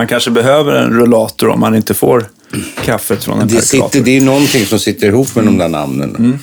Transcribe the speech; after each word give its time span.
Man 0.00 0.06
kanske 0.06 0.30
behöver 0.30 0.72
en 0.76 0.90
rullator 0.94 1.48
om 1.48 1.60
man 1.60 1.74
inte 1.74 1.94
får 1.94 2.24
kaffet 2.84 3.24
från 3.24 3.40
en 3.40 3.48
Det, 3.48 3.54
sitter, 3.62 3.78
perkulator. 3.78 4.00
det 4.04 4.16
är 4.16 4.20
någonting 4.20 4.66
som 4.66 4.78
sitter 4.78 5.06
ihop 5.06 5.34
med 5.34 5.44
de 5.44 5.58
där 5.58 5.68
namnen. 5.68 6.38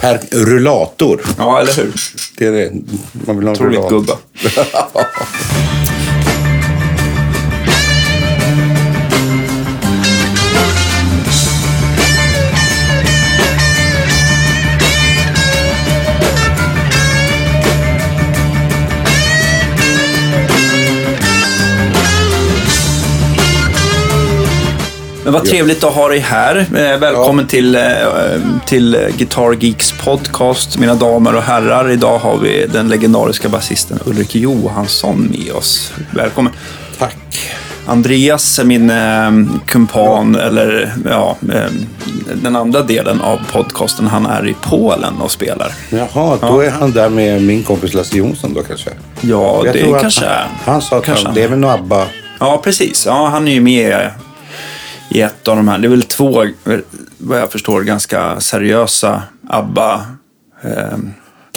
Per, 0.00 0.20
rullator. 0.30 1.20
Ja, 1.38 1.60
eller 1.60 1.72
hur? 1.72 1.92
Det 2.38 2.46
är 2.46 2.52
det. 2.52 2.72
Man 3.26 3.38
vill 3.38 3.46
ha 3.48 3.54
en 3.54 3.60
Otroligt 3.60 3.78
rullator. 3.78 4.00
gubba. 4.00 4.18
Men 25.28 25.32
vad 25.32 25.44
trevligt 25.44 25.84
att 25.84 25.94
ha 25.94 26.08
dig 26.08 26.18
här. 26.18 26.56
Eh, 26.56 26.98
Välkommen 26.98 27.46
till, 27.46 27.74
eh, 27.74 27.82
till 28.66 28.98
Guitar 29.16 29.56
Geeks 29.60 29.92
podcast, 29.92 30.78
mina 30.78 30.94
damer 30.94 31.36
och 31.36 31.42
herrar. 31.42 31.90
Idag 31.90 32.18
har 32.18 32.38
vi 32.38 32.66
den 32.72 32.88
legendariska 32.88 33.48
basisten 33.48 33.98
Ulrik 34.04 34.34
Johansson 34.34 35.28
med 35.30 35.52
oss. 35.52 35.92
Välkommen. 36.10 36.52
Tack. 36.98 37.16
Andreas 37.86 38.58
är 38.58 38.64
min 38.64 38.90
eh, 38.90 39.58
kumpan, 39.66 40.34
eller 40.34 40.92
ja, 41.10 41.36
eh, 41.52 41.70
den 42.42 42.56
andra 42.56 42.82
delen 42.82 43.20
av 43.20 43.40
podcasten. 43.52 44.06
Han 44.06 44.26
är 44.26 44.48
i 44.48 44.54
Polen 44.62 45.14
och 45.20 45.30
spelar. 45.30 45.72
Jaha, 45.90 46.38
då 46.40 46.60
är 46.60 46.70
han 46.70 46.92
där 46.92 47.08
med 47.08 47.42
min 47.42 47.62
kompis 47.62 47.94
Lasse 47.94 48.16
Jonsson 48.16 48.54
då 48.54 48.62
kanske? 48.62 48.90
Ja, 49.20 49.62
Jag 49.64 49.74
det 49.74 50.00
kanske 50.00 50.26
han. 50.26 50.48
Han 50.64 50.82
sa 50.82 50.96
att 50.96 51.04
Kanske 51.04 51.26
han, 51.26 51.34
det 51.34 51.42
är 51.42 51.48
väl 51.48 51.58
något 51.58 51.80
ABBA. 51.80 52.06
Ja, 52.40 52.60
precis. 52.64 53.06
Ja, 53.06 53.28
han 53.28 53.48
är 53.48 53.52
ju 53.52 53.60
med 53.60 54.10
i 55.08 55.20
ett 55.20 55.48
av 55.48 55.56
de 55.56 55.68
här. 55.68 55.78
Det 55.78 55.86
är 55.86 55.90
väl 55.90 56.02
två, 56.02 56.44
vad 57.18 57.40
jag 57.40 57.52
förstår, 57.52 57.82
ganska 57.82 58.40
seriösa 58.40 59.22
ABBA 59.48 60.06
eh, 60.62 60.98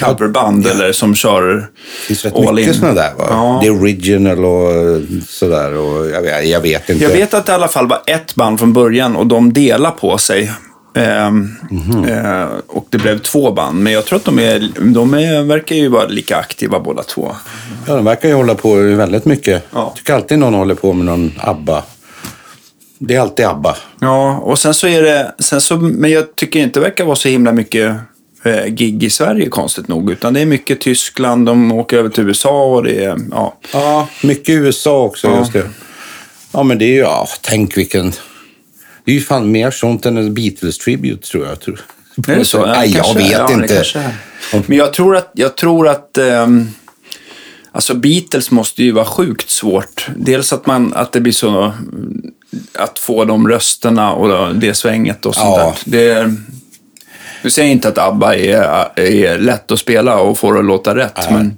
coverband 0.02 0.68
eller 0.68 0.92
som 0.92 1.16
kör 1.16 1.54
Det 1.56 1.66
finns 2.08 2.26
rätt 2.26 2.34
all 2.48 2.56
mycket 2.56 2.76
sådana 2.76 2.94
där 3.02 3.14
va? 3.18 3.26
Ja. 3.30 3.60
The 3.64 3.70
Original 3.70 4.46
och 4.46 4.72
eh, 4.72 5.02
sådär. 5.28 5.74
Och 5.74 6.10
jag, 6.10 6.22
vet- 6.22 6.48
jag 6.48 6.62
vet 6.62 6.90
inte. 6.90 7.04
Jag 7.04 7.12
vet 7.12 7.34
att 7.34 7.46
det 7.46 7.52
i 7.52 7.56
alla 7.56 7.68
fall 7.68 7.88
var 7.88 8.02
ett 8.08 8.36
band 8.36 8.60
från 8.60 8.74
början 8.74 9.16
och 9.16 9.28
de 9.28 9.54
delar 9.54 9.92
på 9.92 10.18
sig. 10.18 10.52
Ehm, 10.96 11.50
Mhm. 11.70 12.04
eh, 12.06 12.48
och 12.68 12.86
det 12.90 12.98
blev 12.98 13.20
två 13.20 13.52
band. 13.52 13.80
Men 13.84 13.94
jag 13.94 14.06
tror 14.06 14.18
att 14.20 14.26
de, 14.26 14.40
är, 14.40 14.70
de 14.94 15.14
är, 15.14 15.44
verkar 15.44 15.76
ju 15.76 15.88
vara 15.88 16.08
lika 16.08 16.38
aktiva 16.38 16.80
båda 16.80 17.04
två. 17.04 17.32
Ja, 17.88 17.96
de 17.96 18.06
verkar 18.06 18.30
ju 18.30 18.36
hålla 18.36 18.56
på 18.56 18.74
väldigt 18.76 19.26
mycket. 19.26 19.68
Ja. 19.74 19.80
Jag 19.88 19.96
tycker 19.96 20.14
alltid 20.14 20.40
någon 20.40 20.54
håller 20.54 20.76
på 20.76 20.94
med 20.94 21.06
någon 21.06 21.32
ABBA. 21.40 21.84
Det 23.04 23.16
är 23.16 23.20
alltid 23.20 23.46
ABBA. 23.46 23.78
Ja, 24.00 24.38
och 24.38 24.60
sen 24.60 24.74
så 24.74 24.88
är 24.88 25.02
det, 25.02 25.36
sen 25.40 25.62
så, 25.62 25.78
men 25.78 26.12
jag 26.12 26.36
tycker 26.36 26.60
inte 26.60 26.80
det 26.80 26.84
verkar 26.84 27.06
vara 27.06 27.16
så 27.16 27.30
himla 27.30 27.52
mycket 27.52 27.96
eh, 28.44 28.66
gig 28.66 29.04
i 29.04 29.10
Sverige 29.10 29.50
konstigt 29.50 29.88
nog. 29.88 30.12
Utan 30.12 30.34
det 30.34 30.40
är 30.40 30.46
mycket 30.46 30.82
Tyskland, 30.82 31.46
de 31.46 31.72
åker 31.72 31.98
över 31.98 32.10
till 32.10 32.24
USA 32.24 32.66
och 32.66 32.84
det 32.84 33.04
är, 33.04 33.18
ja. 33.32 33.58
Ja, 33.74 34.08
mycket 34.24 34.56
USA 34.56 35.02
också. 35.04 35.28
Ja. 35.28 35.40
Just 35.40 35.54
det. 35.54 35.70
Ja, 36.52 36.64
men 36.64 36.78
det 36.78 36.86
är 36.86 36.94
ju, 36.94 37.00
ja, 37.00 37.28
tänk 37.42 37.78
vilken... 37.78 38.14
Det 39.06 39.12
är 39.12 39.16
ju 39.16 39.22
fan 39.22 39.52
mer 39.52 39.72
sånt 39.72 40.06
än 40.06 40.18
en 40.18 40.34
Beatles-tribute 40.34 41.32
tror 41.32 41.46
jag. 41.46 41.60
Tror. 41.60 41.82
Är 42.28 42.36
det 42.36 42.46
så? 42.46 42.58
Ja, 42.58 42.66
Nej, 42.66 42.92
jag 42.92 43.14
vet 43.14 43.32
ja, 43.32 43.54
inte. 43.54 43.84
Men 44.66 44.78
jag 44.78 44.94
tror 44.94 45.16
att, 45.16 45.32
jag 45.34 45.58
tror 45.58 45.88
att 45.88 46.18
ehm, 46.18 46.68
alltså 47.72 47.94
Beatles 47.94 48.52
måste 48.52 48.84
ju 48.84 48.92
vara 48.92 49.06
sjukt 49.06 49.50
svårt. 49.50 50.08
Dels 50.16 50.54
att, 50.54 50.66
man, 50.66 50.94
att 50.94 51.12
det 51.12 51.22
blir 51.22 51.34
så, 51.34 51.74
att 52.74 53.00
få 53.00 53.26
de 53.26 53.48
rösterna 53.48 54.14
och 54.14 54.56
det 54.56 54.74
svänget 54.74 55.26
och 55.26 55.36
sånt 55.36 55.48
Ja. 55.58 55.76
där. 55.86 55.92
Det 55.92 56.10
är, 56.12 56.36
nu 57.44 57.50
säger 57.50 57.68
jag 57.68 57.72
inte 57.72 57.88
att 57.88 57.98
ABBA 57.98 58.36
är, 58.36 58.90
är 59.00 59.40
lätt 59.40 59.72
att 59.72 59.80
spela 59.80 60.20
och 60.20 60.38
få 60.40 60.52
det 60.52 60.60
att 60.60 60.66
låta 60.66 60.96
rätt, 60.96 61.32
men 61.32 61.58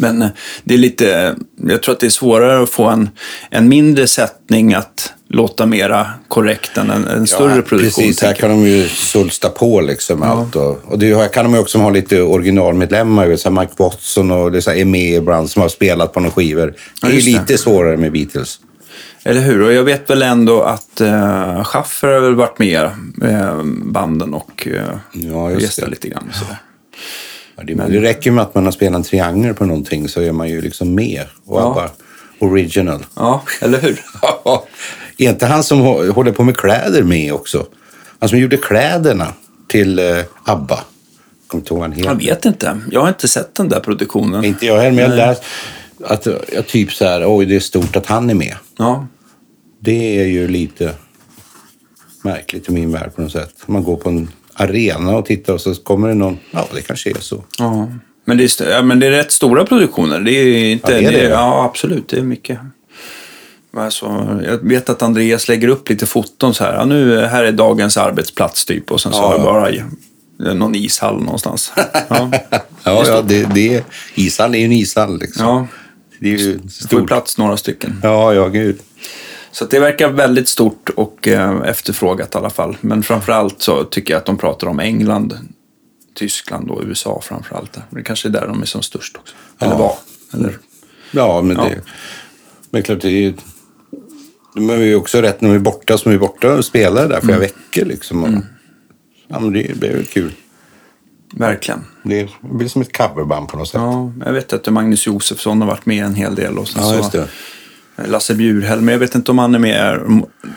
men 0.00 0.22
eh, 0.22 0.28
det 0.64 0.74
är 0.74 0.78
lite, 0.78 1.34
jag 1.68 1.82
tror 1.82 1.94
att 1.94 2.00
det 2.00 2.06
är 2.06 2.10
svårare 2.10 2.62
att 2.62 2.70
få 2.70 2.84
en, 2.84 3.10
en 3.50 3.68
mindre 3.68 4.06
sättning 4.06 4.74
att 4.74 5.12
låta 5.28 5.66
mera 5.66 6.06
korrekt 6.28 6.76
än 6.78 6.90
en, 6.90 7.04
en 7.04 7.26
större 7.26 7.62
produktion. 7.62 8.04
Precis, 8.04 8.22
här 8.22 8.32
kan 8.34 8.50
de 8.50 8.66
ju 8.66 8.88
sulsta 8.88 9.48
på 9.48 9.80
liksom 9.80 10.22
allt. 10.22 10.56
Och, 10.56 10.80
och 10.84 10.98
det 10.98 11.14
här 11.16 11.28
kan 11.28 11.44
de 11.44 11.54
ju 11.54 11.60
också 11.60 11.78
ha 11.78 11.90
lite 11.90 12.22
originalmedlemmar. 12.22 13.36
Så 13.36 13.50
här 13.50 13.60
Mike 13.60 13.72
Watson 13.76 14.30
och 14.30 14.52
det 14.52 14.58
är 14.58 14.60
så 14.60 14.70
här 14.70 14.76
är 14.78 14.84
med 14.84 15.14
ibland 15.14 15.50
som 15.50 15.62
har 15.62 15.68
spelat 15.68 16.12
på 16.12 16.20
några 16.20 16.32
skivor. 16.34 16.66
Det 16.66 16.74
Ja, 17.02 17.08
är 17.08 17.12
ju 17.12 17.16
just 17.18 17.26
det. 17.26 17.40
lite 17.40 17.58
svårare 17.62 17.96
med 17.96 18.12
Beatles. 18.12 18.60
Eller 19.22 19.40
hur? 19.40 19.62
Och 19.62 19.72
jag 19.72 19.84
vet 19.84 20.10
väl 20.10 20.22
ändå 20.22 20.62
att 20.62 21.00
uh, 21.00 21.64
Schaffer 21.64 22.08
har 22.08 22.20
väl 22.20 22.34
varit 22.34 22.58
med 22.58 22.84
eh, 23.22 23.62
banden 23.64 24.34
och 24.34 24.68
uh, 24.70 24.80
Ja, 25.12 25.50
gästat 25.50 25.90
lite 25.90 26.08
grann. 26.08 26.30
Sådär. 26.32 26.56
Ja, 27.56 27.62
det, 27.64 27.74
det 27.74 28.00
räcker 28.02 28.30
med 28.30 28.42
att 28.42 28.54
man 28.54 28.64
har 28.64 28.72
spelat 28.72 28.94
en 28.96 29.02
triangel 29.02 29.54
på 29.54 29.64
någonting 29.64 30.08
så 30.08 30.20
är 30.20 30.32
man 30.32 30.48
ju 30.48 30.60
liksom 30.60 30.94
med. 30.94 31.22
Och 31.46 31.60
Ja. 31.60 31.72
bara 31.74 31.90
original. 32.50 33.06
Ja, 33.14 33.42
eller 33.60 33.80
hur? 33.80 34.00
är 35.18 35.28
inte 35.30 35.46
han 35.46 35.64
som 35.64 35.80
hå- 35.80 36.10
håller 36.10 36.32
på 36.32 36.44
med 36.44 36.56
kläder 36.56 37.02
med 37.02 37.32
också? 37.32 37.66
Han 38.18 38.28
som 38.28 38.38
gjorde 38.38 38.56
kläderna 38.56 39.32
till 39.68 39.98
eh, 39.98 40.18
ABBA. 40.44 40.80
Jag 41.96 42.14
vet 42.14 42.44
inte. 42.44 42.80
Jag 42.90 43.00
har 43.00 43.08
inte 43.08 43.28
sett 43.28 43.54
den 43.54 43.68
där 43.68 43.80
produktionen. 43.80 44.44
Inte 44.44 44.66
jag 44.66 44.76
heller, 44.80 44.90
men 44.90 45.18
jag 45.18 45.26
har 45.26 45.32
läst 45.32 45.42
att 46.04 46.26
jag 46.52 46.66
typ 46.66 46.92
så 46.92 47.04
här, 47.04 47.24
oj 47.36 47.46
det 47.46 47.56
är 47.56 47.60
stort 47.60 47.96
att 47.96 48.06
han 48.06 48.30
är 48.30 48.34
med. 48.34 48.54
Ja. 48.78 49.06
Det 49.80 50.20
är 50.20 50.26
ju 50.26 50.48
lite 50.48 50.94
märkligt 52.22 52.68
i 52.68 52.72
min 52.72 52.92
värld 52.92 53.14
på 53.14 53.22
något 53.22 53.32
sätt. 53.32 53.54
Man 53.66 53.82
går 53.84 53.96
på 53.96 54.08
en 54.08 54.28
arena 54.54 55.16
och 55.16 55.26
tittar 55.26 55.52
och 55.52 55.60
så 55.60 55.74
kommer 55.74 56.08
det 56.08 56.14
någon, 56.14 56.38
ja 56.50 56.68
det 56.74 56.82
kanske 56.82 57.10
är 57.10 57.20
så. 57.20 57.44
ja. 57.58 57.88
Men, 58.24 58.36
det 58.36 58.60
är, 58.60 58.70
ja, 58.70 58.82
men 58.82 59.00
det 59.00 59.06
är 59.06 59.10
rätt 59.10 59.32
stora 59.32 59.64
produktioner. 59.64 60.20
Det 60.20 60.32
är 60.32 60.72
inte... 60.72 60.92
Ja, 60.92 61.10
det 61.10 61.16
är 61.16 61.22
det. 61.22 61.28
ja, 61.28 61.64
absolut. 61.64 62.08
Det 62.08 62.18
är 62.18 62.22
mycket. 62.22 62.58
Alltså, 63.76 64.06
jag 64.44 64.68
vet 64.68 64.88
att 64.90 65.02
Andreas 65.02 65.48
lägger 65.48 65.68
upp 65.68 65.88
lite 65.88 66.06
foton 66.06 66.54
så 66.54 66.64
här. 66.64 66.74
Ja, 66.74 66.84
nu, 66.84 67.20
här 67.20 67.44
är 67.44 67.52
dagens 67.52 67.96
arbetsplats 67.96 68.64
typ. 68.64 68.90
Och 68.90 69.00
sen 69.00 69.12
så 69.12 69.18
Ja, 69.18 69.26
har 69.26 69.38
bara 69.38 70.54
någon 70.54 70.74
ishall 70.74 71.22
någonstans. 71.22 71.72
Ja, 72.08 72.30
Ja, 72.84 73.04
ja 73.06 73.22
det, 73.22 73.54
det, 73.54 73.84
ishall 74.14 74.54
är 74.54 74.58
ju 74.58 74.64
en 74.64 74.72
ishall 74.72 75.18
liksom. 75.18 75.46
ja. 75.46 75.66
Det 76.18 76.34
är 76.34 76.38
ju 76.38 76.54
Det 76.56 76.70
stort. 76.70 77.06
plats 77.06 77.38
några 77.38 77.56
stycken. 77.56 78.00
Ja, 78.02 78.34
ja, 78.34 78.48
gud. 78.48 78.78
Så 79.52 79.64
det 79.64 79.80
verkar 79.80 80.08
väldigt 80.08 80.48
stort 80.48 80.88
och 80.88 81.28
eh, 81.28 81.60
efterfrågat 81.64 82.34
i 82.34 82.38
alla 82.38 82.50
fall. 82.50 82.76
Men 82.80 83.02
framförallt 83.02 83.62
så 83.62 83.84
tycker 83.84 84.14
jag 84.14 84.18
att 84.18 84.26
de 84.26 84.38
pratar 84.38 84.66
om 84.66 84.80
England, 84.80 85.38
Tyskland 86.14 86.70
och 86.70 86.82
USA 86.86 87.20
framförallt. 87.24 87.78
Det 87.90 88.02
kanske 88.02 88.28
är 88.28 88.30
där 88.30 88.46
de 88.46 88.62
är 88.62 88.66
som 88.66 88.82
störst 88.82 89.16
också. 89.16 89.34
Eller 89.60 89.72
Ja. 89.72 89.78
var. 89.78 89.94
Eller, 90.40 90.58
Ja, 91.10 91.42
men 91.42 91.56
Ja. 91.56 91.64
det... 91.64 91.80
Men 92.70 92.82
klart, 92.82 93.00
det 93.00 93.08
är 93.08 93.12
ju... 93.12 93.34
De 94.54 94.70
är 94.70 94.76
ju 94.76 94.94
också 94.94 95.20
rätt 95.22 95.40
när 95.40 95.48
vi 95.48 95.54
är 95.54 95.58
borta 95.60 95.98
som 95.98 96.10
vi 96.10 96.16
är 96.16 96.20
borta 96.20 96.54
och 96.54 96.64
spelar 96.64 97.08
där 97.08 97.20
flera 97.20 97.36
Mm. 97.36 97.40
veckor 97.40 97.84
liksom. 97.84 98.24
Och, 98.24 98.30
Ja, 99.30 99.40
men 99.40 99.52
det 99.52 99.78
blir 99.78 99.92
väl 99.92 100.04
kul. 100.06 100.32
Verkligen. 101.34 101.84
Det 102.02 102.28
blir 102.40 102.68
som 102.68 102.82
ett 102.82 102.96
coverband 102.96 103.48
på 103.48 103.56
något 103.56 103.68
sätt. 103.68 103.80
Ja, 103.80 104.12
jag 104.26 104.32
vet 104.32 104.52
att 104.52 104.68
Magnus 104.68 105.06
Josefsson 105.06 105.60
har 105.60 105.68
varit 105.68 105.86
med 105.86 106.04
en 106.04 106.14
hel 106.14 106.34
del. 106.34 106.58
Och 106.58 106.68
sen 106.68 106.82
Ja, 106.82 106.90
så 106.90 106.96
just 106.96 107.12
det. 107.12 107.28
Lasse 108.06 108.34
Bjurhäll, 108.34 108.80
men 108.80 108.92
jag 108.92 108.98
vet 108.98 109.14
inte 109.14 109.30
om 109.30 109.38
han 109.38 109.54
är 109.54 109.58
med, 109.58 110.00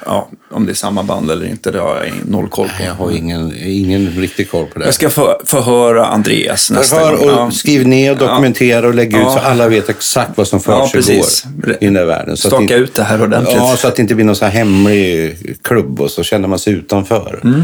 ja, 0.06 0.30
om 0.52 0.66
det 0.66 0.72
är 0.72 0.74
samma 0.74 1.04
band 1.04 1.32
eller 1.32 1.46
inte. 1.46 1.72
Det 1.72 1.80
har 1.80 1.96
jag 1.96 2.14
noll 2.30 2.48
koll 2.50 2.68
på. 2.78 2.84
Jag 2.84 2.94
har 2.94 3.12
ingen, 3.12 3.54
ingen 3.58 4.08
riktig 4.10 4.52
koll 4.52 4.66
på 4.66 4.80
det. 4.80 4.86
Jag 4.86 4.94
ska 4.94 5.10
få, 5.10 5.42
få 5.46 5.62
höra 5.62 6.06
Andreas 6.06 6.72
nästa 6.72 6.96
Hör 6.96 7.18
gång. 7.18 7.26
och 7.30 7.32
Ja. 7.32 7.52
skriv 7.52 7.88
ner 7.88 8.12
och 8.12 8.18
dokumentera 8.18 8.88
och 8.88 8.94
lägg 8.96 9.08
ut 9.14 9.20
Ja. 9.22 9.32
så 9.34 9.40
alla 9.40 9.68
vet 9.68 9.90
exakt 9.90 10.38
vad 10.38 10.48
som 10.48 10.60
Ja, 10.68 10.88
försiggår 10.88 11.22
precis. 11.22 11.46
i 11.82 11.86
den 11.86 11.94
där 11.94 12.06
världen. 12.06 12.38
Så 12.38 12.48
Staka 12.48 12.64
inte- 12.64 12.74
ut 12.76 12.94
det 12.94 13.04
här 13.04 13.22
ordentligt. 13.24 13.56
Ja, 13.58 13.76
så 13.78 13.88
att 13.88 13.96
det 13.96 14.02
inte 14.02 14.16
blir 14.16 14.26
någon 14.26 14.36
så 14.36 14.46
här 14.46 14.52
hemlig 14.52 15.38
klubb 15.62 16.02
och 16.02 16.12
så 16.12 16.24
känner 16.24 16.48
man 16.48 16.60
sig 16.60 16.74
utanför. 16.74 17.40
Mm. 17.44 17.62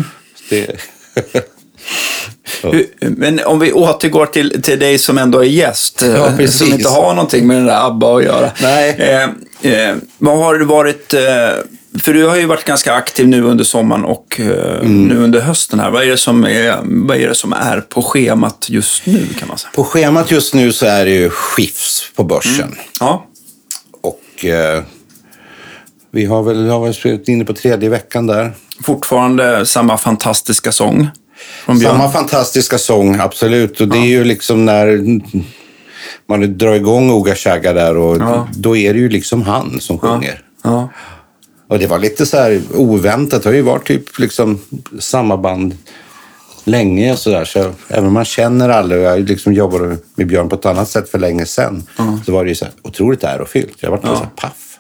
Det... 0.50 0.68
Men 3.00 3.40
om 3.46 3.60
vi 3.60 3.74
återgår 3.74 4.26
till, 4.26 4.62
till 4.62 4.80
dig 4.80 4.98
som 4.98 5.18
ändå 5.18 5.40
är 5.40 5.44
gäst, 5.48 6.02
eh, 6.02 6.10
Ja, 6.10 6.32
precis. 6.38 6.58
som 6.58 6.74
inte 6.74 6.90
har 6.90 7.14
någonting 7.14 7.48
med 7.48 7.58
den 7.58 7.66
där 7.66 7.86
ABBA 7.88 8.18
att 8.18 8.24
göra. 8.24 8.52
Nej. 8.62 8.90
Eh, 9.00 9.24
eh, 9.72 9.96
vad 10.18 10.38
har 10.38 10.56
du 10.56 10.66
varit, 10.66 11.14
eh, 11.14 11.20
för 12.04 12.14
du 12.14 12.26
har 12.28 12.36
ju 12.36 12.46
varit 12.46 12.66
ganska 12.66 12.94
aktiv 12.94 13.28
nu 13.28 13.44
under 13.44 13.64
sommaren 13.64 14.06
och 14.06 14.40
eh, 14.40 14.48
Mm. 14.82 15.06
nu 15.08 15.18
under 15.18 15.40
hösten 15.42 15.80
här. 15.80 15.90
Vad 15.92 16.04
är, 16.04 16.08
det 16.08 16.18
som 16.18 16.44
är, 16.44 16.78
vad 16.84 17.18
är 17.18 17.28
det 17.28 17.36
som 17.36 17.54
är 17.54 17.82
på 17.82 18.02
schemat 18.02 18.66
just 18.70 19.06
nu 19.06 19.28
kan 19.40 19.48
man 19.48 19.58
säga? 19.58 19.72
På 19.76 19.84
schemat 19.84 20.32
just 20.32 20.54
nu 20.54 20.72
så 20.72 20.86
är 20.86 21.06
det 21.06 21.12
ju 21.12 21.30
skifts 21.30 22.04
på 22.16 22.24
börsen. 22.24 22.76
Ja, 23.00 23.26
Och 24.02 24.46
eh, 24.46 24.84
vi 26.12 26.26
har 26.26 26.44
väl, 26.44 26.70
har 26.70 26.84
väl 26.86 26.94
spelat 26.94 27.28
inne 27.28 27.46
på 27.46 27.54
tredje 27.54 27.90
veckan 27.90 28.28
där. 28.28 28.52
fortfarande 28.84 29.66
samma 29.66 29.98
fantastiska 29.98 30.72
sång. 30.72 31.10
Samma 31.66 32.12
fantastiska 32.12 32.78
sång, 32.78 33.20
absolut. 33.20 33.82
Och 33.82 33.88
det 33.88 33.98
är 33.98 34.06
ju 34.08 34.24
liksom 34.24 34.66
när 34.66 35.04
man 36.30 36.58
drar 36.58 36.74
igång 36.76 37.12
Oga 37.12 37.36
Chagga 37.36 37.74
där 37.74 37.98
och 37.98 38.18
Ja. 38.18 38.48
då 38.56 38.78
är 38.78 38.94
det 38.94 39.00
ju 39.00 39.10
liksom 39.10 39.42
han 39.42 39.80
som 39.80 40.00
sjunger. 40.00 40.42
Ja. 40.64 40.90
Och 41.70 41.80
det 41.80 41.88
var 41.88 42.00
lite 42.00 42.26
så 42.26 42.38
här 42.38 42.62
oväntat. 42.74 43.44
Det 43.44 43.50
har 43.50 43.54
ju 43.54 43.62
varit 43.62 43.88
typ 43.88 44.20
liksom 44.20 44.60
samma 45.00 45.38
band 45.38 45.78
länge 46.64 47.12
och 47.12 47.20
så 47.20 47.30
där. 47.30 47.46
Så 47.46 47.72
även 47.88 48.08
om 48.08 48.14
man 48.14 48.26
känner 48.26 48.70
alla 48.70 48.96
och 48.96 49.02
jag 49.02 49.20
liksom 49.20 49.54
jobbade 49.54 49.98
med 50.16 50.28
Björn 50.28 50.50
på 50.50 50.56
ett 50.56 50.66
annat 50.66 50.90
sätt 50.90 51.10
för 51.10 51.20
länge 51.20 51.46
sedan. 51.46 51.84
Så 52.26 52.32
var 52.32 52.44
det 52.44 52.50
ju 52.50 52.56
så 52.56 52.66
här 52.66 52.74
otroligt 52.82 53.24
ärofyllt. 53.24 53.78
Jag 53.80 53.92
var 53.92 54.00
ja. 54.04 54.16
så 54.16 54.24
här 54.24 54.30
paff. 54.36 54.78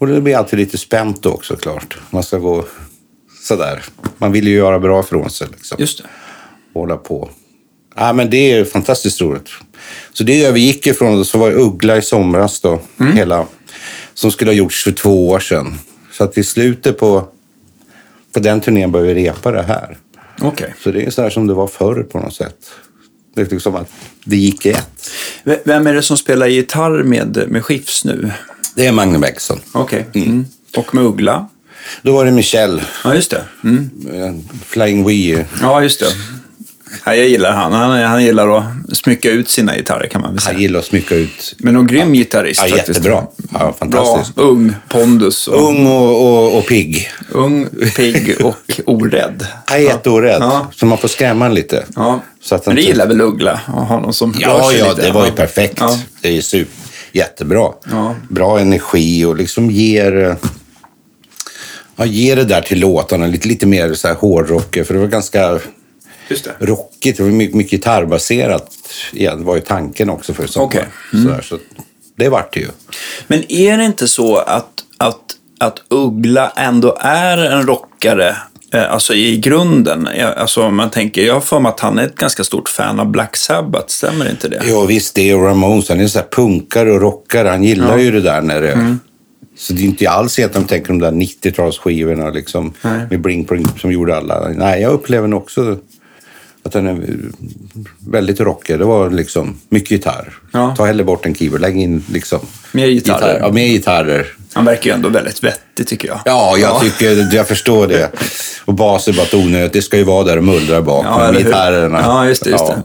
Och 0.00 0.06
det 0.06 0.20
blir 0.20 0.36
alltid 0.36 0.58
lite 0.58 0.78
spänt 0.78 1.22
då 1.22 1.30
också 1.30 1.56
klart. 1.56 1.98
Man 2.10 2.22
ska 2.22 2.38
gå 2.38 2.64
sådär. 3.44 3.84
Man 4.18 4.32
vill 4.32 4.48
ju 4.48 4.54
göra 4.54 4.78
bra 4.78 5.00
ifrån 5.00 5.30
sig. 5.30 5.48
Liksom. 5.50 5.76
Just 5.80 5.98
det. 5.98 6.04
Hålla 6.74 6.96
på. 6.96 7.30
Ja, 7.96 8.12
men 8.12 8.30
det 8.30 8.52
är 8.52 8.64
fantastiskt 8.64 9.20
roligt. 9.20 9.48
Så 10.12 10.24
det 10.24 10.44
övergick 10.44 10.86
ifrån, 10.86 11.24
så 11.24 11.38
var 11.38 11.50
det 11.50 11.56
Uggla 11.56 11.96
i 11.96 12.02
somras 12.02 12.60
då, 12.60 12.80
hela, 13.14 13.46
som 14.14 14.30
skulle 14.30 14.50
ha 14.50 14.56
gjorts 14.56 14.84
för 14.84 14.92
två 14.92 15.28
år 15.28 15.38
sedan. 15.38 15.78
Så 16.12 16.24
att 16.24 16.38
i 16.38 16.44
slutet 16.44 16.98
på, 16.98 17.28
på 18.32 18.40
den 18.40 18.60
turnén 18.60 18.92
började 18.92 19.14
vi 19.14 19.24
repa 19.28 19.50
det 19.50 19.62
här. 19.62 19.98
Okej. 20.40 20.74
Så 20.82 20.90
det 20.90 21.02
är 21.02 21.10
så 21.10 21.22
här 21.22 21.30
som 21.30 21.46
det 21.46 21.54
var 21.54 21.66
förr 21.66 22.02
på 22.02 22.18
något 22.18 22.34
sätt. 22.34 22.56
Det 23.34 23.40
är 23.40 23.46
liksom 23.46 23.74
att 23.74 23.90
det 24.24 24.36
gick 24.36 24.66
i 24.66 24.70
ett. 24.70 25.10
Vem 25.64 25.86
är 25.86 25.94
det 25.94 26.02
som 26.02 26.16
spelar 26.16 26.46
gitarr 26.46 27.02
med, 27.02 27.44
med 27.48 27.64
Skifs 27.64 28.04
nu? 28.04 28.30
Det 28.74 28.86
är 28.86 28.92
Magne 28.92 29.18
Bengtsson. 29.18 29.60
Okej. 29.72 30.06
Mm. 30.14 30.46
Och 30.76 30.94
med 30.94 31.04
Uggla? 31.04 31.48
Då 32.02 32.12
var 32.12 32.24
det 32.24 32.30
Michel, 32.30 32.82
Ja, 33.04 33.14
just 33.14 33.30
det. 33.30 33.42
Mm. 33.64 33.90
eh, 34.12 34.34
Flying 34.66 35.06
Wee. 35.08 35.44
Ja, 35.62 35.82
just 35.82 36.00
det. 36.00 36.06
Ja, 37.04 37.14
jag 37.14 37.28
gillar 37.28 37.52
han. 37.52 37.72
han. 37.72 38.02
Han 38.02 38.24
gillar 38.24 38.58
att 38.58 38.64
smycka 38.92 39.30
ut 39.30 39.50
sina 39.50 39.76
gitarrer 39.76 40.06
kan 40.06 40.20
man 40.20 40.30
väl 40.32 40.40
säga. 40.40 40.52
Han 40.52 40.62
gillar 40.62 40.78
att 40.78 40.84
smycka 40.86 41.14
ut. 41.14 41.54
Men 41.58 41.76
en 41.76 41.86
grym 41.86 42.12
gitarrist 42.12 42.60
Ja, 42.64 42.76
faktiskt. 42.76 42.88
jättebra. 42.98 43.26
Ja, 43.52 43.58
Bra, 43.58 43.72
fantastiskt. 43.78 44.38
ung, 44.38 44.74
pondus. 44.88 45.48
Och, 45.48 45.68
Ung 45.68 45.86
och, 45.86 46.26
och, 46.26 46.58
och 46.58 46.66
pigg. 46.66 47.10
ung, 47.30 47.66
pigg 47.96 48.36
och 48.44 48.56
orädd. 48.86 49.46
Han 49.66 49.78
är 49.78 49.82
jätteorädd. 49.82 50.42
Ja. 50.42 50.66
Så 50.74 50.86
man 50.86 50.98
får 50.98 51.08
skrämma 51.08 51.44
honom 51.44 51.54
lite. 51.56 51.84
Ja. 51.96 52.20
Så 52.42 52.54
att 52.54 52.66
Men 52.66 52.76
det 52.76 52.82
gillar 52.82 53.06
väl 53.06 53.20
Uggla? 53.20 53.52
Att 53.66 53.88
ha 53.88 54.00
någon 54.00 54.12
som 54.14 54.32
rör 54.32 54.40
Ja, 54.40 54.70
sig 54.70 54.78
ja, 54.78 54.88
lite. 54.90 55.02
det 55.02 55.12
var 55.12 55.26
ju 55.26 55.32
perfekt. 55.32 55.76
Ja. 55.80 55.98
Det 56.20 56.36
är 56.38 56.40
super, 56.42 56.74
jättebra. 57.12 57.68
Ja. 57.90 58.14
Bra 58.28 58.58
energi 58.58 59.24
och 59.24 59.36
liksom 59.36 59.70
ger, 59.70 60.24
eh, 60.24 60.34
ja, 61.96 62.04
ger 62.04 62.36
det 62.36 62.44
där 62.44 62.60
till 62.60 62.80
låtarna 62.80 63.26
lite, 63.26 63.48
lite 63.48 63.66
mer 63.66 63.94
så 63.94 64.08
här 64.08 64.14
hårdrock. 64.14 64.78
För 64.86 64.94
det 64.94 65.00
var 65.00 65.06
ganska 65.06 65.58
Just 66.28 66.44
det. 66.44 66.66
rockigt. 66.66 67.16
Det 67.16 67.22
var 67.22 67.30
mycket, 67.30 67.56
mycket 67.56 67.70
gitarrbaserat. 67.70 68.70
Igen, 69.12 69.38
det 69.38 69.44
var 69.44 69.54
ju 69.54 69.60
tanken 69.60 70.10
också 70.10 70.34
för 70.34 70.46
sommar. 70.46 70.66
Okej. 70.66 70.84
Mm. 71.12 71.24
Sådär, 71.24 71.42
så 71.42 71.58
det 72.16 72.28
vart 72.28 72.54
det 72.54 72.60
ju. 72.60 72.68
Men 73.26 73.52
är 73.52 73.78
det 73.78 73.84
inte 73.84 74.08
så 74.08 74.36
att, 74.36 74.84
att, 74.96 75.20
att 75.60 75.82
Uggla 75.88 76.52
ändå 76.56 76.96
är 77.00 77.38
en 77.38 77.66
rockare, 77.66 78.36
eh, 78.72 78.92
alltså 78.92 79.14
i 79.14 79.36
grunden? 79.36 80.08
Alltså 80.36 80.62
om 80.62 80.76
man 80.76 80.90
tänker, 80.90 81.22
jag 81.22 81.34
har 81.34 81.40
för 81.40 81.60
mig 81.60 81.70
att 81.70 81.80
han 81.80 81.98
är 81.98 82.06
ett 82.06 82.14
ganska 82.14 82.44
stort 82.44 82.68
fan 82.68 83.00
av 83.00 83.06
Black 83.10 83.36
Sabbath, 83.36 83.88
stämmer 83.88 84.30
inte 84.30 84.48
det? 84.48 84.62
Ja, 84.66 84.84
visst, 84.84 85.14
det 85.14 85.30
är 85.30 85.36
Ramones. 85.36 85.88
Han 85.88 86.00
är 86.00 86.06
så 86.06 86.18
här 86.18 86.26
punkare 86.26 86.92
och 86.92 87.00
rockare. 87.00 87.48
Han 87.48 87.64
gillar 87.64 87.98
ju 87.98 88.10
det 88.10 88.20
där 88.20 88.42
när 88.42 88.60
det... 88.60 88.72
Mm. 88.72 89.00
Så 89.56 89.72
det 89.72 89.82
är 89.82 89.84
inte 89.84 90.10
alls 90.10 90.38
att 90.38 90.52
de 90.52 90.64
tänker 90.64 90.88
de 90.88 90.98
där 90.98 91.10
90-talsskivorna 91.10 92.32
liksom, 92.32 92.72
Nej. 92.82 93.00
med 93.10 93.20
Bling 93.20 93.44
Bling 93.44 93.66
som 93.80 93.92
gjorde 93.92 94.16
alla. 94.16 94.48
Nej, 94.48 94.82
jag 94.82 94.92
upplever 94.92 95.28
nog 95.28 95.42
också 95.42 95.78
att 96.64 96.72
den 96.72 96.86
är 96.86 97.06
väldigt 98.10 98.40
rockig. 98.40 98.78
Det 98.78 98.84
var 98.84 99.10
liksom 99.10 99.56
mycket 99.68 99.90
gitarr. 99.90 100.32
Ja. 100.52 100.74
Ta 100.76 100.84
hellre 100.84 101.04
bort 101.04 101.26
en 101.26 101.34
keyboard, 101.34 101.60
lägg 101.60 101.76
in 101.76 102.04
liksom... 102.12 102.38
Mer 102.72 102.86
gitarrer. 102.86 103.18
Gitarr. 103.18 103.38
Ja, 103.40 103.52
mer 103.52 103.66
gitarrer. 103.66 104.26
Han 104.52 104.64
verkar 104.64 104.90
ju 104.90 104.94
ändå 104.94 105.08
väldigt 105.08 105.44
vettig 105.44 105.86
tycker 105.86 106.08
jag. 106.08 106.20
Ja, 106.24 106.56
jag 106.58 106.80
tycker, 106.80 107.34
jag 107.34 107.48
förstår 107.48 107.86
det. 107.86 108.10
Och 108.64 108.74
bas 108.74 109.08
är 109.08 109.12
bara 109.12 109.22
ett 109.22 109.34
onödigt. 109.34 109.72
Det 109.72 109.82
ska 109.82 109.96
ju 109.96 110.04
vara 110.04 110.24
där 110.24 110.36
och 110.36 110.44
mullra 110.44 110.82
bak. 110.82 111.04
Ja, 111.06 111.32
med 111.32 111.44
gitarrerna. 111.44 112.00
Ja, 112.02 112.28
just 112.28 112.44
det, 112.44 112.50
just 112.50 112.66
det. 112.66 112.82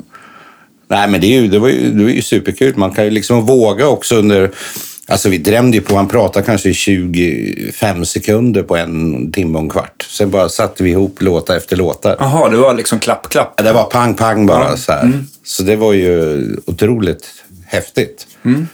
Nej, 0.87 1.09
men 1.09 1.21
det, 1.21 1.27
är 1.27 1.41
ju, 1.41 1.47
det, 1.47 1.59
var 1.59 1.69
ju, 1.69 1.91
det 1.91 2.03
var 2.03 2.11
ju 2.11 2.21
superkul. 2.21 2.77
Man 2.77 2.91
kan 2.91 3.05
ju 3.05 3.11
liksom 3.11 3.45
våga 3.45 3.87
också 3.87 4.15
under... 4.15 4.51
Alltså 5.09 5.29
vi 5.29 5.37
drämde 5.37 5.77
ju 5.77 5.83
på, 5.83 5.95
han 5.95 6.07
pratade 6.07 6.45
kanske 6.45 6.69
i 6.69 6.73
25 6.73 8.05
sekunder 8.05 8.63
på 8.63 8.75
en 8.77 9.31
timme 9.31 9.57
och 9.57 9.63
en 9.63 9.69
kvart. 9.69 10.07
Sen 10.09 10.29
bara 10.31 10.49
satte 10.49 10.83
vi 10.83 10.89
ihop 10.89 11.21
låtar 11.21 11.55
efter 11.57 11.75
låtar. 11.75 12.15
Jaha, 12.19 12.49
det 12.49 12.57
var 12.57 12.73
liksom 12.73 12.99
klapp, 12.99 13.29
klapp. 13.29 13.53
Ja, 13.57 13.63
Det 13.63 13.73
var 13.73 13.83
pang, 13.83 14.13
pang 14.15 14.45
bara 14.45 14.69
Ja. 14.69 14.77
så. 14.77 14.91
Mm. 14.93 15.27
Så 15.43 15.63
det 15.63 15.75
var 15.75 15.93
ju 15.93 16.41
otroligt 16.65 17.27
häftigt. 17.65 18.27
Mm. 18.45 18.67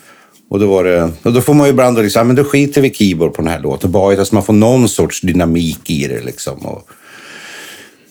Och 0.49 0.59
då, 0.59 0.67
var 0.67 0.83
det, 0.83 1.11
och 1.23 1.33
då 1.33 1.41
får 1.41 1.53
man 1.53 1.67
ju 1.67 1.71
ibland 1.71 1.97
liksom, 2.01 2.27
men 2.27 2.35
då 2.35 2.43
skiter 2.43 2.81
vi 2.81 2.93
keyboard 2.93 3.33
på 3.33 3.41
den 3.41 3.51
här 3.51 3.59
låten. 3.59 3.91
Bara 3.91 4.21
att 4.21 4.31
man 4.31 4.43
får 4.43 4.53
någon 4.53 4.89
sorts 4.89 5.21
dynamik 5.21 5.89
i 5.89 6.07
det 6.07 6.21
liksom. 6.21 6.57
Och, 6.65 6.87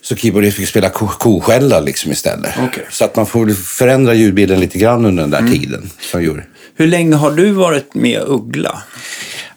så 0.03 0.17
keyboardet 0.17 0.55
fick 0.55 0.69
spela 0.69 0.88
ko- 0.88 1.06
koskälla 1.06 1.81
liksom 1.81 2.12
istället. 2.12 2.50
Okej. 2.69 2.85
Så 2.91 3.05
att 3.05 3.17
man 3.17 3.26
får 3.26 3.50
förändra 3.50 4.15
ljudbilden 4.15 4.61
lite 4.61 4.79
grann 4.79 5.05
under 5.06 5.23
den 5.23 5.31
där 5.31 5.38
Mm. 5.38 5.53
tiden. 5.53 5.91
Som 6.00 6.23
gjorde. 6.23 6.44
Hur 6.76 6.87
länge 6.87 7.17
har 7.17 7.31
du 7.31 7.50
varit 7.50 7.94
med 7.94 8.23
Uggla? 8.26 8.82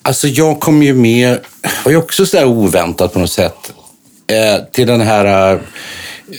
Alltså 0.02 0.28
jag 0.28 0.60
kom 0.60 0.84
ju 0.84 0.94
med, 0.94 1.40
var 1.86 1.92
ju 1.92 1.98
också 1.98 2.25
så 2.25 2.38
där 2.38 2.46
oväntat 2.46 3.14
på 3.14 3.19
något 3.19 3.31
sätt, 3.31 3.74
eh, 4.28 4.64
till 4.72 4.88
den 4.88 5.02
här 5.02 5.60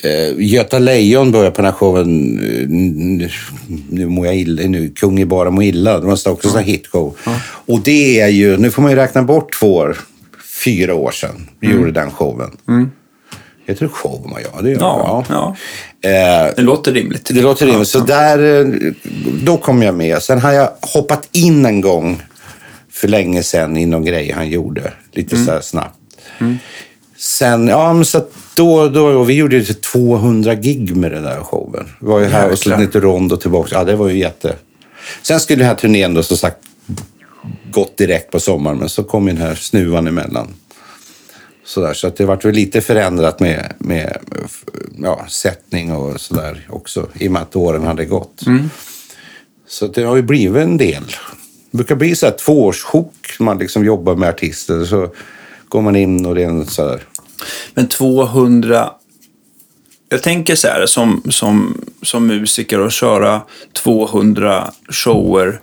eh, 0.02 0.34
Göta 0.38 0.78
Lejon 0.78 1.32
började 1.32 1.50
på 1.50 1.56
den 1.56 1.64
här 1.64 1.78
showen, 1.78 2.38
eh, 2.38 2.68
nu, 2.68 3.30
nu 3.90 4.06
mår 4.06 4.26
jag 4.26 4.36
illa, 4.36 4.62
nu, 4.62 4.88
Kung 4.88 5.20
är 5.20 5.24
bara 5.26 5.50
må 5.50 5.62
illa. 5.62 6.00
Det 6.00 6.06
var 6.06 6.12
också 6.12 6.30
en 6.30 6.36
sån 6.40 6.58
här 6.58 6.66
hitshow. 6.66 7.16
Och 7.66 7.80
det 7.80 8.20
är 8.20 8.28
ju, 8.28 8.56
nu 8.56 8.70
får 8.70 8.82
man 8.82 8.90
ju 8.90 8.96
räkna 8.96 9.22
bort 9.22 9.52
två 9.60 9.74
år, 9.74 9.96
fyra 10.64 10.94
år 10.94 11.10
sedan 11.10 11.48
vi 11.60 11.68
gjorde 11.70 11.90
den 11.90 12.10
showen. 12.10 12.50
Heter 13.68 13.86
det 13.86 13.92
show? 13.92 14.26
man? 14.30 14.40
Ja, 14.42 14.62
det 14.62 14.70
gör 14.70 14.78
Ja, 14.80 15.24
ja. 15.28 15.56
Eh, 16.02 16.54
Det 16.56 16.62
låter 16.62 16.92
rimligt. 16.92 17.30
det 17.34 17.42
låter 17.42 17.66
rimligt. 17.66 17.88
Så 17.88 17.98
där, 17.98 18.60
eh, 18.60 18.92
då 19.42 19.56
kom 19.56 19.82
jag 19.82 19.94
med. 19.94 20.22
Sen 20.22 20.38
har 20.40 20.52
jag 20.52 20.70
hoppat 20.80 21.28
in 21.32 21.66
en 21.66 21.80
gång 21.80 22.22
för 22.90 23.08
länge 23.08 23.42
sedan 23.42 23.76
i 23.76 23.86
någon 23.86 24.04
grej 24.04 24.30
han 24.30 24.48
gjorde. 24.48 24.92
Lite 25.12 25.44
så 25.44 25.50
här 25.50 25.60
snabbt. 25.60 25.94
Sen, 27.16 27.68
ja 27.68 27.92
men 27.92 28.04
så 28.04 28.18
att 28.18 28.32
då, 28.54 28.88
då, 28.88 29.22
vi 29.24 29.34
gjorde 29.34 29.56
ju 29.56 29.64
200 29.64 30.54
gig 30.54 30.96
med 30.96 31.12
den 31.12 31.22
där 31.22 31.40
showen. 31.40 31.86
Vi 32.00 32.06
var 32.06 32.20
ju 32.20 32.26
här 32.26 32.46
och 32.46 32.52
Jäklar. 32.52 32.78
lite 32.78 33.00
rond 33.00 33.32
och 33.32 33.40
tillbaka. 33.40 33.74
Ja, 33.74 33.84
det 33.84 33.96
var 33.96 34.08
ju 34.08 34.18
jätte... 34.18 34.54
Sen 35.22 35.40
skulle 35.40 35.58
den 35.58 35.68
här 35.68 35.74
turnén 35.74 36.14
då 36.14 36.22
som 36.22 36.36
sagt 36.36 36.56
gått 37.70 37.96
direkt 37.96 38.30
på 38.30 38.40
sommaren, 38.40 38.78
men 38.78 38.88
så 38.88 39.04
kom 39.04 39.28
ju 39.28 39.32
den 39.34 39.42
här 39.42 39.54
snuvan 39.54 40.06
emellan. 40.06 40.48
Sådär, 41.68 41.94
så 41.94 42.06
att 42.06 42.16
det 42.16 42.26
vart 42.26 42.44
väl 42.44 42.54
lite 42.54 42.80
förändrat 42.80 43.40
med, 43.40 43.72
med 43.78 44.18
ja, 45.02 45.26
sättning 45.28 45.92
och 45.92 46.20
sådär 46.20 46.66
också, 46.70 47.08
i 47.14 47.28
och 47.28 47.32
med 47.32 47.42
att 47.42 47.56
åren 47.56 47.82
hade 47.82 48.04
gått. 48.04 48.42
Så 49.66 49.86
det 49.86 50.02
har 50.02 50.16
ju 50.16 50.22
blivit 50.22 50.62
en 50.62 50.76
del. 50.76 51.04
Det 51.70 51.76
brukar 51.76 51.94
bli 51.94 52.16
så 52.16 52.26
här 52.26 52.32
tvåårssjok 52.32 53.14
när 53.38 53.44
man 53.44 53.58
liksom 53.58 53.84
jobbar 53.84 54.14
med 54.14 54.28
artister. 54.28 54.84
Så 54.84 55.10
går 55.68 55.82
man 55.82 55.96
in 55.96 56.26
och 56.26 56.34
det 56.34 56.42
är 56.42 56.48
en 56.48 56.66
så 56.66 56.88
här... 56.88 57.02
Men 57.74 57.88
200... 57.88 58.90
Jag 60.08 60.22
tänker 60.22 60.54
så 60.54 60.68
här, 60.68 60.86
som, 60.86 61.22
som, 61.30 61.84
som 62.02 62.26
musiker 62.26 62.80
och 62.80 62.92
köra 62.92 63.42
200 63.72 64.70
shower. 64.88 65.60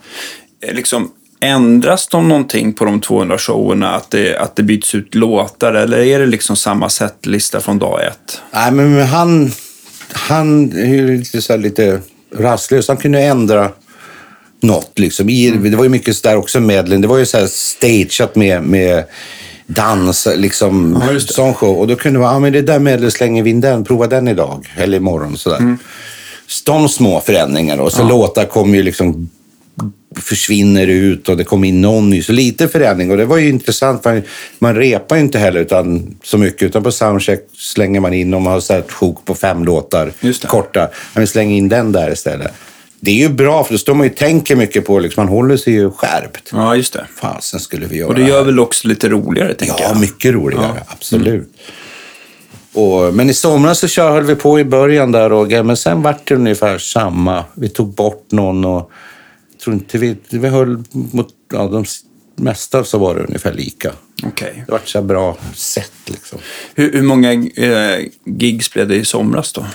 eh, 0.62 0.74
Liksom, 0.74 1.12
ändras 1.40 2.08
de 2.08 2.28
någonting 2.30 2.74
på 2.74 2.86
de 2.86 3.02
200 3.02 3.38
showerna? 3.38 3.96
Att 3.96 4.12
det, 4.12 4.38
att 4.38 4.56
det 4.56 4.64
byts 4.64 4.96
ut 4.96 5.16
låtar? 5.16 5.74
Eller 5.74 5.98
är 5.98 6.20
det 6.20 6.26
liksom 6.26 6.56
samma 6.56 6.90
setlista 6.90 7.62
från 7.62 7.80
dag 7.80 8.06
ett? 8.06 8.42
Nej, 8.52 8.72
men 8.72 9.02
han, 9.08 9.52
han 10.12 10.72
är 10.72 10.86
ju 10.86 11.18
lite, 11.18 11.42
så 11.42 11.54
här, 11.54 11.58
lite 11.58 12.02
rastlös. 12.36 12.88
Han 12.88 12.98
kunde 12.98 13.22
ändra 13.22 13.72
något. 14.62 15.00
Liksom. 15.00 15.30
I, 15.30 15.52
Det 15.52 15.76
var 15.76 15.84
ju 15.84 15.90
mycket 15.90 16.16
så 16.16 16.28
där 16.28 16.38
också 16.38 16.60
medlen. 16.60 17.02
Det 17.02 17.08
var 17.08 17.18
ju 17.18 17.26
så 17.26 17.38
här 17.38 17.48
stageat 17.48 18.36
med, 18.36 18.64
med 18.64 19.04
dans, 19.68 20.28
liksom, 20.36 21.04
Ja, 21.14 21.20
sån 21.20 21.54
show. 21.54 21.78
Och 21.78 21.88
då 21.88 21.96
kunde 21.96 22.20
vara, 22.20 22.34
ja 22.34 22.40
men 22.40 22.54
det 22.54 22.62
där 22.62 22.80
medlet 22.80 23.14
slänger 23.14 23.44
vi 23.44 23.50
in 23.50 23.62
den, 23.62 23.84
prova 23.84 24.08
den 24.08 24.28
idag. 24.28 24.74
Eller 24.78 24.98
imorgon 24.98 25.38
sådär. 25.38 25.58
Mm. 25.58 25.78
De 26.66 26.90
små 26.90 27.20
förändringar 27.22 27.78
och 27.78 27.92
så 27.92 28.04
låtar 28.04 28.46
kommer 28.46 28.78
ju 28.78 28.84
liksom 28.84 29.30
försvinner 30.22 30.88
ut 30.88 31.30
och 31.30 31.38
det 31.38 31.44
kommer 31.44 31.68
in 31.68 31.82
någon 31.82 32.10
ny. 32.10 32.22
Så 32.24 32.32
lite 32.32 32.68
förändring 32.68 33.12
och 33.12 33.18
det 33.18 33.26
var 33.26 33.38
ju 33.38 33.50
intressant 33.50 34.04
för 34.04 34.24
man 34.60 34.76
repar 34.76 35.16
ju 35.16 35.22
inte 35.22 35.40
heller 35.40 35.60
utan, 35.60 36.16
så 36.24 36.38
mycket 36.38 36.64
utan 36.64 36.84
på 36.84 36.92
soundcheck 36.92 37.40
slänger 37.58 38.00
man 38.00 38.14
in 38.14 38.34
om 38.34 38.44
man 38.44 38.54
har 38.54 38.78
ett 38.80 38.92
sjok 38.92 39.26
på 39.26 39.36
fem 39.36 39.64
låtar 39.66 40.12
korta. 40.48 40.90
Vill 41.16 41.28
slänga 41.28 41.56
in 41.56 41.70
den 41.70 41.92
där 41.92 42.12
istället. 42.12 42.52
Det 43.00 43.12
är 43.12 43.16
ju 43.16 43.30
bra 43.30 43.64
för 43.64 43.74
då 43.74 43.78
står 43.78 43.94
man 43.94 44.06
ju 44.08 44.12
och 44.12 44.18
tänker 44.18 44.56
mycket 44.56 44.86
på 44.86 45.00
liksom, 45.00 45.24
man 45.26 45.34
håller 45.34 45.58
sig 45.58 45.74
ju 45.74 45.92
skärpt. 45.92 46.50
Ja, 46.52 46.76
just 46.76 46.94
det. 46.94 47.06
Fasen 47.22 47.60
skulle 47.60 47.86
vi 47.86 47.98
göra. 47.98 48.08
Och 48.08 48.16
det 48.16 48.22
gör 48.22 48.44
väl 48.44 48.60
också 48.60 48.88
lite 48.88 49.10
roligare, 49.10 49.54
tänker 49.54 49.76
Ja, 49.84 49.90
jag. 49.90 50.00
mycket 50.00 50.34
roligare. 50.34 50.82
Absolut. 50.88 51.50
Och, 52.74 53.14
men 53.14 53.30
i 53.30 53.34
somras 53.34 53.80
så 53.80 53.88
kör, 53.88 54.12
höll 54.12 54.24
vi 54.24 54.36
på 54.36 54.60
i 54.60 54.64
början 54.64 55.12
där, 55.12 55.30
Roger, 55.30 55.64
men 55.64 55.78
sen 55.78 56.02
vart 56.02 56.28
det 56.28 56.36
ungefär 56.36 56.78
samma. 56.78 57.44
Vi 57.54 57.70
tog 57.70 57.94
bort 57.94 58.26
någon 58.32 58.66
och 58.66 58.92
tror 59.66 59.76
inte 59.76 59.98
vi, 59.98 60.18
vi 60.30 60.48
höll 60.48 60.84
mot 60.92 61.28
ja, 61.52 61.68
de 61.68 61.86
mesta 62.36 62.84
så 62.84 62.98
var 62.98 63.16
det 63.16 63.24
ungefär 63.24 63.54
lika. 63.54 63.92
Okej. 64.24 64.64
Det 64.66 64.72
var 64.72 64.82
så 64.86 65.02
bra 65.02 65.38
sätt 65.54 65.94
liksom. 66.06 66.40
Hur, 66.76 66.94
hur 66.94 67.02
många 67.02 67.34
eh, 67.34 68.06
gigs 68.26 68.74
blev 68.74 68.88
det 68.88 68.96
i 68.96 69.06
somras 69.06 69.54
då? 69.54 69.66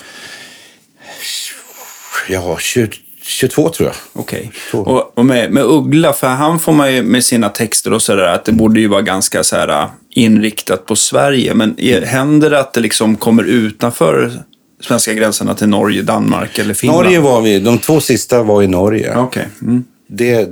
Ja, 2.28 2.58
20, 2.60 2.88
22 3.22 3.68
tror 3.68 3.88
jag. 3.88 3.96
Okej. 4.12 4.52
Så. 4.70 4.80
Och, 4.80 5.18
och 5.18 5.26
med, 5.26 5.52
med 5.52 5.64
Uggla, 5.64 6.12
för 6.12 6.26
han 6.26 6.60
får 6.60 6.72
man 6.72 6.94
ju 6.94 7.02
med 7.02 7.24
sina 7.24 7.48
texter 7.48 7.92
och 7.92 8.02
sådär 8.02 8.24
att 8.24 8.44
det 8.44 8.52
borde 8.52 8.80
ju 8.80 8.88
vara 8.88 9.02
ganska 9.02 9.44
så 9.44 9.56
här 9.56 9.82
äh, 9.82 9.88
inriktat 10.10 10.86
på 10.86 10.96
Sverige. 10.96 11.54
Men 11.54 11.80
är, 11.80 12.02
händer 12.02 12.50
det 12.50 12.60
att 12.60 12.72
det 12.72 12.80
liksom 12.80 13.16
kommer 13.16 13.44
utanför 13.44 14.42
svenska 14.80 15.14
gränserna 15.14 15.54
till 15.54 15.68
Norge, 15.68 16.02
Danmark 16.02 16.58
eller 16.58 16.74
Finland? 16.74 17.04
Norge 17.04 17.20
var 17.20 17.40
vi, 17.40 17.60
de 17.60 17.78
två 17.78 18.00
sista 18.00 18.42
var 18.42 18.62
i 18.62 18.66
Norge. 18.66 19.16
Okej. 19.16 19.48
Mm. 19.62 19.84
Det, 20.08 20.48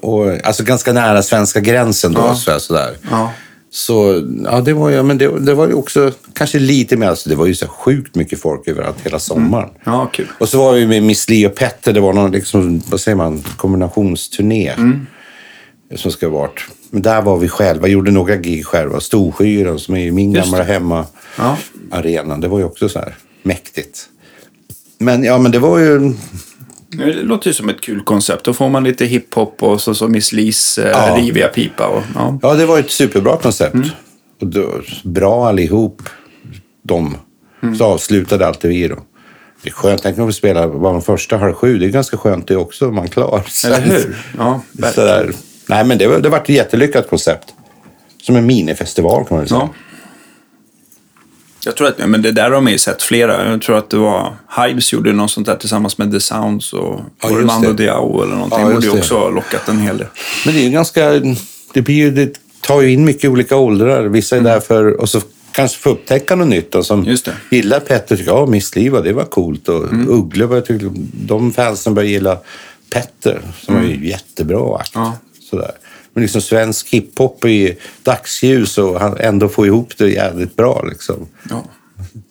och, 0.00 0.46
alltså 0.46 0.64
ganska 0.64 0.92
nära 0.92 1.22
svenska 1.22 1.60
gränsen 1.60 2.12
då. 2.12 2.20
Ja. 2.20 2.34
Så 2.34 2.60
sådär. 2.60 2.96
Ja. 3.10 3.32
Så 3.70 4.22
ja, 4.44 4.60
det 4.60 4.72
var 4.72 4.90
ju, 4.90 5.02
men 5.02 5.18
det, 5.18 5.38
det 5.40 5.54
var 5.54 5.68
ju 5.68 5.74
också 5.74 6.12
kanske 6.32 6.58
lite 6.58 6.96
mer, 6.96 7.06
alltså 7.08 7.28
det 7.28 7.34
var 7.36 7.46
ju 7.46 7.54
så 7.54 7.66
sjukt 7.68 8.14
mycket 8.14 8.40
folk 8.40 8.68
överallt 8.68 8.96
hela 9.04 9.18
sommaren. 9.18 9.68
ja, 9.84 10.06
kul. 10.12 10.26
Och 10.38 10.48
så 10.48 10.58
var 10.58 10.72
vi 10.72 10.86
med 10.86 11.02
Miss 11.02 11.28
Li 11.28 11.46
och 11.46 11.54
Petter, 11.54 11.92
det 11.92 12.00
var 12.00 12.12
någon 12.12 12.30
liksom, 12.30 12.82
vad 12.88 13.00
säger 13.00 13.16
man, 13.16 13.42
kombinationsturné. 13.56 14.72
Som 15.94 16.10
ska 16.10 16.28
varit. 16.28 16.60
Men 16.90 17.02
där 17.02 17.22
var 17.22 17.38
vi 17.38 17.48
själva, 17.48 17.88
gjorde 17.88 18.10
några 18.10 18.36
gig 18.36 18.66
själva. 18.66 19.00
Storskyran 19.00 19.78
som 19.78 19.96
är 19.96 20.10
min 20.10 20.32
Just 20.32 20.44
gamla 20.44 20.58
det. 20.58 20.72
hemma 20.72 21.06
Ja. 21.38 21.56
Det 22.40 22.48
var 22.48 22.58
ju 22.58 22.64
också 22.64 22.88
så 22.88 22.98
här 22.98 23.14
mäktigt. 23.44 24.08
Men 24.98 25.24
ja, 25.24 25.38
men 25.38 25.52
det 25.52 25.58
var 25.58 25.78
ju... 25.78 26.12
Det 26.88 27.12
låter 27.12 27.46
ju 27.48 27.54
som 27.54 27.68
ett 27.68 27.80
kul 27.80 28.00
koncept. 28.04 28.44
Då 28.44 28.52
får 28.54 28.68
man 28.68 28.84
lite 28.84 29.04
hiphop 29.04 29.62
och 29.62 29.80
så, 29.80 29.94
så 29.94 30.08
Miss 30.08 30.32
Lis 30.32 30.78
eh, 30.78 30.90
Ja. 30.90 31.16
riviga 31.18 31.48
pipa. 31.48 31.86
Och, 31.86 32.02
ja. 32.14 32.38
Ja, 32.42 32.54
det 32.54 32.66
var 32.66 32.78
ett 32.78 32.90
superbra 32.90 33.36
koncept. 33.36 33.76
Och 34.40 34.46
då, 34.46 34.80
bra 35.04 35.48
allihop. 35.48 36.02
De. 36.82 37.16
Så 37.78 37.84
avslutade 37.84 38.46
alltid 38.46 38.70
vi 38.70 38.88
då. 38.88 38.96
Det 39.62 39.68
är 39.68 39.72
skönt. 39.72 40.02
Tänk 40.02 40.18
om 40.18 40.26
vi 40.26 40.32
spelar 40.32 40.66
var 40.66 40.92
de 40.92 41.02
första 41.02 41.36
halv 41.36 41.52
sju. 41.52 41.78
Det 41.78 41.86
är 41.86 41.90
ganska 41.90 42.16
skönt 42.16 42.48
det 42.48 42.56
också 42.56 42.88
om 42.88 42.94
man 42.94 43.08
klarar. 43.08 43.44
Eller 43.66 43.80
hur? 43.80 44.16
Ja, 44.38 44.60
verkligen. 44.72 44.94
Sådär. 44.94 45.32
Nej, 45.68 45.84
men 45.84 45.98
det, 45.98 46.06
var, 46.06 46.18
det 46.18 46.28
var 46.28 46.38
ett 46.38 46.48
jättelyckat 46.48 47.08
koncept. 47.10 47.54
Som 48.22 48.36
en 48.36 48.46
minifestival 48.46 49.24
kan 49.24 49.36
man 49.36 49.38
väl 49.38 49.48
säga. 49.48 49.60
Ja. 49.60 49.68
Jag 51.64 51.76
tror 51.76 51.88
att, 51.88 52.08
men 52.08 52.22
det 52.22 52.32
där 52.32 52.50
har 52.50 52.60
man 52.60 52.72
ju 52.72 52.78
sett 52.78 53.02
flera. 53.02 53.50
Jag 53.50 53.62
tror 53.62 53.78
att 53.78 53.90
det 53.90 53.96
var 53.96 54.36
Hives 54.56 54.92
gjorde 54.92 55.12
något 55.12 55.30
sånt 55.30 55.46
där 55.46 55.56
tillsammans 55.56 55.98
med 55.98 56.12
The 56.12 56.20
Sounds 56.20 56.72
och 56.72 57.00
Ja, 57.22 57.28
det 57.28 57.66
det. 57.66 57.72
Diao 57.72 58.22
eller 58.22 58.34
någonting. 58.34 58.60
Ja, 58.60 58.66
just 58.66 58.74
borde 58.74 58.86
ju 58.86 58.92
det. 58.92 58.98
också 58.98 59.18
ha 59.18 59.30
lockat 59.30 59.68
en 59.68 59.78
hel 59.78 59.98
del. 59.98 60.06
Men 60.44 60.54
det 60.54 60.60
är 60.60 60.64
ju 60.64 60.70
ganska... 60.70 61.10
Det, 61.74 61.82
blir 61.82 61.94
ju, 61.94 62.10
det 62.10 62.40
tar 62.60 62.82
ju 62.82 62.92
in 62.92 63.04
mycket 63.04 63.30
olika 63.30 63.56
åldrar. 63.56 64.04
Vissa 64.04 64.36
är 64.36 64.40
där 64.40 64.60
för... 64.60 65.00
Och 65.00 65.08
så 65.08 65.20
kanske 65.52 65.78
få 65.78 65.90
upptäcka 65.90 66.36
något 66.36 66.48
nytt. 66.48 66.74
Och 66.74 66.86
som 66.86 67.00
Mm. 67.00 67.16
Det. 67.24 67.30
Mm. 67.30 67.40
gillar 67.50 67.80
Petter 67.80 68.16
tycker 68.16 68.30
ja, 68.30 68.46
Miss 68.46 68.76
Liva, 68.76 69.00
det 69.00 69.12
var 69.12 69.24
coolt. 69.24 69.68
Och 69.68 69.84
Uggle, 70.08 70.46
var, 70.46 70.60
tyckte, 70.60 70.90
de 71.12 71.52
fansen 71.52 71.94
börjar 71.94 72.08
gilla 72.10 72.38
Petter, 72.90 73.40
som 73.60 73.76
är 73.76 73.82
ju 73.82 74.08
jättebra 74.08 74.76
akt. 74.76 74.94
Mm. 74.94 75.06
Ja. 75.06 75.16
Sådär. 75.50 75.70
Men 76.14 76.22
liksom 76.22 76.40
svensk 76.40 76.88
hiphop 76.88 77.44
i 77.44 77.78
dagsljus 78.02 78.78
och 78.78 79.00
han 79.00 79.16
ändå 79.16 79.48
får 79.48 79.66
ihop 79.66 79.92
det 79.98 80.08
jävligt 80.08 80.56
bra. 80.56 80.84
Liksom. 80.88 81.26
Ja. 81.50 81.64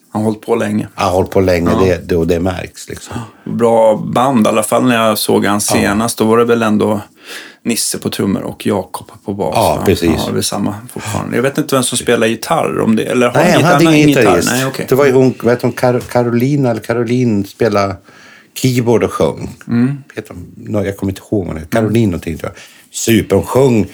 Han 0.09 0.21
har 0.21 0.29
hållit 0.29 0.41
på 0.41 0.55
länge. 0.55 0.87
Jag 0.95 1.03
har 1.03 1.11
hållit 1.11 1.31
på 1.31 1.41
länge 1.41 1.69
det, 1.85 2.09
det, 2.09 2.15
och 2.15 2.27
det 2.27 2.39
märks. 2.39 2.89
Liksom. 2.89 3.15
Bra 3.45 3.95
band, 3.95 4.45
i 4.45 4.49
alla 4.49 4.63
fall 4.63 4.83
när 4.83 5.07
jag 5.07 5.17
såg 5.17 5.45
han 5.45 5.61
senast. 5.61 6.17
Då 6.17 6.25
var 6.25 6.37
det 6.37 6.45
väl 6.45 6.63
ändå 6.63 7.01
Nisse 7.63 7.97
på 7.97 8.09
trummor 8.09 8.41
och 8.41 8.65
Jakob 8.65 9.11
på 9.25 9.33
bas. 9.33 9.53
Ja, 9.55 9.83
precis. 9.85 10.11
Ja, 10.25 10.31
det 10.31 10.37
är 10.37 10.41
samma 10.41 10.75
fortfarande. 10.93 11.35
Jag 11.35 11.43
vet 11.43 11.57
inte 11.57 11.75
vem 11.75 11.83
som 11.83 11.97
spelar 11.97 12.27
gitarr. 12.27 12.79
Om 12.79 12.95
det, 12.95 13.03
eller 13.03 13.27
har 13.27 13.33
Nej, 13.33 13.51
han 13.51 13.63
hade 13.63 13.83
ingen 13.83 14.07
gitarrist. 14.07 14.49
Nej, 14.51 14.65
okej. 14.65 14.85
Det 14.89 14.95
var 14.95 15.05
ju 15.05 15.11
hon, 15.11 15.33
heter 15.43 15.61
hon, 15.61 15.71
Kar 15.71 15.99
Carolina 15.99 16.71
eller 16.71 16.81
Caroline 16.81 17.45
spelade 17.45 17.95
keyboard 18.53 19.03
och 19.03 19.13
sjöng. 19.13 19.49
Mm. 19.67 19.97
Jag 20.15 20.97
kommer 20.97 21.11
inte 21.11 21.21
ihåg 21.21 21.39
vad 21.39 21.47
hon 21.47 21.57
heter. 21.57 21.71
Caroline 21.71 22.09
någonting 22.09 22.37
tror 22.37 22.51
jag. 22.53 22.61
Super. 22.93 23.35
Hon 23.35 23.45
sjöng 23.45 23.87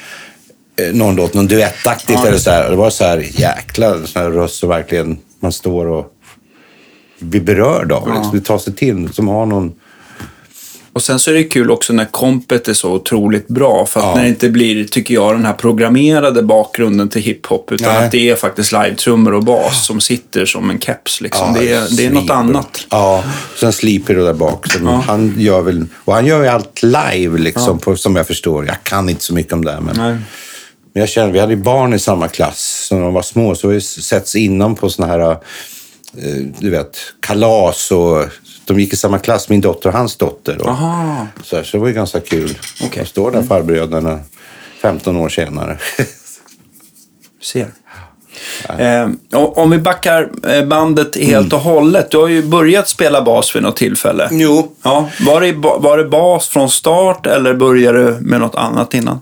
eh, 0.75 0.93
någon 0.93 1.15
låt, 1.15 1.33
någon 1.33 1.47
duettaktigt 1.47 2.19
Ja, 2.19 2.27
eller 2.27 2.37
så 2.37 2.51
här. 2.51 2.69
Det 2.69 2.75
var 2.75 2.89
så 2.89 3.03
här 3.03 3.25
jäkla 3.31 3.93
sån 3.93 4.21
här 4.21 4.29
röst 4.29 4.55
som 4.55 4.69
verkligen 4.69 5.17
man 5.39 5.51
står 5.51 5.85
och 5.85 6.13
blir 7.19 7.41
berörd 7.41 7.91
av. 7.91 8.03
Ja. 8.07 8.15
Liksom. 8.15 8.39
Det 8.39 8.45
tar 8.45 8.57
sig 8.57 8.75
till. 8.75 9.13
Som 9.13 9.27
har 9.27 9.45
någon... 9.45 9.73
Och 10.99 11.03
sen 11.03 11.19
så 11.19 11.29
är 11.29 11.33
det 11.35 11.43
kul 11.43 11.71
också 11.71 11.93
när 11.93 12.05
kompet 12.05 12.67
är 12.67 12.73
så 12.73 12.91
otroligt 12.91 13.47
bra. 13.47 13.85
För 13.85 13.99
att 13.99 14.05
Ja. 14.05 14.15
när 14.15 14.23
det 14.23 14.29
inte 14.29 14.49
blir, 14.49 14.85
tycker 14.85 15.13
jag, 15.13 15.35
den 15.35 15.45
här 15.45 15.53
programmerade 15.53 16.43
bakgrunden 16.43 17.09
till 17.09 17.21
hiphop. 17.21 17.71
Utan 17.71 17.87
Nej. 17.93 18.05
att 18.05 18.11
det 18.11 18.29
är 18.29 18.35
faktiskt 18.35 18.71
live-trummor 18.71 19.33
och 19.33 19.43
bas 19.43 19.85
som 19.85 20.01
sitter 20.01 20.45
som 20.45 20.69
en 20.69 20.79
keps. 20.79 21.21
Liksom. 21.21 21.53
det, 21.53 21.71
är, 21.71 21.97
det 21.97 22.05
är 22.05 22.09
något 22.11 22.29
annat. 22.29 22.85
Ja, 22.89 23.23
sen 23.59 23.73
Sleeper 23.73 24.15
då 24.15 24.25
där 24.25 24.33
bak. 24.33 24.71
Som 24.71 24.87
han 24.87 25.33
gör 25.37 25.61
väl, 25.61 25.85
och 26.05 26.13
han 26.13 26.25
gör 26.25 26.41
ju 26.43 26.47
allt 26.47 26.83
live 26.83 27.37
liksom, 27.37 27.79
på, 27.79 27.95
som 27.95 28.15
jag 28.15 28.27
förstår. 28.27 28.65
Jag 28.65 28.83
kan 28.83 29.09
inte 29.09 29.23
så 29.23 29.33
mycket 29.33 29.53
om 29.53 29.65
det. 29.65 29.71
här, 29.71 29.81
Men... 29.81 29.95
Nej. 29.97 30.17
Men 30.93 31.01
jag 31.01 31.09
känner, 31.09 31.31
vi 31.31 31.39
hade 31.39 31.55
barn 31.55 31.93
i 31.93 31.99
samma 31.99 32.27
klass 32.27 32.87
när 32.91 33.01
de 33.01 33.13
var 33.13 33.21
små. 33.21 33.55
Så 33.55 33.67
vi 33.67 33.81
setts 33.81 34.35
innan 34.35 34.75
på 34.75 34.89
såna 34.89 35.07
här, 35.07 35.31
eh, 35.31 35.37
du 36.59 36.69
vet, 36.69 36.97
kalas 37.19 37.91
och 37.91 38.25
de 38.73 38.79
gick 38.79 38.93
i 38.93 38.97
samma 38.97 39.19
klass, 39.19 39.49
min 39.49 39.61
dotter 39.61 39.89
och 39.89 39.95
hans 39.95 40.15
dotter. 40.15 40.61
Och, 40.61 40.69
Aha. 40.69 41.27
så, 41.43 41.55
här, 41.55 41.63
så 41.63 41.77
det 41.77 41.81
var 41.81 41.87
ju 41.87 41.93
ganska 41.93 42.19
kul. 42.19 42.57
Okej. 42.83 43.03
De 43.03 43.09
står 43.09 43.31
där 43.31 43.43
farbröderna 43.43 44.19
15 44.81 45.17
år 45.17 45.29
senare. 45.29 45.77
Ser. 47.43 47.67
Eh, 48.79 49.09
om 49.31 49.69
vi 49.69 49.77
backar 49.77 50.29
eh, 50.47 50.65
bandet 50.65 51.15
helt 51.15 51.53
och 51.53 51.59
hållet. 51.59 52.11
Du 52.11 52.17
har 52.17 52.27
ju 52.27 52.43
börjat 52.43 52.89
spela 52.89 53.21
bas 53.21 53.55
vid 53.55 53.63
något 53.63 53.77
tillfälle. 53.77 54.29
jo. 54.31 54.75
Ja, 54.83 55.09
var, 55.25 55.41
det, 55.41 55.51
var 55.53 55.97
det 55.97 56.05
bas 56.05 56.47
från 56.47 56.69
start 56.69 57.27
eller 57.27 57.53
började 57.53 58.03
du 58.03 58.17
med 58.21 58.39
något 58.39 58.55
annat 58.55 58.93
innan? 58.93 59.21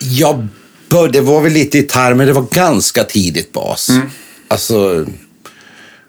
Jag 0.00 0.46
bör, 0.88 1.08
det 1.08 1.20
var 1.20 1.40
väl 1.40 1.52
lite 1.52 1.78
gitarr, 1.78 2.14
men 2.14 2.26
det 2.26 2.32
var 2.32 2.46
ganska 2.50 3.04
tidigt 3.04 3.52
bas. 3.52 3.88
Mm. 3.88 4.10
Alltså, 4.48 5.06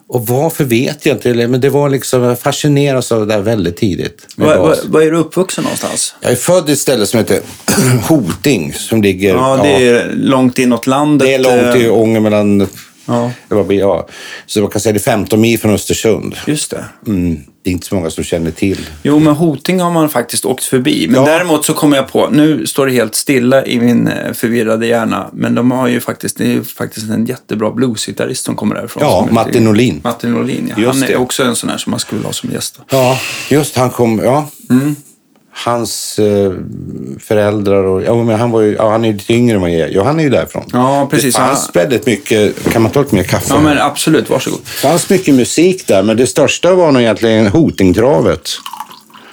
och 0.07 0.27
varför 0.27 0.63
vet 0.63 1.05
jag 1.05 1.15
inte, 1.15 1.47
men 1.47 1.61
det 1.61 1.69
var 1.69 1.89
liksom, 1.89 2.21
jag 2.21 2.39
fascineras 2.39 3.11
av 3.11 3.19
det 3.19 3.33
där 3.33 3.41
väldigt 3.41 3.77
tidigt. 3.77 4.27
Var, 4.35 4.57
var, 4.57 4.77
var 4.85 5.01
är 5.01 5.11
du 5.11 5.17
uppvuxen 5.17 5.63
någonstans? 5.63 6.15
Jag 6.21 6.31
är 6.31 6.35
född 6.35 6.69
i 6.69 6.71
ett 6.71 6.79
ställe 6.79 7.05
som 7.05 7.17
heter 7.17 7.39
Hoting, 8.07 8.73
som 8.73 9.01
ligger... 9.01 9.35
Ja, 9.35 9.59
det 9.63 9.87
är 9.87 10.11
långt 10.13 10.59
inåt 10.59 10.87
landet. 10.87 11.27
Det 11.27 11.33
är 11.33 11.39
långt 11.39 11.75
i 11.75 11.85
eh, 11.85 11.93
Ånge 11.93 12.19
mellan... 12.19 12.67
Ja, 13.05 13.31
Det 13.49 13.55
var, 13.55 13.73
ja. 13.73 14.07
Så 14.45 14.61
man 14.61 14.69
kan 14.69 14.81
säga 14.81 14.93
det 14.93 14.97
är 14.97 15.11
15 15.11 15.41
mil 15.41 15.59
från 15.59 15.71
Östersund. 15.73 16.35
just 16.47 16.71
det. 16.71 16.85
Mm. 17.07 17.39
Det 17.63 17.69
är 17.69 17.73
inte 17.73 17.87
så 17.87 17.95
många 17.95 18.09
som 18.09 18.23
känner 18.23 18.51
till. 18.51 18.79
Jo, 19.03 19.19
men 19.19 19.33
Hoting 19.35 19.79
har 19.79 19.91
man 19.91 20.09
faktiskt 20.09 20.45
åkt 20.45 20.63
förbi. 20.63 21.07
Men 21.07 21.15
Ja. 21.23 21.25
däremot 21.31 21.65
så 21.65 21.73
kommer 21.73 21.97
jag 21.97 22.07
på, 22.11 22.29
nu 22.31 22.67
står 22.67 22.85
det 22.85 22.91
helt 22.91 23.15
stilla 23.15 23.65
i 23.65 23.79
min 23.79 24.07
eh, 24.07 24.33
förvirrade 24.33 24.87
hjärna, 24.87 25.29
men 25.33 25.55
de 25.55 25.71
har 25.71 25.87
ju 25.87 25.99
faktiskt, 25.99 26.37
det 26.37 26.43
är 26.43 26.47
ju 26.49 26.63
faktiskt 26.63 27.09
en 27.09 27.25
jättebra 27.25 27.71
bluesgitarrist 27.71 28.45
som 28.45 28.55
kommer 28.55 28.75
därifrån. 28.75 29.03
Ja, 29.03 29.27
Martin 29.31 29.63
Norlin. 29.63 30.01
Martin 30.03 30.31
Norlin, 30.31 30.73
ja. 30.77 30.81
Just 30.83 30.93
Han 30.93 31.03
är 31.03 31.07
det. 31.07 31.15
också 31.17 31.43
en 31.43 31.55
sån 31.55 31.69
här 31.69 31.77
som 31.77 31.91
man 31.91 31.99
skulle 31.99 32.23
ha 32.25 32.33
som 32.33 32.51
gäst. 32.51 32.79
Ja, 32.89 33.19
just 33.49 33.75
han 33.77 33.89
kom... 33.89 34.19
Ja. 34.23 34.49
Hans 35.57 36.19
eh, 36.19 36.51
föräldrar 37.19 37.83
och... 37.83 38.03
Ja, 38.03 38.23
men 38.23 38.39
han, 38.39 38.51
var 38.51 38.61
ju, 38.61 38.73
ja, 38.75 38.91
han 38.91 39.03
är 39.05 39.07
ju 39.07 39.13
lite 39.13 39.33
yngre 39.33 39.55
än 39.55 39.61
vad 39.61 39.69
jag 39.69 39.79
är. 39.79 39.87
Ja, 39.95 40.03
han 40.03 40.19
är 40.19 40.23
ju 40.23 40.29
därifrån. 40.29 40.63
Ja, 40.73 41.07
precis. 41.11 41.35
Det 41.35 41.41
fanns 41.41 41.69
väldigt 41.73 42.05
mycket... 42.05 42.69
Kan 42.71 42.81
man 42.81 42.91
ta 42.91 43.01
lite 43.01 43.15
mer 43.15 43.23
kaffe? 43.23 43.45
Ja, 43.53 43.59
men 43.61 43.77
absolut. 43.81 44.29
Varsågod. 44.29 44.59
Det 44.63 44.67
fanns 44.69 45.09
mycket 45.09 45.35
musik 45.35 45.87
där, 45.87 46.03
men 46.03 46.17
det 46.17 46.27
största 46.27 46.73
var 46.75 46.91
nog 46.91 47.01
egentligen 47.01 47.47
Hotingtravet. 47.47 48.49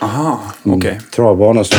Aha, 0.01 0.41
okej. 0.63 1.01
Travbana 1.17 1.65
som 1.65 1.79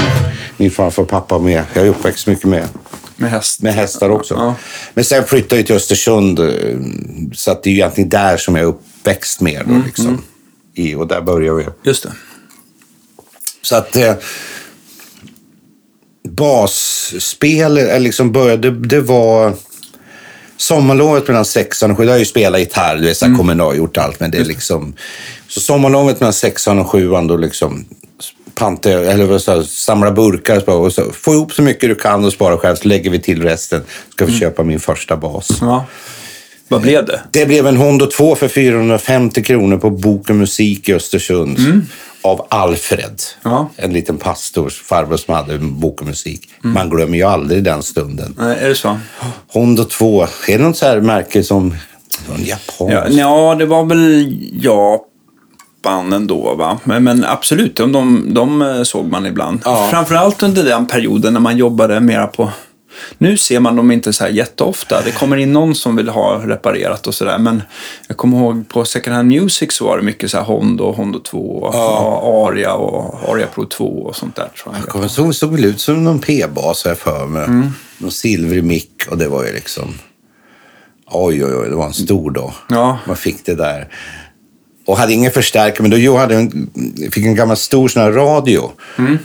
min 0.57 0.71
farfar 0.71 1.03
och 1.03 1.09
pappa 1.09 1.38
var 1.38 1.45
med. 1.45 1.63
Jag 1.73 1.85
är 1.85 1.89
uppväxt 1.89 2.27
mycket 2.27 2.45
med. 2.45 2.67
Med 3.15 3.31
häst. 3.31 3.62
Med 3.62 3.73
hästar 3.73 4.09
också. 4.09 4.33
Ja. 4.33 4.55
Men 4.93 5.03
sen 5.05 5.23
flyttade 5.23 5.55
jag 5.59 5.65
till 5.65 5.75
Östersund. 5.75 6.39
eh, 6.39 6.45
Så 7.33 7.51
att 7.51 7.63
det 7.63 7.69
är 7.69 7.71
ju 7.71 7.77
egentligen 7.77 8.09
där 8.09 8.38
som 8.38 8.55
jag 8.55 8.63
är 8.63 8.67
uppväxt 8.67 9.41
mer. 9.41 9.63
Då, 9.63 9.69
Mm, 9.71 9.83
liksom. 9.85 10.21
I, 10.75 10.95
och 10.95 11.07
där 11.07 11.21
började 11.21 11.62
jag. 11.63 11.73
Just 11.83 12.03
det. 12.03 12.12
Så 13.63 13.75
att 13.75 13.96
eh, 13.96 14.13
basspel 16.29 17.77
eh, 17.77 18.00
liksom 18.00 18.32
började, 18.32 18.72
det 18.72 19.00
var 19.00 19.53
sommarlovet 20.58 21.27
mellan 21.27 21.46
sexan 21.46 21.91
och 21.91 21.98
sjuan. 21.98 22.08
Jag 22.08 22.13
har 22.13 22.20
ju 22.20 22.25
spelat 22.25 22.60
gitarr, 22.60 22.96
du 22.96 23.05
vet, 23.05 23.17
så 23.17 23.25
här 23.25 23.38
kommunal, 23.38 23.77
gjort 23.77 23.98
allt. 23.98 24.20
Men 24.20 24.32
det 24.32 24.38
är 24.38 24.46
liksom... 24.46 24.93
Så 25.48 25.60
sommarlovet 25.60 26.20
mellan 26.20 26.34
sexan 26.34 26.79
och 26.79 26.89
sjuan 26.89 27.27
då 27.27 27.38
liksom 27.38 27.86
panta, 28.55 28.89
eller 28.89 29.38
så 29.38 29.51
här, 29.51 29.63
samla 29.63 30.12
burkar 30.12 30.70
och 30.70 30.93
så, 30.93 31.12
få 31.12 31.34
ihop 31.34 31.53
så 31.53 31.62
mycket 31.62 31.89
du 31.89 31.96
kan 31.96 32.25
och 32.25 32.34
spara 32.34 32.58
själv 32.58 32.75
så 32.75 32.88
lägger 32.88 33.10
vi 33.10 33.20
till 33.20 33.43
resten. 33.43 33.84
Ska 34.10 34.25
vi 34.25 34.39
köpa 34.39 34.63
min 34.63 34.79
första 34.79 35.17
bas. 35.17 35.50
Ja. 35.62 35.86
Vad 36.67 36.82
blev 36.82 37.05
det? 37.05 37.22
Det 37.32 37.46
blev 37.46 37.67
en 37.67 37.77
Hondo 37.77 38.05
2 38.05 38.36
för 38.36 38.48
450 38.48 39.43
kronor 39.43 39.77
på 39.77 39.89
Bok 39.89 40.29
och 40.29 40.36
musik 40.36 40.89
i 40.89 40.93
Östersund. 40.93 41.60
Av 42.22 42.48
Alfred. 42.50 43.22
Ja. 43.43 43.70
En 43.75 43.93
liten 43.93 44.17
pastors 44.17 44.82
farbror 44.82 45.17
som 45.17 45.34
hade 45.34 45.58
Bok 45.58 46.01
och 46.01 46.08
musik. 46.08 46.50
Man 46.62 46.89
glömmer 46.89 47.17
ju 47.17 47.24
aldrig 47.24 47.63
den 47.63 47.84
stunden. 47.84 48.36
Nej, 48.38 48.58
är 48.62 48.70
det 48.70 48.75
så? 48.75 49.00
Hondo 49.48 49.84
2. 49.84 50.24
Är 50.24 50.58
det 50.58 50.63
något 50.63 50.77
så 50.77 50.86
här 50.86 51.01
märke 51.01 51.43
som... 51.43 51.75
En 52.36 52.46
japan? 52.46 52.89
Ja, 52.91 53.08
ja, 53.10 53.55
det 53.60 53.65
var 53.65 53.86
väl 53.86 54.38
Japan 54.53 56.13
ändå, 56.13 56.55
va? 56.55 56.79
Men, 56.84 57.03
men 57.03 57.25
absolut, 57.25 57.75
de, 57.75 57.91
de, 57.91 58.34
de 58.34 58.62
eh, 58.62 58.84
såg 58.84 59.05
man 59.12 59.25
ibland. 59.25 59.62
Ja. 59.65 59.88
Framförallt 59.91 60.43
under 60.43 60.63
den 60.63 60.88
perioden 60.88 61.34
när 61.34 61.39
man 61.39 61.58
jobbade 61.58 62.00
mera 62.00 62.27
på... 62.27 62.51
Nu 63.17 63.38
ser 63.38 63.59
man 63.59 63.75
dem 63.75 63.91
inte 63.91 64.13
så 64.13 64.23
här 64.23 64.31
jätteofta. 64.31 65.01
Det 65.05 65.12
kommer 65.12 65.38
in 65.38 65.53
någon 65.53 65.75
som 65.75 65.95
vill 65.95 66.09
ha 66.09 66.41
reparerat 66.45 67.07
och 67.07 67.13
sådär. 67.13 67.38
Men 67.38 67.62
jag 68.07 68.17
kommer 68.17 68.38
ihåg 68.38 68.69
på 68.69 68.85
Second 68.85 69.15
Hand 69.15 69.27
Music 69.27 69.73
så 69.73 69.85
var 69.85 69.97
det 69.97 70.03
mycket 70.03 70.31
så 70.31 70.38
här 70.38 70.43
Hondo, 70.43 70.91
Hondo 70.91 71.19
2, 71.19 71.38
och 71.39 72.47
Aria 72.47 72.73
och 72.73 73.29
Aria 73.29 73.47
Pro 73.47 73.65
2 73.65 73.85
och 73.85 74.15
sånt 74.15 74.35
där 74.35 74.47
tror 74.63 74.75
jag. 74.93 75.01
Det 75.01 75.09
såg, 75.09 75.35
såg 75.35 75.51
väl 75.51 75.65
ut 75.65 75.81
som 75.81 76.03
någon 76.03 76.19
P-bas 76.19 76.83
har 76.83 76.91
jag 76.91 76.97
för 76.97 77.27
mig. 77.27 77.50
Någon 77.97 78.12
silvrig 78.12 78.63
mick 78.63 79.07
och 79.09 79.17
det 79.17 79.27
var 79.27 79.45
ju 79.45 79.53
liksom... 79.53 79.93
Oj, 81.15 81.45
oj, 81.45 81.55
oj, 81.55 81.69
det 81.69 81.75
var 81.75 81.85
en 81.85 81.93
stor 81.93 82.31
dag. 82.31 82.53
Ja. 82.69 82.97
Man 83.07 83.15
fick 83.15 83.45
det 83.45 83.55
där. 83.55 83.88
Och 84.85 84.97
hade 84.97 85.13
ingen 85.13 85.31
förstärkare, 85.31 85.81
men 85.81 85.91
då 85.91 85.97
jag 85.97 86.17
hade 86.17 86.35
en, 86.35 86.69
fick 87.11 87.25
en 87.25 87.35
gammal 87.35 87.57
stor 87.57 87.87
sån 87.87 88.01
här 88.01 88.11
radio 88.11 88.71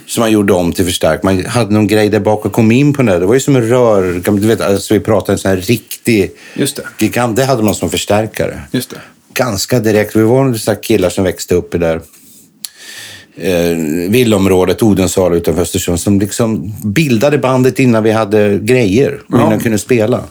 som 0.06 0.20
man 0.20 0.30
gjorde 0.30 0.52
om 0.52 0.72
till 0.72 0.84
förstärkare. 0.84 1.20
Man 1.22 1.44
hade 1.44 1.74
någon 1.74 1.86
grej 1.86 2.08
där 2.08 2.20
bak 2.20 2.46
och 2.46 2.52
kom 2.52 2.72
in 2.72 2.92
på 2.92 3.02
den 3.02 3.06
där. 3.06 3.20
Det 3.20 3.26
var 3.26 3.34
ju 3.34 3.40
som 3.40 3.56
en 3.56 3.68
rör, 3.68 4.22
du 4.40 4.46
vet, 4.46 4.60
alltså 4.60 4.94
vi 4.94 5.00
pratade 5.00 5.32
en 5.32 5.38
sån 5.38 5.48
här 5.50 5.56
riktig 5.58 6.30
Just 6.54 6.76
det. 6.76 6.82
gigant. 7.04 7.36
Det 7.36 7.44
hade 7.44 7.62
man 7.62 7.74
som 7.74 7.90
förstärkare. 7.90 8.60
Just 8.70 8.90
det. 8.90 8.96
Ganska 9.34 9.80
direkt. 9.80 10.16
Vi 10.16 10.22
var 10.22 10.44
några 10.44 10.74
killar 10.74 11.10
som 11.10 11.24
växte 11.24 11.54
upp 11.54 11.74
i 11.74 11.78
där 11.78 12.00
eh, 13.36 13.76
villaområdet 14.08 14.82
Odensala 14.82 15.36
utanför 15.36 15.62
Östersund 15.62 16.00
som 16.00 16.20
liksom 16.20 16.74
bildade 16.84 17.38
bandet 17.38 17.78
innan 17.78 18.02
vi 18.02 18.12
hade 18.12 18.58
grejer 18.58 19.20
och 19.28 19.38
innan 19.38 19.58
vi 19.58 19.62
kunde 19.62 19.78
spela. 19.78 20.24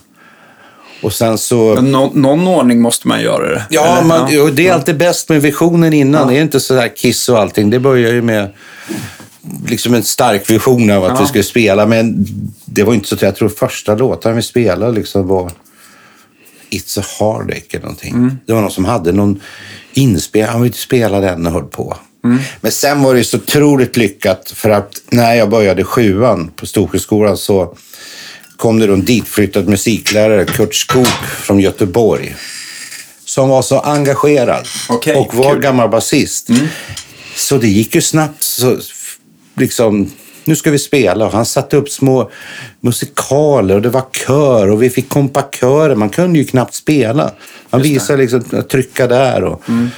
Och 1.02 1.14
sen 1.14 1.38
så... 1.38 1.76
Men 1.76 1.92
nå, 1.92 2.12
någon 2.14 2.48
ordning 2.48 2.82
måste 2.82 3.08
man 3.08 3.22
göra 3.22 3.50
det. 3.50 3.66
Ja, 3.70 3.98
eller? 3.98 4.08
man, 4.08 4.42
och 4.42 4.54
det 4.54 4.68
är 4.68 4.74
alltid 4.74 4.98
bäst 4.98 5.30
med 5.30 5.42
visionen 5.42 5.94
innan. 5.94 6.28
Det 6.28 6.38
är 6.38 6.42
inte 6.42 6.60
så 6.60 6.74
där 6.74 6.96
kiss 6.96 7.30
och 7.30 7.40
allting. 7.40 7.70
Det 7.70 7.80
börjar 7.80 8.12
ju 8.14 8.22
med 8.22 8.54
liksom 9.68 9.94
en 9.94 10.04
stark 10.04 10.50
vision 10.50 10.92
av 10.92 11.04
att 11.04 11.12
Ja. 11.12 11.22
vi 11.22 11.28
skulle 11.28 11.44
spela. 11.44 11.86
Men 11.86 12.26
det 12.66 12.84
var 12.84 12.94
inte 12.94 13.08
så 13.08 13.16
att 13.16 13.22
jag 13.22 13.36
tror 13.36 13.50
första 13.50 13.96
låten 13.96 14.36
vi 14.36 14.42
spelade 14.42 14.92
liksom 14.92 15.28
var 15.28 15.52
It's 16.70 17.00
a 17.00 17.04
Heartache 17.20 17.68
eller 17.70 17.82
någonting. 17.82 18.14
Mm. 18.14 18.38
Det 18.46 18.54
var 18.54 18.62
någon 18.62 18.72
som 18.72 18.86
hade 18.86 19.12
någon 19.12 19.42
inspelning. 19.94 20.52
Han 20.52 20.62
ville 20.62 20.76
spela 20.76 21.20
den 21.20 21.46
och 21.46 21.52
höll 21.52 21.64
på. 21.64 21.98
Mm. 22.24 22.40
Men 22.62 22.72
sen 22.72 23.04
var 23.04 23.16
det 23.16 23.24
så 23.24 23.38
otroligt 23.38 23.98
lyckat 23.98 24.52
för 24.56 24.70
att 24.70 24.92
när 25.10 25.34
jag 25.34 25.50
började 25.50 25.84
sjuan 25.84 26.52
på 26.56 26.66
Storsjöskolan 26.66 27.38
så 27.38 27.76
kom 28.58 28.80
det 28.80 28.88
då 28.88 28.94
en 28.94 29.06
ditflyttad 29.06 29.68
musiklärare, 29.68 30.46
Kurt 30.46 30.76
Skog 30.76 31.08
från 31.42 31.60
Göteborg 31.60 32.36
som 33.26 33.50
var 33.50 33.62
så 33.62 33.80
engagerad 33.80 34.68
Okej, 34.90 35.16
och 35.16 35.34
var 35.36 35.44
kul. 35.44 35.52
Mm. 35.52 35.62
gammal 35.62 35.90
basist. 35.90 36.48
Så 37.36 37.58
det 37.58 37.68
gick 37.68 37.96
ju 37.96 38.02
snabbt. 38.02 38.44
Så, 38.44 38.78
liksom, 39.56 40.12
nu 40.44 40.56
ska 40.56 40.72
vi 40.72 40.80
spela. 40.80 41.26
Och 41.26 41.32
han 41.32 41.46
satte 41.46 41.78
upp 41.78 41.90
små 41.90 42.32
musikaler 42.82 43.76
och 43.76 43.82
det 43.82 43.90
var 43.90 44.06
kör 44.28 44.70
och 44.70 44.84
vi 44.84 44.90
fick 44.90 45.10
kompa 45.10 45.44
körer. 45.60 45.96
Man 45.96 46.10
kunde 46.10 46.40
ju 46.40 46.46
knappt 46.46 46.74
spela. 46.74 47.32
Han 47.70 47.82
visade 47.82 48.22
liksom 48.22 48.44
att 48.52 48.70
trycka 48.70 49.08
där. 49.08 49.44
Och, 49.44 49.62
Mm. 49.70 49.90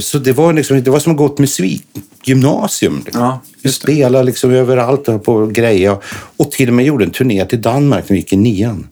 så, 0.00 0.18
det 0.18 0.32
var, 0.32 0.52
liksom, 0.52 0.82
det 0.82 0.90
var 0.90 0.98
som 1.00 1.12
att 1.12 1.18
gå 1.18 1.28
till 1.28 1.40
musikgymnasium. 1.42 3.02
Liksom. 3.04 3.22
Ja, 3.22 3.40
vi 3.62 3.72
spelade 3.72 4.24
liksom 4.24 4.50
överallt 4.50 5.08
och 5.08 5.24
på 5.24 5.46
grejer. 5.46 5.96
Och 6.36 6.50
till 6.50 6.68
och 6.68 6.74
med 6.74 6.84
gjorde 6.84 7.04
en 7.04 7.10
turné 7.10 7.44
till 7.44 7.62
Danmark 7.62 8.08
när 8.08 8.14
vi 8.14 8.20
gick 8.20 8.32
i 8.32 8.36
nian. 8.36 8.88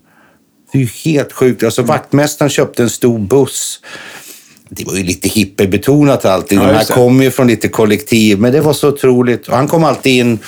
Det 0.73 0.79
är 0.79 0.83
ju 0.83 0.89
helt 1.05 1.33
sjukt. 1.33 1.63
Alltså, 1.63 1.83
vaktmästaren 1.83 2.51
köpte 2.51 2.83
en 2.83 2.91
stor 2.91 3.19
buss. 3.19 3.81
Det 4.69 4.85
var 4.87 4.95
ju 4.95 5.03
lite 5.03 5.29
hippiebetonat 5.29 6.25
allting. 6.25 6.59
Ja, 6.59 6.67
De 6.67 6.75
här 6.75 6.85
kom 6.85 7.23
ju 7.23 7.31
från 7.31 7.47
lite 7.47 7.69
kollektiv, 7.69 8.41
men 8.41 8.53
det 8.53 8.61
var 8.61 8.73
så 8.73 8.89
otroligt. 8.89 9.49
Och 9.49 9.57
han 9.57 9.69
kom 9.69 9.85
alltid 9.85 10.13
in 10.13 10.39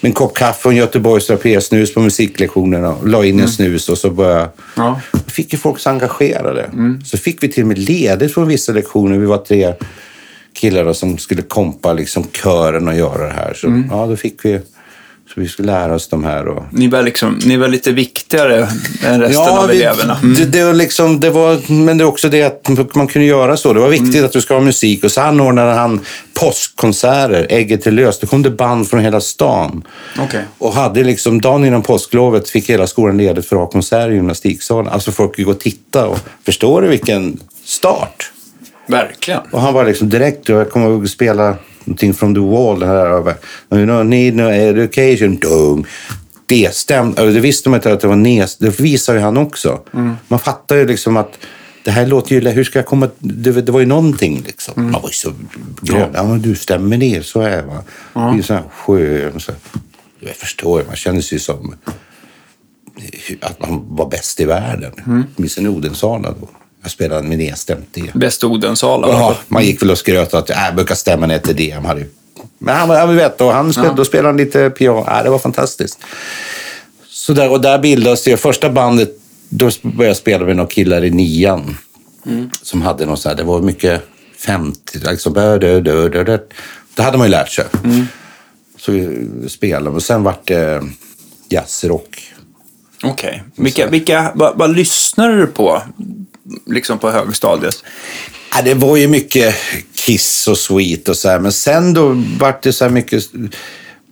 med 0.00 0.10
en 0.10 0.12
kopp 0.12 0.36
kaffe 0.36 0.68
och 0.68 0.72
en 0.72 0.78
Göteborgs 0.78 1.66
snus 1.66 1.94
på 1.94 2.00
musiklektionerna 2.00 2.94
och 2.94 3.08
la 3.08 3.24
in 3.24 3.40
en 3.40 3.48
snus 3.48 3.88
och 3.88 3.98
så 3.98 4.10
började... 4.10 4.40
Mm. 4.40 4.52
Ja. 4.76 4.86
Mm. 4.86 5.00
Då 5.12 5.30
fick 5.30 5.52
ju 5.52 5.58
folk 5.58 5.78
så 5.78 5.90
engagerade. 5.90 6.70
Så 7.04 7.18
fick 7.18 7.42
vi 7.42 7.48
till 7.48 7.62
och 7.62 7.68
med 7.68 7.78
ledigt 7.78 8.34
från 8.34 8.48
vissa 8.48 8.72
lektioner. 8.72 9.18
Vi 9.18 9.26
var 9.26 9.38
tre 9.38 9.74
killar 10.54 10.84
då 10.84 10.94
som 10.94 11.18
skulle 11.18 11.42
kompa 11.42 11.92
liksom 11.92 12.24
kören 12.42 12.88
och 12.88 12.94
göra 12.96 13.26
det 13.26 13.32
här. 13.32 13.54
Så 13.54 13.66
Mm. 13.66 13.88
ja, 13.90 14.06
då 14.06 14.16
fick 14.16 14.44
vi... 14.44 14.60
Så 15.34 15.40
vi 15.40 15.48
skulle 15.48 15.72
lära 15.72 15.94
oss 15.94 16.08
de 16.08 16.24
här. 16.24 16.48
Och, 16.48 16.64
Ni 16.70 16.88
var, 16.88 17.02
liksom, 17.02 17.38
ni 17.44 17.56
var 17.56 17.68
lite 17.68 17.92
viktigare 17.92 18.68
än 19.04 19.20
resten 19.20 19.58
av 19.58 19.68
vi- 19.68 19.82
eleverna. 19.82 20.18
Mm. 20.22 20.34
Det, 20.34 20.44
det, 20.44 20.64
var 20.64 20.72
liksom, 20.74 21.20
det 21.20 21.30
var, 21.30 21.72
men 21.72 21.98
det 21.98 22.04
är 22.04 22.06
också 22.06 22.28
det 22.28 22.42
att 22.42 22.94
man 22.94 23.06
kunde 23.06 23.28
göra 23.28 23.56
så. 23.56 23.72
Det 23.72 23.80
var 23.80 23.88
viktigt 23.88 24.14
Mm. 24.14 24.24
att 24.24 24.32
du 24.32 24.40
ska 24.40 24.54
ha 24.54 24.60
musik. 24.60 25.04
Och 25.04 25.12
så 25.12 25.20
anordnade 25.20 25.72
han 25.72 26.00
påskkonserter, 26.34 27.46
Ägget 27.50 27.82
till 27.82 27.94
lös. 27.94 28.18
Det 28.18 28.26
kom 28.26 28.42
det 28.42 28.50
band 28.50 28.88
från 28.88 29.00
hela 29.00 29.20
stan. 29.20 29.82
Okej. 30.18 30.44
Och 30.58 30.72
hade 30.72 31.02
liksom, 31.04 31.40
dagen 31.40 31.64
innan 31.64 31.82
påsklovet 31.82 32.48
fick 32.50 32.70
hela 32.70 32.86
skolan 32.86 33.16
ledigt 33.16 33.46
för 33.46 33.56
att 33.56 33.62
ha 33.62 33.66
konserter 33.70 34.10
i 34.10 34.14
gymnastiksalen. 34.14 34.92
Alltså 34.92 35.12
folk 35.12 35.36
fick 35.36 35.44
gå 35.44 35.50
och 35.52 35.60
titta. 35.60 36.06
Och, 36.06 36.18
förstår 36.46 36.82
du 36.82 36.88
vilken 36.88 37.40
start? 37.64 38.30
Verkligen. 38.86 39.40
Och 39.50 39.60
han 39.60 39.74
var 39.74 39.84
liksom 39.84 40.08
direkt, 40.08 40.48
jag 40.48 40.70
kommer 40.70 40.86
ihåg 40.86 41.04
att 41.04 41.10
spela 41.10 41.56
någonting 41.84 42.14
från 42.14 42.34
The 42.34 42.40
Wall, 42.40 42.80
det 42.80 42.86
här 42.86 43.06
över. 43.06 43.34
You 43.70 43.86
don't 43.86 44.04
need 44.04 44.34
no 44.34 44.42
education. 44.42 45.36
Dung. 45.36 45.86
Det 46.46 46.74
stämde. 46.74 47.32
Det 47.32 47.40
visste 47.40 47.68
man 47.68 47.78
inte 47.78 47.92
att 47.92 48.00
det 48.00 48.08
var 48.08 48.16
nes. 48.16 48.56
Det 48.56 48.80
visar 48.80 49.14
ju 49.14 49.20
han 49.20 49.36
också. 49.36 49.80
Man 50.28 50.38
fattar 50.38 50.76
ju 50.76 50.86
liksom 50.86 51.16
att 51.16 51.38
det 51.84 51.90
här 51.90 52.06
låter 52.06 52.34
ju... 52.34 52.48
Hur 52.48 52.64
ska 52.64 52.78
jag 52.78 52.86
komma... 52.86 53.08
Det, 53.18 53.52
det 53.52 53.72
var 53.72 53.80
ju 53.80 53.86
någonting 53.86 54.42
liksom. 54.46 54.74
Man 54.76 55.02
var 55.02 55.08
ju 55.08 55.12
så 55.12 55.32
grön. 55.80 56.10
Ja, 56.14 56.24
men 56.24 56.42
du 56.42 56.54
stämmer 56.54 56.96
ner, 56.96 57.22
så 57.22 57.40
är 57.40 57.62
va. 57.62 57.82
Det 58.12 58.20
är 58.20 58.34
ju 58.34 58.42
så 58.42 58.54
här 58.54 58.62
skön. 58.70 59.40
Så. 59.40 59.52
Jag 60.20 60.36
förstår, 60.36 60.84
man 60.86 60.96
känner 60.96 61.20
sig 61.20 61.38
som 61.38 61.74
att 63.40 63.60
man 63.60 63.96
var 63.96 64.10
bäst 64.10 64.40
i 64.40 64.44
världen. 64.44 64.92
Mm. 65.06 65.24
En 65.58 65.66
Odensala 65.66 66.34
då. 66.40 66.48
Jag 66.84 66.90
spelade 66.90 67.28
med 67.28 67.38
nedstämt 67.38 67.88
det. 67.92 68.14
Bäst 68.14 68.44
Odensala. 68.44 69.08
Ja, 69.08 69.36
man 69.48 69.64
gick 69.64 69.82
väl 69.82 69.90
och 69.90 69.98
skröt 69.98 70.34
att 70.34 70.50
äh, 70.50 70.56
jag 70.66 70.74
brukar 70.74 70.94
stämma 70.94 71.26
ner 71.26 71.38
till 71.38 71.56
ju- 71.98 72.10
men 72.58 72.76
han, 72.76 72.90
han 72.90 73.16
vet, 73.16 73.40
och 73.40 73.52
han 73.52 73.72
spelade, 73.72 73.94
då 73.96 74.04
spelade 74.04 74.28
han 74.28 74.36
lite 74.36 74.70
piano. 74.70 75.06
Äh, 75.10 75.22
det 75.24 75.30
var 75.30 75.38
fantastiskt. 75.38 75.98
Så 77.08 77.32
där, 77.32 77.50
och 77.50 77.60
där 77.60 77.78
bildades 77.78 78.24
det. 78.24 78.36
Första 78.36 78.70
bandet, 78.70 79.10
då 79.48 79.70
började 79.82 80.06
jag 80.06 80.16
spela 80.16 80.44
med 80.44 80.56
några 80.56 80.70
killar 80.70 81.04
i 81.04 81.10
nian. 81.10 81.76
Som 82.62 82.82
hade 82.82 83.06
något 83.06 83.20
så 83.20 83.28
här, 83.28 83.36
det 83.36 83.42
var 83.42 83.60
mycket 83.60 84.02
50, 84.38 84.98
liksom, 85.10 85.32
dö. 85.32 85.58
Det 86.94 87.02
hade 87.02 87.18
man 87.18 87.26
ju 87.26 87.30
lärt 87.30 87.48
sig. 87.50 87.64
Så 88.78 88.92
vi 88.92 89.28
spelade, 89.48 89.90
och 89.96 90.02
sen 90.02 90.22
vart 90.22 90.46
det 90.46 90.82
jazzrock. 91.48 92.32
Okej. 93.04 93.42
Vilka, 93.56 93.86
vilka, 93.86 94.32
vad, 94.34 94.58
vad 94.58 94.76
lyssnade 94.76 95.36
du 95.36 95.46
på 95.46 95.82
liksom 96.66 96.98
på 96.98 97.10
högstadiet? 97.10 97.84
Ja, 98.54 98.62
det 98.62 98.74
var 98.74 98.96
ju 98.96 99.08
mycket 99.08 99.54
Kiss 99.94 100.48
och 100.48 100.58
Sweet 100.58 101.08
och 101.08 101.16
så 101.16 101.28
här. 101.28 101.38
Men 101.40 101.52
sen 101.52 101.94
då 101.94 102.22
vart 102.40 102.62
det 102.62 102.72
så 102.72 102.84
här 102.84 102.90
mycket... 102.90 103.24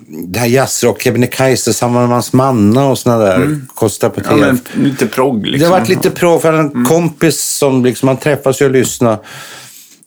Det 0.07 0.39
här 0.39 0.47
jazzrock, 0.47 1.03
Kebnekaise, 1.03 1.73
Sammanmans 1.73 2.33
Manna 2.33 2.87
och 2.87 2.99
såna 2.99 3.19
där. 3.19 3.37
På 3.37 3.45
Mm. 3.45 3.61
Ja, 4.15 4.23
TV. 4.23 4.59
men, 4.75 4.85
lite 4.85 5.07
progg 5.07 5.47
liksom. 5.47 5.59
Det 5.61 5.67
har 5.75 5.81
varit 5.81 5.89
lite 5.89 6.11
pro, 6.11 6.39
för 6.39 6.53
en 6.53 6.71
Mm. 6.71 6.85
kompis 6.85 7.41
som 7.59 7.85
liksom, 7.85 8.07
man 8.07 8.17
träffas 8.17 8.61
och 8.61 8.71
lyssnar 8.71 9.19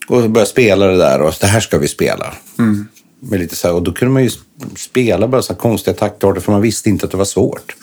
och 0.07 0.29
börjar 0.29 0.45
spela 0.45 0.85
det 0.87 0.97
där 0.97 1.21
och 1.21 1.33
det 1.41 1.47
här 1.47 1.59
ska 1.59 1.77
vi 1.77 1.87
spela. 1.87 2.33
Mm. 2.59 2.87
Med 3.19 3.39
lite 3.39 3.55
så 3.55 3.67
här, 3.67 3.75
och 3.75 3.83
då 3.83 3.91
kunde 3.93 4.13
man 4.13 4.23
ju 4.23 4.29
spela 4.77 5.27
bara 5.27 5.41
så 5.41 5.53
här 5.53 5.59
konstiga 5.59 5.93
taktarter 5.93 6.41
för 6.41 6.51
man 6.51 6.61
visste 6.61 6.89
inte 6.89 7.05
att 7.05 7.11
det 7.11 7.17
var 7.17 7.25
svårt. 7.25 7.75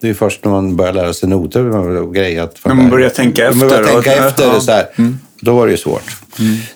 Det 0.00 0.08
är 0.08 0.14
först 0.14 0.44
när 0.44 0.52
man 0.52 0.76
börjar 0.76 0.92
lära 0.92 1.12
sig 1.12 1.28
noter 1.28 1.76
och 1.76 2.14
grejer. 2.14 2.42
Att 2.42 2.64
När 2.64 2.74
man 2.74 2.90
börjar 2.90 3.10
tänka 3.10 3.50
Man 3.50 3.68
börjar 3.68 3.82
efter 3.82 3.96
och- 3.98 4.04
tänka 4.04 4.26
efter. 4.26 4.48
Mm. 4.48 4.60
Så 4.60 4.72
här. 4.72 4.86
Då 5.40 5.54
var 5.54 5.66
det 5.66 5.72
ju 5.72 5.78
svårt. 5.78 6.02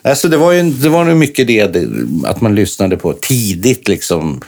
Alltså, 0.03 0.29
det 0.29 0.37
var 0.37 0.53
ju 0.53 0.63
det 0.63 0.89
var 0.89 1.05
nog 1.05 1.17
mycket 1.17 1.47
det, 1.47 1.77
att 2.25 2.41
man 2.41 2.55
lyssnade 2.55 2.97
på 2.97 3.13
tidigt. 3.13 3.89
liksom. 3.89 4.41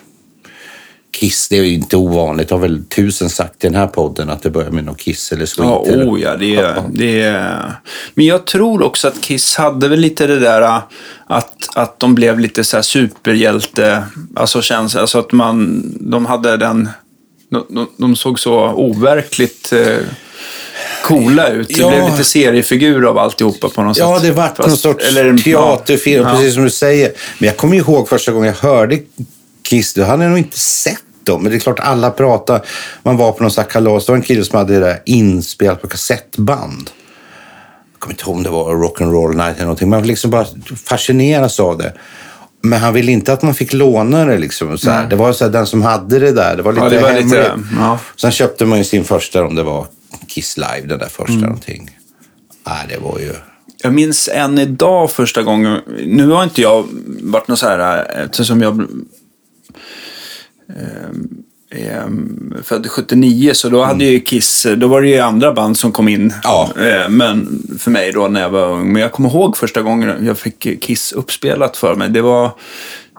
Kiss, 1.21 1.49
det 1.49 1.59
är 1.59 1.63
ju 1.63 1.75
inte 1.75 1.97
ovanligt. 1.97 2.49
Det 2.49 2.55
har 2.55 2.61
väl 2.61 2.85
tusen 2.85 3.31
sagt 3.31 3.65
i 3.65 3.67
den 3.67 3.75
här 3.75 3.87
podden 3.87 4.31
att 4.31 4.43
det 4.43 4.51
börjar 4.51 4.71
med 4.71 4.85
något 4.85 4.99
Kiss 4.99 5.33
eller 5.33 5.47
Sweet. 5.47 5.69
Ja, 5.69 5.85
eller... 5.87 6.09
oh 6.11 6.21
ja, 6.21 6.37
det 6.37 6.57
är, 6.57 6.83
det 6.93 7.23
är... 7.23 7.73
Men 8.15 8.27
jag 8.27 8.45
tror 8.47 8.83
också 8.83 9.09
att 9.09 9.21
Kiss 9.21 9.57
hade 9.57 9.89
väl 9.89 10.01
lite 10.01 10.27
det 10.27 10.39
där 10.39 10.63
äh, 10.63 10.79
att, 11.27 11.53
att 11.75 12.01
de 12.01 12.15
blev 12.15 12.39
lite 12.39 12.65
så 12.65 12.77
här 12.77 12.83
superhjälte, 12.83 14.05
alltså 14.37 14.63
känns 14.63 14.97
alltså 14.97 15.19
att 15.19 15.33
man, 15.33 15.83
de 16.01 16.27
hade 16.27 16.57
den, 16.57 16.89
de, 17.69 17.87
de, 17.97 18.17
såg 18.17 18.39
så 18.41 18.55
overkligt, 18.73 19.73
eh, 19.73 19.97
coola 21.03 21.49
ut. 21.49 21.69
Det 21.69 21.75
Ja. 21.79 21.89
blev 21.89 22.11
lite 22.11 22.25
seriefigur 22.25 23.05
av 23.09 23.19
alltihopa 23.19 23.69
på 23.69 23.83
något 23.83 23.97
Ja, 23.97 24.15
sätt. 24.15 24.23
det 24.29 24.33
vart 24.33 24.57
Fast- 24.57 24.69
någon 24.69 24.77
sorts 24.79 25.05
eller- 25.09 25.37
teaterfilm, 25.39 26.23
Ja. 26.23 26.31
precis 26.35 26.55
som 26.55 26.65
du 26.65 26.71
säger. 26.71 27.13
Men 27.39 27.47
jag 27.47 27.57
kommer 27.57 27.77
ihåg 27.77 28.09
första 28.09 28.33
gången 28.33 28.47
jag 28.63 28.69
hörde 28.71 28.99
Kiss, 29.63 29.95
då 29.95 30.05
hade 30.05 30.23
jag 30.23 30.31
nog 30.31 30.39
inte 30.39 30.59
sett 30.59 30.99
dem. 31.25 31.43
Men 31.43 31.53
det 31.53 31.59
är 31.59 31.61
klart, 31.61 31.81
alla 31.81 32.11
pratar. 32.11 32.61
Man 33.03 33.17
var 33.17 33.33
på 33.33 33.43
någon 33.43 33.51
sån 33.51 33.63
här 33.63 33.71
kalas, 33.71 34.07
det 34.07 34.13
var 34.13 34.17
en 34.17 34.23
kille 34.23 34.45
som 34.45 34.59
hade 34.59 34.73
det 34.75 34.81
där 34.81 35.03
inspelat 35.07 35.83
på 35.83 35.89
kassettband. 35.89 36.91
Jag 37.93 38.01
kommer 38.01 38.13
inte 38.15 38.25
ihåg 38.25 38.37
om 38.37 38.43
det 38.43 38.51
var 38.51 38.75
Rock'n'Roll 38.75 39.35
Night 39.37 39.55
eller 39.57 39.63
någonting. 39.65 39.89
Man 39.89 40.07
liksom 40.07 40.31
bara 40.31 40.47
fascineras 40.87 41.61
av 41.61 41.79
det. 41.79 41.93
Men 42.65 42.81
han 42.81 42.95
ville 42.95 43.13
inte 43.13 43.33
att 43.33 43.43
man 43.43 43.55
fick 43.55 43.73
låna 43.73 44.25
det. 44.25 44.39
Liksom, 44.39 44.79
så. 44.79 44.91
Det 45.11 45.17
var 45.17 45.33
så 45.33 45.45
här, 45.45 45.53
den 45.53 45.67
som 45.67 45.83
hade 45.83 46.19
det 46.19 46.33
där. 46.33 46.57
Det 46.57 46.63
var 46.63 46.73
lite 46.73 46.85
Ja, 46.85 46.91
det 46.91 47.01
var 47.01 47.09
hemligt. 47.09 47.25
lite, 47.27 47.59
ja. 47.79 47.99
Sen 48.17 48.31
köpte 48.31 48.65
man 48.65 48.79
ju 48.79 48.85
sin 48.85 49.05
första, 49.05 49.45
om 49.45 49.55
det 49.55 49.63
var 49.63 49.87
Kiss 50.29 50.57
Live, 50.57 50.87
den 50.87 50.99
där 50.99 51.09
första 51.09 51.33
Mm. 51.33 51.43
någonting. 51.43 51.91
Nej, 52.67 52.87
det 52.89 52.99
var 52.99 53.19
ju... 53.19 53.33
Jag 53.83 53.95
minns 53.95 54.29
än 54.33 54.59
idag 54.59 55.11
första 55.13 55.43
gången. 55.43 55.81
Nu 56.07 56.31
har 56.31 56.45
inte 56.45 56.63
jag 56.63 56.87
varit 57.23 57.49
någon 57.49 57.57
så 57.57 57.67
här, 57.67 58.05
eftersom 58.25 58.63
jag 58.63 58.81
eh, 58.81 58.85
eh, 60.77 61.09
född 62.63 62.87
79, 62.91 63.55
så 63.55 63.69
då 63.69 63.83
hade 63.83 64.05
ju 64.05 64.21
Kiss, 64.21 64.67
då 64.77 64.89
var 64.89 65.03
det 65.03 65.09
ju 65.09 65.19
andra 65.19 65.53
band 65.53 65.79
som 65.79 65.93
kom 65.93 66.09
in. 66.09 66.35
Ja. 66.43 66.71
Eh, 66.77 67.09
men 67.09 67.63
för 67.79 67.91
mig 67.91 68.13
då 68.13 68.29
när 68.29 68.41
jag 68.41 68.51
var 68.51 68.71
ung. 68.71 68.93
Men 68.93 69.03
jag 69.03 69.13
kommer 69.13 69.29
ihåg 69.29 69.57
första 69.57 69.83
gången 69.83 70.27
jag 70.27 70.39
fick 70.39 70.83
Kiss 70.83 71.13
uppspelat 71.13 71.77
för 71.77 71.95
mig. 71.95 72.09
Det 72.09 72.21
var 72.21 72.51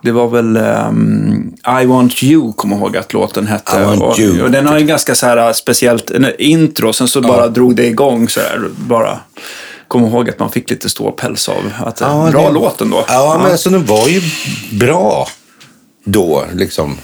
det 0.06 0.12
var 0.12 0.28
väl 0.28 0.58
ehm, 0.58 1.54
I 1.82 1.86
want 1.86 2.24
you, 2.24 2.54
kommer 2.54 2.76
ihåg 2.76 2.98
att 2.98 3.14
låten 3.14 3.48
hette. 3.48 3.78
I 3.78 3.84
want 3.84 4.02
och, 4.02 4.20
you. 4.20 4.44
och 4.44 4.52
den 4.52 4.68
har 4.68 4.80
ju 4.80 4.86
ganska 4.86 5.16
så 5.16 5.26
här 5.26 5.54
speciellt 5.54 6.12
en 6.12 6.28
intro, 6.40 6.94
sen 6.94 7.08
så 7.08 7.22
bara 7.22 7.48
drog 7.48 7.76
det 7.76 7.88
igång 7.88 8.30
så 8.30 8.40
här. 8.40 8.70
Bara 8.78 9.20
kom 9.88 10.06
ihåg 10.06 10.30
att 10.30 10.40
man 10.40 10.52
fick 10.52 10.70
lite 10.70 10.90
ståpäls 10.90 11.50
av 11.50 11.74
att 11.86 12.02
en 12.02 12.32
bra 12.32 12.48
det- 12.48 12.54
låt 12.54 12.82
ändå. 12.82 13.06
Ja, 13.08 13.40
men 13.44 13.52
alltså 13.52 13.70
den 13.70 13.86
var 13.86 14.08
ju 14.08 14.22
bra 14.80 15.28
då, 16.04 16.46
liksom. 16.54 16.98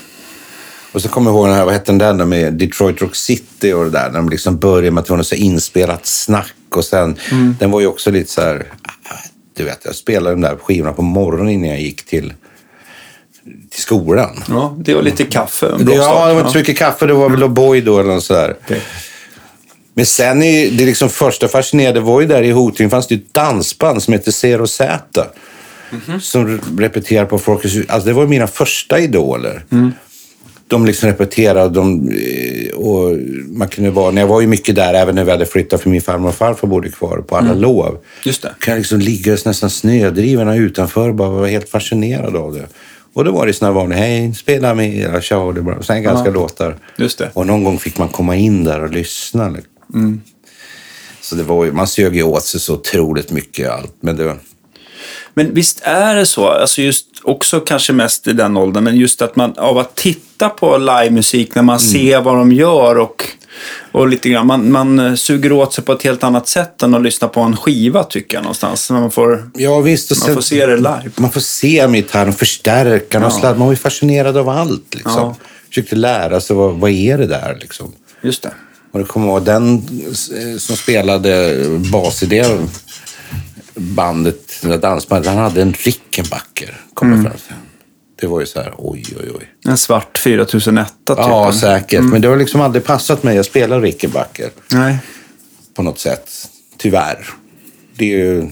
Och 0.91 1.01
så 1.01 1.09
kommer 1.09 1.31
jag 1.31 1.35
ihåg 1.37 1.47
den 1.47 1.55
här, 1.55 1.65
vad 1.65 1.73
hette 1.73 1.91
den 1.91 1.97
där 2.17 2.25
med 2.25 2.53
Detroit 2.53 3.01
Rock 3.01 3.15
City 3.15 3.73
och 3.73 3.83
det 3.83 3.89
där. 3.91 4.09
När 4.09 4.15
de 4.19 4.29
liksom 4.29 4.57
började 4.57 4.91
med 4.91 5.01
att 5.01 5.05
det 5.07 5.11
var 5.13 5.17
något 5.17 5.27
så 5.27 5.35
inspelat 5.35 6.05
snack 6.05 6.53
och 6.75 6.85
sen, 6.85 7.15
Mm. 7.31 7.55
den 7.59 7.71
var 7.71 7.79
ju 7.81 7.87
också 7.87 8.11
lite 8.11 8.31
så 8.31 8.41
här, 8.41 8.65
du 9.57 9.63
vet, 9.63 9.79
jag 9.85 9.95
spelade 9.95 10.35
de 10.35 10.41
där 10.41 10.55
skivorna 10.55 10.93
på 10.93 11.01
morgonen 11.01 11.49
innan 11.49 11.69
jag 11.69 11.81
gick 11.81 12.05
till, 12.05 12.33
till 13.71 13.81
skolan. 13.81 14.43
Ja, 14.49 14.75
det 14.79 14.93
var 14.93 15.01
lite 15.01 15.23
kaffe. 15.23 15.65
En 15.79 15.85
Det, 15.85 15.93
ja, 15.95 16.27
det 16.27 16.33
var 16.33 16.39
inte 16.41 16.51
så 16.51 16.57
mycket 16.57 16.77
kaffe, 16.77 17.05
det 17.07 17.13
var 17.13 17.29
väl 17.29 17.43
O'boy 17.43 17.81
då 17.83 17.99
eller 17.99 18.13
något 18.13 18.23
sådär. 18.23 18.55
Men 19.93 20.05
sen 20.05 20.43
är 20.43 20.71
det 20.71 20.85
liksom 20.85 21.09
första 21.09 21.47
fascinerande 21.47 21.99
var 21.99 22.21
ju 22.21 22.27
där 22.27 22.41
i 22.43 22.51
Hoting 22.51 22.89
fanns 22.89 23.07
det 23.07 23.15
ett 23.15 23.33
dansband 23.33 24.03
som 24.03 24.13
hette 24.13 24.31
Zero 24.31 24.67
Z. 24.67 25.25
Som 26.21 26.59
repeterade 26.79 27.25
på 27.29 27.39
Folkets. 27.39 27.75
Alltså 27.89 28.07
det 28.07 28.13
var 28.13 28.27
mina 28.27 28.47
första 28.47 28.99
idoler. 28.99 29.65
De 30.71 30.85
liksom 30.85 31.09
repeterade 31.09 31.69
de, 31.69 32.09
eh, 32.11 32.77
och 32.77 33.17
man 33.47 33.67
kunde 33.67 33.91
vara, 33.91 34.11
när 34.11 34.21
jag 34.21 34.27
var 34.27 34.41
ju 34.41 34.47
mycket 34.47 34.75
där 34.75 34.93
även 34.93 35.15
när 35.15 35.23
vi 35.23 35.31
hade 35.31 35.45
flyttat 35.45 35.81
för 35.81 35.89
min 35.89 36.01
farmor 36.01 36.29
och 36.29 36.35
farfar 36.35 36.67
bodde 36.67 36.89
kvar 36.89 37.17
på 37.17 37.37
alla 37.37 37.53
lov. 37.53 37.97
Just 38.25 38.41
det. 38.41 38.55
Kan 38.59 38.71
jag 38.71 38.79
liksom 38.79 38.99
ligga 38.99 39.37
nästan 39.45 39.69
snödriven 39.69 40.47
utanför 40.49 41.09
och 41.09 41.15
bara 41.15 41.29
vara 41.29 41.47
helt 41.47 41.69
fascinerad 41.69 42.35
av 42.35 42.53
det. 42.53 42.67
Och 43.13 43.25
då 43.25 43.31
var 43.31 43.47
det 43.47 43.53
såna 43.53 43.71
vanliga, 43.71 43.99
hej, 43.99 44.33
spela 44.33 44.73
med 44.75 44.95
era 44.97 45.21
Charlie 45.21 45.61
Brown. 45.61 45.83
Sen 45.83 46.03
ganska 46.03 46.29
Ja. 46.29 46.33
låtar. 46.33 46.77
Just 46.97 47.17
det. 47.17 47.29
Och 47.33 47.47
någon 47.47 47.63
gång 47.63 47.79
fick 47.79 47.97
man 47.97 48.07
komma 48.09 48.35
in 48.35 48.63
där 48.63 48.83
och 48.83 48.91
lyssna. 48.91 49.49
liksom. 49.49 49.71
Mm. 49.93 50.21
Så 51.21 51.35
det 51.35 51.43
var 51.43 51.65
ju, 51.65 51.71
man 51.71 51.87
sög 51.87 52.15
ju 52.15 52.23
åt 52.23 52.43
sig 52.43 52.59
så 52.59 52.73
otroligt 52.73 53.31
mycket 53.31 53.69
allt. 53.69 53.95
Men 53.99 54.15
det 54.15 54.35
Men 55.33 55.53
visst 55.53 55.81
är 55.83 56.15
det 56.15 56.25
så, 56.25 56.47
alltså 56.47 56.81
just 56.81 57.05
också 57.23 57.59
kanske 57.59 57.93
mest 57.93 58.27
i 58.27 58.33
den 58.33 58.57
åldern, 58.57 58.83
men 58.83 58.95
just 58.97 59.21
att 59.21 59.35
man 59.35 59.53
av 59.57 59.77
att 59.77 59.95
titta 59.95 60.49
på 60.49 60.77
livemusik 60.77 61.55
när 61.55 61.61
man 61.63 61.77
Mm. 61.79 61.91
ser 61.91 62.21
vad 62.21 62.35
de 62.35 62.51
gör 62.51 62.97
och, 62.97 63.23
och 63.91 64.07
lite 64.07 64.29
grann, 64.29 64.47
man, 64.47 64.71
man 64.71 65.17
suger 65.17 65.51
åt 65.51 65.73
sig 65.73 65.83
på 65.83 65.91
ett 65.91 66.03
helt 66.03 66.23
annat 66.23 66.47
sätt 66.47 66.83
än 66.83 66.93
att 66.93 67.01
lyssna 67.01 67.27
på 67.27 67.41
en 67.41 67.57
skiva 67.57 68.03
tycker 68.03 68.37
jag 68.37 68.43
någonstans. 68.43 68.89
När 68.89 68.99
man 68.99 69.11
får, 69.11 69.49
ja 69.53 69.79
visst. 69.79 70.11
Och 70.11 70.17
man 70.17 70.25
sen, 70.25 70.35
får 70.35 70.41
se 70.41 70.65
det 70.65 70.75
live. 70.77 71.11
man 71.15 71.31
får 71.31 71.41
se 71.41 71.87
gitarren, 71.87 72.33
förstärkaren 72.33 73.25
och 73.25 73.33
sladd. 73.33 73.57
Man 73.57 73.67
var 73.67 73.73
ju 73.73 73.77
fascinerad 73.77 74.37
av 74.37 74.49
allt. 74.49 74.95
Liksom. 74.95 75.11
Ja. 75.21 75.35
Försökte 75.67 75.95
lära 75.95 76.41
sig, 76.41 76.55
vad, 76.55 76.73
vad 76.73 76.91
är 76.91 77.17
det 77.17 77.27
där 77.27 77.57
liksom? 77.61 77.91
Just 78.21 78.43
det. 78.43 78.53
Och 78.93 78.99
det 78.99 79.05
kommer 79.05 79.27
ihåg 79.27 79.43
den 79.43 79.73
eh, 79.75 80.57
som 80.57 80.75
spelade 80.75 81.57
bas 81.91 82.23
i 82.23 82.25
det 82.25 82.59
bandet, 83.75 84.61
dansbandet, 84.81 85.27
han 85.33 85.37
hade 85.37 85.61
en 85.61 85.73
Rickenbacker. 85.73 86.81
Kommer 86.93 87.13
Mm. 87.13 87.25
fram 87.25 87.33
till. 87.47 87.55
Det 88.21 88.27
var 88.27 88.39
ju 88.39 88.45
så 88.45 88.59
här, 88.61 88.73
oj, 88.77 89.03
oj, 89.19 89.29
oj. 89.39 89.49
En 89.67 89.77
svart 89.77 90.17
4001 90.17 90.87
typ. 91.07 91.17
Ja, 91.17 91.53
säkert. 91.53 92.03
Men 92.03 92.21
det 92.21 92.27
har 92.27 92.37
liksom 92.37 92.61
aldrig 92.61 92.83
passat 92.83 93.23
mig 93.23 93.37
att 93.39 93.45
spela 93.45 93.79
Rickenbacker 93.79 94.49
Nej. 94.71 94.97
på 95.75 95.83
något 95.83 95.99
sätt. 95.99 96.29
Tyvärr. 96.77 97.25
Det 97.95 98.05
är 98.13 98.17
ju... 98.17 98.49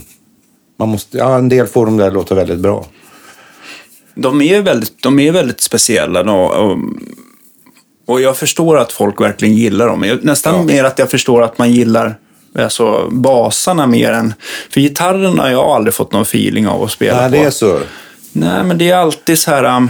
Man 0.80 0.90
måste, 0.90 1.18
ja, 1.18 1.38
en 1.38 1.50
del 1.50 1.68
får 1.68 1.86
de 1.86 1.98
där 1.98 2.12
låta 2.12 2.36
väldigt 2.36 2.60
bra. 2.60 2.86
De 4.16 4.42
är 4.42 4.62
väldigt, 4.62 5.04
de 5.04 5.20
är 5.20 5.32
väldigt 5.32 5.62
speciella. 5.62 6.24
då, 6.24 6.34
Och, 6.36 6.78
och 8.06 8.22
jag 8.22 8.38
förstår 8.38 8.78
att 8.78 8.92
folk 8.92 9.22
verkligen 9.22 9.56
gillar 9.56 9.88
dem. 9.88 10.04
Jag- 10.04 10.24
Nästan 10.24 10.56
Ja. 10.56 10.64
mer 10.64 10.84
att 10.84 11.00
jag 11.00 11.12
förstår 11.12 11.42
att 11.44 11.58
man 11.58 11.72
gillar 11.72 12.18
alltså, 12.56 13.10
basarna 13.12 13.88
mer 13.88 14.12
än... 14.12 14.34
För 14.70 14.82
gitarren 14.82 15.40
har 15.40 15.50
jag 15.50 15.66
aldrig 15.66 15.94
fått 15.94 16.14
någon 16.14 16.22
feeling 16.22 16.68
av 16.68 16.84
att 16.84 16.92
spela 16.92 17.22
Nej, 17.22 17.30
på. 17.30 17.36
det 17.36 17.44
är 17.44 17.50
så. 17.52 17.80
Nej, 18.32 18.64
men 18.64 18.78
det 18.78 18.90
är 18.90 18.96
alltid 18.96 19.40
så 19.40 19.52
här... 19.52 19.64
Um, 19.64 19.90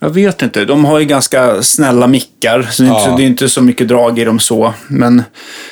jag 0.00 0.10
vet 0.10 0.42
inte. 0.42 0.64
De 0.64 0.84
har 0.84 0.98
ju 0.98 1.04
ganska 1.04 1.62
snälla 1.62 2.06
mickar. 2.06 2.68
Så 2.70 2.82
det, 2.82 2.88
är 2.88 2.92
inte, 2.92 3.10
Ja. 3.10 3.16
det 3.16 3.22
är 3.22 3.26
inte 3.26 3.48
så 3.48 3.62
mycket 3.62 3.88
drag 3.88 4.18
i 4.18 4.24
dem 4.24 4.38
så. 4.38 4.74
Men, 4.88 5.22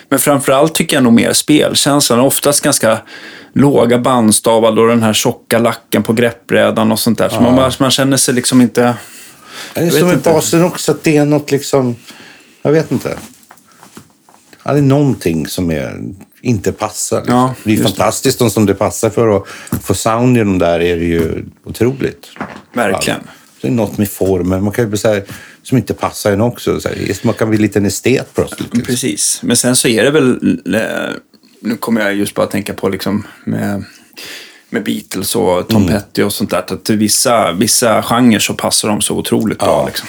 men 0.09 0.19
framförallt 0.19 0.75
tycker 0.75 0.97
jag 0.97 1.03
nog 1.05 1.13
mer 1.13 1.33
spelkänslan. 1.33 2.21
Oftast 2.21 2.61
ganska 2.61 2.99
låga 3.53 3.99
bandstavar 3.99 4.79
och 4.79 4.89
den 4.89 5.03
här 5.03 5.13
tjocka 5.13 5.59
lacken 5.59 6.03
på 6.03 6.13
greppbrädan 6.13 6.93
och 6.93 6.99
sånt 6.99 7.19
där. 7.19 7.29
Så 7.29 7.41
man, 7.41 7.73
man 7.81 7.91
känner 7.91 8.17
sig 8.17 8.35
liksom 8.35 8.61
inte... 8.61 8.95
Det 9.75 9.81
är 9.81 9.91
som 9.91 10.07
med 10.07 10.15
inte. 10.15 10.31
basen 10.31 10.65
också, 10.65 10.93
att 10.93 11.03
det 11.03 11.17
är 11.17 11.25
något 11.25 11.51
liksom... 11.51 11.97
Jag 12.63 12.73
vet 12.73 12.93
inte. 12.93 13.17
Ja, 14.65 14.73
det 14.73 14.79
är 14.79 14.83
någonting 14.83 15.47
som 15.47 15.71
är, 15.71 16.01
inte 16.41 16.73
passar. 16.73 17.17
Liksom. 17.17 17.37
Ja, 17.37 17.55
det 17.65 17.73
är 17.73 17.77
det. 17.77 17.83
fantastiskt 17.83 18.39
de 18.39 18.51
som 18.51 18.67
det 18.67 18.75
passar 18.75 19.11
för. 19.11 19.37
att 19.37 19.45
få 19.83 19.95
sound 19.95 20.37
i 20.37 20.41
de 20.41 20.59
där 20.59 20.81
är 20.81 20.97
det 20.97 21.05
ju 21.05 21.45
otroligt. 21.65 22.27
Verkligen. 22.73 23.21
Ja. 23.25 23.33
Det 23.61 23.69
är 23.69 23.73
något 23.73 23.99
med 23.99 24.09
formen. 24.09 24.65
Man 24.65 24.73
kan 24.73 24.91
ju 24.91 24.97
så 24.97 25.09
här, 25.09 25.25
som 25.63 25.79
inte 25.79 25.95
passar 25.95 26.33
en 26.33 26.41
också. 26.41 26.81
Så 26.81 26.89
här, 26.89 27.27
man 27.27 27.35
kan 27.35 27.51
bli 27.51 27.59
lite 27.59 27.79
en 27.79 27.87
estet 27.87 28.35
plötsligt. 28.35 28.61
Liksom. 28.61 28.83
Precis. 28.83 29.41
Men 29.43 29.57
sen 29.57 29.77
så 29.77 29.89
är 29.89 30.05
det 30.05 30.11
väl... 30.11 30.61
Nu 31.61 31.77
kommer 31.77 32.01
jag 32.01 32.15
just 32.15 32.35
bara 32.35 32.43
att 32.43 32.51
tänka 32.51 32.75
på 32.75 32.89
liksom 32.89 33.27
med, 33.45 33.85
med 34.71 34.85
Beatles 34.85 35.37
och 35.37 35.69
Tom 35.69 35.89
Petty 35.89 36.23
och 36.23 36.33
sånt 36.33 36.51
där. 36.51 36.59
Att 36.59 36.91
vissa, 36.91 37.53
vissa 37.53 38.03
genrer 38.03 38.39
så 38.39 38.55
passar 38.55 38.89
de 38.89 39.01
så 39.01 39.17
otroligt 39.17 39.59
bra. 39.59 39.67
Ja. 39.67 39.87
Liksom. 39.87 40.09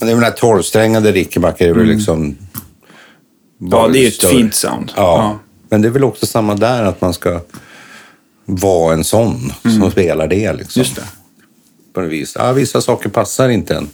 Men 0.00 0.06
det 0.06 0.12
är 0.12 0.14
den 0.14 0.24
här 0.24 0.30
tolvsträngade 0.30 1.12
Rickenbacker 1.12 1.72
väl 1.72 1.86
liksom... 1.86 2.36
Mm. 3.60 3.72
Ja, 3.72 3.88
det 3.88 3.98
är 3.98 4.08
ett 4.08 4.14
större. 4.14 4.30
fint 4.30 4.54
sound. 4.54 4.92
Ja. 4.96 5.38
Men 5.68 5.82
det 5.82 5.88
är 5.88 5.92
väl 5.92 6.04
också 6.04 6.26
samma 6.26 6.54
där, 6.54 6.82
att 6.84 7.00
man 7.00 7.14
ska 7.14 7.40
vara 8.44 8.94
en 8.94 9.04
sån 9.04 9.52
som 9.62 9.90
spelar 9.90 10.28
det. 10.28 10.52
Liksom. 10.52 10.80
Mm. 10.80 10.88
Just 10.88 10.96
det. 10.96 11.02
På 11.92 12.00
något 12.00 12.10
vis. 12.10 12.36
Ja, 12.38 12.52
vissa 12.52 12.80
saker 12.80 13.08
passar 13.08 13.48
inte 13.48 13.74
en. 13.76 13.88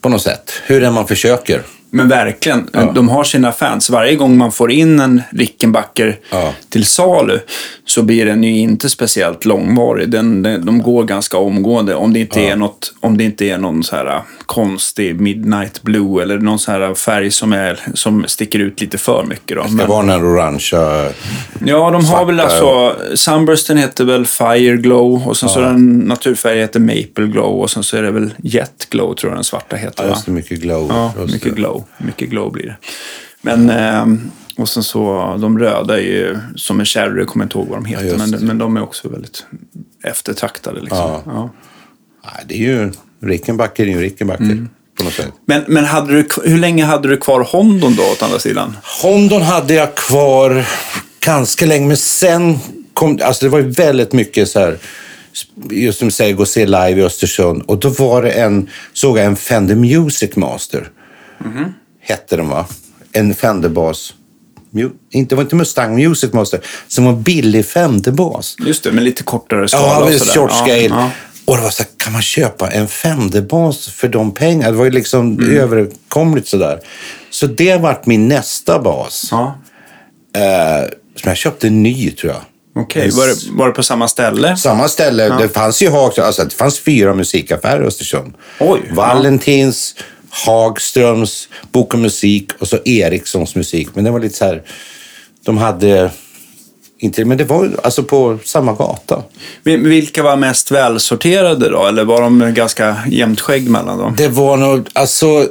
På 0.00 0.08
något 0.08 0.22
sätt. 0.22 0.52
Hur 0.66 0.82
än 0.82 0.92
man 0.92 1.06
försöker. 1.06 1.62
Men 1.94 2.08
verkligen, 2.08 2.68
Ja. 2.72 2.92
de 2.94 3.08
har 3.08 3.24
sina 3.24 3.52
fans. 3.52 3.90
Varje 3.90 4.14
gång 4.16 4.36
man 4.38 4.52
får 4.52 4.72
in 4.72 5.00
en 5.00 5.22
Rickenbacker 5.30 6.18
Ja. 6.30 6.52
till 6.68 6.84
salu 6.84 7.38
så 7.86 8.02
blir 8.02 8.26
den 8.26 8.44
ju 8.44 8.58
inte 8.58 8.88
speciellt 8.88 9.44
långvarig. 9.44 10.10
Den, 10.10 10.42
den, 10.42 10.66
de 10.66 10.82
går 10.82 11.04
ganska 11.04 11.36
omgående. 11.38 11.94
Om 11.94 12.12
det 12.12 12.20
inte, 12.20 12.40
är, 12.40 12.56
något, 12.56 12.94
om 13.00 13.18
det 13.18 13.24
inte 13.24 13.44
är 13.44 13.58
någon 13.58 13.84
så 13.84 13.96
här 13.96 14.06
äh, 14.06 14.20
konstig 14.46 15.20
midnight 15.20 15.82
blue 15.82 16.22
eller 16.22 16.38
någon 16.38 16.58
så 16.58 16.72
här 16.72 16.94
färg 16.94 17.30
som, 17.30 17.52
är, 17.52 17.80
som 17.94 18.24
sticker 18.28 18.58
ut 18.58 18.80
lite 18.80 18.98
för 18.98 19.24
mycket. 19.28 19.56
Då. 19.56 19.62
Det 19.62 19.68
ska 19.68 19.76
Men, 19.76 19.88
vara 19.88 20.00
den 20.00 20.10
här 20.10 20.24
orangea... 20.24 21.08
ja, 21.64 21.90
de 21.90 22.04
har 22.04 22.24
väl 22.24 22.40
alltså... 22.40 22.96
Sunbursten 23.14 23.76
heter 23.78 24.04
väl 24.04 24.26
Fire 24.26 24.76
Glow 24.76 25.28
och 25.28 25.36
sen 25.36 25.48
så 25.48 25.60
den 25.60 25.98
naturfärg 25.98 26.58
heter 26.58 26.80
Maple 26.80 27.26
Glow 27.26 27.60
och 27.60 27.70
sen 27.70 27.82
så 27.82 27.96
är 27.96 28.02
det 28.02 28.10
väl 28.10 28.30
Jet 28.42 28.86
Glow 28.90 29.14
tror 29.14 29.30
jag 29.30 29.36
den 29.36 29.44
svarta 29.44 29.76
heter. 29.76 30.04
Ja, 30.04 30.10
just 30.10 30.26
det, 30.26 30.32
mycket 30.32 30.60
glow. 30.60 30.86
Ja, 30.90 31.12
mycket 31.32 31.56
det. 31.56 31.81
Glow. 31.82 32.06
Mycket 32.06 32.30
glow 32.30 32.52
blir 32.52 32.66
det. 32.66 32.76
Men, 33.42 33.70
ehm, 33.70 34.30
och 34.56 34.68
sen 34.68 34.82
så, 34.82 35.36
de 35.40 35.58
röda 35.58 35.98
är 35.98 36.02
ju 36.02 36.38
som 36.56 36.80
en 36.80 36.86
cherry, 36.86 37.24
kommer 37.24 37.44
inte 37.44 37.58
ihåg 37.58 37.68
vad 37.68 37.78
de 37.78 37.84
heter. 37.84 38.04
just 38.04 38.30
men, 38.30 38.46
men 38.46 38.58
de 38.58 38.76
är 38.76 38.82
också 38.82 39.08
väldigt 39.08 39.46
eftertraktade. 40.04 40.80
Liksom. 40.80 40.98
Ja. 40.98 41.22
Ja. 41.26 41.50
Nej, 42.24 42.44
det 42.48 42.54
är 42.54 42.58
ju... 42.58 42.92
Rickenbacker 43.22 43.82
är 43.82 43.88
ju 43.88 44.00
Rickenbacker. 44.00 44.44
Mm. 44.44 44.68
På 44.98 45.04
något 45.04 45.12
sätt. 45.12 45.32
Men, 45.46 45.64
men 45.68 45.84
hade 45.84 46.12
du, 46.12 46.28
hur 46.44 46.58
länge 46.58 46.84
hade 46.84 47.08
du 47.08 47.16
kvar 47.16 47.48
Hondon 47.52 47.96
då, 47.96 48.02
åt 48.02 48.22
andra 48.22 48.38
sidan? 48.38 48.76
Hondon 49.02 49.42
hade 49.42 49.74
jag 49.74 49.94
kvar 49.94 50.64
ganska 51.20 51.66
länge, 51.66 51.86
men 51.86 51.96
sen 51.96 52.58
kom 52.94 53.18
alltså 53.22 53.44
det 53.44 53.48
var 53.48 53.58
ju 53.58 53.70
väldigt 53.70 54.12
mycket 54.12 54.48
så 54.48 54.60
här, 54.60 54.78
just 55.70 55.98
som 55.98 56.08
du 56.08 56.12
säger, 56.12 56.34
gå 56.34 56.42
och 56.42 56.48
se 56.48 56.66
live 56.66 57.00
i 57.00 57.02
Östersund. 57.02 57.62
Och 57.66 57.78
då 57.78 57.88
var 57.88 58.22
det 58.22 58.30
en, 58.30 58.68
såg 58.92 59.18
jag 59.18 59.24
en 59.24 59.36
Fender 59.36 59.74
Music 59.74 60.36
Master. 60.36 60.88
Hette 62.00 62.36
den 62.36 62.48
va? 62.48 62.66
En 63.12 63.34
Fender-bas. 63.34 64.14
Inte, 65.10 65.28
det 65.28 65.36
var 65.36 65.42
inte 65.42 65.56
Mustang 65.56 65.94
Music 65.94 66.32
Master, 66.32 66.60
som 66.88 67.04
var 67.04 67.12
billig 67.12 67.66
Fender-bas. 67.66 68.56
Just 68.66 68.84
det, 68.84 68.92
med 68.92 69.04
lite 69.04 69.22
kortare 69.22 69.68
skala 69.68 70.10
Ja, 70.10 70.18
sådär. 70.18 70.32
short 70.32 70.50
Ja, 70.54 70.56
scale. 70.64 70.82
ja. 70.82 71.10
Och 71.44 71.56
det 71.56 71.62
var 71.62 71.70
så 71.70 71.82
här, 71.82 71.90
kan 71.96 72.12
man 72.12 72.22
köpa 72.22 72.70
en 72.70 72.88
Fender-bas 72.88 73.88
för 73.88 74.08
de 74.08 74.34
pengarna? 74.34 74.70
Det 74.70 74.76
var 74.76 74.84
ju 74.84 74.90
liksom 74.90 75.32
Mm. 75.38 75.56
överkomligt 75.58 76.48
sådär. 76.48 76.80
Så 77.30 77.46
det 77.46 77.76
vart 77.76 78.06
min 78.06 78.28
nästa 78.28 78.78
bas. 78.78 79.28
Ja. 79.30 79.58
Eh, 80.36 80.88
som 81.16 81.28
jag 81.28 81.36
köpte 81.36 81.70
ny, 81.70 82.10
tror 82.10 82.32
jag. 82.32 82.42
Okej, 82.82 83.10
var, 83.10 83.26
det, 83.26 83.34
var 83.58 83.66
det 83.66 83.72
på 83.72 83.82
samma 83.82 84.08
ställe? 84.08 84.56
Samma 84.56 84.88
ställe. 84.88 85.28
Det 85.38 85.48
fanns 85.48 85.82
ju 85.82 85.90
Hag, 85.90 86.20
alltså, 86.20 86.44
det 86.44 86.54
fanns 86.54 86.78
fyra 86.78 87.14
musikaffärer 87.14 87.82
i 87.82 87.86
Östersund. 87.86 88.34
Oj, 88.60 88.80
Valentins, 88.92 89.94
Hagströms, 90.46 91.48
Bok 91.72 91.94
och 91.94 92.00
musik 92.00 92.50
och 92.58 92.68
så 92.68 92.78
Erikssons 92.84 93.54
musik. 93.54 93.88
Men 93.94 94.04
det 94.04 94.10
var 94.10 94.20
lite 94.20 94.36
så 94.36 94.44
här, 94.44 94.62
de 95.44 95.58
hade 95.58 96.10
inte, 96.98 97.24
men 97.24 97.38
det 97.38 97.44
var 97.44 97.70
alltså 97.82 98.02
på 98.02 98.38
samma 98.44 98.72
gata. 98.72 99.22
Vilka 99.62 100.22
var 100.22 100.36
mest 100.36 100.70
välsorterade 100.70 101.68
då? 101.68 101.86
Eller 101.86 102.04
var 102.04 102.22
de 102.22 102.54
ganska 102.54 102.96
jämnt 103.08 103.40
skägg 103.40 103.70
mellan 103.70 103.98
dem? 103.98 104.14
Det 104.16 104.28
var 104.28 104.56
nog, 104.56 104.88
alltså 104.92 105.48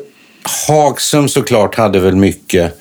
Hagström 0.68 1.30
såklart 1.30 1.76
hade 1.76 2.00
väl 2.00 2.16
mycket. 2.16 2.80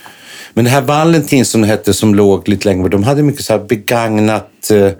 Men 0.54 0.64
det 0.64 0.70
här 0.70 0.82
Valentin 0.82 1.44
som 1.46 1.60
det 1.60 1.66
hette 1.66 1.94
som 1.94 2.14
låg 2.14 2.48
lite 2.48 2.68
längre 2.68 2.88
de 2.88 3.04
hade 3.04 3.22
mycket 3.22 3.44
så 3.44 3.58
begagnat 3.58 4.70
eh, 4.70 4.90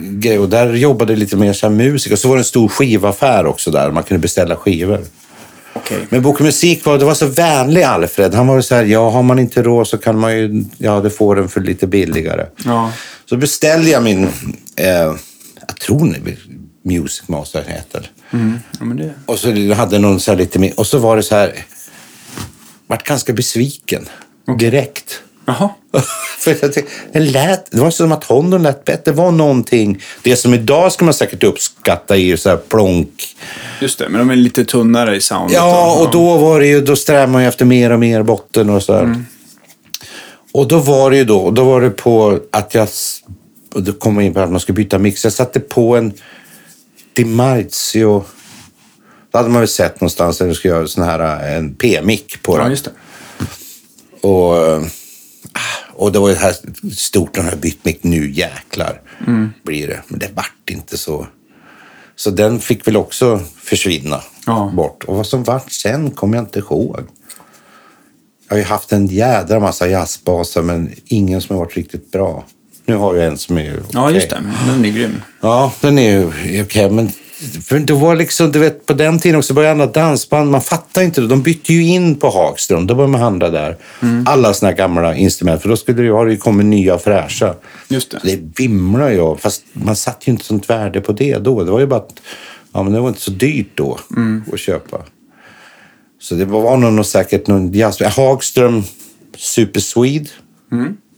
grejer. 0.00 0.40
Och 0.40 0.48
där 0.48 0.74
jobbade 0.74 1.16
lite 1.16 1.36
mer 1.36 1.52
så 1.52 1.68
här 1.68 1.74
musik. 1.74 2.12
Och 2.12 2.18
så 2.18 2.28
var 2.28 2.36
det 2.36 2.40
en 2.40 2.44
stor 2.44 2.68
skivaffär 2.68 3.46
också 3.46 3.70
där, 3.70 3.90
man 3.90 4.02
kunde 4.02 4.20
beställa 4.20 4.56
skivor. 4.56 5.00
Okej. 5.72 6.06
Men 6.08 6.22
Bok 6.22 6.40
och 6.40 6.44
musik 6.44 6.84
var, 6.84 6.98
det 6.98 7.04
var 7.04 7.14
så 7.14 7.26
vänlig 7.26 7.82
Alfred. 7.82 8.34
Han 8.34 8.46
var 8.46 8.60
så 8.60 8.74
här, 8.74 8.84
ja 8.84 9.10
har 9.10 9.22
man 9.22 9.38
inte 9.38 9.62
råd 9.62 9.88
så 9.88 9.98
kan 9.98 10.18
man 10.18 10.38
ju, 10.38 10.64
ja 10.78 11.00
det 11.00 11.10
får 11.10 11.36
den 11.36 11.48
för 11.48 11.60
lite 11.60 11.86
billigare. 11.86 12.46
Ja. 12.64 12.92
Så 13.28 13.36
beställde 13.36 13.90
jag 13.90 14.02
min, 14.02 14.28
eh, 14.76 14.86
jag 15.66 15.76
tror 15.86 16.16
det 16.24 16.36
Music 16.84 17.28
Master 17.28 17.64
heter. 17.66 18.10
Mm. 18.30 18.58
ja 18.80 18.86
det... 18.86 19.14
Och 19.26 19.38
så 19.38 19.74
hade 19.74 19.98
någon 19.98 20.20
så 20.20 20.30
här 20.30 20.38
lite 20.38 20.58
mer, 20.58 20.72
och 20.76 20.86
så 20.86 20.98
var 20.98 21.16
det 21.16 21.22
så 21.22 21.34
här, 21.34 21.64
vart 22.86 23.04
ganska 23.04 23.32
besviken 23.32 24.08
direkt. 24.58 25.22
Jaha. 25.46 25.68
För 26.38 26.50
jag 26.50 26.60
tänkte, 26.60 26.82
den 27.12 27.26
lät, 27.32 27.70
det 27.70 27.80
var 27.80 27.90
som 27.90 28.12
att 28.12 28.24
Hondon 28.24 28.62
lät 28.62 28.84
bättre. 28.84 29.02
Det 29.04 29.12
var 29.12 29.30
någonting, 29.30 30.02
det 30.22 30.36
som 30.36 30.54
idag 30.54 30.92
ska 30.92 31.04
man 31.04 31.14
säkert 31.14 31.42
uppskatta 31.44 32.16
i 32.16 32.36
så 32.36 32.48
här 32.48 32.56
plonk. 32.56 33.36
Just 33.80 33.98
det, 33.98 34.08
men 34.08 34.18
de 34.18 34.30
är 34.30 34.36
lite 34.36 34.64
tunnare 34.64 35.16
i 35.16 35.20
soundet. 35.20 35.52
Ja, 35.56 36.00
och 36.00 36.10
då 36.10 36.36
var 36.36 36.60
det 36.60 36.66
ju, 36.66 36.80
då 36.80 36.96
strävar 36.96 37.26
man 37.26 37.42
ju 37.42 37.48
efter 37.48 37.64
mer 37.64 37.90
och 37.92 37.98
mer 38.00 38.22
botten 38.22 38.70
och 38.70 38.82
så 38.82 38.94
här. 38.94 39.24
Och 40.52 40.68
då 40.68 40.78
var 40.78 41.10
det 41.10 41.16
ju 41.16 41.24
då, 41.24 41.50
då 41.50 41.64
var 41.64 41.80
det 41.80 41.90
på 41.90 42.38
att 42.50 42.74
jag, 42.74 42.88
och 43.74 43.82
då 43.82 43.92
kom 43.92 44.16
jag 44.16 44.24
in 44.24 44.34
på 44.34 44.40
att 44.40 44.50
man 44.50 44.60
skulle 44.60 44.76
byta 44.76 44.98
mix. 44.98 45.24
Jag 45.24 45.32
satte 45.32 45.60
på 45.60 45.96
en 45.96 46.12
DiMarzio, 47.16 48.24
det 49.32 49.38
hade 49.38 49.50
man 49.50 49.60
väl 49.60 49.68
sett 49.68 50.00
någonstans, 50.00 50.40
att 50.40 50.48
du 50.48 50.54
skulle 50.54 50.74
göra 50.74 50.86
sån 50.86 51.04
här, 51.04 51.48
en 51.56 51.74
P-mick 51.74 52.42
på 52.42 52.56
Ja, 52.56 52.62
den. 52.62 52.70
just 52.70 52.84
det. 52.84 52.90
Och, 54.28 54.56
eh, 54.66 54.82
och 55.94 56.12
det 56.12 56.18
var 56.18 56.28
ju 56.28 56.34
här 56.34 56.54
stort, 56.94 57.34
den 57.34 57.44
har 57.44 57.56
bytt 57.56 57.84
nu 58.04 58.30
jäklar 58.32 59.00
blir 59.62 59.88
det. 59.88 60.02
Men 60.08 60.18
det 60.18 60.28
vart 60.34 60.70
inte 60.70 60.98
så. 60.98 61.26
Så 62.16 62.30
den 62.30 62.60
fick 62.60 62.86
väl 62.86 62.96
också 62.96 63.40
försvinna 63.62 64.20
Ja. 64.46 64.72
bort. 64.76 65.04
Och 65.04 65.16
vad 65.16 65.26
som 65.26 65.44
vart 65.44 65.72
sen 65.72 66.10
kommer 66.10 66.36
jag 66.36 66.42
inte 66.44 66.58
ihåg. 66.58 67.00
Jag 68.48 68.54
har 68.54 68.58
ju 68.58 68.64
haft 68.64 68.92
en 68.92 69.06
jädra 69.06 69.60
massa 69.60 69.88
jazzbaser 69.88 70.62
men 70.62 70.92
ingen 71.04 71.40
som 71.40 71.56
har 71.56 71.64
varit 71.64 71.76
riktigt 71.76 72.10
bra. 72.12 72.44
Nu 72.86 72.96
har 72.96 73.14
jag 73.14 73.26
en 73.26 73.38
som 73.38 73.58
är 73.58 73.82
Ja, 73.92 74.02
okej. 74.04 74.14
just 74.14 74.30
det. 74.30 74.42
Den 74.66 74.84
är 74.84 74.90
grym. 74.90 75.22
Ja, 75.40 75.72
den 75.80 75.98
är 75.98 76.26
okej. 76.64 76.90
men 76.90 77.12
för 77.64 77.78
det 77.78 77.92
var 77.92 78.16
liksom, 78.16 78.52
du 78.52 78.58
vet, 78.58 78.86
på 78.86 78.92
den 78.92 79.18
tiden 79.18 79.38
också 79.38 79.54
började 79.54 79.82
alla 79.82 79.92
dansband, 79.92 80.50
man 80.50 80.60
fattar 80.60 81.02
inte 81.02 81.20
det. 81.20 81.26
De 81.26 81.42
bytte 81.42 81.72
ju 81.72 81.82
in 81.82 82.14
på 82.14 82.30
Hagström, 82.30 82.86
då 82.86 82.94
började 82.94 83.12
man 83.12 83.20
handla 83.20 83.50
där. 83.50 83.76
Alla 84.26 84.54
såna 84.54 84.70
här 84.70 84.76
gamla 84.76 85.16
instrument, 85.16 85.62
för 85.62 85.68
då 85.68 85.76
skulle 85.76 86.02
det 86.02 86.08
har 86.08 86.26
det 86.26 86.32
ju 86.32 86.38
kommit 86.38 86.66
nya 86.66 86.98
fräscha. 86.98 87.54
Just 87.88 88.10
det. 88.10 88.18
Det 88.22 88.62
vimlar 88.62 89.10
ju 89.10 89.36
fast 89.36 89.64
man 89.72 89.96
satte 89.96 90.30
ju 90.30 90.32
inte 90.32 90.44
sånt 90.44 90.70
värde 90.70 91.00
på 91.00 91.12
det 91.12 91.38
då. 91.38 91.64
Det 91.64 91.70
var 91.70 91.80
ju 91.80 91.86
bara 91.86 92.00
att, 92.00 92.20
ja 92.72 92.82
men 92.82 92.92
det 92.92 93.00
var 93.00 93.08
inte 93.08 93.20
så 93.20 93.30
dyrt 93.30 93.70
då 93.74 93.98
att 94.52 94.60
köpa. 94.60 94.98
Så 96.20 96.34
det 96.34 96.44
var 96.44 96.76
nog 96.76 96.92
någon, 96.92 97.04
säkert 97.04 97.46
någon 97.46 97.72
jazz... 97.72 98.00
Hagström 98.02 98.82
Super 99.36 99.80
Swede 99.80 100.28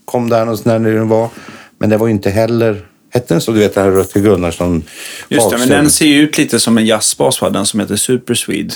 kom 0.05 0.29
där 0.29 0.39
någonstans 0.39 0.81
när 0.81 0.91
det 0.91 1.03
var. 1.03 1.29
Men 1.77 1.89
det 1.89 1.97
var 1.97 2.07
ju 2.07 2.13
inte 2.13 2.29
heller... 2.29 2.85
Hette 3.15 3.33
den 3.33 3.41
så? 3.41 3.51
Du 3.51 3.59
vet 3.59 3.73
den 3.73 3.83
här 3.83 3.91
Rutger 3.91 4.19
Gunnarsson 4.19 4.83
Just 5.29 5.49
det, 5.49 5.57
men 5.57 5.69
den 5.69 5.91
ser 5.91 6.05
ju 6.05 6.21
ut 6.21 6.37
lite 6.37 6.59
som 6.59 6.77
en 6.77 6.85
jazzbas, 6.85 7.41
va? 7.41 7.49
den 7.49 7.65
som 7.65 7.79
heter 7.79 7.95
Super 7.95 8.33
Swede. 8.33 8.73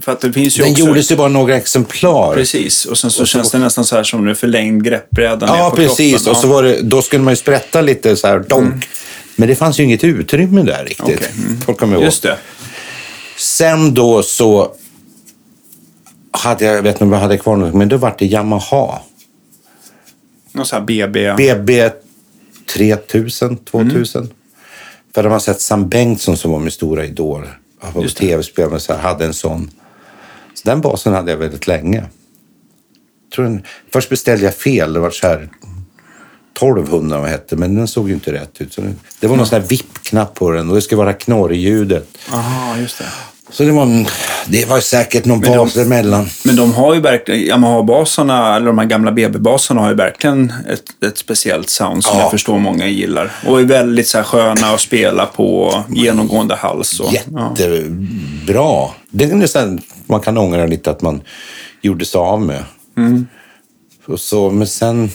För 0.00 0.12
att 0.12 0.20
det 0.20 0.32
finns 0.32 0.58
ju 0.58 0.62
Den 0.62 0.72
också... 0.72 0.86
gjordes 0.86 1.10
ju 1.12 1.16
bara 1.16 1.28
några 1.28 1.56
exemplar. 1.56 2.34
Precis, 2.34 2.84
och 2.84 2.98
sen 2.98 3.10
så 3.10 3.22
Och 3.22 3.28
så- 3.28 3.32
känns 3.32 3.50
det 3.50 3.58
nästan 3.58 3.84
så 3.84 3.96
här 3.96 4.02
som 4.02 4.28
en 4.28 4.36
förlängd 4.36 4.84
greppbräda 4.84 5.46
Ja, 5.46 5.72
precis. 5.76 6.12
kroppen. 6.16 6.30
Och 6.30 6.36
så 6.36 6.46
var 6.48 6.62
det, 6.62 6.82
då 6.82 7.02
skulle 7.02 7.22
man 7.22 7.32
ju 7.32 7.36
sprätta 7.36 7.80
lite 7.80 8.16
så 8.16 8.26
här 8.26 8.38
donk. 8.38 8.88
Men 9.36 9.48
det 9.48 9.54
fanns 9.54 9.80
ju 9.80 9.84
inget 9.84 10.04
utrymme 10.04 10.62
där 10.62 10.84
riktigt. 10.84 11.00
Okej, 11.18 11.30
mm. 11.46 11.60
Folk 11.60 11.78
kommer 11.78 11.94
ihåg. 11.94 12.04
Just 12.04 12.22
det. 12.22 12.36
Sen 13.36 13.94
då 13.94 14.22
så 14.22 14.72
hade 16.30 16.64
jag, 16.64 16.76
jag 16.76 16.82
vet 16.82 16.94
inte 16.94 17.04
vad 17.04 17.16
jag 17.16 17.22
hade 17.22 17.38
kvar, 17.38 17.56
något, 17.56 17.74
men 17.74 17.88
då 17.88 17.96
var 17.96 18.14
det 18.18 18.26
Yamaha. 18.26 18.98
Någon 20.52 20.66
sån 20.66 20.78
här 20.78 20.86
BB. 20.86 21.34
BB 21.36 21.90
3000, 22.74 23.56
2000. 23.56 24.30
För 25.14 25.22
de 25.22 25.32
har 25.32 25.38
sett 25.38 25.60
Sam 25.60 25.88
Bengtsson 25.88 26.36
som 26.36 26.50
var 26.50 26.58
min 26.58 26.70
stora 26.70 27.04
idol. 27.04 27.48
På 27.92 28.02
Just 28.02 28.16
det. 28.16 28.26
tv-spel, 28.26 28.70
men 28.70 28.80
så 28.80 28.92
här, 28.92 29.00
hade 29.00 29.24
en 29.24 29.34
sån. 29.34 29.70
Så 30.54 30.68
den 30.68 30.80
basen 30.80 31.12
hade 31.14 31.30
jag 31.30 31.38
väldigt 31.38 31.66
länge. 31.66 32.04
Tror 33.34 33.44
den, 33.44 33.62
först 33.92 34.08
beställde 34.10 34.44
jag 34.44 34.54
fel, 34.54 34.92
det 34.92 35.00
var 35.00 35.10
så 35.10 35.26
här 35.26 35.48
1200 36.56 37.20
vad 37.20 37.28
hette, 37.28 37.56
men 37.56 37.74
den 37.74 37.88
såg 37.88 38.08
ju 38.08 38.14
inte 38.14 38.32
rätt 38.32 38.60
ut. 38.60 38.72
Så 38.72 38.80
det, 38.80 38.94
det 39.20 39.26
var 39.26 39.36
någon 39.36 39.46
sån 39.46 39.60
här 39.60 39.68
vippknapp 39.68 40.34
på 40.34 40.50
den 40.50 40.68
och 40.68 40.74
det 40.74 40.82
skulle 40.82 40.98
vara 40.98 41.12
knorrljudet. 41.12 42.08
Aha, 42.32 42.76
just 42.78 42.98
det. 42.98 43.04
Så 43.52 43.62
det 43.62 43.72
var, 43.72 44.06
det 44.46 44.68
var 44.68 44.80
säkert 44.80 45.24
någon 45.24 45.40
Men 45.40 45.50
de- 45.50 45.56
bas 45.56 45.76
emellan. 45.76 46.26
Men 46.44 46.56
de 46.56 46.74
har 46.74 46.94
ju 46.94 47.00
verkligen, 47.00 47.40
Yamaha-basarna, 47.40 48.56
eller 48.56 48.66
de 48.66 48.78
här 48.78 48.86
gamla 48.86 49.12
BB-basarna 49.12 49.80
har 49.80 49.88
ju 49.90 49.94
verkligen 49.96 50.52
ett, 50.68 51.04
ett 51.04 51.18
speciellt 51.18 51.70
sound 51.70 52.04
som 52.04 52.16
Ja. 52.16 52.22
jag 52.22 52.30
förstår 52.30 52.58
många 52.58 52.86
gillar. 52.86 53.32
Och 53.46 53.60
är 53.60 53.64
väldigt 53.64 54.08
så 54.08 54.18
här 54.18 54.24
sköna 54.24 54.66
att 54.66 54.80
spela 54.80 55.26
på, 55.26 55.74
genomgående 55.88 56.54
hals. 56.54 57.00
Och, 57.00 57.12
ja. 57.32 57.54
Jättebra. 57.58 58.88
Det 59.10 59.24
är 59.24 59.34
nästan, 59.34 59.80
man 60.06 60.20
kan 60.20 60.38
ångra 60.38 60.66
lite 60.66 60.90
att 60.90 61.02
man 61.02 61.22
gjorde 61.82 62.04
sig 62.04 62.18
av 62.18 62.40
med. 62.42 62.64
Mm. 62.96 63.26
Och 64.06 64.20
så, 64.20 64.50
men 64.50 64.66
sen... 64.66 65.10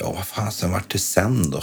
Ja, 0.00 0.12
vad 0.16 0.26
fan 0.26 0.52
sen 0.52 0.72
vart 0.72 0.92
det 0.92 0.98
sen 0.98 1.50
då? 1.50 1.60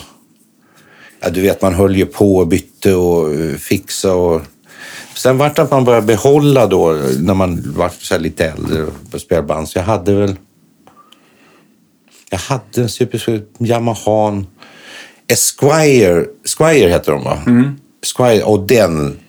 Ja, 1.20 1.30
du 1.30 1.41
vet, 1.41 1.62
man 1.62 1.74
höll 1.74 1.96
ju 1.96 2.06
på 2.06 2.36
och 2.38 2.48
bytte 2.48 2.93
och 2.96 3.34
eh, 3.34 3.56
fixa 3.56 4.13
och... 4.13 4.41
Sen 5.17 5.38
vart 5.38 5.56
det 5.56 5.62
att 5.62 5.71
man 5.71 5.84
började 5.84 6.08
behålla 6.08 6.67
då, 6.67 6.99
när 7.19 7.34
man 7.34 7.73
var 7.75 8.19
lite 8.19 8.45
äldre 8.45 8.86
och 9.13 9.21
spelade 9.21 9.47
band. 9.47 9.69
Så 9.69 9.77
jag 9.77 9.84
hade 9.84 10.13
väl... 10.13 10.36
Jag 12.30 12.38
hade 12.38 12.82
en 12.82 12.89
Super 12.89 13.41
Yamaha 13.60 14.43
Esquire, 15.27 16.25
Esquire 16.45 16.89
heter 16.89 17.12
de 17.12 17.23
va? 17.23 17.41
Esquire, 18.03 18.43
och 18.43 18.67
den, 18.67 19.19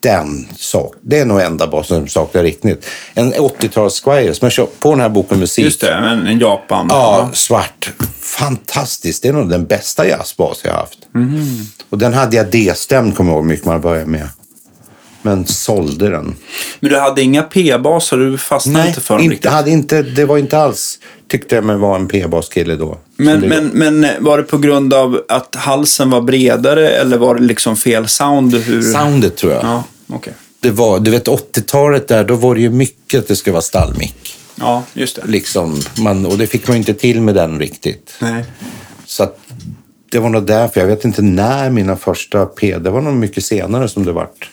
den 0.00 0.48
sak, 0.56 0.94
det 1.00 1.18
är 1.18 1.26
nog 1.26 1.40
enda 1.40 1.66
basen 1.66 1.98
som 1.98 2.08
saknar 2.08 2.42
riktigt. 2.42 2.86
En 3.14 3.34
80-tals 3.34 4.02
Squire 4.04 4.34
som 4.34 4.46
jag 4.46 4.52
köpte 4.52 4.82
på 4.82 4.90
den 4.90 5.00
här 5.00 5.08
boken 5.08 5.38
musik. 5.38 5.64
Just 5.64 5.80
det, 5.80 5.94
en, 5.94 6.26
en 6.26 6.38
Japan. 6.38 6.86
Ja, 6.90 7.30
svart. 7.32 7.92
Fantastiskt. 8.20 9.22
Det 9.22 9.28
är 9.28 9.32
nog 9.32 9.48
den 9.48 9.66
bästa 9.66 10.08
jazzbas 10.08 10.60
jag 10.64 10.70
har 10.70 10.78
haft. 10.78 10.98
Mhm. 11.12 11.66
Och 11.90 11.98
den 11.98 12.14
hade 12.14 12.36
jag 12.36 12.50
D-stämd, 12.50 13.16
kommer 13.16 13.32
jag 13.32 13.38
ihåg, 13.38 13.46
mycket 13.46 13.66
man 13.66 13.80
började 13.80 14.06
med. 14.06 14.28
Men 15.22 15.46
sålde 15.46 16.08
den. 16.10 16.34
Men 16.80 16.90
du 16.90 16.98
hade 16.98 17.22
inga 17.22 17.42
P-baser, 17.42 18.16
du 18.16 18.38
fastnade 18.38 18.78
Nej, 18.78 18.88
inte 18.88 19.00
för 19.00 19.14
dem 19.14 19.22
inte, 19.24 19.34
riktigt? 19.34 19.50
hade 19.50 19.70
inte, 19.70 20.02
det 20.02 20.24
var 20.24 20.38
inte 20.38 20.58
alls, 20.58 20.98
tyckte 21.28 21.54
jag 21.54 21.64
mig 21.64 21.76
vara 21.76 21.96
en 21.96 22.08
P-baskille 22.08 22.76
då. 22.76 22.98
Men, 23.16 23.40
Så 23.40 23.46
det- 23.46 23.62
men, 23.62 24.00
men 24.00 24.24
var 24.24 24.38
det 24.38 24.44
på 24.44 24.58
grund 24.58 24.94
av 24.94 25.20
att 25.28 25.54
halsen 25.54 26.10
var 26.10 26.20
bredare 26.20 26.88
eller 26.88 27.18
var 27.18 27.34
det 27.34 27.42
liksom 27.42 27.76
fel 27.76 28.08
sound? 28.08 28.54
Hur... 28.54 28.82
Soundet 28.82 29.36
tror 29.36 29.52
jag. 29.52 29.64
Ja, 29.64 29.84
okej. 30.06 30.32
det 30.60 30.70
var, 30.70 31.00
du 31.00 31.10
vet 31.10 31.28
80-talet 31.28 32.08
där, 32.08 32.24
då 32.24 32.34
var 32.34 32.54
det 32.54 32.60
ju 32.60 32.70
mycket 32.70 33.20
att 33.20 33.28
det 33.28 33.36
skulle 33.36 33.52
vara 33.52 33.62
stallmick. 33.62 34.34
Ja, 34.54 34.82
just 34.92 35.16
det. 35.16 35.22
Liksom, 35.26 35.80
man, 35.98 36.26
och 36.26 36.38
det 36.38 36.46
fick 36.46 36.68
man 36.68 36.76
ju 36.76 36.78
inte 36.78 36.94
till 36.94 37.20
med 37.20 37.34
den 37.34 37.58
riktigt. 37.58 38.14
Nej. 38.20 38.44
Så 39.06 39.22
att, 39.22 39.38
det 40.10 40.18
var 40.18 40.28
nog 40.28 40.46
därför. 40.46 40.80
Jag 40.80 40.86
vet 40.88 41.04
inte 41.04 41.22
när 41.22 41.70
mina 41.70 41.96
första 41.96 42.46
P... 42.46 42.78
Det 42.78 42.90
var 42.90 43.00
nog 43.00 43.14
mycket 43.14 43.44
senare 43.44 43.88
som 43.88 44.04
det 44.04 44.12
vart. 44.12 44.50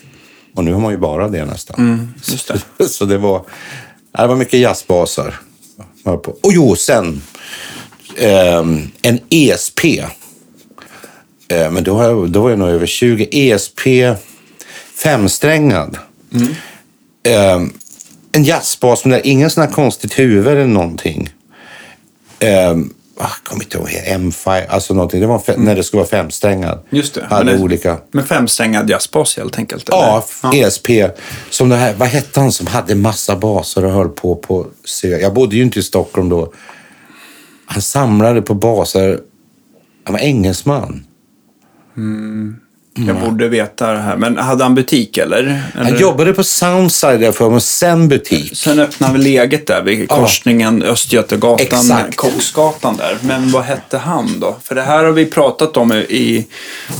Och 0.55 0.63
nu 0.63 0.73
har 0.73 0.81
man 0.81 0.91
ju 0.91 0.97
bara 0.97 1.27
det 1.27 1.45
nästan. 1.45 1.75
Mm, 1.79 2.13
just 2.25 2.51
det. 2.77 2.87
Så 2.89 3.05
det 3.05 3.17
var, 3.17 3.41
det 4.11 4.27
var 4.27 4.35
mycket 4.35 4.59
jazzbasar. 4.59 5.39
Och 6.41 6.53
jo, 6.53 6.75
sen 6.75 7.21
ehm, 8.17 8.91
en 9.01 9.19
ESP. 9.29 9.85
Eh, 11.47 11.71
men 11.71 11.83
då, 11.83 12.03
jag, 12.03 12.29
då 12.29 12.41
var 12.41 12.49
jag 12.49 12.59
nog 12.59 12.69
över 12.69 12.85
20. 12.85 13.27
ESP 13.31 13.79
femsträngad. 14.95 15.97
Ehm, 17.23 17.73
en 18.31 18.43
jazzbas, 18.43 19.05
men 19.05 19.21
ingen 19.23 19.49
sån 19.49 19.63
här 19.63 19.71
konstigt 19.71 20.19
huvud 20.19 20.47
eller 20.47 20.67
någonting. 20.67 21.29
Um, 23.17 23.21
jag 23.21 23.29
kommer 23.43 23.63
inte 23.63 23.77
ihåg, 23.77 23.87
M5, 23.87 24.67
alltså 24.69 24.93
någonting. 24.93 25.21
Det 25.21 25.27
var 25.27 25.39
fe- 25.39 25.57
när 25.57 25.75
det 25.75 25.83
skulle 25.83 25.97
vara 25.99 26.09
femsträngad. 26.09 26.79
Just 26.89 27.13
det. 27.13 27.25
Hade 27.29 27.45
Men 27.51 27.61
olika. 27.63 27.97
Med 28.11 28.25
femsträngad 28.27 28.89
jazzbas 28.89 29.37
helt 29.37 29.57
enkelt? 29.57 29.87
Ja, 29.91 30.25
eller? 30.43 30.67
ESP. 30.67 30.87
Som 31.49 31.69
det 31.69 31.75
här, 31.75 31.93
vad 31.93 32.07
hette 32.07 32.39
han 32.39 32.51
som 32.51 32.67
hade 32.67 32.95
massa 32.95 33.35
baser 33.35 33.85
och 33.85 33.91
höll 33.91 34.09
på 34.09 34.35
på 34.35 34.67
Sö- 34.85 35.19
Jag 35.21 35.33
bodde 35.33 35.55
ju 35.55 35.63
inte 35.63 35.79
i 35.79 35.83
Stockholm 35.83 36.29
då. 36.29 36.53
Han 37.65 37.81
samlade 37.81 38.41
på 38.41 38.53
baser. 38.53 39.19
Han 40.03 40.13
var 40.13 40.19
engelsman. 40.19 41.03
Jag 42.97 43.19
borde 43.19 43.47
veta 43.47 43.91
det 43.91 43.99
här. 43.99 44.17
Men 44.17 44.37
hade 44.37 44.63
han 44.63 44.75
butik 44.75 45.17
eller? 45.17 45.63
Han 45.75 45.85
eller? 45.85 45.99
jobbade 45.99 46.33
på 46.33 46.43
Soundside 46.43 47.19
där 47.19 47.31
för 47.31 47.49
mig, 47.49 47.61
sen 47.61 48.07
butik. 48.07 48.57
Sen 48.57 48.79
öppnade 48.79 49.13
vi 49.13 49.19
läget 49.23 49.67
där 49.67 49.83
vid 49.83 50.09
korsningen 50.09 50.83
Östgötagatan, 50.83 51.79
Exakt. 51.79 52.15
Koksgatan 52.15 52.97
där. 52.97 53.17
Men 53.21 53.51
vad 53.51 53.63
hette 53.63 53.97
han 53.97 54.39
då? 54.39 54.55
För 54.63 54.75
det 54.75 54.81
här 54.81 55.03
har 55.03 55.11
vi 55.11 55.25
pratat 55.25 55.77
om 55.77 55.93
i 55.93 56.47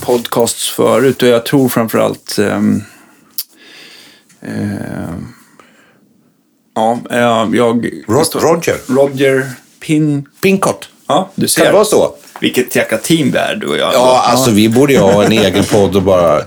podcasts 0.02 0.70
förut 0.70 1.24
och 1.24 1.30
jag 1.30 1.46
tror 1.46 1.70
framförallt... 1.70 2.40
Um, 2.40 2.84
ja, 6.76 7.00
eh, 7.12 7.20
jag... 7.58 7.86
Rod- 8.08 8.36
Roger. 8.36 8.76
Roger 8.88 9.50
Pin... 9.80 10.28
Pincott. 10.42 10.90
Ja, 11.08 11.30
du 11.36 11.48
ser. 11.48 11.62
Kan 11.62 11.68
det 11.68 11.74
vara 11.74 11.86
så? 11.86 12.16
Vilket 12.40 12.76
jäkla 12.76 12.98
team 12.98 13.32
det 13.32 13.40
är, 13.40 13.56
du 13.56 13.68
och 13.68 13.78
jag. 13.78 13.94
Ja, 13.94 14.24
alltså 14.28 14.52
vi 14.52 14.70
borde 14.70 14.94
ju 14.94 15.00
ha 15.00 15.24
en 15.24 15.32
egen 15.32 15.64
podd 15.64 15.96
och 15.96 16.02
bara 16.04 16.42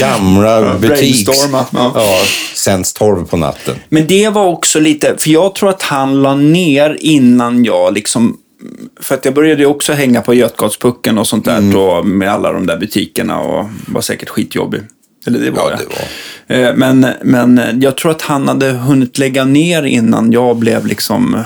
gamla 0.00 0.74
butiks... 0.78 1.24
brainstorma, 1.24 1.64
ja. 1.72 1.92
Ja, 1.94 2.18
sänds 2.54 2.92
tolv 2.92 3.26
på 3.26 3.36
natten. 3.36 3.74
Men 3.88 4.06
det 4.06 4.28
var 4.28 4.44
också 4.46 4.80
lite, 4.80 5.14
för 5.18 5.30
jag 5.30 5.54
tror 5.54 5.70
att 5.70 5.82
han 5.82 6.22
la 6.22 6.34
ner 6.34 6.96
innan 7.00 7.64
jag 7.64 7.94
liksom 7.94 8.36
för 9.00 9.14
att 9.14 9.24
jag 9.24 9.34
började 9.34 9.60
ju 9.62 9.66
också 9.66 9.92
hänga 9.92 10.20
på 10.20 10.34
Götgatspucken 10.34 11.18
och 11.18 11.26
sånt 11.26 11.44
där 11.44 11.58
Mm. 11.58 11.72
då, 11.74 12.02
med 12.02 12.32
alla 12.32 12.52
de 12.52 12.66
där 12.66 12.76
butikerna 12.76 13.38
och 13.40 13.66
var 13.86 14.00
säkert 14.00 14.28
skitjobbig. 14.28 14.80
Eller 15.26 15.38
det 15.38 15.50
var 15.50 15.70
Ja, 15.70 15.76
det 15.76 16.56
var. 16.56 16.68
Eh, 16.68 16.74
Men, 16.76 17.06
men 17.22 17.60
jag 17.82 17.96
tror 17.96 18.10
att 18.10 18.22
han 18.22 18.48
hade 18.48 18.70
hunnit 18.70 19.18
lägga 19.18 19.44
ner 19.44 19.82
innan 19.82 20.32
jag 20.32 20.56
blev 20.56 20.86
liksom... 20.86 21.42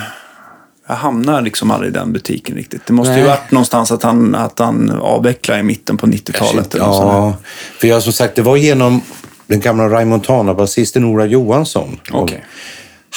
Jag 0.88 0.94
hamnade 0.96 1.42
liksom 1.42 1.70
aldrig 1.70 1.90
i 1.90 1.94
den 1.94 2.12
butiken 2.12 2.56
riktigt. 2.56 2.86
Det 2.86 2.92
måste 2.92 3.12
ju 3.12 3.18
Nej. 3.18 3.26
varit 3.28 3.50
någonstans 3.50 3.92
att 3.92 4.02
han, 4.02 4.34
att 4.34 4.58
han 4.58 4.90
avvecklade 4.90 5.60
i 5.60 5.62
mitten 5.62 5.96
på 5.96 6.06
90-talet. 6.06 6.74
eller 6.74 6.86
något 6.86 6.96
sånt 6.96 7.10
där. 7.12 7.18
Ja, 7.18 7.34
för 7.80 7.88
jag 7.88 8.02
som 8.02 8.12
sagt, 8.12 8.36
det 8.36 8.42
var 8.42 8.56
genom 8.56 9.00
den 9.46 9.60
gamla 9.60 9.88
Raymond 9.88 10.08
Montana-basisten 10.10 11.02
Nora 11.02 11.26
Johansson. 11.26 12.00
Okej. 12.12 12.44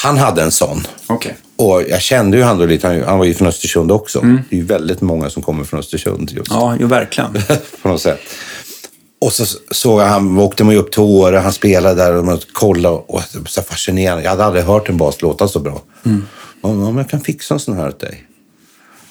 Han 0.04 0.18
hade 0.18 0.42
en 0.44 0.52
sån. 0.52 0.88
Okej. 1.08 1.38
Och 1.56 1.84
jag 1.90 2.02
kände 2.02 2.38
ju 2.38 2.44
han 2.44 2.58
då 2.58 2.66
lite, 2.66 2.88
han- 2.88 3.04
han 3.04 3.18
var 3.18 3.26
ju 3.26 3.34
från 3.34 3.48
Östersund 3.48 3.92
också. 3.92 4.20
Det 4.20 4.56
är 4.56 4.60
ju 4.60 4.66
väldigt 4.66 5.02
många 5.02 5.30
som 5.30 5.44
kommer 5.44 5.64
från 5.64 5.80
Östersund 5.80 6.32
just. 6.32 6.52
Ja, 6.52 6.76
jo 6.80 6.88
verkligen. 6.88 7.34
på 7.82 7.88
något 7.90 8.02
sätt. 8.02 8.20
Och 9.22 9.34
så 9.34 9.46
såg 9.72 10.02
jag, 10.02 10.06
han 10.06 10.38
åkte 10.40 10.64
man 10.64 10.74
ju 10.74 10.80
upp 10.80 10.92
till 10.92 11.02
Åre, 11.02 11.38
han 11.38 11.54
spelade 11.54 11.96
där 12.04 12.16
och 12.16 12.26
man 12.26 12.40
kollade 12.54 12.96
och 12.96 13.22
det 13.34 13.40
var 13.40 13.46
så 13.46 13.62
fascinerande. 13.62 14.24
Jag 14.24 14.30
hade 14.30 14.46
aldrig 14.46 14.64
hört 14.66 14.90
en 14.90 14.98
bas 14.98 15.22
låta 15.22 15.48
så 15.48 15.60
bra. 15.60 15.82
Mm. 16.06 16.26
Men 16.62 16.98
jag 16.98 17.10
kan 17.10 17.22
fixa 17.22 17.54
en 17.54 17.60
sån 17.60 17.78
här 17.78 17.88
åt 17.88 18.00
dig. 18.00 18.26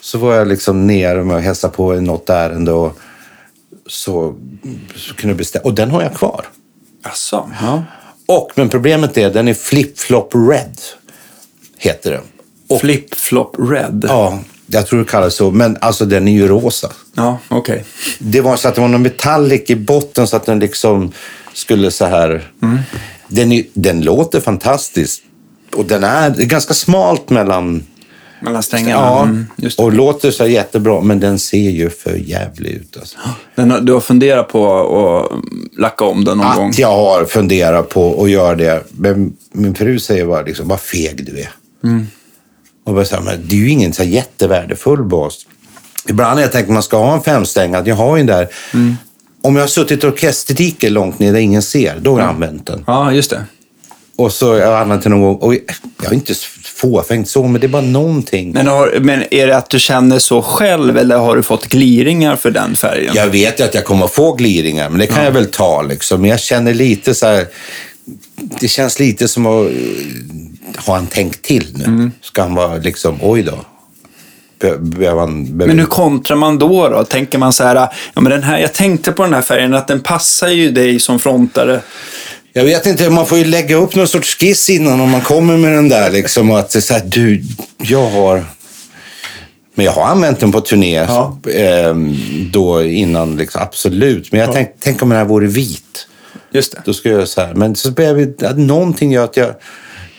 Så 0.01 0.19
var 0.19 0.35
jag 0.35 0.49
liksom 0.49 0.87
nere 0.87 1.21
och 1.23 1.41
hälsade 1.41 1.75
på 1.75 1.97
i 1.97 2.01
något 2.01 2.31
ärende 2.31 2.73
och 2.73 2.99
så, 3.87 4.35
så 4.97 5.15
kunde 5.15 5.31
jag 5.31 5.37
beställa. 5.37 5.65
Och 5.65 5.75
den 5.75 5.91
har 5.91 6.03
jag 6.03 6.15
kvar. 6.15 6.47
Asså, 7.03 7.51
ja. 7.61 7.85
Och, 8.27 8.51
men 8.55 8.69
problemet 8.69 9.19
är, 9.19 9.31
den 9.31 9.49
är 9.49 9.55
flip-flop 9.55 10.35
red. 10.51 10.79
Heter 11.79 12.11
den. 12.11 12.23
Och, 12.69 12.81
Flip-flop 12.81 13.57
red. 13.71 14.05
ja, 14.09 14.39
jag 14.67 14.87
tror 14.87 14.99
det 14.99 15.05
kallas 15.05 15.35
så. 15.35 15.51
Men 15.51 15.77
alltså 15.81 16.05
den 16.05 16.29
är 16.29 16.33
ju 16.33 16.49
rosa. 16.49 16.93
Ja, 17.15 17.39
okej. 17.49 17.85
Det 18.19 18.41
var 18.41 18.57
så 18.57 18.69
att 18.69 18.75
det 18.75 18.81
var 18.81 18.89
någon 18.89 19.03
metallic 19.03 19.63
i 19.71 19.77
botten 19.77 20.27
så 20.27 20.37
att 20.37 20.47
den 20.47 20.59
liksom 20.59 21.13
skulle 21.53 21.91
så 21.91 22.05
här... 22.05 22.51
Den, 23.29 23.53
är, 23.53 23.65
den 23.75 24.01
låter 24.01 24.41
fantastiskt. 24.41 25.23
Och 25.75 25.85
den 25.85 26.05
är, 26.05 26.31
det 26.31 26.43
är 26.43 26.47
ganska 26.47 26.75
smalt 26.75 27.31
mellan... 27.31 27.83
Mellan 28.41 28.63
strängarna. 28.63 29.03
Ja, 29.03 29.23
Mm, 29.23 29.47
och 29.79 29.93
låter 29.93 30.31
så 30.31 30.47
jättebra. 30.47 31.01
Men 31.01 31.21
den 31.21 31.39
ser 31.39 31.71
ju 31.71 31.91
för 31.91 32.15
jävlig 32.15 32.71
ut. 32.71 32.97
Alltså. 32.97 33.19
Den, 33.55 33.85
du 33.85 33.93
har 33.93 34.01
funderat 34.01 34.49
på 34.49 34.79
att 34.79 35.79
lacka 35.81 36.05
om 36.05 36.25
den 36.25 36.39
någon 36.39 36.57
gång? 36.57 36.69
Att 36.71 36.79
jag 36.79 36.89
har 36.97 37.25
funderat 37.25 37.89
på 37.89 38.23
att 38.25 38.31
göra 38.31 38.55
det. 38.55 38.85
Men 38.91 39.37
min 39.53 39.75
fru 39.75 39.99
säger 39.99 40.27
bara 40.27 40.43
liksom, 40.43 40.69
vad 40.69 40.81
feg 40.81 41.27
du 41.27 41.41
är. 41.41 41.51
Och 42.85 42.95
bara 42.95 43.05
så 43.05 43.15
här, 43.17 43.23
men 43.23 43.49
det 43.49 43.55
är 43.57 43.61
ju 43.61 43.69
ingen 43.71 43.93
så 43.93 44.03
jättevärdefull 44.03 45.05
bas. 45.05 45.47
Ibland 46.09 46.35
har 46.35 46.41
jag 46.41 46.53
tänkt 46.53 46.67
att 46.69 46.73
man 46.75 46.83
ska 46.83 46.97
ha 46.99 47.15
en 47.15 47.23
femstängad. 47.23 47.89
Jag 47.89 47.95
har 47.95 48.17
ju 48.17 48.23
den 48.25 48.37
där. 48.37 48.49
Om 49.43 49.57
jag 49.57 49.63
har 49.63 49.69
suttit 49.69 50.05
i 50.05 50.07
orkesterdiket 50.07 50.93
långt 50.93 51.19
ner 51.19 51.33
där 51.33 51.41
ingen 51.41 51.63
ser, 51.63 51.99
då 52.01 52.13
har 52.13 52.21
jag 52.21 52.29
använt 52.29 52.67
den. 52.67 52.85
Ja, 52.87 53.13
just 53.13 53.31
det. 53.31 53.45
Och 54.19 54.33
så 54.33 54.57
jag 54.57 54.81
använt 54.81 55.03
den 55.03 55.13
någon 55.13 55.21
gång. 55.23 55.37
Och 55.37 55.55
jag 55.55 56.11
är 56.11 56.15
inte 56.15 56.35
fåfängt 56.65 57.29
så, 57.29 57.43
men 57.43 57.61
det 57.61 57.67
är 57.67 57.69
bara 57.69 57.83
någonting. 57.83 58.53
Men, 58.53 58.67
har, 58.67 58.99
men 59.01 59.25
är 59.31 59.47
det 59.47 59.57
att 59.57 59.71
du 59.71 59.79
känner 59.79 60.19
så 60.19 60.43
själv 60.43 60.99
eller 60.99 61.19
har 61.19 61.37
du 61.37 61.43
fått 61.43 61.67
gliringar 61.67 62.37
för 62.37 62.51
den 62.51 62.77
färgen? 62.77 63.13
Jag 63.15 63.27
vet 63.27 63.61
ju 63.61 63.65
att 63.65 63.75
jag 63.75 63.85
kommer 63.85 64.05
att 64.05 64.13
få 64.13 64.33
gliringar, 64.33 64.91
men 64.91 64.99
det 64.99 65.07
kan 65.07 65.25
jag 65.25 65.31
väl 65.33 65.47
ta. 65.47 65.83
Liksom. 65.83 66.21
Men 66.21 66.31
jag 66.31 66.41
känner 66.41 66.75
lite 66.75 67.15
så 67.15 67.27
här... 67.27 67.47
Det 68.61 68.69
känns 68.69 68.99
lite 69.01 69.29
som 69.29 69.47
att... 69.47 69.67
eh, 69.67 69.73
Har 70.77 70.95
han 70.95 71.07
tänkt 71.07 71.43
till 71.43 71.67
nu? 71.87 72.11
Ska 72.23 72.43
han 72.43 72.55
vara 72.55 72.77
liksom, 72.77 73.19
oj 73.23 73.43
då. 73.43 73.59
Men 75.67 75.79
hur 75.79 75.87
kontrar 75.87 76.37
man 76.37 76.59
då? 76.59 76.89
då? 76.89 77.05
Tänker 77.05 77.39
man 77.39 77.53
så 77.53 77.65
här, 77.65 77.75
ja, 78.15 78.21
men 78.21 78.25
den 78.25 78.43
här, 78.43 78.59
jag 78.59 78.73
tänkte 78.75 79.13
på 79.13 79.23
den 79.23 79.35
här 79.35 79.43
färgen, 79.43 79.75
att 79.75 79.89
den 79.89 80.01
passar 80.01 80.49
ju 80.49 80.71
dig 80.71 81.01
som 81.01 81.19
frontare. 81.21 81.81
Jag 82.59 82.65
vet 82.65 82.87
inte, 82.87 83.11
man 83.11 83.27
får 83.27 83.39
ju 83.39 83.45
lägga 83.45 83.77
upp 83.77 83.95
någon 83.95 84.09
sorts 84.09 84.37
skiss 84.39 84.71
innan 84.71 85.01
om 85.01 85.11
man 85.11 85.21
kommer 85.21 85.57
med 85.57 85.73
den 85.73 85.89
där. 85.89 86.11
Liksom, 86.11 86.51
och 86.51 86.59
att 86.59 86.85
så 86.85 86.95
här, 86.95 87.03
du, 87.05 87.43
jag 87.79 88.11
har... 88.11 88.45
Men 89.75 89.85
jag 89.85 89.93
har 89.93 90.05
använt 90.05 90.41
den 90.41 90.53
på 90.53 90.61
turné 90.61 90.95
Ja. 90.95 91.39
ehm, 91.55 92.17
då 92.53 92.83
innan, 92.83 93.37
liksom, 93.37 93.63
absolut. 93.63 94.33
Men 94.33 94.41
jag 94.41 94.53
tänk, 94.53 94.71
tänk 94.81 95.03
om 95.03 95.09
den 95.09 95.19
här 95.19 95.25
vore 95.25 95.47
vit. 95.47 96.07
Just 96.53 96.73
det. 96.73 96.83
Då 96.85 96.95
ska 96.95 97.09
jag 97.09 97.17
göra 97.17 97.27
så 97.27 97.41
här. 97.41 97.55
Men 97.55 97.77
så 97.77 97.91
börjar 97.91 98.15
vi, 98.15 98.47
att 98.47 98.59
någonting 98.59 99.13
gör 99.13 99.25
att 99.25 99.37
jag 99.37 99.55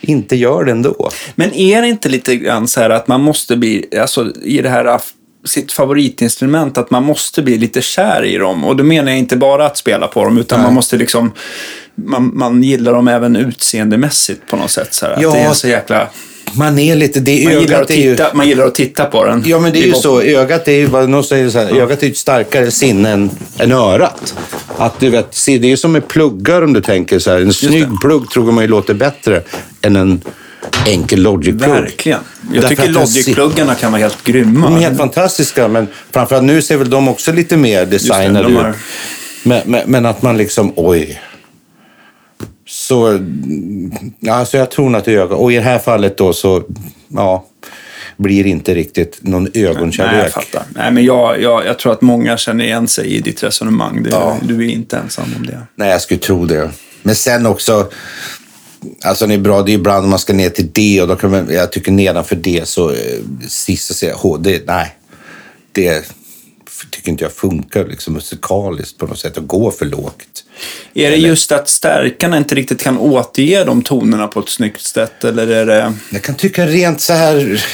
inte 0.02 0.36
gör 0.36 0.64
det 0.64 0.72
ändå. 0.72 1.10
Men 1.36 1.54
är 1.54 1.82
det 1.82 1.88
inte 1.88 2.10
lite 2.10 2.36
grann 2.36 2.68
så 2.68 2.80
här 2.80 2.90
att 2.90 3.08
man 3.08 3.22
måste 3.22 3.58
bli, 3.58 3.86
alltså 4.00 4.34
i 4.44 4.62
det 4.62 4.70
här 4.70 5.00
sitt 5.46 5.72
favoritinstrument, 5.72 6.78
att 6.78 6.92
man 6.92 7.04
måste 7.04 7.42
bli 7.42 7.58
lite 7.58 7.82
kär 7.82 8.24
i 8.26 8.38
dem. 8.38 8.64
Och 8.64 8.76
då 8.76 8.84
menar 8.84 9.12
jag 9.12 9.20
inte 9.20 9.38
bara 9.38 9.66
att 9.66 9.78
spela 9.78 10.08
på 10.08 10.24
dem, 10.24 10.38
utan 10.38 10.60
Nej. 10.60 10.66
man 10.66 10.74
måste 10.74 10.98
liksom, 10.98 11.32
man, 12.06 12.32
man 12.34 12.64
gillar 12.64 12.94
dem 12.94 13.08
även 13.08 13.36
utseendemässigt 13.36 14.48
på 14.50 14.56
något 14.56 14.72
sätt. 14.72 14.94
Så 14.94 15.06
här, 15.06 15.18
Ja. 15.22 15.32
det 15.32 15.40
är 15.40 15.54
så 15.54 15.68
jäkla, 15.68 16.08
Man 16.54 16.80
är 16.80 16.96
lite, 16.96 17.20
det 17.20 17.44
man, 17.44 17.62
gillar 17.62 17.82
att 17.82 17.92
är 17.92 17.96
ju... 17.96 18.16
titta, 18.16 18.34
man 18.34 18.48
gillar 18.48 18.66
att 18.66 18.76
titta 18.76 19.06
på 19.06 19.26
den. 19.26 19.44
Ja, 19.46 19.60
men 19.60 19.72
det 19.72 19.80
är 19.84 19.88
ju 19.88 19.94
så. 19.94 20.22
Ögat 20.22 20.68
är 20.68 20.72
ju, 20.72 21.08
någon 21.08 21.24
säger 21.24 21.50
så 21.50 21.60
här, 21.60 21.82
ögat 21.82 22.04
är 22.04 22.08
ju 22.08 22.12
ett 22.12 22.18
starkare 22.18 22.72
sinne 22.72 23.10
än, 23.10 23.30
än 23.58 23.72
örat. 23.72 24.36
Att 24.78 25.00
du 25.00 25.10
vet, 25.10 25.46
det 25.46 25.54
är 25.54 25.66
ju 25.66 25.78
som 25.78 25.92
med 25.92 26.08
pluggar 26.08 26.62
om 26.62 26.74
du 26.74 26.82
tänker 26.82 27.20
så 27.20 27.32
här. 27.32 27.42
En 27.42 27.54
snygg 27.54 27.88
plugg 28.02 28.30
tror 28.30 28.52
man 28.52 28.64
ju 28.64 28.68
låter 28.68 28.94
bättre 28.94 29.42
än 29.82 29.96
en 29.96 30.22
enkel 30.86 31.22
Logic-plugg. 31.22 31.70
Verkligen. 31.70 32.20
Jag 32.54 32.62
Därför 32.64 32.76
tycker 32.76 32.90
Logic-pluggarna 32.90 33.76
kan 33.76 33.92
vara 33.92 34.02
helt 34.02 34.24
grymma. 34.24 34.68
De 34.70 34.76
är 34.76 34.80
helt 34.82 34.98
fantastiska, 34.98 35.68
men 35.68 35.88
framförallt 36.12 36.46
nu 36.46 36.62
ser 36.62 36.78
väl 36.78 36.90
de 36.90 37.08
också 37.08 37.32
lite 37.32 37.58
mer 37.58 37.86
designade 37.86 38.44
de 38.44 38.58
ut. 38.58 38.76
Men, 39.44 39.62
men, 39.66 39.82
men 39.86 40.06
att 40.06 40.22
man 40.22 40.38
liksom, 40.38 40.74
oj. 40.76 41.22
Så, 42.72 43.20
alltså 44.30 44.58
jag 44.58 44.72
tror 44.72 44.96
att 44.96 45.06
det 45.06 45.14
är 45.14 45.18
ögon. 45.18 45.38
Och 45.38 45.52
i 45.52 45.56
det 45.56 45.62
här 45.62 45.80
fallet 45.80 46.18
då 46.18 46.34
så, 46.34 46.64
ja, 47.08 47.46
blir 48.18 48.44
det 48.44 48.50
inte 48.50 48.76
riktigt 48.76 49.20
någon 49.22 49.44
Nej, 49.54 49.66
ögonkärlek. 49.66 50.26
jag 50.26 50.32
fattar. 50.32 50.64
Nej, 50.76 50.92
men 50.92 51.06
jag, 51.06 51.42
jag, 51.42 51.66
jag 51.66 51.80
tror 51.80 51.92
att 51.94 52.02
många 52.02 52.38
känner 52.38 52.66
igen 52.66 52.88
sig 52.88 53.08
i 53.08 53.20
ditt 53.22 53.44
resonemang. 53.44 54.04
Det, 54.04 54.10
Ja. 54.10 54.38
Du 54.44 54.66
är 54.66 54.70
inte 54.70 54.98
ensam 54.98 55.26
om 55.38 55.46
det. 55.46 55.62
Nej, 55.76 55.90
jag 55.90 56.02
skulle 56.02 56.20
tro 56.20 56.46
det. 56.46 56.70
Men 57.04 57.16
sen 57.16 57.46
också, 57.46 57.90
alltså 59.06 59.28
det 59.28 59.34
är 59.34 59.38
bra, 59.38 59.62
det 59.62 59.72
är 59.72 59.74
ibland 59.74 60.08
man 60.08 60.20
ska 60.20 60.34
ner 60.34 60.50
till 60.50 60.72
D 60.72 61.02
och 61.02 61.08
då 61.08 61.16
kan 61.16 61.32
man, 61.32 61.48
jag 61.52 61.72
tycker 61.72 61.92
nedanför 61.92 62.36
D 62.36 62.62
så, 62.66 62.90
eh, 62.92 62.98
sista 63.48 63.94
ser 63.94 64.14
H, 64.14 64.38
det, 64.38 64.66
nej. 64.68 64.96
Det 65.72 66.12
tycker 66.88 67.12
inte 67.12 67.24
jag 67.24 67.34
funkar 67.34 67.86
liksom 67.86 68.14
musikaliskt 68.14 68.98
på 68.98 69.06
något 69.08 69.20
sätt, 69.20 69.38
att 69.38 69.48
gå 69.48 69.72
för 69.72 69.86
lågt. 69.86 70.46
Är 70.94 71.12
det 71.12 71.18
just 71.18 71.52
att 71.52 71.70
stärkarna 71.70 72.38
inte 72.38 72.56
riktigt 72.56 72.82
kan 72.82 72.98
återge 72.98 73.64
de 73.64 73.82
tonerna 73.82 74.28
på 74.28 74.40
ett 74.40 74.50
snyggt 74.50 74.82
sätt? 74.82 75.24
Eller 75.24 75.48
är 75.48 75.66
det... 75.66 75.94
Jag 76.10 76.22
kan 76.22 76.36
tycka 76.36 76.68
rent 76.68 77.02
så 77.02 77.14
här... 77.14 77.66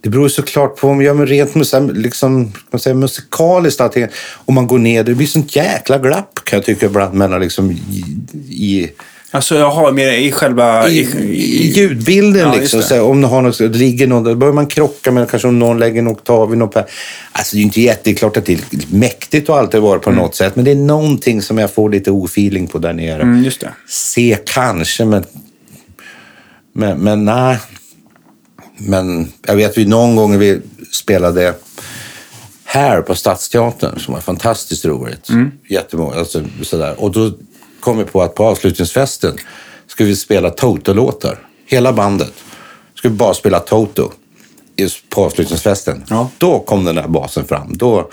Det 0.00 0.08
beror 0.08 0.28
såklart 0.28 0.76
på 0.76 0.88
om 0.88 1.02
jag 1.02 1.18
gör 1.18 1.26
rent 1.26 1.96
liksom, 1.96 2.52
man 2.70 2.80
säga, 2.80 2.94
musikaliskt. 2.94 3.80
Allting. 3.80 4.06
Om 4.44 4.54
man 4.54 4.66
går 4.66 4.78
ner, 4.78 5.04
det 5.04 5.14
blir 5.14 5.26
sånt 5.26 5.56
jäkla 5.56 5.98
glapp 5.98 6.40
kan 6.44 6.56
jag 6.56 6.66
tycka 6.66 6.86
ibland 6.86 7.14
mellan 7.14 7.40
liksom 7.40 7.70
i, 7.70 8.04
i, 8.48 8.90
Alltså 9.34 9.58
jag 9.58 9.70
har 9.70 9.92
mer 9.92 10.12
i 10.12 10.32
själva... 10.32 10.88
i, 10.88 10.98
i 11.00 11.72
ljudbilden. 11.72 12.48
Ja, 12.48 12.54
liksom. 12.54 12.82
Så 12.82 12.94
här, 12.94 13.02
om 13.02 13.20
det 13.20 13.26
har 13.26 13.42
något, 13.42 13.58
det 13.58 13.68
ligger 13.68 14.06
någon, 14.06 14.24
då 14.24 14.34
börjar 14.34 14.54
man 14.54 14.66
krocka 14.66 15.10
med 15.10 15.30
kanske 15.30 15.48
om 15.48 15.58
någon 15.58 15.78
lägger 15.78 15.98
en 15.98 16.08
oktav 16.08 16.54
i 16.54 16.56
något. 16.56 16.76
Alltså 16.76 17.56
det 17.56 17.56
är 17.56 17.58
ju 17.58 17.64
inte 17.64 17.80
jätteklart 17.80 18.36
att 18.36 18.46
det 18.46 18.52
är 18.52 18.60
mäktigt 18.94 19.48
och 19.48 19.58
alltid 19.58 19.80
vara 19.80 19.98
på 19.98 20.10
något 20.10 20.34
sätt. 20.34 20.56
Men 20.56 20.64
det 20.64 20.70
är 20.70 20.76
någonting 20.76 21.42
som 21.42 21.58
jag 21.58 21.70
får 21.70 21.90
lite 21.90 22.10
ofeeling 22.10 22.66
på 22.66 22.78
där 22.78 22.92
nere. 22.92 23.22
Mm, 23.22 23.44
just 23.44 23.60
det. 23.60 23.70
Se 23.88 24.38
kanske, 24.44 25.04
men... 25.04 25.24
Men, 26.74 26.98
men 26.98 27.24
nej. 27.24 27.58
Men 28.76 29.32
jag 29.46 29.56
vet 29.56 29.78
vi 29.78 29.86
någon 29.86 30.16
gång 30.16 30.38
vi 30.38 30.60
spelade 30.92 31.54
här 32.64 33.02
på 33.02 33.14
Stadsteatern 33.14 33.98
som 33.98 34.14
var 34.14 34.20
fantastiskt 34.20 34.84
roligt. 34.84 35.28
Jättemånga, 35.68 36.16
alltså, 36.16 36.42
sådär. 36.62 36.94
Och 37.00 37.12
då 37.12 37.32
kom 37.82 37.98
vi 37.98 38.04
på 38.04 38.22
att 38.22 38.34
på 38.34 38.44
avslutningsfesten 38.46 39.36
skulle 39.86 40.08
vi 40.08 40.16
spela 40.16 40.50
Toto-låtar. 40.50 41.38
Hela 41.66 41.92
bandet. 41.92 42.32
Skulle 42.94 43.14
bara 43.14 43.34
spela 43.34 43.60
Toto 43.60 44.12
just 44.76 45.08
på 45.08 45.24
avslutningsfesten. 45.24 46.04
Ja. 46.08 46.30
Då 46.38 46.58
kom 46.58 46.84
den 46.84 46.94
där 46.94 47.08
basen 47.08 47.44
fram. 47.46 47.76
Då, 47.76 48.08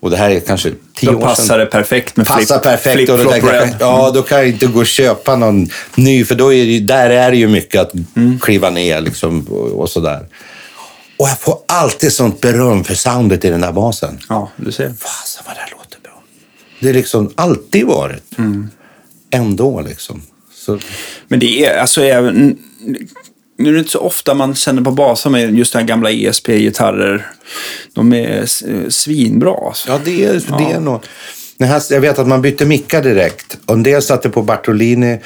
och 0.00 0.10
det 0.10 0.16
här 0.16 0.30
är 0.30 0.40
kanske 0.40 0.72
tio 0.94 1.10
Då 1.10 1.16
år 1.16 1.20
sedan. 1.20 1.28
passar 1.28 1.58
det 1.58 1.66
perfekt 1.66 2.16
med 2.16 2.26
Passar 2.26 2.40
flip, 2.54 2.62
perfekt. 2.62 2.96
flip 2.96 3.10
och 3.10 3.16
då 3.16 3.22
flop 3.22 3.36
jag, 3.36 3.52
red. 3.52 3.76
ja, 3.80 4.10
då 4.14 4.22
kan 4.22 4.38
jag 4.38 4.48
inte 4.48 4.66
gå 4.66 4.80
och 4.80 4.86
köpa 4.86 5.36
någon 5.36 5.68
ny, 5.94 6.24
för 6.24 6.34
då 6.34 6.52
är 6.52 6.66
det, 6.66 6.80
där 6.80 7.10
är 7.10 7.30
det 7.30 7.36
ju 7.36 7.48
mycket 7.48 7.80
att 7.80 7.92
Mm. 8.16 8.38
kliva 8.40 8.70
ner 8.70 9.00
liksom, 9.00 9.46
och, 9.50 9.80
och 9.80 9.90
sådär. 9.90 10.26
Och 11.18 11.28
jag 11.28 11.38
får 11.38 11.58
alltid 11.68 12.12
sånt 12.12 12.40
beröm 12.40 12.84
för 12.84 12.94
soundet 12.94 13.44
i 13.44 13.50
den 13.50 13.60
där 13.60 13.72
basen. 13.72 14.18
Ja, 14.28 14.50
du 14.56 14.72
ser. 14.72 14.88
Fasen 14.88 15.42
vad 15.46 15.56
det 15.56 15.60
här 15.60 15.70
låter 15.70 15.98
bra. 16.02 16.22
Det 16.84 16.90
är 16.90 16.94
liksom 16.94 17.30
alltid 17.34 17.86
varit. 17.86 18.38
Mm. 18.38 18.68
Ändå 19.30 19.80
liksom. 19.80 20.22
Så, 20.52 20.78
Men 21.28 21.40
det 21.40 21.64
är 21.64 21.78
alltså 21.78 22.02
även... 22.02 22.58
Nu 23.58 23.68
är 23.68 23.72
det 23.72 23.78
inte 23.78 23.90
så 23.90 23.98
ofta 23.98 24.34
man 24.34 24.54
känner 24.54 24.82
på 24.82 24.90
basar 24.90 25.30
med 25.30 25.58
just 25.58 25.72
den 25.72 25.80
här 25.80 25.88
gamla 25.88 26.10
ESP-gitarrer. 26.10 27.26
De 27.92 28.12
är 28.12 28.46
svinbra 28.90 29.54
alltså. 29.66 29.88
ja, 29.88 30.00
det 30.04 30.24
är, 30.24 30.32
det 30.32 30.72
är 30.72 30.80
något. 30.80 31.08
Jag 31.90 32.00
vet 32.00 32.18
att 32.18 32.28
man 32.28 32.42
bytte 32.42 32.66
mickar 32.66 33.02
direkt. 33.02 33.58
En 33.66 33.82
del 33.82 34.02
satte 34.02 34.30
på 34.30 34.42
Bartolini, 34.42 35.18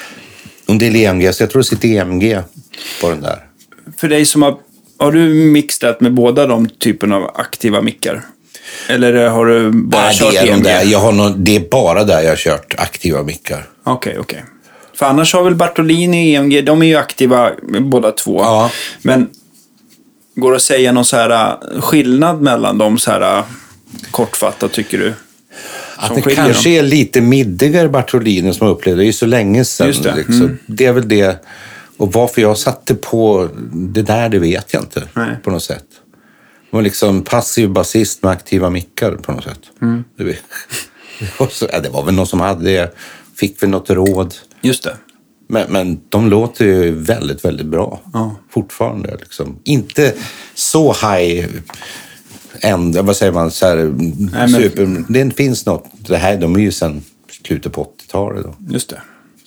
en 0.65 0.77
del 0.77 0.95
EMG. 0.95 1.33
Så 1.33 1.43
jag 1.43 1.49
tror 1.49 1.61
det 1.61 1.67
sitter 1.67 1.87
EMG 1.87 2.39
på 3.01 3.09
den 3.09 3.21
där. 3.21 3.45
För 3.97 4.07
dig 4.07 4.25
som 4.25 4.41
har... 4.41 4.57
Har 4.97 5.11
du 5.11 5.33
mixat 5.33 6.01
med 6.01 6.13
båda 6.13 6.47
de 6.47 6.69
typerna 6.69 7.15
av 7.15 7.31
aktiva 7.35 7.81
mickar? 7.81 8.25
Eller 8.89 9.27
har 9.27 9.45
du 9.45 9.71
bara 9.71 10.01
Nej, 10.01 10.15
kört 10.15 10.31
det, 10.31 10.37
är 10.37 10.45
de 10.45 10.51
EMG? 10.51 10.63
där. 10.63 10.83
Jag 10.83 10.99
har 10.99 11.11
någon, 11.11 11.43
det 11.43 11.55
är 11.55 11.69
bara 11.71 12.03
där 12.03 12.21
jag 12.21 12.29
har 12.29 12.35
kört 12.35 12.75
aktiva 12.77 13.23
mickar. 13.23 13.65
Okej, 13.83 14.17
okej. 14.19 14.43
För 14.95 15.05
annars 15.05 15.33
har 15.33 15.43
väl 15.43 15.55
Bartolini 15.55 16.37
och 16.37 16.41
EMG, 16.41 16.61
de 16.65 16.81
är 16.81 16.85
ju 16.87 16.95
aktiva 16.95 17.51
båda 17.79 18.11
två. 18.11 18.39
Ja. 18.41 18.71
Men 19.01 19.29
går 20.35 20.51
det 20.51 20.55
att 20.55 20.63
säga 20.63 20.91
någon 20.91 21.05
så 21.05 21.15
här 21.17 21.57
äh, 21.75 21.81
skillnad 21.81 22.41
mellan 22.41 22.77
dem 22.77 22.97
så 22.97 23.11
här 23.11 23.43
kortfattat 24.11 24.71
tycker 24.71 24.97
du? 24.97 25.13
Att 25.95 26.15
det 26.15 26.21
kanske 26.21 26.69
är 26.69 26.83
lite 26.83 27.21
middigare 27.21 27.89
Bartolini 27.89 28.53
som 28.53 28.67
jag 28.67 28.75
upplevde. 28.75 29.01
Det 29.01 29.03
är 29.03 29.07
ju 29.07 29.13
så 29.13 29.25
länge 29.25 29.65
sedan. 29.65 29.87
Just 29.87 30.03
det, 30.03 30.15
Liksom. 30.15 30.35
mm. 30.35 30.57
det 30.65 30.85
är 30.85 30.91
väl 30.93 31.09
det. 31.09 31.45
Och 31.97 32.13
varför 32.13 32.41
jag 32.41 32.57
satte 32.57 32.95
på 32.95 33.49
det 33.71 34.01
där, 34.01 34.29
det 34.29 34.39
vet 34.39 34.73
jag 34.73 34.81
inte 34.83 35.03
Nej. 35.13 35.35
på 35.43 35.51
något 35.51 35.63
sätt. 35.63 35.85
Var 36.69 36.81
liksom 36.81 37.21
passiv 37.23 37.69
basist 37.69 38.23
med 38.23 38.31
aktiva 38.31 38.69
mickar 38.69 39.11
på 39.11 39.31
något 39.31 39.43
sätt. 39.43 39.59
Mm. 39.81 40.03
Det, 40.17 40.23
var- 40.23 40.31
det, 41.19 41.39
var 41.39 41.47
så, 41.47 41.65
det 41.83 41.89
var 41.89 42.05
väl 42.05 42.13
någon 42.15 42.27
som 42.27 42.39
hade 42.39 42.63
det. 42.71 42.93
Fick 43.35 43.63
väl 43.63 43.69
något 43.69 43.89
råd. 43.89 44.35
Just 44.61 44.83
det. 44.83 44.95
Men, 45.47 45.71
men 45.71 45.99
de 46.09 46.29
låter 46.29 46.65
ju 46.65 46.91
väldigt, 46.91 47.45
väldigt 47.45 47.65
bra 47.67 48.01
Ja. 48.13 48.35
fortfarande. 48.49 49.17
Liksom. 49.19 49.59
Inte 49.63 50.13
så 50.55 50.93
high 50.93 51.47
end, 52.61 52.97
vad 52.97 53.15
säger 53.17 53.31
man, 53.31 53.51
så 53.51 53.65
här, 53.67 53.75
men- 53.75 54.49
super, 54.49 55.03
det 55.09 55.31
finns 55.35 55.65
något. 55.65 55.85
Det 55.97 56.17
här, 56.17 56.37
de 56.37 56.55
är 56.55 56.59
ju 56.59 56.71
sedan 56.71 57.01
slutet 57.43 57.73
på 57.73 57.83
80-talet. 57.83 58.43
Då. 58.43 58.55
Just 58.69 58.89
det. 58.89 59.01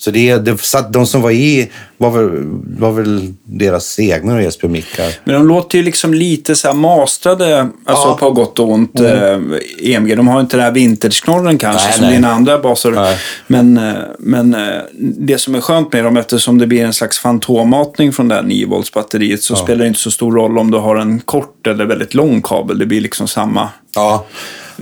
Så 0.04 0.10
det, 0.10 0.36
det, 0.36 0.60
satt- 0.60 0.92
de 0.92 1.06
som 1.06 1.22
var 1.22 1.30
i 1.30 1.70
var 1.98 2.10
väl, 2.10 2.30
var 2.78 2.92
väl 2.92 3.32
deras 3.44 3.98
egna 3.98 4.42
Jesper 4.42 4.68
Mickar. 4.68 5.06
Men 5.24 5.34
de 5.34 5.48
låter 5.48 5.78
ju 5.78 5.84
liksom 5.84 6.14
lite 6.14 6.54
så 6.56 6.66
här 6.68 6.74
mastrade, 6.74 7.60
alltså 7.84 8.08
Ja. 8.08 8.16
på 8.20 8.30
gott 8.30 8.58
och 8.58 8.70
ont, 8.70 9.00
eh, 9.00 9.38
EMG. 9.80 10.14
De 10.16 10.28
har 10.28 10.40
inte 10.40 10.56
den 10.56 10.64
här 10.64 10.72
vintageknorren 10.72 11.58
kanske 11.58 11.84
Nej, 11.88 11.92
som 11.98 12.04
nej. 12.06 12.14
dina 12.14 12.32
andra 12.32 12.58
baser. 12.58 12.90
Nej. 12.90 13.16
Men, 13.46 13.76
eh, 13.78 13.94
men 14.18 14.54
eh, 14.54 14.80
det 14.98 15.38
som 15.38 15.54
är 15.54 15.60
skönt 15.60 15.92
med 15.92 16.04
dem, 16.04 16.16
eftersom 16.16 16.58
det 16.58 16.66
blir 16.66 16.84
en 16.84 16.92
slags 16.92 17.18
fantommatning 17.18 18.12
från 18.12 18.28
det 18.28 18.34
här 18.34 18.42
9 18.42 18.66
volts 18.66 18.92
batteriet 18.92 19.42
så 19.42 19.56
spelar 19.56 19.78
det 19.82 19.88
inte 19.88 20.00
så 20.00 20.10
stor 20.10 20.32
roll 20.32 20.58
om 20.58 20.70
du 20.70 20.78
har 20.78 20.96
en 20.96 21.20
kort 21.20 21.66
eller 21.66 21.84
väldigt 21.84 22.14
lång 22.14 22.42
kabel. 22.42 22.78
Det 22.78 22.86
blir 22.86 23.00
liksom 23.00 23.28
samma. 23.28 23.68
Ja. 23.94 24.26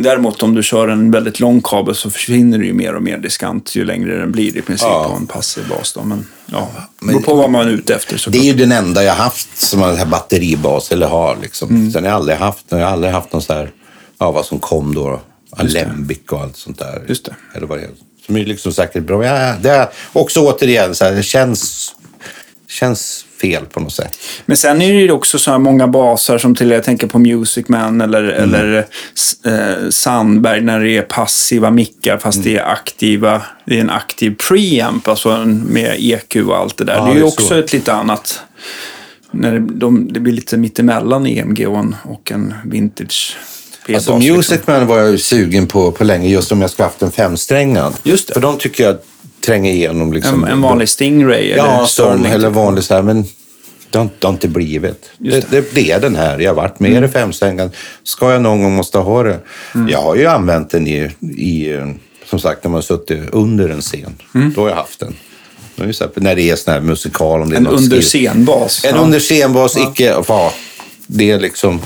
Däremot 0.03 0.43
om 0.43 0.55
du 0.55 0.63
kör 0.63 0.89
en 0.89 1.11
väldigt 1.11 1.41
lång 1.41 1.61
kabel 1.63 1.95
så 1.95 2.11
försvinner 2.11 2.59
det 2.59 2.65
ju 2.65 2.73
mer 2.73 2.95
och 2.95 3.03
mer 3.03 3.19
diskant 3.19 3.75
ju 3.77 3.85
längre 3.85 4.17
den 4.17 4.33
blir 4.33 4.57
i 4.57 4.63
princip 4.63 4.89
Ja. 4.89 5.09
på 5.11 5.17
en 5.17 5.27
passiv 5.27 5.69
bas. 5.69 5.93
Då. 5.93 6.03
Men 6.03 6.27
ja, 6.47 6.69
det 7.01 7.07
beror 7.07 7.21
på 7.21 7.35
vad 7.35 7.51
man 7.51 7.67
är 7.69 7.73
ute 7.73 7.95
efter. 7.95 8.13
Det 8.13 8.19
såklart. 8.19 8.43
är 8.43 8.47
ju 8.47 8.55
den 8.55 8.73
enda 8.73 9.05
jag 9.05 9.15
haft 9.15 9.59
som 9.61 9.81
har 9.81 10.07
batteribas, 10.07 10.93
eller 10.93 11.07
har. 11.07 11.39
Liksom. 11.43 11.69
Mm. 11.69 11.91
Sen 11.93 12.03
har 12.05 12.11
jag 12.11 12.17
aldrig 12.17 12.39
haft, 12.39 12.65
jag 12.69 12.79
har 12.79 12.85
aldrig 12.85 13.13
haft 13.13 13.33
någon 13.33 13.43
så 13.43 13.53
här, 13.53 13.71
ja, 14.19 14.31
vad 14.33 14.47
som 14.47 14.59
kom 14.59 14.95
då. 14.95 15.21
Alembic 15.51 16.19
och 16.31 16.41
allt 16.41 16.57
sånt 16.57 16.79
där. 16.79 17.05
Just 17.09 17.25
det. 17.25 17.35
Eller 17.55 17.67
vad 17.67 17.79
det 17.79 17.85
är. 17.85 17.91
Som 18.27 18.37
är 18.37 18.45
liksom 18.45 18.73
säkert 18.73 19.03
bra. 19.05 19.25
Ja, 19.25 19.55
det 19.63 19.71
är 19.71 19.89
också 20.13 20.41
återigen 20.41 20.95
så 20.95 21.05
här, 21.05 21.13
det 21.13 21.23
känns, 21.23 21.93
känns 22.71 23.25
fel 23.41 23.65
på 23.67 23.81
något 23.81 23.93
sätt. 23.93 24.19
Men 24.47 24.57
sen 24.57 24.83
är 24.83 24.93
det 24.93 24.99
ju 25.01 25.13
också 25.13 25.39
så 25.39 25.51
här 25.51 25.59
många 25.59 25.89
baser 25.89 26.39
som 26.39 26.55
till, 26.55 26.71
jag 26.71 26.85
tänker 26.85 27.07
på 27.07 27.19
Music 27.19 27.69
Man 27.69 28.01
eller, 28.01 28.23
Mm. 28.23 28.55
eller 28.55 28.87
eh, 29.47 29.91
Sandberg 29.91 30.61
när 30.61 30.81
det 30.81 30.91
är 30.97 31.03
passiva 31.03 31.71
mickar 31.71 32.19
fast 32.19 32.39
Mm. 32.39 32.49
det 32.53 32.59
är 32.61 32.65
aktiva, 32.65 33.43
det 33.67 33.77
är 33.77 33.81
en 33.81 33.91
aktiv 33.91 34.35
preamp, 34.49 35.09
alltså 35.09 35.45
med 35.47 35.95
EQ 35.99 36.37
och 36.37 36.57
allt 36.57 36.77
det 36.77 36.85
där. 36.85 36.97
Ja, 36.97 37.05
det 37.05 37.11
är 37.11 37.15
ju 37.15 37.23
också 37.23 37.47
så. 37.47 37.55
ett 37.55 37.73
lite 37.73 37.93
annat, 37.93 38.41
när 39.31 39.53
det, 39.53 39.59
de, 39.59 40.13
det 40.13 40.21
blir 40.21 40.33
lite 40.33 40.57
mittemellan 40.57 41.27
EMG 41.27 41.67
och 41.67 41.79
en, 41.79 41.97
och 42.05 42.33
en 42.33 42.55
vintage. 42.65 43.37
Alltså 43.95 44.19
Music 44.19 44.51
liksom. 44.51 44.75
Man 44.75 44.87
var 44.87 44.99
jag 44.99 45.21
sugen 45.21 45.67
på, 45.67 45.93
på 45.93 46.05
länge, 46.05 46.29
just 46.29 46.53
om 46.53 46.61
jag 46.61 46.71
skulle 46.71 46.87
haft 46.87 47.03
en 47.03 47.11
femsträngad. 47.11 47.95
Just 48.03 48.29
det. 48.29 48.35
För 48.35 48.41
de 48.41 48.59
tycker 48.59 48.85
jag 48.85 48.97
tränger 49.47 49.73
igenom. 49.73 50.13
Liksom, 50.13 50.45
En, 50.45 50.51
en 50.51 50.61
vanlig 50.61 50.89
Stingray 50.89 51.55
Ja, 51.57 51.65
eller 51.65 51.87
som, 51.87 51.87
Sterling. 52.19 52.33
eller 52.33 52.49
typ. 52.49 52.57
vanlig 52.57 52.85
så 52.85 52.95
här, 52.95 53.03
men 53.03 53.25
det 53.91 53.99
har, 53.99 54.09
det 54.19 54.27
har 54.27 54.33
inte 54.33 54.49
blivit. 54.49 55.11
Mm. 55.21 55.33
Det, 55.33 55.51
det, 55.51 55.75
det 55.75 55.91
är 55.91 56.01
den 56.01 56.17
här. 56.17 56.39
Jag 56.39 56.51
har 56.51 56.55
varit 56.57 56.81
med 56.81 56.91
i 56.93 57.01
det 57.01 57.09
femsträngad. 57.09 57.71
Ska 58.03 58.33
jag 58.33 58.43
någon 58.43 58.63
gång 58.63 58.75
måste 58.75 58.99
ha 58.99 59.23
det. 59.23 59.39
Mm. 59.75 59.89
Jag 59.89 60.03
har 60.03 60.15
ju 60.17 60.27
använt 60.27 60.71
den 60.71 60.87
i, 60.87 61.11
i 61.21 61.77
som 62.27 62.41
sagt, 62.41 62.65
när 62.65 62.71
man 62.71 62.77
har 62.77 62.83
suttit 62.83 63.31
under 63.33 63.69
en 63.69 63.81
scen. 63.81 64.15
Mm. 64.35 64.53
Då 64.57 64.61
har 64.61 64.69
jag 64.69 64.77
haft 64.77 65.01
den. 65.01 65.15
Det 65.77 65.83
är 65.83 65.87
här, 66.01 66.11
när 66.15 66.35
det 66.37 66.43
är 66.51 66.57
sån 66.57 66.75
här 66.75 66.81
musikal. 66.81 67.43
Om 67.43 67.51
det 67.51 67.55
är 67.55 67.59
En 67.59 67.63
något 67.63 67.81
under 67.81 68.01
scenbas. 68.01 68.85
En 68.85 68.95
Ja. 68.95 69.01
under 69.03 69.19
scenbas, 69.21 69.77
icke... 69.77 70.05
Ja, 70.29 70.53
det 71.07 71.31
är 71.31 71.41
liksom... 71.41 71.81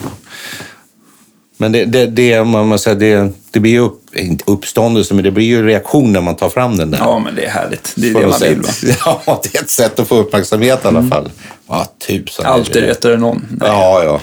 Men 1.56 1.72
det, 1.72 1.84
det, 1.84 2.06
det, 2.06 2.44
man, 2.44 2.68
man 2.68 2.78
säger, 2.78 2.96
det, 3.24 3.32
det 3.50 3.60
blir 3.60 3.80
upp, 3.80 4.00
inte 4.16 4.44
uppståndelse, 4.46 5.14
men 5.14 5.24
det 5.24 5.30
blir 5.30 5.44
ju 5.44 5.66
reaktion 5.66 6.12
när 6.12 6.20
man 6.20 6.36
tar 6.36 6.48
fram 6.48 6.76
den 6.76 6.90
där. 6.90 6.98
Ja, 6.98 7.18
men 7.18 7.34
det 7.34 7.44
är 7.44 7.50
härligt. 7.50 7.92
Det 7.96 8.08
är 8.08 8.12
På 8.12 8.20
det 8.20 8.26
man 8.26 8.40
vill 8.40 8.60
va? 8.60 8.68
Ja, 9.26 9.40
det 9.42 9.58
är 9.58 9.62
ett 9.62 9.70
sätt 9.70 9.98
att 9.98 10.08
få 10.08 10.16
uppmärksamhet 10.16 10.84
i 10.84 10.88
alla 10.88 11.02
fall. 11.02 11.30
Ja, 11.68 11.86
tusan. 12.06 12.46
Alltid 12.46 12.82
rättare 12.82 13.14
än 13.14 13.20
någon. 13.20 13.46
Nej. 13.50 13.68
Ja, 13.68 14.04
ja. 14.04 14.20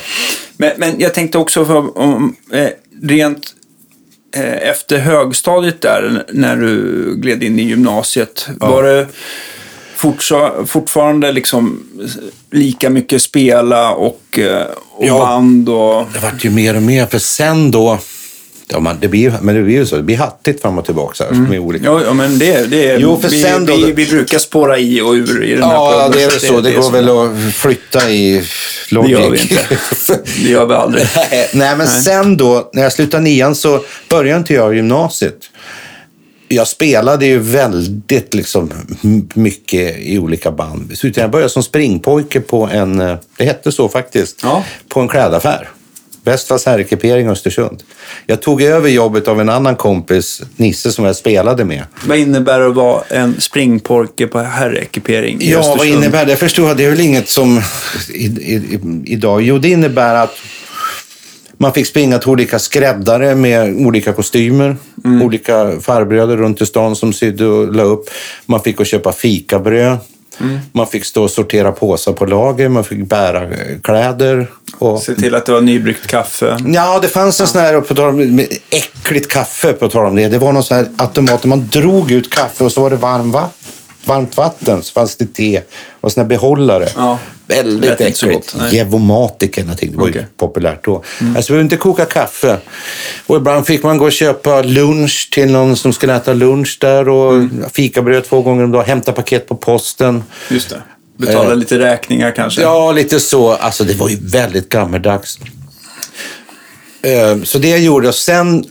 Men, 0.58 0.72
men 0.78 1.00
jag 1.00 1.14
tänkte 1.14 1.38
också 1.38 1.66
för, 1.66 1.98
om, 1.98 2.36
eh, 2.54 2.68
rent 3.02 3.54
eh, 4.36 4.70
efter 4.70 4.98
högstadiet 4.98 5.82
där, 5.82 6.26
när 6.32 6.56
du 6.56 7.16
gled 7.16 7.44
in 7.44 7.60
i 7.60 7.64
gymnasiet, 7.64 8.48
var 8.60 8.84
det 8.84 9.08
fortfarande 10.66 11.32
liksom 11.32 11.84
lika 12.52 12.90
mycket 12.90 13.22
spela 13.22 13.92
och, 13.94 14.40
eh, 14.40 14.66
och 14.92 15.06
Ja. 15.06 15.20
band 15.20 15.70
och... 15.70 16.06
Det 16.14 16.20
vart 16.20 16.46
ju 16.46 16.50
mer 16.50 16.76
och 16.76 16.82
mer, 16.82 17.06
för 17.06 17.20
sen 17.20 17.72
då, 17.72 18.00
Ja, 18.74 18.80
man, 18.80 18.98
det 19.02 19.08
blir, 19.08 19.34
men 19.42 19.56
det 19.56 19.62
blir 19.62 19.76
ju 19.76 19.86
så. 19.86 19.96
Det 19.96 20.04
blir 20.04 20.18
hattigt 20.18 20.62
fram 20.62 20.78
och 20.78 20.86
tillbaka. 20.86 21.32
Med 21.32 21.60
olika. 21.60 21.86
Ja, 21.86 22.02
ja, 22.06 22.14
men 22.14 22.40
det, 22.40 22.72
det 22.72 22.90
är... 22.90 23.00
Jo, 23.00 23.20
för 23.22 23.30
vi, 23.30 23.42
sen 23.42 23.66
då- 23.66 23.76
vi, 23.76 23.92
vi 23.92 24.06
brukar 24.06 24.38
spåra 24.40 24.78
i 24.78 25.02
och 25.02 25.12
ur 25.14 25.44
i 25.44 25.54
den 25.54 25.64
här 25.64 25.74
Ja, 25.74 25.92
podden. 25.92 26.12
det 26.12 26.24
är 26.24 26.30
väl 26.30 26.40
så. 26.40 26.62
Det, 26.62 26.70
är 26.72 26.76
går 26.76 26.82
så. 26.82 26.90
väl 26.90 27.10
att 27.10 27.54
flytta 27.56 28.10
i 28.12 28.44
Logic. 28.90 29.18
Det 29.18 29.22
gör 29.24 29.30
vi 29.30 29.42
inte. 29.42 29.66
Det 30.44 30.50
gör 30.50 30.66
vi 30.66 30.74
aldrig. 30.74 31.04
Nej, 31.54 31.78
men 31.78 31.88
sen 31.88 32.38
då, 32.38 32.70
när 32.74 32.84
jag 32.84 32.92
slutade 32.94 33.24
nian 33.24 33.56
så 33.56 33.84
började 34.10 34.40
inte 34.40 34.54
jag 34.54 34.76
gymnasiet. 34.76 35.38
Jag 36.48 36.68
spelade 36.68 37.26
ju 37.26 37.40
väldigt 37.40 38.34
liksom, 38.34 38.72
mycket 39.34 39.98
i 40.00 40.18
olika 40.20 40.52
band. 40.52 40.92
Så 40.98 41.08
Jag 41.16 41.32
började 41.32 41.50
som 41.50 41.64
springpojke 41.64 42.40
på 42.42 42.70
en, 42.74 43.00
eh, 43.00 43.16
det 43.38 43.46
hette 43.46 43.72
så 43.72 43.90
faktiskt, 43.90 44.40
Ja. 44.44 44.64
på 44.90 45.00
en 45.00 45.08
klädaffär. 45.08 45.70
Västfalls 46.24 46.66
herrekipering 46.66 47.28
i 47.28 47.30
Östersund. 47.30 47.84
Jag 48.26 48.42
tog 48.42 48.62
över 48.62 48.90
jobbet 48.90 49.28
av 49.28 49.42
en 49.42 49.50
annan 49.50 49.76
kompis, 49.76 50.42
Nisse, 50.56 50.92
som 50.92 51.06
jag 51.06 51.16
spelade 51.16 51.66
med. 51.66 51.84
Vad 52.08 52.18
innebär 52.18 52.60
det 52.60 52.68
att 52.68 52.76
vara 52.76 53.04
en 53.10 53.42
springpojke 53.42 54.28
på 54.28 54.40
herrekipering 54.40 55.42
i 55.42 55.52
Ja, 55.52 55.58
vad 55.62 55.72
Östersund? 55.72 56.04
innebär 56.04 56.26
det? 56.26 56.32
Jag 56.32 56.40
förstår, 56.40 56.76
det 56.76 56.86
är 56.86 56.90
väl 56.90 57.00
inget 57.00 57.30
som 57.30 57.62
i, 58.14 58.26
i, 58.26 58.56
i, 58.56 58.80
idag. 59.06 59.42
Jo, 59.42 59.58
det 59.58 59.70
innebär 59.70 60.16
att 60.16 60.34
man 61.58 61.74
fick 61.74 61.88
springa 61.88 62.18
till 62.20 62.30
olika 62.30 62.60
skräddare 62.60 63.36
med 63.36 63.86
olika 63.86 64.14
kostymer. 64.14 64.78
Olika 65.24 65.72
farbröder 65.82 66.38
runt 66.38 66.62
i 66.62 66.66
stan 66.66 66.96
som 66.96 67.14
sydde 67.14 67.46
och 67.46 67.76
la 67.76 67.84
upp. 67.84 68.10
Man 68.46 68.60
fick 68.64 68.80
och 68.80 68.86
köpa 68.86 69.12
fikabröd. 69.12 69.98
Man 70.72 70.88
fick 70.88 71.06
stå 71.06 71.24
och 71.24 71.32
sortera 71.32 71.72
påsar 71.72 72.14
på 72.14 72.26
lager. 72.26 72.70
Man 72.70 72.84
fick 72.84 73.08
bära 73.08 73.44
eh, 73.44 73.80
kläder. 73.84 74.48
Och... 74.78 75.02
Se 75.02 75.16
till 75.16 75.36
att 75.36 75.46
det 75.46 75.52
var 75.52 75.62
nybryggt 75.62 76.08
kaffe. 76.08 76.58
Ja, 76.68 77.00
det 77.02 77.08
fanns 77.08 77.40
en 77.40 77.48
sån 77.48 77.62
här, 77.62 77.82
på 77.82 77.96
tal 77.96 78.10
om 78.10 78.40
äckligt 78.70 79.32
kaffe, 79.32 79.74
på 79.74 79.90
tal 79.90 80.06
om 80.06 80.16
det. 80.16 80.28
Det 80.28 80.38
var 80.38 80.52
någon 80.52 80.64
sån 80.64 80.78
här 80.78 80.88
automat 80.98 81.42
där 81.42 81.50
man 81.50 81.68
drog 81.68 82.12
ut 82.12 82.30
kaffe 82.30 82.64
och 82.64 82.72
så 82.72 82.82
var 82.82 82.90
det 82.90 82.96
varm 82.96 83.32
va 83.32 83.50
varmt 84.06 84.38
vatten. 84.38 84.84
Så 84.84 84.92
fanns 84.94 85.16
det 85.16 85.34
te 85.34 85.62
och 86.02 86.12
såna 86.12 86.26
behållare. 86.26 86.88
Ja. 86.96 87.20
Väldigt 87.48 88.02
äckligt. 88.02 88.56
någonting. 88.56 89.92
Det 89.92 89.98
var 89.98 90.08
ju 90.08 90.12
Okej. 90.14 90.26
populärt 90.38 90.86
då. 90.86 90.96
Alltså, 90.96 91.24
vi 91.24 91.36
behövde 91.36 91.62
inte 91.62 91.78
koka 91.78 92.06
kaffe. 92.06 92.58
Och 93.28 93.38
ibland 93.38 93.66
fick 93.68 93.84
man 93.84 93.98
gå 93.98 94.06
och 94.06 94.12
köpa 94.12 94.62
lunch 94.62 95.30
till 95.32 95.52
någon 95.52 95.76
som 95.78 95.94
skulle 95.94 96.16
äta 96.16 96.34
lunch 96.34 96.78
där. 96.82 97.10
Och 97.10 97.50
fikabröd 97.74 98.24
två 98.26 98.42
gånger 98.42 98.64
om 98.64 98.72
dagen. 98.72 98.86
Hämta 98.86 99.12
paket 99.12 99.48
på 99.48 99.56
posten. 99.56 100.24
Just 100.50 100.70
det. 100.70 100.82
Betala 101.18 101.52
Eh. 101.52 101.56
lite 101.58 101.80
räkningar 101.80 102.32
kanske. 102.36 102.62
Ja, 102.62 102.92
lite 102.92 103.20
så. 103.20 103.52
Alltså 103.52 103.84
det 103.84 103.94
var 103.94 104.10
ju 104.10 104.18
väldigt 104.22 104.70
gammaldags. 104.70 105.40
Eh, 107.02 107.44
Så 107.44 107.58
det 107.58 107.70
jag 107.70 107.80
gjorde. 107.80 108.08
Och 108.08 108.16
sen, 108.16 108.66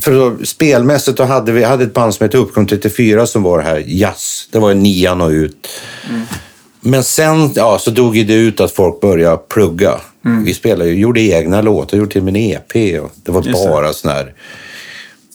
för 0.00 0.28
att 0.28 0.48
spelmässigt, 0.48 1.16
då 1.16 1.24
hade 1.24 1.52
vi 1.52 1.64
hade 1.64 1.84
ett 1.84 1.94
band 1.94 2.14
som 2.14 2.24
hette 2.24 2.36
Uppgång 2.36 2.66
34 2.66 3.26
som 3.26 3.42
var 3.42 3.58
det 3.58 3.64
här 3.64 3.84
jazz. 3.86 4.48
Det 4.52 4.58
var 4.58 4.74
nian 4.74 5.20
och 5.20 5.30
ut. 5.30 5.68
Men 6.80 7.04
sen 7.04 7.50
ja, 7.54 7.78
så 7.78 7.90
dog 7.90 8.26
det 8.26 8.34
ut 8.34 8.60
att 8.60 8.72
folk 8.72 9.00
började 9.00 9.36
plugga. 9.36 10.00
Vi 10.44 10.54
spelade, 10.54 10.90
gjorde 10.90 11.20
egna 11.20 11.60
låtar, 11.60 11.98
gjorde 11.98 12.10
till 12.10 12.20
och 12.20 12.24
med 12.24 12.36
en 12.36 12.42
EP. 12.42 13.02
Och 13.02 13.12
det 13.14 13.32
var 13.32 13.42
Just 13.42 13.64
bara 13.64 13.92
såna 13.92 14.14
här 14.14 14.34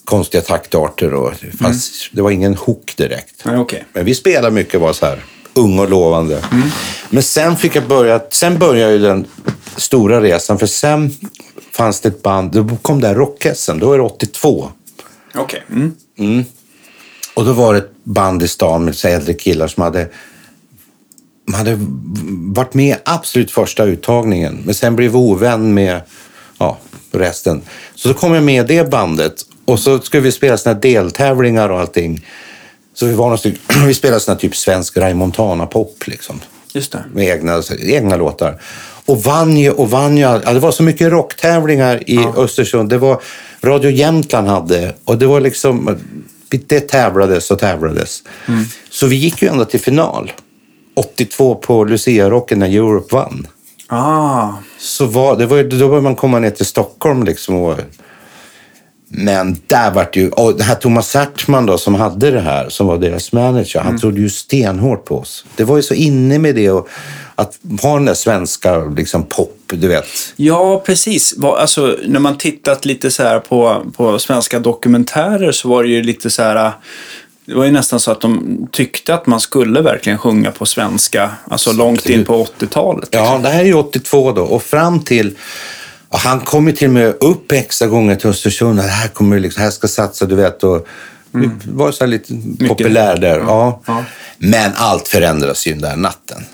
konstiga 0.04 0.42
taktarter. 0.42 1.14
Och 1.14 1.32
det, 1.40 1.56
fanns, 1.56 2.10
det 2.12 2.22
var 2.22 2.30
ingen 2.30 2.54
hook 2.54 2.94
direkt. 2.96 3.44
Nej, 3.44 3.58
okej. 3.58 3.84
Men 3.92 4.04
vi 4.04 4.14
spelade 4.14 4.54
mycket 4.54 4.80
var 4.80 4.92
så 4.92 5.06
här 5.06 5.24
ung 5.54 5.78
och 5.78 5.90
lovande. 5.90 6.44
Men 7.10 7.22
sen 7.22 7.56
fick 7.56 7.76
jag 7.76 7.88
börja, 7.88 8.20
sen 8.30 8.58
började 8.58 8.92
ju 8.92 8.98
den 8.98 9.26
stora 9.76 10.20
resan. 10.20 10.58
För 10.58 10.66
sen 10.66 11.10
fanns 11.72 12.00
det 12.00 12.08
ett 12.08 12.22
band, 12.22 12.52
då 12.52 12.76
kom 12.82 13.00
det 13.00 13.08
här 13.08 13.14
Rockhässen, 13.14 13.78
då 13.78 13.92
är 13.92 13.98
det 13.98 14.04
82. 14.04 14.68
Okej. 15.34 15.62
Mm. 16.18 16.44
Och 17.34 17.44
då 17.44 17.52
var 17.52 17.74
det 17.74 17.78
ett 17.78 18.04
band 18.04 18.42
i 18.42 18.48
stan 18.48 18.84
med 18.84 19.04
äldre 19.04 19.34
killar 19.34 19.68
som 19.68 19.82
hade, 19.82 20.08
de 21.46 21.54
hade 21.54 21.78
varit 22.54 22.74
med 22.74 22.96
absolut 23.04 23.50
första 23.50 23.84
uttagningen. 23.84 24.62
Men 24.64 24.74
sen 24.74 24.96
blev 24.96 25.10
vi 25.10 25.16
ovän 25.16 25.74
med 25.74 26.00
ja, 26.58 26.78
resten. 27.10 27.62
Så 27.94 28.08
då 28.08 28.14
kom 28.14 28.34
jag 28.34 28.42
med 28.42 28.66
det 28.66 28.90
bandet. 28.90 29.34
Och 29.64 29.78
så 29.78 29.98
skulle 29.98 30.22
vi 30.22 30.32
spela 30.32 30.56
såna 30.56 30.74
deltävlingar 30.74 31.68
och 31.68 31.80
allting. 31.80 32.26
Så 32.94 33.06
vi, 33.06 33.14
var 33.14 33.36
stycken, 33.36 33.60
vi 33.86 33.94
spelade 33.94 34.20
såna 34.20 34.38
typ 34.38 34.56
svensk 34.56 34.96
Ray 34.96 35.14
Montana-pop. 35.14 36.06
Liksom 36.06 36.40
Just 36.72 36.92
det. 36.92 37.04
med 37.12 37.28
egna, 37.28 37.62
egna 37.78 38.16
låtar. 38.16 38.60
Och 39.06 39.22
vann 39.22 39.56
ju 39.56 39.70
och 39.70 39.92
all- 39.92 40.18
Ja, 40.18 40.52
det 40.52 40.60
var 40.60 40.70
så 40.72 40.82
mycket 40.82 41.10
rocktävlingar 41.10 42.10
i 42.10 42.18
Östersund. 42.36 42.88
Det 42.88 42.98
var 42.98 43.20
Radio 43.62 43.90
Jämtland 43.90 44.48
hade 44.48 44.94
och 45.04 45.18
det 45.18 45.26
var 45.26 45.40
liksom... 45.40 45.96
Det 46.68 46.80
tävlades 46.80 47.50
och 47.50 47.58
tävlades. 47.58 48.22
Så 48.90 49.06
vi 49.06 49.16
gick 49.16 49.42
ju 49.42 49.48
ända 49.48 49.64
till 49.64 49.80
final. 49.80 50.32
82 50.96 51.54
på 51.54 51.84
Lucia-rocken 51.84 52.58
när 52.58 52.66
Europe 52.66 53.14
vann. 53.14 53.46
Ah. 53.88 54.48
Så 54.78 55.06
var, 55.06 55.36
det 55.36 55.46
var, 55.46 55.62
då 55.62 55.76
började 55.88 56.00
man 56.02 56.16
komma 56.16 56.38
ner 56.38 56.50
till 56.50 56.66
Stockholm 56.66 57.24
liksom. 57.24 57.54
Och, 57.54 57.78
men 59.08 59.56
där 59.66 59.90
vart 59.90 60.14
det 60.14 60.20
ju... 60.20 60.28
Och 60.28 60.56
det 60.56 60.64
här 60.64 60.74
Thomas 60.74 61.10
Sertman 61.10 61.66
då 61.66 61.78
som 61.78 61.94
hade 61.94 62.30
det 62.30 62.40
här, 62.40 62.68
som 62.68 62.86
var 62.86 62.98
deras 62.98 63.32
manager, 63.32 63.80
han 63.80 63.98
trodde 63.98 64.20
ju 64.20 64.30
stenhårt 64.30 65.04
på 65.04 65.18
oss. 65.18 65.44
Det 65.56 65.64
var 65.64 65.76
ju 65.76 65.82
så 65.82 65.94
inne 65.94 66.38
med 66.38 66.54
det 66.54 66.70
och 66.70 66.88
att 67.36 67.58
ha 67.82 67.94
den 67.94 68.04
där 68.04 68.14
svenska 68.14 68.84
liksom 68.84 69.22
pop, 69.22 69.62
du 69.66 69.88
vet. 69.88 70.06
Ja, 70.36 70.82
precis. 70.86 71.34
Alltså, 71.42 71.96
när 72.06 72.20
man 72.20 72.38
tittat 72.38 72.84
lite 72.84 73.10
så 73.10 73.40
på, 73.48 73.86
på 73.96 74.18
svenska 74.18 74.58
dokumentärer 74.58 75.52
så 75.52 75.68
var 75.68 75.82
det 75.82 75.88
ju 75.88 76.02
lite 76.02 76.30
så 76.30 76.42
här... 76.42 76.72
Det 77.44 77.54
var 77.54 77.64
ju 77.64 77.70
nästan 77.70 78.00
så 78.00 78.10
att 78.10 78.20
de 78.20 78.58
tyckte 78.72 79.14
att 79.14 79.26
man 79.26 79.40
skulle 79.40 79.80
verkligen 79.80 80.18
sjunga 80.18 80.50
på 80.50 80.66
svenska, 80.66 81.30
alltså 81.50 81.72
långt 81.72 82.08
in 82.08 82.24
på 82.24 82.44
80-talet. 82.44 83.08
Ja, 83.12 83.40
det 83.42 83.48
här 83.48 83.60
är 83.60 83.64
ju 83.64 83.74
82 83.74 84.32
då 84.32 84.42
och 84.42 84.62
fram 84.62 85.00
till... 85.00 85.38
Och 86.08 86.18
han 86.18 86.40
kom 86.40 86.66
ju 86.66 86.72
till 86.72 86.88
och 86.88 86.94
med 86.94 87.14
upp 87.20 87.52
extra 87.52 87.88
gånger 87.88 88.16
till 88.16 88.30
Östersund. 88.30 88.78
Det 88.78 88.82
här 88.82 89.08
kommer 89.08 89.40
liksom, 89.40 89.62
här 89.62 89.70
ska 89.70 89.88
satsa, 89.88 90.26
du 90.26 90.34
vet. 90.34 90.64
Och 90.64 90.86
vi 91.30 91.50
var 91.64 91.92
så 91.92 92.06
lite 92.06 92.34
populär 92.68 93.16
där. 93.16 93.38
Ja. 93.38 93.82
Ja. 93.86 94.04
Men 94.38 94.72
allt 94.76 95.08
förändras 95.08 95.66
ju 95.66 95.72
den 95.72 95.82
där 95.82 95.96
natten. 95.96 96.44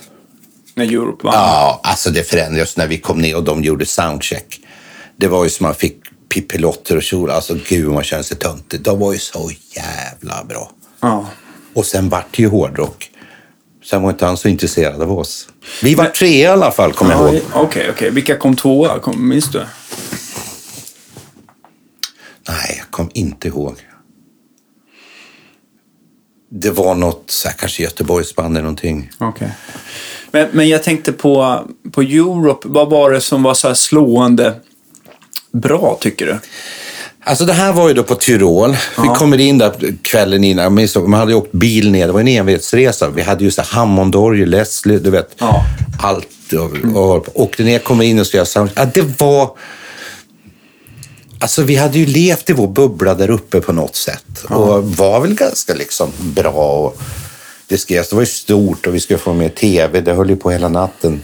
När 0.75 0.85
Europe 0.85 1.27
vann. 1.27 1.35
Ja, 1.35 1.81
alltså 1.83 2.11
det 2.11 2.23
förändrades 2.23 2.77
när 2.77 2.87
vi 2.87 2.99
kom 2.99 3.18
ner 3.18 3.37
och 3.37 3.45
de 3.45 3.64
gjorde 3.64 3.87
soundcheck. 3.87 4.61
Det 5.16 5.29
var 5.29 5.45
ju 5.45 5.51
som 5.51 5.64
man 5.64 5.75
fick 5.75 5.97
pippilotter 6.29 6.97
och 6.97 7.03
kjol. 7.03 7.31
Alltså 7.31 7.57
gud 7.68 7.89
man 7.91 8.05
kände 8.05 8.25
sig 8.25 8.37
töntig. 8.37 8.81
De 8.81 8.99
var 8.99 9.12
ju 9.12 9.18
så 9.18 9.51
jävla 9.77 10.45
bra. 10.45 10.70
Ja. 11.01 11.27
Och 11.75 11.87
sen 11.87 12.09
vart 12.09 12.37
det 12.37 12.43
ju 12.43 12.49
hårdrock. 12.49 13.09
Sen 13.85 14.03
var 14.03 14.11
inte 14.11 14.27
han 14.27 14.37
så 14.37 14.49
intresserad 14.49 15.03
av 15.03 15.18
oss. 15.18 15.49
Vi 15.83 15.95
var 15.95 16.07
tre 16.07 16.29
i 16.29 16.47
alla 16.47 16.70
fall, 16.70 16.93
kommer 16.93 17.12
jag 17.12 17.29
Ja, 17.29 17.33
ihåg. 17.35 17.43
Okej, 17.55 17.91
okej. 17.91 18.11
Vilka 18.11 18.37
kom 18.37 18.57
tvåa? 18.57 18.99
Kom, 18.99 19.29
minns 19.29 19.51
du? 19.51 19.59
Nej, 22.49 22.75
jag 22.79 22.91
kom 22.91 23.11
inte 23.14 23.49
ihåg. 23.49 23.77
Det 26.51 26.70
var 26.70 26.95
något, 26.95 27.25
så 27.31 27.49
här, 27.49 27.57
kanske 27.57 27.83
Göteborgsband 27.83 28.57
eller 28.57 28.62
någonting. 28.62 29.11
Okej. 29.18 29.51
Men, 30.33 30.49
men 30.53 30.68
jag 30.68 30.83
tänkte 30.83 31.12
på, 31.12 31.61
på 31.93 32.03
Europe. 32.03 32.68
Vad 32.68 32.91
var 32.91 33.11
det 33.11 33.20
som 33.20 33.43
var 33.43 33.55
så 33.55 33.68
här 33.68 33.74
slående 33.74 34.55
bra, 35.53 35.99
tycker 36.01 36.26
du? 36.26 36.39
Alltså 37.24 37.45
det 37.45 37.53
här 37.53 37.72
var 37.72 37.89
ju 37.89 37.95
då 37.95 38.03
på 38.03 38.14
Tyrol. 38.14 38.70
Vi 38.70 38.76
Ja. 38.97 39.03
kommer 39.03 39.14
kommer 39.14 39.41
in 39.41 39.59
där 39.59 39.72
kvällen 40.03 40.45
innan. 40.45 40.62
Jag 40.62 40.72
minns, 40.72 40.97
Man 40.97 41.12
hade 41.14 41.33
ju 41.33 41.39
åkt 41.39 41.53
bil 41.53 41.91
ner. 41.91 42.07
Det 42.07 42.12
var 42.12 42.20
en 42.20 42.28
envetsresa. 42.28 43.09
Vi 43.09 43.22
hade 43.22 43.45
ju 43.45 43.51
så 43.51 43.62
här 43.62 43.68
Hammondorgel, 43.68 44.51
Leslie, 44.51 44.99
du 44.99 45.11
vet. 45.11 45.35
Ja. 45.39 45.64
Allt. 46.03 46.28
Och, 46.95 46.97
och 47.14 47.41
åkte 47.41 47.62
ner, 47.64 47.78
kom 47.78 48.03
in 48.03 48.18
och 48.18 48.26
skulle 48.26 48.39
göra 48.39 48.47
sound. 48.47 48.70
Ja, 48.74 48.85
det 48.95 49.20
var... 49.20 49.51
Alltså 51.39 51.62
vi 51.62 51.76
hade 51.76 51.99
ju 51.99 52.07
levt 52.07 52.51
i 52.51 52.53
vår 52.53 52.68
bubbla 52.68 53.14
där 53.14 53.30
uppe 53.30 53.61
på 53.61 53.72
något 53.72 53.97
sätt. 53.97 54.45
Och 54.49 54.85
var 54.97 55.20
väl 55.20 55.35
ganska 55.35 55.74
liksom 55.74 56.11
bra. 56.18 56.53
Och 56.53 57.01
det 57.73 57.79
skrevs, 57.79 58.09
det 58.09 58.16
var 58.16 58.23
ju 58.23 58.27
stort 58.27 58.87
och 58.87 58.95
vi 58.95 59.01
skulle 59.01 59.18
få 59.18 59.33
med 59.33 59.55
tv. 59.55 60.01
Det 60.01 60.12
höll 60.12 60.31
ju 60.31 60.37
på 60.37 60.51
hela 60.51 60.68
natten. 60.68 61.23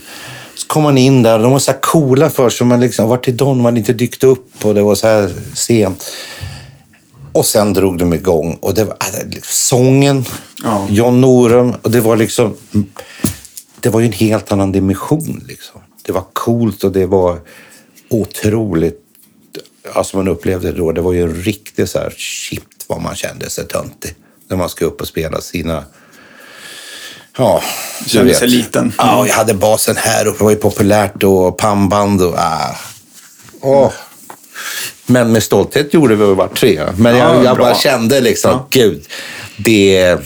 Så 0.54 0.66
kom 0.66 0.82
man 0.82 0.98
in 0.98 1.22
där 1.22 1.36
och 1.36 1.42
de 1.42 1.52
var 1.52 1.58
så 1.58 1.70
här 1.70 1.80
coola 1.80 2.30
för 2.30 2.50
sig. 2.50 2.66
Man 2.66 2.80
liksom, 2.80 3.08
vart 3.08 3.28
är 3.28 3.32
de? 3.32 3.56
Man 3.56 3.64
hade 3.64 3.78
inte 3.78 3.92
dykt 3.92 4.24
upp 4.24 4.64
och 4.64 4.74
det 4.74 4.82
var 4.82 4.94
så 4.94 5.06
här 5.06 5.34
sent. 5.54 6.04
Och 7.32 7.46
sen 7.46 7.72
drog 7.72 7.98
de 7.98 8.14
igång 8.14 8.54
och 8.54 8.74
det 8.74 8.84
var 8.84 8.96
äh, 9.00 9.28
liksom 9.28 9.42
sången, 9.44 10.24
Ja. 10.64 10.86
John 10.90 11.20
Norum 11.20 11.74
och 11.82 11.90
det 11.90 12.00
var 12.00 12.16
liksom... 12.16 12.56
Det 13.80 13.88
var 13.88 14.00
ju 14.00 14.06
en 14.06 14.12
helt 14.12 14.52
annan 14.52 14.72
dimension 14.72 15.44
liksom. 15.48 15.80
Det 16.02 16.12
var 16.12 16.24
coolt 16.32 16.84
och 16.84 16.92
det 16.92 17.06
var 17.06 17.40
otroligt... 18.08 19.00
Alltså 19.92 20.16
man 20.16 20.28
upplevde 20.28 20.72
det 20.72 20.78
då. 20.78 20.92
Det 20.92 21.00
var 21.00 21.12
ju 21.12 21.22
en 21.22 21.34
riktig 21.34 21.88
så 21.88 21.98
här 21.98 22.14
shit 22.16 22.84
vad 22.86 23.02
man 23.02 23.14
kände 23.14 23.50
sig 23.50 23.68
töntig. 23.68 24.14
När 24.48 24.56
man 24.56 24.68
ska 24.68 24.84
upp 24.84 25.00
och 25.00 25.08
spela 25.08 25.40
sina... 25.40 25.84
Ja, 27.38 27.62
Kände 28.06 28.28
vet. 28.28 28.38
sig 28.38 28.48
liten. 28.48 28.92
Ja, 28.98 29.26
jag 29.26 29.34
hade 29.34 29.54
basen 29.54 29.96
här 29.96 30.26
uppe. 30.26 30.38
Det 30.38 30.44
var 30.44 30.50
ju 30.50 30.56
populärt 30.56 31.14
då. 31.14 31.52
Pannband 31.52 32.22
och... 32.22 32.34
Ah. 32.38 32.76
Åh. 33.60 33.92
Men 35.06 35.32
med 35.32 35.42
stolthet 35.42 35.94
gjorde 35.94 36.14
vi 36.16 36.24
vart 36.34 36.56
tre. 36.58 36.80
Men 36.96 37.16
Ja, 37.16 37.44
jag, 37.44 37.56
bara 37.56 37.74
kände 37.74 38.20
liksom, 38.20 38.50
Ja. 38.50 38.66
gud, 38.70 39.04
det, 39.56 40.16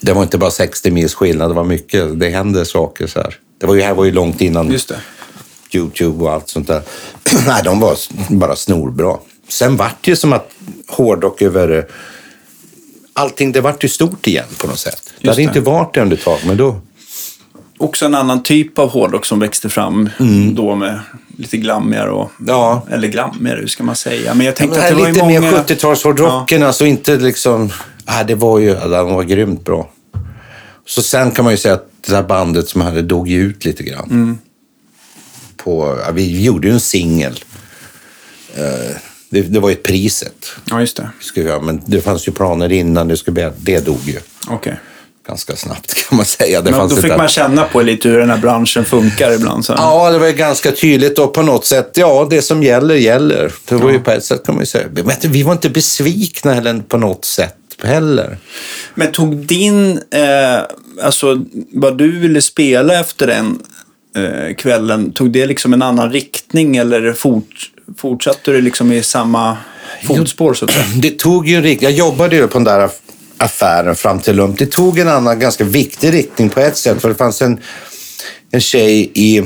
det 0.00 0.12
var 0.12 0.22
inte 0.22 0.38
bara 0.38 0.50
60 0.50 0.90
mils 0.90 1.14
skillnad, 1.14 1.50
det 1.50 1.54
var 1.54 1.64
mycket. 1.64 2.20
Det 2.20 2.28
hände 2.30 2.64
saker 2.64 3.06
så 3.06 3.18
här. 3.20 3.34
Det 3.60 3.66
var 3.66 3.74
ju, 3.74 3.82
här 3.82 3.94
var 3.94 4.04
ju 4.04 4.12
långt 4.12 4.40
innan 4.40 4.70
Just 4.72 4.88
det. 4.88 4.98
YouTube 5.78 6.24
och 6.24 6.32
allt 6.32 6.48
sånt 6.48 6.68
där. 6.68 6.82
Nej, 7.46 7.62
de 7.64 7.80
var 7.80 7.96
bara 8.28 8.56
snorbra. 8.56 9.16
Sen 9.48 9.76
vart 9.76 9.96
det 10.04 10.10
ju 10.10 10.16
som 10.16 10.32
att 10.32 10.50
hårdrock 10.88 11.42
över... 11.42 11.86
Allting, 13.18 13.52
det 13.52 13.60
vart 13.60 13.84
ju 13.84 13.88
stort 13.88 14.26
igen 14.26 14.44
på 14.58 14.66
något 14.66 14.78
sätt. 14.78 15.12
det 15.20 15.28
hade 15.28 15.38
det. 15.40 15.42
inte 15.42 15.60
varit 15.60 15.94
det 15.94 16.00
under 16.00 16.16
ett 16.16 16.24
tag, 16.24 16.38
men 16.46 16.56
då... 16.56 16.80
Också 17.78 18.04
en 18.06 18.14
annan 18.14 18.42
typ 18.42 18.78
av 18.78 18.90
hårdrock 18.90 19.26
som 19.26 19.38
växte 19.40 19.68
fram 19.68 20.10
då 20.52 20.74
med 20.74 21.00
lite 21.36 21.56
glammigare 21.56 22.10
och... 22.10 22.30
Ja. 22.46 22.86
Eller 22.90 23.08
glammigare, 23.08 23.60
hur 23.60 23.66
ska 23.66 23.84
man 23.84 23.96
säga? 23.96 24.34
Men 24.34 24.46
jag 24.46 24.52
Men 24.52 24.54
tänkte 24.54 24.78
det 24.78 24.84
att 24.86 24.90
här 24.90 24.96
det 24.96 25.00
var 25.00 25.06
ju 25.08 25.12
lite 25.12 25.24
många... 25.24 25.40
mer 25.40 25.52
70-talshårdrocken, 25.52 26.66
alltså 26.66 26.86
inte 26.86 27.16
liksom... 27.16 27.72
Nej, 28.06 28.24
det 28.24 28.34
var 28.34 28.58
ju... 28.58 28.68
ja, 28.68 28.88
Den 28.88 29.14
var 29.14 29.22
grymt 29.22 29.64
bra. 29.64 29.90
Så 30.86 31.02
sen 31.02 31.30
kan 31.30 31.44
man 31.44 31.52
ju 31.52 31.58
säga 31.58 31.74
att 31.74 31.90
det 32.06 32.12
där 32.12 32.22
bandet 32.22 32.68
som 32.68 32.80
hade 32.80 33.02
dog 33.02 33.28
ju 33.28 33.42
ut 33.42 33.64
lite 33.64 33.82
grann. 33.82 34.10
Mm. 34.10 34.38
På, 35.56 35.98
ja, 36.06 36.12
vi 36.12 36.42
gjorde 36.44 36.68
ju 36.68 36.74
en 36.74 36.80
singel. 36.80 37.44
Eh, 38.54 38.96
det, 39.30 39.42
det 39.42 39.60
var 39.60 39.68
ju 39.68 39.72
ett 39.72 39.82
priset. 39.82 40.46
Ja, 40.70 40.80
just 40.80 40.96
det. 40.96 41.10
Vi 41.34 41.42
göra, 41.42 41.60
men 41.60 41.82
det 41.86 42.00
fanns 42.00 42.28
ju 42.28 42.32
planer 42.32 42.72
innan. 42.72 43.08
Det, 43.08 43.16
skulle 43.16 43.34
bli, 43.34 43.50
det 43.56 43.86
dog 43.86 44.00
ju 44.04 44.18
Okej. 44.48 44.80
ganska 45.28 45.56
snabbt 45.56 45.94
kan 45.94 46.16
man 46.16 46.26
säga. 46.26 46.62
Det 46.62 46.70
Men 46.70 46.88
då 46.88 46.96
fick 46.96 47.16
man 47.16 47.28
känna 47.28 47.64
på 47.64 47.82
lite 47.82 48.08
hur 48.08 48.18
den 48.18 48.30
här 48.30 48.38
branschen 48.38 48.84
funkar 48.84 49.32
ibland. 49.32 49.64
Så. 49.64 49.72
Ja, 49.76 50.10
det 50.10 50.18
var 50.18 50.26
ju 50.26 50.32
ganska 50.32 50.72
tydligt 50.72 51.18
och 51.18 51.34
på 51.34 51.42
något 51.42 51.64
sätt, 51.64 51.90
ja, 51.94 52.26
det 52.30 52.42
som 52.42 52.62
gäller, 52.62 52.94
gäller. 52.94 53.52
Det 53.68 53.74
var 53.74 53.90
ju 53.90 54.00
på 54.00 54.10
ett 54.10 54.24
sätt 54.24 54.46
kan 54.46 54.54
man 54.54 54.62
ju 54.62 54.66
säga. 54.66 54.86
Men 54.92 55.16
vi 55.22 55.42
var 55.42 55.52
inte 55.52 55.70
besvikna 55.70 56.54
heller 56.54 56.82
på 56.88 56.98
något 56.98 57.24
sätt 57.24 57.56
heller. 57.82 58.38
Men 58.94 59.12
tog 59.12 59.36
din, 59.36 60.00
eh, 60.10 60.60
alltså 61.02 61.44
vad 61.72 61.98
du 61.98 62.18
ville 62.18 62.42
spela 62.42 63.00
efter 63.00 63.26
den 63.26 63.58
eh, 64.16 64.54
kvällen, 64.54 65.12
tog 65.12 65.30
det 65.30 65.46
liksom 65.46 65.72
en 65.72 65.82
annan 65.82 66.12
riktning 66.12 66.76
eller 66.76 67.12
fort, 67.12 67.70
fortsatte 67.98 68.50
du 68.50 68.60
liksom 68.60 68.92
i 68.92 69.02
samma 69.02 69.56
fotspår 70.06 70.54
så 70.54 70.64
att 70.64 70.70
säga? 70.72 70.84
Det 70.96 71.10
tog 71.18 71.48
ju 71.48 71.56
en 71.56 71.62
riktning. 71.62 71.90
Jag 71.90 71.98
jobbade 71.98 72.36
ju 72.36 72.46
på 72.46 72.58
den 72.58 72.64
där 72.64 72.80
aff- 72.86 73.00
affären 73.36 73.96
fram 73.96 74.20
till 74.20 74.36
Lump. 74.36 74.58
Det 74.58 74.66
tog 74.66 74.98
en 74.98 75.08
annan 75.08 75.38
ganska 75.38 75.64
viktig 75.64 76.12
riktning 76.12 76.50
på 76.50 76.60
ett 76.60 76.76
sätt. 76.76 77.00
För 77.00 77.08
det 77.08 77.14
fanns 77.14 77.42
en, 77.42 77.60
en 78.50 78.60
tjej 78.60 79.10
i, 79.14 79.42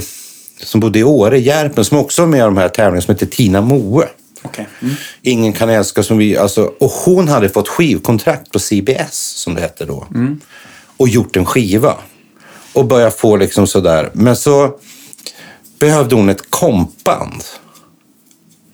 som 0.62 0.80
bodde 0.80 0.98
i 0.98 1.04
Åre, 1.04 1.38
Järpen, 1.40 1.84
som 1.84 1.98
också 1.98 2.22
var 2.22 2.28
med 2.28 2.38
i 2.38 2.42
de 2.42 2.56
här 2.56 2.68
tävlingarna, 2.68 3.00
som 3.00 3.14
heter 3.14 3.26
Tina 3.26 3.60
Moe. 3.60 4.08
Okej. 4.42 4.68
Mm. 4.82 4.94
Ingen 5.22 5.52
kan 5.52 5.68
älska 5.68 6.02
som 6.02 6.18
vi. 6.18 6.36
Alltså, 6.36 6.72
och 6.80 6.90
hon 6.90 7.28
hade 7.28 7.48
fått 7.48 7.68
skivkontrakt 7.68 8.52
på 8.52 8.58
CBS, 8.58 9.12
som 9.36 9.54
det 9.54 9.60
hette 9.60 9.84
då. 9.84 10.06
Och 10.96 11.08
gjort 11.08 11.36
en 11.36 11.44
skiva. 11.46 11.94
Och 12.72 12.84
började 12.84 13.10
få 13.10 13.36
liksom 13.36 13.66
sådär. 13.66 14.10
Men 14.12 14.36
så 14.36 14.70
behövde 15.78 16.14
hon 16.14 16.28
ett 16.28 16.50
kompband. 16.50 17.44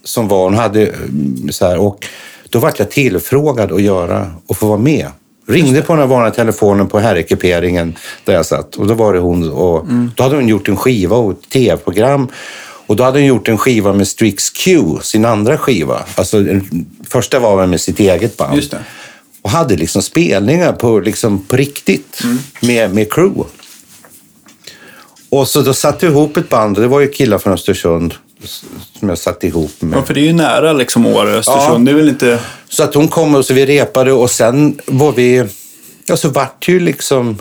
Som 0.06 0.28
var, 0.28 0.44
hon 0.44 0.54
hade 0.54 0.86
mm, 0.86 1.52
så 1.52 1.66
här, 1.66 1.78
och 1.78 2.06
då 2.50 2.58
vart 2.58 2.78
jag 2.78 2.90
tillfrågad 2.90 3.72
att 3.72 3.82
göra 3.82 4.30
och 4.46 4.56
få 4.56 4.66
vara 4.66 4.78
med. 4.78 5.06
Ringde 5.48 5.82
på 5.82 5.92
den 5.92 6.00
här 6.00 6.06
vanliga 6.06 6.34
telefonen 6.34 6.88
på 6.88 6.98
herrekiperingen 6.98 7.96
där 8.24 8.34
jag 8.34 8.46
satt. 8.46 8.76
Och 8.76 8.86
då 8.86 8.94
var 8.94 9.12
det 9.12 9.18
hon. 9.18 9.50
Och 9.50 9.86
Då 10.16 10.22
hade 10.22 10.36
hon 10.36 10.48
gjort 10.48 10.68
en 10.68 10.76
skiva 10.76 11.16
och 11.16 11.32
ett 11.32 11.50
tv-program. 11.50 12.28
Och 12.86 12.96
då 12.96 13.04
hade 13.04 13.18
hon 13.18 13.26
gjort 13.26 13.48
en 13.48 13.58
skiva 13.58 13.92
med 13.92 14.08
Strix 14.08 14.50
Q, 14.50 14.80
sin 15.02 15.24
andra 15.24 15.58
skiva. 15.58 16.04
Alltså, 16.14 16.44
första 17.08 17.38
var 17.38 17.56
väl 17.56 17.68
med 17.68 17.80
sitt 17.80 18.00
eget 18.00 18.36
band. 18.36 18.56
Just 18.56 18.70
det. 18.70 18.78
Och 19.42 19.50
hade 19.50 19.76
liksom 19.76 20.02
spelningar 20.02 20.72
på, 20.72 21.00
liksom, 21.00 21.44
på 21.44 21.56
riktigt 21.56 22.22
med, 22.60 22.94
med 22.94 23.12
crew. 23.12 23.44
Och 25.28 25.48
så 25.48 25.62
då 25.62 25.74
satte 25.74 26.06
jag 26.06 26.12
ihop 26.12 26.36
ett 26.36 26.48
band. 26.48 26.76
Det 26.76 26.86
var 26.86 27.00
ju 27.00 27.08
killar 27.08 27.38
från 27.38 27.52
Östersund 27.52 28.14
som 28.98 29.08
jag 29.08 29.18
satte 29.18 29.46
ihop 29.46 29.82
med. 29.82 29.98
Ja, 29.98 30.02
för 30.02 30.14
det 30.14 30.20
är 30.20 30.24
ju 30.24 30.32
nära 30.32 30.72
liksom 30.72 31.06
Åre, 31.06 31.30
Östersund. 31.30 31.88
Ja. 31.88 31.92
Det 31.92 31.98
är 31.98 32.02
väl 32.02 32.08
inte... 32.08 32.38
Så 32.68 32.82
att 32.82 32.94
hon 32.94 33.08
kom 33.08 33.34
och 33.34 33.44
så 33.44 33.54
vi 33.54 33.66
repade 33.66 34.12
och 34.12 34.30
sen 34.30 34.80
var 34.86 35.12
vi... 35.12 35.44
Ja, 36.06 36.16
så 36.16 36.28
vart 36.28 36.68
ju 36.68 36.80
liksom 36.80 37.38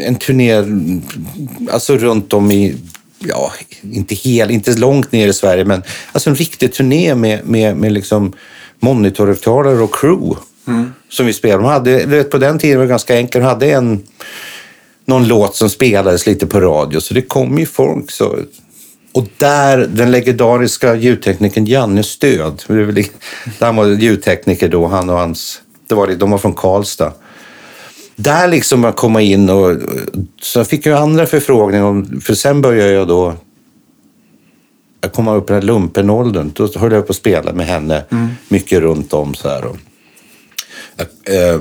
en 0.00 0.14
turné 0.14 0.64
alltså 1.70 1.96
runt 1.96 2.32
om 2.32 2.50
i... 2.50 2.76
Ja, 3.18 3.52
inte 3.82 4.14
hel, 4.14 4.50
inte 4.50 4.72
långt 4.72 5.12
ner 5.12 5.28
i 5.28 5.32
Sverige, 5.32 5.64
men 5.64 5.82
alltså 6.12 6.30
en 6.30 6.36
riktig 6.36 6.72
turné 6.72 7.14
med, 7.14 7.46
med, 7.46 7.76
med 7.76 7.92
liksom 7.92 8.32
monitorhögtalare 8.78 9.78
och 9.78 9.94
crew 9.94 10.40
som 11.08 11.26
vi 11.26 11.32
spelade. 11.32 11.62
De 11.62 11.68
hade, 11.68 12.06
vet, 12.06 12.30
på 12.30 12.38
den 12.38 12.58
tiden 12.58 12.78
var 12.78 12.84
det 12.84 12.90
ganska 12.90 13.16
enkelt. 13.16 13.44
De 13.44 13.48
hade 13.48 13.72
en, 13.72 14.02
någon 15.04 15.28
låt 15.28 15.56
som 15.56 15.70
spelades 15.70 16.26
lite 16.26 16.46
på 16.46 16.60
radio, 16.60 17.00
så 17.00 17.14
det 17.14 17.22
kom 17.22 17.58
ju 17.58 17.66
folk. 17.66 18.10
Så, 18.10 18.38
och 19.12 19.26
där, 19.38 19.78
den 19.78 20.10
legendariska 20.10 20.94
ljudteknikern 20.94 21.66
Janne 21.66 22.02
Stöd, 22.02 22.62
han 23.60 23.76
var 23.76 23.86
ljudtekniker 23.86 24.68
då, 24.68 24.86
han 24.86 25.10
och 25.10 25.16
hans, 25.18 25.62
det 25.88 25.94
var, 25.94 26.06
det- 26.06 26.16
de 26.16 26.30
var 26.30 26.38
från 26.38 26.54
Karlstad. 26.54 27.12
Där 28.16 28.48
liksom 28.48 28.84
att 28.84 28.96
komma 28.96 29.22
in 29.22 29.50
och 29.50 29.76
så 30.42 30.64
fick 30.64 30.86
jag 30.86 30.98
andra 30.98 31.26
förfrågningar, 31.26 32.20
för 32.20 32.34
sen 32.34 32.62
började 32.62 32.92
jag 32.92 33.08
då 33.08 33.34
jag 35.00 35.12
kom 35.12 35.28
upp 35.28 35.50
i 35.50 35.52
den 35.52 35.62
här 35.62 35.66
lumpenåldern, 35.66 36.50
då 36.54 36.68
höll 36.76 36.92
jag 36.92 37.06
på 37.06 37.10
att 37.10 37.16
spela 37.16 37.52
med 37.52 37.66
henne 37.66 38.04
mycket 38.48 38.80
runt 38.80 39.12
om 39.12 39.34
så 39.34 39.48
här. 39.48 39.64
Och, 39.66 39.76
eh, 41.28 41.34
eh, 41.54 41.60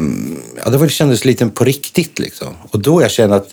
ja, 0.66 0.70
det 0.72 0.90
kändes 0.90 1.26
lite 1.26 1.48
på 1.48 1.64
riktigt 1.64 2.20
liksom. 2.20 2.48
Och 2.70 2.80
då 2.80 3.02
jag 3.02 3.12
kände 3.12 3.36
att 3.36 3.50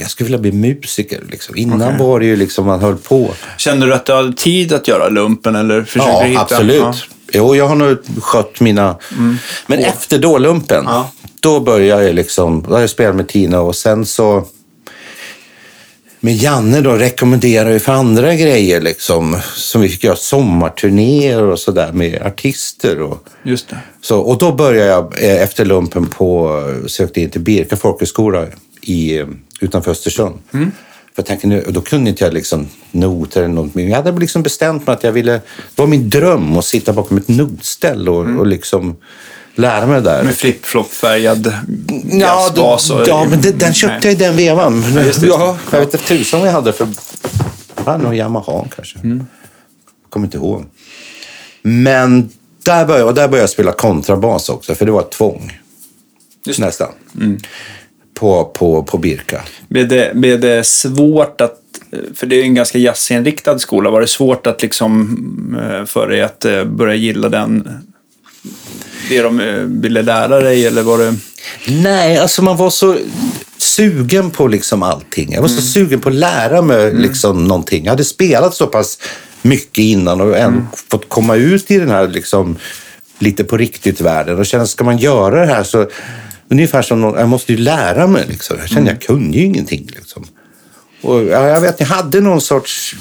jag 0.00 0.10
skulle 0.10 0.24
vilja 0.26 0.38
bli 0.38 0.52
musiker. 0.52 1.22
Liksom. 1.30 1.56
Innan 1.56 1.82
Okej. 1.82 2.06
var 2.06 2.20
det 2.20 2.26
ju 2.26 2.36
liksom 2.36 2.66
man 2.66 2.80
höll 2.80 2.96
på. 2.96 3.34
Kände 3.58 3.86
du 3.86 3.94
att 3.94 4.06
du 4.06 4.12
hade 4.12 4.32
tid 4.32 4.72
att 4.72 4.88
göra 4.88 5.08
lumpen 5.08 5.56
eller 5.56 5.90
Ja, 5.94 6.22
hitta... 6.22 6.40
absolut. 6.40 6.80
Ja. 6.80 6.94
Jo, 7.34 7.56
jag 7.56 7.68
har 7.68 7.74
nog 7.74 7.98
skött 8.22 8.60
mina... 8.60 8.96
Men 9.66 9.78
efter 9.78 10.18
då-lumpen, 10.18 10.84
Ja. 10.86 11.10
då 11.40 11.60
började 11.60 12.04
jag 12.04 12.14
liksom... 12.14 12.62
Då 12.68 12.74
har 12.74 12.80
jag 12.80 12.90
spelat 12.90 13.16
med 13.16 13.28
Tina 13.28 13.60
och 13.60 13.76
sen 13.76 14.06
så... 14.06 14.44
med 16.20 16.34
Janne 16.36 16.80
då 16.80 16.92
rekommenderade 16.92 17.72
vi 17.72 17.78
för 17.80 17.92
andra 17.92 18.34
grejer 18.34 18.80
liksom. 18.80 19.38
Som 19.54 19.80
vi 19.80 19.88
fick 19.88 20.04
göra 20.04 20.16
sommarturnéer 20.16 21.42
och 21.42 21.58
sådär 21.58 21.92
med 21.92 22.22
artister. 22.22 23.00
Och, 23.00 23.24
Just 23.42 23.68
det. 23.68 23.78
så, 24.02 24.18
och 24.20 24.38
då 24.38 24.52
började 24.52 24.90
jag 24.90 25.14
eh, 25.24 25.42
efter 25.42 25.64
lumpen 25.64 26.06
på, 26.06 26.60
sökte 26.86 27.20
in 27.20 27.30
till 27.30 27.40
Birka 27.40 27.76
folkhögskola 27.76 28.46
i, 28.82 29.22
utanför 29.62 29.90
Östersund. 29.90 30.38
För 31.14 31.22
jag 31.22 31.26
tänkte, 31.26 31.46
nu, 31.46 31.64
då 31.68 31.80
kunde 31.80 32.10
inte 32.10 32.24
jag 32.24 32.34
liksom 32.34 32.68
noter 32.90 33.42
eller 33.42 33.54
något. 33.54 33.74
Men 33.74 33.88
jag 33.88 33.96
hade 33.96 34.20
liksom 34.20 34.42
bestämt 34.42 34.86
mig 34.86 34.94
att 34.94 35.04
jag 35.04 35.12
ville, 35.12 35.32
det 35.32 35.42
var 35.74 35.86
min 35.86 36.10
dröm 36.10 36.56
att 36.58 36.64
sitta 36.64 36.92
bakom 36.92 37.16
ett 37.16 37.28
notställ 37.28 38.08
och, 38.08 38.38
och 38.38 38.46
liksom 38.46 38.96
lära 39.54 39.86
mig 39.86 40.00
det 40.00 40.10
där. 40.10 40.22
Med 40.22 40.34
flip-flop-färgad 40.34 41.54
Ja, 42.10 42.44
jazzbas 42.44 42.90
och... 42.90 43.08
ja, 43.08 43.26
men 43.30 43.40
det, 43.40 43.52
den 43.52 43.74
köpte 43.74 44.08
jag 44.08 44.12
i 44.14 44.18
den 44.18 44.36
vevan. 44.36 44.74
just 44.82 44.94
det, 44.94 45.04
just 45.04 45.20
det. 45.20 45.26
Ja, 45.26 45.58
jag 45.70 45.80
vet 45.80 45.94
inte 45.94 46.06
tusan 46.06 46.40
vad 46.40 46.48
jag 46.48 46.52
hade 46.54 46.72
för... 46.72 46.86
Det 47.74 47.82
var 47.84 47.98
nog 47.98 48.14
Yamaha 48.14 48.64
kanske. 48.76 48.98
Mm. 48.98 49.26
kommer 50.08 50.26
inte 50.26 50.36
ihåg. 50.36 50.64
Men 51.62 52.30
där 52.62 52.86
började, 52.86 53.04
och 53.04 53.14
där 53.14 53.28
började 53.28 53.42
jag 53.42 53.50
spela 53.50 53.72
kontrabas 53.72 54.48
också, 54.48 54.74
för 54.74 54.86
det 54.86 54.92
var 54.92 55.00
ett 55.00 55.10
tvång. 55.10 55.58
Just. 56.44 56.58
Nästan. 56.58 56.88
Mm. 57.16 57.40
På, 58.22 58.44
på, 58.44 58.82
på 58.82 58.98
Birka. 58.98 59.40
Blev 59.68 59.88
det, 59.88 60.12
blev 60.14 60.40
det 60.40 60.66
svårt 60.66 61.40
att, 61.40 61.56
för 62.14 62.26
det 62.26 62.36
är 62.36 62.38
ju 62.38 62.42
en 62.42 62.54
ganska 62.54 62.78
jazzinriktad 62.78 63.58
skola, 63.58 63.90
var 63.90 64.00
det 64.00 64.06
svårt 64.06 64.46
att 64.46 64.62
liksom 64.62 65.16
eh, 65.60 65.84
för 65.84 66.08
dig 66.08 66.22
att 66.22 66.44
eh, 66.44 66.64
börja 66.64 66.94
gilla 66.94 67.28
den, 67.28 67.68
det 69.08 69.22
de 69.22 69.40
eh, 69.40 69.54
ville 69.56 70.02
lära 70.02 70.40
dig 70.40 70.66
eller 70.66 70.82
var 70.82 70.98
det? 70.98 71.14
Nej, 71.82 72.18
alltså 72.18 72.42
man 72.42 72.56
var 72.56 72.70
så 72.70 72.96
sugen 73.58 74.30
på 74.30 74.46
liksom 74.46 74.82
allting. 74.82 75.32
Jag 75.32 75.42
var 75.42 75.48
så 75.48 75.62
sugen 75.62 76.00
på 76.00 76.08
att 76.08 76.14
lära 76.14 76.62
mig 76.62 76.94
liksom 76.94 77.44
någonting. 77.44 77.84
Jag 77.84 77.92
hade 77.92 78.04
spelat 78.04 78.54
så 78.54 78.66
pass 78.66 78.98
mycket 79.42 79.78
innan 79.78 80.20
och 80.20 80.38
än 80.38 80.66
fått 80.90 81.08
komma 81.08 81.36
ut 81.36 81.70
i 81.70 81.78
den 81.78 81.90
här 81.90 82.08
liksom, 82.08 82.56
lite 83.18 83.44
på 83.44 83.56
riktigt-världen 83.56 84.38
och 84.38 84.46
känna, 84.46 84.66
ska 84.66 84.84
man 84.84 84.98
göra 84.98 85.40
det 85.40 85.46
här 85.46 85.62
så 85.62 85.86
ungefär 86.52 86.82
som 86.82 87.00
någon, 87.00 87.18
jag 87.18 87.28
måste 87.28 87.52
ju 87.52 87.58
lära 87.58 88.06
mig. 88.06 88.24
Liksom. 88.28 88.56
Jag 88.60 88.68
kände 88.68 88.90
jag 88.90 89.00
kunde 89.00 89.38
ju 89.38 89.44
ingenting. 89.44 89.90
Liksom. 89.94 90.24
Och 91.02 91.22
ja, 91.24 91.48
jag 91.48 91.60
vet, 91.60 91.80
jag 91.80 91.86
hade 91.86 92.20
någon 92.20 92.40
sorts 92.40 92.96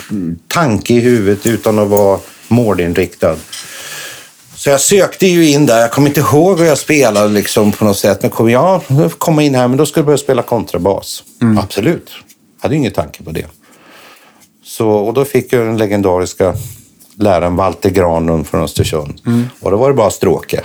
tanke 0.47 0.93
i 0.93 0.99
huvudet 0.99 1.45
utan 1.45 1.79
att 1.79 1.87
vara 1.87 2.19
målinriktad. 2.47 3.35
Så 4.55 4.69
jag 4.69 4.81
sökte 4.81 5.27
ju 5.27 5.49
in 5.49 5.65
där. 5.65 5.79
Jag 5.79 5.91
kommer 5.91 6.07
inte 6.07 6.19
ihåg 6.19 6.59
hur 6.59 6.65
jag 6.65 6.77
spelade 6.77 7.29
liksom 7.29 7.71
på 7.71 7.85
något 7.85 7.97
sätt. 7.97 8.21
Men 8.21 8.31
kom 8.31 8.49
jag 8.49 8.81
komma 9.17 9.43
in 9.43 9.55
här, 9.55 9.67
men 9.67 9.77
då 9.77 9.85
skulle 9.85 10.01
jag 10.01 10.05
börja 10.05 10.17
spela 10.17 10.41
kontrabas. 10.41 11.23
Absolut. 11.59 12.11
Hade 12.61 12.75
ingen 12.75 12.91
tanke 12.91 13.23
på 13.23 13.31
det. 13.31 13.45
Så, 14.63 14.89
och 14.89 15.13
då 15.13 15.25
fick 15.25 15.53
jag 15.53 15.65
den 15.65 15.77
legendariska 15.77 16.55
läraren 17.15 17.55
Walter 17.55 17.89
Granlund 17.89 18.47
från 18.47 18.63
Östersund. 18.63 19.21
Och 19.59 19.71
då 19.71 19.77
var 19.77 19.89
det 19.89 19.95
bara 19.95 20.09
stråke. 20.09 20.61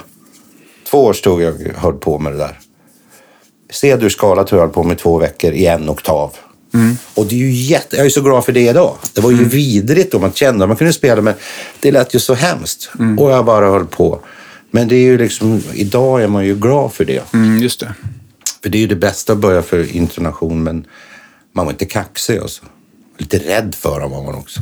Två 0.90 1.04
år 1.04 1.12
stod 1.12 1.42
jag 1.42 1.54
och 1.54 1.82
höll 1.82 1.94
på 1.94 2.18
med 2.18 2.32
det 2.32 2.38
där. 2.38 2.58
C-dur-skala 3.70 4.44
tror 4.44 4.60
jag 4.60 4.72
på 4.72 4.82
med 4.82 4.98
två 4.98 5.18
veckor 5.18 5.52
i 5.52 5.66
en 5.66 5.90
oktav. 5.90 6.32
Och 7.14 7.26
det 7.26 7.34
är 7.34 7.38
ju 7.38 7.50
jätte... 7.50 7.96
Jag 7.96 8.06
är 8.06 8.10
så 8.10 8.20
glad 8.20 8.44
för 8.44 8.52
det 8.52 8.68
idag. 8.68 8.96
Det 9.12 9.20
var 9.20 9.30
ju 9.30 9.44
vidrigt 9.44 10.12
då 10.12 10.18
man 10.18 10.32
kände 10.32 10.64
att 10.64 10.68
man 10.68 10.76
kunde 10.76 10.92
spela, 10.92 11.22
men 11.22 11.34
det 11.80 11.92
lät 11.92 12.14
ju 12.14 12.18
så 12.18 12.34
hemskt. 12.34 12.90
Och 13.18 13.30
jag 13.30 13.44
bara 13.44 13.70
höll 13.70 13.86
på. 13.86 14.20
Men 14.70 14.88
det 14.88 14.96
är 14.96 15.00
ju 15.00 15.18
liksom, 15.18 15.62
idag 15.74 16.22
är 16.22 16.28
man 16.28 16.46
ju 16.46 16.56
glad 16.56 16.92
för 16.92 17.04
det. 17.04 17.34
Mm, 17.34 17.58
just 17.58 17.80
det. 17.80 17.94
För 18.62 18.68
det 18.68 18.78
är 18.78 18.80
ju 18.80 18.86
det 18.86 18.96
bästa 18.96 19.32
att 19.32 19.38
börja 19.38 19.62
för 19.62 19.96
intonation, 19.96 20.62
men 20.62 20.86
man 21.52 21.66
var 21.66 21.72
inte 21.72 21.84
kaxig 21.84 22.38
alltså. 22.38 22.62
Lite 23.18 23.38
rädd 23.38 23.74
för 23.74 23.90
honom 23.90 24.10
var 24.10 24.22
man 24.22 24.34
också. 24.34 24.60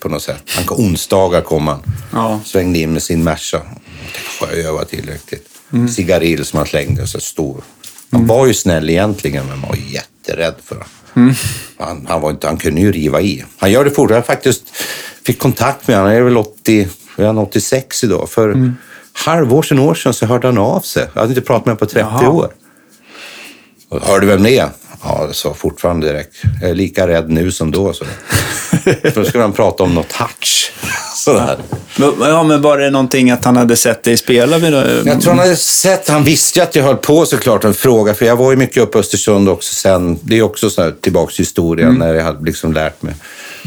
På 0.00 0.08
något 0.08 0.22
sätt. 0.22 0.42
Han 0.46 0.64
onsdagar 0.70 1.40
kom 1.40 1.68
han. 1.68 1.80
Ja. 2.12 2.40
Svängde 2.44 2.78
in 2.78 2.92
med 2.92 3.02
sin 3.02 3.24
Merca. 3.24 3.58
Tänkte, 3.58 4.56
jag 4.56 4.66
öva 4.66 4.84
tillräckligt. 4.84 5.48
Cigarill 5.96 6.44
som 6.44 6.56
han 6.56 6.66
slängde 6.66 7.06
så 7.06 7.20
stor. 7.20 7.62
Han 8.10 8.26
var 8.26 8.46
ju 8.46 8.54
snäll 8.54 8.90
egentligen, 8.90 9.46
men 9.46 9.60
man 9.60 9.68
var 9.68 9.76
jätterädd 9.76 10.54
för 10.64 10.74
honom. 10.74 11.34
Han, 11.78 12.06
han, 12.08 12.20
var 12.20 12.30
inte, 12.30 12.46
han 12.46 12.56
kunde 12.56 12.80
ju 12.80 12.92
riva 12.92 13.20
i. 13.20 13.44
Han 13.58 13.70
gör 13.70 13.84
det 13.84 13.90
fortfarande. 13.90 14.14
Jag 14.14 14.26
faktiskt 14.26 14.62
fick 15.26 15.38
kontakt 15.38 15.88
med 15.88 15.96
honom. 15.96 16.10
Han 16.10 16.18
är 16.18 16.22
väl 16.24 16.36
80, 16.36 16.88
är 17.16 17.26
han 17.26 17.38
86 17.38 18.04
idag. 18.04 18.30
För 18.30 18.72
halvår 19.12 19.62
sedan, 19.62 19.78
år 19.78 19.94
sedan 19.94 20.14
så 20.14 20.26
hörde 20.26 20.46
han 20.48 20.58
av 20.58 20.80
sig. 20.80 21.06
Jag 21.14 21.20
hade 21.20 21.32
inte 21.32 21.46
pratat 21.46 21.66
med 21.66 21.72
honom 21.72 21.78
på 21.78 21.86
30 21.86 21.98
Jaha. 22.00 22.30
år. 22.30 22.50
Hör 24.02 24.20
du 24.20 24.26
vem 24.26 24.42
det 24.42 24.58
är? 24.58 24.68
Ja, 25.02 25.28
sa 25.32 25.54
fortfarande 25.54 26.06
direkt. 26.06 26.36
Jag 26.60 26.70
är 26.70 26.74
lika 26.74 27.08
rädd 27.08 27.30
nu 27.30 27.52
som 27.52 27.70
då. 27.70 27.92
Så. 27.92 28.04
För 28.84 29.14
då 29.14 29.24
skulle 29.24 29.42
han 29.42 29.52
prata 29.52 29.82
om 29.82 29.94
något 29.94 30.08
touch. 30.08 30.72
Sådär. 31.14 31.58
Men, 31.96 32.12
ja, 32.20 32.42
men 32.42 32.62
var 32.62 32.78
det 32.78 32.90
någonting 32.90 33.30
att 33.30 33.44
han 33.44 33.56
hade 33.56 33.76
sett 33.76 34.02
dig 34.02 34.16
spela? 34.16 34.58
Vid, 34.58 34.72
Jag 34.74 35.20
tror 35.20 35.30
han 35.30 35.38
hade 35.38 35.56
sett, 35.56 36.08
han 36.08 36.24
visste 36.24 36.58
ju 36.58 36.62
att 36.62 36.76
jag 36.76 36.84
höll 36.84 36.96
på 36.96 37.26
såklart 37.26 37.64
en 37.64 37.74
fråga, 37.74 38.14
för 38.14 38.26
jag 38.26 38.36
var 38.36 38.50
ju 38.50 38.56
mycket 38.56 38.82
uppe 38.82 38.98
i 38.98 39.00
Östersund 39.00 39.48
också 39.48 39.74
sen. 39.74 40.18
Det 40.22 40.38
är 40.38 40.42
också 40.42 40.70
så 40.70 40.82
här 40.82 40.94
tillbaks 41.00 41.40
i 41.40 41.42
historien 41.42 41.94
när 41.94 42.14
jag 42.14 42.24
hade 42.24 42.44
liksom 42.44 42.72
lärt 42.72 43.02
mig 43.02 43.14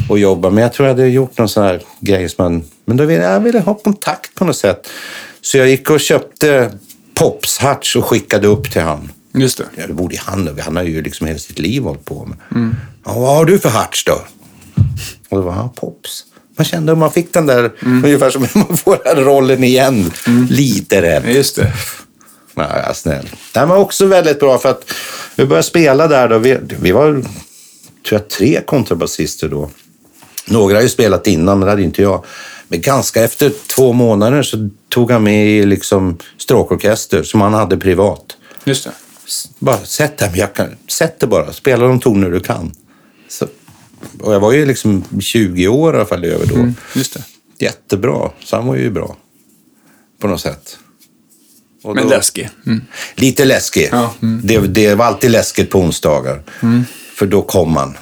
att 0.09 0.19
jobba. 0.19 0.49
Men 0.49 0.63
jag 0.63 0.73
tror 0.73 0.87
jag 0.87 0.95
hade 0.95 1.07
gjort 1.07 1.37
någon 1.37 1.49
sån 1.49 1.63
här 1.63 1.81
grej 1.99 2.29
som 2.29 2.43
man, 2.43 2.63
men 2.85 2.97
då 2.97 3.05
ville 3.05 3.23
jag 3.23 3.39
ville 3.39 3.59
ha 3.59 3.73
kontakt 3.73 4.35
på 4.35 4.45
något 4.45 4.57
sätt. 4.57 4.89
Så 5.41 5.57
jag 5.57 5.69
gick 5.69 5.89
och 5.89 5.99
köpte 5.99 6.71
Pops 7.13 7.57
Hatch 7.57 7.95
och 7.95 8.05
skickade 8.05 8.47
upp 8.47 8.71
till 8.71 8.81
han. 8.81 9.11
Just 9.33 9.57
det. 9.57 9.65
Ja, 9.75 9.87
det 9.87 9.93
borde 9.93 10.15
ju 10.15 10.21
han 10.21 10.59
Han 10.65 10.75
har 10.75 10.83
ju 10.83 11.01
liksom 11.01 11.27
hela 11.27 11.39
sitt 11.39 11.59
liv 11.59 11.83
hållit 11.83 12.05
på 12.05 12.25
med. 12.25 12.37
Ja, 13.05 13.13
vad 13.13 13.35
har 13.35 13.45
du 13.45 13.59
för 13.59 13.69
Hatch 13.69 14.03
då? 14.03 14.21
Och 15.29 15.37
då 15.37 15.41
var 15.41 15.51
han 15.51 15.69
Pops. 15.69 16.25
Man 16.57 16.65
kände 16.65 16.91
hur 16.91 16.97
man 16.97 17.11
fick 17.11 17.33
den 17.33 17.45
där, 17.45 17.71
ungefär 17.81 18.29
som 18.29 18.41
man 18.53 18.77
får 18.77 18.99
den 19.03 19.23
rollen 19.23 19.63
igen. 19.63 20.11
Lite 20.49 21.01
rädd. 21.01 21.23
Just 21.35 21.55
det. 21.55 21.73
Jag 22.55 22.89
är 22.89 22.93
snäll. 22.93 23.29
Det 23.53 23.65
var 23.65 23.77
också 23.77 24.05
väldigt 24.05 24.39
bra 24.39 24.57
för 24.57 24.69
att 24.69 24.93
vi 25.35 25.45
började 25.45 25.67
spela 25.67 26.07
där 26.07 26.29
då. 26.29 26.37
Vi, 26.37 26.57
vi 26.81 26.91
var, 26.91 27.11
tror 27.11 28.21
jag, 28.21 28.27
tre 28.27 28.61
kontrabasister 28.65 29.49
då. 29.49 29.69
Några 30.47 30.75
har 30.75 30.81
ju 30.81 30.89
spelat 30.89 31.27
innan, 31.27 31.59
men 31.59 31.65
det 31.65 31.71
hade 31.71 31.83
inte 31.83 32.01
jag. 32.01 32.25
Men 32.67 32.81
ganska 32.81 33.23
efter 33.23 33.51
två 33.75 33.93
månader 33.93 34.43
så 34.43 34.69
tog 34.89 35.11
han 35.11 35.23
med 35.23 35.47
i 35.47 35.65
liksom 35.65 36.17
stråkorkester 36.37 37.23
som 37.23 37.41
han 37.41 37.53
hade 37.53 37.77
privat. 37.77 38.37
Just 38.63 38.83
det. 38.83 38.91
Bara 39.59 39.85
sätt 39.85 40.17
det, 40.17 40.31
jag 40.35 40.53
kan, 40.55 40.67
sätt 40.87 41.19
det 41.19 41.27
bara. 41.27 41.53
Spela 41.53 41.87
de 41.87 41.99
toner 41.99 42.29
du 42.29 42.39
kan. 42.39 42.71
Så, 43.27 43.47
och 44.19 44.33
jag 44.33 44.39
var 44.39 44.51
ju 44.51 44.65
liksom 44.65 45.03
20 45.21 45.67
år 45.67 45.93
i 45.93 45.97
alla 45.97 46.05
fall 46.05 46.25
över 46.25 46.45
då. 46.45 46.73
Just 46.95 47.13
det. 47.13 47.23
Jättebra. 47.65 48.31
Så 48.43 48.55
han 48.55 48.67
var 48.67 48.75
ju 48.75 48.89
bra. 48.91 49.17
På 50.19 50.27
något 50.27 50.41
sätt. 50.41 50.77
Och 51.83 51.95
Men 51.95 52.03
då- 52.03 52.09
läskig. 52.09 52.49
Mm. 52.65 52.81
Lite 53.15 53.45
läskig. 53.45 53.89
Ja, 53.91 54.13
mm. 54.21 54.41
Det, 54.43 54.57
det 54.59 54.95
var 54.95 55.05
alltid 55.05 55.31
läskigt 55.31 55.69
på 55.69 55.79
onsdagar. 55.79 56.43
För 57.15 57.25
då 57.25 57.41
kom 57.41 57.71
man. 57.73 57.97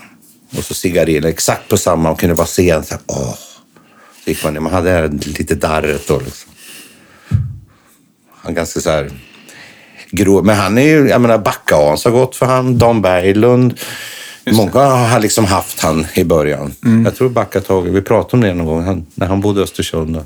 Och 0.57 0.63
så 0.63 0.73
cigariller, 0.73 1.29
exakt 1.29 1.69
på 1.69 1.77
samma. 1.77 2.03
Man 2.03 2.15
kunde 2.15 2.35
bara 2.35 2.47
se 2.47 2.69
en 2.69 2.83
så 2.83 2.93
här, 2.93 3.01
åh. 3.07 3.35
Så 4.23 4.29
gick 4.29 4.43
man 4.43 4.53
ner. 4.53 4.59
Man 4.59 4.73
hade 4.73 5.07
lite 5.07 5.55
darret 5.55 6.07
då 6.07 6.19
liksom. 6.19 6.51
Han 8.41 8.53
ganska 8.53 8.79
så 8.79 8.89
här 8.89 9.11
grå. 10.11 10.41
Men 10.43 10.55
han 10.55 10.77
är 10.77 10.81
ju, 10.81 11.07
jag 11.09 11.21
menar 11.21 11.37
Backa-Hans 11.37 12.05
har 12.05 12.11
gått 12.11 12.35
för 12.35 12.45
han. 12.45 12.77
Dan 12.77 13.01
Berglund. 13.01 13.73
Många 14.51 14.79
har 14.85 15.19
liksom 15.19 15.45
haft 15.45 15.79
han 15.79 16.05
i 16.15 16.23
början. 16.23 16.73
Jag 17.05 17.15
tror 17.15 17.29
Backa 17.29 17.61
tagit, 17.61 17.93
vi 17.93 18.01
pratade 18.01 18.33
om 18.33 18.41
det 18.41 18.53
någon 18.53 18.65
gång 18.65 18.83
han, 18.83 19.05
när 19.15 19.27
han 19.27 19.41
bodde 19.41 19.59
i 19.59 19.63
Östersund. 19.63 20.23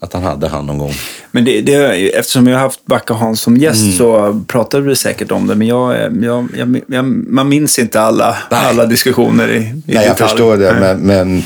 Att 0.00 0.12
han 0.12 0.22
hade 0.22 0.48
han 0.48 0.66
någon 0.66 0.78
gång. 0.78 0.92
Men 1.30 1.44
det, 1.44 1.60
det, 1.60 2.08
eftersom 2.16 2.46
jag 2.46 2.56
har 2.56 2.62
haft 2.62 2.86
Backa 2.86 3.14
Hans 3.14 3.40
som 3.40 3.56
gäst 3.56 3.96
så 3.98 4.40
pratade 4.46 4.82
vi 4.82 4.96
säkert 4.96 5.30
om 5.30 5.46
det. 5.46 5.54
Men 5.54 5.66
jag, 5.66 5.96
jag, 6.22 6.48
jag, 6.56 6.80
jag, 6.86 7.04
man 7.04 7.48
minns 7.48 7.78
inte 7.78 8.00
alla, 8.00 8.36
Nej. 8.50 8.60
alla 8.66 8.86
diskussioner 8.86 9.48
i, 9.48 9.56
i 9.56 9.62
Nej, 9.62 9.82
jag 9.86 10.02
detalj. 10.04 10.28
förstår 10.30 10.56
det. 10.56 10.76
Men, 10.80 10.98
men 11.00 11.42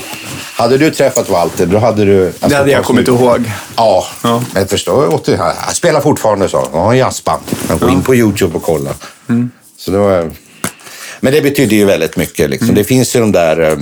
hade 0.59 0.77
du 0.77 0.91
träffat 0.91 1.29
Walter, 1.29 1.65
då 1.65 1.77
hade 1.77 2.05
du... 2.05 2.25
alltså, 2.27 2.47
Det 2.49 2.55
hade 2.55 2.71
jag 2.71 2.83
kommit 2.83 3.07
ihåg. 3.07 3.51
Ja, 3.75 4.05
Ja. 4.23 4.43
men 4.53 4.61
jag 4.61 4.69
förstår. 4.69 5.37
här. 5.37 5.53
Han 5.57 5.75
spelar 5.75 6.01
fortfarande 6.01 6.49
så. 6.49 6.69
Han 6.73 6.81
har 6.81 6.93
jazzband. 6.93 7.41
Han 7.67 7.77
går 7.77 7.89
in 7.89 8.01
på 8.01 8.15
YouTube 8.15 8.55
och 8.55 8.63
kollar. 8.63 8.93
Mm. 9.29 9.51
Så 9.77 9.91
det 9.91 9.97
var... 9.97 10.31
Men 11.19 11.33
det 11.33 11.41
betyder 11.41 11.75
ju 11.75 11.85
väldigt 11.85 12.17
mycket. 12.17 12.49
Liksom. 12.49 12.65
Mm. 12.65 12.75
Det 12.75 12.83
finns 12.83 13.15
ju 13.15 13.19
de 13.19 13.31
där 13.31 13.71
eh, 13.71 13.77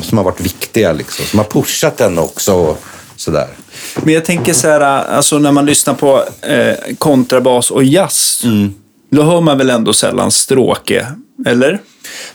som 0.00 0.18
har 0.18 0.24
varit 0.24 0.40
viktiga, 0.40 0.92
liksom. 0.92 1.24
som 1.24 1.38
har 1.38 1.46
pushat 1.46 1.96
den 1.96 2.18
också. 2.18 2.76
Sådär. 3.16 3.48
Men 3.96 4.14
jag 4.14 4.24
tänker 4.24 4.52
så 4.52 4.68
här, 4.68 4.80
alltså 4.80 5.38
när 5.38 5.52
man 5.52 5.66
lyssnar 5.66 5.94
på 5.94 6.24
eh, 6.42 6.74
kontrabas 6.98 7.70
och 7.70 7.84
jazz. 7.84 8.40
Mm. 8.44 8.74
Då 9.12 9.22
hör 9.22 9.40
man 9.40 9.58
väl 9.58 9.70
ändå 9.70 9.92
sällan 9.92 10.30
stråke, 10.30 11.06
eller? 11.46 11.80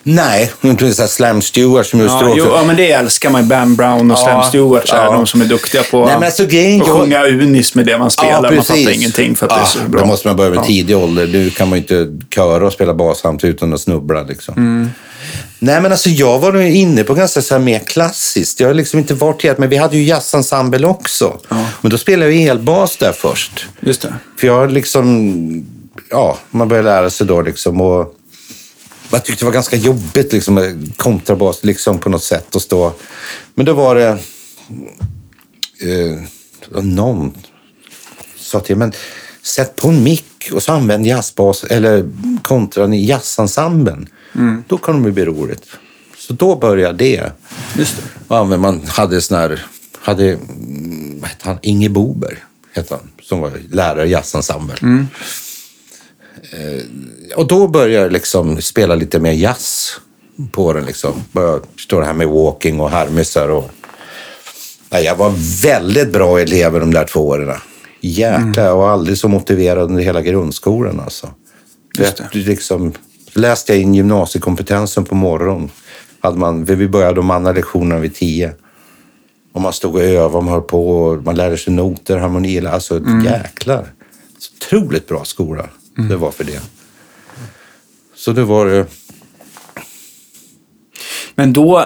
Nej, 0.04 0.52
inte 0.62 0.94
så 0.94 1.08
Slam 1.08 1.42
Stewart 1.42 1.86
som 1.86 2.00
just 2.00 2.12
Ja, 2.14 2.18
stråk. 2.20 2.34
jo, 2.38 2.46
ja, 2.56 2.64
men 2.68 2.76
det 2.76 2.92
älskar 2.92 3.30
man. 3.30 3.48
Bam 3.48 3.76
Brown 3.76 4.12
och 4.12 4.18
Ja, 4.20 4.24
Slam 4.24 4.44
Stewart 4.44 4.88
så 4.88 4.96
ja. 4.96 5.12
de 5.12 5.28
som 5.28 5.42
är 5.42 5.46
duktiga 5.46 5.84
på 5.84 6.06
Nej, 6.06 6.14
men 6.16 6.24
alltså, 6.24 6.46
grejen- 6.46 6.82
att 6.82 6.88
sjunga 6.88 7.26
uniskt 7.26 7.76
med 7.76 7.86
det 7.86 7.98
man 7.98 8.12
spelar. 8.12 8.42
man 8.56 8.64
fattar 8.64 8.92
ingenting 8.92 9.36
för 9.36 9.48
att 9.48 9.56
det 9.56 9.62
är 9.62 9.66
så 9.66 9.80
Ja, 9.84 9.88
bra. 9.90 10.02
Då 10.02 10.08
måste 10.08 10.28
man 10.28 10.38
börja 10.38 10.50
med 10.50 10.58
Ja. 10.60 10.64
tidig 10.66 10.98
ålder. 10.98 11.28
Nu 11.28 11.50
kan 11.50 11.70
man 11.70 11.78
ju 11.78 11.82
inte 11.82 12.26
köra 12.36 12.66
och 12.68 12.74
spela 12.74 12.94
bas 12.94 13.20
samtidigt 13.20 13.56
utan 13.56 13.74
att 13.74 13.82
snubbla. 13.82 14.24
Liksom. 14.24 14.54
Mm. 14.58 14.90
Nej, 15.60 15.82
men 15.82 15.92
alltså 15.92 16.10
jag 16.10 16.40
var 16.40 16.52
nog 16.52 16.64
inne 16.64 17.04
på 17.04 17.14
ganska 17.14 17.42
så 17.42 17.54
här 17.54 17.62
mer 17.62 17.80
klassiskt. 17.80 18.60
Jag 18.60 18.68
har 18.68 18.74
liksom 18.74 19.00
inte 19.00 19.14
varit 19.14 19.44
helt, 19.44 19.58
men 19.58 19.70
vi 19.70 19.78
hade 19.78 19.98
ju 19.98 20.04
jazzensemble 20.04 20.88
också. 20.88 21.38
Men 21.82 21.92
då 21.92 21.98
spelade 21.98 22.32
jag 22.34 22.44
elbas 22.50 22.98
där 22.98 23.12
först. 23.12 23.66
Just 23.80 24.02
det. 24.02 24.14
För 24.40 24.48
jag 24.48 24.72
liksom, 24.72 25.66
ja, 26.10 26.38
man 26.52 26.68
började 26.68 26.90
lära 26.90 27.10
sig 27.10 27.28
då 27.28 27.42
liksom. 27.42 27.82
Och 27.82 28.16
jag 29.12 29.26
tyckte 29.26 29.42
det 29.42 29.46
var 29.46 29.54
ganska 29.54 29.76
jobbigt 29.76 30.34
liksom 30.34 30.56
med 30.56 30.98
kontrabas 30.98 31.64
liksom 31.64 32.00
på 32.00 32.10
något 32.10 32.24
sätt 32.24 32.56
att 32.56 32.62
stå. 32.62 32.94
Men 33.54 33.66
då 33.66 33.74
var 33.74 33.96
det 33.96 34.10
eh, 35.82 36.82
någon 36.82 37.34
sa 38.36 38.60
till 38.60 38.76
men 38.76 38.92
sätt 39.42 39.76
på 39.76 39.88
en 39.88 40.04
mick 40.04 40.50
och 40.54 40.64
så 40.64 40.74
använd 40.74 41.08
jazzbas 41.08 41.64
eller 41.64 42.10
kontran 42.42 42.94
i 42.94 43.06
jazzensemblen. 43.06 44.10
Då 44.68 44.78
kan 44.78 45.04
det 45.04 45.12
bli 45.12 45.26
roligt. 45.26 45.64
Så 46.18 46.34
då 46.34 46.56
började 46.56 46.98
det. 46.98 47.32
Just 47.78 47.96
det. 47.98 48.36
Och 48.36 48.60
man 48.60 48.82
hade 48.88 49.22
sån 49.22 49.38
här, 49.38 49.66
hade, 50.00 50.32
mm, 50.34 51.20
vad 51.20 51.30
hette 51.30 51.50
han, 51.50 51.58
Inge 51.62 51.90
Boberg 51.90 52.38
hette 52.72 52.94
han, 52.94 53.10
som 53.22 53.40
var 53.40 53.52
lärare 53.72 54.08
i 54.08 54.12
jazzensemble. 54.12 54.76
Eh, 54.82 55.06
och 57.36 57.48
då 57.48 57.68
började 57.68 58.04
jag 58.04 58.12
liksom 58.12 58.62
spela 58.62 58.96
lite 58.96 59.20
mer 59.20 59.32
jazz 59.32 60.00
på 60.52 60.74
den. 60.74 60.86
Liksom. 60.86 61.24
Började 61.32 61.62
förstå 61.76 62.00
det 62.00 62.06
här 62.06 62.14
med 62.14 62.28
walking 62.28 62.80
och 62.80 62.90
harmisar. 62.90 63.50
Och... 63.50 63.72
Nej, 64.90 65.04
jag 65.04 65.16
var 65.16 65.62
väldigt 65.62 66.14
bra 66.14 66.40
elev 66.40 66.80
de 66.80 66.94
där 66.94 67.06
två 67.06 67.28
åren. 67.28 67.58
Jäklar, 68.00 68.66
jag 68.66 68.78
var 68.78 68.90
aldrig 68.90 69.18
så 69.18 69.28
motiverad 69.28 69.84
under 69.84 70.04
hela 70.04 70.22
grundskolan. 70.22 71.00
Alltså. 71.00 71.30
Just 71.98 72.20
Vet, 72.20 72.36
liksom, 72.36 72.94
läste 73.34 73.74
jag 73.74 73.82
in 73.82 73.94
gymnasiekompetensen 73.94 75.06
på 75.06 75.16
morgonen. 75.16 75.70
Hade 76.20 76.38
man, 76.38 76.66
vi 76.66 76.88
började 76.88 77.16
de 77.16 77.32
andra 77.32 77.52
lektionerna 77.52 78.02
vid 78.02 78.16
tio. 78.16 78.54
Och 79.54 79.62
man 79.62 79.74
stod 79.74 79.96
och 79.96 80.02
övade, 80.02 80.46
man 80.46 80.54
höll 80.54 80.62
på 80.62 81.22
man 81.26 81.36
lärde 81.36 81.58
sig 81.58 81.74
noter, 81.74 82.18
harmoni. 82.18 82.68
Alltså 82.68 83.02
jäklar. 83.26 83.86
Så 84.40 84.52
otroligt 84.58 85.08
bra 85.08 85.26
skola 85.26 85.70
det 85.98 86.16
var 86.16 86.32
för 86.32 86.44
det. 86.44 86.62
Så 88.16 88.32
det 88.32 88.44
var 88.44 88.66
det. 88.66 88.86
Men 91.36 91.54
då, 91.54 91.86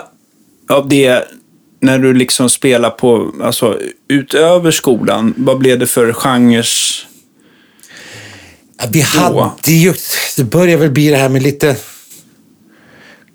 av 0.70 0.90
det, 0.90 1.28
när 1.80 2.00
du 2.00 2.14
liksom 2.14 2.50
spelar 2.50 2.90
på, 2.90 3.34
alltså 3.44 3.80
utöver 4.08 4.72
skolan, 4.72 5.34
vad 5.38 5.58
blev 5.58 5.80
det 5.80 5.88
för 5.88 6.14
genrer? 6.14 6.68
Ja, 8.78 8.88
Vi 8.92 9.02
hade 9.02 9.72
ju, 9.72 9.94
det 10.38 10.44
började 10.44 10.78
väl 10.82 10.92
bli 10.92 11.10
det 11.10 11.18
här 11.18 11.30
med 11.30 11.44
lite 11.44 11.76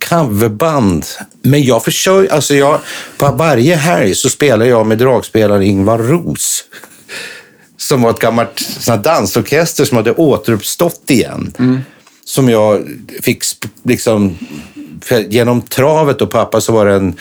coverband. 0.09 1.07
Men 1.43 1.65
jag 1.65 1.85
försöker, 1.85 2.35
alltså 2.35 2.55
jag, 2.55 2.81
på 3.19 3.33
varje 3.33 3.77
helg 3.77 4.15
så 4.15 4.29
spelar 4.31 4.67
jag 4.67 4.87
med 4.87 4.99
dragspelaren 4.99 5.63
Ingvar 5.63 5.99
Ros. 5.99 6.65
Som 7.77 8.03
var 8.03 8.11
ett 8.11 8.19
gammalt 8.19 8.61
sån 8.61 9.03
dansorkester 9.03 9.85
som 9.85 9.97
hade 9.97 10.13
återuppstått 10.13 11.11
igen. 11.11 11.53
Som 12.25 12.49
jag 12.49 12.89
fick 13.23 13.43
liksom, 13.83 14.39
genom 15.29 15.63
travet 15.63 16.21
och 16.21 16.31
pappa 16.31 16.61
så 16.61 16.73
var 16.73 16.87
det 16.87 16.95
en 16.95 17.17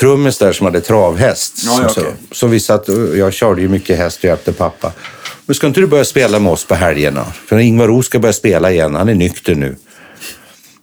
trummis 0.00 0.38
där 0.38 0.52
som 0.52 0.66
hade 0.66 0.80
travhäst. 0.80 1.62
Ja, 1.64 1.78
ja, 1.82 1.88
som, 1.88 2.02
okej. 2.02 2.14
som 2.32 2.50
vi 2.50 2.60
satt, 2.60 2.88
jag 3.16 3.32
körde 3.32 3.60
ju 3.60 3.68
mycket 3.68 3.98
häst 3.98 4.18
och 4.18 4.24
hjälpte 4.24 4.52
pappa. 4.52 4.92
Men 5.46 5.54
ska 5.54 5.66
inte 5.66 5.80
du 5.80 5.86
börja 5.86 6.04
spela 6.04 6.38
med 6.38 6.52
oss 6.52 6.64
på 6.64 6.74
helgerna? 6.74 7.24
För 7.46 7.58
Ingvar 7.58 7.86
Ros 7.86 8.06
ska 8.06 8.18
börja 8.18 8.32
spela 8.32 8.72
igen, 8.72 8.94
han 8.94 9.08
är 9.08 9.14
nykter 9.14 9.54
nu. 9.54 9.76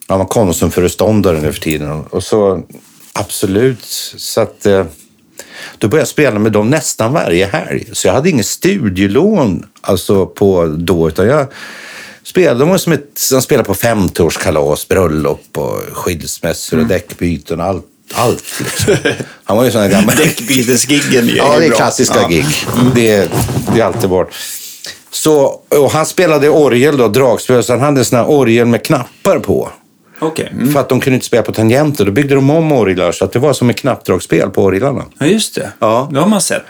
Han 0.08 0.20
var 0.20 0.26
konsumföreståndare 0.26 1.41
nu 1.41 1.54
för 1.54 1.62
tiden. 1.62 1.91
Och 1.91 2.24
så, 2.24 2.64
absolut. 3.14 3.86
Så 4.18 4.41
att, 4.41 4.66
eh, 4.66 4.86
då 5.78 5.88
började 5.88 6.01
jag 6.01 6.07
spela 6.07 6.39
med 6.39 6.51
dem 6.51 6.70
nästan 6.70 7.14
varje 7.14 7.45
helg. 7.45 7.86
Så 7.93 8.07
jag 8.07 8.14
hade 8.14 8.30
inget 8.30 8.45
studielån 8.45 9.66
alltså 9.82 10.26
på 10.26 10.66
då, 10.78 11.07
utan 11.07 11.28
jag 11.28 11.47
spelade. 12.24 12.60
De 12.60 12.70
var 12.70 12.78
som 12.78 12.93
ett, 12.93 13.10
som 13.16 13.41
spelade 13.41 13.68
på 13.68 13.74
50-årskalas, 13.74 14.88
bröllop 14.89 15.57
och 15.57 15.82
skilsmässor 15.91 16.80
och 16.80 16.86
däckbyten. 16.86 17.62
Allt, 17.62 17.86
allt 18.14 18.43
liksom. 18.60 18.95
Han 19.43 19.57
var 19.57 19.64
ju 19.66 19.72
sån 19.72 19.82
här 19.82 19.89
gammal... 19.89 20.16
Däckbytesgiggen 20.16 21.30
är 21.30 21.36
Ja, 21.36 21.55
det 21.60 21.66
är 21.66 21.72
klassiska 21.72 22.22
Ja. 22.22 22.28
gig. 22.28 22.45
Det, 22.95 23.32
det 23.74 23.80
är 23.80 23.86
alltid 23.86 24.10
bort. 24.10 24.34
Så, 25.12 25.62
och 25.70 25.91
han 25.91 26.05
spelade 26.05 26.49
orgel 26.49 26.97
då, 26.97 27.07
dragspel, 27.07 27.64
så 27.64 27.74
han 27.74 27.82
hade 27.82 28.01
en 28.01 28.05
sån 28.05 28.20
här 28.20 28.30
orgel 28.30 28.66
med 28.66 28.86
knappar 28.86 29.39
på. 29.39 29.72
Okej. 30.20 30.49
Mm. 30.51 30.74
För 30.74 30.80
att 30.80 30.89
de 30.89 30.99
kunde 30.99 31.15
inte 31.15 31.26
spela 31.26 31.43
på 31.43 31.51
tangenter. 31.51 32.05
Då 32.05 32.11
byggde 32.11 32.36
de 32.36 32.49
om 32.49 32.72
orglar 32.72 33.11
så 33.11 33.26
att 33.26 33.32
det 33.32 33.39
var 33.39 33.53
som 33.53 33.70
ett 33.70 33.78
knappdragsspel 33.78 34.49
på 34.49 34.63
orglarna. 34.63 35.05
Ja, 35.20 35.26
just 35.26 35.55
det. 35.55 35.72
Ja. 35.80 36.09
Det 36.11 36.20
har 36.20 36.28
man 36.28 36.41
sett. 36.41 36.63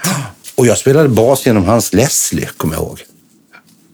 Och 0.55 0.67
jag 0.67 0.77
spelade 0.77 1.09
bas 1.09 1.45
genom 1.45 1.65
hans 1.65 1.93
Leslie, 1.93 2.49
kommer 2.57 2.75
jag 2.75 2.83
ihåg. 2.83 3.01